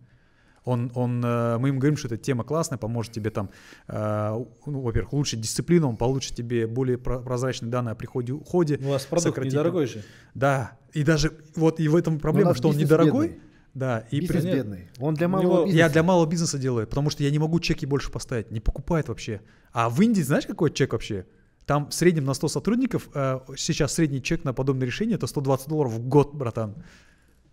Он, 0.64 0.92
он, 0.94 1.24
э, 1.26 1.58
мы 1.58 1.70
им 1.70 1.80
говорим, 1.80 1.98
что 1.98 2.08
эта 2.08 2.18
тема 2.18 2.44
классная, 2.44 2.78
поможет 2.78 3.12
тебе 3.14 3.32
там, 3.32 3.50
э, 3.88 4.44
ну, 4.66 4.82
во-первых, 4.82 5.14
улучшить 5.14 5.42
дисциплину, 5.42 5.90
он 5.90 5.98
получит 5.98 6.36
тебе 6.36 6.68
более 6.68 6.98
про- 7.00 7.20
прозрачные 7.20 7.72
данные 7.72 7.94
о 7.94 7.96
приходе 7.96 8.34
уходе. 8.34 8.78
У 8.82 8.90
вас 8.90 9.06
продукт 9.06 9.30
сократить- 9.30 9.54
недорогой 9.54 9.88
же. 9.88 10.04
Да, 10.36 10.78
и 10.94 11.04
даже 11.04 11.34
вот 11.56 11.80
и 11.80 11.88
в 11.88 11.96
этом 11.96 12.20
проблема, 12.20 12.50
нас 12.50 12.58
что 12.58 12.70
он 12.70 12.78
недорогой. 12.78 13.28
бедный. 13.30 13.42
Да, 13.74 14.00
и 14.12 14.20
Бизнес 14.20 14.44
при- 14.44 14.52
бедный. 14.54 14.90
Он 15.00 15.14
для 15.16 15.28
малого 15.30 15.48
него- 15.54 15.66
бизнеса. 15.66 15.78
я 15.78 15.90
для 15.90 16.04
малого 16.04 16.30
бизнеса 16.30 16.58
делаю, 16.60 16.88
потому 16.88 17.10
что 17.10 17.24
я 17.24 17.32
не 17.32 17.40
могу 17.40 17.60
чеки 17.62 17.86
больше 17.86 18.12
поставить, 18.12 18.52
не 18.52 18.60
покупает 18.60 19.08
вообще. 19.08 19.42
А 19.72 19.90
в 19.90 20.00
Индии 20.02 20.22
знаешь, 20.22 20.46
какой 20.46 20.72
чек 20.72 20.92
вообще? 20.92 21.26
Там 21.66 21.90
в 21.90 21.94
среднем 21.94 22.26
на 22.26 22.34
100 22.34 22.50
сотрудников, 22.50 23.08
э, 23.14 23.40
сейчас 23.56 23.94
средний 23.94 24.22
чек 24.22 24.44
на 24.44 24.54
подобное 24.54 24.86
решение 24.86 25.16
это 25.16 25.26
120 25.26 25.70
долларов 25.70 25.94
в 25.94 26.06
год, 26.08 26.36
братан. 26.36 26.76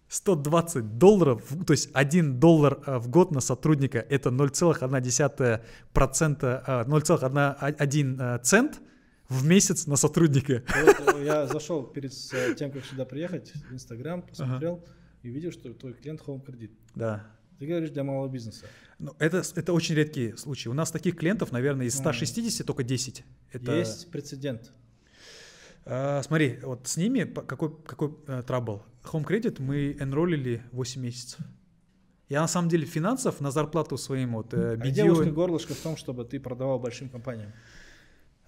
120 0.09 0.99
долларов, 0.99 1.43
то 1.67 1.73
есть 1.73 1.91
1 1.93 2.41
доллар 2.41 2.81
э, 2.87 2.99
в 2.99 3.09
год 3.09 3.31
на 3.31 3.41
сотрудника, 3.41 3.99
это 3.99 4.31
0,1%, 4.31 5.61
э, 5.95 6.85
0,1 6.85 8.21
э, 8.21 8.39
цент 8.43 8.81
в 9.29 9.47
месяц 9.47 9.87
на 9.87 9.97
сотрудника. 9.97 10.63
Вот, 11.05 11.25
я 11.25 11.47
зашел 11.47 11.83
перед 11.83 12.13
тем, 12.57 12.71
как 12.73 12.85
сюда 12.85 13.05
приехать, 13.05 13.53
в 13.71 13.75
Инстаграм, 13.75 14.23
посмотрел 14.23 14.85
и 15.23 15.29
видел, 15.29 15.53
что 15.53 15.75
твой 15.75 15.93
клиент 15.93 16.23
Home 16.23 16.45
Credit. 16.45 16.71
Да. 16.95 17.27
Ты 17.59 17.67
говоришь 17.67 17.91
для 17.91 18.05
малого 18.05 18.29
бизнеса. 18.29 18.67
Ну, 18.99 19.15
это, 19.19 19.43
это 19.57 19.73
очень 19.73 19.97
редкие 19.97 20.37
случаи. 20.37 20.69
У 20.69 20.75
нас 20.75 20.91
таких 20.91 21.17
клиентов, 21.17 21.51
наверное, 21.53 21.87
из 21.87 21.97
160 21.97 22.67
только 22.67 22.85
10. 22.85 23.25
Это, 23.53 23.77
Есть 23.77 24.11
прецедент. 24.11 24.73
А, 25.91 26.23
смотри, 26.23 26.59
вот 26.63 26.87
с 26.87 26.97
ними 26.99 27.25
какой, 27.25 27.71
какой 27.87 28.11
э, 28.27 28.43
трабл? 28.47 28.83
Home 29.05 29.25
Credit 29.25 29.57
мы 29.63 29.93
энроллили 29.99 30.63
8 30.73 31.01
месяцев. 31.01 31.41
Я 32.29 32.43
на 32.43 32.49
самом 32.49 32.69
деле 32.69 32.85
финансов 32.85 33.41
на 33.41 33.51
зарплату 33.51 33.97
своим 33.97 34.35
вот 34.35 34.53
э, 34.53 34.73
А 34.73 34.77
BDO 34.77 34.91
где 34.91 35.11
узкое 35.11 35.33
горлышко 35.33 35.73
в 35.75 35.79
том, 35.79 35.97
чтобы 35.97 36.25
ты 36.27 36.39
продавал 36.39 36.79
большим 36.79 37.09
компаниям? 37.09 37.53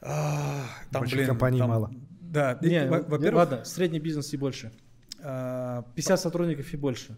А, 0.03 0.65
там, 0.93 1.01
Больших 1.01 1.17
блин, 1.19 1.29
компаний 1.29 1.59
там- 1.59 1.69
мало. 1.71 1.91
Да, 2.21 2.59
Не, 2.63 2.87
во- 2.87 3.01
во-первых, 3.03 3.35
ладно, 3.51 3.65
средний 3.65 4.01
бизнес 4.01 4.33
и 4.35 4.37
больше. 4.37 4.71
а, 5.23 5.83
50 5.95 6.21
сотрудников 6.21 6.73
и 6.75 6.77
больше. 6.77 7.17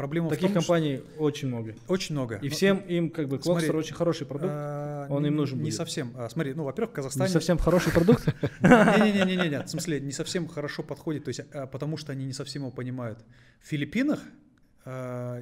Проблема 0.00 0.28
в 0.28 0.30
Таких 0.30 0.52
том, 0.54 0.62
что- 0.62 0.72
компаний 0.72 1.02
очень 1.18 1.48
много. 1.48 1.74
очень 1.86 2.14
много. 2.14 2.36
И 2.36 2.48
Но- 2.48 2.54
всем 2.54 2.78
им 2.78 3.10
как 3.10 3.26
бы 3.28 3.36
смотри, 3.36 3.42
Клокстер 3.66 3.76
очень 3.76 3.94
хороший 3.94 4.26
продукт. 4.26 4.50
а, 4.50 5.06
он 5.10 5.26
им 5.26 5.36
нужен 5.36 5.58
Не 5.58 5.64
будет. 5.64 5.74
совсем. 5.74 6.12
А, 6.16 6.28
смотри, 6.30 6.54
ну, 6.54 6.64
во-первых, 6.64 6.90
в 6.90 6.92
Не 6.94 6.96
Казахстане... 6.96 7.28
совсем 7.30 7.58
хороший 7.58 7.92
продукт. 7.92 8.26
Не-не-не, 8.62 9.62
в 9.62 9.68
смысле, 9.68 10.00
не 10.00 10.12
совсем 10.12 10.48
хорошо 10.48 10.82
подходит, 10.82 11.24
то 11.24 11.28
есть, 11.28 11.42
потому 11.70 11.98
что 11.98 12.12
они 12.12 12.24
не 12.24 12.32
совсем 12.32 12.62
его 12.62 12.70
понимают. 12.70 13.18
В 13.60 13.66
Филиппинах, 13.66 14.20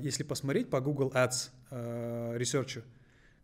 если 0.03 0.25
посмотреть 0.25 0.71
по 0.71 0.81
Google 0.81 1.13
Ads 1.15 2.37
research 2.37 2.74
у, 2.74 2.83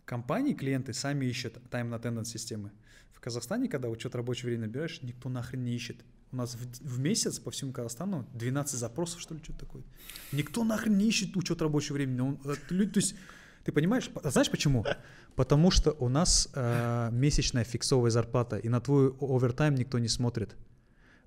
компании, 0.04 0.52
клиенты 0.54 0.92
сами 0.92 1.26
ищут 1.26 1.58
time 1.70 1.90
and 1.90 2.00
attendance 2.02 2.24
системы. 2.24 2.72
В 3.12 3.20
Казахстане, 3.20 3.68
когда 3.68 3.88
учет 3.88 4.14
рабочего 4.16 4.46
времени 4.48 4.66
набираешь, 4.66 5.00
никто 5.02 5.28
нахрен 5.28 5.62
не 5.62 5.74
ищет. 5.76 5.98
У 6.34 6.36
нас 6.36 6.56
в, 6.56 6.94
в 6.94 6.98
месяц 6.98 7.38
по 7.38 7.50
всему 7.50 7.72
Казахстану 7.72 8.26
12 8.34 8.78
запросов, 8.78 9.20
что 9.20 9.34
ли, 9.34 9.40
что-то 9.42 9.60
такое. 9.60 9.82
Никто 10.32 10.64
нахрен 10.64 10.98
не 10.98 11.06
ищет 11.08 11.36
учет 11.36 11.62
рабочего 11.62 11.94
времени. 11.94 12.20
Он, 12.20 12.38
э, 12.44 12.54
люди, 12.70 12.90
то 12.90 13.00
есть, 13.00 13.14
ты 13.64 13.70
понимаешь, 13.72 14.08
по- 14.08 14.28
знаешь 14.30 14.50
почему? 14.50 14.84
Потому 15.36 15.70
что 15.70 15.92
у 15.92 16.08
нас 16.08 16.48
э, 16.54 17.10
месячная 17.12 17.62
фиксовая 17.64 18.10
зарплата, 18.10 18.56
и 18.56 18.68
на 18.68 18.80
твой 18.80 19.14
овертайм 19.20 19.76
никто 19.76 19.98
не 20.00 20.08
смотрит. 20.08 20.56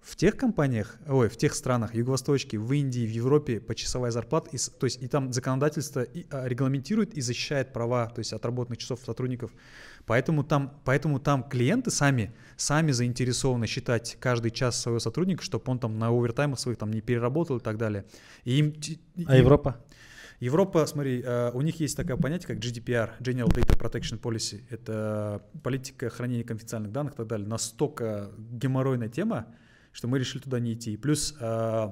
В 0.08 0.16
тех 0.16 0.38
компаниях, 0.38 0.98
ой, 1.06 1.28
в 1.28 1.36
тех 1.36 1.54
странах, 1.54 1.94
Юго-Восточке, 1.94 2.58
в 2.58 2.72
Индии, 2.72 3.06
в 3.06 3.10
Европе 3.10 3.60
почасовая 3.60 4.10
зарплата, 4.10 4.50
и, 4.54 4.58
то 4.58 4.86
есть 4.86 5.04
и 5.04 5.08
там 5.10 5.34
законодательство 5.34 6.02
и, 6.02 6.26
а, 6.32 6.48
регламентирует 6.48 7.14
и 7.16 7.20
защищает 7.20 7.74
права, 7.74 8.08
то 8.08 8.20
есть 8.20 8.32
отработанных 8.32 8.78
часов 8.78 9.02
сотрудников. 9.06 9.52
Поэтому 10.06 10.46
там, 10.46 10.80
поэтому 10.86 11.20
там 11.20 11.44
клиенты 11.44 11.92
сами, 11.92 12.34
сами 12.56 12.94
заинтересованы 12.94 13.68
считать 13.68 14.16
каждый 14.22 14.52
час 14.52 14.82
своего 14.82 15.00
сотрудника, 15.02 15.44
чтобы 15.44 15.66
он 15.68 15.78
там 15.78 16.00
на 16.00 16.08
овертаймах 16.08 16.58
своих 16.58 16.78
там 16.78 16.90
не 16.90 17.02
переработал 17.02 17.58
и 17.58 17.62
так 17.62 17.78
далее. 17.78 18.06
И 18.46 18.60
им, 18.60 18.74
А 19.28 19.36
им- 19.36 19.44
Европа? 19.44 19.84
Европа, 20.40 20.86
смотри, 20.86 21.22
э, 21.22 21.52
у 21.54 21.62
них 21.62 21.82
есть 21.82 21.98
такое 21.98 22.16
понятие, 22.16 22.48
как 22.48 22.60
GDPR, 22.60 23.10
General 23.20 23.50
Data 23.50 23.78
Protection 23.78 24.22
Policy. 24.22 24.62
Это 24.70 25.42
политика 25.64 26.10
хранения 26.10 26.46
конфиденциальных 26.46 26.94
данных 26.94 27.16
и 27.16 27.18
так 27.18 27.28
далее. 27.28 27.46
Настолько 27.46 28.32
геморройная 28.38 29.10
тема, 29.10 29.48
что 29.98 30.08
мы 30.08 30.20
решили 30.20 30.44
туда 30.44 30.60
не 30.60 30.74
идти. 30.74 30.96
Плюс 30.96 31.36
э, 31.40 31.92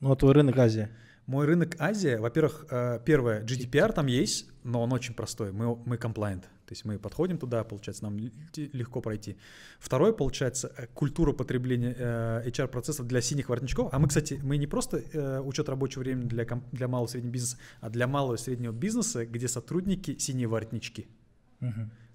Ну, 0.00 0.10
а 0.10 0.16
твой 0.16 0.32
рынок 0.32 0.56
Азия. 0.56 0.88
мой 1.26 1.44
рынок 1.44 1.76
Азия, 1.78 2.18
во-первых, 2.18 2.66
э, 2.70 3.00
первое, 3.04 3.44
GDPR 3.44 3.92
там 3.92 4.06
есть, 4.06 4.48
но 4.62 4.82
он 4.82 4.94
очень 4.94 5.12
простой. 5.12 5.52
Мы, 5.52 5.76
мы 5.84 5.96
compliant. 5.96 6.40
То 6.40 6.70
есть 6.70 6.86
мы 6.86 6.98
подходим 6.98 7.36
туда, 7.36 7.62
получается, 7.62 8.04
нам 8.04 8.16
легко 8.56 9.02
пройти. 9.02 9.36
Второе, 9.78 10.12
получается, 10.12 10.72
э, 10.74 10.86
культура 10.94 11.34
потребления 11.34 11.94
э, 11.98 12.48
HR-процессов 12.48 13.06
для 13.06 13.20
синих 13.20 13.50
воротничков. 13.50 13.92
А 13.92 13.98
мы, 13.98 14.08
кстати, 14.08 14.40
мы 14.42 14.56
не 14.56 14.66
просто 14.66 15.02
э, 15.12 15.40
учет 15.40 15.68
рабочего 15.68 16.00
времени 16.00 16.26
для, 16.26 16.46
для 16.72 16.88
малого 16.88 17.08
и 17.08 17.10
среднего 17.10 17.32
бизнеса, 17.32 17.58
а 17.82 17.90
для 17.90 18.06
малого 18.06 18.36
и 18.36 18.38
среднего 18.38 18.72
бизнеса, 18.72 19.26
где 19.26 19.48
сотрудники 19.48 20.16
синие 20.16 20.48
воротнички 20.48 21.08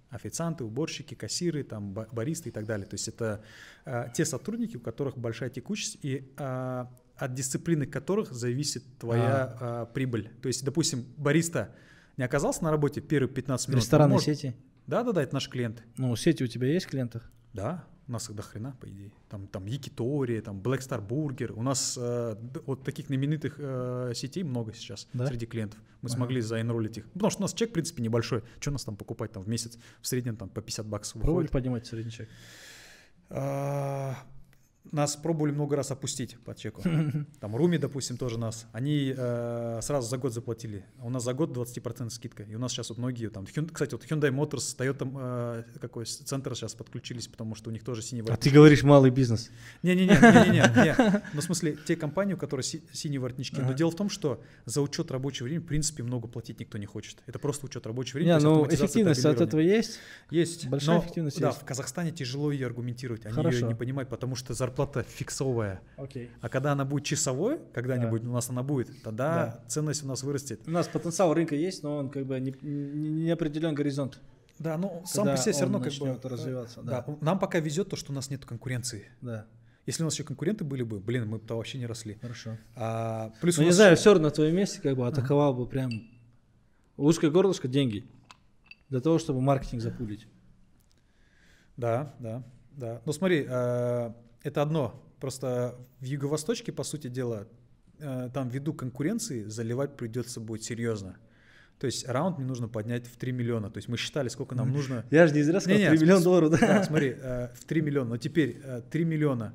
официанты, 0.10 0.64
уборщики, 0.64 1.14
кассиры, 1.16 1.64
там, 1.64 1.94
ба- 1.94 2.08
баристы 2.12 2.50
и 2.50 2.52
так 2.52 2.66
далее. 2.66 2.86
То 2.88 2.96
есть 2.96 3.08
это 3.08 3.44
э, 3.86 4.06
те 4.14 4.26
сотрудники, 4.26 4.78
у 4.78 4.80
которых 4.80 5.18
большая 5.18 5.50
текучесть 5.50 5.98
и 6.02 6.32
э, 6.38 6.86
от 7.16 7.34
дисциплины 7.34 7.86
которых 7.86 8.32
зависит 8.32 8.84
твоя 8.98 9.58
э, 9.60 9.86
прибыль. 9.94 10.30
То 10.42 10.48
есть, 10.48 10.64
допустим, 10.66 11.06
бариста 11.18 11.76
не 12.18 12.24
оказался 12.24 12.64
на 12.64 12.72
работе 12.72 13.02
первые 13.02 13.30
15 13.34 13.68
минут. 13.70 13.82
Ресторанные 13.84 14.06
он 14.18 14.22
может- 14.24 14.26
сети. 14.40 14.56
Да-да-да, 14.88 15.22
это 15.22 15.34
наши 15.36 15.50
клиенты. 15.50 15.84
Ну, 15.98 16.16
сети 16.16 16.44
у 16.44 16.48
тебя 16.48 16.68
есть 16.68 16.88
в 16.88 16.90
клиентах? 16.90 17.32
Да, 17.54 17.84
у 18.10 18.12
нас 18.12 18.30
их 18.30 18.36
до 18.36 18.42
хрена, 18.42 18.76
по 18.80 18.88
идее. 18.90 19.12
Там, 19.30 19.48
там 19.48 19.66
Якитори, 19.68 20.40
там 20.42 20.60
Black 20.60 20.80
Star 20.80 21.08
Burger. 21.08 21.54
У 21.54 21.62
нас 21.64 21.98
э, 22.02 22.36
вот 22.66 22.84
таких 22.84 23.06
знаменитых 23.08 23.56
э, 23.60 24.12
сетей 24.16 24.44
много 24.44 24.74
сейчас 24.74 25.08
Да? 25.14 25.28
среди 25.28 25.46
клиентов. 25.46 25.80
Мы 26.02 26.08
Ага. 26.10 26.16
смогли 26.18 26.42
заэнролить 26.42 26.98
их. 26.98 27.10
Потому 27.12 27.30
что 27.30 27.42
у 27.42 27.44
нас 27.44 27.54
чек, 27.54 27.70
в 27.70 27.74
принципе, 27.74 28.02
небольшой. 28.04 28.44
Что 28.60 28.72
у 28.72 28.74
нас 28.74 28.84
там 28.84 28.96
покупать 28.96 29.32
там 29.32 29.44
в 29.44 29.48
месяц? 29.48 29.78
В 30.02 30.08
среднем 30.08 30.36
там 30.38 30.50
по 30.50 30.62
50 30.62 30.86
баксов 30.88 31.14
Пробовали 31.22 31.44
выходит. 31.48 31.52
поднимать 31.52 31.86
средний 31.88 32.12
чек? 32.12 32.30
А, 33.30 34.16
Нас 34.92 35.16
пробовали 35.16 35.52
много 35.52 35.76
раз 35.76 35.92
опустить 35.92 36.38
по 36.40 36.56
чеку. 36.56 36.82
Там 37.40 37.56
Руми, 37.56 37.78
допустим, 37.78 38.18
тоже 38.18 38.40
нас. 38.40 38.66
Они 38.72 39.14
э, 39.16 39.80
сразу 39.82 40.10
за 40.10 40.18
год 40.18 40.34
заплатили. 40.34 40.84
А 41.00 41.06
У 41.06 41.10
нас 41.10 41.24
за 41.24 41.34
год 41.34 41.56
20% 41.56 42.10
скидка. 42.10 42.44
И 42.44 42.56
у 42.56 42.60
нас 42.60 42.72
сейчас 42.72 42.90
вот 42.90 42.98
многие 42.98 43.30
там... 43.30 43.46
Кстати, 43.46 43.94
вот 43.94 44.04
Hyundai 44.06 44.32
Motors, 44.32 44.76
Toyota 44.78 45.64
э, 45.70 45.80
какой 45.80 46.06
центр 46.06 46.56
сейчас 46.56 46.74
подключились, 46.74 47.28
потому 47.28 47.56
что 47.56 47.70
у 47.70 47.74
них 47.74 47.84
тоже 47.84 48.02
синий 48.02 48.24
А 48.28 48.36
ты 48.36 48.50
говоришь 48.50 48.84
малый 48.84 49.12
бизнес. 49.12 49.52
не-не-не, 49.84 50.14
не-не-не, 50.14 50.84
не. 50.84 51.24
Ну, 51.34 51.42
в 51.42 51.44
смысле, 51.44 51.78
те 51.86 51.96
компании, 51.96 52.34
у 52.34 52.38
которых 52.38 52.66
си- 52.66 52.84
синие 52.92 53.20
воротнички. 53.20 53.62
Но 53.62 53.74
дело 53.74 53.92
в 53.92 53.96
том, 53.96 54.10
что 54.10 54.42
за 54.66 54.82
учет 54.82 55.12
рабочего 55.12 55.46
времени, 55.46 55.64
в 55.64 55.68
принципе, 55.68 56.04
много 56.04 56.28
платить 56.28 56.60
никто 56.60 56.78
не 56.78 56.86
хочет. 56.86 57.18
Это 57.28 57.38
просто 57.40 57.68
учет 57.68 57.86
рабочего 57.86 58.18
времени. 58.18 58.34
Не, 58.34 58.44
ну 58.44 58.66
эффективность 58.68 59.26
от 59.26 59.40
этого 59.42 59.62
есть. 59.62 60.00
есть. 60.32 60.68
большая 60.68 60.98
но, 60.98 61.04
эффективность 61.04 61.40
Да, 61.40 61.50
есть. 61.50 61.62
в 61.62 61.66
Казахстане 61.66 62.12
тяжело 62.12 62.52
ее 62.52 62.66
аргументировать. 62.66 63.26
Они 63.26 63.36
ее 63.52 63.68
не 63.68 63.76
понимают, 63.76 64.10
потому 64.10 64.36
что 64.36 64.54
зарплата 64.54 64.79
фиксовая. 64.88 65.82
Окей. 65.98 66.30
А 66.42 66.50
когда 66.50 66.72
она 66.74 66.86
будет 66.86 67.04
часовой, 67.06 67.60
когда-нибудь 67.74 68.24
у 68.24 68.32
нас 68.32 68.50
она 68.50 68.64
будет, 68.64 69.02
тогда 69.04 69.46
Да. 69.46 69.64
ценность 69.68 70.04
у 70.04 70.08
нас 70.08 70.24
вырастет. 70.24 70.62
У 70.68 70.72
нас 70.72 70.88
потенциал 70.88 71.34
рынка 71.34 71.56
есть, 71.56 71.84
но 71.84 71.98
он 71.98 72.10
как 72.10 72.26
бы 72.26 72.40
не, 72.40 72.54
не, 72.62 73.10
не 73.10 73.32
определен 73.32 73.74
горизонт. 73.76 74.20
Да, 74.60 74.78
ну 74.78 75.02
сам 75.06 75.26
по 75.28 75.38
себе 75.38 75.54
все 75.54 75.62
равно 75.62 75.80
как 75.80 75.94
бы... 75.94 76.20
развиваться, 76.30 76.82
да. 76.82 77.04
Да, 77.08 77.18
нам 77.22 77.40
пока 77.40 77.60
везет 77.60 77.90
то, 77.90 77.96
что 77.96 78.12
у 78.12 78.16
нас 78.16 78.30
нет 78.30 78.46
конкуренции. 78.46 79.06
Да, 79.22 79.46
Если 79.86 80.04
у 80.04 80.06
нас 80.06 80.14
еще 80.14 80.24
конкуренты 80.26 80.64
были 80.66 80.84
бы, 80.84 81.00
блин, 81.00 81.28
мы 81.30 81.38
бы 81.38 81.46
то 81.46 81.56
вообще 81.58 81.78
не 81.78 81.86
росли. 81.86 82.18
хорошо. 82.22 82.58
А, 82.76 83.32
плюс 83.42 83.58
Ну, 83.58 83.64
не 83.64 83.72
знаю, 83.72 83.96
все 83.96 84.12
равно 84.14 84.28
на 84.28 84.32
твоем 84.32 84.56
месте 84.56 84.82
как 84.82 84.98
бы 84.98 85.08
атаковал 85.08 85.54
бы 85.54 85.66
прям 85.66 85.90
узкое 86.98 87.32
горлышко 87.32 87.68
деньги 87.70 88.06
для 88.90 89.00
того, 89.00 89.18
чтобы 89.20 89.40
маркетинг 89.40 89.82
запулить. 89.82 90.28
Да, 91.78 92.14
да. 92.20 92.44
Да, 92.72 93.02
ну 93.06 93.12
смотри, 93.14 93.46
э, 93.48 94.12
это 94.44 94.62
одно. 94.62 95.04
Просто 95.20 95.76
в 96.00 96.06
юго-восточке, 96.06 96.72
по 96.72 96.84
сути 96.84 97.08
дела, 97.08 97.48
э, 98.00 98.30
там 98.34 98.50
ввиду 98.50 98.74
конкуренции 98.74 99.44
заливать 99.44 99.98
придется 99.98 100.40
будет 100.40 100.64
серьезно. 100.64 101.18
То 101.80 101.86
есть 101.86 102.08
раунд 102.08 102.38
мне 102.38 102.46
нужно 102.48 102.68
поднять 102.68 103.08
в 103.08 103.16
3 103.18 103.32
миллиона. 103.32 103.70
То 103.70 103.78
есть 103.78 103.88
мы 103.88 103.96
считали, 103.98 104.28
сколько 104.28 104.54
нам 104.56 104.72
нужно. 104.72 105.06
Я 105.12 105.28
же 105.28 105.34
не 105.34 105.44
зря 105.44 105.60
сказал, 105.62 105.78
Не-не, 105.80 105.90
3 105.92 106.00
миллиона 106.00 106.20
с- 106.22 106.24
долларов, 106.24 106.50
да? 106.60 106.84
Смотри, 106.84 107.16
э, 107.18 107.48
в 107.56 107.64
3 107.66 107.82
миллиона. 107.82 108.10
Но 108.12 108.18
теперь 108.18 108.60
э, 108.64 108.82
3 108.90 109.06
миллиона. 109.06 109.54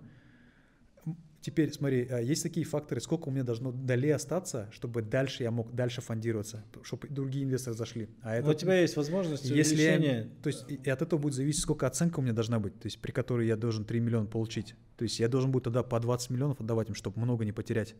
Теперь, 1.44 1.70
смотри, 1.70 2.06
э, 2.08 2.24
есть 2.24 2.42
такие 2.42 2.64
факторы, 2.64 3.02
сколько 3.02 3.28
у 3.28 3.30
меня 3.30 3.44
должно 3.44 3.70
долей 3.70 4.08
остаться, 4.12 4.70
чтобы 4.72 5.02
дальше 5.02 5.42
я 5.42 5.50
мог 5.50 5.74
дальше 5.74 6.00
фондироваться, 6.00 6.64
чтобы 6.84 7.06
другие 7.08 7.44
инвесторы 7.44 7.76
зашли. 7.76 8.08
А 8.22 8.36
это 8.36 8.48
У 8.48 8.54
тебя 8.54 8.80
есть 8.80 8.96
возможность 8.96 9.44
если 9.44 9.82
я- 9.82 10.26
то 10.42 10.46
есть 10.46 10.64
и, 10.70 10.88
от 10.88 11.02
этого 11.02 11.20
будет 11.20 11.34
зависеть, 11.34 11.60
сколько 11.60 11.86
оценка 11.86 12.20
у 12.20 12.22
меня 12.22 12.32
должна 12.32 12.60
быть, 12.60 12.80
то 12.80 12.86
есть 12.86 12.98
при 12.98 13.12
которой 13.12 13.46
я 13.46 13.56
должен 13.56 13.84
3 13.84 14.00
миллиона 14.00 14.24
получить. 14.24 14.74
То 14.96 15.02
есть 15.02 15.20
я 15.20 15.28
должен 15.28 15.52
буду 15.52 15.64
тогда 15.64 15.82
по 15.82 16.00
20 16.00 16.30
миллионов 16.30 16.62
отдавать 16.62 16.88
им, 16.88 16.94
чтобы 16.94 17.20
много 17.20 17.44
не 17.44 17.52
потерять. 17.52 17.94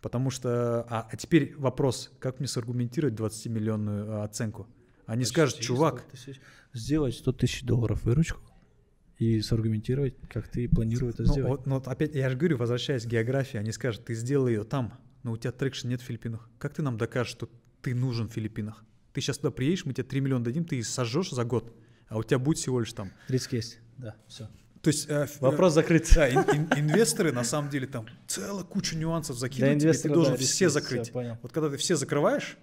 Потому 0.00 0.30
что... 0.30 0.86
А, 0.88 1.06
а 1.12 1.16
теперь 1.18 1.54
вопрос, 1.58 2.10
как 2.20 2.38
мне 2.38 2.48
саргументировать 2.48 3.12
20-миллионную 3.12 4.06
э, 4.06 4.24
оценку? 4.24 4.66
Они 5.04 5.26
скажут, 5.26 5.56
Почти 5.56 5.66
чувак, 5.66 6.04
100 6.08 6.10
тысяч. 6.10 6.40
Сделать 6.72 7.14
100 7.16 7.32
тысяч 7.32 7.62
долларов 7.64 8.02
выручку 8.04 8.40
и 9.22 9.40
саргументировать, 9.40 10.16
как 10.28 10.48
ты 10.48 10.68
планируешь 10.68 11.14
это 11.14 11.22
ну, 11.22 11.32
сделать. 11.32 11.50
вот, 11.50 11.66
ну, 11.66 11.74
вот 11.76 11.86
опять, 11.86 12.14
я 12.14 12.28
же 12.28 12.36
говорю, 12.36 12.56
возвращаясь 12.56 13.04
к 13.04 13.06
географии, 13.06 13.56
они 13.56 13.70
скажут, 13.70 14.04
ты 14.04 14.14
сделал 14.14 14.48
ее 14.48 14.64
там, 14.64 14.98
но 15.22 15.32
у 15.32 15.36
тебя 15.36 15.52
traction 15.52 15.88
нет 15.88 16.00
в 16.00 16.04
Филиппинах. 16.04 16.48
Как 16.58 16.74
ты 16.74 16.82
нам 16.82 16.98
докажешь, 16.98 17.32
что 17.32 17.48
ты 17.82 17.94
нужен 17.94 18.28
в 18.28 18.32
Филиппинах? 18.32 18.84
Ты 19.12 19.20
сейчас 19.20 19.38
туда 19.38 19.52
приедешь, 19.52 19.84
мы 19.84 19.92
тебе 19.92 20.04
3 20.04 20.20
миллиона 20.20 20.44
дадим, 20.44 20.64
ты 20.64 20.82
сожжешь 20.82 21.30
за 21.30 21.44
год, 21.44 21.72
а 22.08 22.18
у 22.18 22.24
тебя 22.24 22.40
будет 22.40 22.58
всего 22.58 22.80
лишь 22.80 22.92
там 22.92 23.12
Риск 23.28 23.52
есть. 23.52 23.78
Да, 23.96 24.16
все. 24.26 24.48
То 24.80 24.88
есть 24.88 25.08
э, 25.08 25.28
Вопрос 25.38 25.74
закрыт. 25.74 26.10
Да, 26.16 26.28
ин- 26.28 26.40
ин- 26.40 26.68
инвесторы 26.76 27.30
на 27.30 27.44
самом 27.44 27.70
деле 27.70 27.86
там 27.86 28.06
целая 28.26 28.64
куча 28.64 28.96
нюансов 28.96 29.38
закидывают, 29.38 29.80
тебе, 29.80 29.92
ты 29.92 30.08
должен 30.08 30.32
да, 30.32 30.38
все 30.38 30.68
закрыть. 30.68 31.04
всё, 31.04 31.12
понял. 31.12 31.38
Вот 31.42 31.52
когда 31.52 31.70
ты 31.70 31.76
все 31.76 31.94
закрываешь, 31.94 32.58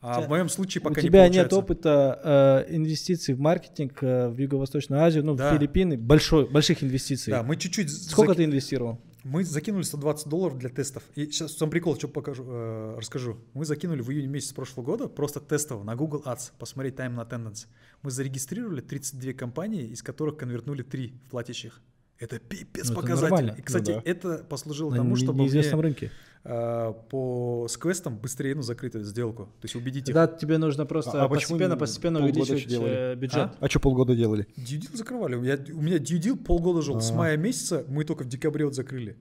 а 0.00 0.20
в 0.20 0.28
моем 0.28 0.48
случае 0.48 0.80
пока 0.82 1.00
У 1.00 1.02
не 1.02 1.08
тебя 1.08 1.24
нет 1.28 1.48
получается. 1.50 1.56
опыта 1.58 2.64
э, 2.68 2.74
инвестиций 2.76 3.34
в 3.34 3.40
маркетинг 3.40 3.98
э, 4.02 4.28
в 4.28 4.38
Юго-Восточную 4.38 5.02
Азию, 5.02 5.24
ну, 5.24 5.34
Да. 5.34 5.50
в 5.52 5.56
Филиппины, 5.56 5.96
большой, 5.96 6.48
больших 6.48 6.82
инвестиций. 6.84 7.30
Да, 7.32 7.42
мы 7.42 7.56
чуть-чуть... 7.56 7.90
Сколько 7.90 8.32
заки- 8.32 8.36
ты 8.38 8.44
инвестировал? 8.44 9.00
Мы 9.24 9.44
закинули 9.44 9.82
120 9.82 10.28
долларов 10.28 10.56
для 10.58 10.68
тестов. 10.70 11.02
И 11.16 11.26
сейчас 11.26 11.52
сам 11.56 11.68
прикол, 11.70 11.96
что 11.96 12.08
покажу, 12.08 12.44
э, 12.48 12.94
расскажу. 12.98 13.38
Мы 13.52 13.64
закинули 13.64 14.00
в 14.00 14.10
июне 14.10 14.28
месяце 14.28 14.54
прошлого 14.54 14.86
года 14.86 15.08
просто 15.08 15.40
тестово 15.40 15.82
на 15.82 15.96
Google 15.96 16.22
Ads, 16.24 16.52
посмотреть 16.58 16.94
time 16.94 17.10
на 17.10 17.22
attendance. 17.22 17.66
Мы 18.02 18.10
зарегистрировали 18.12 18.80
32 18.80 19.32
компании, 19.32 19.84
из 19.88 20.02
которых 20.02 20.36
конвертнули 20.36 20.82
3 20.82 21.12
в 21.26 21.30
платящих. 21.30 21.80
Это 22.20 22.38
пипец 22.38 22.86
Ну, 22.88 22.92
это 22.94 23.00
показатель. 23.02 23.22
нормально. 23.30 23.54
И, 23.58 23.62
кстати, 23.62 23.90
Ну 23.90 23.96
да. 24.04 24.10
это 24.10 24.38
послужило 24.48 24.90
На 24.90 24.96
тому, 24.96 25.10
не- 25.10 25.22
чтобы 25.22 25.40
неизвестном 25.42 25.80
мне, 25.80 25.88
рынке. 25.88 26.10
Э, 26.44 26.92
по 27.10 27.66
с 27.68 27.76
квестом 27.76 28.16
быстрее 28.16 28.54
ну, 28.54 28.62
закрыть 28.62 28.94
эту 28.94 29.04
сделку. 29.04 29.44
То 29.60 29.64
есть 29.64 29.74
убедить 29.76 30.08
их. 30.08 30.14
Тогда 30.14 30.26
тебе 30.26 30.58
нужно 30.58 30.86
просто 30.86 31.22
А- 31.22 31.24
а 31.24 31.28
постепенно, 31.28 31.72
не 31.74 31.78
постепенно 31.78 32.20
увеличивать 32.24 32.66
делали? 32.66 32.92
э, 32.92 33.14
бюджет. 33.16 33.50
А 33.60 33.68
что 33.68 33.80
полгода 33.80 34.14
делали? 34.16 34.46
Дьюдил 34.56 34.90
закрывали. 34.96 35.34
У 35.36 35.40
меня, 35.42 35.58
у 35.72 35.80
меня 35.82 35.98
дьюдил 35.98 36.36
полгода 36.36 36.82
жил. 36.82 37.00
С 37.00 37.10
А. 37.10 37.14
мая 37.14 37.36
месяца 37.36 37.84
мы 37.88 38.04
только 38.04 38.22
в 38.24 38.28
декабре 38.28 38.64
вот 38.64 38.74
закрыли. 38.74 39.16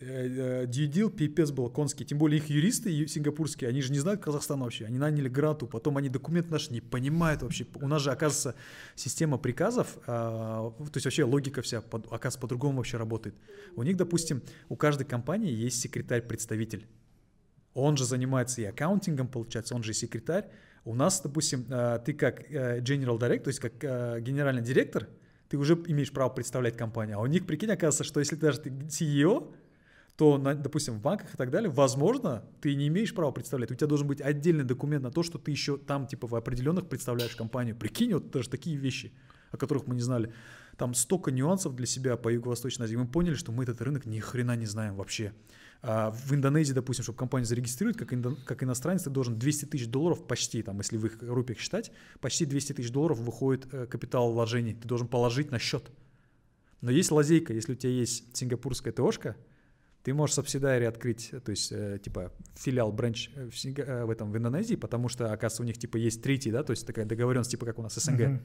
Дьюдил 0.00 1.10
пипец 1.10 1.50
был 1.50 1.68
конский. 1.70 2.04
Тем 2.04 2.18
более 2.18 2.38
их 2.38 2.48
юристы 2.48 3.06
сингапурские, 3.06 3.68
они 3.68 3.82
же 3.82 3.92
не 3.92 3.98
знают 3.98 4.20
Казахстан 4.20 4.60
вообще. 4.60 4.84
Они 4.84 4.98
наняли 4.98 5.28
гранту, 5.28 5.66
потом 5.66 5.96
они 5.96 6.08
документы 6.08 6.50
наши 6.50 6.72
не 6.72 6.80
понимают 6.80 7.42
вообще. 7.42 7.66
У 7.74 7.88
нас 7.88 8.02
же, 8.02 8.12
оказывается, 8.12 8.54
система 8.94 9.38
приказов, 9.38 9.98
а, 10.06 10.70
то 10.70 10.90
есть 10.94 11.04
вообще 11.04 11.24
логика 11.24 11.62
вся, 11.62 11.78
оказывается, 11.78 12.38
по-другому 12.38 12.78
вообще 12.78 12.96
работает. 12.96 13.34
У 13.74 13.82
них, 13.82 13.96
допустим, 13.96 14.42
у 14.68 14.76
каждой 14.76 15.04
компании 15.04 15.52
есть 15.52 15.80
секретарь-представитель. 15.80 16.86
Он 17.74 17.96
же 17.96 18.04
занимается 18.04 18.60
и 18.60 18.64
аккаунтингом, 18.64 19.28
получается, 19.28 19.74
он 19.74 19.82
же 19.82 19.92
и 19.92 19.94
секретарь. 19.94 20.46
У 20.84 20.94
нас, 20.94 21.20
допустим, 21.20 21.66
э, 21.68 22.00
ты 22.04 22.12
как 22.12 22.50
э, 22.50 22.80
general 22.80 23.18
director, 23.18 23.42
то 23.42 23.48
есть 23.48 23.60
как 23.60 23.72
э, 23.82 24.20
генеральный 24.20 24.62
директор, 24.62 25.08
ты 25.48 25.56
уже 25.56 25.74
имеешь 25.86 26.12
право 26.12 26.28
представлять 26.28 26.76
компанию. 26.76 27.18
А 27.18 27.20
у 27.20 27.26
них, 27.26 27.46
прикинь, 27.46 27.70
оказывается, 27.70 28.04
что 28.04 28.20
если 28.20 28.36
даже 28.36 28.60
ты 28.60 28.70
CEO, 28.70 29.52
то, 30.18 30.36
на- 30.36 30.56
допустим, 30.56 30.94
в 30.94 31.00
банках 31.00 31.32
и 31.32 31.36
так 31.36 31.48
далее, 31.50 31.70
возможно, 31.70 32.42
ты 32.60 32.74
не 32.74 32.88
имеешь 32.88 33.14
права 33.14 33.30
представлять. 33.30 33.70
У 33.70 33.76
тебя 33.76 33.86
должен 33.86 34.08
быть 34.08 34.20
отдельный 34.20 34.64
документ 34.64 35.04
на 35.04 35.12
то, 35.12 35.22
что 35.22 35.38
ты 35.38 35.52
еще 35.52 35.78
там, 35.78 36.08
типа, 36.08 36.26
в 36.26 36.34
определенных 36.34 36.88
представляешь 36.88 37.36
компанию. 37.36 37.76
Прикинь, 37.76 38.12
вот 38.12 38.32
даже 38.32 38.50
такие 38.50 38.76
вещи, 38.76 39.12
о 39.52 39.56
которых 39.56 39.86
мы 39.86 39.94
не 39.94 40.00
знали. 40.00 40.32
Там 40.76 40.94
столько 40.94 41.30
нюансов 41.30 41.76
для 41.76 41.86
себя 41.86 42.16
по 42.16 42.30
Юго-Восточной 42.32 42.86
Азии. 42.86 42.96
Мы 42.96 43.06
поняли, 43.06 43.34
что 43.34 43.52
мы 43.52 43.62
этот 43.62 43.80
рынок 43.80 44.06
ни 44.06 44.18
хрена 44.18 44.56
не 44.56 44.66
знаем 44.66 44.96
вообще. 44.96 45.34
А 45.82 46.10
в 46.10 46.34
Индонезии, 46.34 46.72
допустим, 46.72 47.04
чтобы 47.04 47.16
компанию 47.16 47.46
зарегистрировать, 47.46 47.96
как, 47.96 48.12
индо- 48.12 48.36
как 48.44 48.64
иностранец, 48.64 49.04
ты 49.04 49.10
должен 49.10 49.38
200 49.38 49.66
тысяч 49.66 49.86
долларов 49.86 50.26
почти, 50.26 50.62
там, 50.62 50.78
если 50.78 50.96
в 50.96 51.06
их 51.06 51.18
рупиях 51.22 51.60
считать, 51.60 51.92
почти 52.20 52.44
200 52.44 52.72
тысяч 52.72 52.90
долларов 52.90 53.20
выходит 53.20 53.72
э, 53.72 53.86
капитал 53.86 54.32
вложений. 54.32 54.78
Ты 54.82 54.88
должен 54.88 55.06
положить 55.06 55.52
на 55.52 55.60
счет. 55.60 55.92
Но 56.80 56.90
есть 56.90 57.12
лазейка, 57.12 57.52
если 57.52 57.74
у 57.74 57.76
тебя 57.76 57.92
есть 57.92 58.36
сингапурская 58.36 58.92
ТОшка, 58.92 59.36
ты 60.08 60.14
можешь 60.14 60.36
субсидиари 60.36 60.84
открыть, 60.86 61.28
э, 61.32 61.40
то 61.40 61.50
есть, 61.50 61.70
э, 61.70 61.98
типа, 62.02 62.32
филиал, 62.56 62.90
бренч 62.92 63.28
э, 63.36 63.50
в, 63.50 63.64
э, 63.78 64.04
в 64.06 64.10
этом, 64.10 64.32
в 64.32 64.36
Индонезии, 64.38 64.74
потому 64.76 65.10
что, 65.10 65.26
оказывается, 65.32 65.62
у 65.62 65.66
них, 65.66 65.76
типа, 65.76 65.98
есть 65.98 66.22
третий, 66.22 66.50
да, 66.50 66.62
то 66.62 66.70
есть 66.70 66.86
такая 66.86 67.04
договоренность, 67.04 67.50
типа, 67.50 67.66
как 67.66 67.78
у 67.78 67.82
нас 67.82 67.94
СНГ. 67.96 68.20
Мгм. 68.20 68.40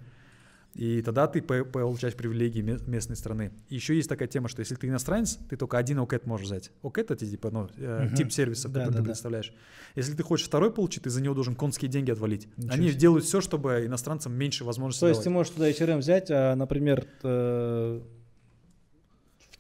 И 0.74 1.02
тогда 1.04 1.28
ты 1.28 1.42
по- 1.42 1.64
получаешь 1.64 2.16
привилегии 2.16 2.62
ме- 2.62 2.80
местной 2.86 3.16
страны. 3.16 3.52
И 3.70 3.76
еще 3.76 3.96
есть 3.96 4.10
такая 4.10 4.28
тема, 4.28 4.50
что 4.50 4.60
если 4.60 4.76
ты 4.76 4.88
иностранец, 4.88 5.38
ты 5.50 5.56
только 5.56 5.78
один 5.78 6.00
ОКЭТ 6.00 6.26
можешь 6.26 6.48
взять. 6.48 6.72
ОКЭТ 6.82 7.12
это 7.12 7.26
типа 7.26 7.50
ну, 7.52 7.70
Мгм. 7.78 8.14
тип 8.16 8.32
сервиса, 8.34 8.68
Да, 8.68 8.80
который 8.82 8.92
да, 8.92 8.98
ты 8.98 9.04
да. 9.04 9.06
представляешь. 9.06 9.54
Если 9.96 10.16
ты 10.16 10.24
хочешь 10.24 10.48
второй 10.48 10.74
получить, 10.74 11.04
ты 11.04 11.10
за 11.12 11.22
него 11.22 11.34
должен 11.36 11.56
конские 11.56 11.90
деньги 11.90 12.12
отвалить. 12.12 12.48
Ничего 12.58 12.74
Они 12.74 12.90
себе. 12.90 13.00
делают 13.00 13.24
все, 13.24 13.40
чтобы 13.40 13.86
иностранцам 13.86 14.34
меньше 14.34 14.64
возможностей 14.66 15.02
То 15.02 15.08
есть 15.10 15.22
ты 15.22 15.26
давать. 15.30 15.36
можешь 15.36 15.54
туда 15.54 15.70
HRM 15.70 16.00
взять, 16.00 16.30
а, 16.32 16.56
например, 16.56 17.06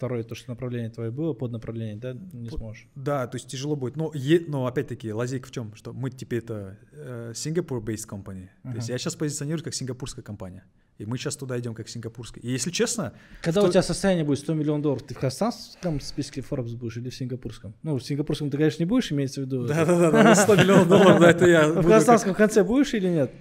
второе 0.03 0.23
то, 0.23 0.35
что 0.35 0.49
направление 0.51 0.89
твое 0.89 1.11
было, 1.11 1.31
под 1.33 1.51
направление, 1.53 1.95
да, 1.95 2.13
не 2.33 2.49
Под- 2.49 2.59
сможешь. 2.59 2.87
Да, 2.95 3.25
то 3.27 3.37
есть 3.37 3.47
тяжело 3.47 3.77
будет. 3.77 3.95
Но, 3.95 4.11
е- 4.13 4.43
но 4.45 4.67
опять-таки, 4.67 5.13
лазейка 5.13 5.47
в 5.47 5.51
чем? 5.51 5.73
Что 5.75 5.93
мы 5.93 6.09
теперь 6.09 6.39
это 6.39 6.77
э, 6.91 7.31
Singapore-based 7.33 8.07
company. 8.09 8.49
То 8.63 8.75
есть 8.75 8.89
я 8.89 8.97
сейчас 8.97 9.15
позиционирую 9.15 9.63
как 9.63 9.73
сингапурская 9.73 10.21
компания. 10.23 10.65
И 10.99 11.05
мы 11.05 11.17
сейчас 11.17 11.37
туда 11.37 11.57
идем 11.57 11.73
как 11.73 11.87
сингапурская. 11.87 12.43
И 12.43 12.51
если 12.51 12.69
честно, 12.69 13.13
Когда 13.41 13.61
в 13.61 13.63
у 13.63 13.67
то- 13.67 13.71
тебя 13.73 13.81
состояние 13.81 14.25
будет 14.25 14.39
100 14.39 14.53
миллионов 14.55 14.81
долларов, 14.83 15.03
ты 15.03 15.13
в 15.15 15.17
казахстанском 15.19 16.01
списке 16.01 16.41
Forbes 16.41 16.75
будешь 16.75 16.97
или 16.97 17.09
в 17.09 17.15
сингапурском? 17.15 17.73
Ну, 17.81 17.97
в 17.97 18.03
сингапурском 18.03 18.49
ты, 18.51 18.57
конечно, 18.57 18.83
не 18.83 18.87
будешь, 18.87 19.09
имеется 19.11 19.41
в 19.41 19.45
виду. 19.45 19.65
да-да-да, 19.67 20.35
100 20.35 20.55
миллионов 20.57 20.87
долларов, 20.89 21.19
да, 21.21 21.31
это 21.31 21.47
я 21.47 21.67
В 21.71 21.81
казахстанском 21.83 22.35
конце 22.35 22.63
будешь 22.63 22.93
или 22.93 23.07
нет? 23.07 23.31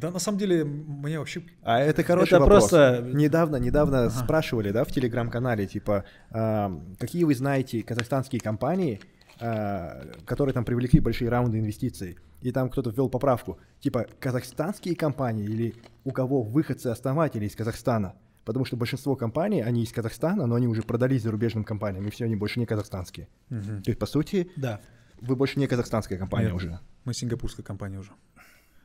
Да, 0.00 0.10
на 0.10 0.18
самом 0.18 0.38
деле, 0.38 0.64
мне 0.64 1.18
вообще 1.18 1.42
А 1.62 1.80
это 1.80 2.02
хороший 2.02 2.28
Это 2.34 2.40
вопрос. 2.40 2.68
просто- 2.70 3.02
Недавно, 3.14 3.56
недавно 3.56 4.10
спрашивали, 4.10 4.70
да, 4.70 4.84
в 4.84 4.88
телеграм-канале, 4.92 5.66
типа, 5.66 6.04
а, 6.30 6.80
какие 6.98 7.24
вы 7.24 7.34
знаете 7.34 7.82
казахстанские 7.82 8.40
компании, 8.40 9.00
а, 9.40 10.02
которые 10.24 10.52
там 10.54 10.64
привлекли 10.64 11.00
большие 11.00 11.28
раунды 11.30 11.58
инвестиций. 11.58 12.16
И 12.42 12.52
там 12.52 12.68
кто-то 12.70 12.90
ввел 12.90 13.08
поправку, 13.08 13.58
типа, 13.80 14.06
казахстанские 14.20 14.94
компании 14.94 15.44
или 15.44 15.74
у 16.04 16.12
кого 16.12 16.42
выходцы-основатели 16.42 17.46
из 17.46 17.56
Казахстана. 17.56 18.14
Потому 18.44 18.64
что 18.64 18.76
большинство 18.76 19.16
компаний, 19.16 19.60
они 19.62 19.82
из 19.82 19.90
Казахстана, 19.92 20.46
но 20.46 20.54
они 20.54 20.68
уже 20.68 20.82
продались 20.82 21.22
зарубежным 21.22 21.64
компаниям, 21.64 22.06
и 22.06 22.10
все, 22.10 22.26
они 22.26 22.36
больше 22.36 22.60
не 22.60 22.66
казахстанские. 22.66 23.26
Мгм. 23.50 23.82
То 23.82 23.90
есть, 23.90 23.98
по 23.98 24.06
сути, 24.06 24.48
Да. 24.56 24.80
вы 25.20 25.34
больше 25.34 25.58
не 25.58 25.66
казахстанская 25.66 26.18
компания 26.18 26.46
Нет. 26.46 26.54
уже. 26.54 26.78
Мы 27.04 27.14
сингапурская 27.14 27.64
компания 27.64 27.98
уже. 27.98 28.12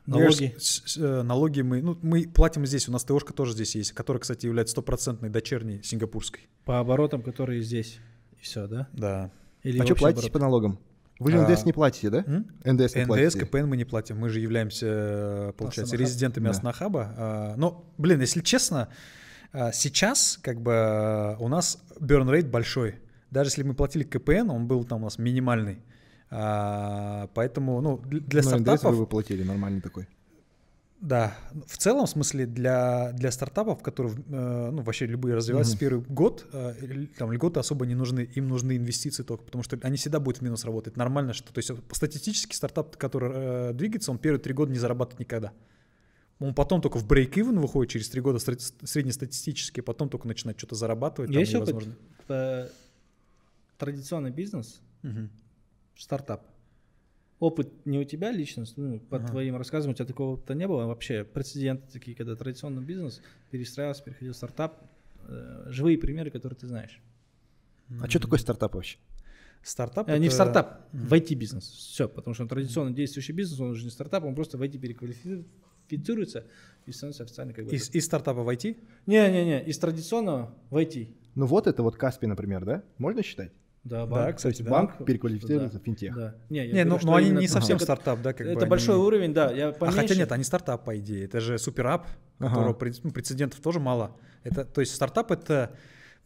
Налоги. 0.06 0.54
С- 0.58 0.82
с- 0.84 0.96
э, 0.96 1.22
налоги 1.22 1.60
мы, 1.60 1.80
ну, 1.80 1.96
мы 2.02 2.26
платим 2.28 2.66
здесь, 2.66 2.88
у 2.88 2.92
нас 2.92 3.04
ТОшка 3.04 3.32
тоже 3.32 3.52
здесь 3.52 3.74
есть, 3.76 3.92
которая, 3.92 4.20
кстати, 4.20 4.46
является 4.46 4.72
стопроцентной 4.72 5.30
дочерней 5.30 5.80
сингапурской. 5.82 6.48
По 6.64 6.80
оборотам, 6.80 7.22
которые 7.22 7.62
здесь. 7.62 7.98
И 8.38 8.42
все, 8.42 8.66
да? 8.66 8.88
Да. 8.92 9.30
Или 9.62 9.78
а 9.80 9.84
что 9.84 9.94
платите 9.94 10.20
оборот? 10.26 10.32
по 10.32 10.38
налогам? 10.40 10.78
Вы 11.20 11.30
же 11.30 11.38
А, 11.38 11.48
НДС 11.48 11.64
не 11.64 11.72
платите, 11.72 12.10
да? 12.10 12.24
М? 12.26 12.46
НДС 12.64 12.96
не 12.96 13.02
НДС, 13.02 13.06
платите. 13.06 13.38
КПН 13.46 13.66
мы 13.66 13.76
не 13.76 13.84
платим, 13.84 14.18
мы 14.18 14.28
же 14.28 14.40
являемся, 14.40 14.86
э, 14.88 15.52
получается, 15.56 15.82
Астанахаб. 15.94 16.00
резидентами 16.08 16.44
Да. 16.46 16.50
Аснахаба. 16.50 17.14
А, 17.16 17.54
Но, 17.56 17.84
блин, 17.96 18.20
если 18.20 18.40
честно, 18.40 18.88
а, 19.52 19.70
сейчас 19.70 20.36
как 20.42 20.60
бы 20.60 20.72
э, 20.72 21.36
у 21.38 21.46
нас 21.46 21.78
burn 22.00 22.26
rate 22.28 22.48
большой. 22.50 22.96
Даже 23.30 23.50
если 23.50 23.62
мы 23.62 23.74
платили 23.74 24.02
КПН, 24.02 24.50
он 24.50 24.66
был 24.66 24.82
там 24.84 25.02
у 25.02 25.04
нас 25.04 25.16
минимальный. 25.18 25.78
А, 26.34 27.28
Поэтому, 27.34 27.80
ну, 27.82 27.98
для 27.98 28.42
Но 28.42 28.48
НДС 28.50 28.62
стартапов... 28.62 28.92
вы 28.92 28.96
выплатили 29.00 29.42
нормальный 29.42 29.80
такой. 29.82 30.08
Да, 31.02 31.36
в 31.66 31.76
целом, 31.78 32.06
в 32.06 32.10
смысле, 32.10 32.46
для, 32.46 33.10
для 33.12 33.32
стартапов, 33.32 33.82
которые 33.82 34.14
э, 34.28 34.70
ну, 34.70 34.82
вообще 34.82 35.06
любые 35.06 35.34
развиваются 35.34 35.72
Мгм. 35.72 35.76
с 35.76 35.80
первый 35.80 36.04
год, 36.06 36.46
э, 36.52 37.06
там 37.18 37.32
льготы 37.32 37.58
особо 37.58 37.86
не 37.86 37.96
нужны, 37.96 38.20
им 38.20 38.46
нужны 38.48 38.76
инвестиции 38.76 39.24
только, 39.24 39.44
потому 39.44 39.64
что 39.64 39.76
они 39.82 39.96
всегда 39.96 40.20
будут 40.20 40.38
в 40.38 40.42
минус 40.42 40.64
работать. 40.64 40.96
Нормально, 40.96 41.32
что 41.32 41.52
то 41.52 41.58
есть 41.58 41.72
статистически 41.90 42.54
стартап, 42.54 42.96
который 42.96 43.30
э, 43.34 43.72
двигается, 43.74 44.12
он 44.12 44.18
первые 44.18 44.40
три 44.40 44.54
года 44.54 44.70
не 44.72 44.78
зарабатывает 44.78 45.18
никогда. 45.20 45.52
Он 46.38 46.54
потом 46.54 46.80
только 46.80 46.98
в 46.98 47.06
брейк-ивен 47.06 47.58
выходит 47.58 47.90
через 47.90 48.08
три 48.08 48.20
года 48.20 48.38
сред- 48.38 48.72
среднестатистически, 48.84 49.80
потом 49.80 50.08
только 50.08 50.28
начинает 50.28 50.56
что-то 50.56 50.76
зарабатывать. 50.76 51.32
там 51.32 51.38
Есть 51.40 51.54
опыт? 51.54 51.68
невозможно. 51.68 51.96
Э, 52.28 52.68
Традиционный 53.76 54.30
бизнес, 54.30 54.80
Мгм. 55.02 55.30
Стартап. 55.96 56.46
Опыт 57.38 57.70
не 57.86 57.98
у 57.98 58.04
тебя 58.04 58.30
лично, 58.30 58.64
ну, 58.76 59.00
по 59.00 59.16
Ага. 59.16 59.26
твоим 59.28 59.56
рассказам 59.56 59.90
у 59.90 59.94
тебя 59.94 60.04
такого 60.06 60.34
опыта 60.34 60.54
не 60.54 60.68
было 60.68 60.86
вообще. 60.86 61.24
Прецеденты 61.24 61.90
такие, 61.92 62.16
когда 62.16 62.36
традиционный 62.36 62.82
бизнес 62.82 63.20
перестраивался, 63.50 64.04
переходил 64.04 64.32
в 64.32 64.36
стартап. 64.36 64.80
Э, 65.28 65.64
живые 65.68 65.98
примеры, 65.98 66.30
которые 66.30 66.56
ты 66.56 66.66
знаешь. 66.68 67.00
А 68.00 68.08
что 68.08 68.20
такое 68.20 68.38
стартап 68.38 68.74
вообще? 68.74 68.98
Стартап 69.62 70.08
Э, 70.08 70.18
Не 70.18 70.24
в 70.28 70.32
это- 70.32 70.34
стартап, 70.34 70.88
Мгм. 70.92 71.06
в 71.08 71.12
IT-бизнес. 71.14 71.64
Все, 71.68 72.08
потому 72.08 72.34
что 72.34 72.44
он 72.44 72.48
традиционно 72.48 72.92
действующий 72.92 73.32
бизнес, 73.32 73.60
он 73.60 73.70
уже 73.70 73.84
не 73.84 73.90
стартап, 73.90 74.24
он 74.24 74.34
просто 74.34 74.56
в 74.58 74.62
IT 74.62 74.78
переквалифицируется 74.78 76.46
и 76.86 76.92
становится 76.92 77.24
официально 77.24 77.52
как 77.52 77.66
бы... 77.66 77.72
Из, 77.74 77.90
из 77.94 78.04
стартапа 78.04 78.42
в 78.42 78.48
IT? 78.48 78.76
Не-не-не, 79.06 79.62
из 79.64 79.78
традиционного 79.78 80.54
в 80.70 80.76
IT. 80.76 81.08
Ну 81.34 81.46
вот 81.46 81.66
это 81.66 81.82
вот 81.82 81.96
Каспи, 81.96 82.26
например, 82.26 82.64
да? 82.64 82.82
Можно 82.98 83.22
считать? 83.22 83.52
Да, 83.84 84.00
Да, 84.00 84.06
банк. 84.06 84.36
кстати, 84.36 84.56
То 84.56 84.60
есть 84.60 84.64
да. 84.64 84.70
банк 84.70 85.04
переквалифицируется 85.04 85.78
Да, 85.78 85.82
в 85.82 85.84
финтех. 85.84 86.14
Да. 86.14 86.34
Не, 86.50 86.60
Не, 86.66 86.84
говорю, 86.84 86.90
ну, 86.90 86.98
но 87.02 87.14
они 87.16 87.30
не 87.30 87.48
совсем 87.48 87.76
это- 87.76 87.84
стартап, 87.84 88.22
да, 88.22 88.32
как 88.32 88.46
бы 88.46 88.52
Это 88.52 88.60
они- 88.62 88.70
большой 88.70 88.96
уровень, 88.96 89.34
да. 89.34 89.50
Я 89.52 89.68
А 89.68 89.72
поменьше. 89.72 90.00
хотя 90.00 90.14
нет, 90.14 90.30
они 90.30 90.44
стартап, 90.44 90.84
по 90.84 90.96
идее. 90.98 91.24
Это 91.24 91.40
же 91.40 91.58
суперап, 91.58 92.06
Ага. 92.38 92.48
которого 92.50 92.78
ну, 93.02 93.10
прецедентов 93.10 93.60
тоже 93.60 93.80
мало. 93.80 94.16
Это, 94.44 94.64
то 94.64 94.80
есть 94.80 94.94
стартап— 94.94 95.30
это 95.32 95.74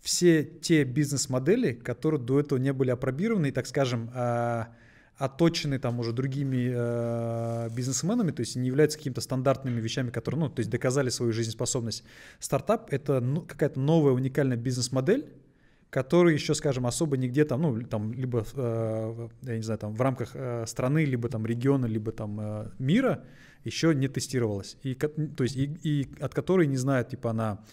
все 0.00 0.44
те 0.44 0.84
бизнес-модели, 0.84 1.72
которые 1.72 2.20
до 2.20 2.40
этого 2.40 2.58
не 2.58 2.72
были 2.74 2.90
опробированы 2.90 3.46
и, 3.48 3.50
так 3.52 3.66
скажем, 3.66 4.10
а, 4.14 4.68
отточены 5.16 5.78
там 5.78 5.98
уже 5.98 6.12
другими 6.12 6.70
э, 6.74 7.70
бизнесменами, 7.74 8.32
то 8.32 8.40
есть 8.40 8.54
не 8.56 8.66
являются 8.66 8.98
какими-то 8.98 9.22
стандартными 9.22 9.80
вещами, 9.80 10.10
которые, 10.10 10.40
ну, 10.40 10.50
то 10.50 10.60
есть 10.60 10.68
доказали 10.70 11.08
свою 11.08 11.32
жизнеспособность. 11.32 12.04
Стартап— 12.38 12.88
это 12.92 13.20
ну, 13.20 13.40
какая-то 13.40 13.80
новая 13.80 14.12
уникальная 14.12 14.58
бизнес-модель, 14.58 15.26
который 15.90 16.34
еще, 16.34 16.54
скажем, 16.54 16.86
особо 16.86 17.16
нигде 17.16 17.44
там, 17.44 17.62
ну, 17.62 17.82
там, 17.82 18.12
либо, 18.12 18.44
э, 18.54 19.28
я 19.42 19.56
не 19.56 19.62
знаю, 19.62 19.78
там, 19.78 19.94
в 19.94 20.00
рамках 20.00 20.30
э, 20.34 20.64
страны, 20.66 21.04
либо 21.04 21.28
там 21.28 21.46
региона, 21.46 21.86
либо 21.86 22.12
там 22.12 22.40
э, 22.40 22.70
мира 22.78 23.24
еще 23.64 23.94
не 23.94 24.08
тестировалась. 24.08 24.76
И, 24.82 24.94
то 24.94 25.42
есть, 25.42 25.56
и, 25.56 25.64
и 25.82 26.08
от 26.20 26.34
которой 26.34 26.66
не 26.66 26.76
знают, 26.76 27.08
типа, 27.08 27.30
она 27.30 27.64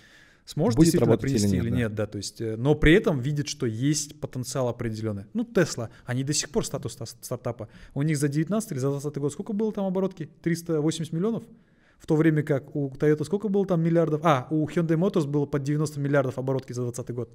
сможет 0.46 0.78
Будет 0.78 0.86
действительно 0.86 1.12
работать 1.12 1.32
или 1.32 1.38
принести 1.38 1.56
нет, 1.56 1.64
или 1.64 1.72
да. 1.72 1.78
нет, 1.78 1.96
да, 1.96 2.06
то 2.06 2.18
есть, 2.18 2.42
э, 2.42 2.56
но 2.56 2.76
при 2.76 2.94
этом 2.94 3.20
видит, 3.20 3.48
что 3.48 3.66
есть 3.66 4.20
потенциал 4.20 4.68
определенный. 4.68 5.26
Ну, 5.34 5.44
Тесла, 5.44 5.90
они 6.06 6.24
до 6.24 6.34
сих 6.34 6.50
пор 6.50 6.66
статус 6.66 6.94
ста- 6.94 7.06
стартапа. 7.06 7.70
У 7.94 8.02
них 8.02 8.18
за 8.18 8.28
19 8.28 8.72
или 8.72 8.80
за 8.80 8.90
20 8.90 9.18
год 9.18 9.34
сколько 9.34 9.54
было 9.54 9.72
там 9.72 9.86
оборотки? 9.86 10.30
380 10.42 11.14
миллионов? 11.14 11.44
В 11.98 12.06
то 12.06 12.16
время 12.16 12.44
как 12.44 12.76
у 12.76 12.90
Toyota 12.90 13.24
сколько 13.24 13.48
было 13.48 13.66
там 13.66 13.82
миллиардов? 13.82 14.22
А, 14.24 14.48
у 14.50 14.68
Hyundai 14.68 14.98
Motors 14.98 15.26
было 15.26 15.46
под 15.46 15.64
90 15.64 16.00
миллиардов 16.00 16.38
оборотки 16.38 16.74
за 16.74 16.82
20 16.82 17.12
год. 17.12 17.30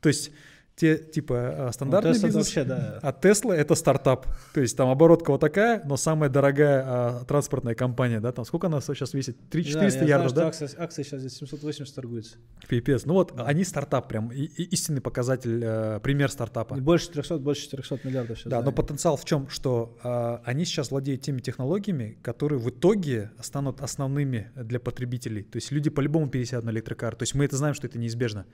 То 0.00 0.08
есть 0.08 0.30
те 0.76 0.96
типа 0.96 1.34
э, 1.34 1.70
Ну, 1.80 1.90
Tesla 1.90 2.08
бизнес, 2.12 2.34
вообще, 2.36 2.62
да. 2.62 3.00
а 3.02 3.10
Tesla 3.10 3.52
это 3.52 3.74
стартап. 3.74 4.28
То 4.54 4.60
есть 4.60 4.76
там 4.76 4.88
оборотка 4.90 5.32
вот 5.32 5.40
такая, 5.40 5.82
но 5.84 5.96
самая 5.96 6.30
дорогая 6.30 6.84
а, 6.86 7.24
транспортная 7.24 7.74
компания, 7.74 8.20
да, 8.20 8.30
там 8.30 8.44
сколько 8.44 8.68
она 8.68 8.80
сейчас 8.80 9.12
весит? 9.12 9.36
3-400 9.50 9.72
Да, 9.80 9.90
знаю, 9.90 10.06
ярдов, 10.08 10.30
что 10.30 10.36
да? 10.40 10.46
Акция, 10.46 10.70
акция 10.78 11.04
сейчас 11.04 11.22
за 11.22 11.30
780 11.30 11.92
торгуется. 11.92 12.36
Пипец. 12.68 13.06
Ну 13.06 13.14
вот 13.14 13.32
они 13.38 13.64
стартап 13.64 14.06
прям, 14.08 14.30
и- 14.30 14.44
и 14.44 14.62
истинный 14.72 15.00
показатель, 15.00 15.60
э, 15.64 15.98
пример 16.00 16.30
стартапа. 16.30 16.76
И 16.76 16.80
больше 16.80 17.10
300, 17.10 17.38
больше 17.38 17.62
400 17.62 17.98
миллиардов 18.06 18.38
сейчас. 18.38 18.48
Да, 18.48 18.62
но 18.62 18.70
потенциал 18.70 19.16
в 19.16 19.24
чем, 19.24 19.48
что 19.48 19.98
а, 20.04 20.40
они 20.44 20.64
сейчас 20.64 20.92
владеют 20.92 21.22
теми 21.22 21.40
технологиями, 21.40 22.18
которые 22.22 22.60
в 22.60 22.70
итоге 22.70 23.32
станут 23.40 23.80
основными 23.80 24.52
для 24.54 24.78
потребителей. 24.78 25.42
То 25.42 25.56
есть 25.56 25.72
люди 25.72 25.90
по-любому 25.90 26.28
пересядут 26.28 26.66
на 26.66 26.70
электрокар. 26.70 27.16
То 27.16 27.24
есть 27.24 27.34
мы 27.34 27.46
это 27.46 27.56
знаем, 27.56 27.74
что 27.74 27.88
это 27.88 27.98
неизбежно. 27.98 28.46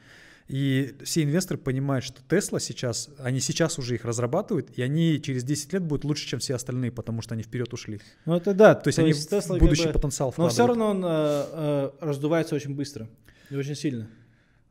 И 0.47 0.95
все 1.05 1.23
инвесторы 1.23 1.59
понимают, 1.59 2.05
что 2.05 2.21
Tesla 2.29 2.61
сейчас, 2.61 3.09
они 3.19 3.41
сейчас 3.41 3.79
уже 3.79 3.95
их 3.95 4.05
разрабатывают, 4.05 4.71
и 4.77 4.83
они 4.83 5.21
через 5.23 5.43
10 5.43 5.73
лет 5.73 5.83
будут 5.83 6.05
лучше, 6.05 6.27
чем 6.27 6.39
все 6.39 6.55
остальные, 6.55 6.93
потому 6.93 7.23
что 7.23 7.35
они 7.35 7.43
вперед 7.43 7.73
ушли. 7.73 8.01
Ну 8.27 8.37
это 8.37 8.53
да. 8.53 8.75
То 8.75 8.89
есть 8.89 8.99
они 8.99 9.13
в 9.15 9.17
Tesla 9.17 9.49
как 9.55 9.59
будущий 9.61 9.87
бы- 9.87 9.93
потенциал 9.95 10.35
Но 10.37 10.49
все 10.49 10.65
вкладывают. 10.67 10.69
равно 10.69 10.91
он 10.91 11.05
э, 11.05 11.47
э, 11.53 11.91
раздувается 12.07 12.55
очень 12.55 12.75
быстро 12.75 13.09
и 13.49 13.57
очень 13.57 13.75
сильно. 13.75 14.07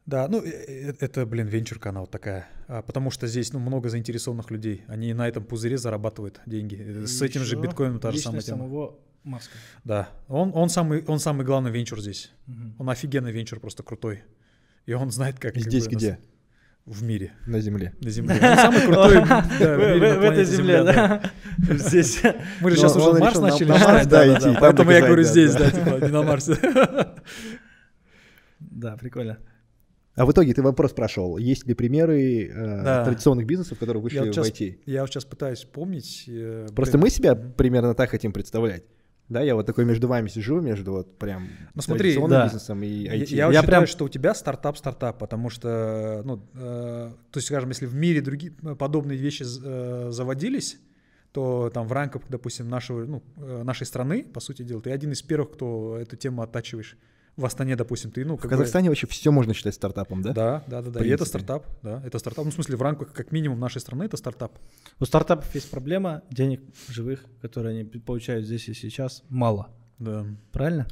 Да, 0.05 0.27
ну 0.27 0.43
э, 0.43 0.49
э, 0.49 0.93
это, 0.99 1.25
блин, 1.25 1.47
венчурка 1.47 1.89
она 1.89 2.01
вот 2.01 2.11
такая, 2.11 2.47
А, 2.67 2.81
потому 2.83 3.09
что 3.09 3.25
здесь 3.25 3.51
ну, 3.51 3.59
много 3.59 3.89
заинтересованных 3.89 4.51
людей, 4.51 4.83
они 4.87 5.13
на 5.13 5.27
этом 5.27 5.43
пузыре 5.43 5.77
зарабатывают 5.79 6.39
деньги. 6.45 6.75
Э, 6.79 7.07
С 7.07 7.19
И 7.21 7.25
этим 7.25 7.41
же 7.43 7.55
биткоином 7.55 7.99
та 7.99 8.11
же 8.11 8.19
самая 8.19 8.41
тема. 8.41 8.59
самого 8.59 8.99
Маска. 9.23 9.53
Да, 9.85 10.09
он, 10.27 10.51
он, 10.53 10.69
самый, 10.69 11.03
он 11.07 11.17
самый 11.17 11.45
главный 11.45 11.71
венчур 11.71 11.99
здесь. 12.01 12.31
Мгм. 12.45 12.75
Он 12.77 12.89
офигенный 12.89 13.31
венчур, 13.31 13.59
просто 13.59 13.81
крутой. 13.81 14.21
И 14.85 14.93
он 14.93 15.11
знает, 15.11 15.39
как... 15.39 15.53
как 15.53 15.63
Здесь 15.63 15.85
бы, 15.87 15.93
нас- 15.93 16.01
где? 16.03 16.19
В 16.85 17.01
мире, 17.01 17.31
На 17.47 17.61
Земле. 17.61 17.93
на 18.01 18.09
Земле. 18.09 18.33
Он 18.35 18.57
самый 18.57 18.81
крутой 18.81 19.13
да, 19.27 19.41
в 19.41 19.47
В 19.49 19.59
мире, 19.79 20.13
в- 20.13 20.19
в 20.19 20.23
этой 20.23 20.43
земле, 20.43 20.83
да. 20.83 21.21
Здесь. 21.57 22.21
Мы 22.59 22.71
же 22.71 22.75
Но 22.75 22.81
сейчас 22.89 22.95
уже 22.97 23.19
Марс 23.19 23.39
начали 23.39 23.67
на 23.69 23.77
Марс, 23.77 23.85
летать, 24.05 24.09
да, 24.09 24.25
да, 24.25 24.37
идти, 24.37 24.53
да, 24.53 24.57
Поэтому 24.59 24.91
я 24.91 24.99
говорю 25.05 25.23
здесь, 25.23 25.55
да. 25.55 25.71
типа, 25.71 26.03
не 26.03 26.11
на 26.11 26.23
Марсе. 26.23 26.57
Да, 28.59 28.97
прикольно. 28.97 29.37
А 30.15 30.25
в 30.25 30.31
итоге 30.31 30.53
ты 30.53 30.61
вопрос 30.61 30.93
прошел. 30.93 31.37
Есть 31.37 31.65
ли 31.67 31.73
примеры 31.73 32.45
э, 32.47 32.83
Да. 32.83 33.05
традиционных 33.05 33.47
бизнесов, 33.47 33.79
которые 33.79 34.01
вышли 34.01 34.17
Я 34.17 34.23
вот 34.23 34.29
в 34.29 34.33
сейчас- 34.33 34.49
IT? 34.49 34.79
Я 34.85 35.01
вот 35.01 35.09
сейчас 35.09 35.25
пытаюсь 35.25 35.63
помнить. 35.63 36.25
э, 36.27 36.67
Просто 36.75 36.97
блин, 36.97 37.03
мы 37.05 37.09
себя 37.09 37.35
примерно 37.35 37.95
так 37.95 38.09
хотим 38.11 38.31
представлять. 38.31 38.83
Да, 39.29 39.41
я 39.41 39.55
вот 39.55 39.65
такой 39.65 39.85
между 39.85 40.07
вами 40.07 40.27
сижу, 40.27 40.59
между 40.61 40.91
вот 40.91 41.17
прям 41.17 41.47
Ну, 41.73 41.81
смотри, 41.81 42.15
да. 42.27 42.43
бизнесом 42.43 42.83
и 42.83 42.87
Я, 42.87 43.15
IT. 43.15 43.35
я 43.35 43.45
вот 43.47 43.53
Я 43.53 43.61
считаю, 43.61 43.65
прям- 43.81 43.87
что 43.87 44.05
у 44.05 44.09
тебя 44.09 44.33
стартап 44.35 44.77
стартап, 44.77 45.17
потому 45.17 45.49
что, 45.49 46.21
ну, 46.25 46.43
э, 46.53 47.11
то 47.31 47.37
есть, 47.37 47.47
скажем, 47.47 47.69
если 47.69 47.85
в 47.85 47.95
мире 47.95 48.21
другие 48.21 48.53
э, 48.63 48.75
подобные 48.75 49.17
вещи 49.17 49.43
э, 49.43 50.09
заводились, 50.11 50.77
то 51.31 51.71
там 51.73 51.87
в 51.87 51.91
рамках, 51.93 52.23
допустим, 52.29 52.69
нашего, 52.69 53.05
ну, 53.05 53.23
э, 53.37 53.63
нашей 53.63 53.87
страны, 53.87 54.23
по 54.23 54.39
сути 54.39 54.61
дела, 54.61 54.81
ты 54.81 54.91
один 54.91 55.13
из 55.13 55.21
первых, 55.21 55.51
кто 55.53 55.97
эту 55.97 56.15
тему 56.15 56.41
оттачиваешь. 56.43 56.97
В 57.35 57.45
Астане, 57.45 57.75
допустим, 57.75 58.11
ты, 58.11 58.23
ну, 58.25 58.35
в 58.37 58.41
как 58.41 58.45
бы- 58.45 58.57
Казахстане 58.57 58.89
вообще 58.89 59.07
все 59.07 59.31
можно 59.31 59.53
считать 59.55 59.73
стартапом, 59.73 60.21
да? 60.21 60.33
Да, 60.33 60.63
да, 60.67 60.81
да, 60.83 60.91
да. 60.91 61.05
И 61.05 61.09
это 61.09 61.25
стартап, 61.25 61.65
да, 61.81 62.01
это 62.05 62.19
стартап. 62.19 62.45
Ну, 62.45 62.51
в 62.51 62.53
смысле, 62.53 62.75
в 62.75 62.81
рамках, 62.83 63.11
как 63.11 63.31
минимум, 63.31 63.59
нашей 63.59 63.81
страны 63.81 64.03
это 64.03 64.17
стартап. 64.17 64.59
У 64.99 65.05
стартапов 65.05 65.53
есть 65.55 65.71
проблема 65.71 66.21
денег 66.29 66.61
живых, 66.89 67.25
которые 67.41 67.79
они 67.79 67.83
получают 67.99 68.45
здесь 68.45 68.69
и 68.69 68.73
сейчас, 68.75 69.23
мало. 69.29 69.69
Да. 69.97 70.25
Правильно? 70.51 70.87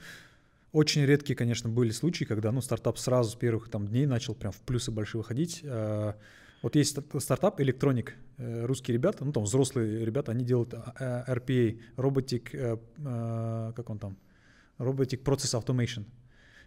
Очень 0.72 1.06
редкие, 1.06 1.36
конечно, 1.36 1.70
были 1.70 1.92
случаи, 1.92 2.24
когда, 2.24 2.52
ну, 2.52 2.62
стартап 2.62 2.98
сразу 2.98 3.32
с 3.32 3.36
первых 3.36 3.70
там 3.70 3.88
дней 3.88 4.06
начал 4.08 4.34
прям 4.34 4.52
в 4.52 4.62
плюсы 4.62 4.90
большие 4.90 5.20
выходить. 5.20 5.62
А, 5.66 6.16
Вот 6.64 6.76
есть 6.76 6.92
ста- 6.92 7.20
стартап 7.20 7.60
Electronic, 7.60 8.12
э, 8.38 8.66
русские 8.66 8.94
ребята, 8.94 9.26
ну, 9.26 9.32
там 9.32 9.44
взрослые 9.44 10.06
ребята, 10.06 10.32
они 10.32 10.46
делают 10.46 10.74
а, 10.76 10.94
а, 11.28 11.36
RPA, 11.36 11.80
Robotic, 11.98 12.50
э, 12.54 12.78
э, 13.00 13.74
как 13.76 13.90
он 13.90 13.98
там, 13.98 14.16
Robotic 14.78 15.24
Process 15.24 15.60
Automation. 15.60 16.06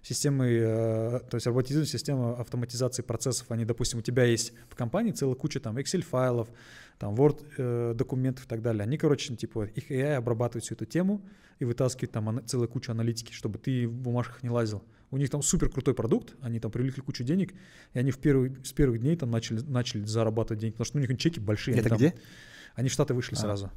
Системы, 0.04 0.48
э, 0.50 1.20
то 1.30 1.36
есть 1.36 1.46
роботизированная 1.46 1.88
система 1.90 2.38
автоматизации 2.38 3.00
процессов. 3.00 3.50
Они, 3.50 3.64
допустим, 3.64 4.00
у 4.00 4.02
тебя 4.02 4.24
есть 4.24 4.52
в 4.68 4.76
компании 4.76 5.12
целая 5.12 5.34
куча 5.34 5.60
там 5.60 5.78
Excel-файлов, 5.78 6.48
там 6.98 7.14
Word 7.14 7.42
э, 7.56 7.94
документов 7.96 8.44
и 8.44 8.48
так 8.48 8.60
далее. 8.60 8.82
Они, 8.82 8.98
короче, 8.98 9.34
типа, 9.34 9.64
их 9.64 9.90
AI 9.90 10.16
обрабатывает 10.16 10.62
всю 10.64 10.74
эту 10.74 10.84
тему 10.84 11.22
и 11.58 11.64
вытаскивает 11.64 12.12
там 12.12 12.46
целую 12.46 12.68
кучу 12.68 12.92
аналитики, 12.92 13.32
чтобы 13.32 13.58
ты 13.58 13.88
в 13.88 13.94
бумажках 13.94 14.42
не 14.42 14.50
лазил. 14.50 14.84
У 15.10 15.16
них 15.16 15.30
там 15.30 15.40
супер 15.42 15.70
крутой 15.70 15.94
продукт, 15.94 16.34
они 16.42 16.60
там 16.60 16.70
привлекли 16.70 17.02
кучу 17.02 17.24
денег, 17.24 17.54
и 17.94 17.98
они 17.98 18.10
в 18.10 18.18
первый, 18.18 18.54
с 18.62 18.72
первых 18.72 19.00
дней 19.00 19.16
там 19.16 19.30
начали, 19.30 19.60
начали 19.60 20.04
зарабатывать 20.04 20.60
деньги, 20.60 20.72
потому 20.74 20.84
что 20.84 20.98
ну, 20.98 21.04
у 21.04 21.08
них 21.08 21.18
чеки 21.18 21.40
большие. 21.40 21.72
они 21.72 21.80
Это 21.80 21.88
там- 21.88 21.98
где? 21.98 22.14
Они 22.74 22.90
в 22.90 22.92
Штаты 22.92 23.14
вышли 23.14 23.36
А. 23.36 23.38
сразу. 23.38 23.70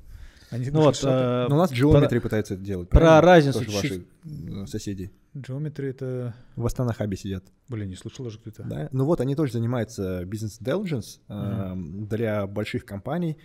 Они 0.49 0.69
Ну 0.69 0.81
вот, 0.81 0.97
Ну, 1.03 1.09
у 1.55 1.57
нас 1.59 1.69
про- 1.71 1.77
Geometry 1.77 2.19
пытается 2.21 2.53
это 2.53 2.63
делать. 2.63 2.89
про 2.89 2.99
правильно? 2.99 3.21
разницу 3.21 3.59
Тоже 3.59 3.71
чуть-чуть. 3.71 4.07
ваши 4.23 4.63
э, 4.63 4.65
соседи. 4.67 5.11
Geometry 5.35 5.89
это... 5.89 6.35
В 6.55 6.65
Астана 6.65 6.93
Хабе 6.93 7.17
сидят. 7.17 7.43
Блин, 7.67 7.89
не 7.89 7.95
слышал 7.95 8.25
даже 8.25 8.39
кто 8.39 8.49
это. 8.49 8.63
Да? 8.63 8.89
Ну 8.91 9.05
вот 9.05 9.19
они 9.21 9.35
тоже 9.35 9.51
занимаются 9.53 10.23
бизнес-intelligence 10.25 11.19
э, 11.27 11.73
для 11.75 12.47
больших 12.47 12.85
компаний, 12.85 13.37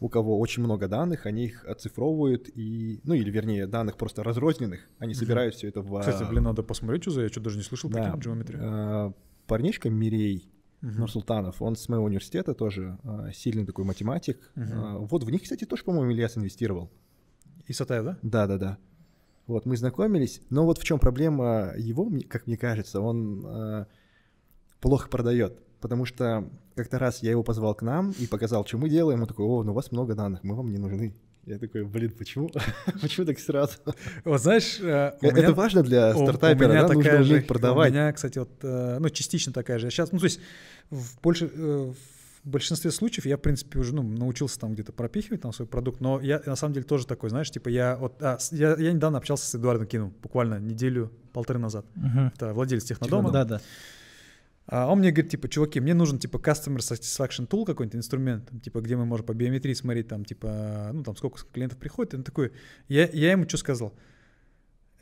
у 0.00 0.08
кого 0.08 0.38
очень 0.40 0.62
много 0.62 0.88
данных, 0.88 1.24
они 1.26 1.44
их 1.46 1.64
оцифровывают 1.64 2.48
и, 2.54 3.00
ну 3.04 3.14
или 3.14 3.30
вернее 3.30 3.66
данных 3.66 3.96
просто 3.96 4.22
разрозненных, 4.24 4.80
они 4.98 5.12
Мгм. 5.12 5.18
собирают 5.20 5.54
все 5.54 5.68
это 5.68 5.82
в... 5.82 6.00
Кстати, 6.00 6.24
блин, 6.28 6.44
надо 6.44 6.62
посмотреть, 6.62 7.02
что 7.02 7.12
за, 7.12 7.22
я 7.22 7.28
что 7.28 7.40
даже 7.40 7.56
не 7.58 7.62
слышал, 7.62 7.88
да, 7.90 8.12
прикинь, 8.12 8.32
Geometry. 8.32 8.56
э, 8.58 9.12
парнишка 9.46 9.88
Мирей 9.88 10.48
Мгм. 10.80 11.00
Нурсултанов, 11.00 11.62
он 11.62 11.74
с 11.74 11.88
моего 11.88 12.04
университета 12.04 12.54
тоже 12.54 12.98
э, 13.02 13.30
сильный 13.34 13.64
такой 13.64 13.84
математик. 13.84 14.50
Мгм. 14.54 14.72
Э, 14.72 14.98
вот 14.98 15.24
в 15.24 15.30
них, 15.30 15.42
кстати, 15.42 15.64
тоже, 15.64 15.84
по-моему, 15.84 16.12
Ильяс 16.12 16.36
инвестировал. 16.36 16.90
Исатаев, 17.66 18.04
да? 18.04 18.18
Да, 18.22 18.46
да, 18.46 18.58
да. 18.58 18.78
Вот 19.46 19.64
мы 19.64 19.76
знакомились, 19.76 20.42
но 20.50 20.64
вот 20.64 20.78
в 20.78 20.84
чем 20.84 20.98
проблема 20.98 21.72
его, 21.76 22.10
как 22.28 22.46
мне 22.46 22.56
кажется, 22.56 23.00
он 23.00 23.46
э, 23.46 23.86
плохо 24.80 25.08
продает, 25.08 25.60
потому 25.80 26.04
что 26.04 26.50
как-то 26.74 26.98
раз 26.98 27.22
я 27.22 27.30
его 27.30 27.42
позвал 27.42 27.74
к 27.74 27.82
нам 27.82 28.12
и 28.18 28.26
показал, 28.26 28.66
что 28.66 28.76
мы 28.76 28.90
делаем, 28.90 29.22
он 29.22 29.28
такой, 29.28 29.46
о, 29.46 29.62
ну 29.62 29.72
у 29.72 29.74
вас 29.74 29.92
много 29.92 30.14
данных, 30.14 30.42
мы 30.42 30.54
вам 30.56 30.70
не 30.70 30.78
нужны. 30.78 31.14
Я 31.46 31.58
такой, 31.58 31.84
блин, 31.84 32.10
почему? 32.10 32.50
почему 33.00 33.24
так 33.26 33.38
сразу? 33.38 33.74
Вот 34.24 34.42
знаешь, 34.42 34.78
э, 34.80 35.12
у 35.22 35.26
Это 35.26 35.36
меня- 35.36 35.52
важно 35.52 35.82
для 35.82 36.14
у- 36.16 36.20
у 36.20 36.24
стартапера, 36.26 36.68
меня 36.68 36.82
да? 36.82 36.88
Нужно 36.88 37.02
такая 37.04 37.22
же- 37.22 37.34
уметь 37.34 37.46
продавать. 37.46 37.90
У 37.90 37.94
меня, 37.94 38.12
кстати, 38.12 38.38
вот, 38.38 38.50
э, 38.62 38.98
ну, 38.98 39.08
частично 39.10 39.52
такая 39.52 39.78
же. 39.78 39.88
Сейчас, 39.90 40.10
ну, 40.10 40.18
то 40.18 40.24
есть 40.24 40.40
в, 40.90 41.20
больше, 41.22 41.48
э, 41.54 41.92
в 42.44 42.48
большинстве 42.48 42.90
случаев 42.90 43.26
я, 43.26 43.36
в 43.36 43.40
принципе, 43.40 43.78
уже, 43.78 43.94
ну, 43.94 44.02
научился 44.02 44.58
там 44.58 44.72
где-то 44.74 44.92
пропихивать 44.92 45.40
там 45.42 45.52
свой 45.52 45.68
продукт, 45.68 46.00
но 46.00 46.20
я 46.20 46.42
на 46.46 46.56
самом 46.56 46.74
деле 46.74 46.84
тоже 46.84 47.06
такой, 47.06 47.30
знаешь, 47.30 47.50
типа 47.50 47.68
я 47.68 47.96
вот, 47.96 48.20
а, 48.20 48.38
я, 48.50 48.74
я 48.76 48.92
недавно 48.92 49.18
общался 49.18 49.46
с 49.46 49.54
Эдуардом 49.54 49.86
Кином, 49.86 50.12
буквально 50.22 50.58
неделю, 50.58 51.12
полторы 51.32 51.60
назад. 51.60 51.86
Мгм. 51.94 52.32
Это 52.34 52.52
владелец 52.54 52.82
технодома. 52.84 53.30
Да, 53.30 53.44
да. 53.44 53.60
А 54.68 54.90
он 54.90 54.98
мне 54.98 55.12
говорит, 55.12 55.30
типа, 55.30 55.48
чуваки, 55.48 55.78
мне 55.78 55.94
нужен, 55.94 56.18
типа, 56.18 56.38
customer 56.38 56.78
satisfaction 56.78 57.46
tool 57.46 57.64
какой-нибудь, 57.64 57.96
инструмент, 57.96 58.48
там, 58.48 58.60
типа, 58.60 58.80
где 58.80 58.96
мы 58.96 59.06
можем 59.06 59.24
по 59.24 59.32
биометрии 59.32 59.74
смотреть, 59.74 60.08
там, 60.08 60.24
типа, 60.24 60.90
ну, 60.92 61.04
там, 61.04 61.16
сколько 61.16 61.38
клиентов 61.52 61.78
приходит. 61.78 62.14
И 62.14 62.16
он 62.16 62.24
такой, 62.24 62.52
я, 62.88 63.08
я 63.12 63.32
ему 63.32 63.48
что 63.48 63.58
сказал? 63.58 63.94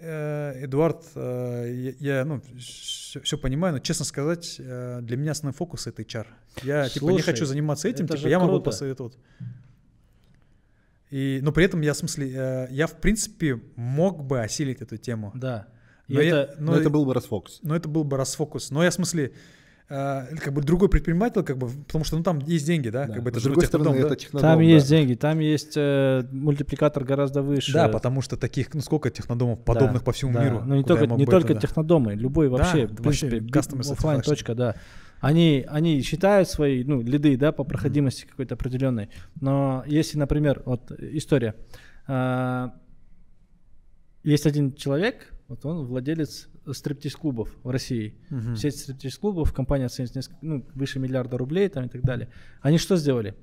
«Э, 0.00 0.64
Эдуард, 0.64 1.04
э, 1.14 1.94
я, 1.98 2.16
я, 2.18 2.24
ну, 2.26 2.42
все, 2.58 3.38
понимаю, 3.38 3.74
но, 3.74 3.80
честно 3.80 4.04
сказать, 4.04 4.56
э, 4.58 4.98
для 5.00 5.16
меня 5.16 5.32
основной 5.32 5.54
фокус— 5.54 5.86
это 5.86 6.02
HR. 6.02 6.26
Я, 6.62 6.88
типа, 6.88 7.04
не 7.04 7.10
Слушай, 7.10 7.24
хочу 7.24 7.46
заниматься 7.46 7.88
этим, 7.88 8.06
типа, 8.06 8.26
я 8.28 8.38
могу 8.38 8.50
круто. 8.54 8.64
посоветовать. 8.66 9.16
И, 11.10 11.40
но 11.42 11.52
при 11.52 11.64
этом 11.64 11.80
я, 11.80 11.94
в 11.94 11.96
смысле, 11.96 12.68
я, 12.70 12.86
в 12.86 13.00
принципе, 13.00 13.62
мог 13.76 14.24
бы 14.24 14.42
осилить 14.42 14.82
эту 14.82 14.98
тему. 14.98 15.32
Да. 15.34 15.68
Но 16.08 16.20
я- 16.20 16.42
это, 16.42 16.56
Но 16.58 16.76
это 16.76 16.90
был 16.90 17.04
бы 17.06 17.14
расфокус. 17.14 17.60
но 17.62 17.74
это 17.74 17.88
был 17.88 18.04
бы 18.04 18.16
расфокус. 18.16 18.70
Но 18.70 18.82
я 18.84 18.90
в 18.90 18.94
смысле, 18.94 19.32
э, 19.88 20.36
как 20.36 20.52
бы 20.52 20.62
другой 20.62 20.88
предприниматель, 20.88 21.42
как 21.42 21.56
бы, 21.58 21.68
потому 21.86 22.04
что 22.04 22.16
ну 22.16 22.22
там 22.22 22.38
есть 22.40 22.66
деньги, 22.66 22.88
да, 22.90 23.06
Да. 23.06 23.14
как 23.14 23.22
бы 23.22 23.30
это 23.30 23.40
С 23.40 23.42
другой 23.42 23.64
технодом, 23.64 23.86
стороны, 23.92 24.00
да? 24.02 24.06
это 24.14 24.16
технодом. 24.16 24.48
там 24.50 24.58
да. 24.58 24.64
есть 24.64 24.88
деньги, 24.88 25.14
там 25.14 25.38
есть 25.40 25.72
э, 25.76 26.22
мультипликатор 26.32 27.04
гораздо 27.04 27.42
выше. 27.42 27.72
Да, 27.72 27.88
потому 27.88 28.20
что 28.22 28.36
таких, 28.36 28.72
ну 28.74 28.80
сколько 28.80 29.10
технодомов 29.10 29.62
подобных 29.64 30.00
Да, 30.02 30.04
по 30.06 30.12
всему 30.12 30.32
да. 30.34 30.44
миру. 30.44 30.62
Ну 30.64 30.76
не 30.76 30.84
только, 30.84 31.06
не 31.06 31.26
только 31.26 31.52
это, 31.52 31.60
да. 31.60 31.60
технодомы, 31.60 32.14
любой 32.14 32.48
вообще, 32.48 32.86
Да, 32.86 32.94
в 32.94 32.96
принципе, 33.02 33.40
вообще 33.40 33.92
офлайн 33.92 34.20
точка, 34.22 34.54
да. 34.54 34.74
Они, 35.20 35.64
они 35.68 36.02
считают 36.02 36.50
свои, 36.50 36.84
ну, 36.84 37.00
лиды, 37.00 37.36
да, 37.38 37.50
по 37.52 37.64
проходимости 37.64 38.26
какой-то 38.26 38.54
определенной. 38.56 39.08
Но 39.40 39.82
если, 39.86 40.18
например, 40.18 40.62
вот 40.66 40.90
история. 40.92 41.54
А, 42.06 42.74
есть 44.22 44.44
один 44.46 44.72
человек, 44.74 45.32
вот 45.54 45.64
он 45.66 45.86
владелец 45.86 46.48
стриптиз-клубов 46.70 47.54
в 47.62 47.70
России. 47.70 48.14
Мгм. 48.30 48.56
Сеть 48.56 48.76
стриптиз-клубов, 48.76 49.52
компания 49.52 49.88
несколько, 49.98 50.36
ну, 50.42 50.64
выше 50.74 50.98
миллиарда 50.98 51.38
рублей 51.38 51.68
там 51.68 51.84
и 51.84 51.88
так 51.88 52.02
далее. 52.02 52.28
Они 52.60 52.78
что 52.78 52.96
сделали? 52.96 53.34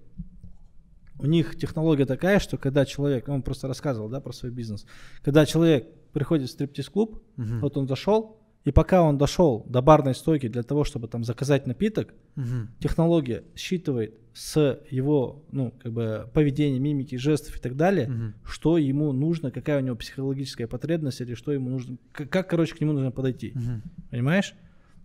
У 1.20 1.26
них 1.28 1.56
технология 1.56 2.06
такая, 2.06 2.40
что 2.40 2.58
когда 2.58 2.86
человек, 2.86 3.30
он 3.30 3.44
просто 3.44 3.68
рассказывал, 3.68 4.10
да, 4.10 4.20
про 4.20 4.34
свой 4.34 4.52
бизнес, 4.52 4.86
когда 5.24 5.46
человек 5.46 5.88
приходит 6.14 6.50
в 6.50 6.52
стриптиз-клуб, 6.52 7.22
Мгм. 7.38 7.60
вот 7.60 7.78
он 7.78 7.88
зашел, 7.88 8.41
и 8.64 8.72
пока 8.72 9.02
он 9.02 9.18
дошел 9.18 9.66
до 9.68 9.82
барной 9.82 10.14
стойки 10.16 10.48
для 10.48 10.64
того, 10.64 10.84
чтобы 10.84 11.08
там 11.08 11.24
заказать 11.24 11.68
напиток, 11.68 12.14
Мгм. 12.36 12.70
технология 12.80 13.44
считывает 13.56 14.14
с 14.34 14.80
его, 14.90 15.44
ну, 15.52 15.74
как 15.82 15.92
бы 15.92 16.30
поведения, 16.34 16.80
мимики, 16.80 17.16
жестов 17.18 17.58
и 17.58 17.60
так 17.60 17.76
далее, 17.76 18.08
Мгм. 18.08 18.34
что 18.46 18.78
ему 18.78 19.12
нужно, 19.12 19.52
какая 19.52 19.82
у 19.82 19.84
него 19.86 19.96
психологическая 19.96 20.68
потребность 20.68 21.20
или 21.22 21.34
что 21.34 21.52
ему 21.52 21.70
нужно, 21.70 21.98
к- 22.14 22.26
как, 22.28 22.50
короче, 22.50 22.76
к 22.76 22.82
нему 22.82 22.94
нужно 22.94 23.12
подойти. 23.12 23.52
Мгм. 23.56 23.82
Понимаешь? 24.10 24.54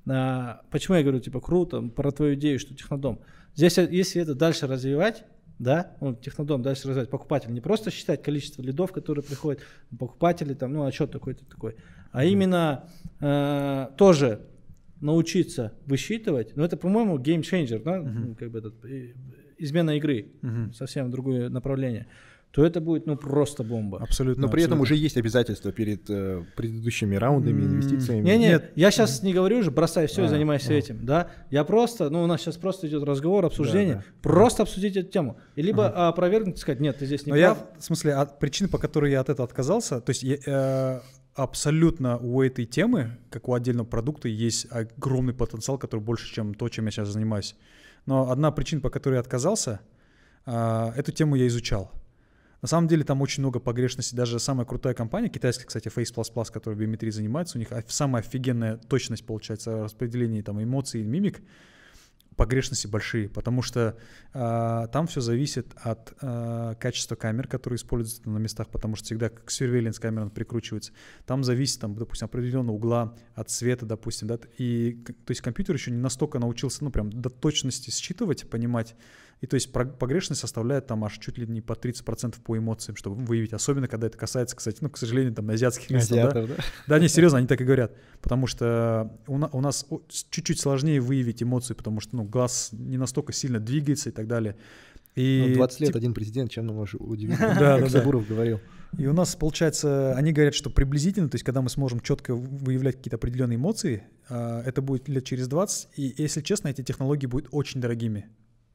А, 0.08 0.60
почему 0.70 0.96
я 0.96 1.02
говорю, 1.02 1.18
типа, 1.20 1.40
круто, 1.40 1.82
про 1.82 2.12
твою 2.12 2.34
идею, 2.34 2.58
что 2.60 2.74
технодом. 2.74 3.18
Здесь, 3.56 3.78
если 3.78 4.22
это 4.22 4.34
дальше 4.34 4.66
развивать, 4.68 5.24
да, 5.58 5.96
ну, 6.00 6.14
технодом 6.14 6.62
дальше 6.62 6.88
развивать, 6.88 7.10
покупатель, 7.10 7.52
не 7.52 7.60
просто 7.60 7.90
считать 7.90 8.22
количество 8.22 8.62
лидов, 8.62 8.92
которые 8.92 9.24
приходят, 9.24 9.62
покупатели 9.98 10.54
там, 10.54 10.72
ну, 10.72 10.84
отчет 10.84 11.10
такой-то 11.10 11.44
такой, 11.46 11.76
а 12.12 12.24
именно 12.24 12.88
э, 13.20 13.88
тоже 13.96 14.40
научиться 15.00 15.72
высчитывать, 15.86 16.56
ну, 16.56 16.64
это, 16.64 16.76
по-моему, 16.76 17.18
геймчейнджер, 17.18 17.82
да, 17.82 18.00
ну, 18.02 18.34
как 18.34 18.50
бы 18.50 18.58
этот, 18.58 18.84
э, 18.84 19.14
измена 19.58 19.96
игры, 19.96 20.32
Мгм. 20.42 20.72
совсем 20.72 21.10
другое 21.10 21.48
направление, 21.48 22.06
то 22.56 22.64
это 22.64 22.80
будет, 22.80 23.04
ну, 23.04 23.16
просто 23.18 23.62
бомба. 23.62 23.98
Абсолютно. 23.98 24.46
Но 24.46 24.48
при 24.48 24.62
этом 24.62 24.78
абсолютно. 24.78 24.94
уже 24.94 25.04
есть 25.04 25.18
обязательства 25.18 25.72
перед 25.72 26.08
э, 26.08 26.42
предыдущими 26.56 27.14
раундами, 27.14 27.60
инвестициями. 27.60 28.24
Не, 28.24 28.38
не, 28.38 28.46
Нет. 28.46 28.72
я 28.74 28.90
сейчас 28.90 29.22
не 29.22 29.34
говорю 29.34 29.62
же, 29.62 29.70
бросай 29.70 30.06
все 30.06 30.22
и 30.22 30.24
А, 30.24 30.28
занимайся 30.30 30.72
а. 30.72 30.72
этим, 30.72 31.04
да. 31.04 31.28
Я 31.50 31.64
просто, 31.64 32.08
ну, 32.08 32.22
у 32.22 32.26
нас 32.26 32.40
сейчас 32.40 32.56
просто 32.56 32.88
идет 32.88 33.04
разговор, 33.04 33.44
обсуждение, 33.44 33.96
да. 33.96 34.04
просто 34.22 34.62
обсудить 34.62 34.96
эту 34.96 35.10
тему. 35.10 35.36
И 35.54 35.60
либо 35.60 36.08
опровергнуть, 36.08 36.56
сказать, 36.56 36.80
нет, 36.80 36.96
ты 36.96 37.04
здесь 37.04 37.26
не 37.26 37.32
Но 37.32 37.36
я, 37.36 37.56
прав. 37.56 37.78
в 37.78 37.84
смысле, 37.84 38.14
от 38.14 38.38
причины, 38.38 38.70
по 38.70 38.78
которой 38.78 39.10
я 39.10 39.20
от 39.20 39.28
этого 39.28 39.44
отказался, 39.46 40.00
то 40.00 40.08
есть 40.08 40.22
я, 40.22 40.38
э, 40.46 41.00
абсолютно 41.34 42.16
у 42.16 42.40
этой 42.40 42.64
темы, 42.64 43.18
как 43.28 43.50
у 43.50 43.52
отдельного 43.52 43.86
продукта, 43.86 44.28
есть 44.28 44.66
огромный 44.70 45.34
потенциал, 45.34 45.76
который 45.76 46.00
больше, 46.00 46.32
чем 46.32 46.54
то, 46.54 46.70
чем 46.70 46.86
я 46.86 46.90
сейчас 46.90 47.08
занимаюсь. 47.10 47.54
Но 48.06 48.30
одна 48.30 48.50
причина, 48.50 48.80
по 48.80 48.88
которой 48.88 49.16
я 49.16 49.20
отказался, 49.20 49.80
а, 50.46 50.94
эту 50.96 51.12
тему 51.12 51.36
я 51.36 51.46
изучал. 51.48 51.92
На 52.66 52.68
самом 52.68 52.88
деле 52.88 53.04
там 53.04 53.22
очень 53.22 53.44
много 53.44 53.60
погрешностей. 53.60 54.16
Даже 54.16 54.40
самая 54.40 54.66
крутая 54.66 54.92
компания, 54.92 55.28
китайская, 55.28 55.66
кстати, 55.66 55.86
Face++, 55.86 56.12
которая 56.52 56.76
биометрией 56.76 57.12
занимается, 57.12 57.58
у 57.58 57.60
них 57.60 57.68
самая 57.86 58.24
офигенная 58.24 58.76
точность, 58.76 59.24
получается, 59.24 59.84
распределения 59.84 60.42
там, 60.42 60.60
эмоций 60.60 61.02
и 61.02 61.04
мимик. 61.04 61.42
Погрешности 62.34 62.88
большие, 62.88 63.28
потому 63.28 63.62
что 63.62 63.96
а, 64.34 64.88
там 64.88 65.06
все 65.06 65.20
зависит 65.20 65.68
от 65.76 66.12
а, 66.20 66.74
качества 66.74 67.14
камер, 67.14 67.46
которые 67.46 67.76
используются 67.76 68.28
на 68.28 68.38
местах, 68.38 68.68
потому 68.68 68.96
что 68.96 69.06
всегда 69.06 69.28
как 69.28 69.46
surveillance 69.48 70.00
камера 70.00 70.22
она 70.22 70.30
прикручивается. 70.30 70.92
Там 71.24 71.44
зависит, 71.44 71.80
там, 71.80 71.94
допустим, 71.94 72.26
определенного 72.26 72.74
угла 72.74 73.14
от 73.36 73.48
света, 73.48 73.86
допустим, 73.86 74.26
да, 74.26 74.40
и 74.58 75.00
к- 75.04 75.12
то 75.12 75.30
есть 75.30 75.40
компьютер 75.40 75.76
еще 75.76 75.92
не 75.92 75.98
настолько 75.98 76.40
научился, 76.40 76.82
ну 76.82 76.90
прям 76.90 77.10
до 77.10 77.30
точности 77.30 77.90
считывать, 77.90 78.50
понимать, 78.50 78.96
и 79.42 79.46
то 79.46 79.54
есть 79.54 79.70
погрешность 79.72 80.40
составляет 80.40 80.86
там 80.86 81.04
аж 81.04 81.18
чуть 81.18 81.36
ли 81.36 81.46
не 81.46 81.60
по 81.60 81.74
30% 81.74 82.36
по 82.42 82.56
эмоциям, 82.56 82.96
чтобы 82.96 83.16
выявить, 83.22 83.52
особенно 83.52 83.86
когда 83.86 84.06
это 84.06 84.16
касается, 84.16 84.56
кстати, 84.56 84.78
ну, 84.80 84.88
к 84.88 84.96
сожалению, 84.96 85.34
там 85.34 85.48
азиатских 85.50 85.90
местах, 85.90 86.32
да, 86.32 86.40
Азиатов, 86.40 86.56
да? 86.56 86.64
да, 86.86 86.98
не, 86.98 87.08
серьезно, 87.08 87.38
они 87.38 87.46
так 87.46 87.60
и 87.60 87.64
говорят. 87.64 87.92
Потому 88.22 88.46
что 88.46 89.12
у, 89.26 89.36
на- 89.38 89.48
у 89.48 89.60
нас 89.60 89.86
чуть-чуть 90.30 90.58
сложнее 90.58 91.00
выявить 91.00 91.42
эмоции, 91.42 91.74
потому 91.74 92.00
что 92.00 92.16
ну, 92.16 92.24
глаз 92.24 92.70
не 92.72 92.96
настолько 92.96 93.32
сильно 93.34 93.60
двигается 93.60 94.08
и 94.08 94.12
так 94.12 94.26
далее. 94.26 94.56
И, 95.14 95.46
Ну, 95.48 95.54
20 95.54 95.80
лет 95.80 95.88
тип- 95.90 95.96
один 95.96 96.14
президент, 96.14 96.50
чем 96.50 96.66
нам 96.66 96.76
может 96.76 97.00
удивить, 97.00 97.38
Да, 97.38 97.46
как 97.48 97.58
да, 97.58 97.78
да. 97.80 97.88
Сабуров 97.88 98.26
говорил. 98.28 98.60
и 98.98 99.06
у 99.06 99.12
нас, 99.12 99.34
получается, 99.36 100.14
они 100.14 100.32
говорят, 100.32 100.54
что 100.54 100.70
приблизительно, 100.70 101.28
то 101.28 101.34
есть 101.36 101.44
когда 101.44 101.60
мы 101.62 101.68
сможем 101.68 102.00
четко 102.00 102.34
выявлять 102.34 102.96
какие-то 102.96 103.16
определенные 103.16 103.56
эмоции, 103.56 104.02
а, 104.28 104.62
это 104.62 104.80
будет 104.82 105.08
лет 105.08 105.24
через 105.24 105.46
20, 105.48 105.88
и, 105.96 106.14
если 106.18 106.40
честно, 106.40 106.68
эти 106.68 106.82
технологии 106.82 107.26
будут 107.26 107.48
очень 107.52 107.80
дорогими. 107.82 108.26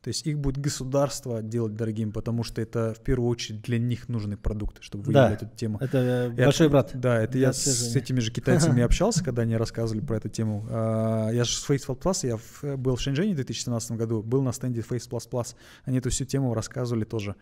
То 0.01 0.07
есть 0.07 0.25
их 0.25 0.39
будет 0.39 0.57
государство 0.57 1.43
делать 1.43 1.75
дорогим, 1.75 2.11
потому 2.11 2.43
что 2.43 2.59
это 2.59 2.95
в 2.99 3.03
первую 3.03 3.29
очередь 3.29 3.61
для 3.61 3.77
них 3.77 4.09
нужный 4.09 4.35
продукт, 4.35 4.81
чтобы 4.81 5.03
Да. 5.11 5.21
выявлять 5.27 5.43
эту 5.43 5.55
тему. 5.55 5.77
Это 5.79 5.97
э, 5.99 6.33
Я- 6.37 6.45
большой 6.45 6.69
брат. 6.69 6.89
Да, 6.95 7.21
это 7.21 7.37
я 7.37 7.53
с 7.53 7.95
этими 7.95 8.19
же 8.19 8.31
китайцами 8.31 8.81
общался, 8.83 9.23
когда 9.23 9.43
они 9.43 9.55
рассказывали 9.57 10.03
про 10.03 10.17
эту 10.17 10.29
тему. 10.29 10.65
А, 10.69 11.29
Я 11.29 11.43
же 11.43 11.51
с 11.55 11.69
Face++, 11.69 12.23
я 12.27 12.37
в- 12.37 12.77
был 12.77 12.95
в 12.95 13.01
Шэньчжэне 13.01 13.33
в 13.33 13.35
2017 13.35 13.91
году, 13.95 14.23
был 14.23 14.41
на 14.41 14.51
стенде 14.53 14.81
Face++. 14.81 15.55
Они 15.85 15.99
эту 15.99 16.09
всю 16.09 16.25
тему 16.25 16.53
рассказывали 16.55 17.03
тоже. 17.03 17.35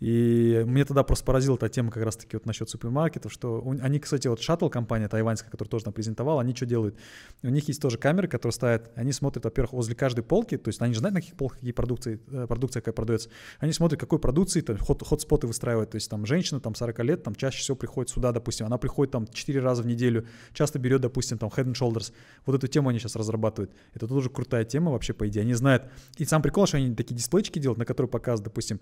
И 0.00 0.62
мне 0.66 0.86
тогда 0.86 1.02
просто 1.04 1.26
поразила 1.26 1.56
эта 1.56 1.68
тема 1.68 1.90
как 1.90 2.02
раз-таки 2.02 2.36
вот 2.36 2.46
насчет 2.46 2.68
супермаркетов, 2.70 3.30
что 3.30 3.60
у- 3.60 3.78
они, 3.80 4.00
кстати, 4.00 4.28
вот 4.28 4.40
шаттл 4.40 4.68
компания 4.68 5.08
тайваньская, 5.08 5.50
которая 5.50 5.70
тоже 5.70 5.84
там 5.84 5.92
презентовала, 5.92 6.40
они 6.40 6.54
что 6.54 6.64
делают? 6.64 6.96
У 7.42 7.48
них 7.48 7.68
есть 7.68 7.82
тоже 7.82 7.98
камеры, 7.98 8.26
которые 8.26 8.54
ставят, 8.54 8.90
они 8.94 9.12
смотрят, 9.12 9.44
во-первых, 9.44 9.74
возле 9.74 9.94
каждой 9.94 10.22
полки, 10.24 10.56
то 10.56 10.68
есть 10.68 10.80
они 10.80 10.94
же 10.94 11.00
знают, 11.00 11.14
на 11.14 11.20
каких 11.20 11.36
полках 11.36 11.58
какие 11.58 11.72
продукции, 11.72 12.18
э, 12.30 12.46
продукция 12.46 12.80
какая 12.80 12.92
продается. 12.94 13.28
Они 13.58 13.72
смотрят, 13.72 14.00
какой 14.00 14.18
продукции, 14.18 14.62
там, 14.62 14.78
хот, 14.78 15.02
хот-споты 15.02 15.46
выстраивают, 15.46 15.90
то 15.90 15.96
есть 15.96 16.08
там 16.08 16.24
женщина, 16.24 16.60
там 16.60 16.74
40 16.74 17.04
лет, 17.04 17.22
там 17.22 17.34
чаще 17.34 17.58
всего 17.58 17.76
приходит 17.76 18.10
сюда, 18.10 18.32
допустим, 18.32 18.66
она 18.66 18.78
приходит 18.78 19.12
там 19.12 19.26
4 19.26 19.60
раза 19.60 19.82
в 19.82 19.86
неделю, 19.86 20.26
часто 20.54 20.78
берет, 20.78 21.02
допустим, 21.02 21.36
там 21.36 21.50
Head 21.50 21.66
and 21.66 21.74
Shoulders. 21.74 22.12
Вот 22.46 22.56
эту 22.56 22.68
тему 22.68 22.88
они 22.88 22.98
сейчас 22.98 23.16
разрабатывают. 23.16 23.70
Это 23.92 24.08
тоже 24.08 24.30
крутая 24.30 24.64
тема 24.64 24.92
вообще, 24.92 25.12
по 25.12 25.28
идее. 25.28 25.42
Они 25.42 25.52
знают. 25.52 25.90
И 26.16 26.24
сам 26.24 26.40
прикол, 26.40 26.66
что 26.66 26.78
они 26.78 26.94
такие 26.94 27.14
дисплейчики 27.14 27.58
делают, 27.58 27.78
на 27.78 27.84
которые 27.84 28.08
показывают, 28.08 28.44
допустим, 28.44 28.80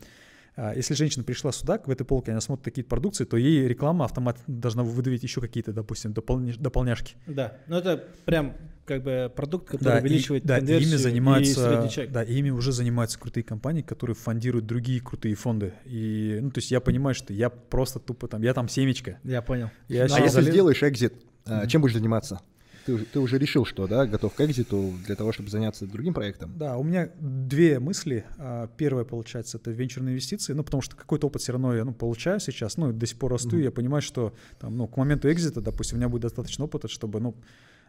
если 0.75 0.95
женщина 0.95 1.25
пришла 1.25 1.53
сюда, 1.53 1.81
в 1.85 1.91
этой 1.91 2.05
полке, 2.05 2.33
она 2.33 2.41
смотрит 2.41 2.65
такие 2.65 2.85
продукции, 2.85 3.25
то 3.25 3.37
ей 3.37 3.69
реклама 3.69 4.05
автомат 4.05 4.39
должна 4.47 4.83
выдавить 4.83 5.23
еще 5.23 5.41
какие-то, 5.41 5.73
допустим, 5.73 6.13
дополня- 6.13 6.59
дополняшки. 6.59 7.15
Да, 7.27 7.59
ну 7.69 7.77
это 7.77 8.05
прям 8.25 8.55
как 8.85 9.03
бы 9.05 9.31
продукт, 9.37 9.69
который 9.69 9.99
и- 9.99 10.01
увеличивает 10.01 10.45
да, 10.45 10.57
и 10.57 10.61
конверсию 10.61 10.89
ими 10.91 10.95
и 10.95 10.99
занимаются, 10.99 11.89
чек. 11.93 12.11
да, 12.11 12.23
ими 12.23 12.51
уже 12.51 12.73
занимаются 12.73 13.19
крутые 13.19 13.45
компании, 13.45 13.83
которые 13.83 14.17
фондируют 14.17 14.67
другие 14.67 15.01
крутые 15.01 15.35
фонды. 15.35 15.75
И, 15.85 16.39
ну, 16.41 16.51
то 16.51 16.59
есть 16.59 16.71
я 16.71 16.81
понимаю, 16.81 17.15
что 17.15 17.33
я 17.33 17.51
просто 17.51 17.99
тупо 18.01 18.29
там, 18.29 18.43
я 18.43 18.55
там 18.55 18.69
семечко. 18.69 19.19
Я 19.25 19.43
понял. 19.43 19.71
Я 19.89 20.05
А 20.05 20.07
если 20.07 20.27
залез- 20.41 20.51
сделаешь 20.51 20.83
экзит, 20.83 21.13
а, 21.47 21.67
чем 21.67 21.83
будешь 21.83 21.95
заниматься? 21.95 22.41
Ты, 22.89 22.95
уже- 22.95 23.05
ты 23.05 23.21
уже 23.21 23.39
решил, 23.39 23.67
что, 23.67 23.87
да, 23.87 24.07
готов 24.07 24.35
к 24.35 24.41
экзиту 24.41 24.95
для 25.05 25.15
того, 25.15 25.33
чтобы 25.33 25.51
заняться 25.51 25.87
другим 25.87 26.15
проектом. 26.15 26.55
Да, 26.57 26.79
у 26.79 26.83
меня 26.83 27.11
две 27.21 27.79
мысли. 27.81 28.25
А, 28.39 28.67
Первая, 28.79 29.05
получается, 29.05 29.59
это 29.59 29.71
венчурные 29.71 30.13
инвестиции, 30.13 30.55
ну, 30.55 30.65
потому 30.65 30.81
что 30.81 30.97
какой-то 30.97 31.27
опыт 31.27 31.43
все 31.43 31.53
равно 31.53 31.75
я 31.77 31.85
ну, 31.85 31.93
получаю 31.93 32.41
сейчас, 32.41 32.79
ну, 32.79 32.91
до 32.93 33.07
сих 33.07 33.19
пор 33.19 33.33
расту, 33.33 33.59
и 33.59 33.63
я 33.63 33.71
понимаю, 33.71 34.01
что 34.01 34.33
там, 34.59 34.77
ну, 34.77 34.89
к 34.89 34.97
моменту 34.97 35.31
экзита, 35.31 35.61
допустим, 35.61 35.97
у 35.97 35.99
меня 35.99 36.09
будет 36.09 36.23
достаточно 36.23 36.65
опыта, 36.65 36.89
чтобы, 36.89 37.21
ну, 37.21 37.35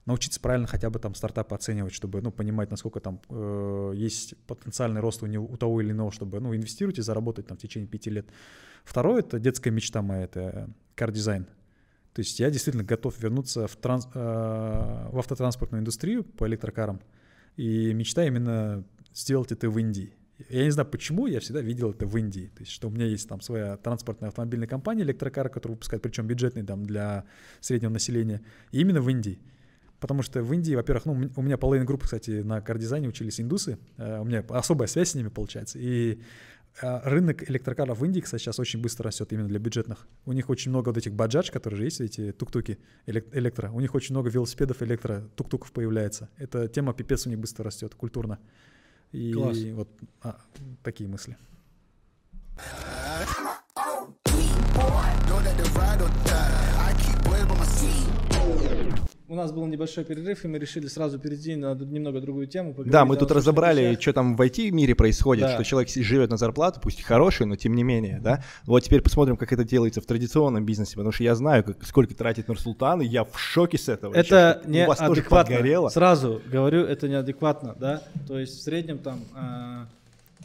научиться 0.06 0.40
правильно 0.42 0.68
хотя 0.68 0.90
бы 0.90 1.00
там 1.00 1.16
стартапы 1.16 1.56
оценивать, 1.56 1.94
чтобы, 1.94 2.22
ну, 2.22 2.32
понимать, 2.32 2.70
насколько 2.70 3.00
там 3.00 3.22
э, 3.30 3.94
есть 3.96 4.36
потенциальный 4.48 5.00
рост 5.00 5.24
у, 5.24 5.28
него, 5.28 5.46
у 5.46 5.56
того 5.56 5.80
или 5.80 5.92
иного, 5.92 6.12
чтобы, 6.12 6.42
ну, 6.42 6.54
инвестировать 6.54 7.00
и 7.00 7.02
заработать 7.02 7.48
там 7.48 7.58
в 7.58 7.62
течение 7.62 7.88
пяти 7.88 8.10
лет. 8.10 8.26
Второе, 8.84 9.20
это 9.20 9.40
детская 9.40 9.72
мечта 9.72 10.02
моя, 10.02 10.24
это 10.24 10.70
кар-дизайн. 10.96 11.46
То 12.14 12.22
есть 12.22 12.40
я 12.40 12.50
действительно 12.50 12.84
готов 12.84 13.20
вернуться 13.22 13.68
в, 13.68 13.76
транс, 13.76 14.08
э, 14.14 14.20
в 15.12 15.18
автотранспортную 15.18 15.82
индустрию 15.82 16.24
по 16.24 16.48
электрокарам. 16.48 17.02
И 17.56 17.94
мечта 17.94 18.26
именно 18.26 18.84
сделать 19.14 19.52
это 19.52 19.70
в 19.70 19.78
Индии. 19.78 20.14
Я 20.48 20.64
не 20.64 20.72
знаю 20.72 20.88
почему, 20.88 21.28
я 21.28 21.42
всегда 21.42 21.60
видел 21.60 21.92
это 21.92 22.06
в 22.06 22.18
Индии. 22.18 22.52
То 22.56 22.62
есть, 22.62 22.72
что 22.72 22.88
у 22.88 22.92
меня 22.92 23.06
есть 23.06 23.28
там 23.28 23.42
своя 23.42 23.76
транспортная 23.78 24.30
автомобильная 24.30 24.68
компания, 24.68 25.04
электрокар, 25.04 25.50
которая 25.50 25.76
выпускает, 25.76 26.02
причем 26.02 26.28
бюджетный 26.28 26.64
там 26.64 26.86
для 26.86 27.26
среднего 27.60 27.92
населения. 27.92 28.42
И 28.72 28.80
именно 28.80 29.02
в 29.02 29.10
Индии. 29.10 29.40
Потому 30.00 30.22
что 30.24 30.42
в 30.42 30.54
Индии, 30.54 30.76
во-первых, 30.76 31.06
ну, 31.06 31.30
у 31.36 31.42
меня 31.42 31.58
половина 31.58 31.86
группы, 31.86 32.06
кстати, 32.06 32.42
на 32.42 32.62
кардизайне 32.62 33.10
учились 33.10 33.42
индусы. 33.42 33.78
Э, 33.98 34.22
У 34.22 34.24
меня 34.24 34.46
особая 34.48 34.88
связь 34.88 35.10
с 35.10 35.16
ними 35.16 35.28
получается. 35.28 35.78
И 35.78 36.22
рынок 36.82 37.50
электрокаров 37.50 38.00
в 38.00 38.06
Индии, 38.06 38.20
кстати, 38.22 38.42
сейчас 38.42 38.60
очень 38.60 38.82
быстро 38.82 39.06
растет 39.06 39.32
именно 39.34 39.48
для 39.48 39.60
бюджетных. 39.60 40.08
У 40.26 40.34
них 40.34 40.50
очень 40.50 40.72
много 40.72 40.90
вот 40.90 40.98
этих 40.98 41.14
баджадж, 41.14 41.52
которые 41.52 41.78
же 41.78 41.84
есть, 41.86 42.02
эти 42.02 42.32
тук-туки 42.32 42.80
элек- 43.06 43.30
электро. 43.34 43.72
У 43.72 43.80
них 43.80 43.96
очень 43.96 44.14
много 44.16 44.30
велосипедов 44.30 44.82
электро, 44.82 45.30
тук-туков 45.36 45.72
появляется. 45.72 46.30
Эта 46.38 46.68
тема 46.68 46.94
пипец 46.94 47.26
у 47.28 47.30
них 47.30 47.40
быстро 47.40 47.66
растет, 47.66 47.96
культурно. 47.96 48.40
И 49.12 49.34
Класс. 49.34 49.58
вот 49.74 49.90
а, 50.22 50.40
такие 50.84 51.10
мысли. 51.10 51.38
У 59.28 59.36
нас 59.36 59.52
был 59.52 59.68
небольшой 59.68 60.06
перерыв, 60.06 60.44
и 60.44 60.48
мы 60.48 60.58
решили 60.58 60.88
сразу 60.88 61.20
перейти 61.20 61.56
на 61.56 61.76
немного 61.76 62.20
другую 62.20 62.48
тему. 62.48 62.74
Да, 62.86 63.06
мы 63.06 63.16
тут 63.16 63.32
разобрали, 63.32 63.82
вещах. 63.82 64.02
что 64.02 64.14
там 64.14 64.36
в 64.36 64.42
IT-мире 64.42 64.96
происходит, 64.96 65.44
Да. 65.44 65.54
что 65.54 65.64
человек 65.64 65.90
живет 65.90 66.32
на 66.32 66.38
зарплату, 66.38 66.80
пусть 66.82 67.04
хорошую, 67.04 67.48
но 67.48 67.56
тем 67.56 67.76
не 67.76 67.84
менее, 67.84 68.20
да. 68.24 68.44
Вот 68.66 68.80
теперь 68.80 69.02
посмотрим, 69.02 69.38
как 69.38 69.54
это 69.54 69.64
делается 69.64 70.02
в 70.02 70.06
традиционном 70.08 70.66
бизнесе, 70.66 70.94
потому 70.94 71.12
что 71.12 71.24
я 71.24 71.36
знаю, 71.36 71.64
как, 71.64 71.86
сколько 71.86 72.16
тратит 72.16 72.48
Нурсултан, 72.48 73.04
и 73.04 73.06
я 73.06 73.24
в 73.24 73.38
шоке 73.40 73.78
с 73.78 73.88
этого. 73.88 74.16
Это 74.16 74.64
Сейчас, 74.66 74.86
у 74.86 74.88
вас 74.88 74.98
тоже 74.98 75.22
подгорело. 75.22 75.90
Сразу 75.90 76.42
говорю, 76.52 76.84
это 76.86 77.08
неадекватно, 77.08 77.76
да. 77.80 78.02
То 78.28 78.40
есть 78.40 78.58
в 78.58 78.64
среднем 78.64 78.98
там 78.98 79.20
а, 79.36 79.86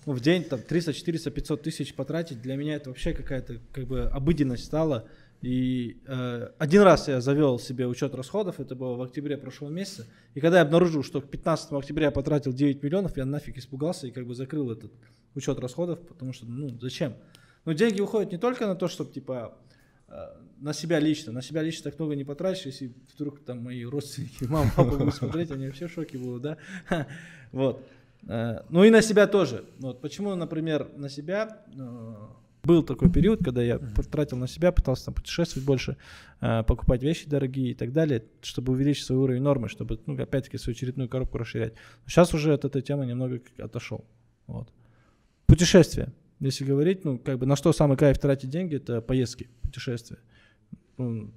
ну, 0.05 0.13
в 0.13 0.21
день 0.21 0.45
там 0.45 0.61
300, 0.61 0.93
400, 0.93 1.31
500 1.31 1.63
тысяч 1.63 1.95
потратить, 1.95 2.43
для 2.43 2.57
меня 2.57 2.75
это 2.75 2.91
вообще 2.91 3.15
какая-то 3.15 3.55
как 3.73 3.87
бы 3.87 4.03
обыденность 4.03 4.65
стала. 4.65 5.05
И 5.43 6.01
э, 6.07 6.49
один 6.59 6.83
раз 6.83 7.09
я 7.09 7.21
завел 7.21 7.59
себе 7.59 7.87
учет 7.87 8.15
расходов, 8.15 8.61
это 8.61 8.75
было 8.75 8.97
в 8.97 9.03
октябре 9.03 9.37
прошлого 9.37 9.71
месяца. 9.71 10.07
И 10.35 10.41
когда 10.41 10.59
я 10.59 10.63
обнаружил, 10.63 11.03
что 11.03 11.21
к 11.21 11.29
15 11.29 11.73
октября 11.73 12.07
я 12.07 12.11
потратил 12.11 12.53
9 12.53 12.83
миллионов, 12.83 13.17
я 13.17 13.27
нафиг 13.27 13.59
испугался 13.59 14.07
и 14.07 14.11
как 14.11 14.27
бы 14.27 14.35
закрыл 14.35 14.71
этот 14.71 14.93
учет 15.35 15.59
расходов, 15.59 16.01
потому 16.07 16.33
что, 16.33 16.47
ну, 16.47 16.71
зачем? 16.81 17.15
Ну, 17.65 17.75
деньги 17.75 18.01
уходят 18.01 18.33
не 18.33 18.39
только 18.39 18.67
на 18.67 18.75
то, 18.75 18.89
чтобы, 18.89 19.13
типа, 19.13 19.59
э, 20.09 20.15
на 20.61 20.73
себя 20.73 20.99
лично. 20.99 21.33
На 21.33 21.43
себя 21.43 21.63
лично 21.63 21.91
так 21.91 21.99
много 21.99 22.15
не 22.15 22.25
потратишь, 22.25 22.67
если 22.67 22.95
вдруг 23.15 23.41
там 23.45 23.63
мои 23.63 23.85
родственники, 23.85 24.45
мама, 24.49 24.71
папа 24.75 24.97
будут 24.97 25.15
смотреть, 25.15 25.51
они 25.51 25.67
вообще 25.67 25.89
в 25.89 25.93
шоке 25.93 26.19
будут, 26.19 26.43
да? 26.43 26.57
Вот. 27.53 27.85
Э, 28.29 28.61
Ну 28.71 28.85
и 28.85 28.91
на 28.91 29.03
себя 29.03 29.27
тоже. 29.27 29.65
Вот 29.79 30.01
почему, 30.01 30.35
например, 30.35 30.89
на 30.97 31.09
себя 31.09 31.65
э, 31.67 32.15
был 32.65 32.83
такой 32.83 33.11
период, 33.11 33.45
когда 33.45 33.63
я 33.63 33.79
потратил 33.79 34.37
на 34.37 34.49
себя, 34.49 34.73
пытался 34.73 35.07
там 35.07 35.15
путешествовать 35.15 35.67
больше, 35.67 35.97
э, 36.41 36.63
покупать 36.65 37.03
вещи 37.03 37.29
дорогие 37.29 37.71
и 37.71 37.75
так 37.75 37.93
далее, 37.93 38.25
чтобы 38.43 38.73
увеличить 38.73 39.05
свой 39.05 39.19
уровень 39.19 39.43
нормы, 39.43 39.69
чтобы, 39.69 40.01
ну, 40.07 40.21
опять-таки, 40.21 40.59
свою 40.59 40.75
очередную 40.75 41.09
коробку 41.09 41.39
расширять. 41.39 41.75
Сейчас 42.07 42.35
уже 42.35 42.55
от 42.55 42.65
этой 42.65 42.83
темы 42.83 43.07
немного 43.07 43.41
отошел. 43.59 44.05
Вот. 44.47 44.69
Путешествия. 45.47 46.13
Если 46.41 46.65
говорить, 46.65 47.05
ну, 47.05 47.19
как 47.19 47.39
бы 47.39 47.47
на 47.47 47.57
что 47.57 47.73
самый 47.73 47.97
кайф 47.97 48.19
тратить 48.19 48.51
деньги, 48.51 48.77
это 48.77 49.01
поездки, 49.01 49.49
путешествия. 49.63 50.19
Ну, 50.97 51.33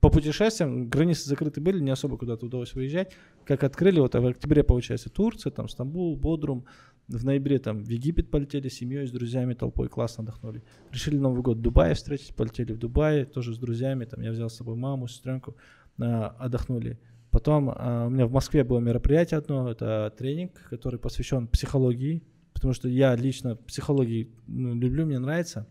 По 0.00 0.10
путешествиям 0.10 0.88
границы 0.88 1.28
закрыты 1.28 1.60
были, 1.60 1.80
не 1.80 1.90
особо 1.90 2.16
куда-то 2.18 2.46
удалось 2.46 2.74
выезжать. 2.74 3.12
Как 3.44 3.64
открыли, 3.64 4.00
вот 4.00 4.14
в 4.14 4.26
октябре, 4.26 4.62
получается, 4.62 5.10
Турция, 5.10 5.50
там 5.50 5.68
Стамбул, 5.68 6.16
Бодрум. 6.16 6.66
В 7.08 7.24
ноябре 7.24 7.58
там 7.58 7.84
в 7.84 7.88
Египет 7.88 8.30
полетели 8.30 8.68
с 8.68 8.74
семьей, 8.74 9.06
с 9.06 9.12
друзьями, 9.12 9.54
толпой, 9.54 9.88
классно 9.88 10.22
отдохнули. 10.24 10.64
Решили 10.90 11.18
Новый 11.18 11.42
год 11.42 11.58
в 11.58 11.60
Дубае 11.60 11.94
встретить, 11.94 12.34
полетели 12.34 12.72
в 12.72 12.78
Дубае, 12.78 13.24
тоже 13.24 13.54
с 13.54 13.58
друзьями, 13.58 14.04
там 14.04 14.20
я 14.22 14.32
взял 14.32 14.50
с 14.50 14.56
собой 14.56 14.74
маму, 14.74 15.06
сестренку, 15.06 15.56
а, 16.00 16.34
отдохнули. 16.38 16.98
Потом 17.30 17.70
а, 17.70 18.06
у 18.06 18.10
меня 18.10 18.26
в 18.26 18.32
Москве 18.32 18.64
было 18.64 18.80
мероприятие 18.80 19.38
одно, 19.38 19.70
это 19.70 20.12
тренинг, 20.18 20.52
который 20.68 20.98
посвящен 20.98 21.46
психологии, 21.46 22.24
потому 22.52 22.72
что 22.72 22.88
я 22.88 23.14
лично 23.14 23.54
психологии 23.54 24.32
ну, 24.48 24.74
люблю, 24.74 25.06
мне 25.06 25.18
нравится 25.18 25.68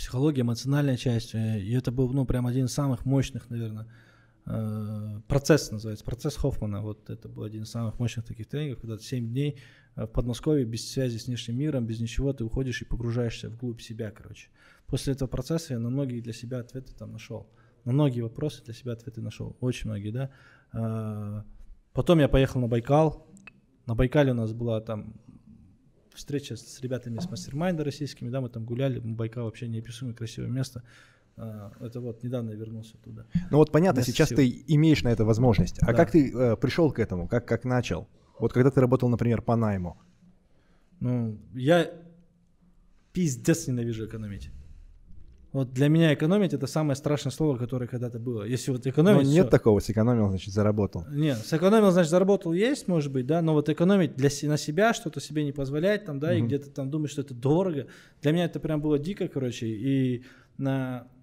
психология, 0.00 0.40
эмоциональная 0.40 0.96
часть. 0.96 1.34
э, 1.34 1.60
И 1.60 1.72
это 1.72 1.92
был, 1.92 2.10
ну, 2.12 2.24
прям 2.24 2.46
один 2.46 2.64
из 2.66 2.72
самых 2.72 3.04
мощных, 3.04 3.50
наверное, 3.50 3.86
процесс 5.28 5.70
называется, 5.70 6.04
процесс 6.04 6.36
Хоффмана. 6.36 6.82
Вот 6.82 7.10
это 7.10 7.28
был 7.28 7.44
один 7.44 7.62
из 7.62 7.70
самых 7.70 7.98
мощных 7.98 8.24
таких 8.24 8.46
тренингов, 8.46 8.80
когда 8.80 8.98
7 8.98 9.28
дней 9.28 9.60
э, 9.96 10.04
в 10.04 10.08
Подмосковье 10.08 10.64
без 10.64 10.90
связи 10.90 11.18
с 11.18 11.26
внешним 11.26 11.58
миром, 11.58 11.86
без 11.86 12.00
ничего, 12.00 12.32
ты 12.32 12.44
уходишь 12.44 12.82
и 12.82 12.84
погружаешься 12.84 13.48
вглубь 13.48 13.80
себя, 13.80 14.10
короче. 14.10 14.48
После 14.86 15.12
этого 15.12 15.28
процесса 15.28 15.74
я 15.74 15.78
на 15.78 15.90
многие 15.90 16.20
для 16.20 16.32
себя 16.32 16.58
ответы 16.58 16.94
там 16.94 17.12
нашел. 17.12 17.48
На 17.84 17.92
многие 17.92 18.20
вопросы 18.20 18.62
для 18.64 18.74
себя 18.74 18.92
ответы 18.92 19.20
нашел. 19.20 19.56
Очень 19.60 19.90
многие, 19.90 20.10
да. 20.10 20.30
Э, 20.72 21.42
Потом 21.92 22.20
я 22.20 22.28
поехал 22.28 22.60
на 22.60 22.68
Байкал. 22.68 23.26
На 23.86 23.94
Байкале 23.94 24.30
у 24.30 24.34
нас 24.34 24.52
была 24.52 24.80
там 24.80 25.14
встреча 26.14 26.56
с 26.56 26.80
ребятами 26.80 27.18
с 27.18 27.28
мастер-майнда 27.28 27.82
российскими, 27.82 28.28
да, 28.28 28.40
мы 28.40 28.48
там 28.48 28.64
гуляли, 28.64 29.00
Байкал 29.00 29.44
вообще 29.44 29.68
неописуемо 29.68 30.14
красивое 30.14 30.48
место. 30.48 30.82
А, 31.42 31.72
Это 31.80 32.00
вот 32.00 32.22
недавно 32.22 32.50
вернулся 32.50 32.96
туда. 32.98 33.24
Ну 33.50 33.56
вот 33.56 33.72
понятно, 33.72 34.02
сейчас 34.02 34.28
сил. 34.28 34.36
ты 34.36 34.64
имеешь 34.68 35.02
на 35.02 35.08
это 35.08 35.24
возможность. 35.24 35.78
А 35.82 35.86
Да. 35.86 35.92
как 35.94 36.10
ты 36.10 36.30
э, 36.30 36.56
пришел 36.56 36.92
к 36.92 36.98
этому? 36.98 37.28
Как, 37.28 37.46
как 37.48 37.64
начал? 37.64 38.08
Вот 38.38 38.52
когда 38.52 38.70
ты 38.70 38.80
работал, 38.80 39.08
например, 39.08 39.40
по 39.42 39.56
найму. 39.56 39.96
Ну, 41.00 41.38
я 41.54 41.90
пиздец 43.12 43.66
ненавижу 43.68 44.06
экономить. 44.06 44.50
Вот 45.52 45.72
для 45.72 45.88
меня 45.88 46.14
экономить 46.14 46.52
это 46.54 46.68
самое 46.68 46.94
страшное 46.94 47.32
слово, 47.32 47.56
которое 47.56 47.88
когда-то 47.88 48.20
было. 48.20 48.44
Если 48.44 48.70
вот 48.70 48.84
Но 48.84 48.90
экономить... 48.90 49.24
Ну, 49.26 49.32
нет 49.32 49.46
всё. 49.46 49.50
такого, 49.50 49.80
сэкономил, 49.80 50.28
значит, 50.28 50.54
заработал. 50.54 51.04
Не, 51.10 51.34
сэкономил, 51.34 51.90
значит, 51.90 52.10
заработал 52.10 52.52
есть, 52.52 52.86
может 52.86 53.10
быть, 53.10 53.26
да, 53.26 53.42
но 53.42 53.52
вот 53.54 53.68
экономить 53.68 54.14
для, 54.14 54.28
на 54.48 54.56
себя, 54.56 54.94
что-то 54.94 55.20
себе 55.20 55.42
не 55.44 55.50
позволять, 55.52 56.04
там, 56.04 56.20
да, 56.20 56.32
и 56.34 56.38
Мгм. 56.38 56.46
где-то 56.46 56.70
там 56.70 56.88
думать, 56.90 57.10
что 57.10 57.22
это 57.22 57.34
дорого, 57.34 57.86
для 58.22 58.30
меня 58.30 58.44
это 58.44 58.60
прям 58.60 58.80
было 58.80 58.96
дико, 58.98 59.26
короче, 59.26 59.66
и 59.66 60.22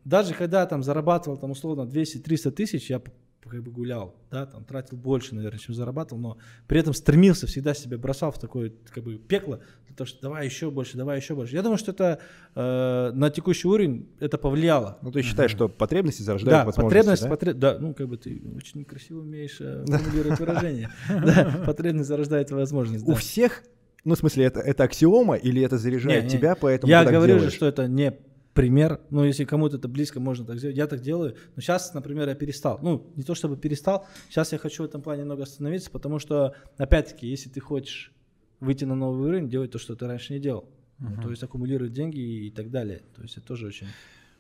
даже 0.06 0.34
когда 0.34 0.66
там 0.66 0.84
зарабатывал, 0.84 1.38
там, 1.38 1.52
условно, 1.52 1.82
200-300 1.82 2.52
тысяч, 2.52 2.90
я 2.90 3.02
как 3.50 3.64
бы 3.64 3.72
гулял, 3.72 4.14
да, 4.30 4.46
там, 4.46 4.66
тратил 4.66 4.98
больше, 4.98 5.34
наверное, 5.34 5.60
чем 5.60 5.74
зарабатывал, 5.74 6.22
но 6.22 6.38
при 6.68 6.80
этом 6.82 6.94
стремился, 6.94 7.48
всегда 7.48 7.74
себя 7.74 7.98
бросал 7.98 8.32
в 8.32 8.40
такое, 8.40 8.74
как 8.94 9.04
бы, 9.06 9.18
пекло, 9.18 9.62
того, 9.98 10.08
что 10.08 10.22
давай 10.22 10.46
еще 10.46 10.70
больше, 10.70 10.96
давай 10.96 11.18
еще 11.18 11.34
больше. 11.36 11.56
Я 11.56 11.64
думаю, 11.64 11.78
что 11.78 11.92
это 11.92 12.20
э, 12.56 13.12
на 13.14 13.30
текущий 13.32 13.68
уровень 13.68 14.08
это 14.20 14.38
повлияло. 14.38 15.00
Ну, 15.02 15.12
ты 15.12 15.22
считаешь, 15.24 15.52
что 15.52 15.68
потребности 15.68 16.22
зарождают 16.22 16.60
Да, 16.60 16.66
возможности, 16.66 17.20
потребность, 17.20 17.24
да? 17.24 17.30
потре- 17.30 17.54
да, 17.54 17.78
ну 17.80 17.94
как 17.94 18.08
бы 18.08 18.18
ты 18.18 18.42
очень 18.56 18.86
красиво 18.86 19.22
умеешь 19.22 19.58
э, 19.60 19.84
формулировать 19.88 20.40
выражение. 20.40 20.90
Да, 21.10 21.64
потребность 21.66 22.08
зарождает 22.08 22.52
возможность. 22.52 23.06
У 23.08 23.16
всех, 23.16 23.64
ну, 24.06 24.14
в 24.14 24.20
смысле, 24.20 24.46
это, 24.46 24.60
это 24.60 24.84
аксиома 24.84 25.36
или 25.36 25.62
это 25.64 25.78
заряжает 25.78 26.26
Не, 26.26 26.32
не. 26.34 26.38
тебя, 26.38 26.56
поэтому 26.56 26.92
Я 26.92 27.04
ты 27.04 27.12
говорю 27.12 27.40
же, 27.40 27.50
что 27.50 27.66
это 27.66 27.88
не 27.88 28.12
пример. 28.58 29.00
Ну, 29.12 29.24
если 29.24 29.46
кому-то 29.46 29.78
это 29.78 29.88
близко, 29.88 30.20
можно 30.20 30.44
так 30.44 30.58
сделать. 30.58 30.76
Я 30.76 30.88
так 30.88 31.02
делаю. 31.02 31.36
Но 31.56 31.62
сейчас, 31.62 31.94
например, 31.94 32.28
я 32.28 32.34
перестал. 32.34 32.80
Ну, 32.82 33.14
не 33.16 33.22
то 33.22 33.36
чтобы 33.36 33.56
перестал. 33.56 34.08
Сейчас 34.30 34.52
я 34.52 34.58
хочу 34.58 34.82
в 34.82 34.88
этом 34.88 35.04
плане 35.04 35.22
немного 35.22 35.44
остановиться, 35.44 35.92
потому 35.92 36.18
что, 36.18 36.56
опять-таки, 36.78 37.28
если 37.28 37.50
ты 37.50 37.60
хочешь 37.60 38.12
выйти 38.60 38.84
на 38.86 38.96
новый 38.96 39.30
уровень, 39.30 39.48
делать 39.48 39.70
то, 39.70 39.78
что 39.78 39.96
ты 39.96 40.08
раньше 40.08 40.34
не 40.34 40.40
делал. 40.40 40.68
Ну, 40.98 41.22
то 41.22 41.30
есть 41.30 41.44
аккумулировать 41.44 41.94
деньги 41.94 42.48
и 42.48 42.50
так 42.50 42.72
далее. 42.72 43.04
То 43.16 43.22
есть 43.22 43.38
это 43.38 43.46
тоже 43.46 43.68
очень... 43.68 43.88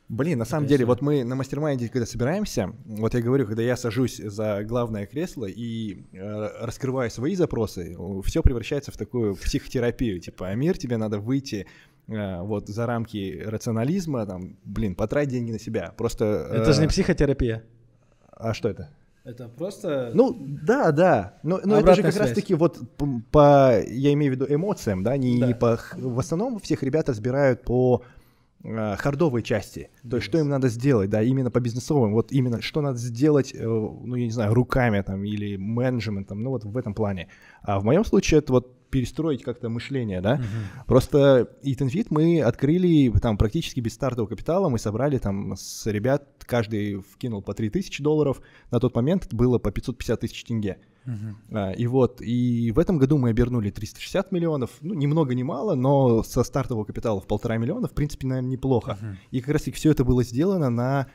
Блин, 0.09 0.39
на 0.39 0.45
самом 0.45 0.67
деле, 0.67 0.85
вот 0.85 1.01
мы 1.01 1.23
на 1.23 1.35
mastermind 1.35 1.80
е, 1.80 1.89
когда 1.89 2.05
собираемся, 2.05 2.73
вот 2.85 3.13
я 3.13 3.21
говорю, 3.21 3.45
когда 3.45 3.61
я 3.61 3.75
сажусь 3.75 4.17
за 4.17 4.63
главное 4.63 5.05
кресло 5.05 5.45
и 5.45 6.05
э, 6.13 6.65
раскрываю 6.65 7.11
свои 7.11 7.35
запросы, 7.35 7.95
все 8.23 8.41
превращается 8.41 8.91
в 8.91 8.97
такую 8.97 9.35
психотерапию. 9.35 10.21
Типа, 10.21 10.47
Амир, 10.47 10.77
тебе 10.77 10.95
надо 10.95 11.19
выйти 11.19 11.67
вот 12.07 12.67
за 12.69 12.85
рамки 12.85 13.43
рационализма, 13.45 14.25
там, 14.25 14.57
блин, 14.63 14.95
потрать 14.95 15.27
деньги 15.29 15.51
на 15.51 15.59
себя. 15.59 15.93
Просто... 15.97 16.47
Это 16.53 16.73
же 16.73 16.79
не 16.79 16.85
э, 16.85 16.89
психотерапия. 16.89 17.63
А 18.31 18.53
что 18.53 18.69
это? 18.69 18.89
Это 19.25 19.49
просто... 19.49 20.11
Ну, 20.13 20.37
да, 20.39 20.93
да. 20.93 21.33
Но, 21.43 21.59
но 21.65 21.79
это 21.79 21.95
же 21.95 22.01
как 22.03 22.15
раз-таки 22.15 22.53
вот 22.53 22.79
по, 23.29 23.81
я 23.85 24.13
имею 24.13 24.31
в 24.31 24.35
виду 24.35 24.45
эмоциям, 24.47 25.03
да, 25.03 25.17
не 25.17 25.37
Да. 25.39 25.53
по... 25.53 25.75
х- 25.75 25.97
В 25.99 26.17
основном 26.17 26.59
всех 26.59 26.81
ребят 26.81 27.09
разбирают 27.09 27.63
по 27.63 28.03
э, 28.63 28.95
хардовой 28.95 29.43
части. 29.43 29.89
То 30.09 30.15
есть, 30.15 30.27
что 30.27 30.37
им 30.37 30.47
надо 30.47 30.69
сделать, 30.69 31.09
да, 31.09 31.21
именно 31.21 31.51
по 31.51 31.59
бизнесовым. 31.59 32.13
Вот 32.13 32.31
именно, 32.31 32.61
что 32.61 32.79
надо 32.79 32.99
сделать, 32.99 33.53
э, 33.53 33.61
ну, 33.65 34.15
я 34.15 34.23
не 34.23 34.31
знаю, 34.31 34.53
руками 34.53 35.01
там 35.01 35.25
или 35.25 35.57
менеджментом, 35.57 36.41
ну, 36.41 36.51
вот 36.51 36.63
в 36.63 36.77
этом 36.77 36.93
плане. 36.93 37.27
А 37.63 37.81
в 37.81 37.83
моем 37.83 38.05
случае 38.05 38.37
это 38.37 38.53
вот 38.53 38.76
перестроить 38.89 39.43
как-то 39.43 39.69
мышление, 39.69 40.21
да. 40.21 40.41
Просто 40.85 41.49
EatNFit 41.63 42.07
мы 42.09 42.41
открыли 42.41 43.11
там 43.19 43.37
практически 43.37 43.79
без 43.79 43.93
стартового 43.93 44.29
капитала. 44.29 44.69
Мы 44.69 44.79
собрали 44.79 45.17
там 45.17 45.55
с 45.55 45.85
ребят, 45.87 46.27
каждый 46.45 47.01
вкинул 47.01 47.41
по 47.41 47.53
3000 47.53 48.01
долларов. 48.01 48.41
На 48.71 48.79
тот 48.79 48.95
момент 48.95 49.33
было 49.33 49.59
по 49.59 49.71
550 49.71 50.19
тысяч 50.19 50.43
тенге. 50.43 50.77
А, 51.51 51.71
И 51.71 51.87
вот, 51.87 52.21
и 52.21 52.71
в 52.71 52.79
этом 52.79 52.97
году 52.97 53.17
мы 53.17 53.29
обернули 53.29 53.69
360 53.69 54.31
миллионов, 54.31 54.71
ну, 54.81 54.93
ни 54.93 55.05
много 55.07 55.35
ни 55.35 55.43
мало, 55.43 55.75
но 55.75 56.21
со 56.23 56.43
стартового 56.43 56.83
капитала 56.83 57.21
в 57.21 57.27
полтора 57.27 57.57
миллиона, 57.57 57.87
в 57.87 57.93
принципе, 57.93 58.27
наверное, 58.27 58.49
неплохо. 58.51 58.97
И 59.31 59.39
как 59.39 59.53
раз 59.53 59.61
таки 59.63 59.75
все 59.75 59.91
это 59.91 60.03
было 60.03 60.23
сделано 60.23 60.69
на 60.69 61.07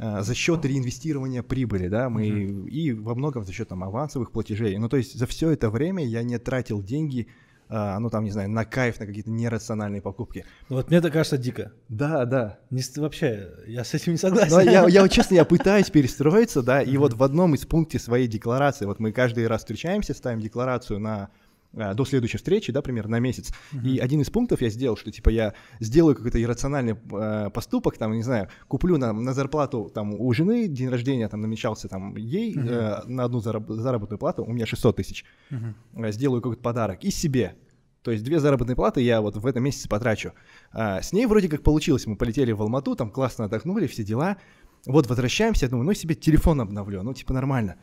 за 0.00 0.34
счет 0.34 0.64
реинвестирования 0.64 1.42
прибыли, 1.42 1.88
да, 1.88 2.08
мы 2.08 2.26
и 2.26 2.92
во 2.92 3.14
многом 3.14 3.44
за 3.44 3.52
счет 3.52 3.68
там 3.68 3.84
авансовых 3.84 4.32
платежей. 4.32 4.78
Ну, 4.78 4.88
то 4.88 4.96
есть 4.96 5.18
за 5.18 5.26
все 5.26 5.50
это 5.50 5.68
время 5.68 6.04
я 6.04 6.22
не 6.22 6.38
тратил 6.38 6.82
деньги, 6.82 7.28
а, 7.68 7.98
ну, 8.00 8.08
там, 8.08 8.24
не 8.24 8.30
знаю, 8.30 8.50
на 8.50 8.64
кайф, 8.64 8.98
на 8.98 9.06
какие-то 9.06 9.30
нерациональные 9.30 10.02
покупки. 10.02 10.44
Ну 10.68 10.76
Вот 10.76 10.88
мне 10.88 10.98
это 10.98 11.10
кажется 11.10 11.36
дико. 11.36 11.72
Да, 11.88 12.24
да. 12.24 12.58
Не 12.70 12.82
вообще, 12.96 13.50
я 13.66 13.84
с 13.84 13.94
этим 13.94 14.12
не 14.12 14.18
согласен. 14.18 14.50
Но 14.50 14.60
я, 14.60 14.88
я 14.88 15.08
честно, 15.08 15.34
я 15.34 15.44
пытаюсь 15.44 15.90
перестроиться, 15.90 16.62
да, 16.62 16.82
и 16.82 16.96
вот 16.96 17.12
в 17.12 17.22
одном 17.22 17.54
из 17.54 17.66
пунктов 17.66 18.00
своей 18.00 18.26
декларации, 18.26 18.86
вот 18.86 19.00
мы 19.00 19.12
каждый 19.12 19.46
раз 19.46 19.60
встречаемся, 19.60 20.14
ставим 20.14 20.40
декларацию 20.40 20.98
на 20.98 21.28
до 21.72 22.04
следующей 22.04 22.38
встречи, 22.38 22.72
да, 22.72 22.82
примерно 22.82 23.12
на 23.12 23.20
месяц. 23.20 23.52
И 23.84 23.98
один 23.98 24.20
из 24.20 24.30
пунктов 24.30 24.60
я 24.60 24.70
сделал, 24.70 24.96
что 24.96 25.10
типа 25.10 25.28
я 25.30 25.54
сделаю 25.78 26.16
какой-то 26.16 26.42
иррациональный 26.42 26.96
э, 27.12 27.50
поступок, 27.50 27.96
там, 27.96 28.12
не 28.12 28.22
знаю, 28.22 28.48
куплю 28.68 28.98
на, 28.98 29.12
на 29.12 29.32
зарплату 29.32 29.90
там 29.94 30.14
у 30.14 30.32
жены 30.32 30.66
день 30.68 30.88
рождения 30.88 31.28
там 31.28 31.40
намечался 31.40 31.88
там 31.88 32.16
ей 32.16 32.56
э, 32.56 33.02
на 33.06 33.24
одну 33.24 33.38
зараб- 33.38 33.72
заработную 33.72 34.18
плату, 34.18 34.44
у 34.44 34.52
меня 34.52 34.66
600 34.66 34.96
тысяч, 34.96 35.24
э, 35.50 36.12
сделаю 36.12 36.42
какой-то 36.42 36.62
подарок 36.62 37.04
и 37.04 37.10
себе. 37.10 37.54
То 38.02 38.10
есть 38.10 38.24
две 38.24 38.40
заработные 38.40 38.76
платы 38.76 39.02
я 39.02 39.20
вот 39.20 39.36
в 39.36 39.46
этом 39.46 39.62
месяце 39.62 39.88
потрачу. 39.88 40.32
А, 40.72 41.02
с 41.02 41.12
ней 41.12 41.26
вроде 41.26 41.48
как 41.48 41.62
получилось, 41.62 42.06
мы 42.06 42.16
полетели 42.16 42.52
в 42.52 42.62
Алмату, 42.62 42.96
там 42.96 43.10
классно 43.10 43.44
отдохнули, 43.44 43.86
все 43.86 44.02
дела. 44.04 44.38
Вот 44.86 45.06
возвращаемся, 45.06 45.66
я 45.66 45.70
думаю, 45.70 45.86
ну 45.86 45.92
себе 45.92 46.14
телефон 46.14 46.62
обновлю, 46.62 47.02
ну 47.02 47.12
типа 47.12 47.34
нормально. 47.34 47.76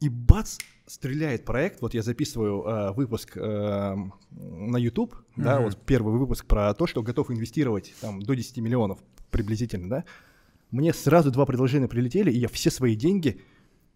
И 0.00 0.08
бац, 0.08 0.58
стреляет 0.86 1.44
проект, 1.44 1.80
вот 1.80 1.94
я 1.94 2.02
записываю 2.02 2.62
э, 2.64 2.92
выпуск 2.92 3.36
э, 3.36 3.96
на 4.30 4.76
YouTube, 4.76 5.14
да, 5.36 5.56
Мгм. 5.56 5.64
вот 5.64 5.78
первый 5.86 6.16
выпуск 6.18 6.46
про 6.46 6.74
то, 6.74 6.86
что 6.86 7.02
готов 7.02 7.30
инвестировать 7.30 7.94
там 8.00 8.20
до 8.22 8.34
10 8.34 8.58
миллионов 8.58 8.98
приблизительно, 9.30 9.88
да. 9.88 10.04
Мне 10.70 10.92
сразу 10.92 11.30
два 11.30 11.44
предложения 11.46 11.88
прилетели, 11.88 12.30
и 12.30 12.38
я 12.38 12.48
все 12.48 12.70
свои 12.70 12.96
деньги, 12.96 13.40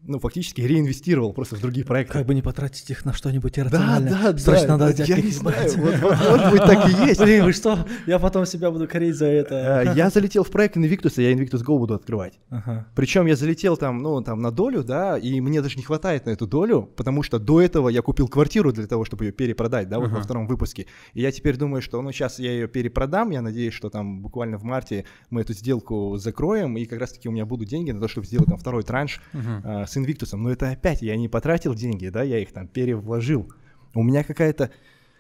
ну, 0.03 0.21
фактически 0.21 0.61
реинвестировал 0.61 1.33
просто 1.33 1.57
в 1.57 1.61
другие 1.61 1.85
проекты. 1.85 2.13
Как 2.13 2.27
бы 2.27 2.35
не 2.35 2.43
потратить 2.43 2.89
их 2.91 3.05
на 3.05 3.13
что-нибудь 3.13 3.55
Да, 3.55 3.63
иррациональное. 3.63 4.11
да, 4.33 4.39
Срочно 4.39 4.67
да, 4.69 4.77
надо 4.77 4.87
да, 4.89 4.93
взять 4.93 5.09
я 5.09 5.17
не 5.21 5.31
знаю, 5.31 5.73
вот, 5.79 5.95
вот, 5.99 6.17
может 6.31 6.51
быть, 6.53 6.61
так 6.63 6.89
и 6.89 7.07
есть. 7.09 7.21
Блин, 7.21 7.45
вы 7.45 7.53
что? 7.53 7.85
Я 8.07 8.19
потом 8.21 8.47
себя 8.47 8.71
буду 8.71 8.87
корить 8.87 9.17
за 9.17 9.27
это. 9.27 9.85
Э, 9.85 9.95
Я 9.97 10.11
залетел 10.11 10.45
в 10.45 10.51
проект 10.51 10.77
Invictus, 10.77 11.15
и 11.17 11.23
я 11.25 11.33
Invictus 11.33 11.65
Go 11.65 11.77
буду 11.79 11.95
открывать. 11.95 12.39
Ага. 12.51 12.87
Причем 12.95 13.27
я 13.27 13.35
залетел 13.35 13.77
там, 13.77 13.99
ну, 14.03 14.21
там 14.23 14.41
на 14.43 14.53
долю, 14.53 14.85
да, 14.85 15.19
и 15.19 15.41
мне 15.41 15.61
даже 15.61 15.77
не 15.77 15.83
хватает 15.83 16.27
на 16.27 16.31
эту 16.31 16.47
долю, 16.47 16.83
потому 16.97 17.25
что 17.25 17.39
до 17.41 17.61
этого 17.61 17.89
я 17.89 18.01
купил 18.03 18.29
квартиру 18.29 18.73
для 18.73 18.87
того, 18.87 19.05
чтобы 19.05 19.25
ее 19.25 19.33
перепродать, 19.33 19.89
да, 19.89 19.99
вот 19.99 20.11
во 20.11 20.17
Ага. 20.19 20.25
втором 20.25 20.47
выпуске. 20.47 20.87
И 21.15 21.23
я 21.23 21.33
теперь 21.33 21.57
думаю, 21.57 21.83
что, 21.83 22.01
ну, 22.01 22.13
сейчас 22.13 22.39
я 22.39 22.53
ее 22.53 22.69
перепродам, 22.69 23.31
я 23.31 23.43
надеюсь, 23.43 23.75
что 23.75 23.91
там 23.91 24.23
буквально 24.23 24.57
в 24.59 24.63
марте 24.63 25.05
мы 25.31 25.41
эту 25.41 25.53
сделку 25.53 26.17
закроем, 26.17 26.77
и 26.77 26.85
как 26.85 27.01
раз-таки 27.01 27.29
у 27.29 27.33
меня 27.33 27.45
будут 27.45 27.69
деньги 27.69 27.91
на 27.91 28.01
то, 28.01 28.07
чтобы 28.07 28.27
сделать 28.27 28.47
там 28.49 28.59
второй 28.59 28.85
транш 28.85 29.21
Мгм. 29.33 29.63
А, 29.87 29.89
с 29.89 29.97
Invictus. 29.97 30.37
Но 30.37 30.51
это 30.51 30.71
опять, 30.71 31.03
я 31.03 31.17
не 31.17 31.29
потратил 31.29 31.75
деньги, 31.75 32.09
да, 32.09 32.23
я 32.23 32.39
их 32.39 32.53
там 32.53 32.67
перевложил. 32.69 33.53
У 33.95 34.03
меня 34.03 34.25
какая-то 34.25 34.71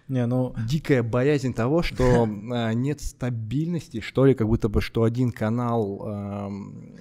Не, 0.09 0.25
ну, 0.27 0.55
дикая 0.69 1.03
боязнь 1.03 1.53
того, 1.53 1.83
что 1.83 2.29
а, 2.53 2.73
нет 2.73 3.01
стабильности, 3.01 4.01
что 4.01 4.25
ли, 4.27 4.35
как 4.35 4.47
будто 4.47 4.69
бы, 4.69 4.81
что 4.81 5.03
один 5.03 5.33
канал 5.33 6.03
ам, 6.07 6.95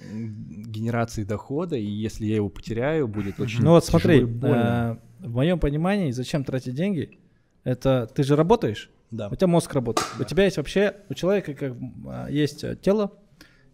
генерации 0.66 1.22
дохода, 1.24 1.76
и 1.76 1.84
если 1.84 2.26
я 2.26 2.36
его 2.36 2.48
потеряю, 2.48 3.06
будет 3.06 3.38
очень 3.38 3.62
ну 3.62 3.70
вот 3.70 3.84
смотри, 3.84 4.22
э, 4.22 4.96
в 5.20 5.34
моем 5.34 5.58
понимании, 5.60 6.10
зачем 6.10 6.42
тратить 6.44 6.74
деньги? 6.74 7.18
Это 7.64 8.08
ты 8.12 8.22
же 8.22 8.34
работаешь, 8.36 8.90
Да. 9.10 9.28
у 9.28 9.34
тебя 9.36 9.46
мозг 9.48 9.72
работает. 9.74 10.08
У 10.18 10.24
тебя 10.24 10.44
есть 10.44 10.56
вообще, 10.56 10.96
у 11.08 11.14
человека 11.14 11.54
как 11.54 11.74
а, 12.08 12.28
есть 12.28 12.64
э, 12.64 12.76
тело, 12.80 13.12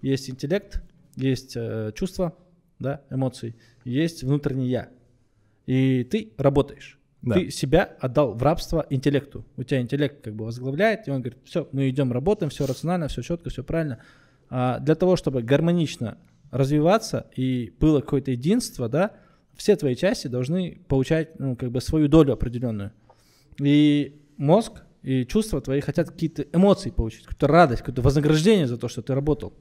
есть 0.02 0.28
интеллект, 0.30 0.82
есть 1.16 1.54
э, 1.56 1.92
чувства, 1.94 2.34
да, 2.82 3.02
эмоции, 3.10 3.54
есть 3.84 4.22
внутренний 4.22 4.68
я. 4.68 4.90
И 5.66 6.04
ты 6.04 6.32
работаешь. 6.36 6.98
Да. 7.22 7.36
Ты 7.36 7.50
себя 7.50 7.96
отдал 8.00 8.34
в 8.34 8.42
рабство 8.42 8.84
интеллекту. 8.90 9.46
У 9.56 9.62
тебя 9.62 9.80
интеллект 9.80 10.22
как 10.22 10.34
бы 10.34 10.44
возглавляет, 10.44 11.06
и 11.06 11.12
он 11.12 11.22
говорит, 11.22 11.38
все, 11.44 11.68
мы 11.70 11.88
идем, 11.88 12.12
работаем, 12.12 12.50
все 12.50 12.66
рационально, 12.66 13.06
все 13.08 13.22
четко, 13.22 13.48
все 13.48 13.62
правильно. 13.62 14.00
А 14.50 14.80
для 14.80 14.96
того, 14.96 15.14
чтобы 15.16 15.42
гармонично 15.42 16.18
развиваться 16.50 17.30
и 17.36 17.72
было 17.78 18.00
какое-то 18.00 18.32
единство, 18.32 18.88
да, 18.88 19.12
все 19.56 19.76
твои 19.76 19.94
части 19.94 20.26
должны 20.26 20.82
получать, 20.88 21.38
ну, 21.38 21.56
как 21.56 21.70
бы 21.70 21.80
свою 21.80 22.08
долю 22.08 22.32
определенную. 22.32 22.92
И 23.60 24.20
мозг 24.36 24.82
и 25.02 25.24
чувства 25.24 25.60
твои 25.60 25.80
хотят 25.80 26.10
какие-то 26.10 26.42
эмоции 26.52 26.90
получить, 26.90 27.22
какую-то 27.22 27.46
радость, 27.46 27.82
какое-то 27.82 28.02
вознаграждение 28.02 28.66
за 28.66 28.78
то, 28.78 28.88
что 28.88 29.02
ты 29.02 29.14
работал. 29.14 29.52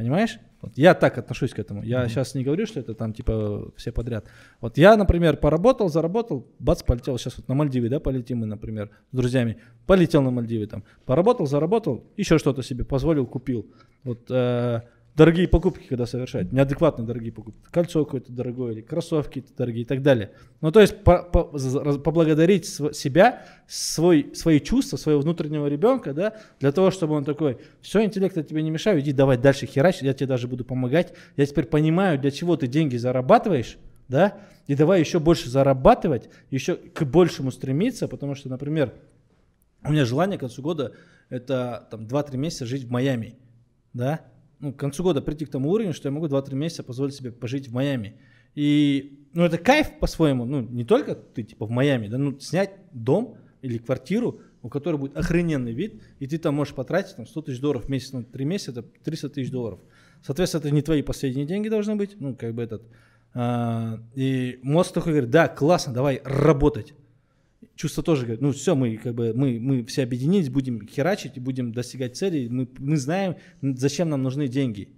Понимаешь? 0.00 0.38
Вот 0.62 0.78
я 0.78 0.94
так 0.94 1.18
отношусь 1.18 1.50
к 1.50 1.58
этому. 1.58 1.82
Я 1.82 2.08
сейчас 2.08 2.34
не 2.34 2.42
говорю, 2.42 2.64
что 2.64 2.80
это 2.80 2.94
там 2.94 3.12
типа 3.12 3.70
все 3.76 3.92
подряд. 3.92 4.24
Вот 4.62 4.78
я, 4.78 4.96
например, 4.96 5.36
поработал, 5.36 5.90
заработал, 5.90 6.46
бац, 6.58 6.82
полетел. 6.82 7.18
Сейчас 7.18 7.36
вот 7.36 7.48
на 7.48 7.54
Мальдивы, 7.54 7.90
да, 7.90 8.00
полетим 8.00 8.38
мы, 8.38 8.46
например, 8.46 8.90
с 9.12 9.16
друзьями. 9.16 9.58
Полетел 9.86 10.22
на 10.22 10.30
Мальдивы 10.30 10.66
там. 10.66 10.84
Поработал, 11.04 11.46
заработал, 11.46 12.02
еще 12.16 12.38
что-то 12.38 12.62
себе 12.62 12.86
позволил, 12.86 13.26
купил. 13.26 13.66
Вот 14.02 14.30
э, 14.30 14.80
дорогие 15.16 15.48
покупки, 15.48 15.86
когда 15.86 16.06
совершать, 16.06 16.52
неадекватные 16.52 17.06
дорогие 17.06 17.32
покупки. 17.32 17.60
Кольцо 17.70 18.04
какое-то 18.04 18.32
дорогое 18.32 18.72
или 18.72 18.80
кроссовки 18.80 19.44
дорогие 19.56 19.82
и 19.82 19.84
так 19.84 20.02
далее. 20.02 20.32
Ну, 20.60 20.70
то 20.72 20.80
есть 20.80 21.02
по- 21.02 21.22
по- 21.22 21.44
поблагодарить 21.98 22.66
св- 22.66 22.96
себя, 22.96 23.44
свой, 23.66 24.30
свои 24.34 24.60
чувства, 24.60 24.96
своего 24.96 25.20
внутреннего 25.20 25.66
ребенка, 25.66 26.12
да, 26.14 26.34
для 26.58 26.72
того, 26.72 26.90
чтобы 26.90 27.14
он 27.14 27.24
такой, 27.24 27.58
все, 27.80 28.02
интеллект, 28.04 28.36
я 28.36 28.42
тебе 28.42 28.62
не 28.62 28.70
мешаю, 28.70 29.00
иди 29.00 29.12
давай 29.12 29.36
дальше 29.36 29.66
херач, 29.66 30.02
я 30.02 30.14
тебе 30.14 30.26
даже 30.26 30.48
буду 30.48 30.64
помогать. 30.64 31.12
Я 31.36 31.46
теперь 31.46 31.66
понимаю, 31.66 32.18
для 32.18 32.30
чего 32.30 32.56
ты 32.56 32.66
деньги 32.66 32.96
зарабатываешь, 32.96 33.78
да, 34.08 34.38
и 34.66 34.74
давай 34.74 35.00
еще 35.00 35.18
больше 35.18 35.50
зарабатывать, 35.50 36.28
еще 36.50 36.76
к 36.76 37.04
большему 37.04 37.50
стремиться, 37.50 38.08
потому 38.08 38.34
что, 38.34 38.48
например, 38.48 38.94
у 39.84 39.92
меня 39.92 40.04
желание 40.04 40.36
к 40.36 40.40
концу 40.40 40.62
года 40.62 40.92
это 41.28 41.88
там 41.90 42.06
2-3 42.06 42.36
месяца 42.36 42.66
жить 42.66 42.84
в 42.84 42.90
Майами, 42.90 43.36
да, 43.92 44.20
ну, 44.60 44.72
к 44.72 44.76
концу 44.76 45.02
года 45.02 45.20
прийти 45.22 45.46
к 45.46 45.50
тому 45.50 45.70
уровню, 45.70 45.92
что 45.92 46.08
я 46.08 46.12
могу 46.12 46.26
2-3 46.26 46.54
месяца 46.54 46.82
позволить 46.82 47.14
себе 47.14 47.32
пожить 47.32 47.68
в 47.68 47.72
Майами. 47.72 48.20
И, 48.54 49.26
ну, 49.32 49.44
это 49.44 49.58
кайф 49.58 49.98
по-своему, 49.98 50.44
ну, 50.44 50.60
не 50.60 50.84
только 50.84 51.14
ты, 51.14 51.42
типа, 51.42 51.66
в 51.66 51.70
Майами, 51.70 52.08
да, 52.08 52.18
ну, 52.18 52.38
снять 52.40 52.72
дом 52.92 53.36
или 53.62 53.78
квартиру, 53.78 54.40
у 54.62 54.68
которой 54.68 54.96
будет 54.96 55.16
охрененный 55.16 55.72
вид, 55.72 56.02
и 56.18 56.26
ты 56.26 56.38
там 56.38 56.54
можешь 56.54 56.74
потратить 56.74 57.16
там 57.16 57.26
100 57.26 57.42
тысяч 57.42 57.60
долларов 57.60 57.86
в 57.86 57.88
месяц, 57.88 58.12
ну, 58.12 58.22
3 58.24 58.44
месяца, 58.44 58.72
это 58.72 58.82
300 59.04 59.30
тысяч 59.30 59.50
долларов. 59.50 59.80
Соответственно, 60.22 60.60
это 60.60 60.70
не 60.70 60.82
твои 60.82 61.02
последние 61.02 61.46
деньги 61.46 61.68
должны 61.68 61.96
быть, 61.96 62.20
ну, 62.20 62.36
как 62.36 62.54
бы 62.54 62.62
этот. 62.62 62.82
а, 63.32 64.00
и 64.14 64.58
мозг 64.62 64.92
такой 64.92 65.12
говорит, 65.12 65.30
да, 65.30 65.48
классно, 65.48 65.94
давай 65.94 66.20
работать 66.24 66.94
чувство 67.80 68.02
тоже 68.02 68.22
говорит, 68.22 68.42
ну 68.42 68.52
все, 68.52 68.74
мы 68.74 68.98
как 68.98 69.14
бы 69.14 69.32
мы, 69.34 69.58
мы 69.58 69.84
все 69.86 70.02
объединились, 70.02 70.50
будем 70.50 70.86
херачить 70.86 71.38
будем 71.38 71.72
достигать 71.72 72.14
целей. 72.14 72.48
Мы, 72.48 72.68
мы 72.78 72.98
знаем, 72.98 73.36
зачем 73.62 74.10
нам 74.10 74.22
нужны 74.22 74.48
деньги. 74.48 74.90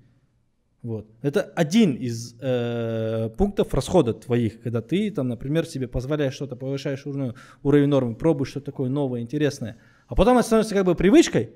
Вот. 0.82 1.06
Это 1.22 1.42
один 1.42 1.94
из 1.94 2.34
э, 2.40 3.30
пунктов 3.38 3.72
расхода 3.72 4.14
твоих, 4.14 4.60
когда 4.62 4.82
ты, 4.82 5.12
там, 5.12 5.28
например, 5.28 5.64
себе 5.64 5.86
позволяешь 5.86 6.34
что-то, 6.34 6.56
повышаешь 6.56 7.06
уровень, 7.06 7.34
уровень 7.62 7.86
нормы, 7.86 8.16
пробуешь 8.16 8.48
что-то 8.48 8.66
такое 8.66 8.90
новое, 8.90 9.20
интересное. 9.20 9.76
А 10.08 10.16
потом 10.16 10.38
это 10.38 10.46
становится 10.46 10.74
как 10.74 10.84
бы 10.84 10.96
привычкой, 10.96 11.50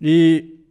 и 0.00 0.64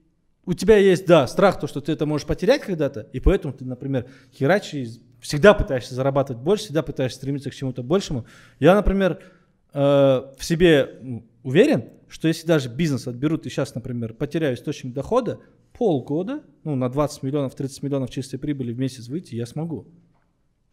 у 0.47 0.53
тебя 0.53 0.77
есть, 0.77 1.05
да, 1.05 1.27
страх, 1.27 1.59
то, 1.59 1.67
что 1.67 1.80
ты 1.80 1.91
это 1.91 2.07
можешь 2.07 2.25
потерять 2.25 2.61
когда-то, 2.61 3.01
и 3.13 3.19
поэтому 3.19 3.53
ты, 3.53 3.65
например, 3.65 4.07
херачишь, 4.33 4.97
всегда 5.19 5.53
пытаешься 5.53 5.93
зарабатывать 5.93 6.41
больше, 6.41 6.63
всегда 6.63 6.81
пытаешься 6.81 7.19
стремиться 7.19 7.51
к 7.51 7.53
чему-то 7.53 7.83
большему. 7.83 8.25
Я, 8.59 8.73
например, 8.73 9.19
э, 9.74 9.80
в 9.80 10.43
себе 10.43 11.24
уверен, 11.43 11.85
что 12.08 12.27
если 12.27 12.45
даже 12.45 12.69
бизнес 12.69 13.08
отберут 13.08 13.45
и 13.45 13.50
сейчас, 13.50 13.74
например, 13.74 14.14
потеряю 14.14 14.56
источник 14.56 14.93
дохода, 14.93 15.40
полгода, 15.74 16.43
ну, 16.64 16.75
на 16.75 16.90
20 16.90 17.24
миллионов, 17.24 17.56
30 17.56 17.83
миллионов 17.83 18.09
чистой 18.09 18.38
прибыли 18.38 18.74
в 18.74 18.80
месяц 18.80 19.08
выйти 19.08 19.35
я 19.35 19.45
смогу. 19.45 19.88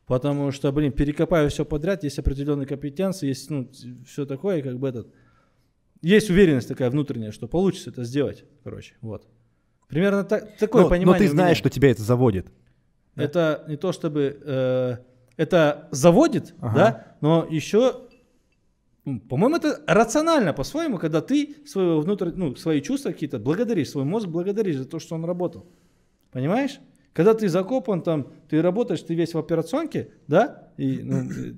Потому 0.06 0.50
что, 0.52 0.72
блин, 0.72 0.90
перекопаю 0.92 1.50
все 1.50 1.64
подряд, 1.64 2.02
есть 2.02 2.18
определенные 2.18 2.66
компетенции, 2.66 3.28
есть, 3.28 3.48
ну, 3.50 3.70
все 4.06 4.26
такое, 4.26 4.62
как 4.62 4.78
бы 4.78 4.88
этот... 4.88 5.12
Есть 6.00 6.30
уверенность 6.30 6.68
такая 6.68 6.90
внутренняя, 6.90 7.30
что 7.30 7.46
получится 7.46 7.90
это 7.90 8.04
сделать, 8.04 8.44
короче, 8.64 8.94
вот. 9.00 9.28
Примерно 9.88 10.24
так, 10.24 10.56
такое 10.56 10.84
но, 10.84 10.88
понимание. 10.88 11.24
Но 11.24 11.26
ты 11.26 11.28
знаешь, 11.28 11.56
что 11.56 11.70
тебя 11.70 11.90
это 11.90 12.02
заводит. 12.02 12.46
Да? 13.14 13.22
Это 13.22 13.64
не 13.68 13.76
то 13.76 13.92
чтобы... 13.92 14.40
Э, 14.44 14.96
это 15.36 15.88
заводит, 15.92 16.54
ага. 16.60 16.74
да, 16.74 17.16
но 17.20 17.46
еще 17.48 18.07
по-моему, 19.28 19.56
это 19.56 19.82
рационально 19.86 20.52
по-своему, 20.52 20.98
когда 20.98 21.20
ты 21.20 21.56
своего 21.66 22.00
внутрь, 22.00 22.30
ну, 22.34 22.54
свои 22.56 22.80
чувства 22.80 23.10
какие-то 23.10 23.38
благодаришь, 23.38 23.90
свой 23.90 24.04
мозг 24.04 24.28
благодаришь 24.28 24.76
за 24.76 24.84
то, 24.84 24.98
что 24.98 25.14
он 25.14 25.24
работал. 25.24 25.66
Понимаешь? 26.30 26.80
Когда 27.12 27.34
ты 27.34 27.48
закопан, 27.48 28.02
там, 28.02 28.32
ты 28.48 28.62
работаешь, 28.62 29.02
ты 29.02 29.14
весь 29.14 29.34
в 29.34 29.38
операционке, 29.38 30.10
да, 30.28 30.70
и, 30.76 31.00
ну, 31.02 31.28
э, 31.28 31.54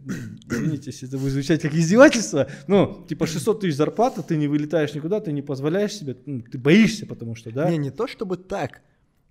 извините, 0.50 0.84
если 0.86 1.06
это 1.08 1.18
будет 1.18 1.32
звучать 1.32 1.60
как 1.60 1.74
издевательство, 1.74 2.46
ну, 2.66 3.04
типа 3.06 3.26
600 3.26 3.60
тысяч 3.60 3.76
зарплата, 3.76 4.22
ты 4.22 4.38
не 4.38 4.48
вылетаешь 4.48 4.94
никуда, 4.94 5.20
ты 5.20 5.32
не 5.32 5.42
позволяешь 5.42 5.92
себе, 5.92 6.16
ну, 6.24 6.40
ты 6.40 6.56
боишься, 6.56 7.04
потому 7.04 7.34
что, 7.34 7.52
да. 7.52 7.70
Не, 7.70 7.76
не 7.76 7.90
то 7.90 8.06
чтобы 8.06 8.38
так. 8.38 8.80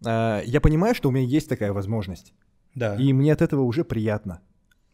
А, 0.05 0.43
я 0.45 0.61
понимаю, 0.61 0.93
что 0.93 1.09
у 1.09 1.11
меня 1.11 1.25
есть 1.25 1.49
такая 1.49 1.73
возможность. 1.73 2.33
Да. 2.75 2.95
И 2.95 3.11
мне 3.13 3.33
от 3.33 3.41
этого 3.41 3.63
уже 3.63 3.83
приятно. 3.83 4.41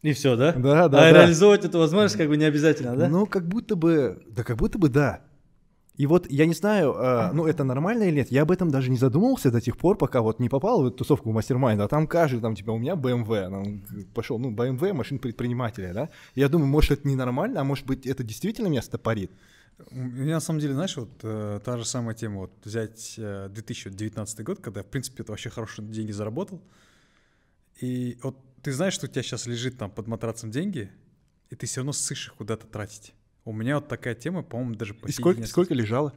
И 0.05 0.13
все, 0.13 0.35
да? 0.35 0.51
Да, 0.51 0.87
да. 0.87 0.99
А 0.99 1.11
да. 1.11 1.21
реализовывать 1.21 1.65
эту 1.65 1.79
возможность 1.79 2.15
как 2.15 2.27
бы 2.27 2.37
не 2.37 2.45
обязательно, 2.45 2.95
да? 2.95 3.09
Ну, 3.09 3.25
как 3.25 3.47
будто 3.47 3.75
бы, 3.75 4.21
да 4.29 4.43
как 4.43 4.55
будто 4.55 4.77
бы 4.77 4.87
да. 4.87 5.21
И 5.95 6.05
вот 6.05 6.29
я 6.29 6.45
не 6.45 6.53
знаю, 6.53 6.93
э, 6.93 7.31
ну 7.33 7.47
это 7.47 7.63
нормально 7.63 8.03
или 8.03 8.17
нет, 8.17 8.29
я 8.29 8.43
об 8.43 8.51
этом 8.51 8.69
даже 8.69 8.91
не 8.91 8.97
задумывался 8.97 9.49
до 9.49 9.61
тех 9.61 9.77
пор, 9.77 9.97
пока 9.97 10.21
вот 10.21 10.39
не 10.39 10.47
попал 10.47 10.83
в 10.83 10.87
эту 10.87 10.97
тусовку 10.97 11.31
мастер-майнд, 11.31 11.81
а 11.81 11.87
там 11.87 12.05
каждый, 12.05 12.39
там 12.39 12.53
типа 12.53 12.69
у 12.69 12.77
меня 12.77 12.93
BMW, 12.93 13.49
там, 13.49 14.05
пошел, 14.13 14.37
ну 14.37 14.51
BMW, 14.51 14.93
машин 14.93 15.17
предпринимателя, 15.17 15.91
да. 15.91 16.09
Я 16.35 16.49
думаю, 16.49 16.67
может 16.67 16.91
это 16.91 17.07
ненормально, 17.07 17.61
а 17.61 17.63
может 17.63 17.87
быть 17.87 18.05
это 18.05 18.23
действительно 18.23 18.67
меня 18.67 18.83
стопорит. 18.83 19.31
У 19.89 19.95
меня 19.95 20.35
на 20.35 20.39
самом 20.39 20.59
деле, 20.59 20.73
знаешь, 20.75 20.95
вот 20.97 21.09
э, 21.23 21.59
та 21.65 21.77
же 21.77 21.85
самая 21.85 22.13
тема, 22.13 22.41
вот 22.41 22.51
взять 22.63 23.15
э, 23.17 23.49
2019 23.49 24.43
год, 24.43 24.59
когда 24.59 24.81
я, 24.81 24.83
в 24.83 24.87
принципе, 24.87 25.23
это 25.23 25.31
вообще 25.31 25.49
хорошие 25.49 25.87
деньги 25.87 26.11
заработал, 26.11 26.61
и 27.81 28.19
вот 28.21 28.37
ты 28.65 28.71
знаешь, 28.71 28.95
что 28.95 29.05
у 29.05 29.07
тебя 29.07 29.21
сейчас 29.21 29.45
лежит 29.45 29.77
там 29.77 29.91
под 29.91 30.07
матрацем 30.07 30.49
деньги, 30.49 30.91
и 31.51 31.55
ты 31.55 31.67
все 31.67 31.81
равно 31.81 31.93
ссышь 31.93 32.29
их 32.29 32.33
куда-то 32.33 32.65
тратить. 32.65 33.13
У 33.43 33.53
меня 33.53 33.75
вот 33.75 33.87
такая 33.87 34.15
тема, 34.15 34.41
по-моему, 34.41 34.73
даже 34.73 34.95
по 34.95 35.05
И 35.05 35.11
сколько, 35.11 35.39
несколько... 35.39 35.51
сколько 35.51 35.73
лежало? 35.75 36.15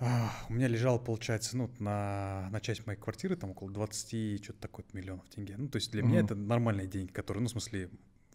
А, 0.00 0.30
у 0.50 0.52
меня 0.52 0.68
лежало, 0.68 0.98
получается, 0.98 1.56
ну, 1.56 1.70
на, 1.78 2.50
на 2.50 2.60
часть 2.60 2.86
моей 2.86 2.98
квартиры 2.98 3.36
там 3.36 3.52
около 3.52 3.70
20 3.70 4.44
что-то 4.44 4.60
такое 4.60 4.84
миллионов 4.92 5.26
тенге. 5.30 5.54
Ну, 5.56 5.68
то 5.68 5.76
есть 5.76 5.90
для 5.92 6.02
угу. 6.02 6.10
меня 6.10 6.20
это 6.20 6.34
нормальные 6.34 6.86
деньги, 6.86 7.10
которые, 7.10 7.40
ну, 7.40 7.48
в 7.48 7.52
смысле, 7.52 7.88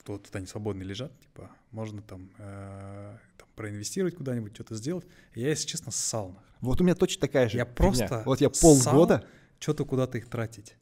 вот 0.07 0.23
тут 0.23 0.35
они 0.35 0.47
свободно 0.47 0.81
лежат, 0.81 1.11
типа, 1.19 1.51
можно 1.69 2.01
там, 2.01 2.31
э, 2.39 3.17
там 3.37 3.47
проинвестировать 3.55 4.15
куда-нибудь, 4.15 4.55
что-то 4.55 4.73
сделать. 4.73 5.05
Я, 5.35 5.49
если 5.49 5.67
честно, 5.67 5.91
ссал. 5.91 6.35
Вот 6.59 6.81
у 6.81 6.83
меня 6.83 6.95
точно 6.95 7.21
такая 7.21 7.47
же. 7.49 7.57
Я 7.57 7.67
просто 7.67 8.23
Вот 8.25 8.41
я 8.41 8.49
полгода 8.49 9.27
что-то 9.59 9.85
куда-то 9.85 10.17
их 10.17 10.27
тратить. 10.27 10.75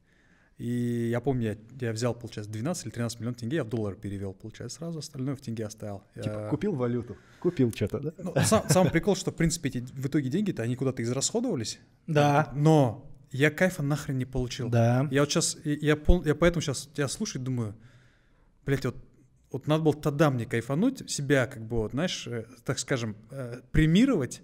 И 0.57 1.09
я 1.11 1.21
помню, 1.21 1.57
я, 1.79 1.87
я 1.87 1.93
взял, 1.93 2.15
получается, 2.15 2.51
12 2.51 2.85
или 2.85 2.91
13 2.91 3.19
миллионов 3.19 3.39
тенге, 3.39 3.57
я 3.57 3.63
в 3.63 3.69
доллар 3.69 3.95
перевел, 3.95 4.33
получается, 4.33 4.79
сразу, 4.79 4.99
остальное 4.99 5.35
в 5.35 5.41
тенге 5.41 5.65
оставил. 5.65 6.03
Типа 6.15 6.39
я... 6.39 6.49
купил 6.49 6.73
валюту, 6.73 7.15
купил 7.39 7.71
что-то, 7.73 7.99
да? 7.99 8.13
Ну, 8.17 8.33
сам, 8.43 8.63
сам 8.67 8.89
прикол, 8.89 9.15
что, 9.15 9.31
в 9.31 9.35
принципе, 9.35 9.69
эти 9.69 9.79
в 9.79 10.07
итоге 10.07 10.29
деньги-то, 10.29 10.63
они 10.63 10.75
куда-то 10.75 11.03
израсходовались. 11.03 11.79
Да. 12.07 12.51
Но 12.55 13.07
я 13.31 13.51
кайфа 13.51 13.83
нахрен 13.83 14.17
не 14.17 14.25
получил. 14.25 14.69
Да. 14.69 15.07
Я 15.11 15.21
вот 15.21 15.29
сейчас, 15.29 15.57
я, 15.63 15.95
пол, 15.95 16.23
я 16.23 16.33
поэтому 16.33 16.61
сейчас 16.61 16.89
тебя 16.91 17.07
слушаю 17.07 17.41
и 17.41 17.45
думаю, 17.45 17.75
блядь, 18.65 18.85
вот, 18.85 18.95
вот 19.51 19.67
надо 19.67 19.83
было 19.83 19.93
тогда 19.93 20.31
мне 20.31 20.45
кайфануть, 20.45 21.09
себя 21.09 21.45
как 21.45 21.67
бы, 21.67 21.77
вот, 21.77 21.91
знаешь, 21.91 22.25
э, 22.27 22.45
так 22.65 22.79
скажем, 22.79 23.15
э, 23.29 23.61
премировать, 23.71 24.41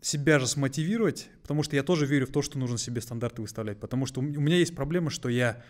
себя 0.00 0.38
же 0.38 0.46
смотивировать, 0.46 1.28
потому 1.42 1.62
что 1.62 1.76
я 1.76 1.82
тоже 1.82 2.06
верю 2.06 2.26
в 2.26 2.30
то, 2.30 2.42
что 2.42 2.58
нужно 2.58 2.78
себе 2.78 3.00
стандарты 3.00 3.42
выставлять, 3.42 3.78
потому 3.78 4.06
что 4.06 4.20
у 4.20 4.22
меня 4.22 4.56
есть 4.56 4.74
проблема, 4.74 5.10
что 5.10 5.28
я 5.28 5.62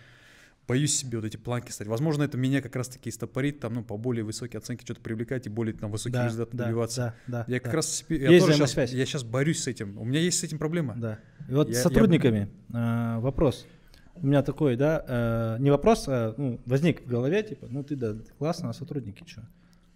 боюсь 0.67 0.95
себе 0.95 1.19
вот 1.19 1.25
эти 1.25 1.39
планки 1.39 1.71
ставить. 1.73 1.91
Возможно, 1.91 2.23
это 2.23 2.37
меня 2.37 2.61
как 2.61 2.77
раз-таки 2.77 3.11
стопорит, 3.11 3.59
там, 3.59 3.75
ну, 3.75 3.83
по 3.83 3.97
более 3.97 4.23
высокие 4.23 4.59
оценки 4.59 4.85
что-то 4.85 5.01
привлекать 5.01 5.47
и 5.47 5.49
более 5.49 5.75
там 5.75 5.91
высокие 5.91 6.21
да, 6.21 6.27
результаты 6.27 6.57
да, 6.57 6.65
добиваться. 6.67 7.15
Да, 7.27 7.39
да, 7.39 7.45
я 7.49 7.59
да. 7.59 7.65
как 7.65 7.75
раз 7.75 8.05
я 8.11 8.31
есть 8.31 8.47
тоже 8.47 8.67
сейчас, 8.67 8.93
я 8.93 9.07
сейчас 9.07 9.25
борюсь 9.25 9.63
с 9.63 9.67
этим. 9.67 9.99
У 9.99 10.05
меня 10.05 10.21
есть 10.21 10.39
с 10.39 10.45
этим 10.45 10.59
проблема. 10.59 10.95
Да. 10.97 11.19
И 11.49 11.55
вот 11.55 11.71
Я- 11.71 11.75
с 11.75 11.83
сотрудниками 11.83 12.51
э, 12.73 13.19
вопрос. 13.21 13.67
У 14.15 14.27
меня 14.27 14.43
такой, 14.43 14.77
да, 14.77 15.57
э, 15.59 15.63
не 15.63 15.71
вопрос, 15.71 16.05
а 16.07 16.35
ну, 16.37 16.61
возник 16.67 17.03
в 17.03 17.07
голове, 17.07 17.43
типа, 17.43 17.67
ну 17.71 17.83
ты 17.83 17.97
да, 17.97 18.13
ты 18.13 18.31
классно, 18.37 18.69
а 18.69 18.73
сотрудники 18.75 19.23
что? 19.27 19.49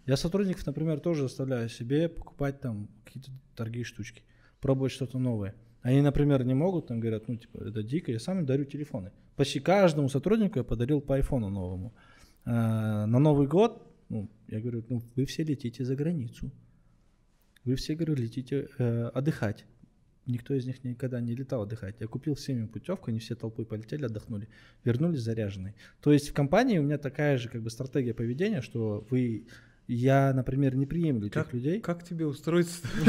Я 0.07 0.17
сотрудников, 0.17 0.67
например, 0.67 1.01
тоже 1.01 1.23
заставляю 1.23 1.69
себе 1.69 2.09
покупать 2.09 2.61
там 2.61 2.89
какие-то 3.05 3.31
дорогие 3.57 3.85
штучки, 3.85 4.23
пробовать 4.61 4.93
что-то 4.93 5.19
новое. 5.19 5.55
Они, 5.83 6.01
например, 6.01 6.45
не 6.45 6.55
могут, 6.55 6.89
там 6.89 7.01
говорят, 7.01 7.29
ну, 7.29 7.37
типа, 7.37 7.59
это 7.59 7.83
дико, 7.83 8.13
я 8.13 8.19
сам 8.19 8.41
им 8.41 8.47
дарю 8.47 8.65
телефоны. 8.65 9.13
Почти 9.37 9.61
каждому 9.61 10.09
сотруднику 10.09 10.59
я 10.59 10.65
подарил 10.65 11.01
по 11.01 11.17
айфону 11.17 11.49
новому. 11.49 11.95
Э, 12.45 12.51
на 13.07 13.19
Новый 13.19 13.47
год, 13.47 13.83
ну, 14.09 14.31
я 14.49 14.61
говорю, 14.61 14.85
ну, 14.89 15.03
вы 15.17 15.25
все 15.25 15.43
летите 15.43 15.85
за 15.85 15.97
границу. 15.97 16.51
Вы 17.65 17.77
все, 17.77 17.95
говорю, 17.95 18.15
летите 18.15 18.69
э, 18.79 19.11
отдыхать. 19.15 19.65
Никто 20.27 20.55
из 20.55 20.67
них 20.67 20.85
никогда 20.85 21.21
не 21.21 21.35
летал 21.35 21.63
отдыхать. 21.63 21.97
Я 21.99 22.07
купил 22.07 22.35
всем 22.35 22.59
им 22.59 22.69
путевку, 22.69 23.11
они 23.11 23.19
все 23.19 23.35
толпой 23.35 23.67
полетели, 23.67 24.05
отдохнули, 24.05 24.49
вернулись 24.85 25.21
заряженные. 25.21 25.75
То 26.01 26.13
есть 26.13 26.29
в 26.29 26.33
компании 26.33 26.79
у 26.79 26.83
меня 26.83 26.99
такая 26.99 27.39
же 27.39 27.49
как 27.49 27.63
бы 27.63 27.71
стратегия 27.71 28.15
поведения, 28.15 28.61
что 28.61 29.05
вы, 29.11 29.47
я, 29.89 30.33
например, 30.35 30.75
не 30.77 30.87
приемлю 30.87 31.29
тех 31.29 31.45
Как, 31.45 31.53
людей. 31.55 31.81
как 31.81 32.05
тебе 32.05 32.27
устроиться? 32.27 32.81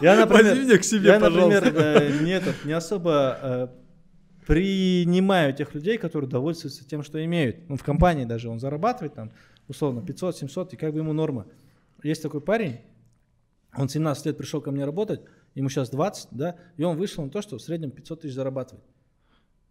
Я, 0.00 0.16
например, 0.16 0.56
меня 0.58 0.78
к 0.78 0.84
себе, 0.84 1.08
я, 1.10 1.18
например, 1.18 1.62
пожалуйста. 1.62 2.04
э, 2.04 2.22
не, 2.24 2.30
этот, 2.32 2.64
не 2.64 2.72
особо 2.72 3.38
э, 3.42 3.68
принимаю 4.46 5.54
тех 5.54 5.74
людей, 5.74 5.98
которые 5.98 6.28
довольствуются 6.28 6.86
тем, 6.86 7.02
что 7.02 7.24
имеют. 7.24 7.68
Ну, 7.68 7.76
в 7.76 7.82
компании 7.84 8.24
даже 8.24 8.48
он 8.48 8.58
зарабатывает 8.60 9.14
там, 9.14 9.30
условно, 9.68 10.00
500-700, 10.00 10.70
и 10.72 10.76
как 10.76 10.92
бы 10.92 10.98
ему 10.98 11.12
норма. 11.12 11.46
Есть 12.02 12.22
такой 12.22 12.40
парень, 12.40 12.80
он 13.76 13.88
17 13.88 14.26
лет 14.26 14.36
пришел 14.36 14.60
ко 14.60 14.70
мне 14.70 14.84
работать, 14.84 15.20
ему 15.54 15.68
сейчас 15.68 15.88
20, 15.90 16.28
да, 16.32 16.56
и 16.76 16.82
он 16.82 16.96
вышел 16.96 17.24
на 17.24 17.30
то, 17.30 17.40
что 17.40 17.56
в 17.56 17.62
среднем 17.62 17.90
500 17.90 18.22
тысяч 18.22 18.34
зарабатывает. 18.34 18.84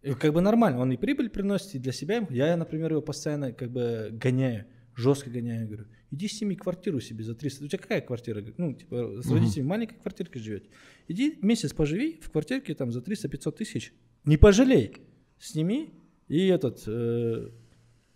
И 0.04 0.12
как 0.12 0.34
бы 0.34 0.40
нормально, 0.42 0.80
он 0.80 0.92
и 0.92 0.96
прибыль 0.96 1.30
приносит, 1.30 1.74
и 1.74 1.78
для 1.78 1.92
себя. 1.92 2.26
Я, 2.30 2.56
например, 2.56 2.92
его 2.92 3.00
постоянно 3.00 3.52
как 3.52 3.70
бы 3.70 4.10
гоняю, 4.12 4.66
жестко 4.94 5.30
гоняю, 5.30 5.66
говорю, 5.66 5.86
иди 6.10 6.28
сними 6.28 6.56
квартиру 6.56 7.00
себе 7.00 7.24
за 7.24 7.34
300. 7.34 7.64
У 7.64 7.68
тебя 7.68 7.78
какая 7.78 8.00
квартира? 8.02 8.44
Ну, 8.58 8.74
типа, 8.74 9.22
с 9.22 9.30
родителями 9.30 9.66
маленькой 9.66 9.96
квартиркой 9.96 10.42
живете. 10.42 10.68
Иди 11.08 11.38
месяц 11.40 11.72
поживи 11.72 12.20
в 12.22 12.30
квартирке 12.30 12.74
там 12.74 12.92
за 12.92 13.00
300-500 13.00 13.52
тысяч. 13.52 13.94
Не 14.24 14.36
пожалей. 14.36 14.98
Сними 15.38 15.94
и 16.28 16.46
этот... 16.48 16.82
э, 16.86 17.48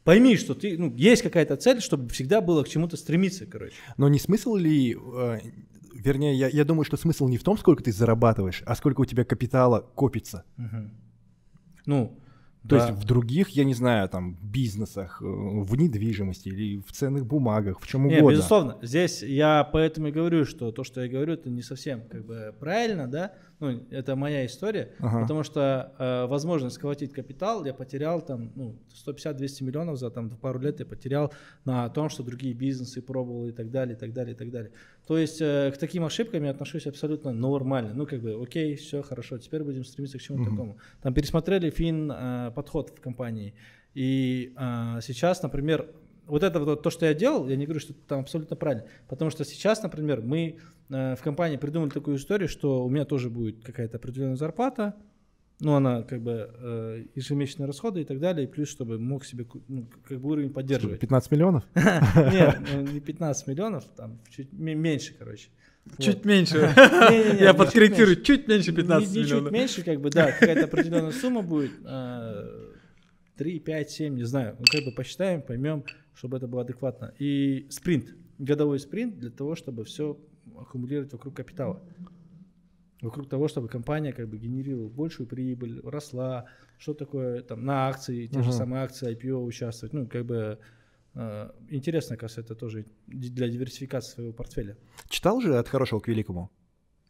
пойми, 0.04 0.36
что 0.36 0.54
ты, 0.54 0.78
ну, 0.78 0.94
есть 0.94 1.22
какая-то 1.22 1.56
цель, 1.56 1.80
чтобы 1.80 2.08
всегда 2.10 2.40
было 2.40 2.62
к 2.64 2.68
чему-то 2.68 2.96
стремиться, 2.96 3.46
короче. 3.46 3.74
Но 3.96 4.08
не 4.08 4.18
смысл 4.18 4.56
ли, 4.56 4.94
э, 4.94 5.38
вернее, 5.94 6.34
я, 6.34 6.48
я 6.48 6.64
думаю, 6.64 6.84
что 6.84 6.96
смысл 6.96 7.28
не 7.28 7.36
в 7.38 7.44
том, 7.44 7.58
сколько 7.58 7.82
ты 7.82 7.92
зарабатываешь, 7.92 8.62
а 8.66 8.74
сколько 8.74 9.00
у 9.00 9.04
тебя 9.04 9.24
капитала 9.24 9.80
копится. 9.94 10.44
Ну, 11.88 12.18
То 12.68 12.76
да. 12.76 12.86
есть 12.88 13.02
в 13.02 13.04
других, 13.06 13.48
я 13.50 13.64
не 13.64 13.72
знаю, 13.74 14.08
там, 14.10 14.36
бизнесах, 14.42 15.22
э, 15.22 15.24
в 15.24 15.74
недвижимости 15.74 16.48
или 16.50 16.80
в 16.86 16.92
ценных 16.92 17.24
бумагах, 17.26 17.80
в 17.80 17.86
чем 17.86 18.06
угодно. 18.06 18.30
безусловно. 18.30 18.76
Здесь 18.82 19.22
я 19.22 19.64
поэтому 19.72 20.08
и 20.08 20.12
говорю, 20.12 20.44
что 20.44 20.70
то, 20.70 20.84
что 20.84 21.00
я 21.02 21.08
говорю, 21.08 21.32
это 21.32 21.48
не 21.48 21.62
совсем 21.62 22.02
как 22.02 22.26
бы 22.26 22.54
правильно, 22.60 23.08
да. 23.08 23.32
Ну, 23.60 23.80
это 23.90 24.14
моя 24.14 24.46
история, 24.46 24.92
Ага. 25.00 25.22
потому 25.22 25.42
что 25.42 25.92
э, 25.98 26.26
возможность 26.26 26.76
сколотить 26.76 27.12
капитал 27.12 27.64
я 27.64 27.74
потерял 27.74 28.20
там, 28.22 28.52
ну, 28.54 28.76
150-200 29.06 29.64
миллионов 29.64 29.98
за 29.98 30.10
там 30.10 30.30
пару 30.30 30.60
лет 30.60 30.78
я 30.78 30.86
потерял 30.86 31.32
на 31.64 31.88
том, 31.88 32.08
что 32.08 32.22
другие 32.22 32.54
бизнесы 32.54 33.02
пробовал 33.02 33.48
и 33.48 33.52
так 33.52 33.70
далее, 33.70 33.96
и 33.96 33.98
так 33.98 34.12
далее, 34.12 34.34
и 34.34 34.38
так 34.38 34.50
далее. 34.52 34.70
То 35.08 35.18
есть 35.18 35.40
э, 35.40 35.72
к 35.74 35.78
таким 35.78 36.04
ошибкам 36.04 36.44
я 36.44 36.50
отношусь 36.50 36.86
абсолютно 36.86 37.32
нормально. 37.32 37.92
Ну, 37.94 38.06
как 38.06 38.20
бы, 38.20 38.40
окей, 38.40 38.76
все 38.76 39.02
хорошо, 39.02 39.38
теперь 39.38 39.64
будем 39.64 39.84
стремиться 39.84 40.18
к 40.18 40.22
чему-то 40.22 40.44
Мгм. 40.44 40.50
такому. 40.56 40.78
Там 41.02 41.12
пересмотрели 41.14 41.70
фин 41.70 42.12
э, 42.12 42.52
подход 42.54 42.90
в 42.96 43.00
компании. 43.00 43.54
И 43.94 44.52
э, 44.56 45.00
сейчас, 45.02 45.42
например, 45.42 45.90
вот 46.26 46.42
это 46.44 46.60
вот 46.60 46.82
то, 46.82 46.90
что 46.90 47.06
я 47.06 47.14
делал, 47.14 47.48
я 47.48 47.56
не 47.56 47.64
говорю, 47.64 47.80
что 47.80 47.92
это 47.92 48.02
там 48.06 48.20
абсолютно 48.20 48.54
правильно. 48.54 48.84
Потому 49.08 49.30
что 49.30 49.44
сейчас, 49.44 49.82
например, 49.82 50.20
мы 50.20 50.58
в 50.88 51.18
компании 51.22 51.56
придумали 51.56 51.90
такую 51.90 52.16
историю, 52.16 52.48
что 52.48 52.84
у 52.84 52.88
меня 52.90 53.04
тоже 53.04 53.28
будет 53.30 53.62
какая-то 53.64 53.96
определенная 53.98 54.36
зарплата, 54.36 54.94
Ну, 55.60 55.74
она 55.74 56.02
как 56.02 56.22
бы 56.22 56.48
э, 56.54 57.04
ежемесячные 57.16 57.66
расходы 57.66 58.00
и 58.00 58.04
так 58.04 58.20
далее, 58.20 58.46
и 58.46 58.50
плюс, 58.50 58.68
чтобы 58.68 58.98
мог 58.98 59.24
себе 59.24 59.44
ну, 59.68 59.86
как 60.08 60.20
бы 60.20 60.30
уровень 60.30 60.50
поддерживать. 60.52 61.00
15 61.00 61.30
миллионов? 61.32 61.64
Нет, 61.74 62.58
ну, 62.72 62.80
не 62.82 63.00
15 63.00 63.46
миллионов, 63.48 63.84
там 63.96 64.18
чуть 64.30 64.52
меньше, 64.52 65.14
короче. 65.18 65.48
Чуть 65.98 66.24
меньше. 66.24 66.58
Я 67.40 67.54
подкорректирую, 67.54 68.22
чуть 68.22 68.46
меньше 68.46 68.70
Не- 68.70 68.76
15 68.76 69.08
не 69.08 69.14
чуть 69.14 69.24
миллионов. 69.32 69.52
меньше, 69.52 69.82
как 69.82 70.00
бы, 70.00 70.10
да, 70.10 70.30
какая-то 70.32 70.64
определенная 70.64 71.12
сумма 71.12 71.42
будет. 71.42 71.72
э, 71.84 72.74
3, 73.36 73.58
5, 73.60 73.90
7, 73.90 74.14
не 74.14 74.24
знаю. 74.24 74.56
Ну, 74.58 74.64
как 74.70 74.84
бы 74.84 74.92
посчитаем, 74.92 75.42
поймем, 75.42 75.84
чтобы 76.14 76.36
это 76.36 76.46
было 76.46 76.62
адекватно. 76.62 77.12
И 77.18 77.66
спринт, 77.70 78.14
годовой 78.38 78.78
спринт 78.80 79.18
для 79.18 79.30
того, 79.30 79.54
чтобы 79.56 79.84
все 79.84 80.18
аккумулировать 80.58 81.12
вокруг 81.12 81.34
капитала. 81.34 81.80
Вокруг 83.00 83.28
того, 83.28 83.46
чтобы 83.46 83.68
компания 83.68 84.12
как 84.12 84.28
бы 84.28 84.38
генерировала 84.38 84.88
большую 84.88 85.28
прибыль, 85.28 85.80
росла, 85.84 86.46
что 86.78 86.94
такое 86.94 87.42
там 87.42 87.64
на 87.64 87.88
акции, 87.88 88.26
те 88.26 88.42
же 88.42 88.48
Мгм. 88.48 88.58
самые 88.58 88.82
акции 88.82 89.12
IPO 89.16 89.44
участвовать. 89.44 89.92
Ну, 89.92 90.06
как 90.08 90.26
бы 90.26 90.58
э, 91.14 91.50
интересно, 91.68 92.16
кажется, 92.16 92.40
это 92.40 92.54
тоже 92.56 92.86
для 93.06 93.48
диверсификации 93.48 94.14
своего 94.14 94.32
портфеля. 94.32 94.76
Читал 95.08 95.40
же 95.40 95.56
«От 95.56 95.68
хорошего 95.68 96.00
к 96.00 96.08
великому»? 96.08 96.50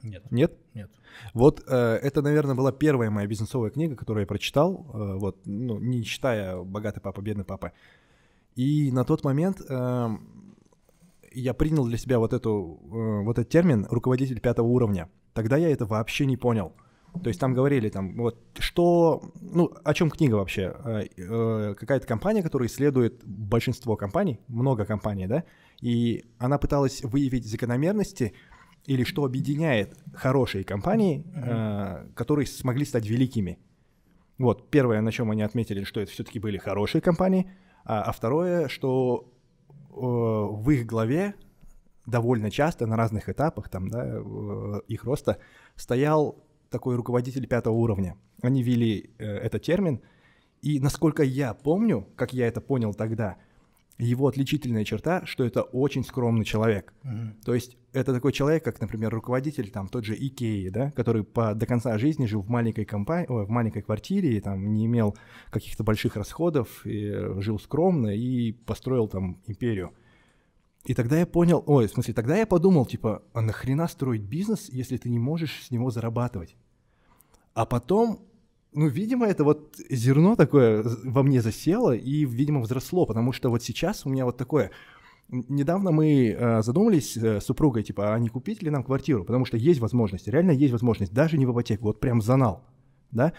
Нет, 0.03 0.31
Нет? 0.31 0.53
нет. 0.75 0.91
Вот 1.35 1.65
э, 1.67 1.75
это, 1.75 2.23
наверное, 2.23 2.55
была 2.55 2.71
первая 2.71 3.11
моя 3.11 3.27
бизнесовая 3.27 3.71
книга, 3.71 3.97
которую 3.97 4.23
я 4.23 4.27
прочитал, 4.27 4.87
э, 4.95 5.15
вот, 5.19 5.39
ну, 5.47 5.79
не 5.81 6.03
считая 6.03 6.63
«Богатый 6.63 7.01
папа, 7.01 7.21
бедный 7.21 7.45
папа». 7.45 7.73
И 8.55 8.93
на 8.93 9.05
тот 9.05 9.25
момент 9.25 9.61
эм, 9.69 10.48
я 11.33 11.55
принял 11.55 11.87
для 11.87 11.99
себя 11.99 12.19
вот, 12.19 12.33
эту, 12.33 12.81
э, 12.83 13.25
вот 13.25 13.39
этот 13.39 13.51
термин 13.51 13.87
«руководитель 13.91 14.41
пятого 14.41 14.67
уровня». 14.67 15.09
Тогда 15.35 15.57
я 15.57 15.71
это 15.71 15.87
вообще 15.87 16.27
не 16.27 16.37
понял. 16.37 16.75
То 17.23 17.29
есть 17.29 17.41
там 17.41 17.55
говорили, 17.55 17.89
там, 17.89 18.17
вот, 18.17 18.39
что, 18.59 19.23
ну, 19.41 19.73
о 19.83 19.95
чем 19.95 20.11
книга 20.11 20.35
вообще? 20.35 20.75
Э, 20.85 21.05
э, 21.17 21.75
какая-то 21.75 22.07
компания, 22.07 22.43
которая 22.43 22.69
исследует 22.69 23.25
большинство 23.25 23.97
компаний, 23.97 24.41
много 24.49 24.85
компаний, 24.85 25.27
да, 25.27 25.45
и 25.81 26.25
она 26.39 26.59
пыталась 26.59 27.03
выявить 27.03 27.47
закономерности 27.47 28.35
или 28.87 29.05
что 29.05 29.25
объединяет 29.25 29.97
хорошие 30.15 30.65
компании, 30.65 31.25
э, 31.35 32.09
которые 32.15 32.47
смогли 32.47 32.85
стать 32.85 33.07
великими. 33.07 33.59
Вот, 34.39 34.71
первое, 34.71 35.01
на 35.01 35.11
чем 35.11 35.31
они 35.31 35.43
отметили, 35.43 35.83
что 35.85 36.01
это 36.01 36.13
все-таки 36.13 36.39
были 36.39 36.59
хорошие 36.59 37.03
компании, 37.03 37.51
а, 37.85 38.03
а 38.03 38.13
второе, 38.13 38.69
что 38.69 39.33
в 39.89 40.71
их 40.71 40.87
главе 40.87 41.35
довольно 42.09 42.51
часто 42.51 42.87
на 42.87 42.97
разных 42.97 43.29
этапах 43.29 43.69
там, 43.69 43.89
да, 43.89 44.05
э, 44.05 44.81
их 44.89 45.05
роста 45.05 45.39
стоял 45.77 46.43
такой 46.71 46.97
руководитель 46.97 47.47
пятого 47.47 47.75
уровня. 47.75 48.17
Они 48.43 48.63
ввели 48.63 49.11
э, 49.19 49.25
этот 49.25 49.63
термин, 49.63 50.01
и 50.63 50.81
насколько 50.81 51.23
я 51.23 51.55
помню, 51.55 52.09
как 52.17 52.33
я 52.33 52.47
это 52.47 52.61
понял 52.61 52.95
тогда, 52.95 53.37
его 53.99 54.29
отличительная 54.29 54.85
черта, 54.85 55.27
что 55.27 55.45
это 55.45 55.63
очень 55.63 56.05
скромный 56.05 56.45
человек. 56.45 56.93
Мгм. 57.03 57.37
То 57.45 57.55
есть 57.55 57.77
это 57.93 58.15
такой 58.15 58.33
человек, 58.33 58.65
как, 58.65 58.81
например, 58.81 59.13
руководитель 59.13 59.71
там 59.71 59.89
тот 59.89 60.05
же 60.05 60.15
Икеи, 60.15 60.69
да, 60.69 60.91
который 60.93 61.25
по, 61.25 61.55
до 61.55 61.67
конца 61.67 61.99
жизни 61.99 62.27
жил 62.27 62.43
в 62.43 62.49
маленькой 62.49 62.85
компании, 62.85 63.27
в 63.29 63.49
маленькой 63.49 63.83
квартире, 63.83 64.37
и 64.37 64.41
там 64.41 64.73
не 64.73 64.87
имел 64.87 65.17
каких-то 65.51 65.83
больших 65.83 66.17
расходов, 66.17 66.87
и 66.87 67.07
э, 67.07 67.41
жил 67.41 67.59
скромно 67.59 68.09
и 68.09 68.53
построил 68.53 69.09
там 69.09 69.41
империю. 69.47 69.93
И 70.85 70.95
тогда 70.95 71.19
я 71.19 71.27
понял, 71.27 71.63
ой, 71.67 71.89
в 71.89 71.91
смысле, 71.91 72.15
тогда 72.15 72.37
я 72.37 72.47
подумал, 72.47 72.87
типа, 72.87 73.23
а 73.33 73.41
нахрена 73.41 73.89
строить 73.89 74.23
бизнес, 74.23 74.69
если 74.71 74.97
ты 74.97 75.11
не 75.11 75.19
можешь 75.19 75.65
с 75.65 75.71
него 75.71 75.91
зарабатывать? 75.91 76.57
А 77.55 77.67
потом, 77.67 78.28
ну, 78.73 78.87
видимо, 78.87 79.27
это 79.27 79.45
вот 79.45 79.77
зерно 79.89 80.37
такое 80.37 80.85
во 81.05 81.23
мне 81.23 81.41
засело 81.41 81.95
и, 81.95 82.25
видимо, 82.25 82.61
взросло, 82.61 83.07
потому 83.07 83.33
что 83.33 83.51
вот 83.51 83.63
сейчас 83.63 84.07
у 84.07 84.11
меня 84.11 84.25
вот 84.25 84.37
такое, 84.37 84.71
Недавно 85.31 85.91
мы 85.91 86.31
э, 86.31 86.63
задумались 86.63 87.15
э, 87.19 87.41
с 87.41 87.45
супругой, 87.45 87.83
типа, 87.83 88.15
а 88.15 88.19
не 88.19 88.31
купить 88.31 88.63
ли 88.63 88.71
нам 88.71 88.83
квартиру? 88.83 89.27
Потому 89.27 89.45
что 89.45 89.59
есть 89.59 89.79
возможность, 89.79 90.27
реально 90.27 90.53
есть 90.53 90.73
возможность, 90.73 91.13
даже 91.13 91.37
не 91.37 91.45
в 91.45 91.53
ипотеку, 91.53 91.85
вот 91.85 92.01
прям 92.01 92.23
занал, 92.23 92.65
да? 93.11 93.35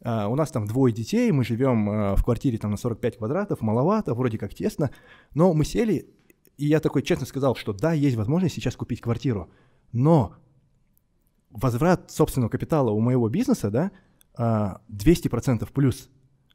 А, 0.00 0.28
у 0.28 0.36
нас 0.36 0.50
там 0.50 0.66
двое 0.66 0.94
детей, 0.94 1.30
мы 1.32 1.44
живем 1.44 1.90
э, 1.90 2.16
в 2.16 2.24
квартире 2.24 2.56
там 2.56 2.70
на 2.70 2.78
45 2.78 3.18
квадратов, 3.18 3.60
маловато, 3.60 4.14
вроде 4.14 4.38
как 4.38 4.54
тесно, 4.54 4.90
но 5.34 5.52
мы 5.52 5.66
сели, 5.66 6.06
и 6.56 6.64
я 6.64 6.80
такой 6.80 7.02
честно 7.02 7.26
сказал, 7.26 7.56
что 7.56 7.74
да, 7.74 7.92
есть 7.92 8.16
возможность 8.16 8.54
сейчас 8.54 8.74
купить 8.74 9.02
квартиру, 9.02 9.50
но 9.92 10.36
возврат 11.50 12.10
собственного 12.10 12.48
капитала 12.48 12.90
у 12.90 13.00
моего 13.00 13.28
бизнеса, 13.28 13.70
да, 13.70 13.92
200% 14.36 15.70
плюс. 15.72 16.08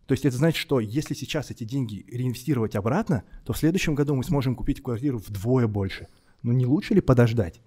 То 0.05 0.13
есть 0.13 0.25
это 0.25 0.35
значит, 0.37 0.57
что 0.59 0.79
если 0.79 1.13
сейчас 1.13 1.51
эти 1.51 1.63
деньги 1.63 2.05
реинвестировать 2.11 2.75
обратно, 2.75 3.23
то 3.45 3.53
в 3.53 3.57
следующем 3.57 3.93
году 3.95 4.15
мы 4.15 4.23
сможем 4.23 4.55
купить 4.55 4.81
квартиру 4.81 5.19
вдвое 5.19 5.67
больше. 5.67 6.07
Ну 6.41 6.51
не 6.51 6.65
лучше 6.65 6.95
ли 6.95 7.01
подождать? 7.01 7.61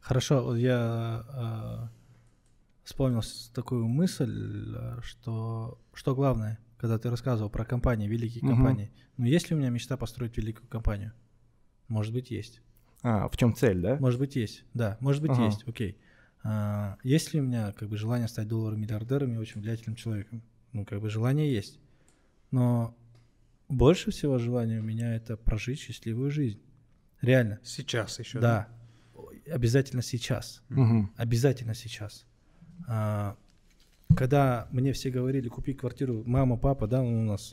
Хорошо, 0.00 0.54
я 0.56 1.24
э, 1.28 1.88
вспомнил 2.84 3.20
такую 3.52 3.88
мысль, 3.88 4.74
э, 4.76 5.00
что 5.02 5.80
что 5.92 6.14
главное, 6.14 6.58
когда 6.78 6.98
ты 6.98 7.10
рассказывал 7.10 7.50
про 7.50 7.64
компании, 7.64 8.06
великие 8.06 8.44
Мгм. 8.44 8.54
компании. 8.54 8.92
Ну, 9.16 9.26
есть 9.26 9.50
ли 9.50 9.56
у 9.56 9.58
меня 9.58 9.70
мечта 9.70 9.96
построить 9.96 10.36
великую 10.36 10.68
компанию? 10.68 11.12
Может 11.88 12.12
быть, 12.12 12.30
есть. 12.30 12.62
А, 13.02 13.28
в 13.28 13.36
чем 13.36 13.54
цель, 13.56 13.80
да? 13.80 13.96
Может 13.98 14.20
быть, 14.20 14.36
есть. 14.36 14.64
Да, 14.72 14.96
может 15.00 15.20
быть, 15.20 15.32
Ага. 15.32 15.46
есть. 15.46 15.64
Окей. 15.66 15.98
А, 16.50 16.96
есть 17.02 17.34
ли 17.34 17.40
у 17.40 17.42
меня 17.42 17.72
как 17.72 17.90
бы 17.90 17.98
желание 17.98 18.26
стать 18.26 18.48
долларовым 18.48 18.80
миллиардером 18.80 19.34
и 19.34 19.36
очень 19.36 19.60
влиятельным 19.60 19.96
человеком? 19.96 20.42
Ну, 20.72 20.86
как 20.86 21.02
бы 21.02 21.10
желание 21.10 21.52
есть. 21.52 21.78
Но 22.50 22.96
больше 23.68 24.10
всего 24.12 24.38
желания 24.38 24.80
у 24.80 24.82
меня 24.82 25.14
это 25.14 25.36
прожить 25.36 25.78
счастливую 25.78 26.30
жизнь. 26.30 26.58
Реально. 27.20 27.60
Сейчас 27.62 28.18
еще. 28.18 28.40
Да. 28.40 28.66
Ой, 29.14 29.42
Обязательно 29.46 30.00
сейчас. 30.00 30.62
Мгм. 30.70 31.12
Обязательно 31.16 31.74
сейчас. 31.74 32.24
А, 32.86 33.36
когда 34.16 34.68
мне 34.70 34.94
все 34.94 35.10
говорили, 35.10 35.48
купи 35.48 35.74
квартиру, 35.74 36.22
мама, 36.24 36.56
папа, 36.56 36.86
да, 36.86 37.02
у 37.02 37.24
нас 37.24 37.52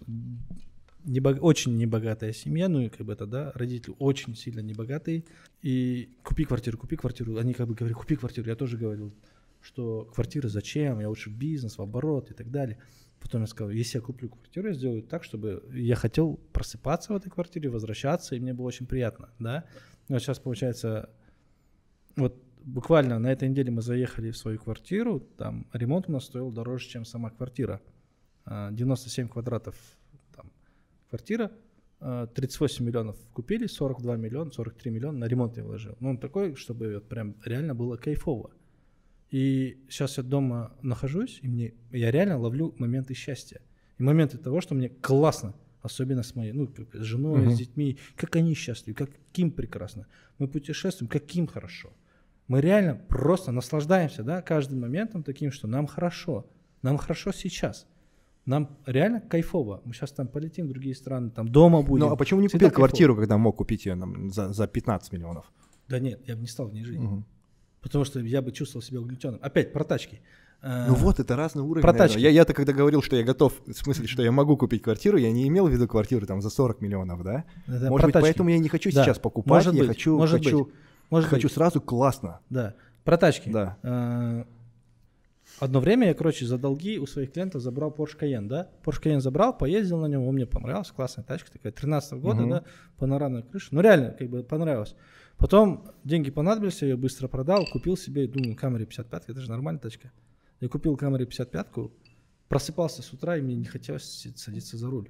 небо- 1.05 1.39
очень 1.39 1.77
небогатая 1.77 2.33
семья, 2.33 2.67
ну 2.67 2.81
и 2.81 2.89
как 2.89 3.05
бы 3.05 3.13
это, 3.13 3.25
да, 3.25 3.51
родители 3.55 3.95
очень 3.99 4.35
сильно 4.35 4.59
небогатые, 4.59 5.23
и 5.61 6.09
купи 6.23 6.45
квартиру, 6.45 6.77
купи 6.77 6.95
квартиру, 6.95 7.37
они 7.37 7.53
как 7.53 7.67
бы 7.67 7.75
говорили, 7.75 7.97
купи 7.97 8.15
квартиру, 8.15 8.47
я 8.47 8.55
тоже 8.55 8.77
говорил, 8.77 9.13
что 9.61 10.09
квартира 10.13 10.47
зачем, 10.47 10.99
я 10.99 11.09
лучше 11.09 11.29
бизнес, 11.29 11.77
в 11.77 11.81
оборот 11.81 12.31
и 12.31 12.33
так 12.33 12.51
далее. 12.51 12.77
Потом 13.19 13.41
я 13.41 13.47
сказал, 13.47 13.71
если 13.71 13.97
я 13.97 14.01
куплю 14.03 14.29
квартиру, 14.29 14.67
я 14.67 14.73
сделаю 14.73 15.01
так, 15.01 15.23
чтобы 15.23 15.63
я 15.73 15.95
хотел 15.95 16.37
просыпаться 16.53 17.13
в 17.13 17.15
этой 17.15 17.31
квартире, 17.31 17.69
возвращаться, 17.69 18.35
и 18.35 18.39
мне 18.39 18.53
было 18.53 18.67
очень 18.67 18.85
приятно, 18.85 19.29
да. 19.39 19.63
Вот 20.07 20.21
сейчас 20.21 20.37
получается, 20.37 21.09
вот 22.15 22.39
буквально 22.63 23.17
на 23.19 23.31
этой 23.31 23.49
неделе 23.49 23.71
мы 23.71 23.81
заехали 23.81 24.31
в 24.31 24.37
свою 24.37 24.59
квартиру, 24.59 25.19
там 25.37 25.67
ремонт 25.73 26.09
у 26.09 26.11
нас 26.11 26.25
стоил 26.25 26.51
дороже, 26.51 26.87
чем 26.87 27.05
сама 27.05 27.31
квартира. 27.31 27.81
А, 28.45 28.71
97 28.71 29.27
квадратов 29.27 29.75
там, 29.75 30.04
квартира, 31.15 31.51
а, 32.01 32.27
38 32.27 32.85
миллионов 32.85 33.15
купили, 33.33 33.67
42 33.67 34.17
миллиона, 34.17 34.51
43 34.51 34.91
миллиона 34.91 35.17
на 35.19 35.25
ремонт 35.25 35.57
я 35.57 35.63
вложил. 35.63 35.95
Ну, 36.01 36.09
он 36.09 36.17
такой, 36.17 36.55
чтобы 36.55 36.95
вот 36.95 37.07
прям 37.07 37.35
реально 37.45 37.73
было 37.73 37.95
кайфово. 37.95 38.51
И 39.31 39.77
сейчас 39.89 40.17
я 40.17 40.23
дома 40.23 40.73
нахожусь, 40.81 41.39
и 41.41 41.47
мне, 41.47 41.73
я 41.91 42.11
реально 42.11 42.37
ловлю 42.37 42.75
моменты 42.77 43.13
счастья. 43.13 43.61
И 43.97 44.03
моменты 44.03 44.37
того, 44.37 44.59
что 44.61 44.75
мне 44.75 44.89
классно, 44.89 45.53
особенно 45.81 46.21
с 46.23 46.35
моей, 46.35 46.51
ну, 46.51 46.67
как 46.67 46.93
с 46.93 47.03
женой, 47.03 47.43
Мгм. 47.43 47.51
с 47.51 47.57
детьми, 47.57 47.97
как 48.17 48.35
они 48.35 48.53
счастливы, 48.55 48.95
каким 48.95 49.51
прекрасно. 49.51 50.05
Мы 50.37 50.47
путешествуем, 50.47 51.09
каким 51.09 51.47
хорошо. 51.47 51.89
Мы 52.47 52.59
реально 52.61 52.95
просто 52.95 53.51
наслаждаемся, 53.51 54.23
да, 54.23 54.41
каждым 54.41 54.81
моментом 54.81 55.23
таким, 55.23 55.51
что 55.51 55.67
нам 55.67 55.87
хорошо, 55.87 56.45
нам 56.81 56.97
хорошо 56.97 57.31
сейчас. 57.31 57.87
Нам 58.45 58.69
реально 58.85 59.21
кайфово. 59.21 59.81
Мы 59.85 59.93
сейчас 59.93 60.11
там 60.11 60.27
полетим 60.27 60.67
в 60.67 60.69
другие 60.69 60.93
страны, 60.95 61.31
там 61.31 61.47
дома 61.47 61.81
будем. 61.81 62.05
Ну 62.05 62.11
а 62.11 62.15
почему 62.15 62.41
не 62.41 62.47
Всегда 62.47 62.65
купил 62.67 62.69
кайфово. 62.75 62.87
квартиру, 62.87 63.15
когда 63.15 63.37
мог 63.37 63.55
купить 63.55 63.85
ее 63.85 63.95
нам, 63.95 64.29
за, 64.31 64.53
за 64.53 64.67
15 64.67 65.11
миллионов? 65.13 65.51
Да 65.87 65.99
нет, 65.99 66.21
я 66.27 66.35
бы 66.35 66.41
не 66.41 66.47
стал 66.47 66.67
в 66.67 66.73
ней 66.73 66.83
жить. 66.83 66.99
Мгм. 66.99 67.25
Потому 67.81 68.05
что 68.05 68.19
я 68.19 68.41
бы 68.41 68.51
чувствовал 68.51 68.83
себя 68.83 68.99
угнетенным. 69.01 69.39
Опять 69.41 69.73
про 69.73 69.83
тачки. 69.83 70.19
А, 70.61 70.87
Ну 70.87 70.95
вот, 70.95 71.19
это 71.19 71.35
разный 71.35 71.61
уровень. 71.63 71.81
про 71.83 71.93
тачки. 71.93 72.17
Я, 72.19 72.29
я-то 72.29 72.53
когда 72.53 72.73
говорил, 72.73 73.01
что 73.03 73.15
я 73.15 73.23
готов, 73.23 73.53
в 73.65 73.73
смысле, 73.73 74.07
что 74.07 74.21
я 74.23 74.31
могу 74.31 74.57
купить 74.57 74.81
квартиру, 74.83 75.17
я 75.17 75.31
не 75.31 75.47
имел 75.47 75.67
в 75.67 75.71
виду 75.71 75.87
квартиру 75.87 76.25
там 76.25 76.41
за 76.41 76.49
40 76.49 76.81
миллионов, 76.81 77.23
да? 77.23 77.45
это 77.67 77.89
Может 77.89 78.05
быть, 78.07 78.13
тачки. 78.13 78.25
поэтому 78.25 78.49
я 78.49 78.57
не 78.59 78.69
хочу 78.69 78.91
Да. 78.91 79.03
сейчас 79.03 79.19
покупать, 79.19 79.65
Может 79.65 79.73
я 79.73 79.79
быть, 79.81 79.87
хочу, 79.89 80.17
может 80.17 80.43
хочу, 80.43 80.65
быть. 80.65 80.73
Может 81.11 81.29
хочу 81.29 81.47
быть. 81.47 81.53
сразу 81.53 81.81
классно. 81.81 82.39
Да. 82.49 82.73
Про 83.03 83.17
тачки. 83.17 83.49
Да. 83.49 83.77
Одно 85.59 85.79
время 85.79 86.07
я, 86.07 86.13
короче, 86.13 86.45
за 86.45 86.57
долги 86.57 86.99
у 86.99 87.05
своих 87.07 87.31
клиентов 87.31 87.61
забрал 87.61 87.89
Porsche 87.91 88.19
Cayenne, 88.19 88.47
да? 88.47 88.69
Porsche 88.83 89.01
Cayenne 89.01 89.21
забрал, 89.21 89.57
поездил 89.57 89.97
на 89.99 90.07
нем, 90.07 90.23
он 90.27 90.35
мне 90.35 90.45
понравился, 90.45 90.93
классная 90.93 91.23
тачка 91.23 91.51
такая, 91.51 91.71
13 91.71 92.13
года, 92.19 92.41
Мгм. 92.41 92.49
да, 92.49 92.63
панорамная 92.97 93.41
крыша. 93.43 93.69
Ну, 93.71 93.79
реально, 93.81 94.11
как 94.11 94.29
бы 94.29 94.43
понравилось. 94.43 94.95
Потом 95.37 95.91
деньги 96.03 96.29
понадобились, 96.29 96.81
я 96.81 96.89
ее 96.89 96.97
быстро 96.97 97.27
продал, 97.27 97.65
купил 97.71 97.95
себе, 97.95 98.27
думаю, 98.27 98.55
Camry 98.55 98.85
55, 98.85 99.23
это 99.27 99.39
же 99.41 99.49
нормальная 99.49 99.81
тачка. 99.81 100.11
Я 100.59 100.67
купил 100.67 100.95
Camry 100.95 101.25
55, 101.25 101.67
просыпался 102.49 103.01
с 103.01 103.11
утра, 103.13 103.37
и 103.37 103.41
мне 103.41 103.55
не 103.55 103.65
хотелось 103.65 104.27
садиться 104.35 104.77
за 104.77 104.89
руль. 104.89 105.09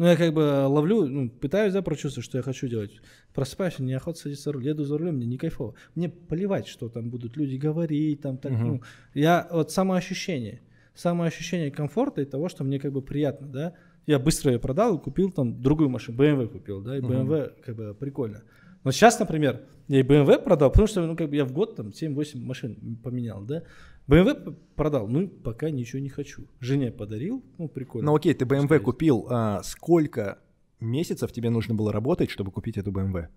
Ну, 0.00 0.06
я 0.06 0.16
как 0.16 0.32
бы 0.32 0.64
ловлю, 0.66 1.04
ну, 1.04 1.28
пытаюсь, 1.28 1.74
да, 1.74 1.82
прочувствовать, 1.82 2.24
что 2.24 2.38
я 2.38 2.42
хочу 2.42 2.66
делать. 2.68 2.90
Просыпаюсь, 3.34 3.78
мне 3.80 3.98
охота 3.98 4.18
садиться 4.18 4.44
за 4.44 4.52
руль. 4.52 4.66
Еду 4.66 4.82
за 4.82 4.96
рулем, 4.96 5.16
мне 5.16 5.26
не 5.26 5.36
кайфово. 5.36 5.74
Мне 5.94 6.08
плевать, 6.08 6.68
что 6.68 6.88
там 6.88 7.10
будут 7.10 7.36
люди 7.36 7.56
говорить, 7.56 8.22
там, 8.22 8.38
так, 8.38 8.52
Мгм. 8.52 8.66
ну, 8.66 8.80
я, 9.12 9.46
вот 9.50 9.72
самоощущение. 9.72 10.62
Самоощущение 10.94 11.70
комфорта 11.70 12.22
и 12.22 12.24
того, 12.24 12.48
что 12.48 12.64
мне 12.64 12.78
как 12.80 12.92
бы 12.92 13.02
приятно, 13.02 13.46
да. 13.46 13.74
Я 14.06 14.18
быстро 14.18 14.50
ее 14.52 14.58
продал 14.58 14.96
и 14.96 14.98
купил 15.02 15.30
там 15.32 15.60
другую 15.60 15.90
машину, 15.90 16.16
BMW 16.16 16.48
купил, 16.48 16.80
да, 16.80 16.96
и. 16.96 17.02
BMW 17.02 17.52
как 17.62 17.76
бы 17.76 17.92
прикольно. 17.92 18.42
Но 18.84 18.92
сейчас, 18.92 19.20
например, 19.20 19.66
я 19.88 20.00
и 20.00 20.02
BMW 20.02 20.42
продал, 20.42 20.70
потому 20.70 20.88
что, 20.88 21.06
ну, 21.06 21.14
как 21.14 21.28
бы 21.28 21.36
я 21.36 21.44
в 21.44 21.52
год 21.52 21.76
там 21.76 21.88
7-8 21.88 22.38
машин 22.38 22.98
поменял, 23.04 23.42
да. 23.42 23.64
BMW 24.10 24.34
п- 24.34 24.52
продал, 24.76 25.06
ну, 25.08 25.28
пока 25.28 25.70
ничего 25.70 26.00
не 26.00 26.08
хочу. 26.08 26.46
Жене 26.60 26.90
подарил, 26.90 27.44
ну, 27.58 27.68
прикольно. 27.68 28.10
Ну 28.10 28.16
окей, 28.16 28.34
ты 28.34 28.44
BMW 28.44 28.60
Пускай. 28.62 28.78
купил, 28.80 29.26
а 29.30 29.62
сколько 29.62 30.38
месяцев 30.80 31.32
тебе 31.32 31.50
нужно 31.50 31.74
было 31.74 31.92
работать, 31.92 32.30
чтобы 32.30 32.50
купить 32.50 32.76
эту 32.78 32.90
BMW? 32.90 33.28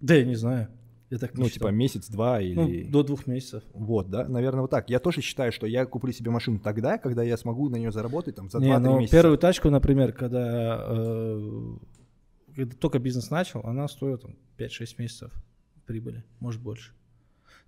Да, 0.00 0.14
я 0.14 0.24
не 0.24 0.34
знаю. 0.34 0.68
Я 1.10 1.16
так 1.18 1.34
не 1.34 1.42
Ну, 1.42 1.48
считал. 1.48 1.68
типа 1.70 1.74
месяц-два 1.74 2.34
Ну, 2.40 2.68
или... 2.68 2.82
до 2.90 3.02
двух 3.02 3.26
месяцев. 3.26 3.62
Вот, 3.72 4.10
да, 4.10 4.28
наверное, 4.28 4.60
вот 4.60 4.70
так. 4.70 4.90
Я 4.90 4.98
тоже 4.98 5.22
считаю, 5.22 5.52
что 5.52 5.66
я 5.66 5.86
куплю 5.86 6.12
себе 6.12 6.30
машину 6.30 6.58
тогда, 6.58 6.98
когда 6.98 7.22
я 7.22 7.36
смогу 7.38 7.70
на 7.70 7.76
нее 7.76 7.90
заработать 7.90 8.34
там 8.36 8.50
за 8.50 8.58
не, 8.58 8.68
2-3 8.70 8.78
ну, 8.80 8.98
месяца. 9.00 9.16
первую 9.16 9.38
тачку, 9.38 9.70
например, 9.70 10.12
когда, 10.12 10.84
э, 10.86 11.76
когда 12.54 12.74
только 12.76 12.98
бизнес 12.98 13.30
начал, 13.30 13.60
она 13.64 13.88
стоила 13.88 14.18
там 14.18 14.36
5-6 14.58 14.96
месяцев 14.98 15.32
прибыли, 15.86 16.24
может 16.40 16.60
больше. 16.60 16.92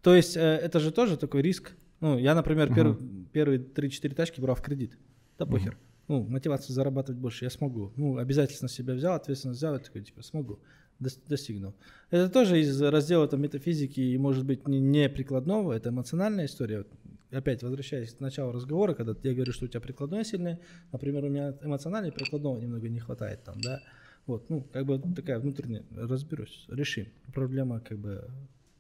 То 0.03 0.15
есть 0.15 0.37
э, 0.37 0.41
это 0.41 0.79
же 0.79 0.91
тоже 0.91 1.17
такой 1.17 1.41
риск. 1.41 1.73
Ну, 2.01 2.19
я, 2.19 2.35
например, 2.35 2.69
перв- 2.73 3.27
первые 3.33 3.61
3-4 3.61 4.15
тачки 4.15 4.41
брал 4.41 4.57
в 4.57 4.63
кредит. 4.63 4.99
Да 5.39 5.47
похер. 5.47 5.77
Ну, 6.09 6.23
мотивация 6.25 6.75
зарабатывать 6.75 7.21
больше, 7.21 7.45
я 7.45 7.51
смогу. 7.51 7.93
Ну, 7.97 8.19
обязательно 8.19 8.69
себя 8.69 8.95
взял, 8.95 9.15
ответственность 9.15 9.59
взял, 9.59 9.75
я 9.75 9.79
такой, 9.79 10.03
типа, 10.03 10.23
смогу. 10.23 10.59
Дос- 10.99 11.21
достигну. 11.29 11.73
Это 12.11 12.29
тоже 12.29 12.61
из 12.61 12.83
раздела 12.83 13.29
там, 13.29 13.41
метафизики 13.41 14.01
и, 14.01 14.19
может 14.19 14.45
быть, 14.45 14.67
не, 14.67 14.81
не 14.81 15.09
прикладного, 15.09 15.73
это 15.73 15.91
эмоциональная 15.91 16.47
история. 16.47 16.79
Вот 16.79 16.89
Опять 17.31 17.63
возвращаясь 17.63 18.13
к 18.13 18.19
началу 18.19 18.51
разговора, 18.51 18.93
когда 18.95 19.15
я 19.23 19.35
говорю, 19.35 19.53
что 19.53 19.67
у 19.67 19.69
тебя 19.69 19.81
прикладное 19.81 20.25
сильное, 20.25 20.59
например, 20.91 21.25
у 21.25 21.29
меня 21.29 21.55
эмоционального 21.63 22.13
и 22.13 22.17
прикладного 22.17 22.59
немного 22.59 22.89
не 22.89 22.99
хватает 22.99 23.45
там, 23.45 23.61
да. 23.61 23.81
Вот, 24.27 24.51
ну, 24.51 24.63
как 24.73 24.85
бы 24.85 24.99
такая 25.15 25.39
внутренняя, 25.39 25.85
разберусь, 25.93 26.67
решим. 26.69 27.07
Проблема 27.33 27.79
как 27.81 27.99
бы 27.99 28.29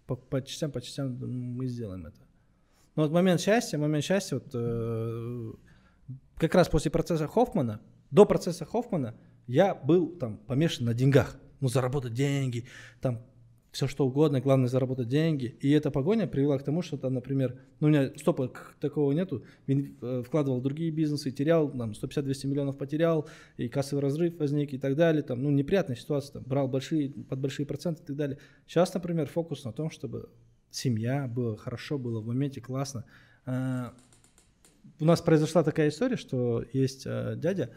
по, 0.06 0.16
по 0.16 0.42
частям, 0.42 0.72
по 0.72 0.80
частям 0.80 1.16
мы 1.56 1.68
сделаем 1.68 2.06
это. 2.06 2.16
Но 3.00 3.06
вот 3.06 3.14
момент 3.14 3.40
счастья, 3.40 3.78
момент 3.78 4.04
счастья, 4.04 4.34
вот 4.36 4.50
э, 4.52 5.52
как 6.36 6.54
раз 6.54 6.68
после 6.68 6.90
процесса 6.90 7.26
Хоффмана, 7.26 7.80
до 8.10 8.26
процесса 8.26 8.66
Хоффмана 8.66 9.16
я 9.46 9.74
был 9.74 10.08
там 10.18 10.36
помешан 10.36 10.84
на 10.84 10.92
деньгах. 10.92 11.40
Ну, 11.60 11.68
заработать 11.68 12.12
деньги, 12.12 12.66
там 13.00 13.22
все 13.72 13.86
что 13.86 14.06
угодно, 14.06 14.42
главное 14.42 14.68
заработать 14.68 15.08
деньги. 15.08 15.56
И 15.62 15.70
эта 15.70 15.90
погоня 15.90 16.26
привела 16.26 16.58
к 16.58 16.62
тому, 16.62 16.82
что 16.82 16.98
там, 16.98 17.14
например, 17.14 17.58
ну, 17.80 17.86
у 17.86 17.90
меня 17.90 18.12
стопа 18.18 18.52
такого 18.80 19.12
нету, 19.12 19.44
э, 19.66 20.22
вкладывал 20.22 20.60
в 20.60 20.62
другие 20.62 20.90
бизнесы, 20.90 21.30
терял, 21.30 21.70
там, 21.70 21.92
150-200 21.92 22.48
миллионов 22.48 22.76
потерял, 22.76 23.30
и 23.56 23.70
кассовый 23.70 24.02
разрыв 24.02 24.38
возник 24.38 24.74
и 24.74 24.78
так 24.78 24.94
далее, 24.94 25.22
там, 25.22 25.42
ну, 25.42 25.48
неприятная 25.48 25.96
ситуация, 25.96 26.34
там, 26.34 26.42
брал 26.42 26.68
большие, 26.68 27.08
под 27.08 27.38
большие 27.38 27.64
проценты 27.64 28.02
и 28.02 28.06
так 28.08 28.16
далее. 28.16 28.38
Сейчас, 28.66 28.92
например, 28.92 29.26
фокус 29.26 29.64
на 29.64 29.72
том, 29.72 29.88
чтобы 29.88 30.28
семья 30.70 31.26
была 31.26 31.56
хорошо, 31.56 31.98
было 31.98 32.20
в 32.20 32.26
моменте 32.26 32.60
классно. 32.60 33.04
А, 33.46 33.94
У 34.98 35.04
нас 35.04 35.20
произошла 35.20 35.62
такая 35.62 35.88
история, 35.88 36.16
что 36.16 36.64
есть 36.72 37.04
э, 37.06 37.34
дядя, 37.36 37.70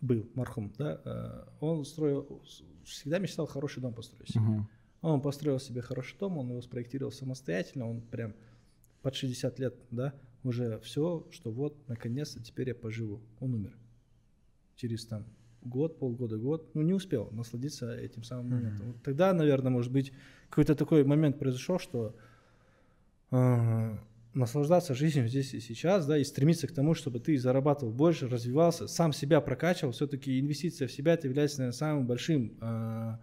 был 0.00 0.28
мархум, 0.34 0.72
да, 0.78 1.00
э, 1.04 1.44
он 1.60 1.84
строил, 1.84 2.42
всегда 2.84 3.18
мечтал 3.18 3.46
хороший 3.46 3.80
дом 3.80 3.94
построить. 3.94 4.30
себе. 4.30 4.40
Мгм. 4.40 4.68
Он 5.00 5.20
построил 5.20 5.60
себе 5.60 5.80
хороший 5.80 6.18
дом, 6.18 6.38
он 6.38 6.50
его 6.50 6.60
спроектировал 6.60 7.12
самостоятельно, 7.12 7.88
он 7.88 8.00
прям 8.00 8.34
под 9.02 9.14
60 9.14 9.58
лет, 9.60 9.76
да, 9.90 10.12
уже 10.42 10.80
все, 10.80 11.26
что 11.30 11.50
вот, 11.50 11.76
наконец-то, 11.88 12.42
теперь 12.42 12.68
я 12.68 12.74
поживу. 12.74 13.20
Он 13.40 13.54
умер. 13.54 13.76
Через 14.76 15.06
там 15.06 15.24
год, 15.62 15.98
полгода, 15.98 16.36
год, 16.36 16.70
ну 16.74 16.82
не 16.82 16.94
успел 16.94 17.28
насладиться 17.32 17.96
этим 17.96 18.22
самым 18.22 18.50
моментом. 18.50 18.92
Вот 18.92 19.02
тогда, 19.02 19.32
наверное, 19.32 19.70
может 19.70 19.92
быть, 19.92 20.12
какой-то 20.50 20.74
такой 20.74 21.04
момент 21.04 21.38
произошел, 21.38 21.78
что 21.78 22.14
э, 23.30 23.96
наслаждаться 24.34 24.94
жизнью 24.94 25.28
здесь 25.28 25.54
и 25.54 25.60
сейчас, 25.60 26.06
да, 26.06 26.18
и 26.18 26.24
стремиться 26.24 26.66
к 26.66 26.72
тому, 26.72 26.94
чтобы 26.94 27.20
ты 27.20 27.38
зарабатывал 27.38 27.92
больше, 27.92 28.28
развивался, 28.28 28.88
сам 28.88 29.12
себя 29.12 29.40
прокачивал. 29.40 29.92
Все-таки 29.92 30.40
инвестиция 30.40 30.88
в 30.88 30.92
себя 30.92 31.14
это 31.14 31.26
является, 31.26 31.58
наверное, 31.58 31.76
самым 31.76 32.06
большим 32.06 32.56
э, 32.60 33.16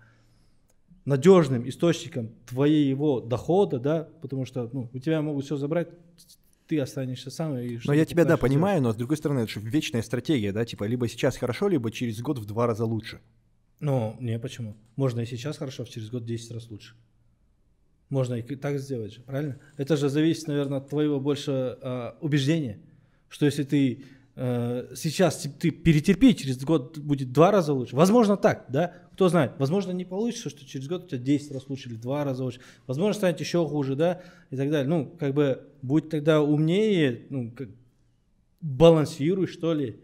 надежным 1.05 1.67
источником 1.67 2.31
твоего 2.45 3.21
дохода, 3.21 3.79
да, 3.79 4.09
потому 4.21 4.45
что 4.45 4.69
ну, 4.73 4.89
у 4.93 4.99
тебя 4.99 5.21
могут 5.21 5.45
все 5.45 5.55
забрать, 5.55 5.89
ты 6.67 6.79
останешься 6.79 7.29
сам. 7.29 7.57
И 7.57 7.79
Но 7.85 7.93
я 7.93 8.05
тебя, 8.05 8.25
да, 8.25 8.37
понимаю, 8.37 8.81
но 8.81 8.91
с 8.91 8.95
другой 8.95 9.17
стороны, 9.17 9.41
это 9.41 9.51
же 9.51 9.59
вечная 9.59 10.01
стратегия, 10.01 10.51
да, 10.51 10.65
типа 10.65 10.85
либо 10.85 11.07
сейчас 11.07 11.37
хорошо, 11.37 11.67
либо 11.67 11.91
через 11.91 12.21
год 12.21 12.39
в 12.39 12.45
два 12.45 12.67
раза 12.67 12.85
лучше. 12.85 13.21
Ну, 13.79 14.15
не, 14.19 14.39
почему? 14.39 14.75
Можно 14.95 15.21
и 15.21 15.25
сейчас 15.25 15.57
хорошо, 15.57 15.85
через 15.85 16.09
год 16.09 16.25
10 16.25 16.51
раз 16.51 16.69
лучше. 16.71 16.95
Можно 18.09 18.35
и 18.35 18.55
так 18.55 18.79
сделать 18.79 19.13
же, 19.13 19.21
правильно? 19.21 19.59
Это 19.77 19.97
же 19.97 20.09
зависит, 20.09 20.47
наверное, 20.47 20.77
от 20.77 20.89
твоего 20.89 21.19
больше 21.19 21.77
а, 21.81 22.17
убеждения, 22.21 22.79
что 23.29 23.45
если 23.45 23.63
ты 23.63 24.03
э, 24.35 24.93
сейчас 24.95 25.47
ты 25.59 25.71
перетерпи, 25.71 26.35
через 26.35 26.63
год 26.63 26.97
будет 26.97 27.31
два 27.31 27.51
раза 27.51 27.73
лучше. 27.73 27.95
Возможно 27.95 28.37
так, 28.37 28.65
да? 28.69 28.93
Кто 29.13 29.29
знает. 29.29 29.53
Возможно 29.57 29.91
не 29.91 30.05
получится, 30.05 30.49
что 30.49 30.65
через 30.65 30.87
год 30.87 31.05
у 31.05 31.07
тебя 31.07 31.19
10 31.19 31.51
раз 31.53 31.67
лучше 31.67 31.89
или 31.89 31.95
два 31.95 32.23
раза 32.23 32.43
лучше. 32.43 32.61
Возможно 32.85 33.13
станет 33.13 33.39
еще 33.39 33.67
хуже, 33.67 33.95
да? 33.95 34.21
И 34.51 34.57
так 34.57 34.69
далее. 34.69 34.87
Ну, 34.87 35.07
как 35.19 35.33
бы 35.33 35.67
будь 35.81 36.09
тогда 36.09 36.41
умнее, 36.41 37.25
ну, 37.29 37.51
как, 37.51 37.69
балансируй, 38.61 39.47
что 39.47 39.73
ли. 39.73 39.99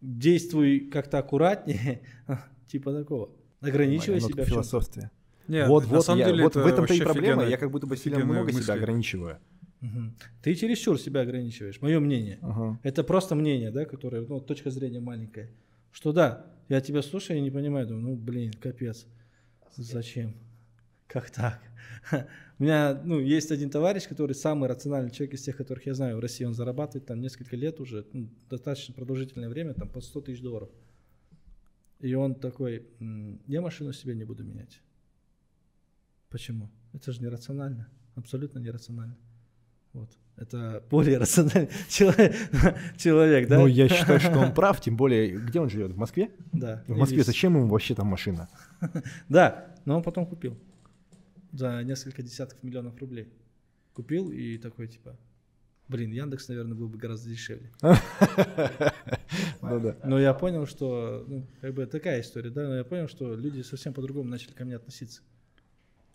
Действуй 0.00 0.80
как-то 0.80 1.18
аккуратнее, 1.18 2.02
типа 2.70 2.92
такого. 2.92 3.30
Ограничивай 3.60 4.20
себя 4.20 4.44
философствия. 4.44 5.10
Нет, 5.48 5.66
вот, 5.68 5.84
на 5.84 5.96
вот, 5.96 6.04
самом 6.04 6.20
я- 6.20 6.26
деле 6.26 6.42
вот 6.44 6.54
в 6.54 6.66
этом-то 6.66 6.94
и 6.94 7.00
проблема. 7.00 7.44
Я 7.46 7.56
как 7.56 7.70
будто 7.70 7.86
бы 7.86 7.96
сильно 7.96 8.24
много 8.24 8.50
себя 8.50 8.58
мысли. 8.58 8.72
ограничиваю. 8.72 9.38
Мгм. 9.80 10.14
Ты 10.42 10.54
чересчур 10.54 10.98
себя 11.00 11.20
ограничиваешь, 11.22 11.80
мое 11.80 12.00
мнение. 12.00 12.38
Ага. 12.42 12.78
Это 12.82 13.04
просто 13.04 13.34
мнение, 13.34 13.70
да, 13.70 13.84
которое, 13.84 14.26
ну, 14.26 14.40
точка 14.40 14.70
зрения 14.70 15.00
маленькая. 15.00 15.50
Что 15.92 16.12
да, 16.12 16.46
я 16.68 16.80
тебя 16.80 17.00
слушаю 17.02 17.38
и 17.38 17.40
не 17.40 17.50
понимаю, 17.50 17.86
думаю, 17.86 18.02
ну, 18.10 18.16
блин, 18.16 18.52
капец. 18.52 19.06
Зачем? 19.76 20.34
Как 21.06 21.30
так? 21.30 21.60
У 22.58 22.64
меня, 22.64 23.00
ну, 23.04 23.20
есть 23.20 23.52
один 23.52 23.70
товарищ, 23.70 24.08
который 24.08 24.34
самый 24.34 24.68
рациональный 24.68 25.10
человек 25.12 25.34
из 25.34 25.42
тех, 25.42 25.56
которых 25.56 25.86
я 25.86 25.94
знаю 25.94 26.16
в 26.16 26.20
России. 26.20 26.44
Он 26.44 26.54
зарабатывает 26.54 27.06
там 27.06 27.20
несколько 27.20 27.54
лет 27.56 27.78
уже, 27.80 28.04
ну, 28.12 28.28
достаточно 28.50 28.92
продолжительное 28.94 29.48
время, 29.48 29.74
там 29.74 29.88
по 29.88 30.00
100 30.00 30.20
тысяч 30.22 30.42
долларов. 30.42 30.68
И 32.00 32.14
он 32.14 32.34
такой, 32.34 32.82
«М, 33.00 33.40
я 33.46 33.60
машину 33.60 33.92
себе 33.92 34.14
не 34.16 34.24
буду 34.24 34.44
менять. 34.44 34.80
Почему? 36.30 36.70
Это 36.92 37.12
же 37.12 37.22
нерационально, 37.22 37.88
абсолютно 38.14 38.58
нерационально. 38.58 39.16
Вот. 39.92 40.10
Это 40.36 40.84
более 40.88 41.18
рациональный 41.18 41.70
человек, 41.88 42.36
человек 42.96 43.48
да? 43.48 43.58
Ну, 43.58 43.66
я 43.66 43.88
считаю, 43.88 44.20
что 44.20 44.38
он 44.38 44.54
прав, 44.54 44.80
тем 44.80 44.96
более, 44.96 45.36
где 45.36 45.60
он 45.60 45.68
живет? 45.68 45.92
В 45.92 45.96
Москве? 45.96 46.30
Да. 46.52 46.84
В 46.86 46.96
Москве 46.96 47.24
зачем 47.24 47.56
ему 47.56 47.68
вообще 47.68 47.94
там 47.94 48.06
машина? 48.06 48.48
Да, 49.28 49.74
но 49.84 49.96
он 49.96 50.02
потом 50.02 50.26
купил. 50.26 50.56
За 51.52 51.82
несколько 51.82 52.22
десятков 52.22 52.62
миллионов 52.62 53.00
рублей. 53.00 53.32
Купил 53.94 54.30
и 54.30 54.58
такой, 54.58 54.86
типа, 54.86 55.18
блин, 55.88 56.12
Яндекс, 56.12 56.48
наверное, 56.48 56.76
был 56.76 56.88
бы 56.88 56.98
гораздо 56.98 57.30
дешевле. 57.30 57.72
Ну. 59.60 59.94
Но 60.04 60.18
я 60.18 60.32
понял, 60.34 60.66
что, 60.66 61.24
ну, 61.26 61.46
как 61.60 61.74
бы 61.74 61.84
такая 61.84 62.20
история, 62.20 62.48
да, 62.48 62.68
но 62.68 62.76
я 62.76 62.84
понял, 62.84 63.08
что 63.08 63.34
люди 63.34 63.60
совсем 63.62 63.92
по-другому 63.92 64.30
начали 64.30 64.52
ко 64.52 64.64
мне 64.64 64.76
относиться. 64.76 65.20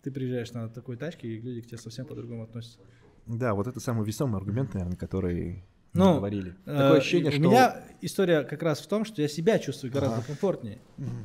Ты 0.04 0.10
приезжаешь 0.10 0.52
на 0.52 0.68
такой 0.68 0.98
тачке, 0.98 1.26
и 1.28 1.40
люди 1.40 1.62
к 1.62 1.66
тебе 1.66 1.78
совсем 1.78 2.04
по-другому 2.04 2.42
относятся. 2.42 2.78
Да, 3.26 3.54
вот 3.54 3.66
это 3.66 3.80
самый 3.80 4.04
весомый 4.06 4.36
аргумент, 4.38 4.74
наверное, 4.74 4.98
который 4.98 5.64
Ну, 5.94 6.16
говорили. 6.16 6.54
Э, 6.66 6.76
Такое 6.76 6.98
ощущение, 6.98 7.30
что... 7.30 7.40
У 7.40 7.42
меня 7.50 7.74
история 8.02 8.42
как 8.42 8.62
раз 8.62 8.80
в 8.80 8.86
том, 8.86 9.06
что 9.06 9.22
я 9.22 9.28
себя 9.28 9.58
чувствую 9.58 9.90
гораздо 9.90 10.18
Ага. 10.18 10.26
комфортнее. 10.26 10.82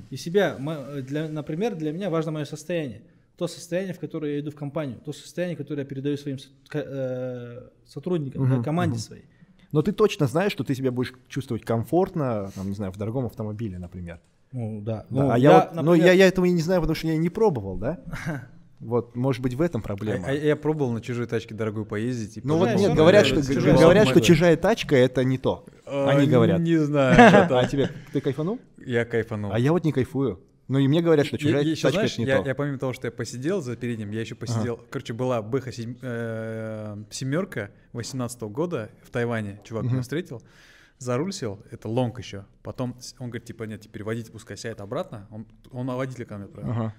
И 0.10 0.16
себя, 0.16 0.56
мо- 0.58 1.02
для, 1.02 1.28
например, 1.28 1.76
для 1.76 1.92
меня 1.92 2.10
важно 2.10 2.32
мое 2.32 2.46
состояние. 2.46 3.02
То 3.36 3.48
состояние, 3.48 3.94
в 3.94 4.00
которое 4.00 4.36
я 4.36 4.40
иду 4.40 4.52
в 4.52 4.56
компанию, 4.56 5.00
то 5.04 5.12
состояние, 5.12 5.58
которое 5.58 5.82
я 5.82 5.86
передаю 5.88 6.16
своим 6.18 6.38
э, 6.74 7.70
сотрудникам, 7.86 8.44
Мгм, 8.44 8.64
команде 8.64 8.96
мгм. 8.96 9.02
своей. 9.02 9.26
Но 9.74 9.82
ты 9.82 9.92
точно 9.92 10.28
знаешь, 10.28 10.54
что 10.54 10.64
ты 10.64 10.74
себя 10.74 10.92
будешь 10.92 11.14
чувствовать 11.28 11.64
комфортно, 11.66 12.50
там, 12.56 12.70
не 12.70 12.76
знаю, 12.76 12.94
в 12.94 12.98
дорогом 12.98 13.26
автомобиле, 13.26 13.78
например. 13.78 14.22
Ну, 14.52 14.82
да. 14.82 15.06
Да, 15.10 15.22
Ну, 15.24 15.30
а 15.32 15.38
я, 15.38 15.54
вот, 15.66 15.76
но 15.76 15.82
например, 15.84 16.08
я, 16.08 16.14
я 16.14 16.28
этого 16.28 16.46
и 16.46 16.52
не 16.52 16.62
знаю, 16.62 16.82
потому 16.82 16.96
что 16.96 17.08
я 17.08 17.18
не 17.18 17.30
пробовал, 17.30 17.78
да? 17.78 18.00
Вот, 18.80 19.16
может 19.16 19.42
быть, 19.42 19.54
в 19.56 19.62
этом 19.62 19.82
А- 19.82 19.84
проблема. 19.84 20.26
а 20.28 20.32
я 20.32 20.56
пробовал 20.56 20.92
на 20.94 21.02
чужой 21.02 21.26
тачке 21.28 21.54
дорогую 21.54 21.86
поездить. 21.86 22.38
и 22.38 22.42
Ну 22.44 22.58
вот 22.58 22.74
нет, 22.76 22.94
говорят, 22.94 23.26
что, 23.26 23.42
чужая 23.46 23.78
говорят, 23.78 24.08
что 24.08 24.22
чужая 24.22 24.56
тачка 24.58 24.96
это 24.96 25.24
не 25.24 25.38
то. 25.38 25.66
Они 25.86 26.28
говорят. 26.28 26.60
Не 26.62 26.78
знаю. 26.78 27.16
А 27.60 27.66
тебе, 27.68 27.90
ты 28.14 28.22
кайфанул? 28.22 28.60
Я 28.78 29.04
кайфанул. 29.06 29.52
А 29.52 29.60
я 29.60 29.72
вот 29.74 29.84
не 29.84 29.92
кайфую. 29.92 30.40
Ну 30.70 30.78
и 30.78 30.88
мне 30.88 31.02
говорят, 31.02 31.26
что 31.26 31.38
чужая 31.38 31.64
Я- 31.64 31.72
тачка 31.72 31.90
знаешь, 31.92 32.12
это 32.14 32.22
не 32.22 32.28
я, 32.28 32.42
то. 32.42 32.48
я 32.48 32.56
помимо 32.56 32.78
того, 32.78 32.94
что 32.94 33.08
я 33.08 33.12
посидел 33.12 33.60
за 33.62 33.76
передним, 33.76 34.12
я 34.12 34.22
еще 34.22 34.36
посидел. 34.36 34.80
Короче, 34.92 35.14
была 35.14 35.42
Бэха 35.42 35.72
семерка 37.12 37.72
18 37.94 38.42
года 38.44 38.90
в 39.04 39.10
Тайване. 39.10 39.60
Чувак 39.64 39.84
меня 39.84 39.96
Мгм. 39.96 40.04
встретил, 40.04 40.42
за 41.00 41.18
руль 41.18 41.34
сел, 41.34 41.60
это 41.72 41.88
лонг 41.90 42.20
еще. 42.20 42.46
Потом 42.62 42.96
он 43.20 43.28
говорит, 43.30 43.46
типа, 43.46 43.64
нет, 43.64 43.82
теперь 43.82 44.04
водитель 44.04 44.32
пускай 44.32 44.58
сядет 44.58 44.82
обратно. 44.82 45.28
Он, 45.32 45.48
он 45.72 45.86
на 45.88 45.96
водителя 45.96 46.26
ко 46.26 46.36
мне 46.38 46.46
отправил. 46.46 46.72
Ага. 46.72 46.94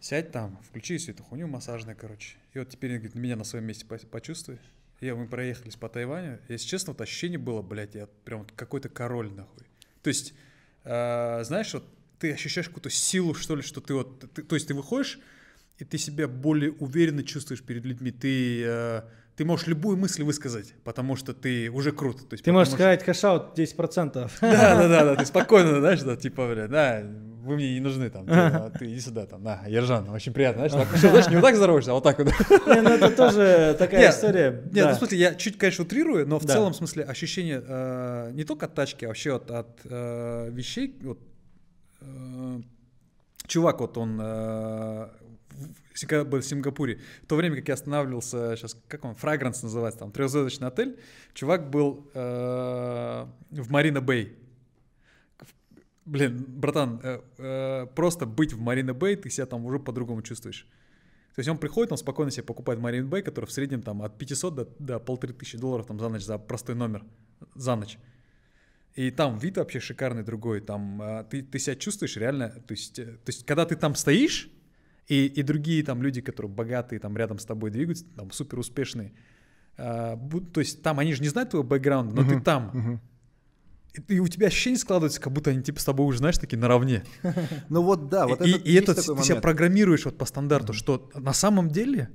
Сядь 0.00 0.30
там, 0.30 0.58
включи 0.68 0.98
всю 0.98 1.12
эту 1.12 1.22
хуйню 1.22 1.46
массажную, 1.46 1.96
короче. 1.98 2.36
И 2.54 2.58
вот 2.58 2.68
теперь, 2.68 2.92
говорит, 2.92 3.14
меня 3.14 3.36
на 3.36 3.44
своем 3.44 3.64
месте 3.64 3.84
по- 3.86 3.98
почувствуй. 3.98 4.58
И 5.00 5.10
мы 5.12 5.26
проехались 5.26 5.76
по 5.76 5.88
Тайваню. 5.88 6.38
Если 6.48 6.66
честно, 6.66 6.92
вот 6.92 7.00
ощущение 7.00 7.38
было, 7.38 7.62
блядь, 7.62 7.94
я 7.94 8.06
прям 8.24 8.46
какой-то 8.56 8.88
король, 8.88 9.30
нахуй. 9.32 9.64
То 10.02 10.08
есть, 10.08 10.32
э, 10.84 11.42
знаешь, 11.44 11.72
вот 11.74 11.84
ты 12.18 12.32
ощущаешь 12.32 12.68
какую-то 12.68 12.90
силу, 12.90 13.34
что 13.34 13.56
ли, 13.56 13.62
что 13.62 13.80
ты 13.80 13.94
вот... 13.94 14.32
ты- 14.32 14.42
то 14.42 14.54
есть 14.54 14.68
ты 14.68 14.74
выходишь, 14.74 15.18
и 15.78 15.84
ты 15.84 15.98
себя 15.98 16.28
более 16.28 16.72
уверенно 16.72 17.22
чувствуешь 17.22 17.62
перед 17.62 17.84
людьми. 17.84 18.10
Ты, 18.10 18.62
э, 18.64 19.02
ты 19.36 19.44
можешь 19.44 19.66
любую 19.66 19.96
мысль 19.98 20.22
высказать, 20.22 20.74
потому 20.82 21.14
что 21.16 21.34
ты 21.34 21.70
уже 21.70 21.92
крут. 21.92 22.28
То 22.28 22.34
есть, 22.34 22.44
Ты 22.44 22.52
можешь 22.52 22.72
потому 22.72 22.94
сказать 22.94 23.04
кэшаут 23.04 23.58
10%. 23.58 24.28
что- 24.28 24.40
Да, 24.40 24.76
да, 24.76 24.88
да, 24.88 25.04
да, 25.04 25.16
ты 25.16 25.26
спокойно, 25.26 25.78
знаешь, 25.80 26.00
да, 26.02 26.16
типа, 26.16 26.48
бля, 26.48 26.68
да, 26.68 27.02
вы 27.44 27.56
мне 27.56 27.74
не 27.74 27.80
нужны 27.80 28.08
там, 28.10 28.26
ты, 28.26 28.32
а 28.32 28.70
ты 28.70 28.86
иди 28.86 28.98
сюда, 28.98 29.26
там, 29.26 29.42
на, 29.44 29.62
Ержан, 29.66 30.08
очень 30.08 30.32
приятно, 30.32 30.68
знаешь, 30.68 30.88
так, 30.88 30.98
знаешь, 30.98 31.28
не 31.28 31.36
вот 31.36 31.42
так 31.42 31.54
здороваешься, 31.54 31.90
а 31.90 31.94
вот 31.94 32.02
так 32.02 32.18
вот. 32.18 32.26
Не, 32.66 32.80
ну 32.80 32.90
это 32.90 33.10
тоже 33.10 33.76
такая 33.78 34.10
история. 34.10 34.62
Нет, 34.72 34.86
ну, 34.86 34.92
в 34.92 34.96
смысле, 34.96 35.18
я 35.18 35.34
чуть, 35.34 35.58
конечно, 35.58 35.84
утрирую, 35.84 36.26
но 36.26 36.38
в 36.38 36.44
целом, 36.46 36.72
в 36.72 36.76
смысле, 36.76 37.04
ощущение 37.04 37.62
э, 37.64 38.30
не 38.32 38.44
только 38.44 38.66
от 38.66 38.74
тачки, 38.74 39.04
а 39.04 39.08
вообще 39.08 39.36
от, 39.36 39.50
от, 39.50 39.80
э, 39.84 40.48
вещей. 40.50 40.96
Вот, 41.02 41.20
э, 42.00 42.60
чувак, 43.46 43.80
вот 43.80 43.96
он 43.98 44.20
когда 46.04 46.24
был 46.24 46.40
в 46.40 46.44
Сингапуре, 46.44 47.00
в 47.22 47.26
то 47.26 47.36
время, 47.36 47.56
как 47.56 47.68
я 47.68 47.74
останавливался, 47.74 48.56
сейчас, 48.56 48.76
как 48.88 49.04
он, 49.04 49.14
Фрагранс 49.14 49.62
называется, 49.62 50.00
там, 50.00 50.12
трехзвездочный 50.12 50.68
отель, 50.68 50.98
чувак 51.32 51.70
был 51.70 52.10
э, 52.12 53.26
в 53.50 53.70
Марина 53.70 54.00
Бэй. 54.00 54.36
Блин, 56.04 56.44
братан, 56.46 57.00
э, 57.02 57.20
э, 57.38 57.86
просто 57.94 58.26
быть 58.26 58.52
в 58.52 58.60
Марина 58.60 58.92
Бэй, 58.92 59.16
ты 59.16 59.30
себя 59.30 59.46
там 59.46 59.64
уже 59.64 59.78
по-другому 59.78 60.22
чувствуешь. 60.22 60.68
То 61.34 61.40
есть 61.40 61.48
он 61.48 61.58
приходит, 61.58 61.92
он 61.92 61.98
спокойно 61.98 62.30
себе 62.30 62.44
покупает 62.44 62.80
Marine 62.80 63.08
Bay, 63.08 63.22
который 63.22 63.46
в 63.46 63.52
среднем 63.52 63.82
там 63.82 64.02
от 64.02 64.18
500 64.18 64.54
до, 64.54 64.68
до 64.78 64.98
полторы 64.98 65.32
тысячи 65.32 65.58
долларов 65.58 65.86
там 65.86 65.98
за 65.98 66.08
ночь, 66.08 66.22
за 66.22 66.38
простой 66.38 66.74
номер, 66.74 67.04
за 67.54 67.76
ночь. 67.76 67.98
И 68.94 69.10
там 69.10 69.38
вид 69.38 69.58
вообще 69.58 69.80
шикарный 69.80 70.22
другой, 70.22 70.60
там 70.60 71.26
ты, 71.30 71.42
ты 71.42 71.58
себя 71.58 71.76
чувствуешь 71.76 72.16
реально, 72.16 72.48
то 72.48 72.72
есть, 72.72 72.94
то 72.94 73.26
есть 73.26 73.44
когда 73.44 73.66
ты 73.66 73.76
там 73.76 73.94
стоишь, 73.94 74.50
и, 75.08 75.26
и 75.26 75.42
другие 75.42 75.82
там 75.84 76.02
люди, 76.02 76.20
которые 76.20 76.50
богатые, 76.50 76.98
там 76.98 77.16
рядом 77.16 77.38
с 77.38 77.44
тобой 77.44 77.70
двигаются, 77.70 78.04
там 78.16 78.30
супер 78.30 78.58
успешные, 78.58 79.12
а, 79.78 80.18
то 80.52 80.60
есть 80.60 80.82
там 80.82 80.98
они 80.98 81.12
же 81.14 81.22
не 81.22 81.28
знают 81.28 81.50
твоего 81.50 81.66
бэкграунда, 81.68 82.14
но 82.14 82.22
ты 82.22 82.34
Мгм, 82.36 82.42
там, 82.44 82.70
мгм. 82.72 83.00
и, 83.94 84.00
ты- 84.00 84.14
и 84.16 84.18
у 84.20 84.26
тебя 84.28 84.46
ощущение 84.48 84.78
складывается, 84.78 85.20
как 85.20 85.32
будто 85.32 85.50
они 85.50 85.62
типа 85.62 85.80
с 85.80 85.84
тобой 85.84 86.06
уже, 86.06 86.18
знаешь, 86.18 86.38
такие 86.38 86.58
наравне. 86.58 87.04
Ну 87.68 87.82
вот 87.82 88.08
да, 88.08 88.26
вот 88.26 88.40
и, 88.44 88.50
это 88.50 88.58
и 88.68 88.74
это 88.74 88.94
ты 88.94 89.02
себя 89.02 89.40
программируешь 89.40 90.04
вот 90.04 90.18
по 90.18 90.24
стандарту, 90.24 90.72
что 90.72 91.10
на 91.14 91.32
самом 91.32 91.68
деле 91.70 92.10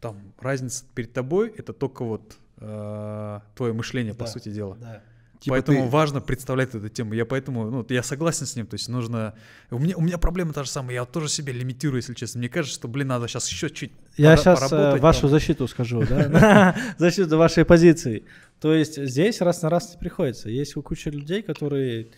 там 0.00 0.34
разница 0.40 0.84
перед 0.94 1.12
тобой 1.12 1.54
это 1.56 1.72
только 1.72 2.04
вот 2.04 2.36
э, 2.58 3.40
твое 3.54 3.72
мышление, 3.72 4.14
по 4.14 4.26
сути 4.26 4.50
дела. 4.50 4.76
Да. 4.80 5.02
Типа 5.42 5.54
поэтому 5.56 5.84
ты- 5.84 5.88
важно 5.90 6.20
представлять 6.20 6.74
эту 6.74 6.88
тему. 6.88 7.14
Я 7.14 7.24
поэтому, 7.26 7.70
ну, 7.70 7.86
я 7.88 8.02
согласен 8.02 8.46
с 8.46 8.56
ним. 8.56 8.66
То 8.66 8.74
есть 8.74 8.88
нужно. 8.88 9.34
У 9.70 9.78
меня, 9.78 9.96
у 9.96 10.00
меня 10.00 10.18
проблема 10.18 10.52
та 10.52 10.62
же 10.64 10.70
самая. 10.70 10.94
Я 10.94 11.04
тоже 11.04 11.28
себя 11.28 11.52
лимитирую, 11.52 11.98
если 11.98 12.14
честно. 12.14 12.38
Мне 12.38 12.48
кажется, 12.48 12.74
что, 12.78 12.88
блин, 12.88 13.08
надо 13.08 13.28
сейчас 13.28 13.48
еще 13.48 13.68
чуть. 13.70 13.92
Я 14.16 14.30
пора- 14.30 14.36
сейчас 14.36 14.60
поработать 14.60 15.02
вашу 15.02 15.20
там. 15.22 15.30
защиту 15.30 15.68
скажу, 15.68 16.04
да? 16.08 16.76
Защиту 16.98 17.36
вашей 17.38 17.64
позиции. 17.64 18.24
То 18.60 18.72
есть 18.74 19.02
здесь 19.04 19.40
раз 19.40 19.62
на 19.62 19.70
раз 19.70 19.92
не 19.94 19.98
приходится. 19.98 20.48
Есть 20.48 20.74
куча 20.74 21.10
людей, 21.10 21.42
которые 21.42 22.08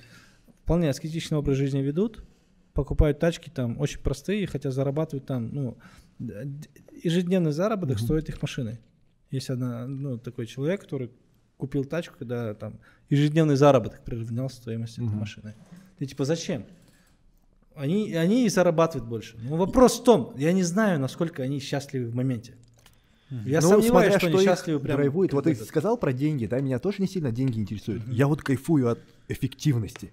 вполне 0.62 0.90
аскетичный 0.90 1.38
образ 1.38 1.56
жизни 1.56 1.80
ведут, 1.80 2.24
покупают 2.74 3.18
тачки 3.18 3.48
там 3.50 3.78
очень 3.80 4.00
простые, 4.00 4.46
хотя 4.46 4.70
зарабатывают 4.70 5.26
там, 5.26 5.48
ну, 5.54 5.78
ежедневный 7.02 7.52
заработок 7.52 7.98
стоит 7.98 8.28
их 8.28 8.40
машины. 8.42 8.78
Есть 9.30 9.50
одна, 9.50 9.86
ну, 9.86 10.18
такой 10.18 10.46
человек, 10.46 10.82
который 10.82 11.10
купил 11.66 11.84
тачку, 11.84 12.16
когда 12.18 12.54
там 12.54 12.74
ежедневный 13.10 13.56
заработок 13.56 14.02
приравнялся 14.04 14.56
стоимости 14.56 15.00
этой 15.00 15.14
машины. 15.14 15.54
И 15.98 16.06
типа 16.06 16.24
зачем? 16.24 16.64
Они, 17.74 18.14
они 18.14 18.46
и 18.46 18.48
зарабатывают 18.48 19.08
больше. 19.08 19.36
Но 19.42 19.56
вопрос 19.56 20.00
в 20.00 20.04
том, 20.04 20.32
я 20.36 20.52
не 20.52 20.62
знаю, 20.62 21.00
насколько 21.00 21.42
они 21.42 21.58
счастливы 21.58 22.08
в 22.10 22.14
моменте. 22.14 22.54
Я 23.30 23.60
Ну, 23.60 23.68
сомневаюсь, 23.68 24.12
смотря 24.12 24.18
что 24.18 24.26
они 24.28 24.36
их 24.36 24.42
счастливы 24.42 24.80
прям. 24.80 24.96
драйвует. 24.96 25.32
Вот 25.32 25.44
ты 25.44 25.54
сказал 25.56 25.96
про 25.96 26.12
деньги, 26.12 26.46
да, 26.46 26.60
меня 26.60 26.78
тоже 26.78 26.98
не 27.00 27.08
сильно 27.08 27.32
деньги 27.32 27.58
интересуют. 27.58 28.06
Я 28.06 28.28
вот 28.28 28.42
кайфую 28.42 28.88
от 28.90 29.00
эффективности. 29.28 30.12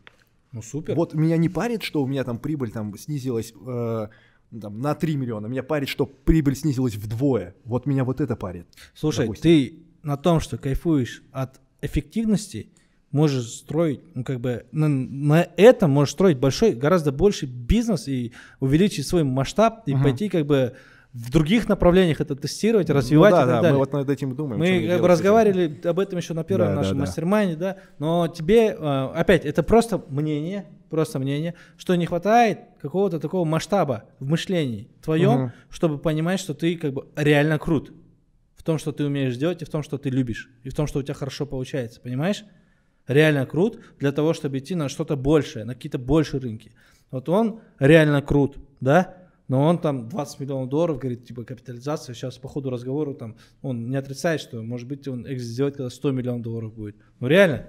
Ну 0.51 0.61
супер. 0.61 0.95
Вот 0.95 1.13
меня 1.13 1.38
не 1.38 1.49
парит, 1.49 1.83
что 1.83 2.01
у 2.03 2.07
меня 2.07 2.23
там 2.23 2.39
прибыль 2.39 2.71
там 2.71 2.97
снизилась 2.97 3.53
э, 3.65 4.07
там, 4.59 4.81
на 4.81 4.95
3 4.95 5.15
миллиона. 5.15 5.47
Меня 5.47 5.63
парит, 5.63 5.88
что 5.88 6.05
прибыль 6.05 6.55
снизилась 6.55 6.95
вдвое. 6.95 7.55
Вот 7.63 7.85
меня 7.85 8.03
вот 8.03 8.21
это 8.21 8.35
парит. 8.35 8.65
Слушай, 8.95 9.25
допустим. 9.25 9.43
ты 9.43 9.80
на 10.03 10.17
том, 10.17 10.39
что 10.39 10.57
кайфуешь 10.57 11.23
от 11.31 11.59
эффективности, 11.81 12.69
можешь 13.11 13.47
строить, 13.47 13.99
ну 14.15 14.23
как 14.23 14.39
бы 14.39 14.65
на, 14.71 14.88
на 14.88 15.47
этом 15.57 15.91
можешь 15.91 16.13
строить 16.13 16.38
большой, 16.38 16.73
гораздо 16.73 17.11
больше 17.11 17.45
бизнес 17.45 18.07
и 18.07 18.31
увеличить 18.59 19.05
свой 19.07 19.23
масштаб 19.23 19.83
и 19.85 19.93
Мгм. 19.93 20.03
пойти 20.03 20.30
как 20.30 20.45
бы 20.45 20.73
в 21.13 21.30
других 21.30 21.67
направлениях 21.67 22.21
это 22.21 22.38
тестировать, 22.38 22.88
Ну 22.88 22.95
развивать 22.95 23.31
да, 23.31 23.38
и 23.39 23.41
так 23.41 23.47
да, 23.47 23.55
далее. 23.61 23.71
мы 23.73 23.77
вот 23.80 23.91
над 23.91 24.09
этим 24.09 24.33
думаем. 24.33 24.59
Мы 24.59 24.67
как 24.67 24.81
бы 24.81 24.88
с 24.88 24.93
этим. 24.95 25.05
разговаривали 25.05 25.81
об 25.83 25.99
этом 25.99 26.17
еще 26.19 26.33
на 26.33 26.45
первом 26.45 26.67
Да, 26.69 26.75
нашем 26.75 26.93
да. 26.93 26.99
мастер 27.01 27.25
да, 27.57 27.77
но 27.99 28.30
тебе, 28.30 28.67
э, 28.80 29.09
опять, 29.13 29.43
это 29.45 29.61
просто 29.61 30.01
мнение, 30.07 30.67
просто 30.89 31.19
мнение, 31.19 31.55
что 31.75 31.95
не 31.95 32.05
хватает 32.05 32.59
какого-то 32.81 33.19
такого 33.19 33.43
масштаба 33.43 34.05
в 34.19 34.25
мышлении 34.30 34.88
твоем, 35.03 35.33
Мгм. 35.41 35.51
чтобы 35.69 35.97
понимать, 35.97 36.39
что 36.39 36.53
ты 36.53 36.77
как 36.77 36.93
бы 36.93 37.05
реально 37.17 37.59
крут 37.59 37.91
в 38.61 38.64
том, 38.64 38.77
что 38.77 38.91
ты 38.91 39.03
умеешь 39.03 39.38
делать, 39.38 39.64
и 39.64 39.65
в 39.65 39.69
том, 39.69 39.81
что 39.81 39.98
ты 39.98 40.11
любишь, 40.11 40.48
и 40.61 40.69
в 40.69 40.75
том, 40.75 40.85
что 40.85 40.99
у 40.99 41.01
тебя 41.01 41.15
хорошо 41.15 41.48
получается, 41.48 41.99
понимаешь? 41.99 42.45
Реально 43.07 43.48
крут 43.48 43.80
для 43.98 44.11
того, 44.11 44.33
чтобы 44.33 44.59
идти 44.59 44.75
на 44.75 44.88
что-то 44.88 45.15
большее, 45.15 45.65
на 45.65 45.73
какие-то 45.73 45.98
большие 45.98 46.40
рынки. 46.40 46.73
Вот 47.09 47.27
он 47.27 47.61
реально 47.80 48.22
крут, 48.22 48.59
да? 48.80 49.17
Но 49.48 49.64
он 49.64 49.80
там 49.80 50.09
20 50.09 50.41
миллионов 50.41 50.69
долларов, 50.69 50.99
говорит, 50.99 51.25
типа 51.25 51.43
капитализация. 51.43 52.14
Сейчас 52.14 52.38
по 52.38 52.48
ходу 52.48 52.69
разговора 52.69 53.15
там 53.15 53.35
он 53.64 53.90
не 53.90 53.95
отрицает, 53.95 54.40
что 54.40 54.61
может 54.61 54.88
быть 54.88 55.07
он 55.07 55.25
экзит 55.25 55.53
сделает, 55.53 55.77
когда 55.77 55.90
100 55.90 56.11
миллионов 56.11 56.43
долларов 56.43 56.75
будет. 56.75 56.98
Ну 57.19 57.25
реально, 57.25 57.67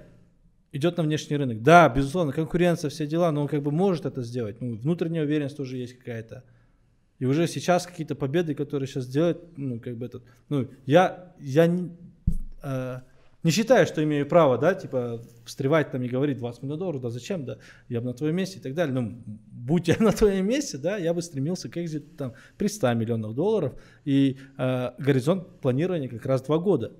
идет 0.71 0.97
на 0.97 1.03
внешний 1.03 1.37
рынок. 1.37 1.63
Да, 1.63 1.89
безусловно, 1.89 2.33
конкуренция, 2.33 2.91
все 2.91 3.07
дела, 3.07 3.31
но 3.31 3.41
он 3.41 3.47
как 3.47 3.63
бы 3.63 3.71
может 3.71 4.05
это 4.05 4.21
сделать. 4.21 4.61
Ну, 4.61 4.75
внутренняя 4.75 5.23
уверенность 5.23 5.57
тоже 5.57 5.77
есть 5.77 5.97
какая-то. 5.97 6.43
И 7.19 7.25
уже 7.25 7.47
сейчас 7.47 7.85
какие-то 7.85 8.15
победы, 8.15 8.55
которые 8.55 8.87
сейчас 8.87 9.07
делает, 9.07 9.39
ну, 9.57 9.79
как 9.79 9.97
бы 9.97 10.05
этот, 10.05 10.23
ну, 10.49 10.67
я, 10.85 11.33
я 11.39 11.67
не, 11.67 11.91
э, 12.63 12.99
не 13.43 13.51
считаю, 13.51 13.85
что 13.85 14.03
имею 14.03 14.25
право, 14.25 14.57
да, 14.57 14.73
типа, 14.73 15.21
встревать 15.45 15.91
там 15.91 16.01
и 16.01 16.07
говорить 16.07 16.37
20 16.37 16.63
миллионов 16.63 16.79
долларов, 16.79 17.01
да 17.01 17.09
зачем, 17.09 17.45
да, 17.45 17.57
я 17.89 17.99
бы 18.01 18.07
на 18.07 18.13
твоем 18.13 18.35
месте 18.35 18.59
и 18.59 18.61
так 18.61 18.73
далее. 18.73 18.93
Ну, 18.93 19.21
будь 19.25 19.87
я 19.89 19.97
на 19.99 20.11
твоем 20.11 20.47
месте, 20.47 20.77
да, 20.77 20.97
я 20.97 21.13
бы 21.13 21.21
стремился 21.21 21.69
к 21.69 21.77
экзиту 21.77 22.15
там 22.17 22.33
при 22.57 22.67
100 22.67 22.93
миллионах 22.93 23.35
долларов, 23.35 23.73
и 24.05 24.37
э, 24.57 24.91
горизонт 24.97 25.59
планирования 25.61 26.09
как 26.09 26.25
раз 26.25 26.41
2 26.41 26.57
года. 26.59 26.93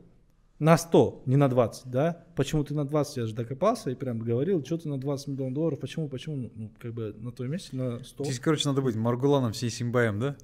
На 0.64 0.78
100, 0.78 1.24
не 1.26 1.36
на 1.36 1.50
20, 1.50 1.92
да? 1.92 2.24
Почему 2.38 2.64
ты 2.64 2.74
на 2.74 2.86
20, 2.86 3.18
я 3.18 3.26
же 3.26 3.36
докопался 3.36 3.90
и 3.90 3.96
прям 3.96 4.20
говорил, 4.20 4.64
что 4.64 4.78
ты 4.78 4.88
на 4.88 4.98
20 4.98 5.28
миллионов 5.28 5.54
долларов, 5.54 5.78
почему, 5.78 6.08
почему, 6.08 6.50
ну, 6.56 6.72
как 6.80 6.94
бы 6.94 7.14
на 7.20 7.34
твоем 7.34 7.52
месте 7.52 7.76
на 7.76 8.02
100. 8.02 8.24
Здесь, 8.24 8.40
короче, 8.40 8.70
надо 8.70 8.82
быть 8.82 8.96
Маргуланом 8.96 9.52
всей 9.52 9.70
Симбаем, 9.70 10.22
да? 10.22 10.38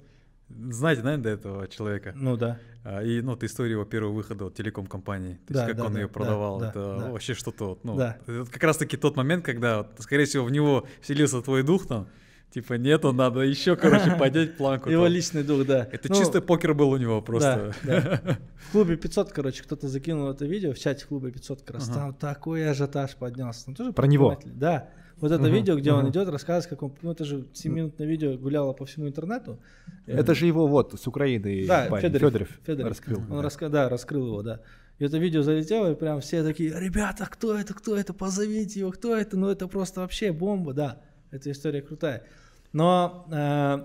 Знаете, 0.50 1.02
наверное, 1.02 1.22
до 1.22 1.30
этого 1.30 1.68
человека? 1.68 2.12
Ну 2.14 2.36
да. 2.36 2.58
А, 2.84 3.02
И, 3.02 3.22
ну, 3.22 3.30
вот 3.30 3.42
история 3.44 3.70
его 3.72 3.86
первого 3.86 4.12
выхода 4.12 4.44
от 4.44 4.54
телеком-компании. 4.54 5.38
То 5.46 5.54
есть, 5.54 5.60
Да, 5.62 5.66
как 5.66 5.76
да, 5.76 5.84
он 5.86 5.94
да, 5.94 6.00
ее 6.00 6.06
да, 6.06 6.12
продавал. 6.12 6.60
да, 6.60 6.68
это 6.68 6.96
да. 7.00 7.12
вообще 7.12 7.32
что-то 7.32 7.78
ну, 7.82 7.96
Да. 7.96 8.18
это 8.26 8.44
как 8.44 8.62
раз-таки 8.62 8.98
тот 8.98 9.16
момент, 9.16 9.42
когда, 9.42 9.78
вот, 9.78 9.88
скорее 10.00 10.26
всего, 10.26 10.44
в 10.44 10.52
него 10.52 10.86
вселился 11.00 11.40
твой 11.40 11.62
дух 11.62 11.86
там. 11.86 12.08
Типа, 12.50 12.74
нету, 12.74 13.12
надо 13.12 13.40
еще, 13.40 13.76
короче, 13.76 14.16
поднять 14.18 14.56
планку. 14.56 14.90
Его 14.90 15.04
там. 15.04 15.12
личный 15.12 15.44
дух, 15.44 15.64
да. 15.66 15.88
Это 15.92 16.08
Ну, 16.08 16.16
чисто 16.16 16.40
покер 16.42 16.74
был 16.74 16.90
у 16.90 16.96
него 16.96 17.22
просто. 17.22 17.72
Да, 17.84 18.00
да. 18.24 18.38
В 18.68 18.72
клубе 18.72 18.96
500, 18.96 19.32
короче, 19.32 19.62
кто-то 19.62 19.86
закинул 19.88 20.28
это 20.30 20.46
видео 20.46 20.72
в 20.72 20.78
чате 20.78 21.06
клуба 21.06 21.30
500, 21.30 21.62
как 21.62 21.76
раз 21.76 21.88
Ага. 21.88 21.94
там 21.98 22.14
такой 22.14 22.68
ажиотаж 22.68 23.14
поднялся. 23.16 23.66
Там 23.66 23.74
тоже 23.76 23.92
Про 23.92 24.06
него? 24.06 24.38
Да. 24.44 24.88
Вот 25.18 25.30
это 25.32 25.42
Мгм, 25.42 25.52
видео, 25.52 25.76
где 25.76 25.92
он 25.92 26.00
мгм. 26.00 26.10
идет, 26.10 26.28
рассказывает, 26.28 26.66
как 26.70 26.82
он, 26.82 26.92
ну 27.02 27.12
это 27.12 27.24
же 27.24 27.46
7-минутное 27.52 28.06
видео 28.06 28.36
гуляло 28.38 28.72
по 28.72 28.84
всему 28.86 29.06
интернету. 29.06 29.60
Это 30.06 30.34
же 30.34 30.46
его 30.46 30.66
вот 30.66 30.98
с 30.98 31.06
Украины 31.06 31.66
Да, 31.68 31.86
парень, 31.90 32.08
Федоров. 32.10 32.30
Федоров 32.32 32.48
Федоров. 32.66 32.88
раскрыл. 32.88 33.18
Он 33.30 33.44
раска- 33.44 33.68
да, 33.68 33.88
раскрыл 33.88 34.26
его, 34.26 34.42
да. 34.42 34.60
И 34.98 35.04
это 35.04 35.18
видео 35.18 35.42
залетело, 35.42 35.92
и 35.92 35.94
прям 35.94 36.20
все 36.20 36.42
такие, 36.42 36.72
ребята, 36.80 37.26
кто 37.30 37.56
это, 37.56 37.74
кто 37.74 37.96
это, 37.96 38.12
позовите 38.14 38.80
его, 38.80 38.90
кто 38.92 39.14
это, 39.16 39.36
ну 39.36 39.48
это 39.48 39.68
просто 39.68 40.00
вообще 40.00 40.32
бомба, 40.32 40.72
да. 40.72 41.00
Эта 41.30 41.50
история 41.52 41.80
крутая. 41.82 42.24
Но, 42.72 43.26
э, 43.30 43.84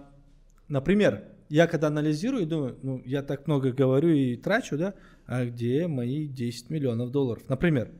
например, 0.67 1.23
я 1.49 1.67
когда 1.67 1.87
анализирую 1.87 2.43
и 2.43 2.45
думаю, 2.45 2.77
ну 2.81 3.01
я 3.05 3.23
так 3.23 3.47
много 3.47 3.71
говорю 3.71 4.09
и 4.09 4.35
трачу, 4.35 4.77
да, 4.77 4.93
а 5.25 5.45
где 5.45 5.87
мои 5.87 6.27
10 6.27 6.69
миллионов 6.69 7.11
долларов, 7.11 7.43
например, 7.49 7.91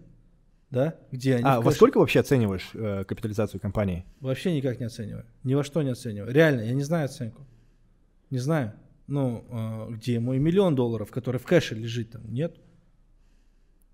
да, 0.70 0.96
где 1.12 1.36
они? 1.36 1.44
А 1.46 1.62
во 1.62 1.72
сколько 1.72 2.00
вообще 2.00 2.20
оцениваешь 2.20 2.72
э, 2.74 3.04
капитализацию 3.06 3.60
компании? 3.62 4.06
Вообще 4.20 4.56
никак 4.56 4.80
не 4.80 4.86
оцениваю. 4.86 5.26
Ни 5.44 5.54
во 5.54 5.64
что 5.64 5.82
не 5.82 5.92
оцениваю. 5.92 6.34
Реально, 6.34 6.62
я 6.62 6.74
не 6.74 6.84
знаю 6.84 7.06
оценку. 7.06 7.46
Не 8.30 8.40
знаю. 8.40 8.74
Ну, 9.08 9.46
э, 9.50 9.94
где 9.94 10.20
мой 10.20 10.40
миллион 10.40 10.76
долларов, 10.76 11.12
который 11.12 11.40
в 11.40 11.46
кэше 11.46 11.76
лежит 11.76 12.12
там? 12.12 12.34
Нет. 12.34 12.58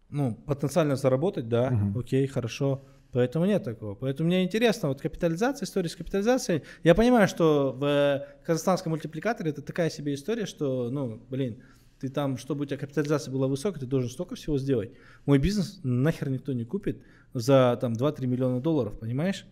Ну, 0.09 0.35
потенциально 0.35 0.95
заработать, 0.95 1.47
да, 1.47 1.69
Мгм. 1.69 1.97
окей, 1.97 2.25
хорошо. 2.27 2.83
Поэтому 3.11 3.45
нет 3.45 3.63
такого. 3.63 3.95
Поэтому 3.95 4.27
мне 4.27 4.43
интересно, 4.43 4.87
вот 4.89 5.01
капитализация, 5.01 5.65
история 5.65 5.89
с 5.89 5.95
капитализацией. 5.95 6.63
Я 6.83 6.95
понимаю, 6.95 7.27
что 7.27 7.75
в 7.77 8.25
казахстанском 8.45 8.91
мультипликаторе 8.91 9.51
это 9.51 9.61
такая 9.61 9.89
себе 9.89 10.13
история, 10.13 10.45
что, 10.45 10.89
ну, 10.89 11.21
блин, 11.29 11.61
ты 11.99 12.09
там, 12.09 12.37
чтобы 12.37 12.63
у 12.63 12.65
тебя 12.65 12.77
капитализация 12.77 13.31
была 13.31 13.47
высокая, 13.47 13.79
ты 13.79 13.85
должен 13.85 14.09
столько 14.09 14.35
всего 14.35 14.57
сделать. 14.57 14.91
Мой 15.25 15.39
бизнес 15.39 15.79
нахер 15.83 16.29
никто 16.29 16.53
не 16.53 16.63
купит 16.63 17.01
за 17.33 17.77
там 17.79 17.93
2-3 17.93 18.25
миллиона 18.27 18.61
долларов, 18.61 18.97
понимаешь? 18.97 19.45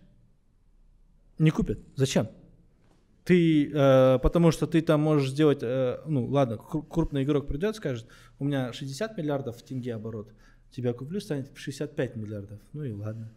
Не 1.38 1.51
купят. 1.51 1.79
Зачем? 1.95 2.29
Ты, 3.23 3.69
э, 3.71 4.19
потому 4.19 4.51
что 4.51 4.65
ты 4.65 4.81
там 4.81 5.01
можешь 5.01 5.29
сделать, 5.29 5.59
э, 5.61 5.99
ну 6.07 6.25
ладно, 6.25 6.55
кру- 6.55 6.83
крупный 6.88 7.23
игрок 7.23 7.45
придет, 7.45 7.75
скажет, 7.75 8.07
у 8.39 8.45
меня 8.45 8.73
60 8.73 9.17
миллиардов 9.17 9.61
тенге 9.61 9.93
оборот, 9.93 10.33
тебя 10.72 10.93
куплю, 10.93 11.19
станет 11.19 11.49
65 11.56 12.15
миллиардов. 12.15 12.59
Ну 12.73 12.83
и 12.83 12.91
ладно. 12.91 13.30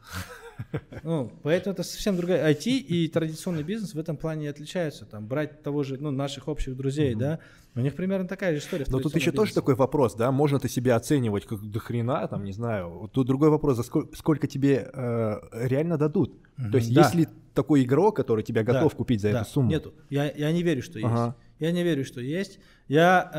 Ну, 1.02 1.32
поэтому 1.42 1.72
это 1.72 1.82
совсем 1.82 2.16
другая. 2.16 2.52
IT 2.52 2.66
и 2.66 3.08
традиционный 3.08 3.62
бизнес 3.62 3.94
в 3.94 3.98
этом 3.98 4.16
плане 4.16 4.50
отличаются. 4.50 5.06
Там 5.06 5.26
брать 5.26 5.62
того 5.62 5.82
же, 5.82 5.96
ну, 5.98 6.10
наших 6.10 6.46
общих 6.46 6.76
друзей, 6.76 7.14
да, 7.14 7.40
у 7.74 7.80
них 7.80 7.94
примерно 7.94 8.28
такая 8.28 8.52
же 8.52 8.58
история. 8.58 8.84
Но 8.88 9.00
тут 9.00 9.14
еще 9.16 9.32
тоже 9.32 9.54
такой 9.54 9.74
вопрос, 9.74 10.14
да, 10.14 10.30
можно 10.30 10.60
ты 10.60 10.68
себя 10.68 10.94
оценивать 10.96 11.46
как 11.46 11.60
до 11.62 11.78
хрена, 11.80 12.28
там, 12.28 12.44
не 12.44 12.52
знаю. 12.52 13.10
Тут 13.12 13.26
другой 13.26 13.48
вопрос, 13.48 13.76
за 13.76 13.82
сколько, 13.82 14.14
сколько 14.14 14.46
тебе 14.46 14.90
э, 14.92 15.40
реально 15.52 15.96
дадут. 15.96 16.34
То 16.56 16.76
есть 16.76 16.92
да. 16.92 17.00
есть 17.02 17.14
ли 17.14 17.28
такой 17.54 17.82
игрок, 17.82 18.16
который 18.16 18.44
тебя 18.44 18.62
Да, 18.62 18.74
готов 18.74 18.94
купить 18.94 19.22
за 19.22 19.32
да, 19.32 19.40
эту 19.40 19.50
сумму? 19.50 19.70
Нету. 19.70 19.94
Я, 20.10 20.30
я 20.30 20.52
не 20.52 20.62
верю, 20.62 20.82
что 20.82 20.98
есть. 20.98 21.34
Я 21.58 21.72
не 21.72 21.82
верю, 21.82 22.04
что 22.04 22.20
есть. 22.20 22.58
Я, 22.88 23.30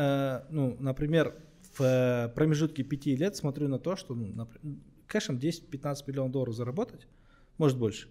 э, 0.48 0.52
ну, 0.52 0.76
например, 0.80 1.34
в 1.76 1.80
э, 1.82 2.28
промежутке 2.34 2.82
пяти 2.82 3.16
лет 3.16 3.36
смотрю 3.36 3.68
на 3.68 3.78
то, 3.78 3.96
что 3.96 4.14
ну, 4.14 4.48
кэшем 5.06 5.38
10-15 5.38 5.96
миллионов 6.06 6.32
долларов 6.32 6.54
заработать, 6.54 7.06
может 7.58 7.78
больше. 7.78 8.08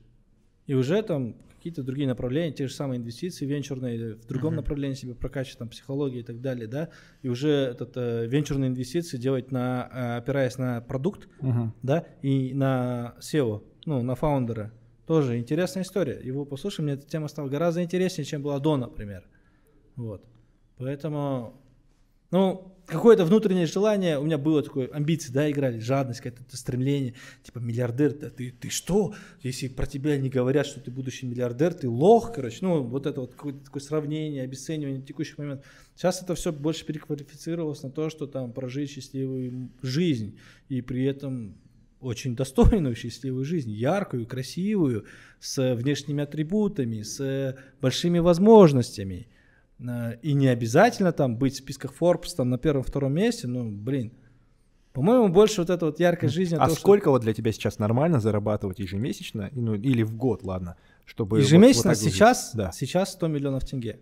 И 0.65 0.73
уже 0.73 1.01
там 1.01 1.35
какие-то 1.57 1.83
другие 1.83 2.07
направления, 2.07 2.53
те 2.53 2.67
же 2.67 2.73
самые 2.73 2.99
инвестиции 2.99 3.45
венчурные, 3.45 4.15
в 4.15 4.25
другом 4.25 4.53
Мгм. 4.53 4.57
направлении 4.57 4.95
себе 4.95 5.15
прокачивать, 5.15 5.59
там, 5.59 5.69
психология 5.69 6.19
и 6.19 6.23
так 6.23 6.41
далее, 6.41 6.67
да, 6.67 6.89
и 7.21 7.29
уже 7.29 7.49
этот, 7.49 7.95
э, 7.95 8.27
венчурные 8.27 8.69
инвестиции 8.69 9.17
делать 9.17 9.51
на, 9.51 9.89
э, 9.93 10.17
опираясь 10.17 10.57
на 10.57 10.81
продукт, 10.81 11.27
Мгм. 11.41 11.73
да, 11.81 12.05
и 12.21 12.53
на 12.53 13.15
SEO, 13.19 13.63
ну, 13.85 14.01
на 14.03 14.15
фаундера. 14.15 14.73
Тоже 15.05 15.37
интересная 15.37 15.83
история. 15.83 16.19
Его 16.21 16.45
послушай, 16.45 16.81
мне 16.81 16.93
эта 16.93 17.05
тема 17.07 17.27
стала 17.27 17.49
гораздо 17.49 17.83
интереснее, 17.83 18.23
чем 18.25 18.41
была 18.41 18.59
до, 18.59 18.77
например. 18.77 19.27
Вот. 19.97 20.25
Поэтому, 20.77 21.61
ну, 22.33 22.75
какое-то 22.87 23.25
внутреннее 23.25 23.67
желание, 23.67 24.17
у 24.17 24.23
меня 24.23 24.39
было 24.39 24.63
такое, 24.63 24.87
амбиции, 24.87 25.31
да, 25.31 25.51
играли, 25.51 25.77
жадность, 25.77 26.19
какое-то 26.19 26.57
стремление, 26.57 27.13
типа, 27.43 27.59
миллиардер, 27.59 28.11
да 28.15 28.31
ты, 28.31 28.49
ты 28.49 28.69
что? 28.71 29.13
Если 29.43 29.67
про 29.67 29.85
тебя 29.85 30.17
не 30.17 30.31
говорят, 30.31 30.65
что 30.65 30.79
ты 30.79 30.89
будущий 30.89 31.27
миллиардер, 31.27 31.75
ты 31.75 31.87
лох, 31.87 32.33
короче, 32.33 32.57
ну, 32.61 32.81
вот 32.81 33.05
это 33.05 33.21
вот 33.21 33.35
какое-то 33.35 33.63
такое 33.63 33.83
сравнение, 33.83 34.41
обесценивание 34.41 34.99
в 34.99 35.05
текущий 35.05 35.35
момент. 35.37 35.63
Сейчас 35.95 36.23
это 36.23 36.33
все 36.33 36.51
больше 36.51 36.87
переквалифицировалось 36.87 37.83
на 37.83 37.91
то, 37.91 38.09
что 38.09 38.25
там 38.25 38.51
прожить 38.51 38.89
счастливую 38.89 39.69
жизнь, 39.83 40.39
и 40.69 40.81
при 40.81 41.05
этом 41.05 41.55
очень 41.99 42.35
достойную 42.35 42.95
счастливую 42.95 43.45
жизнь, 43.45 43.69
яркую, 43.69 44.25
красивую, 44.25 45.05
с 45.39 45.75
внешними 45.75 46.23
атрибутами, 46.23 47.03
с 47.03 47.55
большими 47.79 48.17
возможностями. 48.17 49.27
Э, 49.87 50.17
И 50.21 50.33
не 50.33 50.47
обязательно 50.47 51.11
там 51.11 51.37
быть 51.37 51.53
в 51.55 51.57
списках 51.57 51.93
Forbes 51.99 52.35
там 52.35 52.49
на 52.49 52.57
первом-втором 52.57 53.13
месте, 53.13 53.47
ну, 53.47 53.69
блин. 53.69 54.11
По-моему, 54.93 55.29
больше 55.29 55.61
вот 55.61 55.69
эта 55.71 55.85
вот 55.87 55.99
яркая 55.99 56.29
жизнь. 56.29 56.55
А 56.55 56.65
то, 56.67 56.71
что- 56.71 56.79
сколько 56.81 57.09
вот 57.09 57.21
для 57.23 57.33
тебя 57.33 57.51
сейчас 57.51 57.79
нормально 57.79 58.19
зарабатывать 58.19 58.79
ежемесячно, 58.79 59.49
ну, 59.53 59.73
или 59.73 60.03
в 60.03 60.15
год, 60.15 60.43
ладно, 60.43 60.75
чтобы... 61.05 61.31
вот- 61.31 61.39
вот 61.39 61.45
Ежемесячно 61.47 61.91
так 61.91 61.97
выжить? 61.99 62.13
сейчас, 62.13 62.51
Да. 62.53 62.71
сейчас 62.71 63.13
100 63.13 63.27
миллионов 63.27 63.65
тенге. 63.65 63.99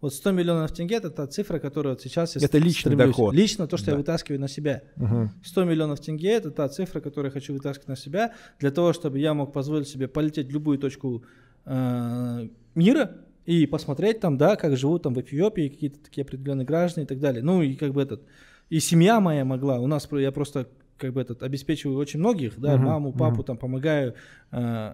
Вот 0.00 0.14
100 0.14 0.30
миллионов 0.32 0.72
тенге 0.72 0.96
это 0.96 1.10
та 1.10 1.26
цифра, 1.26 1.58
которая 1.58 1.92
вот 1.92 2.00
сейчас 2.00 2.34
я 2.34 2.40
Это 2.42 2.56
личный 2.56 2.92
стремлюсь. 2.92 3.08
доход. 3.08 3.34
Лично 3.34 3.66
то, 3.66 3.76
что 3.76 3.90
я 3.90 3.96
Да. 3.96 3.98
вытаскиваю 3.98 4.40
на 4.40 4.48
себя. 4.48 4.80
Мгм. 4.96 5.30
100 5.44 5.64
миллионов 5.64 6.00
тенге 6.00 6.30
это 6.32 6.50
та 6.50 6.66
цифра, 6.70 7.00
которую 7.00 7.26
я 7.28 7.32
хочу 7.32 7.52
вытаскивать 7.52 7.88
на 7.88 7.96
себя, 7.96 8.32
для 8.58 8.70
того, 8.70 8.94
чтобы 8.94 9.18
я 9.18 9.34
мог 9.34 9.52
позволить 9.52 9.88
себе 9.88 10.08
полететь 10.08 10.46
в 10.48 10.50
любую 10.52 10.78
точку 10.78 11.22
э, 11.66 12.48
мира 12.74 13.10
и 13.46 13.66
посмотреть 13.66 14.20
там, 14.20 14.36
да, 14.38 14.56
как 14.56 14.76
живут 14.76 15.02
там 15.02 15.14
в 15.14 15.20
Эфиопии 15.20 15.68
какие-то 15.68 15.98
такие 16.00 16.22
определенные 16.22 16.66
граждане 16.66 17.04
и 17.04 17.08
так 17.08 17.18
далее. 17.20 17.42
Ну 17.42 17.62
и 17.62 17.74
как 17.76 17.92
бы 17.92 18.02
этот, 18.02 18.22
и 18.68 18.80
семья 18.80 19.20
моя 19.20 19.44
могла, 19.44 19.80
у 19.80 19.86
нас, 19.86 20.08
я 20.12 20.30
просто 20.32 20.68
как 20.98 21.12
бы 21.14 21.20
этот, 21.20 21.42
обеспечиваю 21.42 21.98
очень 21.98 22.20
многих, 22.20 22.58
да, 22.60 22.76
Мгм, 22.76 22.84
маму, 22.84 23.12
папу 23.12 23.36
мгм. 23.36 23.44
там 23.44 23.56
помогаю 23.58 24.14
э, 24.52 24.92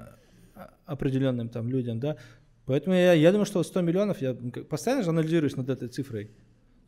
определенным 0.86 1.48
там 1.48 1.68
людям, 1.68 1.98
да. 2.00 2.16
Поэтому 2.64 2.94
я, 2.96 3.12
я 3.12 3.30
думаю, 3.32 3.46
что 3.46 3.62
100 3.62 3.80
миллионов, 3.82 4.20
я 4.20 4.34
постоянно 4.34 5.02
же 5.04 5.10
анализируюсь 5.10 5.56
над 5.56 5.68
этой 5.68 5.88
цифрой. 5.88 6.30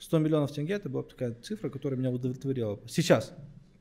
100 0.01 0.19
миллионов 0.19 0.53
тенге 0.53 0.75
это 0.75 0.89
была 0.89 1.03
бы 1.03 1.09
такая 1.09 1.35
цифра, 1.35 1.69
которая 1.70 1.99
меня 1.99 2.11
удовлетворяла. 2.11 2.77
бы. 2.77 2.89
Сейчас. 2.89 3.33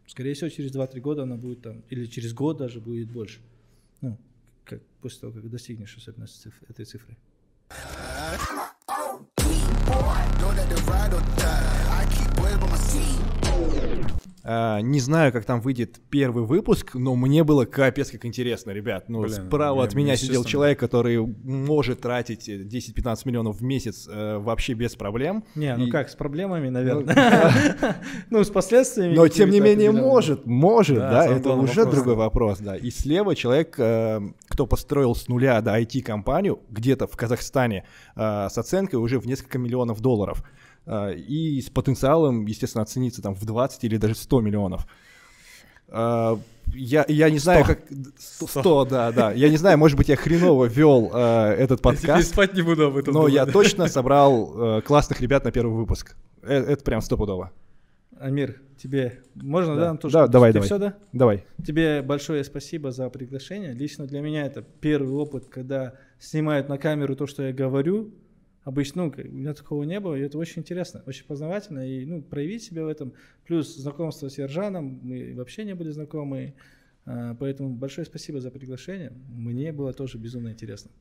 Скорее 0.07 0.33
всего, 0.33 0.49
через 0.49 0.71
2-3 0.75 0.99
года 0.99 1.23
она 1.23 1.35
будет 1.35 1.61
там, 1.61 1.83
или 1.89 2.05
через 2.05 2.33
год 2.33 2.57
даже 2.57 2.79
будет 2.79 3.11
больше. 3.11 3.39
Ну, 4.01 4.17
как, 4.63 4.81
после 5.01 5.21
того, 5.21 5.33
как 5.33 5.49
достигнешь 5.49 5.95
особенно 5.97 6.27
циф- 6.27 6.61
этой 6.69 6.85
цифры. 6.85 7.17
I'm 7.71 8.59
a 8.59 8.71
OG 8.89 9.25
boy, 9.37 10.39
know 10.39 10.51
that 10.53 10.69
the 10.69 10.81
ride 10.89 11.13
or 11.13 11.21
die. 11.35 11.99
I 11.99 12.05
keep 12.13 12.35
boys 12.35 12.53
on 12.53 12.69
my 12.69 12.77
seat. 12.77 13.26
А, 14.49 14.79
не 14.79 15.01
знаю, 15.01 15.33
как 15.33 15.43
там 15.43 15.59
выйдет 15.59 15.99
первый 16.09 16.45
выпуск, 16.45 16.95
но 16.95 17.17
мне 17.17 17.43
было 17.43 17.65
капец 17.65 18.11
как 18.11 18.23
интересно, 18.23 18.71
ребят. 18.71 19.09
Ну, 19.09 19.23
Блин, 19.23 19.33
справа 19.33 19.79
мне- 19.79 19.83
от 19.83 19.93
меня 19.93 20.15
сидел 20.15 20.45
человек, 20.45 20.79
который 20.79 21.19
может 21.19 21.99
тратить 21.99 22.47
10-15 22.47 23.25
миллионов 23.25 23.57
в 23.57 23.63
месяц 23.63 24.07
э, 24.09 24.37
вообще 24.37 24.73
без 24.73 24.95
проблем. 24.95 25.43
Не, 25.55 25.75
ну 25.75 25.87
И- 25.87 25.91
как, 25.91 26.07
с 26.07 26.15
проблемами, 26.15 26.69
наверное. 26.69 27.97
Ну, 28.29 28.41
с 28.45 28.49
последствиями. 28.49 29.15
Но 29.15 29.27
тем 29.27 29.49
не 29.49 29.59
менее 29.59 29.91
может, 29.91 30.45
может, 30.45 30.99
Да, 30.99 31.27
это 31.27 31.51
уже 31.51 31.85
другой 31.85 32.15
вопрос, 32.15 32.59
да. 32.59 32.77
И 32.77 32.89
слева 32.89 33.35
человек, 33.35 33.75
э, 33.77 34.21
кто 34.47 34.65
построил 34.65 35.13
с 35.13 35.27
нуля 35.27 35.59
да, 35.59 35.77
IT-компанию 35.77 36.61
где-то 36.69 37.07
в 37.07 37.17
Казахстане 37.17 37.83
э, 38.15 38.47
с 38.49 38.57
оценкой 38.57 38.99
уже 38.99 39.19
в 39.19 39.25
несколько 39.25 39.57
миллионов 39.57 39.99
долларов 39.99 40.41
э, 40.41 40.66
и 41.17 41.61
с 41.61 41.69
потенциалом, 41.69 42.45
естественно, 42.45 42.83
оцениться 42.83 43.21
там 43.21 43.35
в 43.35 43.45
20 43.45 43.83
или 43.83 43.97
даже 43.97 44.15
100 44.15 44.41
миллионов. 44.41 44.87
Э, 45.89 46.35
Я, 46.73 47.05
я 47.07 47.29
не 47.29 47.39
знаю, 47.39 47.63
как... 47.65 47.79
100, 48.17 48.85
да, 48.85 49.11
да. 49.11 49.31
Я 49.31 49.49
не 49.49 49.57
знаю, 49.57 49.77
может 49.77 49.97
быть, 49.97 50.09
я 50.09 50.15
хреново 50.17 50.65
вел 50.65 51.11
э, 51.13 51.53
этот 51.53 51.79
Я 51.85 51.91
теперь 51.93 52.07
подкаст, 52.07 52.29
спать 52.33 52.53
не 52.55 52.61
буду 52.61 52.87
об 52.87 52.97
этом 52.97 53.13
но 53.13 53.19
думать. 53.21 53.33
я 53.33 53.45
точно 53.45 53.87
собрал 53.87 54.77
э, 54.77 54.81
классных 54.81 55.21
ребят 55.21 55.45
на 55.45 55.51
первый 55.51 55.73
выпуск. 55.75 56.15
Э, 56.41 56.55
Это 56.73 56.83
прям 56.83 57.01
стопудово. 57.01 57.51
Амир, 58.19 58.59
тебе 58.81 59.21
можно, 59.35 59.75
Да. 59.75 59.81
да, 59.81 59.89
Антош? 59.91 60.11
Да, 60.11 60.27
давай, 60.27 60.51
Ты 60.51 60.55
давай. 60.55 60.65
всё, 60.67 60.77
да? 60.77 60.97
Давай. 61.13 61.45
Тебе 61.65 62.01
большое 62.01 62.43
спасибо 62.43 62.91
за 62.91 63.09
приглашение. 63.09 63.73
Лично 63.73 64.05
для 64.07 64.21
меня 64.21 64.45
это 64.45 64.61
первый 64.61 65.13
опыт, 65.13 65.45
когда 65.45 65.93
снимают 66.19 66.67
на 66.67 66.77
камеру 66.77 67.15
то, 67.15 67.27
что 67.27 67.43
я 67.43 67.53
говорю. 67.53 68.11
Обычно, 68.67 69.05
ну, 69.05 69.13
у 69.15 69.31
меня 69.31 69.53
такого 69.53 69.83
не 69.83 69.97
было, 70.01 70.15
и 70.15 70.19
это 70.19 70.37
очень 70.37 70.61
интересно, 70.61 71.01
очень 71.05 71.23
познавательно, 71.23 71.87
и, 71.87 72.03
ну, 72.03 72.21
проявить 72.21 72.63
себя 72.63 72.83
в 72.83 72.89
этом. 72.89 73.13
Плюс 73.45 73.73
знакомство 73.77 74.27
с 74.27 74.37
Ержаном, 74.37 74.99
мы 75.03 75.33
вообще 75.35 75.63
не 75.63 75.73
были 75.73 75.89
знакомы, 75.89 76.53
а, 77.05 77.33
поэтому 77.35 77.69
большое 77.69 78.03
спасибо 78.03 78.41
за 78.41 78.51
приглашение. 78.51 79.13
Мне 79.29 79.71
было 79.71 79.93
тоже 79.93 80.17
безумно 80.17 80.49
интересно. 80.49 80.91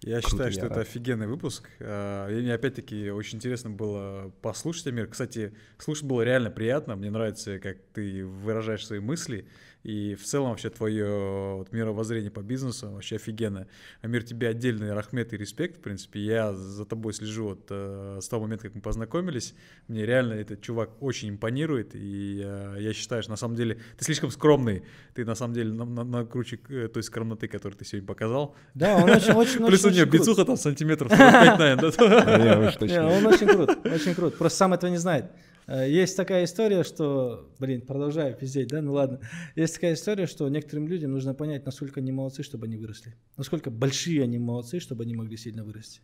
Я 0.00 0.20
Круто, 0.20 0.30
считаю, 0.30 0.48
я 0.48 0.52
что 0.52 0.66
это 0.66 0.74
рад. 0.76 0.88
офигенный 0.88 1.26
выпуск. 1.26 1.68
А, 1.78 2.26
И 2.30 2.40
мне 2.40 2.54
опять-таки 2.54 3.10
очень 3.10 3.36
интересно 3.36 3.68
было 3.68 4.32
послушать, 4.40 4.86
Амир. 4.86 5.06
Кстати, 5.08 5.52
слушать 5.76 6.04
было 6.04 6.22
реально 6.22 6.50
приятно. 6.50 6.96
Мне 6.96 7.10
нравится, 7.10 7.58
как 7.58 7.76
ты 7.92 8.24
выражаешь 8.24 8.86
свои 8.86 9.00
мысли. 9.00 9.46
И 9.84 10.14
в 10.14 10.24
целом 10.24 10.48
вообще 10.50 10.70
твое 10.70 11.56
вот, 11.58 11.70
мировоззрение 11.70 12.30
по 12.30 12.40
бизнесу 12.40 12.90
вообще 12.90 13.16
офигенно. 13.16 13.66
Амир, 14.00 14.22
тебе 14.22 14.48
отдельный 14.48 14.94
рахмет 14.94 15.34
и 15.34 15.36
респект, 15.36 15.76
в 15.76 15.80
принципе. 15.80 16.20
Я 16.20 16.54
за 16.54 16.86
тобой 16.86 17.12
слежу 17.12 17.48
вот, 17.50 17.66
э, 17.68 18.18
с 18.22 18.26
того 18.28 18.44
момента, 18.44 18.64
как 18.64 18.74
мы 18.74 18.80
познакомились. 18.80 19.54
Мне 19.88 20.06
реально 20.06 20.32
этот 20.34 20.62
чувак 20.62 20.90
очень 21.02 21.28
импонирует. 21.28 21.90
И 21.94 22.40
э, 22.42 22.76
я 22.80 22.94
считаю, 22.94 23.22
что 23.22 23.30
на 23.32 23.36
самом 23.36 23.56
деле 23.56 23.78
ты 23.98 24.06
слишком 24.06 24.30
скромный. 24.30 24.84
Ты 25.12 25.26
на 25.26 25.34
самом 25.34 25.52
деле 25.52 25.70
на, 25.74 25.84
на- 25.84 26.04
на 26.04 26.24
круче 26.24 26.58
э, 26.70 26.88
той 26.88 27.02
скромноты, 27.02 27.46
которую 27.46 27.78
ты 27.78 27.84
сегодня 27.84 28.06
показал. 28.08 28.56
Да, 28.72 28.96
он 28.96 29.10
очень, 29.10 29.32
очень, 29.34 29.66
Плюс 29.66 29.84
у 29.84 29.90
нее 29.90 30.06
крут. 30.06 30.14
бицуха 30.22 30.46
там 30.46 30.56
сантиметров 30.56 31.10
45, 31.10 31.58
наверное, 31.58 32.72
точно. 32.72 33.10
он 33.10 33.26
очень 33.26 33.46
крут, 33.48 33.70
очень 33.86 34.14
крут. 34.14 34.38
Просто 34.38 34.56
сам 34.58 34.72
этого 34.72 34.90
не 34.90 34.96
знает. 34.98 35.26
Э, 35.66 35.88
Есть 35.88 36.16
такая 36.16 36.44
история, 36.44 36.84
что, 36.84 37.50
блин, 37.58 37.80
продолжаю 37.82 38.34
пиздеть, 38.34 38.68
да, 38.68 38.82
ну 38.82 38.92
ладно. 38.92 39.20
Есть 39.56 39.74
такая 39.74 39.94
история, 39.94 40.26
что 40.26 40.48
некоторым 40.48 40.88
людям 40.88 41.12
нужно 41.12 41.34
понять, 41.34 41.64
насколько 41.64 42.00
они 42.00 42.12
молодцы, 42.12 42.42
чтобы 42.42 42.66
они 42.66 42.76
выросли. 42.76 43.14
Насколько 43.36 43.70
большие 43.70 44.22
они 44.22 44.38
молодцы, 44.38 44.80
чтобы 44.80 45.04
они 45.04 45.14
могли 45.14 45.36
сильно 45.36 45.64
вырасти. 45.64 46.00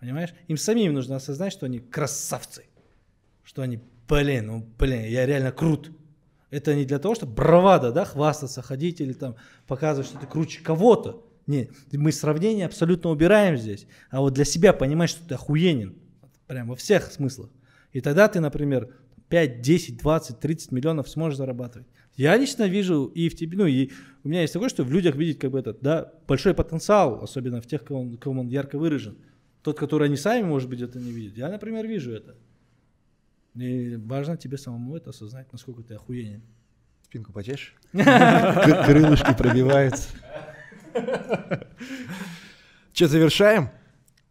Понимаешь? 0.00 0.34
Им 0.48 0.56
самим 0.56 0.94
нужно 0.94 1.16
осознать, 1.16 1.52
что 1.52 1.66
они 1.66 1.78
красавцы. 1.78 2.64
Что 3.42 3.62
они, 3.62 3.80
блин, 4.08 4.46
ну, 4.46 4.66
блин, 4.78 5.04
я 5.04 5.24
реально 5.24 5.52
крут. 5.52 5.90
Это 6.50 6.74
не 6.74 6.84
для 6.84 6.98
того, 6.98 7.14
чтобы 7.14 7.32
бравада, 7.32 7.92
да, 7.92 8.04
хвастаться, 8.04 8.62
ходить 8.62 9.00
или 9.00 9.12
там 9.12 9.36
показывать, 9.66 10.08
что 10.08 10.18
ты 10.18 10.26
круче 10.26 10.62
кого-то. 10.62 11.24
Нет, 11.46 11.70
мы 11.92 12.12
сравнение 12.12 12.66
абсолютно 12.66 13.10
убираем 13.10 13.56
здесь. 13.56 13.86
А 14.10 14.20
вот 14.20 14.34
для 14.34 14.44
себя 14.44 14.72
понимать, 14.72 15.10
что 15.10 15.26
ты 15.26 15.34
охуенен. 15.34 15.96
Прям 16.46 16.68
во 16.68 16.76
всех 16.76 17.12
смыслах. 17.12 17.50
И 17.96 18.02
тогда 18.02 18.28
ты, 18.28 18.40
например, 18.40 18.90
5, 19.30 19.62
10, 19.62 19.96
20, 19.96 20.38
30 20.38 20.70
миллионов 20.70 21.08
сможешь 21.08 21.38
зарабатывать. 21.38 21.86
Я 22.14 22.36
лично 22.36 22.68
вижу 22.68 23.06
и 23.06 23.30
в 23.30 23.34
тебе, 23.36 23.56
ну 23.56 23.64
и 23.64 23.90
у 24.22 24.28
меня 24.28 24.42
есть 24.42 24.52
такое, 24.52 24.68
что 24.68 24.84
в 24.84 24.92
людях 24.92 25.16
видеть 25.16 25.38
как 25.38 25.50
бы 25.50 25.58
этот, 25.58 25.80
да, 25.80 26.12
большой 26.28 26.52
потенциал, 26.52 27.22
особенно 27.22 27.62
в 27.62 27.66
тех, 27.66 27.82
кого 27.84 28.00
он, 28.00 28.18
кого 28.18 28.40
он 28.40 28.48
ярко 28.48 28.76
выражен. 28.78 29.16
Тот, 29.62 29.78
который 29.78 30.08
они 30.08 30.16
сами, 30.16 30.44
может 30.44 30.68
быть, 30.68 30.82
это 30.82 30.98
не 30.98 31.10
видят. 31.10 31.38
Я, 31.38 31.48
например, 31.48 31.86
вижу 31.86 32.12
это. 32.12 32.34
И 33.54 33.96
важно 33.96 34.36
тебе 34.36 34.58
самому 34.58 34.94
это 34.94 35.08
осознать, 35.08 35.50
насколько 35.50 35.82
ты 35.82 35.94
охуенен. 35.94 36.42
Спинку 37.02 37.32
почешешь? 37.32 37.74
К- 37.92 38.84
Крылышки 38.84 39.34
пробиваются. 39.38 40.10
Че, 42.92 43.06
завершаем? 43.08 43.70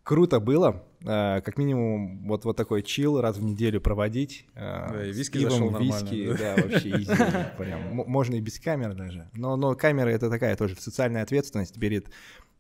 Круто 0.03 0.40
было. 0.40 0.84
А, 1.08 1.42
Как 1.42 1.58
минимум, 1.58 2.27
вот, 2.27 2.45
вот 2.45 2.58
такой 2.58 2.82
чил 2.82 3.22
раз 3.22 3.38
в 3.38 3.43
неделю 3.43 3.80
проводить. 3.82 4.45
а, 4.56 4.92
Да, 4.92 5.06
и 5.06 5.11
виски 5.11 5.38
пивом, 5.38 5.51
зашел 5.51 5.80
виски, 5.80 6.34
да, 6.38 6.56
вообще 6.56 6.90
изи. 7.01 7.06
Прям. 7.58 7.93
Можно 7.93 8.35
и 8.35 8.42
без 8.42 8.59
камер 8.59 8.95
даже. 8.95 9.30
Но, 9.34 9.56
но 9.56 9.75
камера 9.75 10.09
это 10.09 10.30
такая 10.30 10.56
тоже 10.56 10.75
социальная 10.80 11.24
ответственность 11.24 11.80
перед 11.80 12.09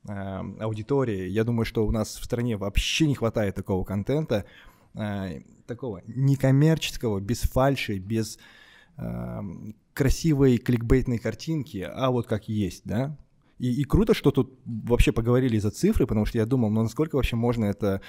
а, 0.07 0.45
аудиторией. 0.59 1.29
Я 1.29 1.43
думаю, 1.43 1.65
что 1.65 1.85
у 1.85 1.91
нас 1.91 2.17
в 2.17 2.23
стране 2.23 2.57
вообще 2.57 3.07
не 3.07 3.15
хватает 3.15 3.55
такого 3.55 3.83
контента, 3.83 4.45
а, 4.93 5.29
такого 5.67 6.01
некоммерческого, 6.07 7.19
без 7.19 7.41
фальши, 7.41 7.97
без 7.97 8.37
а, 8.97 9.41
красивой 9.93 10.57
кликбейтной 10.57 11.17
картинки, 11.17 11.87
а 11.91 12.11
вот 12.11 12.27
как 12.27 12.47
есть, 12.47 12.83
да. 12.85 13.17
И, 13.57 13.71
и 13.71 13.83
круто, 13.85 14.13
что 14.13 14.31
тут 14.31 14.59
вообще 14.65 15.13
поговорили 15.13 15.57
за 15.57 15.71
цифры, 15.71 16.05
потому 16.05 16.25
что 16.25 16.37
я 16.37 16.45
думал, 16.45 16.69
ну 16.69 16.83
насколько 16.83 17.15
вообще 17.15 17.37
можно 17.37 17.63
это, 17.65 18.01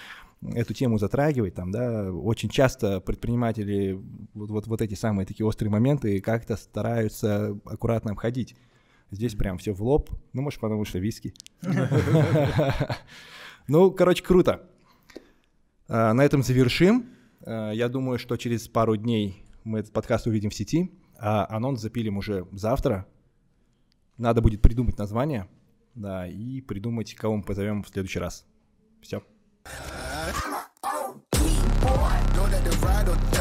эту 0.42 0.74
тему 0.74 0.98
затрагивать, 0.98 1.54
там, 1.54 1.70
да, 1.70 2.12
очень 2.12 2.48
часто 2.48 3.00
предприниматели 3.00 4.00
вот, 4.34 4.50
вот, 4.50 4.66
вот 4.66 4.82
эти 4.82 4.94
самые 4.94 5.26
такие 5.26 5.46
острые 5.46 5.70
моменты 5.70 6.20
как-то 6.20 6.56
стараются 6.56 7.58
аккуратно 7.64 8.12
обходить. 8.12 8.56
Здесь 9.10 9.34
прям 9.34 9.58
все 9.58 9.72
в 9.72 9.82
лоб, 9.82 10.10
ну, 10.32 10.42
может, 10.42 10.60
потому 10.60 10.84
что 10.84 10.98
виски. 10.98 11.34
Ну, 13.68 13.90
короче, 13.90 14.22
круто. 14.22 14.68
А, 15.88 16.12
На 16.14 16.24
этом 16.24 16.42
завершим. 16.44 17.06
А, 17.44 17.72
Я 17.72 17.88
думаю, 17.88 18.18
что 18.18 18.36
через 18.36 18.68
пару 18.68 18.96
дней 18.96 19.44
мы 19.64 19.80
этот 19.80 19.92
подкаст 19.92 20.28
увидим 20.28 20.50
в 20.50 20.54
сети, 20.54 20.92
а 21.18 21.46
анонс 21.50 21.80
запилим 21.80 22.16
уже 22.16 22.46
завтра. 22.52 23.06
Надо 24.18 24.40
будет 24.40 24.62
придумать 24.62 24.96
название, 24.98 25.48
да, 25.94 26.28
и 26.28 26.60
придумать, 26.60 27.14
кого 27.14 27.36
мы 27.36 27.42
позовем 27.42 27.82
в 27.82 27.88
следующий 27.88 28.20
раз. 28.20 28.46
Все. 29.02 29.22
Know 30.26 30.32
that 32.48 32.64
the 32.64 32.76
ride 32.84 33.08
or 33.08 33.35